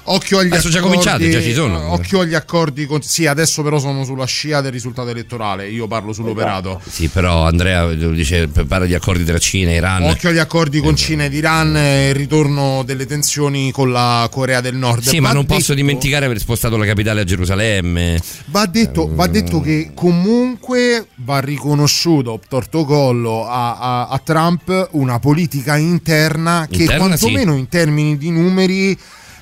Occhio 0.04 0.38
agli 0.38 0.48
Adesso 0.48 0.68
già 0.68 0.78
accordi, 0.78 0.96
cominciate, 0.96 1.30
già 1.30 1.40
ci 1.40 1.52
sono. 1.52 1.92
Occhio 1.92 2.20
agli 2.20 2.34
accordi. 2.34 2.86
con- 2.86 3.02
sì, 3.02 3.26
adesso 3.26 3.62
però 3.62 3.78
sono 3.78 4.04
sulla 4.04 4.24
scia 4.24 4.60
del 4.60 4.72
risultato 4.72 5.08
elettorale. 5.10 5.68
Io 5.68 5.86
parlo 5.86 6.12
sull'operato. 6.12 6.80
Sì, 6.88 7.08
però 7.08 7.46
Andrea 7.46 7.86
dice, 7.92 8.48
parla 8.48 8.86
di 8.86 8.94
accordi 8.94 9.24
tra 9.24 9.38
Cina 9.38 9.70
e 9.70 9.74
Iran. 9.76 10.02
Occhio 10.04 10.30
agli 10.30 10.38
accordi 10.38 10.78
Eh, 10.78 10.82
con 10.82 10.96
Cina 10.96 11.24
ed 11.24 11.34
Iran 11.34 11.76
e 11.76 12.08
il 12.08 12.14
ritorno 12.14 12.82
delle 12.84 13.06
tensioni 13.06 13.70
con 13.70 13.92
la 13.92 14.28
Corea 14.30 14.60
del 14.60 14.74
Nord. 14.76 15.02
Sì, 15.02 15.20
ma 15.20 15.28
Va 15.28 15.34
non 15.34 15.42
detto- 15.42 15.54
posso 15.54 15.74
dimenticare 15.74 16.24
aver 16.26 16.38
spostato 16.38 16.76
la 16.76 16.86
capitale 16.86 17.20
a 17.20 17.24
Gerusalemme. 17.24 18.20
Va 18.46 18.66
detto, 18.66 19.08
va 19.14 19.26
detto 19.26 19.60
che 19.60 19.92
comunque 19.94 21.06
va 21.16 21.38
riconosciuto 21.40 22.40
torto 22.48 22.84
collo 22.84 23.46
a, 23.46 23.76
a- 23.76 24.08
a 24.08 24.18
Trump 24.22 24.88
una 24.92 25.18
politica 25.18 25.76
interna 25.76 26.66
che 26.70 26.82
Interna, 26.82 27.06
quantomeno 27.06 27.54
in 27.56 27.68
termini 27.68 28.16
di 28.16 28.30
numeri 28.30 28.90
eh, 28.92 28.98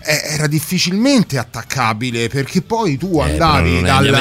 era 0.08 0.46
difficilmente 0.46 1.36
attaccabile 1.36 2.28
perché 2.28 2.62
poi 2.62 2.96
tu 2.96 3.20
Eh, 3.20 3.30
andavi 3.32 3.70
gli 3.70 3.82
dalla- 4.10 4.20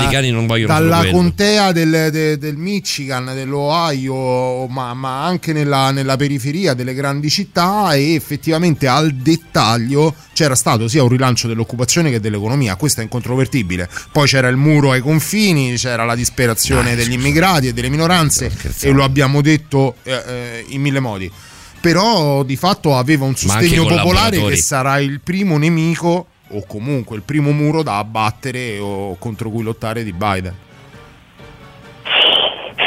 dalla 0.67 0.97
contea 1.11 1.71
del, 1.71 2.09
de- 2.11 2.37
del 2.37 2.57
Michigan, 2.57 3.31
dell'Ohio, 3.33 4.67
ma, 4.67 4.93
ma 4.93 5.23
anche 5.25 5.53
nella, 5.53 5.91
nella 5.91 6.15
periferia 6.17 6.73
delle 6.73 6.93
grandi 6.93 7.29
città 7.29 7.93
e 7.93 8.13
effettivamente 8.15 8.87
al 8.87 9.13
dettaglio 9.13 10.13
c'era 10.33 10.55
stato 10.55 10.87
sia 10.87 11.03
un 11.03 11.09
rilancio 11.09 11.47
dell'occupazione 11.47 12.09
che 12.11 12.19
dell'economia, 12.19 12.75
questo 12.75 12.99
è 12.99 13.03
incontrovertibile. 13.03 13.89
Poi 14.11 14.27
c'era 14.27 14.47
il 14.49 14.57
muro 14.57 14.91
ai 14.91 15.01
confini, 15.01 15.75
c'era 15.75 16.03
la 16.05 16.15
disperazione 16.15 16.95
degli 16.95 17.13
immigrati 17.13 17.67
e 17.67 17.73
delle 17.73 17.89
minoranze 17.89 18.45
e 18.81 18.91
lo 18.91 19.03
abbiamo 19.03 19.41
detto 19.41 19.95
eh, 20.03 20.11
eh, 20.11 20.65
in 20.69 20.81
mille 20.81 20.99
modi. 20.99 21.31
Però 21.87 22.43
di 22.43 22.57
fatto 22.57 22.97
aveva 22.97 23.23
un 23.23 23.33
sostegno 23.35 23.85
popolare 23.85 24.41
che 24.41 24.57
sarà 24.57 24.99
il 24.99 25.21
primo 25.21 25.57
nemico 25.57 26.25
o 26.49 26.65
comunque 26.67 27.15
il 27.15 27.21
primo 27.21 27.51
muro 27.51 27.81
da 27.81 27.97
abbattere 27.99 28.77
o 28.77 29.15
contro 29.17 29.49
cui 29.49 29.63
lottare 29.63 30.03
di 30.03 30.11
Biden. 30.11 30.53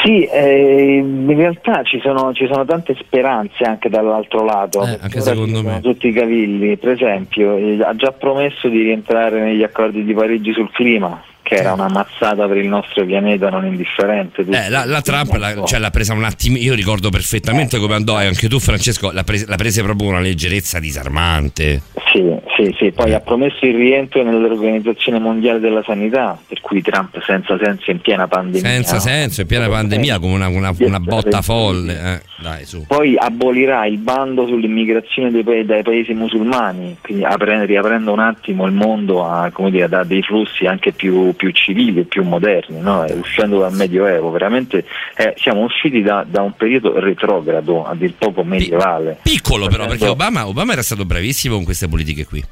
Sì, 0.05 0.25
eh, 0.25 0.97
in 0.97 1.35
realtà 1.35 1.83
ci 1.83 1.99
sono, 2.03 2.35
ci 2.35 2.47
sono 2.47 2.67
tante 2.67 2.95
speranze 3.01 3.65
anche 3.65 3.89
dall'altro 3.89 4.45
lato. 4.45 4.85
Eh, 4.85 4.99
anche 5.01 5.23
secondo 5.23 5.63
me. 5.63 5.81
Tutti 5.81 6.09
i 6.09 6.13
cavilli, 6.13 6.77
per 6.77 6.91
esempio, 6.91 7.57
eh, 7.57 7.83
ha 7.83 7.95
già 7.97 8.13
promesso 8.13 8.69
di 8.69 8.83
rientrare 8.83 9.41
negli 9.41 9.63
accordi 9.63 10.05
di 10.05 10.13
Parigi 10.13 10.53
sul 10.53 10.71
clima, 10.73 11.23
che 11.51 11.57
era 11.57 11.73
una 11.73 11.89
mazzata 11.89 12.47
per 12.47 12.59
il 12.59 12.69
nostro 12.69 13.05
pianeta 13.05 13.51
non 13.51 13.67
indifferente. 13.67 14.43
Eh, 14.49 14.69
la, 14.69 14.85
la 14.85 15.03
Trump 15.03 15.33
l'ha, 15.35 15.65
cioè, 15.65 15.81
l'ha 15.81 15.91
presa 15.91 16.15
un 16.15 16.23
attimo. 16.23 16.57
Io 16.57 16.75
ricordo 16.75 17.11
perfettamente 17.11 17.81
come 17.81 17.97
andò, 17.97 18.21
e 18.21 18.27
anche 18.27 18.49
tu, 18.49 18.61
Francesco, 18.61 19.11
l'ha, 19.11 19.25
presa, 19.25 19.47
l'ha 19.49 19.57
presa 19.57 19.83
proprio 19.83 20.11
una 20.11 20.21
leggerezza 20.21 20.79
disarmante. 20.79 21.83
Sì, 22.13 22.25
sì, 22.57 22.75
sì, 22.79 22.87
Eh. 22.87 22.93
poi 22.93 23.15
ha 23.15 23.21
promesso 23.21 23.65
il 23.67 23.75
rientro 23.75 24.23
nell'Organizzazione 24.23 25.19
Mondiale 25.19 25.59
della 25.59 25.83
Sanità, 25.85 26.39
per 26.47 26.61
cui 26.61 26.83
Trump 26.83 27.21
senza 27.25 27.59
senso 27.61 27.91
in 27.91 28.01
piena 28.01 28.29
pandemia. 28.29 28.69
Senza 28.69 29.01
senso, 29.01 29.41
in 29.41 29.47
piena 29.49 29.69
pandemia, 29.69 30.21
come 30.21 30.35
una, 30.35 30.49
una- 30.49 30.75
una 30.79 31.01
botta 31.01 31.43
folle. 31.43 31.93
Eh, 31.93 32.21
dai. 32.43 32.65
Poi 32.87 33.17
abolirà 33.19 33.87
il 33.87 33.99
bando 33.99 34.47
sull'immigrazione 34.47 35.31
dei 35.31 35.65
dai 35.65 35.83
paesi 35.83 36.13
musulmani, 36.15 36.97
quindi 37.03 37.25
apre- 37.25 37.65
riaprendo 37.65 38.13
un 38.13 38.21
attimo 38.21 38.67
il 38.67 38.73
mondo 38.73 39.25
a, 39.27 39.51
come 39.53 39.71
dire, 39.73 39.89
da 39.89 40.05
dei 40.05 40.23
flussi 40.23 40.67
anche 40.67 40.93
più, 40.93 41.35
più 41.41 41.51
civili 41.53 42.01
e 42.01 42.05
più 42.05 42.23
moderni, 42.23 42.81
no? 42.81 43.07
Uscendo 43.19 43.61
dal 43.61 43.73
Medioevo. 43.73 44.31
Veramente 44.31 44.85
eh, 45.17 45.33
siamo 45.39 45.63
usciti 45.63 46.03
da, 46.03 46.23
da 46.29 46.43
un 46.43 46.53
periodo 46.53 47.01
retrogrado, 47.01 47.87
a 47.87 47.95
dir 47.95 48.13
poco 48.13 48.45
medievale. 48.45 49.21
Piccolo 49.23 49.67
però, 49.67 49.87
perché 49.87 50.07
Obama, 50.07 50.47
Obama 50.47 50.75
era 50.75 50.83
stato 50.83 51.07
bravissimo 51.07 51.55
con 51.55 51.65
queste 51.65 51.89
politiche 51.89 52.27
qui. 52.27 52.45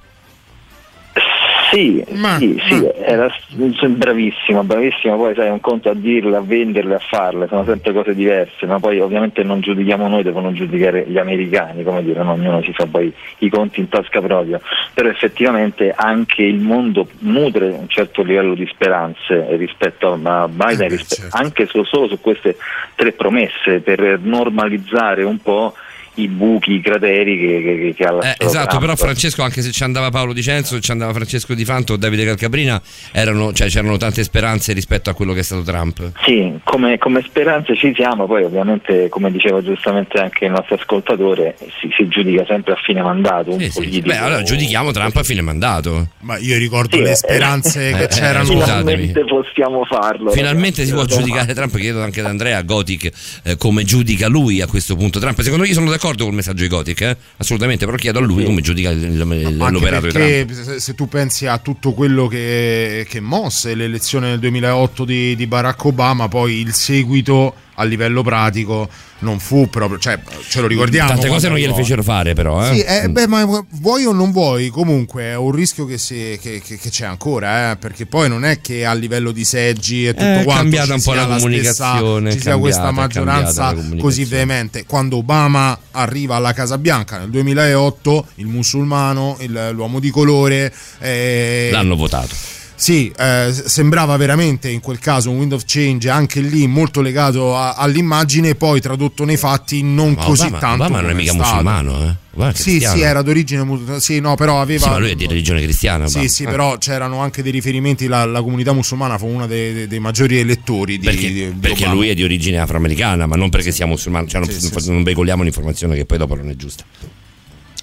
Sì, 1.70 2.04
sì, 2.38 2.60
sì, 2.66 2.88
era 3.02 3.28
s- 3.28 3.86
bravissimo, 3.86 4.62
bravissimo, 4.64 5.16
poi 5.16 5.34
sai, 5.34 5.50
un 5.50 5.60
conto 5.60 5.90
a 5.90 5.94
dirle, 5.94 6.36
a 6.36 6.40
venderle, 6.40 6.94
a 6.94 6.98
farle, 6.98 7.46
sono 7.48 7.64
sempre 7.64 7.92
cose 7.92 8.14
diverse, 8.14 8.66
ma 8.66 8.78
poi 8.78 9.00
ovviamente 9.00 9.42
non 9.42 9.60
giudichiamo 9.60 10.08
noi, 10.08 10.22
devono 10.22 10.52
giudicare 10.52 11.04
gli 11.06 11.18
americani, 11.18 11.82
come 11.82 12.02
dire, 12.02 12.22
no? 12.22 12.32
ognuno 12.32 12.62
si 12.62 12.72
fa 12.72 12.86
poi 12.86 13.12
i 13.38 13.48
conti 13.50 13.80
in 13.80 13.88
tasca 13.88 14.20
propria, 14.20 14.60
però 14.94 15.08
effettivamente 15.08 15.92
anche 15.94 16.42
il 16.42 16.58
mondo 16.60 17.06
nutre 17.20 17.66
un 17.66 17.88
certo 17.88 18.22
livello 18.22 18.54
di 18.54 18.66
speranze 18.66 19.56
rispetto 19.56 20.12
a 20.22 20.48
Biden, 20.48 20.88
rispe- 20.88 21.28
anche 21.30 21.66
so- 21.66 21.84
solo 21.84 22.08
su 22.08 22.20
queste 22.20 22.56
tre 22.94 23.12
promesse 23.12 23.80
per 23.80 24.18
normalizzare 24.22 25.22
un 25.22 25.38
po' 25.38 25.74
i 26.20 26.28
buchi, 26.28 26.74
i 26.74 26.80
crateri 26.80 27.38
che, 27.38 27.62
che, 27.62 27.94
che 27.96 28.04
ha 28.04 28.10
Eh, 28.10 28.14
lasciato 28.14 28.44
esatto, 28.46 28.66
Trump. 28.68 28.80
però 28.82 28.96
Francesco, 28.96 29.42
anche 29.42 29.62
se 29.62 29.70
ci 29.72 29.82
andava 29.82 30.10
Paolo 30.10 30.32
Di 30.32 30.42
Censo, 30.42 30.74
se 30.74 30.80
ci 30.80 30.90
andava 30.90 31.12
Francesco 31.12 31.54
Di 31.54 31.64
Fanto 31.64 31.92
o 31.92 31.96
Davide 31.96 32.24
Calcabrina, 32.24 32.80
erano, 33.12 33.52
cioè, 33.52 33.68
c'erano 33.68 33.96
tante 33.96 34.22
speranze 34.24 34.72
rispetto 34.72 35.10
a 35.10 35.14
quello 35.14 35.32
che 35.32 35.40
è 35.40 35.42
stato 35.42 35.62
Trump. 35.62 36.12
Sì, 36.24 36.52
come, 36.64 36.98
come 36.98 37.22
speranze 37.22 37.76
ci 37.76 37.92
siamo, 37.94 38.26
poi 38.26 38.42
ovviamente 38.44 39.08
come 39.08 39.30
diceva 39.30 39.62
giustamente 39.62 40.18
anche 40.18 40.46
il 40.46 40.50
nostro 40.50 40.74
ascoltatore 40.76 41.56
si, 41.80 41.88
si 41.96 42.08
giudica 42.08 42.44
sempre 42.46 42.72
a 42.72 42.76
fine 42.82 43.02
mandato. 43.02 43.52
Un 43.52 43.68
politico. 43.72 44.08
Beh, 44.08 44.16
allora 44.16 44.42
giudichiamo 44.42 44.90
Trump 44.90 45.16
a 45.16 45.22
fine 45.22 45.40
mandato. 45.40 46.08
Ma 46.20 46.36
io 46.38 46.56
ricordo 46.58 46.96
Sì, 46.96 47.02
le 47.02 47.12
eh, 47.12 47.16
speranze 47.16 47.90
eh, 47.90 47.92
che 47.94 48.02
eh, 48.04 48.08
c'erano. 48.08 48.44
scusatemi. 48.46 49.06
Finalmente 49.06 49.24
possiamo 49.24 49.84
farlo. 49.84 50.30
Finalmente 50.32 50.84
si 50.84 50.90
può 50.90 51.02
ragazzi. 51.02 51.18
giudicare 51.18 51.54
Trump, 51.54 51.76
chiedo 51.76 52.02
anche 52.02 52.20
ad 52.20 52.26
Andrea 52.26 52.60
Gotic 52.62 53.10
eh, 53.44 53.56
come 53.56 53.84
giudica 53.84 54.26
lui 54.28 54.60
a 54.60 54.66
questo 54.66 54.96
punto 54.96 55.18
Trump. 55.20 55.40
Secondo 55.40 55.62
me 55.62 55.68
io 55.68 55.74
sono 55.74 55.90
d'accordo 55.90 56.06
con 56.16 56.28
il 56.28 56.36
messaggio 56.36 56.62
di 56.62 56.68
Gotic, 56.68 57.00
eh? 57.02 57.16
assolutamente, 57.36 57.84
però 57.84 57.96
chiedo 57.96 58.18
a 58.18 58.22
lui 58.22 58.44
come 58.44 58.60
giudica 58.60 58.90
il- 58.90 59.20
Anche 59.20 59.70
l'operato 59.72 60.06
di 60.06 60.12
Trump. 60.12 60.52
se, 60.52 60.80
se 60.80 60.94
tu 60.94 61.08
pensi 61.08 61.46
a 61.46 61.58
tutto 61.58 61.92
quello 61.92 62.26
che, 62.26 63.06
che 63.08 63.20
mosse 63.20 63.74
l'elezione 63.74 64.30
del 64.30 64.38
2008 64.40 65.04
di, 65.04 65.36
di 65.36 65.46
Barack 65.46 65.84
Obama, 65.84 66.28
poi 66.28 66.60
il 66.60 66.72
seguito 66.74 67.54
a 67.80 67.84
livello 67.84 68.22
pratico 68.22 68.88
non 69.20 69.38
fu 69.40 69.68
proprio, 69.68 69.98
cioè 69.98 70.18
ce 70.48 70.60
lo 70.60 70.66
ricordiamo. 70.66 71.08
Tante 71.10 71.28
cose 71.28 71.48
non 71.48 71.58
gliele 71.58 71.74
fecero 71.74 72.02
fare 72.02 72.34
però. 72.34 72.64
Eh? 72.64 72.74
Sì, 72.74 72.80
eh, 72.82 73.08
beh, 73.08 73.26
ma 73.26 73.44
vuoi 73.70 74.04
o 74.04 74.12
non 74.12 74.30
vuoi, 74.32 74.68
comunque 74.68 75.22
è 75.22 75.36
un 75.36 75.50
rischio 75.52 75.86
che, 75.86 75.98
si, 75.98 76.38
che, 76.40 76.60
che, 76.64 76.76
che 76.78 76.90
c'è 76.90 77.04
ancora, 77.06 77.72
eh, 77.72 77.76
perché 77.76 78.06
poi 78.06 78.28
non 78.28 78.44
è 78.44 78.60
che 78.60 78.84
a 78.84 78.92
livello 78.94 79.32
di 79.32 79.44
seggi 79.44 80.06
e 80.06 80.12
tutto 80.14 80.24
È 80.24 80.44
quanto 80.44 80.62
cambiata 80.62 80.86
ci 80.86 80.92
un 80.92 81.02
po' 81.02 81.14
la 81.14 81.26
comunicazione, 81.26 82.30
stessa, 82.30 82.36
ci 82.36 82.40
sia 82.40 82.54
è 82.54 82.58
questa 82.58 82.82
cambiata, 82.82 83.20
è 83.20 83.22
maggioranza 83.24 83.64
cambiata 83.74 84.02
così 84.02 84.24
veemente. 84.24 84.84
Quando 84.86 85.16
Obama 85.16 85.78
arriva 85.92 86.36
alla 86.36 86.52
Casa 86.52 86.78
Bianca 86.78 87.18
nel 87.18 87.30
2008, 87.30 88.26
il 88.36 88.46
musulmano, 88.46 89.36
il- 89.40 89.70
l'uomo 89.72 89.98
di 90.00 90.10
colore... 90.10 90.72
eh, 91.00 91.68
L'hanno 91.72 91.96
votato. 91.96 92.56
Sì, 92.80 93.12
eh, 93.18 93.52
sembrava 93.52 94.16
veramente 94.16 94.68
in 94.70 94.78
quel 94.80 95.00
caso 95.00 95.30
un 95.30 95.38
wind 95.38 95.52
of 95.52 95.64
change 95.66 96.08
anche 96.08 96.40
lì 96.40 96.68
molto 96.68 97.00
legato 97.00 97.56
a- 97.56 97.74
all'immagine, 97.74 98.54
poi 98.54 98.80
tradotto 98.80 99.24
nei 99.24 99.36
fatti 99.36 99.82
non 99.82 100.12
Ma 100.12 100.24
così 100.24 100.42
Obama, 100.46 100.58
tanto. 100.60 100.84
Obama 100.84 101.00
non 101.00 101.10
è 101.10 101.14
mica 101.14 101.32
stato. 101.32 101.48
musulmano, 101.48 101.92
eh? 102.08 102.14
Obama 102.34 102.54
Sì, 102.54 102.62
cristiano. 102.62 102.96
sì, 102.96 103.02
era 103.02 103.22
d'origine 103.22 103.64
musulmana. 103.64 103.98
Sì, 103.98 104.20
no, 104.20 104.36
però 104.36 104.60
aveva. 104.60 104.84
Sì, 104.84 104.88
ma 104.90 104.98
lui 104.98 105.10
è 105.10 105.14
di 105.16 105.26
religione 105.26 105.60
cristiana. 105.60 106.06
Sì, 106.06 106.14
Obama. 106.18 106.30
sì, 106.30 106.42
Eh. 106.44 106.46
però 106.46 106.78
c'erano 106.78 107.18
anche 107.18 107.42
dei 107.42 107.50
riferimenti. 107.50 108.06
La, 108.06 108.24
la 108.24 108.40
comunità 108.42 108.72
musulmana 108.72 109.18
fu 109.18 109.26
uno 109.26 109.48
dei, 109.48 109.72
dei- 109.72 109.86
dei 109.88 109.98
maggiori 109.98 110.38
elettori 110.38 110.98
di, 110.98 111.04
Perché, 111.04 111.32
di- 111.32 111.52
perché 111.60 111.86
lui 111.88 112.08
è 112.10 112.14
di 112.14 112.22
origine 112.22 112.58
afroamericana, 112.58 113.26
ma 113.26 113.34
non 113.34 113.50
perché 113.50 113.72
sia 113.72 113.86
musulmano. 113.86 114.28
Cioè, 114.28 114.40
non, 114.40 114.48
Sì, 114.50 114.70
sì, 114.72 114.90
non 114.92 115.02
veicoliamo 115.02 115.40
un'informazione 115.40 115.96
che 115.96 116.04
poi 116.06 116.18
dopo 116.18 116.36
non 116.36 116.48
è 116.48 116.54
giusta. 116.54 116.84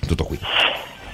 Tutto 0.08 0.24
qui. 0.24 0.40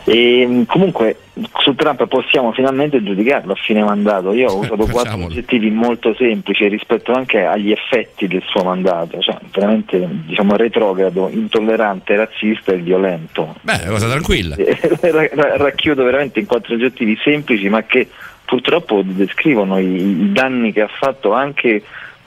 E, 0.03 0.45
mh, 0.47 0.65
comunque 0.65 1.17
su 1.59 1.75
Trump 1.75 2.05
possiamo 2.07 2.51
finalmente 2.51 3.03
giudicarlo 3.03 3.53
a 3.53 3.55
fine 3.55 3.83
mandato. 3.83 4.33
Io 4.33 4.49
ho 4.49 4.59
usato 4.59 4.85
quattro 4.91 5.25
aggettivi 5.25 5.69
molto 5.69 6.13
semplici 6.15 6.67
rispetto 6.67 7.11
anche 7.13 7.43
agli 7.45 7.71
effetti 7.71 8.27
del 8.27 8.43
suo 8.45 8.63
mandato, 8.63 9.19
cioè 9.19 9.37
veramente 9.53 10.07
diciamo 10.25 10.55
retrogrado, 10.55 11.29
intollerante, 11.29 12.15
razzista 12.15 12.71
e 12.71 12.77
violento. 12.77 13.55
Beh, 13.61 13.81
è 13.81 13.83
una 13.83 13.93
cosa 13.93 14.09
tranquilla. 14.09 14.55
Ra- 15.01 15.29
ra- 15.33 15.57
racchiudo 15.57 16.03
veramente 16.03 16.39
in 16.39 16.45
quattro 16.45 16.75
aggettivi 16.75 17.17
semplici 17.23 17.69
ma 17.69 17.83
che 17.83 18.07
purtroppo 18.45 19.01
descrivono 19.03 19.79
i, 19.79 19.85
i 19.85 20.31
danni 20.31 20.71
che 20.73 20.81
ha 20.81 20.89
fatto 20.89 21.33
anche 21.33 21.81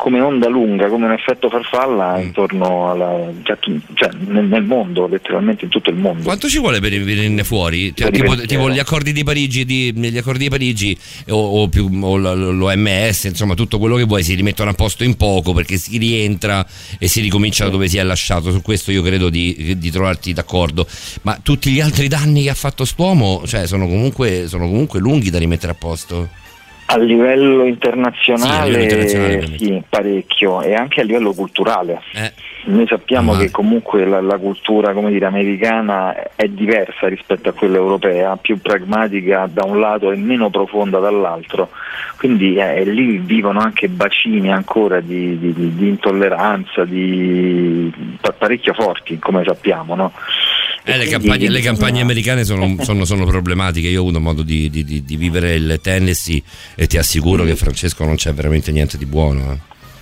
come 0.05 0.21
onda 0.21 0.49
lunga, 0.49 0.89
come 0.89 1.07
un 1.07 1.13
effetto 1.13 1.49
farfalla 1.49 2.21
intorno 2.21 2.91
alla, 2.91 3.33
cioè, 3.43 3.57
cioè, 3.95 4.11
nel, 4.27 4.45
nel 4.45 4.63
mondo, 4.63 5.07
letteralmente 5.07 5.65
in 5.65 5.71
tutto 5.71 5.89
il 5.89 5.97
mondo. 5.97 6.25
Quanto 6.25 6.47
ci 6.47 6.59
vuole 6.59 6.79
per 6.79 6.91
venirne 6.91 7.43
fuori? 7.43 7.91
Cioè, 7.97 8.11
tipo, 8.11 8.37
tipo 8.37 8.69
gli 8.69 8.79
accordi 8.79 9.15
di 9.15 9.25
Parigi, 9.25 9.65
di, 9.65 9.95
gli 9.95 10.19
accordi 10.19 10.41
di 10.41 10.51
Parigi 10.51 10.95
o, 11.31 11.63
o 11.63 11.69
più, 11.69 11.89
o 12.03 12.19
l'OMS, 12.19 13.25
insomma, 13.25 13.55
tutto 13.55 13.79
quello 13.79 13.97
che 13.97 14.03
vuoi 14.03 14.23
si 14.23 14.35
rimettono 14.35 14.69
a 14.69 14.75
posto 14.75 15.05
in 15.05 15.17
poco 15.17 15.55
perché 15.55 15.79
si 15.79 15.97
rientra 15.97 16.67
e 16.99 17.09
si 17.09 17.23
ricomincia 17.23 17.65
da 17.65 17.71
dove 17.71 17.89
si 17.89 17.97
è 17.97 18.03
lasciato. 18.03 18.51
Su 18.51 18.61
questo 18.61 18.93
io 18.93 19.01
credo 19.01 19.31
di, 19.31 19.79
di 19.79 19.91
trovarti 19.91 20.35
d'accordo. 20.35 20.87
Ma 21.23 21.41
tutti 21.43 21.71
gli 21.71 21.81
altri 21.81 22.09
danni 22.09 22.43
che 22.43 22.51
ha 22.51 22.55
fatto 22.55 22.85
st'uomo, 22.85 23.45
cioè, 23.47 23.67
sono 23.67 23.87
comunque, 23.87 24.49
sono 24.49 24.67
comunque 24.67 25.01
lunghi 25.01 25.31
da 25.31 25.39
rimettere 25.39 25.73
a 25.73 25.77
posto. 25.77 26.43
A 26.87 26.99
livello 26.99 27.65
internazionale, 27.65 28.45
Sì, 28.53 28.59
a 28.61 28.65
livello 28.65 28.83
internazionale, 28.83 29.57
sì, 29.57 29.83
parecchio 29.89 30.61
e 30.63 30.75
anche 30.75 31.01
a 31.01 31.05
livello 31.05 31.33
culturale. 31.33 32.01
Eh. 32.13 32.33
Noi 32.67 32.87
sappiamo 32.87 33.33
Ah. 33.33 33.39
che 33.39 33.51
comunque 33.51 34.05
la, 34.07 34.21
la 34.21 34.37
cultura 34.39 34.93
come 34.93 35.11
dire, 35.11 35.27
americana 35.27 36.15
è 36.37 36.47
diversa 36.47 37.09
rispetto 37.09 37.49
a 37.49 37.53
quella 37.53 37.77
europea, 37.77 38.37
più 38.37 38.61
pragmatica 38.61 39.49
da 39.53 39.65
un 39.65 39.81
lato 39.81 40.13
e 40.13 40.17
meno 40.17 40.51
profonda 40.51 40.99
dall'altro, 40.99 41.71
quindi 42.19 42.57
eh, 42.57 42.85
lì 42.85 43.19
vivono 43.19 43.61
anche 43.61 43.89
bacini 43.89 44.51
ancora 44.53 45.01
di, 45.01 45.39
di- 45.39 45.53
di- 45.53 45.75
di 45.75 45.89
intolleranza, 45.89 46.85
di, 46.85 47.93
pa- 48.21 48.33
parecchio 48.33 48.73
forti 48.75 49.19
come 49.19 49.43
sappiamo. 49.45 49.95
No? 49.95 50.13
Eh, 50.87 50.97
le, 50.99 51.07
campagne, 51.07 51.49
le 51.49 51.61
campagne 51.61 52.01
americane 52.03 52.45
sono, 52.45 52.77
sono- 52.85 53.05
sono 53.05 53.25
problematiche. 53.25 53.89
Io 53.89 53.99
ho 54.01 54.03
avuto 54.03 54.21
modo 54.21 54.43
di, 54.43 54.69
di- 54.71 54.85
di- 54.85 55.03
di 55.05 55.17
vivere 55.17 55.55
il 55.55 55.79
Tennessee 55.83 56.43
e 56.75 56.87
ti 56.87 56.99
assicuro 56.99 57.45
che 57.45 57.57
Francesco 57.57 58.05
non 58.05 58.17
c'è 58.17 58.33
veramente 58.35 58.71
niente 58.71 58.99
di 58.99 59.07
buono. 59.07 59.53
eh. 59.53 59.59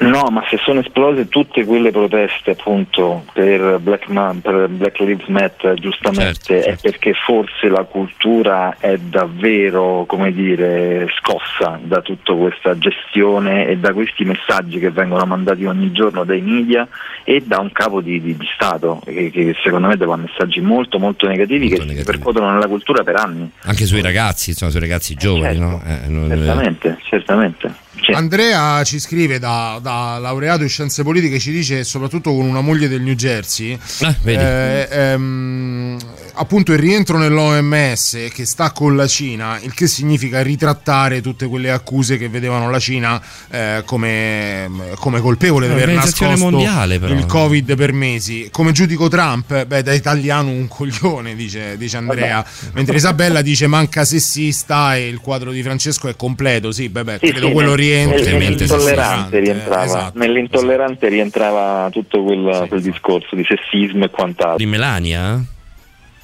No, 0.08 0.28
ma 0.30 0.44
se 0.48 0.58
sono 0.58 0.80
esplose 0.80 1.28
tutte 1.28 1.64
quelle 1.64 1.90
proteste 1.90 2.52
appunto 2.52 3.24
per 3.32 3.78
Black, 3.80 4.08
Man, 4.08 4.40
per 4.40 4.68
Black 4.68 4.98
Lives 5.00 5.26
Matter, 5.28 5.74
giustamente, 5.74 6.62
Certo, 6.62 6.68
è 6.70 6.76
perché 6.80 7.12
forse 7.14 7.68
la 7.68 7.84
cultura 7.84 8.76
è 8.78 8.96
davvero, 8.98 10.04
come 10.06 10.32
dire, 10.32 11.06
scossa 11.18 11.78
da 11.82 12.00
tutta 12.00 12.34
questa 12.34 12.76
gestione 12.78 13.66
e 13.68 13.76
da 13.78 13.92
questi 13.92 14.24
messaggi 14.24 14.78
che 14.78 14.90
vengono 14.90 15.24
mandati 15.24 15.64
ogni 15.64 15.92
giorno 15.92 16.24
dai 16.24 16.40
media 16.40 16.86
e 17.24 17.42
da 17.44 17.58
un 17.60 17.70
capo 17.72 18.00
di, 18.00 18.20
di- 18.20 18.36
di 18.36 18.48
Stato, 18.54 19.00
che, 19.04 19.30
che 19.30 19.54
secondo 19.62 19.86
me 19.88 19.96
dà 19.96 20.16
messaggi 20.16 20.60
molto 20.60 20.98
molto 20.98 21.26
negativi 21.28 21.68
che 21.68 21.76
si 21.88 22.02
percuotono 22.04 22.50
nella 22.52 22.66
cultura 22.66 23.02
per 23.02 23.16
anni. 23.16 23.50
Anche 23.62 23.86
sui 23.86 24.02
ragazzi, 24.02 24.50
insomma, 24.50 24.70
sui 24.70 24.80
ragazzi 24.80 25.14
giovani, 25.14 25.58
no? 25.58 25.80
Eh, 25.86 26.08
non- 26.08 26.28
Certamente, 26.28 26.98
certamente. 27.04 27.72
Andrea 28.14 28.82
ci 28.84 28.98
scrive 28.98 29.38
da, 29.38 29.78
da 29.80 30.18
laureato 30.18 30.62
in 30.62 30.68
scienze 30.68 31.02
politiche, 31.02 31.38
ci 31.38 31.52
dice 31.52 31.84
soprattutto 31.84 32.34
con 32.34 32.46
una 32.46 32.60
moglie 32.60 32.88
del 32.88 33.02
New 33.02 33.14
Jersey, 33.14 33.78
vedi. 34.22 34.42
eh, 34.42 34.88
ehm, 34.90 35.98
appunto 36.34 36.72
il 36.72 36.78
rientro 36.78 37.18
nell'OMS 37.18 38.28
che 38.32 38.44
sta 38.44 38.72
con 38.72 38.96
la 38.96 39.06
Cina, 39.06 39.58
il 39.60 39.74
che 39.74 39.86
significa 39.86 40.42
ritrattare 40.42 41.20
tutte 41.20 41.46
quelle 41.46 41.70
accuse 41.70 42.16
che 42.16 42.28
vedevano 42.28 42.70
la 42.70 42.78
Cina 42.78 43.20
eh, 43.50 43.82
come, 43.84 44.70
come 44.96 45.20
colpevole 45.20 45.66
di 45.66 45.72
aver 45.72 45.88
nascosto 45.90 46.50
mondiale, 46.50 46.98
però. 46.98 47.12
il 47.12 47.26
Covid 47.26 47.74
per 47.74 47.92
mesi. 47.92 48.48
Come 48.50 48.72
giudico 48.72 49.08
Trump? 49.08 49.64
Beh, 49.64 49.82
da 49.82 49.92
italiano 49.92 50.50
un 50.50 50.68
coglione, 50.68 51.34
dice, 51.34 51.76
dice 51.76 51.96
Andrea, 51.96 52.44
mentre 52.72 52.96
Isabella 52.96 53.42
dice 53.42 53.66
manca 53.66 54.04
sessista 54.04 54.96
e 54.96 55.08
il 55.08 55.20
quadro 55.20 55.50
di 55.50 55.62
Francesco 55.62 56.08
è 56.08 56.16
completo. 56.16 56.72
Sì, 56.72 56.88
beh, 56.88 57.04
beh, 57.04 57.18
Sì, 57.20 57.30
credo 57.30 57.48
sì, 57.48 57.52
quello 57.52 57.74
rientra. 57.74 58.20
nel- 58.22 58.36
nell'intollerante 58.36 59.38
rientrava, 59.38 59.84
esatto. 59.84 60.18
nell'intollerante 60.18 61.08
rientrava 61.08 61.88
tutto 61.90 62.22
quel, 62.22 62.66
quel 62.68 62.82
discorso 62.82 63.36
di 63.36 63.44
sessismo 63.44 64.04
e 64.04 64.10
quant'altro. 64.10 64.56
Di 64.56 64.66
Melania? 64.66 65.44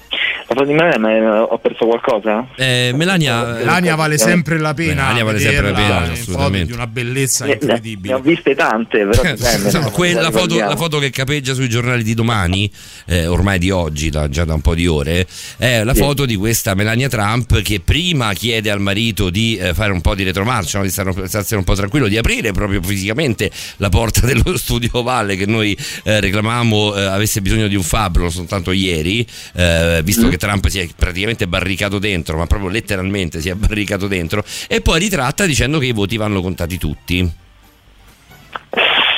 La 0.09 0.55
foto 0.55 0.65
di 0.65 0.73
Melania, 0.73 0.97
ma 0.99 1.11
eh, 1.11 1.27
ho 1.27 1.57
perso 1.59 1.85
qualcosa? 1.85 2.47
Eh, 2.55 2.91
Melania, 2.95 3.43
Melania 3.43 3.95
vale 3.95 4.17
sempre 4.17 4.57
la 4.57 4.73
pena. 4.73 5.03
Melania 5.03 5.23
vale 5.23 5.39
sempre 5.39 5.71
la 5.71 5.77
pena, 5.77 5.99
foto 6.01 6.11
assolutamente. 6.13 6.65
di 6.65 6.71
una 6.73 6.87
bellezza 6.87 7.45
incredibile. 7.45 8.13
ne 8.15 8.19
ho 8.19 8.21
viste 8.23 8.55
tante, 8.55 9.05
però 9.05 9.21
No, 9.23 9.79
no? 9.81 9.91
que- 9.91 10.13
Non 10.13 10.23
la, 10.23 10.31
foto, 10.31 10.57
la 10.57 10.75
foto 10.75 10.97
che 10.99 11.11
capeggia 11.11 11.53
sui 11.53 11.69
giornali 11.69 12.01
di 12.03 12.15
domani, 12.15 12.69
eh, 13.05 13.27
ormai 13.27 13.59
di 13.59 13.69
oggi, 13.69 14.09
da- 14.09 14.27
già 14.29 14.43
da 14.45 14.55
un 14.55 14.61
po' 14.61 14.73
di 14.73 14.87
ore, 14.87 15.27
è 15.57 15.83
la 15.83 15.93
Sì. 15.93 15.99
foto 16.01 16.25
di 16.25 16.35
questa 16.35 16.73
Melania 16.73 17.09
Trump 17.09 17.61
che 17.61 17.79
prima 17.79 18.33
chiede 18.33 18.71
al 18.71 18.79
marito 18.81 19.29
di 19.29 19.55
eh, 19.57 19.73
fare 19.75 19.91
un 19.91 20.01
po' 20.01 20.15
di 20.15 20.23
retromarcia, 20.23 20.79
no? 20.79 20.83
di 20.83 20.89
stare, 20.89 21.11
starsene 21.27 21.59
un 21.59 21.63
po' 21.65 21.75
tranquillo, 21.75 22.07
di 22.07 22.17
aprire 22.17 22.51
proprio 22.53 22.81
fisicamente 22.81 23.51
la 23.77 23.89
porta 23.89 24.21
dello 24.25 24.57
studio 24.57 24.89
ovale 24.93 25.35
che 25.35 25.45
noi 25.45 25.77
eh, 26.03 26.19
reclamavamo 26.19 26.95
eh, 26.95 27.01
avesse 27.03 27.41
bisogno 27.41 27.67
di 27.67 27.75
un 27.75 27.83
fabbro 27.83 28.29
soltanto 28.31 28.71
ieri, 28.71 29.25
eh, 29.55 29.98
visto 30.01 30.27
Mm. 30.27 30.29
che 30.29 30.37
Trump 30.37 30.67
si 30.67 30.79
è 30.79 30.87
praticamente 30.95 31.47
barricato 31.47 31.99
dentro, 31.99 32.37
ma 32.37 32.47
proprio 32.47 32.69
letteralmente 32.69 33.41
si 33.41 33.49
è 33.49 33.55
barricato 33.55 34.07
dentro, 34.07 34.43
e 34.67 34.81
poi 34.81 34.99
ritratta 34.99 35.45
dicendo 35.45 35.79
che 35.79 35.85
i 35.87 35.91
voti 35.93 36.17
vanno 36.17 36.41
contati 36.41 36.77
tutti. 36.77 37.31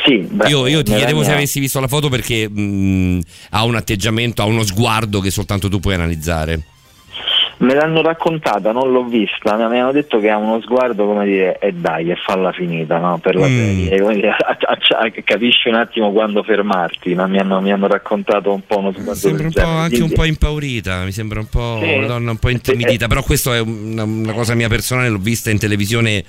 Sì, 0.06 0.18
beh, 0.18 0.50
io, 0.50 0.66
io 0.66 0.82
ti 0.82 0.93
chiedevo 0.95 1.24
se 1.24 1.32
avessi 1.32 1.60
visto 1.60 1.80
la 1.80 1.88
foto 1.88 2.10
perché 2.10 2.50
mh, 2.50 3.22
ha 3.51 3.64
un 3.64 3.76
atteggiamento, 3.76 4.42
ha 4.42 4.45
uno 4.45 4.64
sguardo 4.64 5.19
che 5.19 5.30
soltanto 5.30 5.69
tu 5.69 5.80
puoi 5.80 5.93
analizzare. 5.93 6.61
Me 7.61 7.75
l'hanno 7.75 8.01
raccontata, 8.01 8.72
non 8.72 8.91
l'ho 8.91 9.03
vista, 9.03 9.56
mi 9.56 9.80
hanno 9.80 9.91
detto 9.91 10.19
che 10.19 10.30
ha 10.30 10.38
uno 10.38 10.59
sguardo 10.61 11.06
come 11.06 11.25
dire 11.25 11.59
e 11.59 11.73
dai, 11.73 12.09
e 12.09 12.15
falla 12.15 12.51
finita 12.51 12.98
no? 12.98 13.19
per 13.19 13.35
la 13.35 13.48
Mm. 13.48 13.88
serie, 13.88 14.33
capisci 15.23 15.67
un 15.69 15.75
attimo 15.75 16.11
quando 16.11 16.41
fermarti, 16.41 17.14
no? 17.14 17.27
mi, 17.27 17.38
hanno, 17.38 17.61
mi 17.61 17.72
hanno 17.72 17.85
raccontato 17.88 18.51
un 18.51 18.61
po' 18.65 18.80
uno 18.80 18.91
sguardo 18.91 19.14
Sembra 19.14 19.48
del 19.48 19.53
un 19.56 19.64
po' 19.64 19.69
anche 19.69 20.01
un 20.01 20.11
po' 20.11 20.23
impaurita, 20.23 21.03
mi 21.03 21.11
sembra 21.11 21.40
un 21.40 21.48
po' 21.49 21.77
Sì. 21.83 21.93
una 21.93 22.07
donna 22.07 22.31
un 22.31 22.38
po' 22.38 22.49
intimidita, 22.49 23.06
però 23.07 23.22
questo 23.22 23.53
è 23.53 23.59
una, 23.59 24.03
una 24.06 24.33
cosa 24.33 24.56
mia 24.56 24.67
personale, 24.67 25.09
l'ho 25.09 25.19
vista 25.19 25.51
in 25.51 25.59
televisione 25.59 26.23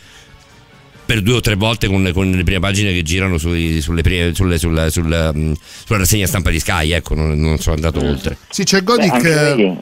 per 1.07 1.23
due 1.23 1.37
o 1.37 1.41
tre 1.41 1.55
volte 1.57 1.89
con, 1.89 2.11
con 2.13 2.31
le 2.31 2.43
prime 2.45 2.61
pagine 2.61 2.93
che 2.93 3.03
girano 3.03 3.39
sui- 3.39 3.81
sulle, 3.81 4.03
prime- 4.03 4.35
sulle- 4.35 4.59
sulla, 4.59 4.91
sulla, 4.91 5.33
mh, 5.33 5.55
sulla 5.87 5.99
rassegna 6.01 6.27
stampa 6.27 6.51
di 6.51 6.59
Sky, 6.61 6.93
ecco, 6.93 7.15
non, 7.15 7.39
non 7.39 7.57
sono 7.59 7.75
andato 7.75 8.05
oltre. 8.05 8.37
Sì, 8.51 8.65
c'è 8.65 8.79
Beh, 8.81 8.85
Godic. 8.85 9.13
anche 9.13 9.77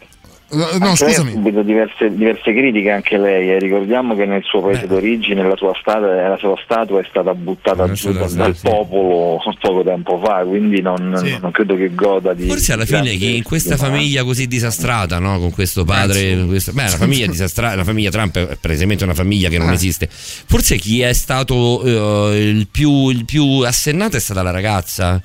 eh, 0.50 0.58
Uh, 0.60 0.78
no, 0.78 0.96
scusami. 0.96 1.30
Ha 1.30 1.32
subito 1.34 1.62
diverse, 1.62 2.12
diverse, 2.12 2.52
critiche 2.52 2.90
anche 2.90 3.16
lei. 3.16 3.50
Eh. 3.50 3.58
Ricordiamo 3.58 4.16
che 4.16 4.26
nel 4.26 4.42
suo 4.42 4.60
paese 4.60 4.82
Beh. 4.82 4.86
d'origine 4.88 5.46
la 5.46 5.56
sua, 5.56 5.72
statua, 5.80 6.28
la 6.28 6.36
sua 6.38 6.56
statua 6.64 7.00
è 7.00 7.06
stata 7.08 7.34
buttata 7.34 7.84
eh, 7.84 7.92
giù 7.92 8.12
dal, 8.12 8.30
dal 8.32 8.56
sì. 8.56 8.62
popolo 8.62 9.40
poco 9.60 9.84
tempo 9.84 10.18
fa, 10.18 10.42
quindi 10.44 10.80
non, 10.80 11.20
sì. 11.22 11.38
non, 11.40 11.50
credo 11.52 11.76
che 11.76 11.94
goda 11.94 12.34
di. 12.34 12.46
Forse 12.46 12.72
alla 12.72 12.84
fine 12.84 13.16
che 13.16 13.26
in 13.26 13.42
questa 13.42 13.76
famiglia 13.76 14.24
così 14.24 14.48
disastrata, 14.48 15.18
no? 15.18 15.38
con 15.38 15.52
questo 15.52 15.84
padre. 15.84 16.44
Questo, 16.46 16.72
beh, 16.72 16.82
la 16.82 16.88
famiglia 16.88 17.26
disastrata, 17.30 17.76
la 17.76 17.84
famiglia 17.84 18.10
Trump 18.10 18.36
è 18.36 18.56
praticamente 18.60 19.04
una 19.04 19.14
famiglia 19.14 19.48
che 19.48 19.58
non 19.58 19.70
eh. 19.70 19.74
esiste. 19.74 20.08
Forse 20.10 20.76
chi 20.76 21.00
è 21.00 21.12
stato 21.12 21.84
uh, 21.84 22.32
il, 22.32 22.66
più, 22.68 23.08
il 23.10 23.24
più 23.24 23.60
assennato 23.60 24.16
è 24.16 24.20
stata 24.20 24.42
la 24.42 24.50
ragazza. 24.50 25.20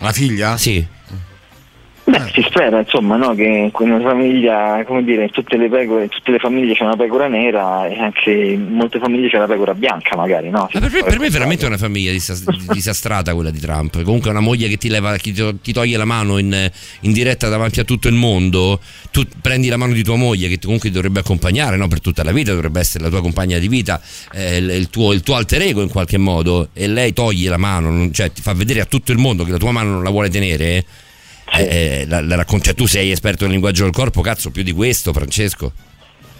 La 0.00 0.12
figlia? 0.12 0.56
Sì. 0.56 0.98
Beh, 2.10 2.30
si 2.32 2.42
spera 2.42 2.80
insomma 2.80 3.16
no, 3.16 3.34
che 3.34 3.70
in 3.72 3.90
una 3.90 4.00
famiglia, 4.00 4.82
come 4.84 5.04
dire, 5.04 5.24
in 5.24 5.30
tutte 5.30 5.56
le, 5.56 5.68
pecore, 5.68 6.04
in 6.04 6.08
tutte 6.08 6.32
le 6.32 6.38
famiglie 6.38 6.74
c'è 6.74 6.82
una 6.82 6.96
pecora 6.96 7.28
nera 7.28 7.86
e 7.86 7.98
anche 8.00 8.30
in 8.32 8.72
molte 8.72 8.98
famiglie 8.98 9.28
c'è 9.28 9.36
una 9.36 9.46
pecora 9.46 9.74
bianca 9.74 10.16
magari. 10.16 10.50
No? 10.50 10.68
per, 10.72 10.90
me, 10.90 11.02
per 11.04 11.18
me 11.20 11.26
è 11.26 11.30
veramente 11.30 11.66
una 11.66 11.76
famiglia 11.76 12.10
disastrata 12.72 13.32
quella 13.34 13.50
di 13.50 13.60
Trump. 13.60 14.02
Comunque 14.02 14.30
una 14.30 14.40
moglie 14.40 14.66
che 14.68 14.76
ti, 14.76 14.88
leva, 14.88 15.16
che 15.16 15.32
ti 15.62 15.72
toglie 15.72 15.96
la 15.96 16.04
mano 16.04 16.38
in, 16.38 16.70
in, 17.00 17.12
diretta 17.12 17.48
davanti 17.48 17.78
a 17.78 17.84
tutto 17.84 18.08
il 18.08 18.14
mondo, 18.14 18.80
tu 19.12 19.24
prendi 19.40 19.68
la 19.68 19.76
mano 19.76 19.92
di 19.92 20.02
tua 20.02 20.16
moglie 20.16 20.48
che 20.48 20.58
comunque 20.58 20.88
ti 20.88 20.94
dovrebbe 20.94 21.20
accompagnare 21.20 21.76
no? 21.76 21.86
per 21.86 22.00
tutta 22.00 22.24
la 22.24 22.32
vita, 22.32 22.50
dovrebbe 22.50 22.80
essere 22.80 23.04
la 23.04 23.10
tua 23.10 23.20
compagna 23.20 23.58
di 23.58 23.68
vita, 23.68 24.00
eh, 24.32 24.56
il, 24.56 24.90
tuo, 24.90 25.12
il, 25.12 25.22
tuo, 25.22 25.36
alter 25.36 25.62
ego 25.62 25.80
in 25.80 25.90
qualche 25.90 26.18
modo 26.18 26.70
e 26.72 26.88
lei 26.88 27.12
toglie 27.12 27.48
la 27.48 27.56
mano, 27.56 28.10
cioè 28.10 28.32
ti 28.32 28.42
fa 28.42 28.52
vedere 28.52 28.80
a 28.80 28.84
tutto 28.84 29.12
il 29.12 29.18
mondo 29.18 29.44
che 29.44 29.52
la 29.52 29.58
tua 29.58 29.70
mano 29.70 29.90
non 29.90 30.02
la 30.02 30.10
vuole 30.10 30.28
tenere 30.28 30.84
eh, 31.56 32.04
la, 32.06 32.20
la 32.20 32.36
racconti, 32.36 32.66
cioè, 32.66 32.74
tu 32.74 32.86
sei 32.86 33.10
esperto 33.10 33.44
nel 33.44 33.52
linguaggio 33.52 33.84
del 33.84 33.92
corpo, 33.92 34.20
cazzo, 34.20 34.50
più 34.50 34.62
di 34.62 34.72
questo, 34.72 35.12
Francesco? 35.12 35.72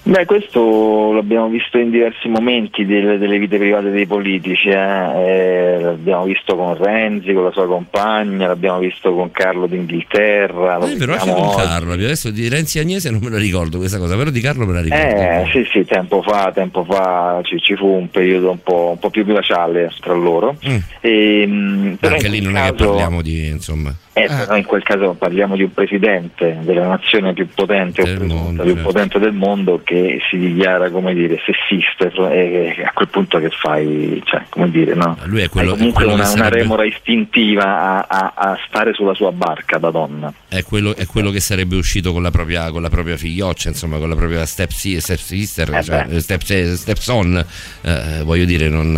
Beh, 0.02 0.24
questo 0.24 1.12
l'abbiamo 1.12 1.48
visto 1.48 1.76
in 1.76 1.90
diversi 1.90 2.26
momenti 2.28 2.86
delle, 2.86 3.18
delle 3.18 3.39
vite 3.39 3.58
private 3.58 3.90
dei 3.90 4.06
politici, 4.06 4.68
eh? 4.68 4.72
Eh, 4.74 5.78
l'abbiamo 5.78 6.24
visto 6.24 6.56
con 6.56 6.74
Renzi, 6.74 7.34
con 7.34 7.44
la 7.44 7.52
sua 7.52 7.66
compagna, 7.66 8.47
l'abbiamo 8.47 8.78
visto 8.78 9.12
con 9.14 9.30
Carlo 9.30 9.66
d'Inghilterra. 9.66 10.78
Lo 10.78 10.86
eh, 10.86 10.97
però 10.97 11.12
anche 11.12 11.30
con. 11.30 11.55
Carlo, 11.55 11.92
adesso 11.92 12.30
di 12.30 12.48
Renzi 12.48 12.78
Agnese 12.78 13.10
non 13.10 13.20
me 13.22 13.28
la 13.28 13.36
ricordo 13.36 13.76
questa 13.76 13.98
cosa, 13.98 14.16
però 14.16 14.30
di 14.30 14.40
Carlo 14.40 14.64
me 14.64 14.72
la 14.72 14.80
ricordo. 14.80 15.05
Eh, 15.05 15.48
sì, 15.52 15.68
sì, 15.70 15.84
tempo 15.84 16.22
fa, 16.22 16.50
tempo 16.55 16.82
fa 16.82 17.40
ci, 17.44 17.60
ci 17.60 17.76
fu 17.76 17.86
un 17.86 18.08
periodo 18.08 18.52
un 18.52 18.62
po', 18.62 18.92
un 18.92 18.98
po 18.98 19.10
più 19.10 19.26
glaciale 19.26 19.92
tra 20.00 20.14
loro. 20.14 20.56
Mm. 20.66 20.76
E, 21.02 21.42
ehm, 21.42 21.98
anche 22.00 22.28
lì 22.28 22.40
non 22.40 22.55
caso... 22.55 22.72
è 22.72 22.74
che 22.74 22.84
parliamo 22.84 23.20
di, 23.20 23.48
insomma... 23.48 23.94
Eh, 24.12 24.26
però 24.26 24.56
in 24.56 24.64
quel 24.64 24.82
caso 24.82 25.14
parliamo 25.14 25.55
di 25.55 25.62
un 25.62 25.72
presidente 25.72 26.58
della 26.62 26.89
nazione 26.89 27.32
più 27.32 27.48
potente, 27.55 28.02
del 28.02 28.24
mondo, 28.24 28.64
più 28.64 28.72
certo. 28.74 28.89
potente 28.89 29.18
del 29.20 29.32
mondo 29.32 29.80
che 29.84 30.20
si 30.28 30.36
dichiara 30.36 30.90
come 30.90 31.14
dire 31.14 31.39
sessista 31.44 32.10
e 32.28 32.74
a 32.84 32.90
quel 32.92 33.06
punto 33.06 33.39
che 33.39 33.50
fai 33.50 34.20
cioè, 34.24 34.42
come 34.48 34.68
dire 34.68 34.94
no? 34.94 35.16
lui 35.26 35.42
è 35.42 35.48
quello, 35.48 35.72
Hai 35.72 35.76
comunque 35.76 36.02
è 36.02 36.06
quello 36.06 36.20
una, 36.20 36.28
sarebbe... 36.28 36.48
una, 36.48 36.56
remora 36.56 36.84
istintiva 36.84 37.62
a, 37.62 38.06
a, 38.08 38.32
a, 38.34 38.58
stare 38.66 38.94
sulla 38.94 39.14
sua 39.14 39.30
barca 39.30 39.78
da 39.78 39.90
donna 39.92 40.32
è 40.48 40.64
quello, 40.64 40.97
è 40.97 41.06
quello 41.06 41.30
che 41.30 41.40
sarebbe 41.40 41.76
uscito 41.76 42.12
con 42.12 42.22
la 42.22 42.32
propria, 42.32 42.68
con 42.72 42.82
la 42.82 42.90
propria 42.90 43.16
figlioccia 43.16 43.68
insomma 43.68 43.98
con 43.98 44.08
la 44.08 44.16
propria 44.16 44.44
step, 44.44 44.70
step 44.70 45.18
sister 45.18 45.72
eh 45.72 45.82
cioè, 45.84 46.06
step, 46.18 46.42
step 46.42 46.97
son 46.97 47.44
eh, 47.82 48.22
voglio 48.24 48.44
dire 48.44 48.68
non, 48.68 48.90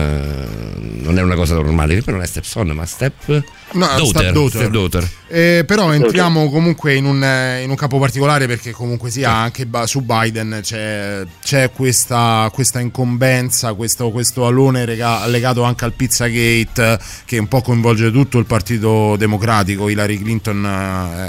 non, 1.03 1.19
è 1.19 1.23
una 1.23 1.35
cosa 1.35 1.55
normale 1.55 2.01
però 2.01 2.13
non 2.13 2.23
è 2.23 2.27
step 2.27 2.45
son 2.45 2.69
ma 2.69 2.87
step 2.87 3.43
no, 3.73 3.87
daughter, 3.97 4.33
daughter. 4.33 4.61
Step 4.61 4.71
daughter. 4.71 5.02
Eh, 5.29 5.65
però 5.67 5.93
entriamo 5.93 6.51
comunque 6.51 6.95
in 6.95 7.07
un, 7.07 7.25
in 7.63 7.71
un, 7.71 7.77
capo 7.77 7.99
particolare 7.99 8.47
perché 8.47 8.73
comunque 8.73 9.11
sia 9.11 9.29
sì. 9.29 9.35
anche 9.35 9.69
su 9.87 10.03
Biden 10.03 10.61
c'è, 10.63 11.25
c'è 11.43 11.71
questa, 11.73 12.51
questa, 12.53 12.81
incombenza, 12.81 13.73
questo, 13.73 14.11
questo 14.11 14.47
alone 14.47 14.85
rega, 14.85 15.27
legato 15.27 15.63
anche 15.63 15.87
al 15.87 15.95
Pizzagate 15.95 16.99
che 17.25 17.39
un 17.39 17.49
po' 17.49 17.63
coinvolge 17.63 18.11
tutto 18.11 18.39
il 18.39 18.45
Partito 18.45 19.17
Democratico, 19.17 19.89
Hillary 19.89 20.19
Clinton 20.19 20.65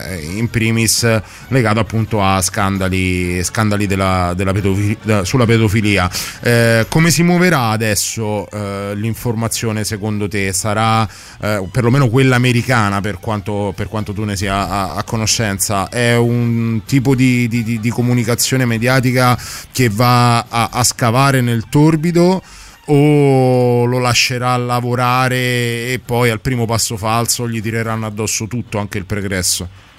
eh, 0.05 0.21
in 0.35 0.49
primis, 0.49 1.21
legato 1.47 1.79
appunto 1.79 2.21
a 2.21 2.41
scandali, 2.41 3.41
scandali 3.43 3.87
della, 3.87 4.33
della 4.35 4.51
pedofilia, 4.51 5.23
sulla 5.23 5.45
pedofilia. 5.45 6.09
Eh, 6.41 6.85
come 6.89 7.09
si 7.09 7.23
muoverà 7.23 7.69
adesso 7.69 8.49
eh, 8.49 8.93
l'informazione 8.95 9.83
secondo 9.83 10.27
te? 10.27 10.51
Sarà 10.53 11.07
eh, 11.41 11.67
perlomeno 11.71 12.09
quella 12.09 12.35
americana 12.35 13.01
per 13.01 13.19
quanto, 13.19 13.62
per 13.71 13.87
quanto 13.87 14.11
tu 14.11 14.23
ne 14.23 14.35
sia 14.35 14.67
a, 14.67 14.95
a 14.95 15.03
conoscenza, 15.03 15.87
è 15.87 16.15
un 16.17 16.81
tipo 16.85 17.15
di, 17.15 17.47
di, 17.47 17.79
di, 17.79 17.89
comunicazione 17.89 18.65
mediatica 18.65 19.37
che 19.71 19.89
va 19.89 20.39
a, 20.39 20.69
a 20.71 20.83
scavare 20.83 21.41
nel 21.41 21.69
torbido 21.69 22.41
o 22.85 23.85
lo 23.85 23.99
lascerà 23.99 24.57
lavorare 24.57 25.37
e 25.37 26.01
poi 26.03 26.29
al 26.29 26.41
primo 26.41 26.65
passo 26.65 26.97
falso 26.97 27.47
gli 27.47 27.61
tireranno 27.61 28.05
addosso 28.05 28.47
tutto, 28.47 28.77
anche 28.77 28.97
il 28.97 29.05
pregresso? 29.05 29.91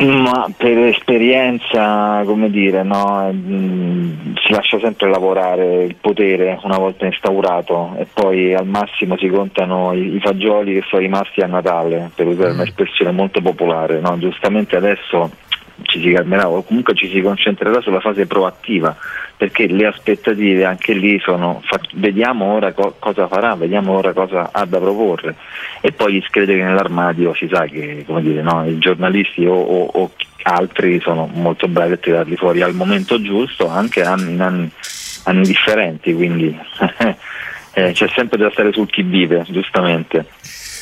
Ma 0.00 0.48
per 0.56 0.78
esperienza, 0.78 2.22
come 2.24 2.50
dire, 2.50 2.84
no? 2.84 3.28
mm, 3.32 4.36
si 4.36 4.52
lascia 4.52 4.78
sempre 4.78 5.10
lavorare 5.10 5.82
il 5.82 5.96
potere 5.96 6.56
una 6.62 6.78
volta 6.78 7.04
instaurato 7.04 7.96
e 7.98 8.06
poi 8.12 8.54
al 8.54 8.66
massimo 8.66 9.16
si 9.16 9.26
contano 9.28 9.92
i, 9.92 10.14
i 10.14 10.20
fagioli 10.20 10.74
che 10.74 10.84
sono 10.88 11.02
rimasti 11.02 11.40
a 11.40 11.46
Natale, 11.46 12.10
per 12.14 12.28
usare 12.28 12.52
mm. 12.52 12.54
un'espressione 12.54 13.10
molto 13.10 13.40
popolare. 13.40 13.98
No? 13.98 14.16
Giustamente 14.18 14.76
adesso 14.76 15.30
ci 15.82 16.00
si 16.00 16.12
calmerà 16.12 16.48
o 16.48 16.62
comunque 16.62 16.94
ci 16.94 17.08
si 17.08 17.20
concentrerà 17.20 17.80
sulla 17.80 18.00
fase 18.00 18.26
proattiva 18.26 18.96
perché 19.36 19.68
le 19.68 19.86
aspettative 19.86 20.64
anche 20.64 20.92
lì 20.92 21.20
sono 21.20 21.62
fa- 21.64 21.80
vediamo 21.94 22.52
ora 22.52 22.72
co- 22.72 22.96
cosa 22.98 23.28
farà, 23.28 23.54
vediamo 23.54 23.92
ora 23.96 24.12
cosa 24.12 24.50
ha 24.52 24.64
da 24.64 24.78
proporre. 24.78 25.36
E 25.80 25.92
poi 25.92 26.14
gli 26.14 26.24
scheletri 26.26 26.60
nell'armadio 26.60 27.32
si 27.34 27.48
sa 27.50 27.64
che 27.66 28.04
dire, 28.04 28.42
no, 28.42 28.66
i 28.66 28.78
giornalisti 28.78 29.46
o, 29.46 29.54
o, 29.54 29.84
o, 29.92 30.10
altri 30.42 30.98
sono 31.00 31.30
molto 31.32 31.68
bravi 31.68 31.92
a 31.92 31.96
tirarli 31.98 32.36
fuori 32.36 32.62
al 32.62 32.74
momento 32.74 33.20
giusto 33.20 33.68
anche 33.68 34.00
in 34.00 34.40
anni, 34.40 34.70
anni 35.24 35.42
differenti 35.42 36.14
quindi 36.14 36.56
eh, 37.74 37.92
c'è 37.92 38.08
sempre 38.08 38.38
da 38.38 38.50
stare 38.50 38.72
sul 38.72 38.88
chi 38.88 39.02
vive 39.02 39.44
giustamente 39.48 40.26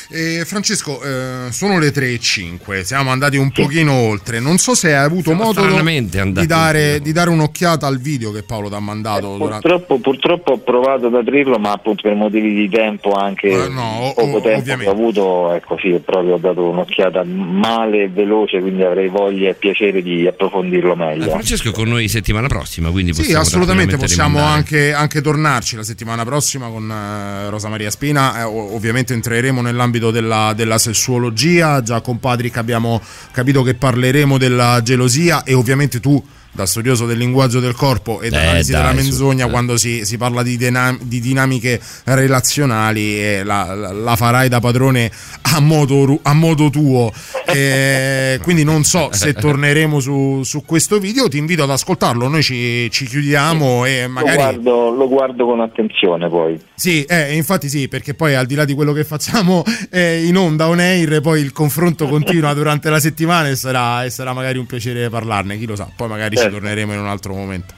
eh, 0.09 0.43
Francesco, 0.45 1.01
eh, 1.01 1.51
sono 1.51 1.79
le 1.79 1.89
3.05, 1.89 2.81
siamo 2.81 3.11
andati 3.11 3.35
un 3.37 3.51
pochino 3.51 3.93
oltre. 3.93 4.39
Non 4.39 4.57
so 4.57 4.73
se 4.73 4.95
hai 4.95 5.03
avuto 5.03 5.31
siamo 5.35 5.43
modo 5.43 5.61
di 5.61 6.45
dare, 6.45 7.01
di 7.01 7.11
dare, 7.11 7.29
un'occhiata 7.29 7.85
al 7.85 7.99
video 7.99 8.31
che 8.31 8.43
Paolo 8.43 8.69
ti 8.69 8.75
ha 8.75 8.79
mandato. 8.79 9.35
Eh, 9.35 9.37
purtroppo, 9.37 9.99
purtroppo, 9.99 10.53
ho 10.53 10.57
provato 10.59 11.07
ad 11.07 11.15
aprirlo, 11.15 11.57
ma 11.57 11.73
appunto 11.73 12.03
per 12.03 12.15
motivi 12.15 12.53
di 12.53 12.69
tempo 12.69 13.11
anche 13.11 13.49
eh, 13.49 13.67
no, 13.67 14.13
poco 14.15 14.37
o, 14.37 14.41
tempo 14.41 14.59
ovviamente. 14.59 14.83
che 14.83 14.89
ho 14.89 14.91
avuto, 14.91 15.51
ecco 15.53 15.77
sì, 15.79 16.01
proprio 16.03 16.35
ho 16.35 16.37
dato 16.37 16.63
un'occhiata 16.69 17.23
male 17.23 18.03
e 18.03 18.09
veloce, 18.09 18.61
quindi 18.61 18.83
avrei 18.83 19.09
voglia 19.09 19.49
e 19.49 19.53
piacere 19.55 20.01
di 20.01 20.25
approfondirlo 20.25 20.95
meglio. 20.95 21.25
Eh, 21.25 21.29
Francesco 21.29 21.69
è 21.69 21.71
con 21.71 21.89
noi 21.89 22.07
settimana 22.07 22.47
prossima, 22.47 22.89
quindi 22.91 23.13
sì, 23.13 23.33
assolutamente 23.33 23.97
possiamo 23.97 24.39
anche, 24.39 24.93
anche, 24.93 25.21
tornarci 25.21 25.75
la 25.75 25.83
settimana 25.83 26.23
prossima 26.23 26.69
con 26.69 26.89
uh, 26.89 27.49
Rosa 27.49 27.67
Maria 27.67 27.89
Spina. 27.89 28.39
Eh, 28.39 28.43
ovviamente 28.43 29.13
entreremo 29.13 29.61
nell'ambito 29.61 29.96
nell'ambito 29.97 30.11
della, 30.11 30.53
della 30.55 30.77
sessuologia, 30.77 31.81
già 31.81 32.01
con 32.01 32.19
Patrick 32.19 32.57
abbiamo 32.57 33.01
capito 33.31 33.63
che 33.63 33.73
parleremo 33.73 34.37
della 34.37 34.81
gelosia 34.81 35.43
e 35.43 35.53
ovviamente 35.53 35.99
tu 35.99 36.23
da 36.51 36.65
studioso 36.65 37.05
del 37.05 37.17
linguaggio 37.17 37.59
del 37.59 37.73
corpo 37.73 38.21
e 38.21 38.29
dall'analisi 38.29 38.71
eh, 38.71 38.75
della 38.75 38.93
menzogna 38.93 39.45
su, 39.45 39.51
quando 39.51 39.77
si, 39.77 40.05
si, 40.05 40.17
parla 40.17 40.43
di, 40.43 40.57
dinam- 40.57 41.01
di, 41.01 41.19
dinamiche 41.19 41.79
relazionali 42.05 43.19
e 43.19 43.43
la, 43.43 43.73
la, 43.73 43.91
la, 43.91 44.15
farai 44.15 44.49
da 44.49 44.59
padrone 44.59 45.11
a 45.53 45.59
modo, 45.59 46.19
a 46.21 46.33
modo 46.33 46.69
tuo. 46.69 47.11
E 47.45 48.39
quindi 48.43 48.63
non 48.63 48.83
so 48.83 49.09
se 49.11 49.33
torneremo 49.33 49.99
su, 49.99 50.41
su, 50.43 50.63
questo 50.65 50.99
video 50.99 51.27
ti 51.27 51.37
invito 51.37 51.63
ad 51.63 51.69
ascoltarlo 51.69 52.27
noi 52.27 52.43
ci, 52.43 52.89
ci 52.91 53.05
chiudiamo 53.05 53.85
e 53.85 54.07
magari 54.07 54.35
lo 54.35 54.43
guardo, 54.43 54.89
lo 54.89 55.07
guardo, 55.07 55.45
con 55.45 55.61
attenzione 55.61 56.29
poi. 56.29 56.59
Sì 56.75 57.05
eh, 57.07 57.35
infatti 57.35 57.69
sì 57.69 57.87
perché 57.87 58.13
poi 58.13 58.35
al 58.35 58.45
di 58.45 58.55
là 58.55 58.65
di 58.65 58.73
quello 58.73 58.93
che 58.93 59.03
facciamo 59.03 59.63
eh, 59.89 60.25
in 60.25 60.35
onda 60.37 60.67
on 60.67 60.79
air 60.79 61.21
poi 61.21 61.41
il 61.41 61.51
confronto 61.51 62.07
continua 62.07 62.53
durante 62.53 62.89
la 62.89 62.99
settimana 62.99 63.49
e 63.49 63.55
sarà, 63.55 64.03
e 64.03 64.09
sarà 64.09 64.33
magari 64.33 64.57
un 64.57 64.65
piacere 64.65 65.09
parlarne 65.09 65.57
chi 65.57 65.65
lo 65.65 65.75
sa 65.75 65.89
poi 65.93 66.07
magari 66.07 66.36
certo. 66.37 66.55
ci 66.55 66.59
torneremo 66.59 66.93
in 66.93 66.99
un 66.99 67.07
altro 67.07 67.33
momento. 67.33 67.73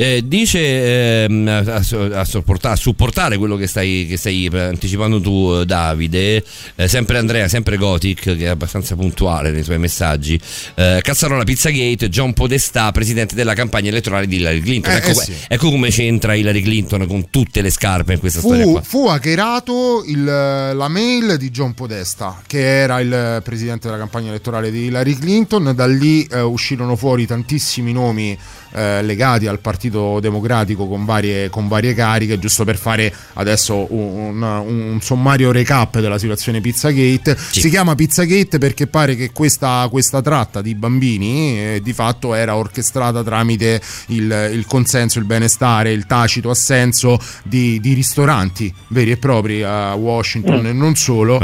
Eh, 0.00 0.22
dice 0.24 1.24
ehm, 1.24 1.48
a, 1.48 1.58
a, 1.58 2.20
a, 2.20 2.76
supportare 2.76 3.36
quello 3.36 3.56
che 3.56 3.66
stai, 3.66 4.06
che 4.08 4.16
stai 4.16 4.48
anticipando 4.52 5.20
tu, 5.20 5.64
Davide. 5.64 6.44
Eh, 6.76 6.86
sempre 6.86 7.18
Andrea, 7.18 7.48
sempre 7.48 7.76
Gothic, 7.76 8.36
che 8.36 8.44
è 8.44 8.46
abbastanza 8.46 8.94
puntuale 8.94 9.50
nei 9.50 9.64
suoi 9.64 9.80
messaggi. 9.80 10.38
Eh, 10.76 11.00
Cazzarola 11.02 11.42
Pizzagate, 11.42 12.08
John 12.10 12.32
Podestà, 12.32 12.92
presidente 12.92 13.34
della 13.34 13.54
campagna 13.54 13.88
elettorale 13.88 14.28
di 14.28 14.36
Hillary 14.36 14.60
Clinton. 14.60 14.92
Eh, 14.92 14.96
ecco, 14.98 15.10
eh 15.10 15.14
sì. 15.14 15.34
ecco, 15.48 15.68
come 15.68 15.90
c'entra 15.90 16.34
Hillary 16.34 16.62
Clinton 16.62 17.04
con 17.08 17.28
tutte 17.28 17.60
le 17.60 17.70
scarpe 17.70 18.12
in 18.12 18.20
questa 18.20 18.38
fu, 18.38 18.50
storia. 18.50 18.66
Qua. 18.66 18.82
Fu 18.82 19.08
hackerato 19.08 20.04
il, 20.06 20.22
la 20.22 20.88
mail 20.88 21.36
di 21.38 21.50
John 21.50 21.74
Podesta, 21.74 22.40
che 22.46 22.82
era 22.82 23.00
il 23.00 23.40
presidente 23.42 23.88
della 23.88 23.98
campagna 23.98 24.28
elettorale 24.28 24.70
di 24.70 24.84
Hillary 24.84 25.18
Clinton. 25.18 25.72
Da 25.74 25.88
lì 25.88 26.22
eh, 26.30 26.40
uscirono 26.40 26.94
fuori 26.94 27.26
tantissimi 27.26 27.90
nomi 27.90 28.38
eh, 28.72 29.02
legati 29.02 29.46
al 29.46 29.60
Partito 29.60 30.20
Democratico 30.20 30.86
con 30.86 31.04
varie, 31.04 31.50
con 31.50 31.68
varie, 31.68 31.94
cariche, 31.94 32.38
giusto 32.38 32.64
per 32.64 32.76
fare 32.76 33.12
adesso 33.34 33.86
un, 33.92 34.42
un, 34.42 34.98
sommario 35.00 35.52
recap 35.52 36.00
della 36.00 36.18
situazione 36.18 36.60
Pizzagate. 36.60 37.36
Sì. 37.50 37.60
Si 37.60 37.70
chiama 37.70 37.94
Pizzagate 37.94 38.58
perché 38.58 38.86
pare 38.86 39.16
che 39.16 39.32
questa, 39.32 39.86
questa 39.90 40.20
tratta 40.20 40.60
di 40.60 40.74
bambini 40.74 41.58
eh, 41.58 41.80
di 41.82 41.92
fatto 41.92 42.34
era 42.34 42.56
orchestrata 42.56 43.22
tramite 43.22 43.80
il, 44.08 44.50
il, 44.52 44.66
consenso, 44.66 45.18
il 45.18 45.24
benestare, 45.24 45.92
il 45.92 46.06
tacito 46.06 46.50
assenso 46.50 47.18
di, 47.44 47.80
di 47.80 47.92
ristoranti 47.92 48.72
veri 48.88 49.12
e 49.12 49.16
propri 49.16 49.62
a 49.62 49.94
Washington 49.94 50.60
mm. 50.62 50.66
e 50.66 50.72
non 50.72 50.94
solo. 50.94 51.38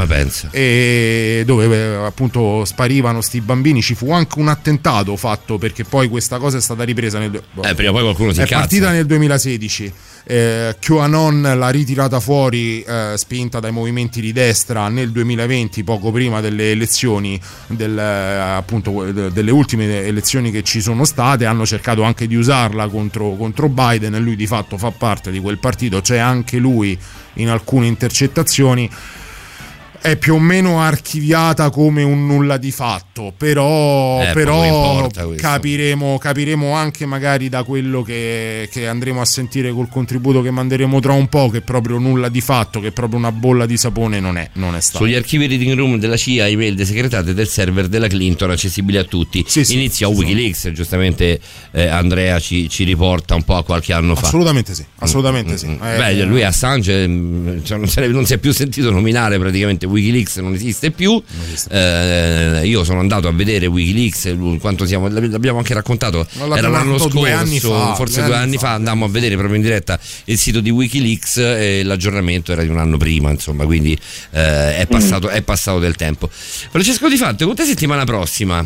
E 0.51 1.43
dove 1.45 1.95
appunto 2.05 2.65
sparivano 2.65 3.21
sti 3.21 3.41
bambini. 3.41 3.81
Ci 3.81 3.95
fu 3.95 4.11
anche 4.11 4.39
un 4.39 4.47
attentato 4.47 5.15
fatto 5.15 5.57
perché 5.57 5.83
poi 5.83 6.07
questa 6.07 6.37
cosa 6.37 6.57
è 6.57 6.61
stata 6.61 6.83
ripresa 6.83 7.14
nel, 7.19 7.35
eh, 7.35 7.75
prima 7.75 7.89
o 7.89 7.93
poi 7.93 8.03
qualcuno 8.03 8.31
si 8.31 8.39
è 8.39 8.41
incazza. 8.43 8.59
partita 8.59 8.91
nel 8.91 9.05
2016 9.05 9.93
eh, 10.27 10.75
QAnon 10.79 11.41
l'ha 11.41 11.69
ritirata 11.69 12.19
fuori 12.19 12.81
eh, 12.81 13.13
spinta 13.15 13.59
dai 13.59 13.71
movimenti 13.71 14.21
di 14.21 14.33
destra 14.33 14.87
nel 14.89 15.11
2020 15.11 15.83
poco 15.83 16.11
prima 16.11 16.41
delle 16.41 16.71
elezioni 16.71 17.39
del, 17.67 17.97
eh, 17.97 18.03
appunto 18.57 19.11
delle 19.11 19.51
ultime 19.51 20.03
elezioni 20.03 20.49
che 20.49 20.63
ci 20.63 20.81
sono 20.81 21.05
state. 21.05 21.45
Hanno 21.45 21.65
cercato 21.65 22.01
anche 22.01 22.25
di 22.25 22.35
usarla 22.35 22.87
contro, 22.87 23.35
contro 23.35 23.69
Biden 23.69 24.15
e 24.15 24.19
lui 24.19 24.35
di 24.35 24.47
fatto 24.47 24.77
fa 24.77 24.91
parte 24.91 25.29
di 25.29 25.39
quel 25.39 25.59
partito. 25.59 26.01
C'è 26.01 26.17
anche 26.17 26.57
lui 26.57 26.97
in 27.33 27.49
alcune 27.49 27.85
intercettazioni 27.85 28.89
è 30.05 30.17
più 30.17 30.35
o 30.35 30.39
meno 30.39 30.81
archiviata 30.81 31.71
come 31.71 32.03
un 32.03 32.27
nulla 32.27 32.57
di 32.57 32.69
fatto, 32.69 33.33
però, 33.35 34.21
Eh, 34.21 34.33
però 34.33 35.07
capiremo, 35.35 36.19
capiremo 36.19 36.73
anche 36.73 37.07
magari 37.07 37.49
da 37.49 37.63
quello 37.63 38.03
che, 38.03 38.69
che 38.71 38.87
andremo 38.87 39.19
a 39.19 39.25
sentire 39.25 39.71
col 39.71 39.89
contributo 39.89 40.43
che 40.43 40.51
manderemo 40.51 40.99
tra 40.99 41.13
un 41.13 41.27
po', 41.27 41.49
che 41.49 41.61
proprio 41.61 41.97
nulla 41.97 42.29
di 42.29 42.39
fatto, 42.41 42.79
che 42.79 42.91
proprio 42.91 43.17
una 43.17 43.31
bolla 43.31 43.65
di 43.65 43.77
sapone 43.77 44.19
non 44.19 44.37
è, 44.37 44.47
non 44.53 44.75
è 44.75 44.79
stato. 44.79 45.03
Sugli 45.05 45.15
archivi 45.15 45.47
reading 45.47 45.73
room 45.75 45.97
della 45.97 46.17
CIA, 46.17 46.49
email 46.49 46.75
desecretate 46.75 47.33
del 47.33 47.47
server 47.47 47.87
della 47.87 48.07
Clinton 48.07 48.51
accessibili 48.51 48.97
a 48.97 49.03
tutti. 49.05 49.43
Inizia 49.69 50.07
Wikileaks, 50.07 50.69
giustamente 50.71 51.39
eh, 51.71 51.87
Andrea 51.87 52.39
ci, 52.39 52.69
ci 52.69 52.83
riporta 52.83 53.33
un 53.33 53.41
po' 53.43 53.55
a 53.55 53.63
qualche 53.63 53.91
anno 53.93 54.15
fa. 54.15 54.27
Assolutamente 54.27 54.75
sì, 54.75 54.85
assolutamente 54.99 55.57
sì. 55.57 55.65
Mm, 55.67 55.81
Eh, 55.81 55.97
Beh, 55.97 56.23
lui 56.25 56.43
Assange 56.43 57.07
mm, 57.07 57.63
cioè, 57.63 57.77
non, 57.79 57.89
ne- 57.95 58.07
non 58.07 58.25
si 58.27 58.33
è 58.33 58.37
più 58.37 58.51
sentito 58.53 58.91
nominare 58.91 59.39
praticamente 59.39 59.87
Wikileaks, 59.95 60.37
non 60.37 60.53
esiste 60.53 60.91
più. 60.91 61.21
Eh, 61.69 62.61
io 62.63 62.83
sono 62.83 62.99
andato 62.99 63.27
a 63.27 63.31
vedere 63.31 63.65
Wikileaks, 63.67 64.35
quanto 64.59 64.85
siamo, 64.85 65.07
l'abbiamo 65.07 65.57
anche 65.57 65.73
raccontato, 65.73 66.25
era 66.55 66.67
l'anno 66.67 66.97
scorso, 66.97 67.17
due 67.17 67.31
anni 67.31 67.59
fa, 67.59 67.95
forse 67.95 68.23
due 68.23 68.35
anni 68.35 68.45
anni 68.45 68.57
fa, 68.57 68.71
andammo 68.71 69.05
a 69.05 69.09
vedere 69.09 69.35
proprio 69.35 69.57
in 69.57 69.61
diretta 69.61 69.99
il 70.25 70.37
sito 70.37 70.61
di 70.61 70.69
Wikileaks 70.69 71.37
e 71.37 71.83
l'aggiornamento 71.83 72.51
era 72.51 72.63
di 72.63 72.69
un 72.69 72.77
anno 72.77 72.97
prima, 72.97 73.29
insomma, 73.29 73.65
quindi 73.65 73.97
eh, 74.31 74.77
è, 74.77 74.87
passato, 74.87 75.29
è 75.29 75.41
passato 75.41 75.79
del 75.79 75.95
tempo. 75.95 76.29
Francesco 76.31 77.09
Di 77.09 77.17
Fatto, 77.17 77.45
con 77.45 77.55
te 77.55 77.65
settimana 77.65 78.05
prossima? 78.05 78.65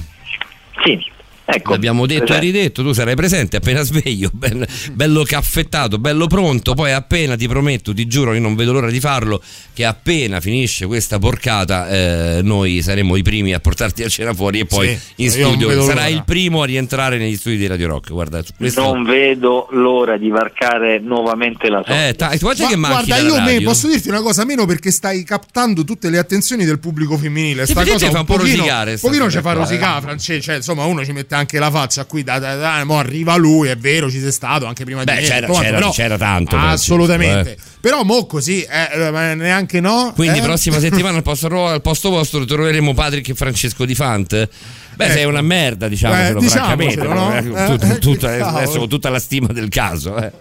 Sì. 0.83 1.17
Ecco, 1.51 1.71
L'abbiamo 1.71 2.05
detto 2.05 2.23
e 2.23 2.25
presente. 2.27 2.45
ridetto, 2.45 2.83
tu 2.83 2.91
sarai 2.93 3.15
presente 3.15 3.57
appena 3.57 3.81
sveglio, 3.83 4.29
ben- 4.31 4.65
bello 4.93 5.23
caffettato, 5.23 5.97
bello 5.97 6.27
pronto, 6.27 6.75
poi 6.75 6.91
appena 6.91 7.35
ti 7.35 7.47
prometto, 7.47 7.91
ti 7.93 8.05
giuro, 8.07 8.33
io 8.33 8.39
non 8.39 8.55
vedo 8.55 8.71
l'ora 8.71 8.91
di 8.91 8.99
farlo, 8.99 9.41
che 9.73 9.83
appena 9.83 10.39
finisce 10.41 10.85
questa 10.85 11.17
porcata 11.17 11.89
eh, 11.89 12.41
noi 12.43 12.81
saremo 12.83 13.15
i 13.15 13.23
primi 13.23 13.53
a 13.53 13.59
portarti 13.59 14.03
a 14.03 14.09
cena 14.09 14.33
fuori 14.33 14.59
e 14.59 14.65
poi 14.65 14.89
Sì, 14.89 15.23
in 15.23 15.31
studio 15.31 15.69
sarai 15.81 15.85
l'ora. 15.95 16.07
il 16.07 16.23
primo 16.23 16.61
a 16.61 16.65
rientrare 16.65 17.17
negli 17.17 17.35
studi 17.35 17.57
di 17.57 17.65
Radio 17.67 17.87
Rock, 17.87 18.11
guarda, 18.11 18.43
questo... 18.55 18.81
Non 18.81 19.03
vedo 19.03 19.67
l'ora 19.71 20.17
di 20.17 20.29
varcare 20.29 20.99
nuovamente 20.99 21.67
la 21.69 21.81
soglia. 21.85 22.07
Eh, 22.09 22.13
ta- 22.15 22.35
guarda 22.39 22.75
Ma 22.75 22.99
che 23.01 23.05
guarda, 23.07 23.17
io 23.17 23.41
me, 23.41 23.61
posso 23.61 23.87
dirti 23.87 24.07
una 24.09 24.21
cosa 24.21 24.45
meno 24.45 24.65
perché 24.65 24.91
stai 24.91 25.23
captando 25.23 25.83
tutte 25.83 26.09
le 26.11 26.17
attenzioni 26.19 26.63
del 26.65 26.79
pubblico 26.79 27.17
femminile. 27.17 27.65
Sì, 27.65 27.71
Sta 27.71 27.83
cosa 27.85 28.09
fa 28.11 28.19
un 28.19 28.25
po' 28.25 28.35
pochino, 28.35 28.57
rosicare 28.57 28.97
sta 28.97 29.07
pochino 29.07 29.25
ci 29.29 29.35
fa 29.37 29.41
qua, 29.41 29.53
rosicare, 29.53 29.97
eh. 29.97 30.01
Francesco. 30.01 30.41
Cioè, 30.41 30.55
insomma, 30.57 30.85
uno 30.85 31.03
ci 31.05 31.11
mette 31.11 31.35
anche 31.39 31.59
la 31.59 31.71
faccia 31.71 32.05
qui. 32.05 32.23
Da, 32.23 32.39
da, 32.39 32.55
da, 32.55 32.83
mo 32.85 32.99
arriva 32.99 33.35
lui, 33.35 33.69
è 33.69 33.75
vero, 33.77 34.09
ci 34.09 34.19
sei 34.19 34.31
stato 34.31 34.65
anche 34.65 34.83
prima 34.85 35.03
Beh, 35.03 35.15
di 35.15 35.21
me. 35.21 35.27
c'era- 35.27 35.45
quanto, 35.47 35.63
c'era- 35.63 35.77
però- 35.77 35.91
c'era 35.91 36.17
tanto, 36.17 36.55
Assolutamente. 36.57 37.51
eh. 37.53 37.57
Però 37.81 38.03
mo 38.03 38.25
così, 38.25 38.61
eh, 38.63 39.09
ma 39.11 39.33
neanche 39.33 39.79
no. 39.79 40.11
Quindi 40.13 40.39
eh? 40.39 40.41
prossima 40.41 40.77
settimana 40.79 41.17
al 41.17 41.23
posto, 41.23 41.67
al 41.67 41.81
posto 41.81 42.09
vostro 42.09 42.43
troveremo 42.45 42.93
Patrick 42.93 43.29
e 43.29 43.33
Francesco 43.35 43.85
Di 43.85 43.95
Fant. 43.95 44.49
Beh, 44.95 45.09
sei 45.11 45.23
una 45.25 45.41
merda, 45.41 45.87
diciamocelo 45.87 46.39
Eh, 46.39 46.43
francamente. 46.49 46.95
diciamocelo, 46.95 47.07
però, 47.07 47.29
no? 47.29 47.57
eh, 47.57 47.65
tut- 47.77 47.83
Eh, 47.91 47.99
tutta- 47.99 48.37
cavolo. 48.37 48.57
adesso 48.57 48.79
con 48.79 48.89
tutta 48.89 49.09
la 49.09 49.19
stima 49.19 49.47
del 49.53 49.69
caso. 49.69 50.17
eh. 50.17 50.31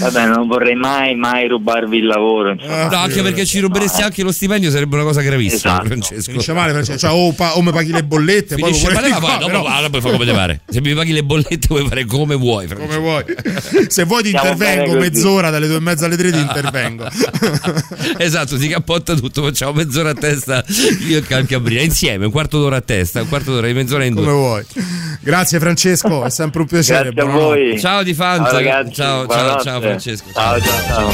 Vabbè, 0.00 0.26
non 0.26 0.46
vorrei 0.46 0.74
mai, 0.74 1.14
mai 1.14 1.48
rubarvi 1.48 1.98
il 1.98 2.06
lavoro. 2.06 2.52
insomma. 2.52 2.88
No, 2.88 2.96
anche 2.96 3.22
perché 3.22 3.44
ci 3.44 3.58
ruberesti 3.60 4.02
anche 4.02 4.22
lo 4.22 4.32
stipendio, 4.32 4.70
sarebbe 4.70 4.94
una 4.96 5.04
cosa 5.04 5.20
gravissima, 5.22 5.56
Esatto. 5.74 5.86
Francesco. 5.86 6.30
Finisce 6.30 6.52
male, 6.52 6.72
Francesco. 6.72 6.98
Cioè, 6.98 7.10
o, 7.12 7.32
pa- 7.32 7.56
o 7.56 7.62
mi 7.62 7.70
paghi 7.72 7.92
le 7.92 8.04
bollette, 8.04 8.56
poi 8.56 8.72
Finisce 8.72 8.88
pure 8.88 8.94
male, 8.94 9.08
ma 9.10 9.18
poi 9.18 9.30
dopo, 9.38 9.46
però- 9.46 9.64
ah, 9.64 9.80
dopo 9.82 10.00
fai 10.00 10.12
come 10.12 10.24
te 10.24 10.32
pare. 10.32 10.60
Se 10.68 10.80
mi 10.80 10.94
paghi 10.94 11.12
le 11.12 11.24
bollette 11.24 11.66
puoi 11.66 11.86
fare 11.88 12.04
come 12.04 12.34
vuoi. 12.36 12.66
Francesco. 12.66 12.88
come 12.90 13.00
vuoi. 13.00 13.24
Se 13.88 14.04
vuoi 14.04 14.22
ti 14.22 14.28
Stiamo 14.28 14.50
intervengo 14.50 14.96
mezz'ora 14.98 15.50
dalle 15.50 15.66
due 15.66 15.76
e 15.76 15.80
mezza 15.80 16.06
alle 16.06 16.16
tre 16.16 16.30
ti 16.30 16.38
intervengo. 16.38 17.08
esatto, 18.18 18.56
si 18.58 18.68
cappotta 18.68 19.14
tutto, 19.14 19.42
facciamo 19.42 19.72
mezz'ora 19.72 20.10
a 20.10 20.14
testa 20.14 20.64
io 21.08 21.18
e 21.18 21.22
Calcabrina 21.22 21.80
insieme, 21.82 22.24
un 22.26 22.30
quarto 22.32 22.58
d'ora 22.58 22.76
a 22.76 22.80
testa, 22.80 23.20
un 23.22 23.28
quarto 23.28 23.52
d'ora 23.52 23.66
di 23.66 23.72
mezz'ora 23.72 24.04
in 24.04 24.14
due. 24.14 24.24
Come 24.24 24.36
vuoi. 24.36 24.64
Grazie 25.20 25.58
Francesco, 25.58 26.24
è 26.24 26.30
sempre 26.30 26.60
un 26.60 26.66
piacere. 26.66 27.12
Grazie 27.12 27.30
a 27.30 27.34
voi. 27.34 27.78
Ciao 27.80 28.02
di 28.02 28.14
Fanta, 28.14 28.48
Ciao, 28.50 28.56
ragazzi, 28.58 28.92
ciao, 28.94 29.26
ciao. 29.26 29.61
Ciao 29.62 29.80
Francesco. 29.80 30.24
Ciao, 30.32 30.60
ciao, 30.60 30.82
ciao. 30.86 31.12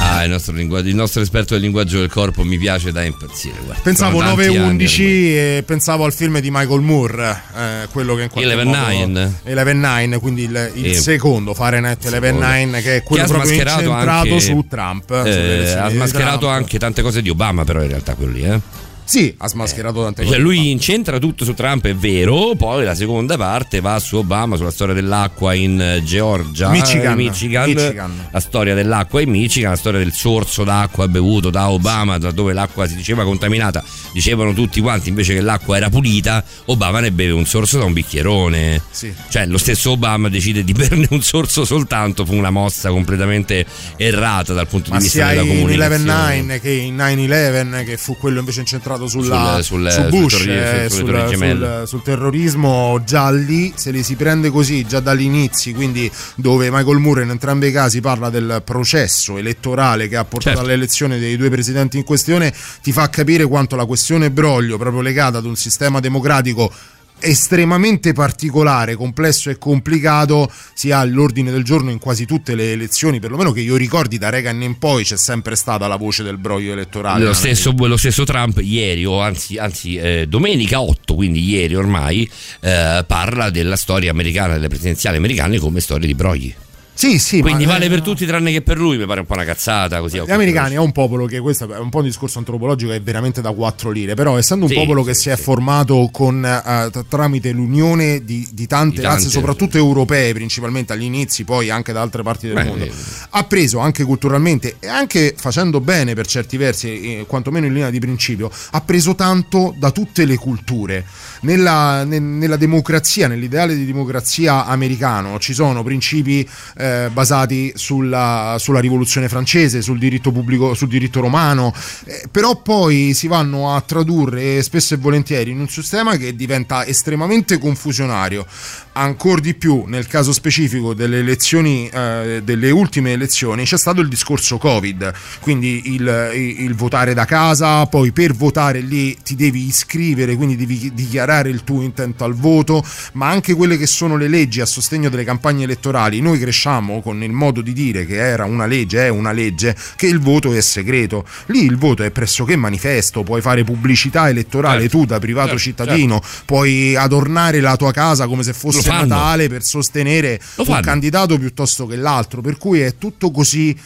Ah, 0.00 0.24
il 0.24 0.30
nostro, 0.30 0.52
linguaggio, 0.54 0.88
il 0.88 0.94
nostro 0.94 1.20
esperto 1.22 1.54
del 1.54 1.62
linguaggio 1.62 1.98
del 1.98 2.10
corpo 2.10 2.44
mi 2.44 2.58
piace 2.58 2.92
da 2.92 3.02
impazzire. 3.02 3.56
Guarda. 3.64 3.82
Pensavo 3.82 4.18
Sono 4.20 4.34
tanti 4.34 4.56
anni 4.56 4.76
9-11 4.84 5.00
e 5.00 5.62
pensavo 5.66 6.04
al 6.04 6.12
film 6.12 6.38
di 6.40 6.50
Michael 6.50 6.80
Moore, 6.80 7.42
eh, 7.56 7.88
quello 7.92 8.14
che 8.14 8.22
in 8.24 8.28
qualche 8.28 8.50
Eleven 8.50 8.66
modo- 8.68 8.86
Nine. 8.88 9.40
Eleven 9.44 9.80
Nine, 9.80 10.18
quindi 10.18 10.42
il, 10.44 10.70
il 10.74 10.86
Eh. 10.90 10.94
secondo 10.94 11.54
Fahrenheit 11.54 12.04
Eleven 12.04 12.34
Secondo. 12.34 12.54
Nine, 12.54 12.82
che 12.82 12.96
è 12.96 13.02
quello 13.02 13.24
Che 13.24 13.28
ha 13.30 13.32
proprio 13.32 13.52
smascherato 13.54 13.82
incentrato 13.88 14.28
anche- 14.32 14.40
su 14.40 14.66
Trump. 14.68 15.10
Eh, 15.10 15.72
ha 15.72 15.90
smascherato 15.90 16.38
Trump. 16.38 16.54
anche 16.54 16.78
tante 16.78 17.02
cose 17.02 17.22
di 17.22 17.28
Obama, 17.30 17.64
però 17.64 17.82
in 17.82 17.88
realtà 17.88 18.14
quello 18.14 18.32
lì, 18.32 18.42
eh. 18.44 18.60
Sì, 19.06 19.32
ha 19.38 19.46
smascherato 19.46 20.02
tante 20.02 20.22
Cioè 20.22 20.32
cose. 20.32 20.40
lui 20.42 20.70
incentra 20.72 21.18
tutto 21.18 21.44
su 21.44 21.54
Trump, 21.54 21.86
è 21.86 21.94
vero, 21.94 22.54
poi 22.56 22.84
la 22.84 22.94
seconda 22.96 23.36
parte 23.36 23.80
va 23.80 24.00
su 24.00 24.16
Obama, 24.16 24.56
sulla 24.56 24.72
storia 24.72 24.94
dell'acqua 24.94 25.54
in 25.54 25.80
eh, 25.80 26.02
Georgia, 26.02 26.70
Michigan. 26.70 27.12
eh, 27.12 27.14
Michigan, 27.14 27.68
Michigan. 27.68 28.28
la 28.32 28.40
storia 28.40 28.74
dell'acqua 28.74 29.20
in 29.20 29.30
Michigan, 29.30 29.70
la 29.70 29.76
storia 29.76 30.00
del 30.00 30.12
sorso 30.12 30.64
d'acqua 30.64 31.06
bevuto 31.06 31.50
da 31.50 31.70
Obama, 31.70 32.18
da 32.18 32.32
dove 32.32 32.52
l'acqua 32.52 32.88
si 32.88 32.96
diceva 32.96 33.22
contaminata, 33.22 33.82
dicevano 34.12 34.52
tutti 34.52 34.80
quanti 34.80 35.08
invece 35.08 35.34
che 35.34 35.40
l'acqua 35.40 35.76
era 35.76 35.88
pulita, 35.88 36.42
Obama 36.64 36.98
ne 36.98 37.12
beve 37.12 37.30
un 37.32 37.46
sorso 37.46 37.78
da 37.78 37.84
un 37.84 37.92
bicchierone. 37.92 38.82
Sì. 38.90 39.14
Cioè 39.28 39.46
lo 39.46 39.58
stesso 39.58 39.92
Obama 39.92 40.28
decide 40.28 40.64
di 40.64 40.72
berne 40.74 41.06
un 41.10 41.22
sorso 41.22 41.64
soltanto, 41.64 42.24
fu 42.24 42.34
una 42.34 42.50
mossa 42.50 42.88
completamente 42.90 43.64
errata 43.96 44.52
dal 44.52 44.66
punto 44.66 44.90
Ma 44.90 44.96
di 44.98 45.04
vista 45.04 45.28
della 45.28 45.42
comunicazione. 45.42 46.34
Nine 46.40 46.60
che 46.60 46.70
in 46.70 46.96
9-11, 46.96 47.84
che 47.84 47.96
fu 47.96 48.16
quello 48.16 48.40
invece 48.40 48.60
incentrato 48.60 48.95
sulla, 49.06 49.58
Sul- 49.62 49.90
sul- 49.90 49.90
su 49.90 50.08
Bush, 50.08 50.32
torri- 50.38 50.50
eh, 50.56 50.86
sul, 50.88 50.98
sul- 51.32 51.82
sul 51.86 52.02
terrorismo, 52.02 53.02
già 53.04 53.30
lì 53.30 53.72
se 53.76 53.90
li 53.90 54.02
si 54.02 54.16
prende 54.16 54.50
così, 54.50 54.86
già 54.86 55.00
dagli 55.00 55.22
inizi, 55.22 55.72
quindi 55.74 56.10
dove 56.36 56.70
Michael 56.70 56.98
Moore 56.98 57.22
in 57.24 57.30
entrambi 57.30 57.68
i 57.68 57.72
casi 57.72 58.00
parla 58.00 58.30
del 58.30 58.62
processo 58.64 59.36
elettorale 59.36 60.08
che 60.08 60.16
ha 60.16 60.24
portato 60.24 60.56
Certo. 60.56 60.70
all'elezione 60.70 61.18
dei 61.18 61.36
due 61.36 61.50
presidenti 61.50 61.96
in 61.98 62.04
questione, 62.04 62.52
ti 62.82 62.92
fa 62.92 63.08
capire 63.10 63.44
quanto 63.46 63.76
la 63.76 63.84
questione 63.84 64.30
Broglio, 64.30 64.78
proprio 64.78 65.02
legata 65.02 65.38
ad 65.38 65.44
un 65.44 65.56
sistema 65.56 66.00
democratico 66.00 66.72
estremamente 67.20 68.12
particolare, 68.12 68.94
complesso 68.94 69.50
e 69.50 69.58
complicato 69.58 70.50
sia 70.74 70.98
all'ordine 70.98 71.50
del 71.50 71.64
giorno 71.64 71.90
in 71.90 71.98
quasi 71.98 72.26
tutte 72.26 72.54
le 72.54 72.72
elezioni, 72.72 73.20
perlomeno 73.20 73.52
che 73.52 73.60
io 73.60 73.76
ricordi 73.76 74.18
da 74.18 74.28
Reagan 74.28 74.62
in 74.62 74.78
poi 74.78 75.04
c'è 75.04 75.16
sempre 75.16 75.56
stata 75.56 75.86
la 75.86 75.96
voce 75.96 76.22
del 76.22 76.38
broglio 76.38 76.72
elettorale. 76.72 77.24
Lo 77.24 77.32
stesso, 77.32 77.72
lo 77.76 77.96
stesso 77.96 78.24
Trump 78.24 78.58
ieri, 78.60 79.04
o 79.04 79.20
anzi, 79.20 79.56
anzi 79.56 79.96
eh, 79.96 80.26
domenica 80.28 80.80
8, 80.80 81.14
quindi 81.14 81.42
ieri 81.48 81.74
ormai, 81.74 82.28
eh, 82.60 83.04
parla 83.06 83.50
della 83.50 83.76
storia 83.76 84.10
americana, 84.10 84.54
delle 84.54 84.68
presidenziali 84.68 85.16
americane 85.16 85.58
come 85.58 85.80
storia 85.80 86.06
di 86.06 86.14
brogli. 86.14 86.54
Sì, 86.96 87.18
sì. 87.18 87.42
Quindi 87.42 87.66
ma, 87.66 87.72
vale 87.72 87.90
per 87.90 88.00
tutti 88.00 88.24
tranne 88.24 88.50
che 88.50 88.62
per 88.62 88.78
lui, 88.78 88.96
mi 88.96 89.04
pare 89.04 89.20
un 89.20 89.26
po' 89.26 89.34
una 89.34 89.44
cazzata 89.44 90.00
così. 90.00 90.18
Gli 90.18 90.30
americani 90.30 90.76
è 90.76 90.78
un 90.78 90.92
popolo 90.92 91.26
che 91.26 91.40
questo 91.40 91.70
è 91.70 91.78
un 91.78 91.90
po' 91.90 91.98
un 91.98 92.04
discorso 92.04 92.38
antropologico 92.38 92.90
è 92.90 93.02
veramente 93.02 93.42
da 93.42 93.52
quattro 93.52 93.90
lire, 93.90 94.14
però 94.14 94.38
essendo 94.38 94.64
un 94.64 94.70
Sì, 94.70 94.76
popolo 94.78 95.02
sì, 95.02 95.08
che 95.08 95.14
si 95.14 95.28
è 95.28 95.36
formato 95.36 96.08
con, 96.10 96.42
eh, 96.42 96.88
t- 96.90 97.04
tramite 97.06 97.52
l'unione 97.52 98.24
di, 98.24 98.48
di 98.50 98.66
tante 98.66 98.96
Di 98.96 99.02
razze, 99.02 99.16
tante- 99.24 99.30
soprattutto 99.30 99.76
europee 99.76 100.32
principalmente 100.32 100.94
agli 100.94 101.02
inizi, 101.02 101.44
poi 101.44 101.68
anche 101.68 101.92
da 101.92 102.00
altre 102.00 102.22
parti 102.22 102.46
del 102.46 102.54
Beh, 102.56 102.64
mondo, 102.64 102.84
eh. 102.86 102.92
ha 103.28 103.44
preso 103.44 103.78
anche 103.78 104.02
culturalmente 104.02 104.76
e 104.80 104.88
anche 104.88 105.34
facendo 105.36 105.80
bene 105.80 106.14
per 106.14 106.26
certi 106.26 106.56
versi, 106.56 107.18
eh, 107.18 107.24
quantomeno 107.26 107.66
in 107.66 107.74
linea 107.74 107.90
di 107.90 107.98
principio, 107.98 108.50
ha 108.70 108.80
preso 108.80 109.14
tanto 109.14 109.74
da 109.76 109.90
tutte 109.90 110.24
le 110.24 110.36
culture. 110.36 111.04
Nella, 111.40 112.04
ne- 112.04 112.18
nella 112.18 112.56
democrazia, 112.56 113.28
nell'ideale 113.28 113.74
di 113.74 113.84
democrazia 113.84 114.64
americano 114.64 115.38
ci 115.38 115.52
sono 115.52 115.82
principi 115.82 116.48
eh, 116.78 116.84
basati 117.12 117.72
sulla, 117.74 118.56
sulla 118.58 118.80
rivoluzione 118.80 119.28
francese, 119.28 119.82
sul 119.82 119.98
diritto 119.98 120.32
pubblico, 120.32 120.74
sul 120.74 120.88
diritto 120.88 121.20
romano, 121.20 121.72
eh, 122.04 122.24
però 122.30 122.60
poi 122.62 123.12
si 123.14 123.26
vanno 123.26 123.74
a 123.74 123.80
tradurre 123.80 124.62
spesso 124.62 124.94
e 124.94 124.96
volentieri 124.96 125.50
in 125.50 125.60
un 125.60 125.68
sistema 125.68 126.16
che 126.16 126.34
diventa 126.34 126.84
estremamente 126.86 127.58
confusionario. 127.58 128.46
Ancora 128.92 129.40
di 129.40 129.54
più 129.54 129.84
nel 129.86 130.06
caso 130.06 130.32
specifico 130.32 130.94
delle 130.94 131.18
elezioni, 131.18 131.88
eh, 131.88 132.40
delle 132.42 132.70
ultime 132.70 133.12
elezioni, 133.12 133.64
c'è 133.64 133.76
stato 133.76 134.00
il 134.00 134.08
discorso 134.08 134.56
Covid, 134.58 135.12
quindi 135.40 135.94
il, 135.94 136.30
il- 136.34 136.64
il 136.66 136.74
votare 136.74 137.12
da 137.14 137.24
casa, 137.24 137.86
poi 137.86 138.12
per 138.12 138.32
votare 138.34 138.80
lì 138.80 139.16
ti 139.22 139.34
devi 139.34 139.66
iscrivere, 139.66 140.34
quindi 140.36 140.56
devi 140.56 140.92
dichiarare 140.94 141.50
il 141.50 141.62
tuo 141.64 141.82
intento 141.82 142.24
al 142.24 142.34
voto, 142.34 142.84
ma 143.12 143.28
anche 143.28 143.54
quelle 143.54 143.76
che 143.76 143.86
sono 143.86 144.16
le 144.16 144.28
leggi 144.28 144.60
a 144.60 144.66
sostegno 144.66 145.08
delle 145.08 145.24
campagne 145.24 145.64
elettorali. 145.64 146.20
Noi 146.20 146.38
cresciamo 146.38 146.75
con 147.02 147.22
il 147.22 147.32
modo 147.32 147.60
di 147.60 147.72
dire 147.72 148.06
che 148.06 148.16
era 148.16 148.44
una 148.44 148.66
legge, 148.66 149.04
è 149.04 149.08
una 149.08 149.32
legge, 149.32 149.76
che 149.96 150.06
il 150.06 150.20
voto 150.20 150.52
è 150.52 150.60
segreto. 150.60 151.26
Lì 151.46 151.64
il 151.64 151.76
voto 151.76 152.02
è 152.02 152.10
pressoché 152.10 152.56
manifesto, 152.56 153.22
puoi 153.22 153.40
fare 153.40 153.64
pubblicità 153.64 154.28
elettorale 154.28 154.82
Certo, 154.82 154.98
tu 154.98 155.04
da 155.06 155.18
privato 155.18 155.58
certo, 155.58 155.62
cittadino, 155.62 156.22
puoi 156.44 156.96
adornare 156.96 157.60
la 157.60 157.76
tua 157.76 157.92
casa 157.92 158.26
come 158.26 158.42
se 158.42 158.52
fosse. 158.52 158.88
Natale 158.90 159.48
per 159.48 159.62
sostenere 159.62 160.40
un 160.56 160.80
candidato 160.82 161.38
piuttosto 161.38 161.86
che 161.86 161.96
l'altro, 161.96 162.40
per 162.40 162.56
cui 162.56 162.80
è 162.80 162.96
tutto 162.96 163.30
così 163.30 163.76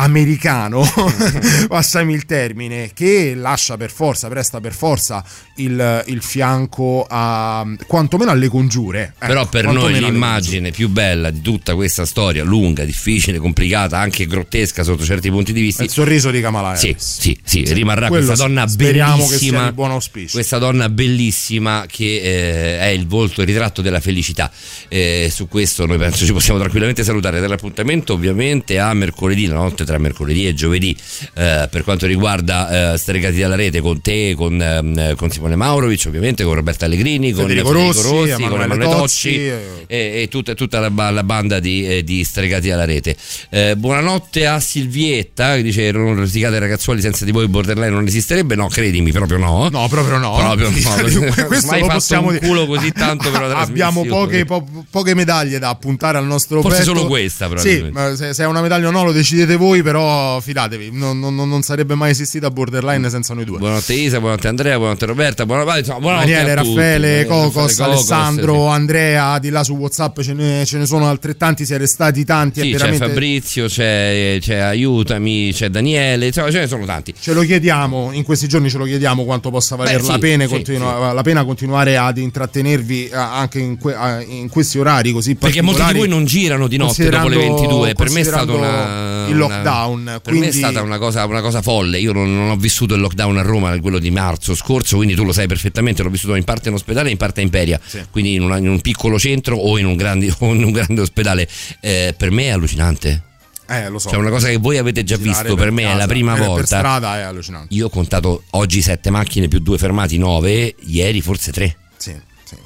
americano, 0.00 0.82
passami 1.68 2.14
il 2.14 2.24
termine, 2.24 2.90
che 2.94 3.34
lascia 3.34 3.76
per 3.76 3.90
forza, 3.90 4.28
presta 4.28 4.60
per 4.60 4.72
forza 4.72 5.22
il, 5.56 6.04
il 6.06 6.22
fianco 6.22 7.06
a 7.08 7.66
quantomeno 7.86 8.30
alle 8.30 8.48
congiure. 8.48 9.14
Ecco, 9.18 9.26
Però 9.26 9.48
per 9.48 9.66
noi 9.66 9.98
l'immagine 9.98 10.70
più 10.70 10.88
bella 10.88 11.30
di 11.30 11.40
tutta 11.42 11.74
questa 11.74 12.06
storia, 12.06 12.42
lunga, 12.44 12.84
difficile, 12.84 13.38
complicata, 13.38 13.98
anche 13.98 14.26
grottesca 14.26 14.82
sotto 14.82 15.04
certi 15.04 15.30
punti 15.30 15.52
di 15.52 15.60
vista. 15.60 15.82
Il 15.82 15.90
sorriso 15.90 16.30
di 16.30 16.40
Kamala 16.40 16.74
Sì, 16.76 16.88
Harris. 16.88 17.18
sì, 17.20 17.38
sì, 17.44 17.62
Sì, 17.66 17.74
rimarrà 17.74 18.08
quello 18.08 18.26
questa 18.26 18.44
donna 18.44 18.66
speriamo 18.66 19.26
che 19.26 19.36
sia 19.36 19.72
bellissima. 19.72 20.28
Questa 20.30 20.58
donna 20.58 20.88
bellissima 20.88 21.84
che 21.86 22.20
eh, 22.22 22.78
è 22.80 22.86
il 22.86 23.06
volto, 23.06 23.42
il 23.42 23.46
ritratto 23.46 23.82
della 23.82 24.00
felicità. 24.00 24.50
Eh, 24.88 25.28
su 25.30 25.48
questo 25.48 25.86
noi 25.86 25.98
penso 25.98 26.24
ci 26.24 26.32
possiamo 26.32 26.58
tranquillamente 26.58 27.04
salutare. 27.04 27.40
Dall'appuntamento 27.40 28.14
ovviamente 28.14 28.78
a 28.78 28.92
mercoledì, 28.94 29.46
la 29.46 29.54
notte 29.56 29.84
tra 29.90 29.98
mercoledì 29.98 30.46
e 30.46 30.54
giovedì, 30.54 30.96
eh, 31.34 31.68
per 31.68 31.82
quanto 31.82 32.06
riguarda 32.06 32.92
eh, 32.92 32.96
Stregati 32.98 33.38
dalla 33.40 33.56
rete 33.56 33.80
con 33.80 34.00
te, 34.00 34.34
con, 34.36 34.60
ehm, 34.62 35.16
con 35.16 35.30
Simone 35.30 35.56
Maurovic, 35.56 36.04
ovviamente 36.06 36.44
con 36.44 36.54
Roberta 36.54 36.84
Allegrini, 36.84 37.32
con 37.32 37.42
Federico 37.46 37.72
Rossi, 37.72 38.02
con 38.34 38.62
Emanuele 38.62 38.84
Tocci 38.84 39.34
eh. 39.34 39.84
e, 39.88 40.22
e 40.22 40.28
tutta, 40.30 40.54
tutta 40.54 40.78
la, 40.78 41.10
la 41.10 41.24
banda 41.24 41.58
di, 41.58 41.86
eh, 41.86 42.04
di 42.04 42.22
Stregati 42.22 42.70
alla 42.70 42.84
rete. 42.84 43.16
Eh, 43.50 43.74
buonanotte 43.76 44.46
a 44.46 44.60
Silvietta 44.60 45.56
che 45.56 45.62
dice 45.62 45.90
non 45.90 46.14
rosicate 46.14 46.58
ragazzuoli 46.60 47.00
senza 47.00 47.24
di 47.24 47.32
voi 47.32 47.48
borderline 47.48 47.90
non 47.90 48.06
esisterebbe. 48.06 48.54
No, 48.54 48.68
credimi, 48.68 49.10
proprio 49.10 49.38
no. 49.38 49.68
No, 49.70 49.88
proprio 49.88 50.18
no. 50.18 50.36
Proprio 50.36 50.70
no. 50.70 51.32
Questo 51.46 51.66
Mai 51.70 51.80
lo 51.80 51.88
possiamo 51.88 52.28
un 52.28 52.34
dire. 52.34 52.46
culo 52.46 52.66
così 52.66 52.92
tanto 52.92 53.30
per 53.30 53.40
la 53.40 53.58
Abbiamo 53.58 54.04
poche, 54.04 54.44
po- 54.44 54.66
poche 54.90 55.14
medaglie 55.14 55.58
da 55.58 55.70
appuntare 55.70 56.18
al 56.18 56.26
nostro 56.26 56.60
Forse 56.60 56.78
petto. 56.78 56.94
solo 56.94 57.06
questa, 57.06 57.46
Sì, 57.46 57.50
probabilmente. 57.54 57.90
ma 57.98 58.14
se, 58.16 58.34
se 58.34 58.42
è 58.42 58.46
una 58.46 58.60
medaglia 58.60 58.88
o 58.88 58.90
no 58.90 59.04
lo 59.04 59.12
decidete 59.12 59.56
voi, 59.56 59.79
però 59.82 60.40
fidatevi, 60.40 60.90
non, 60.92 61.18
non- 61.18 61.34
non- 61.34 61.62
sarebbe 61.62 61.94
mai 61.94 62.10
esistita 62.10 62.50
borderline 62.50 63.08
senza 63.10 63.34
noi 63.34 63.44
due. 63.44 63.58
Buonanotte 63.58 63.92
Isa, 63.92 64.18
buonanotte 64.18 64.48
Andrea, 64.48 64.74
buonanotte 64.76 65.06
Roberta, 65.06 65.46
buonanotte, 65.46 65.78
insomma, 65.78 65.98
buonanotte 66.00 66.30
Daniele. 66.32 66.54
Raffaele, 66.54 67.26
Cocos, 67.26 67.54
Raffaele 67.78 67.92
Alessandro, 67.92 68.54
sì. 68.54 68.68
Andrea, 68.68 69.38
di 69.38 69.48
là 69.50 69.62
su 69.64 69.74
WhatsApp 69.74 70.20
ce 70.20 70.32
ne, 70.32 70.64
ce 70.64 70.78
ne 70.78 70.86
sono 70.86 71.08
altrettanti, 71.08 71.64
siete 71.64 71.86
stati 71.86 72.24
tanti. 72.24 72.60
Sì, 72.60 72.70
c'è 72.72 72.76
veramente... 72.78 73.06
Fabrizio, 73.06 73.66
c'è, 73.66 74.38
c'è 74.40 74.56
Aiutami, 74.56 75.52
c'è 75.52 75.68
Daniele, 75.68 76.26
insomma, 76.26 76.50
ce 76.50 76.60
ne 76.60 76.66
sono 76.66 76.84
tanti. 76.86 77.14
Ce 77.18 77.32
lo 77.32 77.42
chiediamo, 77.42 78.10
in 78.12 78.22
questi 78.22 78.48
giorni 78.48 78.70
ce 78.70 78.78
lo 78.78 78.84
chiediamo 78.84 79.24
quanto 79.24 79.50
possa 79.50 79.76
valer 79.76 80.00
Beh, 80.00 80.06
la, 80.06 80.12
sì, 80.14 80.18
pena, 80.18 80.44
sì, 80.44 80.50
continua- 80.50 81.12
la 81.12 81.22
pena 81.22 81.44
continuare 81.44 81.96
ad 81.96 82.18
intrattenervi 82.18 83.10
anche 83.12 83.58
in, 83.58 83.78
que- 83.78 83.96
in 84.28 84.48
questi 84.48 84.78
orari 84.78 85.12
così 85.12 85.34
Perché 85.34 85.62
molti 85.62 85.82
di 85.84 85.92
voi 85.98 86.08
non 86.08 86.24
girano 86.24 86.66
di 86.66 86.76
notte 86.76 87.08
dopo 87.08 87.28
le 87.28 87.36
considerando- 87.36 87.80
22. 87.80 87.94
Per 87.94 88.10
me 88.10 88.20
è 88.20 88.24
stato 88.24 88.56
una. 88.56 89.26
il 89.28 89.40
una- 89.40 89.59
lockdown. 89.62 90.04
per 90.04 90.20
quindi 90.22 90.40
me 90.40 90.46
è 90.48 90.52
stata 90.52 90.82
una 90.82 90.98
cosa, 90.98 91.24
una 91.26 91.40
cosa 91.40 91.62
folle. 91.62 91.98
Io 91.98 92.12
non, 92.12 92.34
non 92.34 92.50
ho 92.50 92.56
vissuto 92.56 92.94
il 92.94 93.00
lockdown 93.00 93.38
a 93.38 93.42
Roma, 93.42 93.78
quello 93.80 93.98
di 93.98 94.10
marzo 94.10 94.54
scorso, 94.54 94.96
quindi 94.96 95.14
tu 95.14 95.24
lo 95.24 95.32
sai 95.32 95.46
perfettamente. 95.46 96.02
L'ho 96.02 96.10
vissuto 96.10 96.34
in 96.34 96.44
parte 96.44 96.68
in 96.68 96.74
ospedale 96.74 97.08
e 97.08 97.12
in 97.12 97.18
parte 97.18 97.40
a 97.40 97.42
Imperia, 97.44 97.80
quindi 98.10 98.34
in, 98.34 98.42
una- 98.42 98.58
in 98.58 98.68
un 98.68 98.80
piccolo 98.80 99.18
centro 99.18 99.56
o 99.56 99.78
in 99.78 99.86
un 99.86 99.96
grande, 99.96 100.32
o 100.38 100.52
in 100.54 100.64
un 100.64 100.72
grande 100.72 101.00
ospedale. 101.00 101.48
Eh, 101.80 102.14
per 102.16 102.30
me 102.30 102.44
è 102.44 102.48
allucinante. 102.50 103.22
Eh, 103.68 103.88
lo 103.88 104.00
so. 104.00 104.08
Cioè, 104.10 104.18
una 104.18 104.30
cosa 104.30 104.48
che 104.48 104.56
voi 104.56 104.78
avete 104.78 105.04
già 105.04 105.16
visto, 105.16 105.54
per 105.54 105.70
me 105.70 105.82
è 105.82 105.86
casa, 105.86 105.98
la 105.98 106.06
prima 106.08 106.32
per- 106.32 106.40
Per 106.40 106.48
volta. 106.50 106.66
strada 106.78 107.18
è 107.18 107.20
allucinante. 107.22 107.72
Io 107.74 107.86
ho 107.86 107.90
contato 107.90 108.42
oggi 108.50 108.82
sette 108.82 109.10
macchine 109.10 109.46
più 109.46 109.60
due 109.60 109.78
fermati, 109.78 110.18
nove, 110.18 110.74
ieri 110.86 111.20
forse 111.20 111.52
tre. 111.52 111.76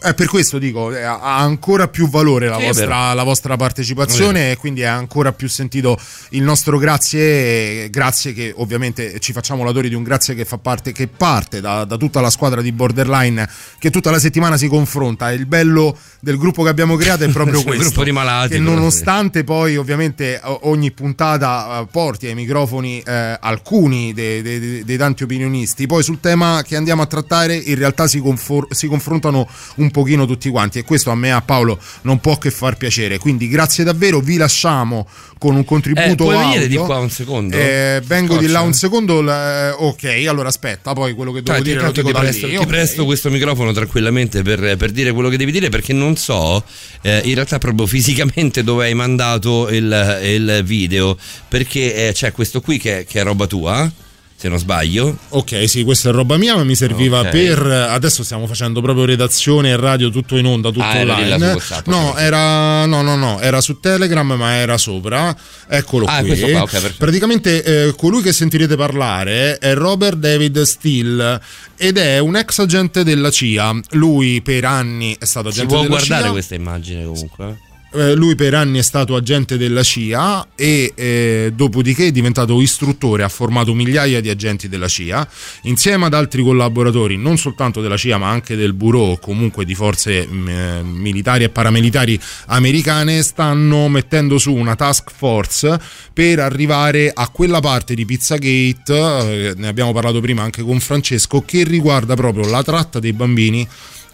Eh, 0.03 0.15
per 0.15 0.27
questo 0.29 0.59
dico, 0.59 0.93
eh, 0.95 1.03
ha 1.03 1.39
ancora 1.39 1.89
più 1.89 2.09
valore 2.09 2.49
la, 2.49 2.57
Sì, 2.57 2.63
è 2.63 2.67
vostra, 2.67 3.13
la 3.13 3.23
vostra 3.23 3.57
partecipazione 3.57 4.51
e 4.53 4.57
quindi 4.57 4.81
è 4.83 4.87
ancora 4.87 5.33
più 5.33 5.49
sentito 5.49 5.99
il 6.31 6.43
nostro 6.43 6.79
grazie, 6.79 7.89
grazie 7.91 8.33
che 8.33 8.53
ovviamente 8.57 9.19
ci 9.21 9.33
facciamo 9.33 9.65
l'adore 9.65 9.89
di 9.89 9.95
un 9.95 10.03
grazie 10.03 10.35
che 10.35 10.45
fa 10.45 10.59
parte, 10.59 10.93
che 10.93 11.07
parte 11.07 11.61
da, 11.61 11.85
da 11.85 11.97
tutta 11.97 12.21
la 12.21 12.31
squadra 12.31 12.61
di 12.63 12.73
Borderline 12.73 13.49
che 13.79 13.91
tutta 13.91 14.11
la 14.11 14.19
settimana 14.19 14.57
si 14.57 14.69
confronta. 14.69 15.31
Il 15.33 15.47
bello 15.47 15.97
del 16.21 16.39
gruppo 16.39 16.63
che 16.63 16.69
abbiamo 16.71 16.97
creato 16.97 17.25
è 17.25 17.29
proprio 17.33 17.63
questo. 17.63 17.83
gruppo 17.85 18.05
di 18.05 18.13
malati, 18.13 18.55
Che 18.55 18.59
nonostante 18.59 19.45
poi 19.45 19.77
ovviamente 19.77 20.41
ogni 20.63 20.91
puntata 20.93 21.81
eh, 21.81 21.87
porti 21.91 22.27
ai 22.27 22.35
microfoni 22.35 23.01
eh, 23.01 23.37
alcuni 23.41 24.13
dei, 24.13 24.43
dei- 24.43 24.59
dei- 24.59 24.85
dei 24.85 24.97
tanti 24.97 25.23
opinionisti, 25.25 25.87
poi 25.87 26.03
sul 26.03 26.21
tema 26.21 26.63
che 26.65 26.77
andiamo 26.77 27.03
a 27.03 27.07
trattare 27.07 27.55
in 27.55 27.75
realtà 27.77 28.07
si, 28.07 28.21
confor- 28.21 28.73
si 28.73 28.87
confrontano 28.87 29.47
un 29.77 29.91
pochino 29.91 30.27
tutti 30.27 30.49
quanti 30.51 30.79
e 30.79 30.85
questo 30.85 31.11
a 31.11 31.15
me 31.15 31.33
a 31.33 31.41
Paolo 31.41 31.79
non 32.03 32.21
può 32.21 32.39
che 32.39 32.51
far 32.51 32.77
piacere. 32.77 33.19
Quindi 33.19 33.49
grazie 33.49 33.85
davvero, 33.85 34.21
vi 34.21 34.37
lasciamo 34.37 35.07
con 35.39 35.57
un 35.57 35.65
contributo 35.65 36.11
Eh, 36.11 36.17
puoi 36.17 36.37
venire 36.39 36.67
di 36.69 36.77
qua 36.77 36.99
un 36.99 37.11
secondo? 37.11 37.57
Eh, 37.57 38.01
vengo 38.07 38.37
di 38.39 38.47
là 38.47 38.61
un 38.61 38.73
secondo. 38.73 39.21
l- 39.21 39.75
ok, 39.77 40.25
allora 40.29 40.49
aspetta, 40.49 40.93
poi 40.93 41.15
quello 41.15 41.33
che 41.33 41.43
devo 41.43 41.53
Dai, 41.59 41.63
dire 41.63 41.93
ti 41.93 42.03
da 42.03 42.19
presto, 42.21 42.47
lì. 42.47 42.53
ti 42.53 42.59
ok. 42.59 42.67
presto 42.67 43.05
questo 43.05 43.31
microfono 43.31 43.73
tranquillamente 43.73 44.43
per, 44.43 44.77
per 44.77 44.91
dire 44.91 45.13
quello 45.13 45.29
che 45.29 45.37
devi 45.37 45.53
dire 45.53 45.69
perché 45.69 45.93
non 45.93 46.17
so 46.17 46.63
eh, 47.03 47.21
in 47.25 47.35
realtà 47.35 47.59
proprio 47.59 47.87
fisicamente 47.87 48.63
dove 48.65 48.87
hai 48.87 48.95
mandato 48.95 49.69
il, 49.69 50.21
il 50.23 50.63
video 50.65 51.17
perché 51.49 52.09
eh, 52.09 52.13
c'è 52.13 52.33
questo 52.33 52.61
qui 52.61 52.79
che, 52.79 53.05
che 53.09 53.21
è 53.21 53.23
roba 53.25 53.47
tua 53.47 53.91
se 54.45 54.49
non 54.51 54.59
sbaglio 54.59 55.17
Ok, 55.31 55.67
sì, 55.69 55.85
questa 55.85 56.11
è 56.11 56.13
roba 56.13 56.37
mia, 56.37 56.55
ma 56.55 56.65
mi 56.65 56.75
serviva 56.75 57.21
Ok. 57.21 57.29
per. 57.31 57.59
Adesso 57.67 58.23
stiamo 58.23 58.47
facendo 58.47 58.83
proprio 58.83 59.07
redazione 59.07 59.71
e 59.71 59.77
radio 59.77 60.11
tutto 60.11 60.37
in 60.37 60.45
onda, 60.45 60.69
tutto 60.71 60.85
Ah, 60.85 60.99
online. 60.99 61.53
WhatsApp, 61.53 61.87
no, 61.87 62.09
ok. 62.11 62.19
era. 62.21 62.85
No, 62.85 63.01
no, 63.03 63.17
no, 63.17 63.41
era 63.41 63.61
su 63.63 63.81
Telegram, 63.81 64.31
ma 64.35 64.55
era 64.57 64.77
sopra. 64.77 65.35
Eccolo 65.67 66.05
Ah, 66.07 66.21
qui. 66.21 66.39
qua, 66.39 66.63
ok, 66.63 66.71
perfetto. 66.71 66.95
Praticamente 66.99 67.63
eh, 67.87 67.95
colui 67.97 68.21
che 68.23 68.33
sentirete 68.33 68.77
parlare 68.77 69.57
è 69.59 69.73
Robert 69.75 70.19
David 70.19 70.61
Steele 70.63 71.41
ed 71.77 71.97
è 71.97 72.19
un 72.19 72.37
ex 72.37 72.59
agente 72.59 73.03
della 73.03 73.31
CIA. 73.31 73.81
Lui 73.93 74.43
per 74.43 74.65
anni 74.67 75.17
è 75.19 75.25
stato 75.25 75.51
si 75.51 75.61
agente 75.61 75.73
può 75.75 75.83
della 75.83 75.95
guardare 75.97 76.23
CIA. 76.25 76.31
questa 76.33 76.55
immagine 76.55 77.05
comunque 77.05 77.59
eh, 77.95 78.15
lui 78.15 78.35
per 78.35 78.55
anni 78.55 78.79
è 78.79 78.83
stato 78.83 79.15
agente 79.15 79.57
della 79.57 79.83
CIA 79.83 80.49
e 80.55 80.93
eh, 80.95 81.53
dopodiché 81.55 82.09
è 82.09 82.11
diventato 82.11 82.61
istruttore, 82.61 83.23
ha 83.23 83.29
formato 83.29 83.75
migliaia 83.75 84.21
di 84.21 84.29
agenti 84.29 84.69
della 84.69 84.89
CIA, 84.89 85.27
insieme 85.63 86.07
ad 86.07 86.15
altri 86.15 86.43
collaboratori, 86.43 87.17
non 87.17 87.39
soltanto 87.39 87.81
della 87.81 87.97
CIA 87.97 88.19
ma 88.19 88.29
anche 88.29 88.57
del 88.57 88.73
Bureau, 88.73 89.19
comunque 89.19 89.65
di 89.65 89.75
forze 89.75 90.27
mh, 90.27 90.49
eh, 90.49 90.83
militari 90.83 91.45
e 91.45 91.49
paramilitari 91.51 92.21
americane, 92.47 93.23
stanno 93.23 93.89
mettendo 93.89 94.39
su 94.39 94.53
una 94.53 94.75
task 94.75 95.11
force 95.15 95.81
per 96.13 96.41
arrivare 96.41 97.11
a 97.15 97.29
quella 97.29 97.61
parte 97.61 97.95
di 97.95 98.05
Pizzagate, 98.05 98.93
eh, 98.93 99.55
ne 99.57 99.69
abbiamo 99.69 99.93
parlato 99.93 100.21
prima 100.21 100.43
anche 100.43 100.63
con 100.63 100.81
Francesco, 100.81 101.43
che 101.43 101.65
riguarda 101.65 102.15
proprio 102.15 102.49
la 102.49 102.63
tratta 102.63 102.99
dei 102.99 103.13
bambini 103.13 103.67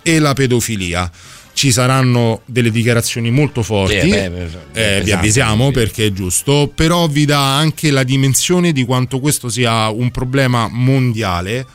e 0.03 0.19
la 0.19 0.33
pedofilia 0.33 1.11
ci 1.53 1.73
saranno 1.73 2.41
delle 2.47 2.71
dichiarazioni 2.71 3.31
molto 3.31 3.63
forti, 3.63 4.01
Sì, 4.01 4.09
beh, 4.11 4.31
beh, 4.31 4.43
eh, 4.43 4.45
pesante, 4.45 5.01
vi 5.03 5.13
avvisiamo 5.13 5.67
sì. 5.67 5.73
perché 5.73 6.07
è 6.07 6.13
giusto, 6.13 6.71
però 6.75 7.07
vi 7.07 7.25
dà 7.25 7.57
anche 7.57 7.91
la 7.91 8.03
dimensione 8.03 8.73
di 8.73 8.85
quanto 8.85 9.21
questo 9.21 9.49
sia 9.49 9.89
un 9.89 10.11
problema 10.11 10.69
mondiale 10.71 11.67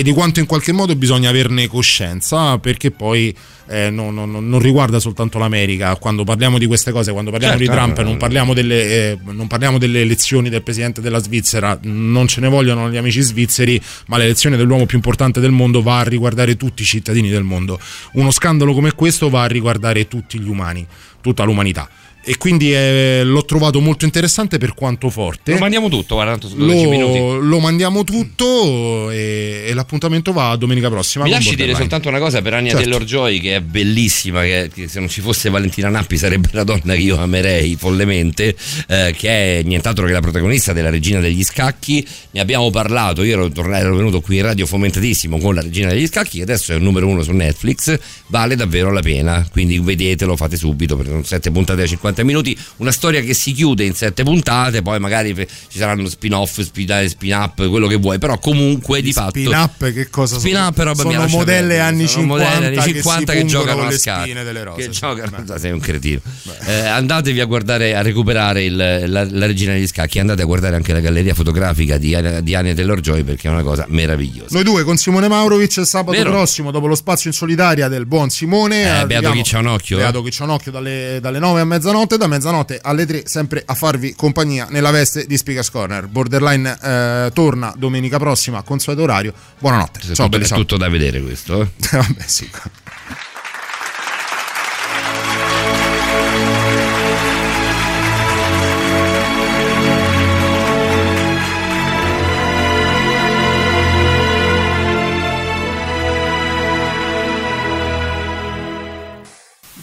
e 0.00 0.02
di 0.02 0.12
quanto 0.12 0.40
in 0.40 0.46
qualche 0.46 0.72
modo 0.72 0.96
bisogna 0.96 1.28
averne 1.28 1.66
coscienza 1.66 2.56
perché 2.56 2.90
poi 2.90 3.36
eh, 3.68 3.90
no- 3.90 4.10
no- 4.10 4.24
no- 4.24 4.40
non 4.40 4.58
riguarda 4.58 4.98
soltanto 4.98 5.38
l'America. 5.38 5.94
Quando 5.96 6.24
parliamo 6.24 6.56
di 6.56 6.64
queste 6.64 6.90
cose 6.90 7.12
quando 7.12 7.30
parliamo 7.30 7.58
Certo, 7.58 7.70
di 7.70 7.78
Trump 7.78 7.98
eh, 7.98 8.02
non 8.02 8.16
parliamo, 8.16 8.54
delle, 8.54 8.84
eh, 8.86 9.18
non 9.24 9.46
parliamo 9.46 9.76
delle 9.76 10.00
elezioni 10.00 10.48
del 10.48 10.62
presidente 10.62 11.02
della 11.02 11.18
Svizzera. 11.18 11.78
Non 11.82 12.28
ce 12.28 12.40
ne 12.40 12.48
vogliono 12.48 12.88
gli 12.90 12.96
amici 12.96 13.20
svizzeri 13.20 13.78
ma 14.06 14.16
l'elezione 14.16 14.56
dell'uomo 14.56 14.86
più 14.86 14.96
importante 14.96 15.38
del 15.38 15.50
mondo 15.50 15.82
va 15.82 15.98
a 15.98 16.04
riguardare 16.04 16.56
tutti 16.56 16.80
i 16.80 16.86
cittadini 16.86 17.28
del 17.28 17.42
mondo. 17.42 17.78
Uno 18.12 18.30
scandalo 18.30 18.72
come 18.72 18.94
questo 18.94 19.28
va 19.28 19.42
a 19.42 19.46
riguardare 19.48 20.08
tutti 20.08 20.40
gli 20.40 20.48
umani 20.48 20.86
tutta 21.20 21.44
l'umanità 21.44 21.86
e 22.22 22.36
quindi 22.36 22.74
eh, 22.74 23.22
l'ho 23.24 23.44
trovato 23.44 23.80
molto 23.80 24.04
interessante 24.04 24.58
per 24.58 24.74
quanto 24.74 25.08
forte 25.08 25.52
Lo 25.52 25.58
mandiamo 25.58 25.88
tutto, 25.88 26.16
guarda, 26.16 26.32
tanto 26.32 26.48
sono 26.48 26.66
12 26.66 26.86
minuti. 26.86 27.18
lo, 27.18 27.38
lo 27.38 27.58
mandiamo 27.60 28.04
tutto 28.04 29.10
e, 29.10 29.64
e 29.66 29.74
l'appuntamento 29.74 30.32
va 30.32 30.54
domenica 30.56 30.90
prossima. 30.90 31.24
Mi 31.24 31.30
lasci 31.30 31.56
dire 31.56 31.74
soltanto 31.74 32.08
una 32.08 32.18
cosa 32.18 32.42
per 32.42 32.54
Anya 32.54 32.70
Certo. 32.70 32.84
Taylor 32.84 33.04
Joy 33.04 33.40
che 33.40 33.56
è 33.56 33.60
bellissima, 33.60 34.42
che, 34.42 34.70
che 34.72 34.86
se 34.86 34.98
non 34.98 35.08
ci 35.08 35.22
fosse 35.22 35.48
Valentina 35.48 35.88
Nappi 35.88 36.18
sarebbe 36.18 36.50
la 36.52 36.64
donna 36.64 36.94
che 36.94 37.00
io 37.00 37.16
amerei 37.16 37.76
follemente, 37.76 38.54
eh, 38.86 39.14
che 39.16 39.58
è 39.58 39.62
nient'altro 39.62 40.06
che 40.06 40.12
la 40.12 40.20
protagonista 40.20 40.74
della 40.74 40.90
Regina 40.90 41.20
degli 41.20 41.42
Scacchi. 41.42 42.06
Ne 42.32 42.40
abbiamo 42.40 42.68
parlato, 42.70 43.22
io 43.22 43.32
ero, 43.32 43.48
tornato, 43.48 43.86
ero 43.86 43.96
venuto 43.96 44.20
qui 44.20 44.36
in 44.36 44.42
radio 44.42 44.66
fomentatissimo 44.66 45.38
con 45.38 45.54
la 45.54 45.62
Regina 45.62 45.88
degli 45.88 46.06
Scacchi, 46.06 46.36
che 46.36 46.42
adesso 46.42 46.72
è 46.72 46.76
il 46.76 46.82
numero 46.82 47.06
uno 47.06 47.22
su 47.22 47.32
Netflix, 47.32 47.98
vale 48.26 48.56
davvero 48.56 48.92
la 48.92 49.00
pena, 49.00 49.46
quindi 49.50 49.78
vedetelo, 49.78 50.36
fate 50.36 50.56
subito, 50.56 50.96
perché 50.96 51.10
sono 51.10 51.22
sette 51.22 51.50
puntate 51.50 51.80
da 51.80 51.86
50 51.86 52.09
minuti, 52.24 52.56
una 52.76 52.92
storia 52.92 53.20
che 53.20 53.34
si 53.34 53.52
chiude 53.52 53.84
in 53.84 53.94
sette 53.94 54.22
puntate, 54.22 54.82
poi 54.82 54.98
magari 54.98 55.34
ci 55.68 55.78
saranno 55.78 56.08
spin-off, 56.08 56.60
spin- 56.60 57.08
spin-up, 57.08 57.68
quello 57.68 57.86
che 57.86 57.96
vuoi, 57.96 58.18
però 58.18 58.38
comunque 58.38 59.00
di 59.02 59.12
fatto... 59.12 59.38
Spin-up 59.38 59.92
che 59.92 60.08
cosa 60.10 60.38
Spin 60.38 60.54
sono? 60.54 60.72
roba 60.76 61.02
sono 61.02 61.26
modelle 61.28 61.78
anni 61.78 62.06
sono 62.06 62.22
50, 62.36 62.44
modelli 62.44 62.76
anni 62.76 62.92
50 62.92 63.32
che, 63.32 63.38
che, 63.38 63.44
giocano 63.46 63.82
a 63.82 64.24
delle 64.42 64.64
rose. 64.64 64.76
che 64.76 64.92
sì. 64.92 65.00
giocano 65.00 65.58
sei 65.58 65.72
un 65.72 65.80
cretino 65.80 66.20
Eh, 66.66 66.86
andatevi 66.86 67.40
a 67.40 67.44
guardare 67.44 67.94
a 67.94 68.02
recuperare 68.02 68.64
il- 68.64 68.76
la, 68.76 69.26
la 69.28 69.46
regina 69.46 69.72
degli 69.72 69.86
scacchi 69.86 70.18
andate 70.18 70.42
a 70.42 70.44
guardare 70.44 70.76
anche 70.76 70.92
la 70.92 71.00
galleria 71.00 71.34
fotografica 71.34 71.96
di, 71.98 72.16
di 72.42 72.54
Ania 72.54 72.74
Taylor 72.74 73.00
Joy 73.00 73.22
perché 73.22 73.48
è 73.48 73.50
una 73.50 73.62
cosa 73.62 73.84
meravigliosa 73.88 74.48
Noi 74.54 74.64
due 74.64 74.84
con 74.84 74.96
Simone 74.96 75.28
Maurovic 75.28 75.84
sabato 75.84 76.16
Vero. 76.16 76.30
prossimo 76.30 76.70
dopo 76.70 76.86
lo 76.86 76.94
spazio 76.94 77.30
in 77.30 77.36
solitaria 77.36 77.88
del 77.88 78.06
buon 78.06 78.30
Simone. 78.30 79.00
Eh, 79.02 79.06
beato 79.06 79.30
chi 79.32 79.42
c'ha 79.44 79.58
un 79.58 79.66
occhio, 79.66 79.96
eh. 79.98 80.00
Beato 80.00 80.22
chi 80.22 80.30
c'ha 80.30 80.44
un 80.44 80.50
occhio 80.50 80.70
dalle, 80.70 81.18
dalle 81.20 81.38
9 81.38 81.60
a 81.60 81.64
mezzanotte, 81.64 81.99
da 82.06 82.26
mezzanotte 82.26 82.78
alle 82.82 83.06
3 83.06 83.22
sempre 83.26 83.62
a 83.64 83.74
farvi 83.74 84.14
compagnia 84.14 84.66
nella 84.70 84.90
veste 84.90 85.26
di 85.26 85.36
Speakers 85.36 85.70
Corner. 85.70 86.06
Borderline 86.06 86.78
eh, 86.80 87.30
torna 87.32 87.72
domenica 87.76 88.18
prossima, 88.18 88.62
consueto 88.62 89.02
orario. 89.02 89.32
Buonanotte. 89.58 90.14
Ciao, 90.14 90.28
tutto, 90.28 90.44
è 90.44 90.48
tutto 90.48 90.76
da 90.76 90.88
vedere 90.88 91.20
questo 91.20 91.62
eh. 91.62 91.68
Vabbè, 91.90 92.22
sì. 92.26 92.50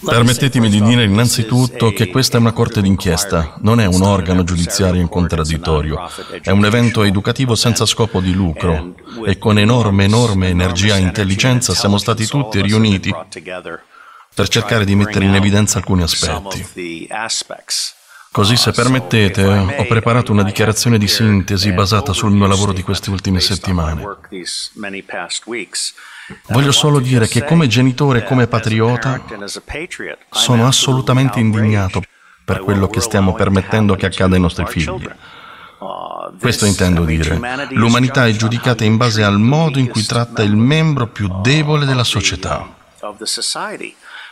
Permettetemi 0.10 0.70
di 0.70 0.82
dire 0.82 1.04
innanzitutto 1.04 1.92
che 1.92 2.08
questa 2.08 2.38
è 2.38 2.40
una 2.40 2.54
corte 2.54 2.82
d'inchiesta, 2.82 3.58
non 3.62 3.80
è 3.80 3.86
un 3.86 4.02
organo 4.02 4.44
giudiziario 4.44 5.02
in 5.02 5.10
contraddittorio, 5.10 6.10
è 6.42 6.52
un 6.52 6.66
evento 6.66 7.04
educativo 7.04 7.56
senza 7.56 7.86
scopo 7.86 8.22
di 8.22 8.34
lucro 8.34 8.96
e 9.26 9.38
con 9.38 9.60
enorme, 9.60 10.06
enorme 10.06 10.48
energia 10.50 10.96
e 10.96 11.02
intelligenza 11.02 11.74
siamo 11.74 11.98
stati 11.98 12.26
tutti 12.26 12.62
riuniti 12.62 13.14
per 14.34 14.48
cercare 14.48 14.86
di 14.86 14.96
mettere 14.96 15.26
in 15.26 15.36
evidenza 15.36 15.78
alcuni 15.78 16.04
aspetti. 16.04 17.08
Così, 18.32 18.56
se 18.56 18.72
permettete, 18.72 19.44
ho 19.46 19.86
preparato 19.88 20.32
una 20.32 20.44
dichiarazione 20.44 20.98
di 20.98 21.08
sintesi 21.08 21.72
basata 21.72 22.14
sul 22.14 22.32
mio 22.32 22.48
lavoro 22.48 22.72
di 22.72 22.84
queste 22.84 23.10
ultime 23.10 23.40
settimane. 23.40 24.06
Voglio 26.50 26.72
solo 26.72 27.00
dire 27.00 27.28
che 27.28 27.44
come 27.44 27.68
genitore 27.68 28.20
e 28.20 28.24
come 28.24 28.48
patriota 28.48 29.24
sono 30.30 30.68
assolutamente 30.68 31.40
indignato 31.40 32.02
per 32.44 32.60
quello 32.60 32.88
che 32.88 33.02
stiamo 33.02 33.34
permettendo 33.34 33.96
che 33.96 34.06
accada 34.06 34.36
ai 34.36 34.42
nostri 34.42 34.66
figli. 34.68 35.10
Questo 36.40 36.66
intendo 36.66 37.06
dire. 37.06 37.40
L'umanità 37.72 38.28
è 38.28 38.32
giudicata 38.32 38.84
in 38.84 38.98
base 38.98 39.24
al 39.24 39.40
modo 39.40 39.80
in 39.80 39.88
cui 39.88 40.04
tratta 40.04 40.44
il 40.44 40.56
membro 40.56 41.08
più 41.08 41.30
debole 41.42 41.86
della 41.86 42.04
società. 42.04 42.68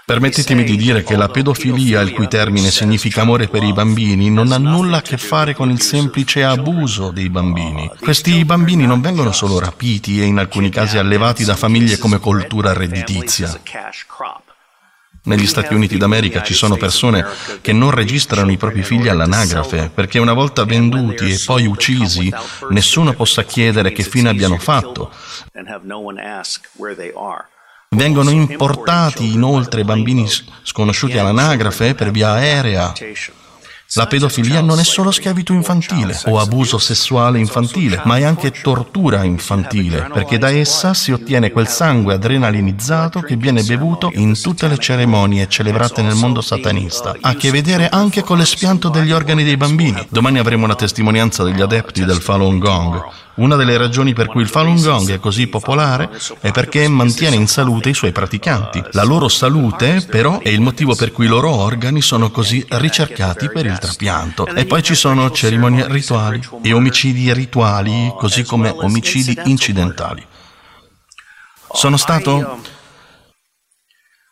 Permettetemi 0.05 0.63
di 0.63 0.77
dire 0.77 1.01
che 1.01 1.15
la 1.15 1.29
pedofilia, 1.29 2.01
il 2.01 2.11
cui 2.11 2.27
termine 2.27 2.69
significa 2.69 3.21
amore 3.21 3.47
per 3.47 3.63
i 3.63 3.73
bambini, 3.73 4.29
non 4.29 4.51
ha 4.51 4.59
nulla 4.59 4.97
a 4.97 5.01
che 5.01 5.17
fare 5.17 5.55
con 5.55 5.71
il 5.71 5.81
semplice 5.81 6.43
abuso 6.43 7.09
dei 7.09 7.27
bambini. 7.27 7.89
Questi 7.99 8.45
bambini 8.45 8.85
non 8.85 9.01
vengono 9.01 9.31
solo 9.31 9.59
rapiti 9.59 10.21
e 10.21 10.25
in 10.25 10.37
alcuni 10.37 10.69
casi 10.69 10.99
allevati 10.99 11.43
da 11.43 11.55
famiglie 11.55 11.97
come 11.97 12.19
coltura 12.19 12.71
redditizia. 12.71 13.59
Negli 15.23 15.47
Stati 15.47 15.73
Uniti 15.73 15.97
d'America 15.97 16.43
ci 16.43 16.53
sono 16.53 16.75
persone 16.75 17.25
che 17.61 17.73
non 17.73 17.89
registrano 17.89 18.51
i 18.51 18.57
propri 18.57 18.83
figli 18.83 19.07
all'anagrafe 19.07 19.89
perché 19.91 20.19
una 20.19 20.33
volta 20.33 20.65
venduti 20.65 21.31
e 21.31 21.41
poi 21.43 21.65
uccisi 21.65 22.31
nessuno 22.69 23.13
possa 23.13 23.43
chiedere 23.43 23.91
che 23.91 24.03
fine 24.03 24.29
abbiano 24.29 24.59
fatto. 24.59 25.11
Vengono 27.95 28.29
importati 28.29 29.33
inoltre 29.33 29.83
bambini 29.83 30.27
sconosciuti 30.63 31.17
all'anagrafe 31.17 31.95
per 31.95 32.11
via 32.11 32.31
aerea. 32.31 32.93
La 33.93 34.07
pedofilia 34.07 34.61
non 34.61 34.79
è 34.79 34.83
solo 34.83 35.11
schiavitù 35.11 35.53
infantile 35.53 36.19
o 36.25 36.39
abuso 36.39 36.77
sessuale 36.77 37.39
infantile, 37.39 38.01
ma 38.03 38.17
è 38.17 38.23
anche 38.23 38.51
tortura 38.51 39.23
infantile, 39.23 40.09
perché 40.11 40.37
da 40.37 40.49
essa 40.49 40.93
si 40.93 41.11
ottiene 41.11 41.51
quel 41.51 41.67
sangue 41.67 42.15
adrenalinizzato 42.15 43.21
che 43.21 43.37
viene 43.37 43.63
bevuto 43.63 44.11
in 44.15 44.39
tutte 44.41 44.67
le 44.67 44.77
cerimonie 44.77 45.47
celebrate 45.47 46.01
nel 46.01 46.15
mondo 46.15 46.41
satanista. 46.41 47.15
Ha 47.21 47.29
a 47.29 47.35
che 47.35 47.51
vedere 47.51 47.87
anche 47.87 48.23
con 48.23 48.37
l'espianto 48.37 48.89
degli 48.89 49.11
organi 49.11 49.43
dei 49.43 49.55
bambini. 49.55 50.05
Domani 50.09 50.39
avremo 50.39 50.65
una 50.65 50.75
testimonianza 50.75 51.43
degli 51.43 51.61
adepti 51.61 52.03
del 52.03 52.21
Falun 52.21 52.59
Gong. 52.59 53.01
Una 53.35 53.57
delle 53.57 53.75
ragioni 53.75 54.13
per 54.13 54.27
cui 54.27 54.41
il 54.41 54.47
Falun 54.47 54.81
Gong 54.81 55.11
è 55.11 55.19
così 55.19 55.47
popolare 55.47 56.09
è 56.39 56.51
perché 56.51 56.87
mantiene 56.87 57.35
in 57.35 57.47
salute 57.47 57.89
i 57.89 57.93
suoi 57.93 58.13
praticanti. 58.13 58.81
La 58.91 59.03
loro 59.03 59.27
salute, 59.27 60.05
però, 60.09 60.39
è 60.39 60.49
il 60.49 60.61
motivo 60.61 60.95
per 60.95 61.11
cui 61.11 61.25
i 61.25 61.27
loro 61.29 61.49
organi 61.53 62.01
sono 62.01 62.31
così 62.31 62.65
ricercati 62.67 63.49
per 63.49 63.65
il 63.65 63.77
trapianto. 63.77 64.45
E 64.47 64.65
poi 64.65 64.81
ci 64.83 64.95
sono 64.95 65.29
cerimonie 65.31 65.85
rituali 65.89 66.39
e 66.61 66.71
omicidi 66.71 67.33
rituali, 67.33 68.13
così 68.17 68.43
come 68.43 68.69
omicidi 68.69 69.37
incidentali. 69.45 70.25
Sono 71.73 71.97
stato 71.97 72.59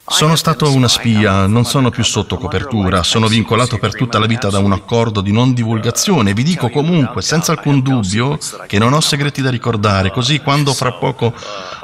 sono 0.06 0.36
stato 0.36 0.72
una 0.72 0.88
spia, 0.88 1.48
non 1.48 1.66
sono 1.66 1.90
più 1.90 2.04
sotto 2.04 2.38
copertura, 2.38 3.04
sono 3.04 3.28
vincolato 3.28 3.78
per 3.78 3.96
tutta 3.96 4.20
la 4.20 4.26
vita 4.26 4.50
da 4.50 4.60
un 4.60 4.74
accordo 4.74 5.22
di 5.22 5.32
non 5.32 5.54
divulgazione. 5.54 6.34
Vi 6.34 6.44
dico 6.44 6.70
comunque, 6.70 7.22
senza 7.22 7.54
alcun 7.54 7.82
dubbio, 7.82 8.38
che 8.68 8.78
non 8.78 8.94
ho 8.94 9.00
segreti 9.00 9.42
da 9.42 9.50
ricordare, 9.50 10.12
così 10.12 10.40
quando 10.40 10.74
fra 10.74 10.94
poco 10.94 11.34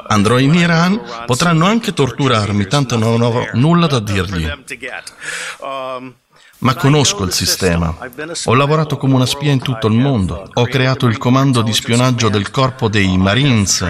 andrò 0.08 0.38
in 0.38 0.54
Iran 0.54 1.00
potranno 1.24 1.64
anche 1.66 1.92
torturarmi, 1.92 2.66
tanto 2.66 2.96
non 2.96 3.22
avrò 3.22 3.48
nulla 3.54 3.86
da 3.86 4.00
dirgli. 4.00 4.50
Ma 6.60 6.74
conosco 6.74 7.24
il 7.24 7.32
sistema. 7.32 7.94
Ho 8.44 8.54
lavorato 8.54 8.96
come 8.96 9.14
una 9.14 9.26
spia 9.26 9.50
in 9.50 9.62
tutto 9.62 9.86
il 9.86 9.94
mondo. 9.94 10.48
Ho 10.52 10.64
creato 10.66 11.06
il 11.06 11.16
comando 11.16 11.62
di 11.62 11.72
spionaggio 11.72 12.28
del 12.28 12.50
corpo 12.50 12.88
dei 12.88 13.16
Marines. 13.16 13.84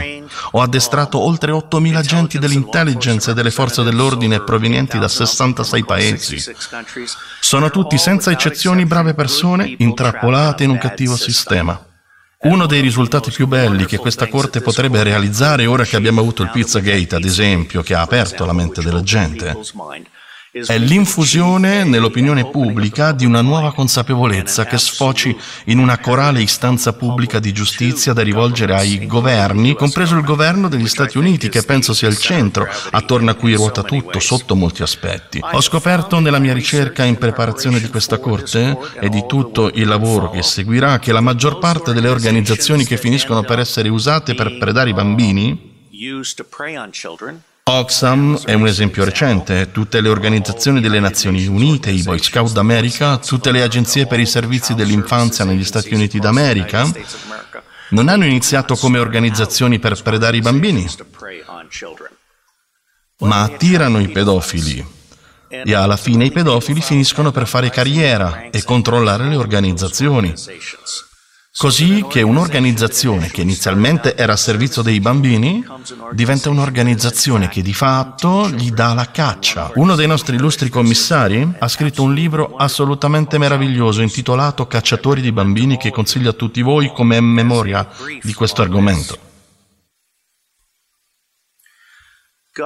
Ho 0.53 0.61
addestrato 0.61 1.19
oltre 1.19 1.53
8.000 1.53 1.95
agenti 1.97 2.39
dell'intelligence 2.39 3.31
e 3.31 3.35
delle 3.35 3.51
forze 3.51 3.83
dell'ordine 3.83 4.41
provenienti 4.43 4.99
da 4.99 5.09
66 5.09 5.85
paesi. 5.85 6.43
Sono 7.41 7.71
tutti, 7.71 7.99
senza 7.99 8.31
eccezioni, 8.31 8.87
brave 8.87 9.15
persone 9.15 9.75
intrappolate 9.79 10.65
in 10.65 10.71
un 10.71 10.79
cattivo 10.79 11.17
sistema. 11.17 11.85
Uno 12.43 12.67
dei 12.67 12.81
risultati 12.81 13.31
più 13.31 13.47
belli 13.47 13.85
che 13.85 13.99
questa 13.99 14.27
Corte 14.29 14.63
potrebbe 14.63 15.03
realizzare 15.03 15.67
ora 15.67 15.85
che 15.85 15.97
abbiamo 15.97 16.21
avuto 16.21 16.43
il 16.43 16.51
Pizzagate, 16.51 17.17
ad 17.17 17.25
esempio, 17.25 17.83
che 17.83 17.95
ha 17.95 18.01
aperto 18.01 18.47
la 18.47 18.55
mente 18.55 18.81
della 18.81 19.03
gente, 19.03 19.59
è 20.53 20.79
l'infusione 20.79 21.85
nell'opinione 21.85 22.51
pubblica 22.51 23.13
di 23.13 23.25
una 23.25 23.41
nuova 23.41 23.73
consapevolezza 23.73 24.67
che 24.67 24.79
sfoci 24.79 25.37
in 25.67 25.79
una 25.79 25.99
corale 25.99 26.43
istanza 26.43 26.93
pubblica 26.93 27.39
di 27.39 27.53
giustizia 27.53 28.13
da 28.13 28.23
rivolgere 28.23 28.75
ai 28.75 29.07
governi, 29.07 29.75
compreso 29.75 30.17
il 30.17 30.25
governo 30.25 30.69
degli 30.69 30.89
Stati 30.89 31.19
Uniti, 31.19 31.49
che 31.49 31.63
penso 31.63 31.95
sia 31.95 32.09
il 32.09 32.19
centro 32.19 32.67
attorno 32.91 33.31
a 33.31 33.35
cui 33.35 33.55
ruota 33.55 33.85
tutto 33.85 34.19
sotto 34.19 34.57
molti 34.57 34.83
aspetti. 34.83 35.41
Ho 35.41 35.61
scoperto 35.61 36.19
nella 36.19 36.41
mia 36.41 36.53
ricerca 36.53 37.05
in 37.05 37.17
preparazione 37.17 37.79
di 37.79 37.89
questa 37.89 38.19
corte 38.19 38.77
e 38.99 39.09
di 39.09 39.25
tutto 39.29 39.71
il 39.73 39.87
lavoro 39.87 40.31
che 40.31 40.43
seguirà 40.43 40.99
che 40.99 41.13
la 41.13 41.21
maggior 41.21 41.61
parte 41.61 41.93
delle 41.93 42.09
organizzazioni 42.09 42.85
che 42.85 42.97
finiscono 42.97 43.45
per 43.45 43.61
essere 43.61 43.89
usate 43.89 44.35
per 44.35 44.59
predare 44.59 44.91
i 44.91 44.95
bambini 44.95 45.69
Oxfam 47.65 48.41
è 48.45 48.55
un 48.55 48.67
esempio 48.67 49.05
recente, 49.05 49.71
tutte 49.71 50.01
le 50.01 50.09
organizzazioni 50.09 50.81
delle 50.81 50.99
Nazioni 50.99 51.47
Unite, 51.47 51.91
i 51.91 52.03
Boy 52.03 52.19
Scout 52.19 52.53
d'America, 52.53 53.19
tutte 53.19 53.53
le 53.53 53.63
agenzie 53.63 54.07
per 54.07 54.19
i 54.19 54.27
servizi 54.27 54.75
dell'infanzia 54.75 55.45
negli 55.45 55.65
Stati 55.65 55.95
Uniti 55.95 56.19
d'America 56.19 56.91
non 57.91 58.09
hanno 58.09 58.25
iniziato 58.25 58.77
come 58.77 58.99
organizzazioni 58.99 59.79
per 59.79 60.01
predare 60.03 60.37
i 60.37 60.41
bambini, 60.41 60.87
ma 63.19 63.43
attirano 63.43 64.01
i 64.01 64.09
pedofili 64.09 64.99
e 65.49 65.75
alla 65.75 65.97
fine 65.97 66.27
i 66.27 66.31
pedofili 66.31 66.81
finiscono 66.81 67.33
per 67.33 67.47
fare 67.47 67.71
carriera 67.71 68.49
e 68.51 68.63
controllare 68.63 69.29
le 69.29 69.37
organizzazioni. 69.37 70.33
Così 71.57 72.07
che 72.09 72.23
un'organizzazione 72.23 73.29
che 73.29 73.43
inizialmente 73.43 74.17
era 74.17 74.35
a 74.35 74.37
servizio 74.37 74.83
dei 74.83 75.01
bambini 75.01 75.63
diventa 76.13 76.49
un'organizzazione 76.49 77.49
che 77.49 77.61
di 77.61 77.75
fatto 77.75 78.49
gli 78.49 78.71
dà 78.71 78.95
la 78.95 79.11
caccia. 79.11 79.73
Uno 79.75 79.97
dei 79.97 80.07
nostri 80.07 80.37
illustri 80.37 80.69
commissari 80.69 81.57
ha 81.59 81.69
scritto 81.69 82.05
un 82.05 82.15
libro 82.15 82.55
assolutamente 82.57 83.37
meraviglioso 83.37 84.01
intitolato 84.01 84.67
Cacciatori 84.69 85.21
di 85.21 85.33
bambini 85.33 85.77
che 85.77 85.91
consiglio 85.91 86.31
a 86.31 86.35
tutti 86.35 86.63
voi 86.63 86.93
come 86.93 87.21
memoria 87.21 87.87
di 88.23 88.33
questo 88.33 88.63
argomento. 88.63 89.19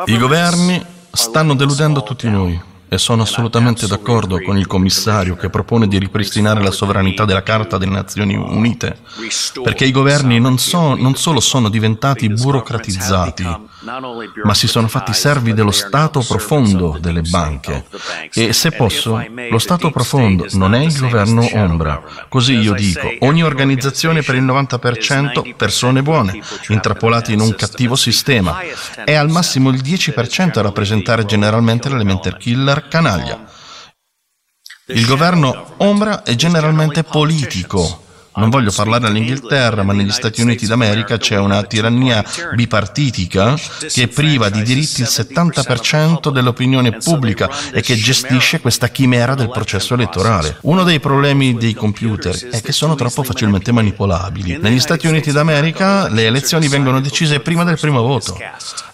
I 0.06 0.18
governi 0.18 0.84
stanno 1.10 1.54
deludendo 1.54 2.02
tutti 2.02 2.28
noi 2.28 2.72
e 2.88 2.98
sono 2.98 3.22
assolutamente 3.22 3.86
d'accordo 3.86 4.40
con 4.40 4.56
il 4.56 4.66
commissario 4.66 5.36
che 5.36 5.50
propone 5.50 5.88
di 5.88 5.98
ripristinare 5.98 6.62
la 6.62 6.70
sovranità 6.70 7.24
della 7.24 7.42
Carta 7.42 7.78
delle 7.78 7.92
Nazioni 7.92 8.36
Unite, 8.36 8.98
perché 9.62 9.84
i 9.84 9.90
governi 9.90 10.38
non, 10.38 10.58
so, 10.58 10.94
non 10.94 11.14
solo 11.16 11.40
sono 11.40 11.68
diventati 11.68 12.28
burocratizzati, 12.28 13.44
ma 14.44 14.54
si 14.54 14.66
sono 14.66 14.88
fatti 14.88 15.12
servi 15.12 15.52
dello 15.52 15.70
Stato 15.70 16.20
profondo 16.20 16.96
delle 17.00 17.22
banche. 17.22 17.86
E 18.32 18.52
se 18.52 18.70
posso, 18.72 19.22
lo 19.50 19.58
Stato 19.58 19.90
profondo 19.90 20.46
non 20.52 20.74
è 20.74 20.80
il 20.80 20.98
governo 20.98 21.48
ombra. 21.54 22.02
Così 22.28 22.54
io 22.54 22.72
dico, 22.74 23.12
ogni 23.20 23.42
organizzazione 23.42 24.22
per 24.22 24.36
il 24.36 24.44
90% 24.44 25.54
persone 25.56 26.02
buone, 26.02 26.40
intrappolate 26.68 27.32
in 27.32 27.40
un 27.40 27.54
cattivo 27.54 27.96
sistema, 27.96 28.58
è 29.04 29.14
al 29.14 29.30
massimo 29.30 29.70
il 29.70 29.82
10% 29.82 30.58
a 30.58 30.62
rappresentare 30.62 31.24
generalmente 31.24 31.88
l'elementer 31.88 32.36
killer 32.36 32.83
canaglia. 32.88 33.44
Il 34.86 35.06
governo 35.06 35.74
ombra 35.78 36.22
è 36.22 36.34
generalmente 36.34 37.04
politico, 37.04 38.03
non 38.40 38.50
voglio 38.50 38.72
parlare 38.74 39.06
all'Inghilterra, 39.06 39.82
ma 39.82 39.92
negli 39.92 40.10
Stati 40.10 40.42
Uniti 40.42 40.66
d'America 40.66 41.18
c'è 41.18 41.38
una 41.38 41.62
tirannia 41.62 42.24
bipartitica 42.54 43.54
che 43.88 44.08
priva 44.08 44.48
di 44.48 44.62
diritti 44.62 45.02
il 45.02 45.08
70% 45.10 46.30
dell'opinione 46.30 46.92
pubblica 46.92 47.48
e 47.72 47.80
che 47.80 47.94
gestisce 47.94 48.60
questa 48.60 48.88
chimera 48.88 49.34
del 49.34 49.50
processo 49.50 49.94
elettorale. 49.94 50.58
Uno 50.62 50.82
dei 50.82 50.98
problemi 50.98 51.54
dei 51.54 51.74
computer 51.74 52.36
è 52.50 52.60
che 52.60 52.72
sono 52.72 52.94
troppo 52.94 53.22
facilmente 53.22 53.70
manipolabili. 53.72 54.58
Negli 54.60 54.80
Stati 54.80 55.06
Uniti 55.06 55.30
d'America 55.30 56.08
le 56.08 56.26
elezioni 56.26 56.68
vengono 56.68 57.00
decise 57.00 57.40
prima 57.40 57.62
del 57.64 57.78
primo 57.78 58.02
voto. 58.02 58.36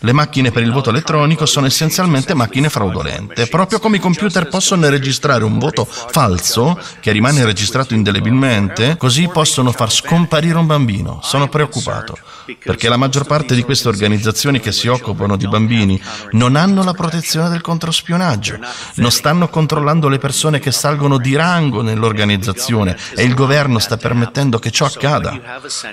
Le 0.02 0.12
macchine 0.12 0.50
per 0.50 0.62
il 0.62 0.72
voto 0.72 0.90
elettronico 0.90 1.46
sono 1.46 1.66
essenzialmente 1.66 2.34
macchine 2.34 2.68
fraudolente. 2.68 3.46
Proprio 3.46 3.78
come 3.78 3.96
i 3.96 4.00
computer 4.00 4.48
possono 4.48 4.88
registrare 4.88 5.44
un 5.44 5.58
voto 5.58 5.84
falso 5.86 6.78
che 7.00 7.12
rimane 7.12 7.44
registrato 7.44 7.94
indelebilmente, 7.94 8.96
così 8.96 9.28
possono 9.30 9.72
far 9.72 9.90
scomparire 9.92 10.58
un 10.58 10.66
bambino. 10.66 11.20
Sono 11.22 11.48
preoccupato 11.48 12.16
perché 12.62 12.88
la 12.88 12.96
maggior 12.96 13.26
parte 13.26 13.54
di 13.54 13.62
queste 13.62 13.88
organizzazioni 13.88 14.60
che 14.60 14.72
si 14.72 14.88
occupano 14.88 15.36
di 15.36 15.46
bambini 15.46 16.00
non 16.32 16.56
hanno 16.56 16.82
la 16.82 16.92
protezione 16.92 17.48
del 17.48 17.60
controspionaggio, 17.60 18.58
non 18.96 19.10
stanno 19.10 19.48
controllando 19.48 20.08
le 20.08 20.18
persone 20.18 20.58
che 20.58 20.72
salgono 20.72 21.18
di 21.18 21.36
rango 21.36 21.82
nell'organizzazione 21.82 22.96
e 23.14 23.24
il 23.24 23.34
governo 23.34 23.78
sta 23.78 23.96
permettendo 23.96 24.58
che 24.58 24.70
ciò 24.70 24.86
accada. 24.86 25.38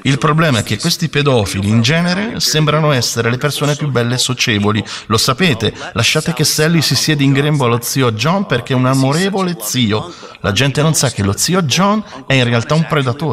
Il 0.03 0.17
problema 0.17 0.59
è 0.59 0.63
che 0.63 0.79
questi 0.79 1.09
pedofili 1.09 1.69
in 1.69 1.81
genere 1.81 2.39
sembrano 2.39 2.91
essere 2.91 3.29
le 3.29 3.37
persone 3.37 3.75
più 3.75 3.89
belle 3.89 4.15
e 4.15 4.19
socievoli. 4.19 4.83
Lo 5.07 5.17
sapete, 5.17 5.73
lasciate 5.93 6.33
che 6.33 6.43
Sally 6.43 6.81
si 6.81 6.95
sieda 6.95 7.23
in 7.23 7.33
grembo 7.33 7.65
allo 7.65 7.79
zio 7.81 8.11
John 8.11 8.45
perché 8.45 8.73
è 8.73 8.75
un 8.75 8.85
amorevole 8.85 9.57
zio. 9.61 10.11
La 10.41 10.51
gente 10.51 10.81
non 10.81 10.93
sa 10.93 11.09
che 11.09 11.23
lo 11.23 11.35
zio 11.35 11.61
John 11.63 12.03
è 12.25 12.33
in 12.33 12.43
realtà 12.43 12.73
un 12.73 12.85
predatore. 12.87 13.26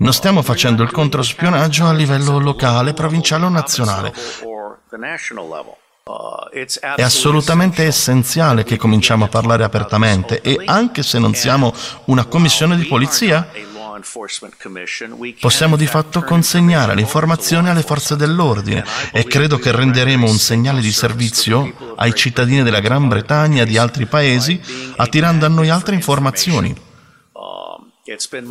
Non 0.00 0.12
stiamo 0.12 0.42
facendo 0.42 0.82
il 0.82 0.90
controspionaggio 0.90 1.86
a 1.86 1.92
livello 1.92 2.38
locale, 2.38 2.94
provinciale 2.94 3.44
o 3.44 3.48
nazionale. 3.48 4.12
È 6.96 7.02
assolutamente 7.02 7.84
essenziale 7.84 8.64
che 8.64 8.76
cominciamo 8.76 9.26
a 9.26 9.28
parlare 9.28 9.64
apertamente 9.64 10.40
e 10.40 10.58
anche 10.64 11.02
se 11.02 11.18
non 11.18 11.34
siamo 11.34 11.74
una 12.06 12.24
commissione 12.24 12.76
di 12.76 12.86
polizia, 12.86 13.46
possiamo 15.40 15.76
di 15.76 15.86
fatto 15.86 16.22
consegnare 16.22 16.94
l'informazione 16.94 17.68
alle 17.68 17.82
forze 17.82 18.16
dell'ordine 18.16 18.84
e 19.12 19.24
credo 19.24 19.58
che 19.58 19.72
renderemo 19.72 20.26
un 20.26 20.38
segnale 20.38 20.80
di 20.80 20.92
servizio 20.92 21.94
ai 21.96 22.14
cittadini 22.14 22.62
della 22.62 22.80
Gran 22.80 23.08
Bretagna 23.08 23.62
e 23.62 23.66
di 23.66 23.76
altri 23.76 24.06
paesi 24.06 24.60
attirando 24.96 25.44
a 25.44 25.48
noi 25.48 25.68
altre 25.68 25.94
informazioni. 25.94 26.86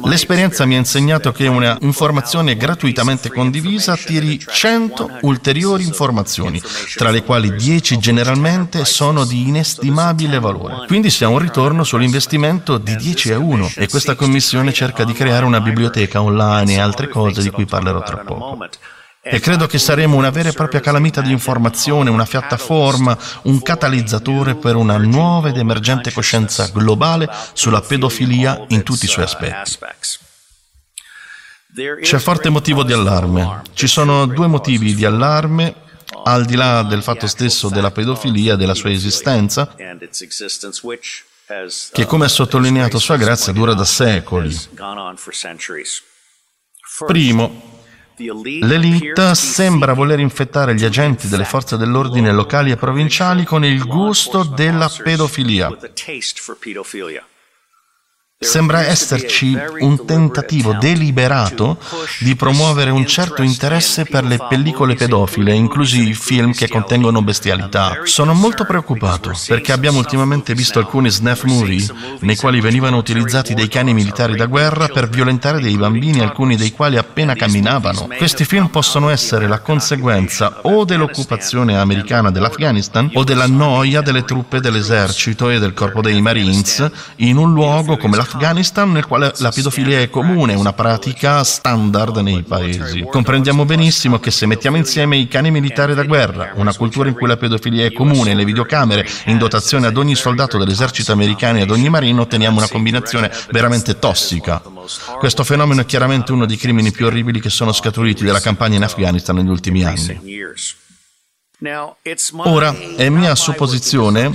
L'esperienza 0.03 0.65
mi 0.65 0.75
ha 0.75 0.77
insegnato 0.77 1.31
che 1.31 1.47
una 1.47 1.77
informazione 1.81 2.55
gratuitamente 2.55 3.31
condivisa 3.31 3.93
attiri 3.93 4.39
100 4.39 5.19
ulteriori 5.21 5.83
informazioni, 5.83 6.61
tra 6.95 7.09
le 7.09 7.23
quali 7.23 7.55
10 7.55 7.97
generalmente 7.97 8.85
sono 8.85 9.25
di 9.25 9.47
inestimabile 9.47 10.37
valore. 10.39 10.85
Quindi 10.85 11.09
si 11.09 11.23
ha 11.23 11.29
un 11.29 11.39
ritorno 11.39 11.83
sull'investimento 11.83 12.77
di 12.77 12.95
10 12.95 13.31
a 13.33 13.39
1 13.39 13.71
e 13.75 13.87
questa 13.87 14.13
commissione 14.13 14.71
cerca 14.73 15.03
di 15.03 15.13
creare 15.13 15.45
una 15.45 15.59
biblioteca 15.59 16.21
online 16.21 16.73
e 16.73 16.79
altre 16.79 17.07
cose 17.07 17.41
di 17.41 17.49
cui 17.49 17.65
parlerò 17.65 18.03
tra 18.03 18.17
poco. 18.17 18.69
E 19.29 19.39
credo 19.39 19.67
che 19.67 19.77
saremo 19.77 20.15
una 20.15 20.29
vera 20.29 20.49
e 20.49 20.53
propria 20.53 20.79
calamita 20.79 21.21
di 21.21 21.31
informazione, 21.31 22.09
una 22.09 22.25
piattaforma, 22.25 23.17
un 23.43 23.61
catalizzatore 23.61 24.55
per 24.55 24.75
una 24.75 24.97
nuova 24.97 25.49
ed 25.49 25.57
emergente 25.57 26.11
coscienza 26.11 26.67
globale 26.73 27.29
sulla 27.53 27.81
pedofilia 27.81 28.65
in 28.69 28.83
tutti 28.83 29.05
i 29.05 29.09
suoi 29.09 29.25
aspetti. 29.25 29.77
C'è 32.01 32.17
forte 32.17 32.49
motivo 32.49 32.83
di 32.83 32.93
allarme. 32.93 33.61
Ci 33.73 33.87
sono 33.87 34.25
due 34.25 34.47
motivi 34.47 34.95
di 34.95 35.05
allarme 35.05 35.85
al 36.23 36.45
di 36.45 36.55
là 36.55 36.83
del 36.83 37.03
fatto 37.03 37.27
stesso 37.27 37.69
della 37.69 37.91
pedofilia 37.91 38.53
e 38.53 38.57
della 38.57 38.73
sua 38.73 38.91
esistenza, 38.91 39.75
che 41.91 42.05
come 42.05 42.25
ha 42.25 42.29
sottolineato 42.29 42.99
Sua 42.99 43.17
Grazia 43.17 43.53
dura 43.53 43.73
da 43.73 43.85
secoli. 43.85 44.57
Primo, 47.05 47.76
L'elite 48.19 49.35
sembra 49.35 49.93
voler 49.93 50.19
infettare 50.19 50.73
gli 50.73 50.83
agenti 50.83 51.27
delle 51.27 51.45
forze 51.45 51.77
dell'ordine 51.77 52.31
locali 52.31 52.71
e 52.71 52.75
provinciali 52.75 53.43
con 53.45 53.63
il 53.63 53.85
gusto 53.85 54.43
della 54.43 54.89
pedofilia. 54.89 55.69
Sembra 58.39 58.85
esserci 58.85 59.57
un 59.79 60.05
tentativo 60.05 60.73
deliberato 60.79 61.79
di 62.19 62.35
promuovere 62.35 62.91
un 62.91 63.07
certo 63.07 63.41
interesse 63.41 64.05
per 64.05 64.25
le 64.25 64.37
pellicole 64.47 64.93
pedofile, 64.93 65.55
inclusi 65.55 66.13
film 66.13 66.53
che 66.53 66.67
contengono 66.67 67.23
bestialità. 67.23 68.01
Sono 68.03 68.35
molto 68.35 68.63
preoccupato 68.63 69.33
perché 69.47 69.71
abbiamo 69.71 69.97
ultimamente 69.97 70.53
visto 70.53 70.77
alcuni 70.77 71.09
snuff 71.09 71.45
movie 71.45 71.83
nei 72.19 72.35
quali 72.35 72.61
venivano 72.61 72.97
utilizzati 72.97 73.55
dei 73.55 73.67
cani 73.67 73.95
militari 73.95 74.35
da 74.35 74.45
guerra 74.45 74.87
per 74.87 75.09
violentare 75.09 75.59
dei 75.59 75.75
bambini, 75.75 76.19
alcuni 76.19 76.55
dei 76.55 76.71
quali 76.71 76.97
appena 76.97 77.33
camminavano. 77.33 78.07
Questi 78.17 78.45
film 78.45 78.67
possono 78.67 79.09
essere 79.09 79.47
la 79.47 79.61
conseguenza 79.61 80.59
o 80.61 80.85
dell'occupazione 80.85 81.75
americana 81.75 82.29
dell'Afghanistan 82.29 83.09
o 83.15 83.23
della 83.23 83.47
noia 83.47 84.01
delle 84.01 84.23
truppe 84.23 84.59
dell'esercito 84.59 85.49
e 85.49 85.57
del 85.57 85.73
corpo 85.73 86.01
dei 86.01 86.21
Marines 86.21 86.87
in 87.15 87.37
un 87.37 87.51
luogo 87.51 87.97
come 87.97 88.15
l'Afghanistan 88.27 88.91
nel 88.91 89.05
quale 89.05 89.31
la 89.37 89.51
pedofilia 89.51 90.01
è 90.01 90.09
comune, 90.09 90.53
una 90.53 90.73
pratica 90.73 91.43
standard 91.43 92.17
nei 92.17 92.43
paesi. 92.43 93.05
Comprendiamo 93.09 93.63
benissimo 93.63 94.19
che 94.19 94.31
se 94.31 94.45
mettiamo 94.45 94.75
insieme 94.75 95.17
i 95.17 95.27
cani 95.27 95.49
militari 95.49 95.95
da 95.95 96.03
guerra, 96.03 96.51
una 96.55 96.73
cultura 96.73 97.07
in 97.07 97.15
cui 97.15 97.27
la 97.27 97.37
pedofilia 97.37 97.85
è 97.85 97.93
comune, 97.93 98.35
le 98.35 98.43
videocamere 98.43 99.07
in 99.25 99.37
dotazione 99.37 99.87
ad 99.87 99.97
ogni 99.97 100.15
soldato 100.15 100.57
dell'esercito 100.57 101.13
americano 101.13 101.59
e 101.59 101.61
ad 101.61 101.71
ogni 101.71 101.89
marino, 101.89 102.23
otteniamo 102.23 102.57
una 102.57 102.67
combinazione 102.67 103.31
veramente 103.51 103.97
tossica. 103.97 104.61
Questo 105.17 105.43
fenomeno 105.43 105.81
è 105.81 105.85
chiaramente 105.85 106.33
uno 106.33 106.45
dei 106.45 106.57
crimini 106.57 106.91
più 106.91 107.05
orribili 107.05 107.39
che 107.39 107.49
sono 107.49 107.71
scaturiti 107.71 108.25
dalla 108.25 108.41
campagna 108.41 108.75
in 108.75 108.83
Afghanistan 108.83 109.37
negli 109.37 109.49
ultimi 109.49 109.83
anni. 109.83 110.19
Ora, 112.43 112.71
è 112.95 113.09
mia 113.09 113.33
supposizione, 113.33 114.31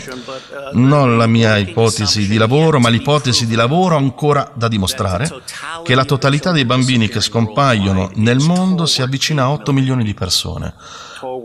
non 0.73 1.17
la 1.17 1.29
mia 1.29 1.57
ipotesi 1.57 2.27
di 2.27 2.37
lavoro, 2.37 2.81
ma 2.81 2.89
l'ipotesi 2.89 3.47
di 3.47 3.55
lavoro 3.55 3.97
ancora 3.97 4.51
da 4.55 4.67
dimostrare, 4.67 5.31
che 5.85 5.95
la 5.95 6.05
totalità 6.05 6.51
dei 6.51 6.65
bambini 6.65 7.09
che 7.09 7.21
scompaiono 7.21 8.11
nel 8.15 8.41
mondo 8.41 8.87
si 8.87 9.03
avvicina 9.03 9.45
a 9.45 9.51
8 9.53 9.73
milioni 9.73 10.03
di 10.03 10.15
persone 10.15 10.75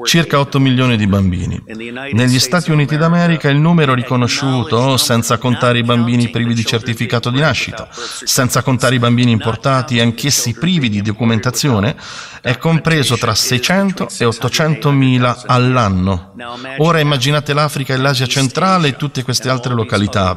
circa 0.06 0.40
8 0.40 0.60
milioni 0.60 0.98
di 0.98 1.08
bambini. 1.08 1.62
Negli 1.66 2.40
Stati 2.40 2.72
Uniti 2.72 2.98
d'America 2.98 3.50
il 3.50 3.58
numero 3.58 3.94
riconosciuto, 3.94 4.98
senza 4.98 5.38
contare 5.38 5.80
i 5.80 5.84
bambini 5.84 6.30
privi 6.30 6.54
di 6.54 6.66
certificato 6.66 7.30
di 7.30 7.40
nascita, 7.40 7.88
senza 7.92 8.62
contare 8.62 8.96
i 8.96 9.00
bambini 9.00 9.32
importati 9.32 10.00
anch'essi 10.00 10.54
privi 10.54 10.90
di 10.90 11.02
documentazione, 11.02 11.96
è 12.42 12.58
compreso 12.58 13.18
tra 13.18 13.36
600 13.36 14.10
e 14.18 14.26
800 14.26 14.92
mila 14.92 15.44
all'anno. 15.46 16.34
Ora 16.78 17.00
immaginate 17.00 17.54
l'Africa 17.54 17.94
e 17.94 17.98
l'Asia 17.98 18.28
centrale 18.28 18.90
e 18.90 18.96
tutte 18.96 19.24
queste 19.24 19.50
altre 19.50 19.74
località. 19.74 20.36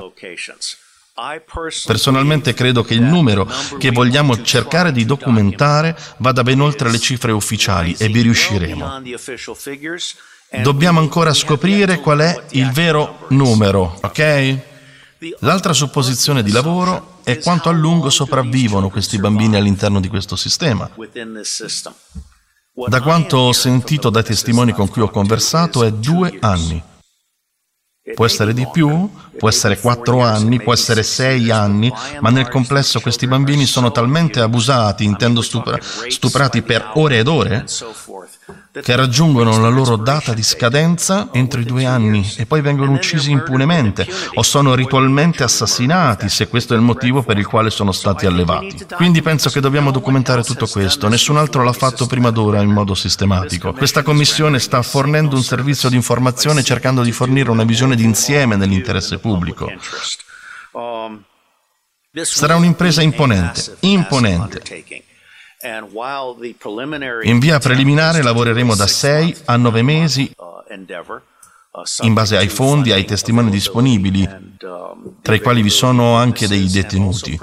Personalmente 1.87 2.55
credo 2.55 2.83
che 2.83 2.95
il 2.95 3.03
numero 3.03 3.47
che 3.79 3.91
vogliamo 3.91 4.43
cercare 4.43 4.91
di 4.91 5.05
documentare 5.05 5.97
vada 6.19 6.43
ben 6.43 6.61
oltre 6.61 6.91
le 6.91 6.99
cifre 6.99 7.33
ufficiali 7.33 7.95
e 7.99 8.09
vi 8.09 8.23
riusciremo. 8.23 9.03
Dobbiamo 10.63 10.99
ancora 11.01 11.33
scoprire 11.35 12.01
qual 12.01 12.21
è 12.21 12.45
il 12.51 12.71
vero 12.71 13.27
numero, 13.29 13.99
ok? 14.01 14.59
L'altra 15.41 15.75
supposizione 15.75 16.43
di 16.43 16.51
lavoro 16.51 17.19
è 17.23 17.39
quanto 17.39 17.69
a 17.69 17.73
lungo 17.73 18.09
sopravvivono 18.09 18.89
questi 18.89 19.19
bambini 19.19 19.57
all'interno 19.57 20.01
di 20.01 20.09
questo 20.09 20.37
sistema. 20.37 20.91
Da 22.89 23.01
quanto 23.03 23.37
ho 23.37 23.53
sentito 23.53 24.09
dai 24.09 24.25
testimoni 24.25 24.73
con 24.73 24.89
cui 24.89 25.03
ho 25.03 25.11
conversato 25.11 25.85
è 25.85 25.93
due 25.93 26.39
anni. 26.41 26.83
Può 28.15 28.25
essere 28.25 28.55
di 28.55 28.67
più, 28.73 29.11
può 29.41 29.49
essere 29.49 29.81
quattro 29.81 30.21
anni, 30.21 30.61
può 30.61 30.75
essere 30.75 31.03
sei 31.03 31.51
anni, 31.51 31.91
ma 32.21 32.29
nel 32.29 32.51
complesso 32.51 33.01
questi 33.01 33.27
bambini 33.27 33.65
sono 33.65 33.91
talmente 33.91 34.39
abusati, 34.39 35.03
intendo 35.03 35.41
stupra- 35.41 35.79
stuprati 35.81 36.61
per 36.61 36.91
ore 36.97 37.21
ed 37.21 37.27
ore, 37.27 37.65
che 38.83 38.95
raggiungono 38.95 39.59
la 39.59 39.69
loro 39.69 39.97
data 39.97 40.33
di 40.33 40.45
scadenza 40.45 41.29
entro 41.33 41.61
i 41.61 41.65
due 41.65 41.87
anni 41.87 42.25
e 42.37 42.47
poi 42.47 42.61
vengono 42.61 42.93
uccisi 42.93 43.33
impunemente 43.33 44.07
o 44.35 44.43
sono 44.43 44.75
ritualmente 44.75 45.43
assassinati 45.43 46.29
se 46.29 46.47
questo 46.47 46.75
è 46.75 46.77
il 46.77 46.83
motivo 46.83 47.23
per 47.23 47.37
il 47.37 47.47
quale 47.47 47.71
sono 47.71 47.91
stati 47.91 48.27
allevati. 48.27 48.87
Quindi 48.95 49.23
penso 49.23 49.51
che 49.51 49.61
dobbiamo 49.61 49.91
documentare 49.91 50.45
tutto 50.45 50.67
questo, 50.67 51.09
nessun 51.09 51.37
altro 51.37 51.65
l'ha 51.65 51.73
fatto 51.73 52.07
prima 52.07 52.31
d'ora 52.31 52.61
in 52.61 52.71
modo 52.71 52.95
sistematico. 52.95 53.73
Questa 53.73 54.03
commissione 54.03 54.61
sta 54.61 54.83
fornendo 54.83 55.35
un 55.35 55.43
servizio 55.43 55.89
di 55.89 55.97
informazione 55.97 56.63
cercando 56.63 57.03
di 57.03 57.11
fornire 57.11 57.51
una 57.51 57.65
visione 57.65 57.97
d'insieme 57.97 58.55
nell'interesse 58.55 59.19
pubblico. 59.19 59.30
Sarà 62.23 62.57
un'impresa 62.57 63.03
imponente, 63.03 63.77
imponente. 63.81 64.85
In 67.23 67.39
via 67.39 67.59
preliminare 67.59 68.23
lavoreremo 68.23 68.75
da 68.75 68.87
6 68.87 69.37
a 69.45 69.57
9 69.57 69.83
mesi 69.83 70.35
in 72.03 72.15
base 72.15 72.37
ai 72.37 72.49
fondi 72.49 72.93
ai 72.93 73.05
testimoni 73.05 73.51
disponibili, 73.51 74.29
tra 75.23 75.35
i 75.35 75.41
quali 75.41 75.63
vi 75.63 75.71
sono 75.71 76.17
anche 76.17 76.49
dei 76.49 76.69
detenuti. 76.69 77.39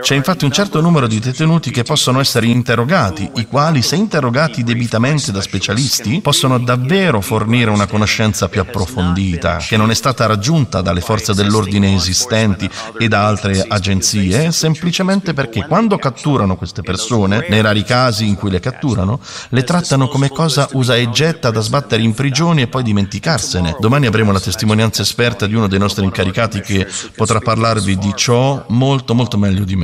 C'è 0.00 0.16
infatti 0.16 0.44
un 0.44 0.50
certo 0.50 0.80
numero 0.80 1.06
di 1.06 1.20
detenuti 1.20 1.70
che 1.70 1.84
possono 1.84 2.18
essere 2.18 2.46
interrogati, 2.46 3.30
i 3.36 3.46
quali, 3.46 3.80
se 3.80 3.94
interrogati 3.94 4.64
debitamente 4.64 5.30
da 5.30 5.40
specialisti, 5.40 6.20
possono 6.20 6.58
davvero 6.58 7.20
fornire 7.20 7.70
una 7.70 7.86
conoscenza 7.86 8.48
più 8.48 8.60
approfondita, 8.60 9.58
che 9.58 9.76
non 9.76 9.92
è 9.92 9.94
stata 9.94 10.26
raggiunta 10.26 10.80
dalle 10.80 11.00
forze 11.00 11.32
dell'ordine 11.32 11.94
esistenti 11.94 12.68
e 12.98 13.06
da 13.06 13.24
altre 13.24 13.64
agenzie, 13.68 14.50
semplicemente 14.50 15.32
perché 15.32 15.64
quando 15.64 15.96
catturano 15.96 16.56
queste 16.56 16.82
persone, 16.82 17.46
nei 17.48 17.62
rari 17.62 17.84
casi 17.84 18.26
in 18.26 18.34
cui 18.34 18.50
le 18.50 18.58
catturano, 18.58 19.20
le 19.50 19.62
trattano 19.62 20.08
come 20.08 20.28
cosa 20.28 20.68
usa 20.72 20.96
e 20.96 21.08
getta 21.10 21.52
da 21.52 21.60
sbattere 21.60 22.02
in 22.02 22.14
prigioni 22.14 22.62
e 22.62 22.66
poi 22.66 22.82
dimenticarsene. 22.82 23.76
Domani 23.78 24.06
avremo 24.06 24.32
la 24.32 24.40
testimonianza 24.40 25.02
esperta 25.02 25.46
di 25.46 25.54
uno 25.54 25.68
dei 25.68 25.78
nostri 25.78 26.02
incaricati 26.02 26.60
che 26.62 26.84
potrà 27.14 27.38
parlarvi 27.38 27.96
di 27.96 28.12
ciò 28.16 28.64
molto 28.70 29.14
molto 29.14 29.38
meglio 29.38 29.62
di 29.62 29.76
me. 29.76 29.83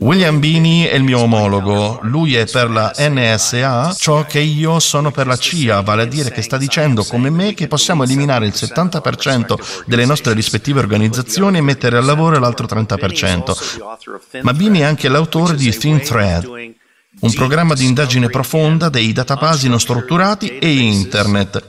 William 0.00 0.38
Bini 0.38 0.84
è 0.84 0.94
il 0.94 1.02
mio 1.02 1.20
omologo, 1.20 1.98
lui 2.04 2.34
è 2.34 2.46
per 2.46 2.70
la 2.70 2.90
NSA 2.96 3.92
ciò 3.92 4.24
che 4.24 4.38
io 4.38 4.80
sono 4.80 5.10
per 5.10 5.26
la 5.26 5.36
CIA, 5.36 5.82
vale 5.82 6.02
a 6.02 6.06
dire 6.06 6.30
che 6.30 6.40
sta 6.40 6.56
dicendo 6.56 7.04
come 7.04 7.28
me 7.28 7.52
che 7.52 7.68
possiamo 7.68 8.04
eliminare 8.04 8.46
il 8.46 8.54
70% 8.56 9.84
delle 9.84 10.06
nostre 10.06 10.32
rispettive 10.32 10.78
organizzazioni 10.78 11.58
e 11.58 11.60
mettere 11.60 11.98
al 11.98 12.06
lavoro 12.06 12.38
l'altro 12.38 12.66
30%. 12.66 14.40
Ma 14.40 14.54
Bini 14.54 14.78
è 14.78 14.84
anche 14.84 15.08
l'autore 15.08 15.54
di 15.54 15.70
Thin 15.70 16.00
Thread, 16.00 16.46
un 16.46 17.32
programma 17.34 17.74
di 17.74 17.84
indagine 17.84 18.30
profonda 18.30 18.88
dei 18.88 19.12
databasi 19.12 19.68
non 19.68 19.80
strutturati 19.80 20.56
e 20.56 20.76
Internet. 20.76 21.68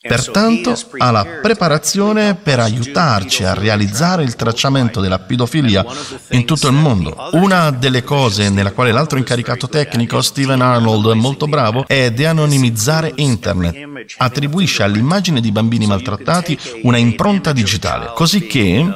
Pertanto 0.00 0.78
ha 0.98 1.10
la 1.10 1.26
preparazione 1.42 2.36
per 2.36 2.60
aiutarci 2.60 3.42
a 3.42 3.54
realizzare 3.54 4.22
il 4.22 4.36
tracciamento 4.36 5.00
della 5.00 5.18
pedofilia 5.18 5.84
in 6.30 6.44
tutto 6.44 6.68
il 6.68 6.74
mondo. 6.74 7.30
Una 7.32 7.72
delle 7.72 8.04
cose 8.04 8.48
nella 8.48 8.70
quale 8.70 8.92
l'altro 8.92 9.18
incaricato 9.18 9.68
tecnico, 9.68 10.22
Steven 10.22 10.60
Arnold, 10.60 11.10
è 11.10 11.14
molto 11.14 11.48
bravo, 11.48 11.84
è 11.84 12.12
deanonimizzare 12.12 13.12
Internet. 13.16 13.76
Attribuisce 14.18 14.84
all'immagine 14.84 15.40
di 15.40 15.50
bambini 15.50 15.86
maltrattati 15.86 16.56
una 16.82 16.98
impronta 16.98 17.52
digitale, 17.52 18.12
così 18.14 18.46
che 18.46 18.86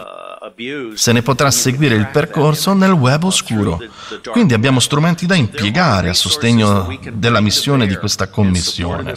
se 0.95 1.13
ne 1.13 1.23
potrà 1.23 1.51
seguire 1.51 1.95
il 1.95 2.09
percorso 2.09 2.75
nel 2.75 2.93
web 2.93 3.25
oscuro. 3.25 3.81
Quindi 4.31 4.55
abbiamo 4.55 4.81
strumenti 4.81 5.27
da 5.27 5.35
impiegare 5.35 6.09
a 6.09 6.15
sostegno 6.15 6.97
della 7.13 7.41
missione 7.41 7.87
di 7.87 7.97
questa 7.97 8.29
commissione. 8.29 9.15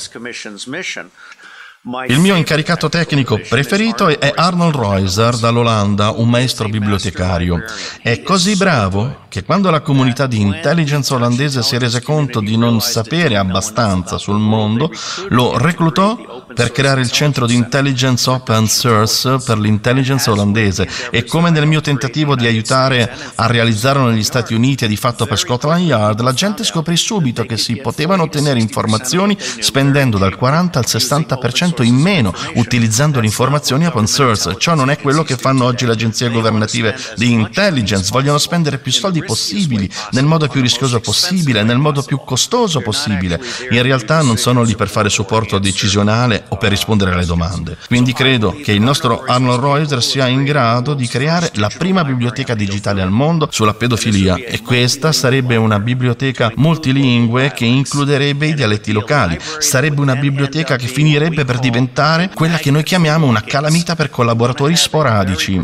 Il 2.08 2.18
mio 2.18 2.34
incaricato 2.34 2.90
tecnico 2.90 3.40
preferito 3.48 4.08
è 4.08 4.32
Arnold 4.34 4.76
Reuser 4.76 5.38
dall'Olanda, 5.38 6.10
un 6.10 6.28
maestro 6.28 6.68
bibliotecario. 6.68 7.62
È 8.02 8.24
così 8.24 8.56
bravo 8.56 9.26
che 9.30 9.44
quando 9.44 9.70
la 9.70 9.82
comunità 9.82 10.26
di 10.26 10.42
intelligence 10.42 11.14
olandese 11.14 11.62
si 11.62 11.78
rese 11.78 12.02
conto 12.02 12.40
di 12.40 12.58
non 12.58 12.82
sapere 12.82 13.38
abbastanza 13.38 14.18
sul 14.18 14.40
mondo, 14.40 14.90
lo 15.30 15.60
reclutò 15.60 16.46
per 16.56 16.72
creare 16.72 17.02
il 17.02 17.12
centro 17.12 17.46
di 17.46 17.54
intelligence 17.54 18.30
open 18.30 18.66
source 18.66 19.38
per 19.46 19.60
l'intelligence 19.60 20.30
olandese 20.30 20.88
e 21.12 21.26
come 21.26 21.50
nel 21.50 21.68
mio 21.68 21.82
tentativo 21.82 22.36
di 22.36 22.48
aiutare 22.48 23.14
a 23.36 23.46
realizzarlo 23.46 24.08
negli 24.08 24.24
Stati 24.24 24.54
Uniti 24.54 24.86
e 24.86 24.88
di 24.88 24.96
fatto 24.96 25.26
per 25.26 25.38
Scotland 25.38 25.86
Yard, 25.86 26.22
la 26.22 26.34
gente 26.34 26.64
scoprì 26.64 26.96
subito 26.96 27.44
che 27.44 27.58
si 27.58 27.76
potevano 27.76 28.24
ottenere 28.24 28.60
informazioni 28.60 29.38
spendendo 29.38 30.18
dal 30.18 30.38
40 30.38 30.80
al 30.80 30.86
60% 30.88 31.75
in 31.84 31.96
meno 31.96 32.34
utilizzando 32.56 33.20
le 33.20 33.26
informazioni 33.26 33.86
open 33.86 34.08
source. 34.08 34.56
Ciò 34.58 34.76
non 34.76 34.90
è 34.90 35.00
quello 35.00 35.24
che 35.24 35.38
fanno 35.38 35.66
oggi 35.66 35.86
le 35.86 35.94
agenzie 35.94 36.30
governative 36.30 36.96
di 37.16 37.32
intelligence, 37.32 38.10
vogliono 38.12 38.38
spendere 38.38 38.78
più 38.78 38.92
soldi 38.92 39.24
possibili, 39.24 39.90
nel 40.12 40.26
modo 40.26 40.48
più 40.48 40.62
rischioso 40.62 41.00
possibile, 41.00 41.64
nel 41.64 41.78
modo 41.78 42.02
più 42.04 42.20
costoso 42.24 42.82
possibile. 42.82 43.42
In 43.72 43.82
realtà 43.82 44.22
non 44.22 44.38
sono 44.38 44.64
lì 44.64 44.76
per 44.76 44.90
fare 44.90 45.10
supporto 45.10 45.60
decisionale 45.60 46.46
o 46.50 46.58
per 46.58 46.70
rispondere 46.70 47.12
alle 47.12 47.26
domande. 47.26 47.78
Quindi 47.88 48.14
credo 48.14 48.56
che 48.64 48.72
il 48.72 48.82
nostro 48.82 49.24
Arnold 49.26 49.62
Reuser 49.62 50.04
sia 50.04 50.28
in 50.28 50.44
grado 50.44 50.94
di 50.94 51.08
creare 51.08 51.52
la 51.56 51.70
prima 51.76 52.04
biblioteca 52.04 52.56
digitale 52.56 53.02
al 53.02 53.12
mondo 53.12 53.48
sulla 53.52 53.74
pedofilia 53.74 54.36
e 54.36 54.62
questa 54.62 55.12
sarebbe 55.12 55.56
una 55.56 55.80
biblioteca 55.80 56.52
multilingue 56.56 57.52
che 57.54 57.66
includerebbe 57.66 58.48
i 58.48 58.54
dialetti 58.54 58.92
locali. 58.92 59.38
Sarebbe 59.60 60.02
una 60.02 60.16
biblioteca 60.16 60.76
che 60.76 60.88
finirebbe 60.88 61.46
per 61.46 61.60
diventare 61.66 62.30
quella 62.34 62.58
che 62.58 62.70
noi 62.70 62.84
chiamiamo 62.84 63.26
una 63.26 63.42
calamita 63.42 63.96
per 63.96 64.10
collaboratori 64.10 64.76
sporadici. 64.76 65.60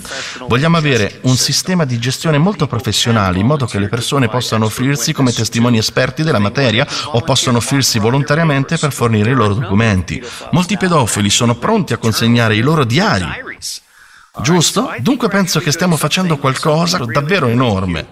Vogliamo 0.48 0.78
avere 0.78 1.20
un 1.24 1.36
sistema 1.36 1.86
di 1.86 2.00
gestione 2.00 2.38
molto 2.38 2.66
professionale 2.66 3.38
in 3.40 3.46
modo 3.46 3.66
che 3.66 3.78
le 3.78 3.88
persone 3.88 4.28
possano 4.28 4.66
offrirsi 4.66 5.14
come 5.14 5.32
testimoni 5.32 5.78
esperti 5.78 6.24
della 6.24 6.40
materia 6.40 6.88
o 7.06 7.22
possano 7.22 7.58
offrirsi 7.58 8.00
volontariamente 8.00 8.78
per 8.78 8.92
fornire 8.92 9.32
i 9.32 9.36
loro 9.36 9.54
documenti. 9.54 10.22
Molti 10.52 10.78
pedofili 10.78 11.30
sono 11.30 11.56
pronti 11.56 11.94
a 11.94 11.98
consegnare 11.98 12.56
i 12.56 12.62
loro 12.62 12.84
diari. 12.84 13.26
Giusto? 14.42 14.94
Dunque 15.00 15.28
penso 15.28 15.60
che 15.60 15.72
stiamo 15.72 15.98
facendo 15.98 16.38
qualcosa 16.38 16.98
davvero 17.06 17.48
enorme. 17.48 18.08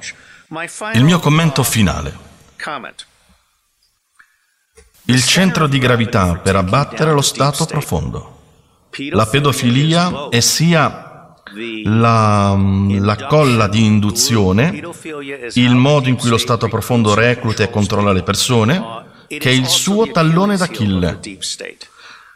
Il 0.93 1.03
mio 1.03 1.19
commento 1.19 1.63
finale. 1.63 2.27
Il 5.09 5.23
centro 5.23 5.65
di 5.65 5.79
gravità 5.79 6.35
per 6.35 6.55
abbattere 6.55 7.11
lo 7.11 7.21
stato 7.21 7.65
profondo. 7.65 8.37
La 9.09 9.25
pedofilia 9.25 10.29
è 10.29 10.39
sia 10.39 11.33
la, 11.83 12.55
la, 12.55 13.15
colla 13.27 13.67
di 13.67 13.83
induzione, 13.85 14.79
il 15.53 15.75
modo 15.75 16.09
in 16.09 16.15
cui 16.15 16.29
lo 16.29 16.37
stato 16.37 16.67
profondo 16.67 17.15
recluta 17.15 17.63
e 17.63 17.71
controlla 17.71 18.11
le 18.11 18.21
persone, 18.21 18.83
che 19.27 19.49
è 19.49 19.51
il 19.51 19.65
suo 19.65 20.11
tallone 20.11 20.57
d'Achille. 20.57 21.19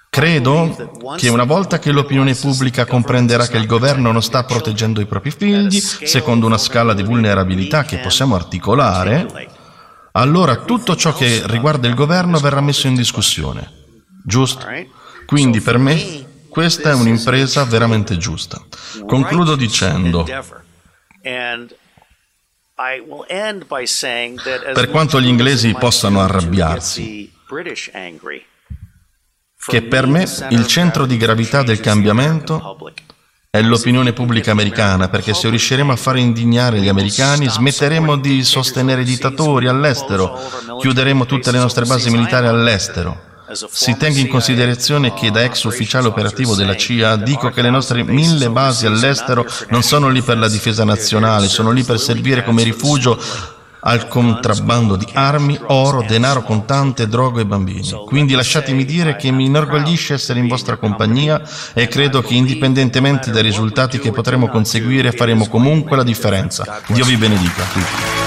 Credo 0.09 1.15
che 1.15 1.29
una 1.29 1.43
volta 1.43 1.77
che 1.77 1.91
l'opinione 1.91 2.33
pubblica 2.33 2.87
comprenderà 2.87 3.45
che 3.47 3.57
il 3.57 3.67
governo 3.67 4.11
non 4.11 4.23
sta 4.23 4.45
proteggendo 4.45 4.99
i 4.99 5.05
propri 5.05 5.29
figli, 5.29 5.79
secondo 5.79 6.47
una 6.47 6.57
scala 6.57 6.93
di 6.93 7.03
vulnerabilità 7.03 7.83
che 7.83 7.99
possiamo 7.99 8.33
articolare, 8.33 9.61
allora 10.13 10.57
tutto 10.57 10.95
ciò 10.95 11.13
che 11.13 11.41
riguarda 11.45 11.87
il 11.87 11.95
governo 11.95 12.39
verrà 12.39 12.61
messo 12.61 12.87
in 12.87 12.95
discussione. 12.95 13.81
Giusto? 14.25 14.65
Quindi 15.25 15.61
per 15.61 15.77
me 15.77 16.45
questa 16.49 16.91
è 16.91 16.93
un'impresa 16.93 17.63
veramente 17.65 18.17
giusta. 18.17 18.61
Concludo 19.07 19.55
dicendo, 19.55 20.23
per 24.73 24.89
quanto 24.91 25.19
gli 25.19 25.27
inglesi 25.27 25.73
possano 25.73 26.21
arrabbiarsi, 26.21 27.31
che 29.65 29.81
per 29.81 30.05
me 30.07 30.25
il 30.49 30.67
centro 30.67 31.05
di 31.05 31.17
gravità 31.17 31.63
del 31.63 31.79
cambiamento 31.79 32.77
è 33.55 33.61
l'opinione 33.61 34.13
pubblica 34.13 34.49
americana, 34.49 35.09
perché 35.09 35.35
se 35.35 35.47
riusciremo 35.47 35.91
a 35.91 35.95
fare 35.95 36.19
indignare 36.19 36.79
gli 36.79 36.87
americani 36.87 37.47
smetteremo 37.47 38.17
di 38.17 38.43
sostenere 38.43 39.01
i 39.01 39.05
dittatori 39.05 39.67
all'estero, 39.67 40.41
chiuderemo 40.79 41.27
tutte 41.27 41.51
le 41.51 41.59
nostre 41.59 41.85
basi 41.85 42.09
militari 42.09 42.47
all'estero. 42.47 43.15
Si 43.69 43.95
tenga 43.95 44.17
in 44.17 44.27
considerazione 44.27 45.13
che 45.13 45.29
da 45.29 45.43
ex 45.43 45.65
ufficiale 45.65 46.07
operativo 46.07 46.55
della 46.55 46.75
CIA 46.75 47.17
dico 47.17 47.51
che 47.51 47.61
le 47.61 47.69
nostre 47.69 48.01
mille 48.01 48.49
basi 48.49 48.87
all'estero 48.87 49.45
non 49.69 49.83
sono 49.83 50.09
lì 50.09 50.23
per 50.23 50.39
la 50.39 50.49
difesa 50.49 50.83
nazionale, 50.83 51.47
sono 51.47 51.69
lì 51.69 51.83
per 51.83 51.99
servire 51.99 52.43
come 52.43 52.63
rifugio 52.63 53.21
al 53.83 54.07
contrabbando 54.07 54.95
di 54.95 55.07
armi, 55.13 55.59
oro, 55.67 56.03
denaro 56.07 56.41
contante, 56.43 57.07
droga 57.07 57.41
e 57.41 57.45
bambini. 57.45 57.89
Quindi 58.05 58.33
lasciatemi 58.33 58.85
dire 58.85 59.15
che 59.15 59.31
mi 59.31 59.45
inorgoglisce 59.45 60.13
essere 60.13 60.39
in 60.39 60.47
vostra 60.47 60.77
compagnia 60.77 61.41
e 61.73 61.87
credo 61.87 62.21
che 62.21 62.33
indipendentemente 62.33 63.31
dai 63.31 63.43
risultati 63.43 63.99
che 63.99 64.11
potremo 64.11 64.47
conseguire 64.47 65.11
faremo 65.11 65.47
comunque 65.47 65.97
la 65.97 66.03
differenza. 66.03 66.81
Dio 66.87 67.05
vi 67.05 67.17
benedica. 67.17 68.22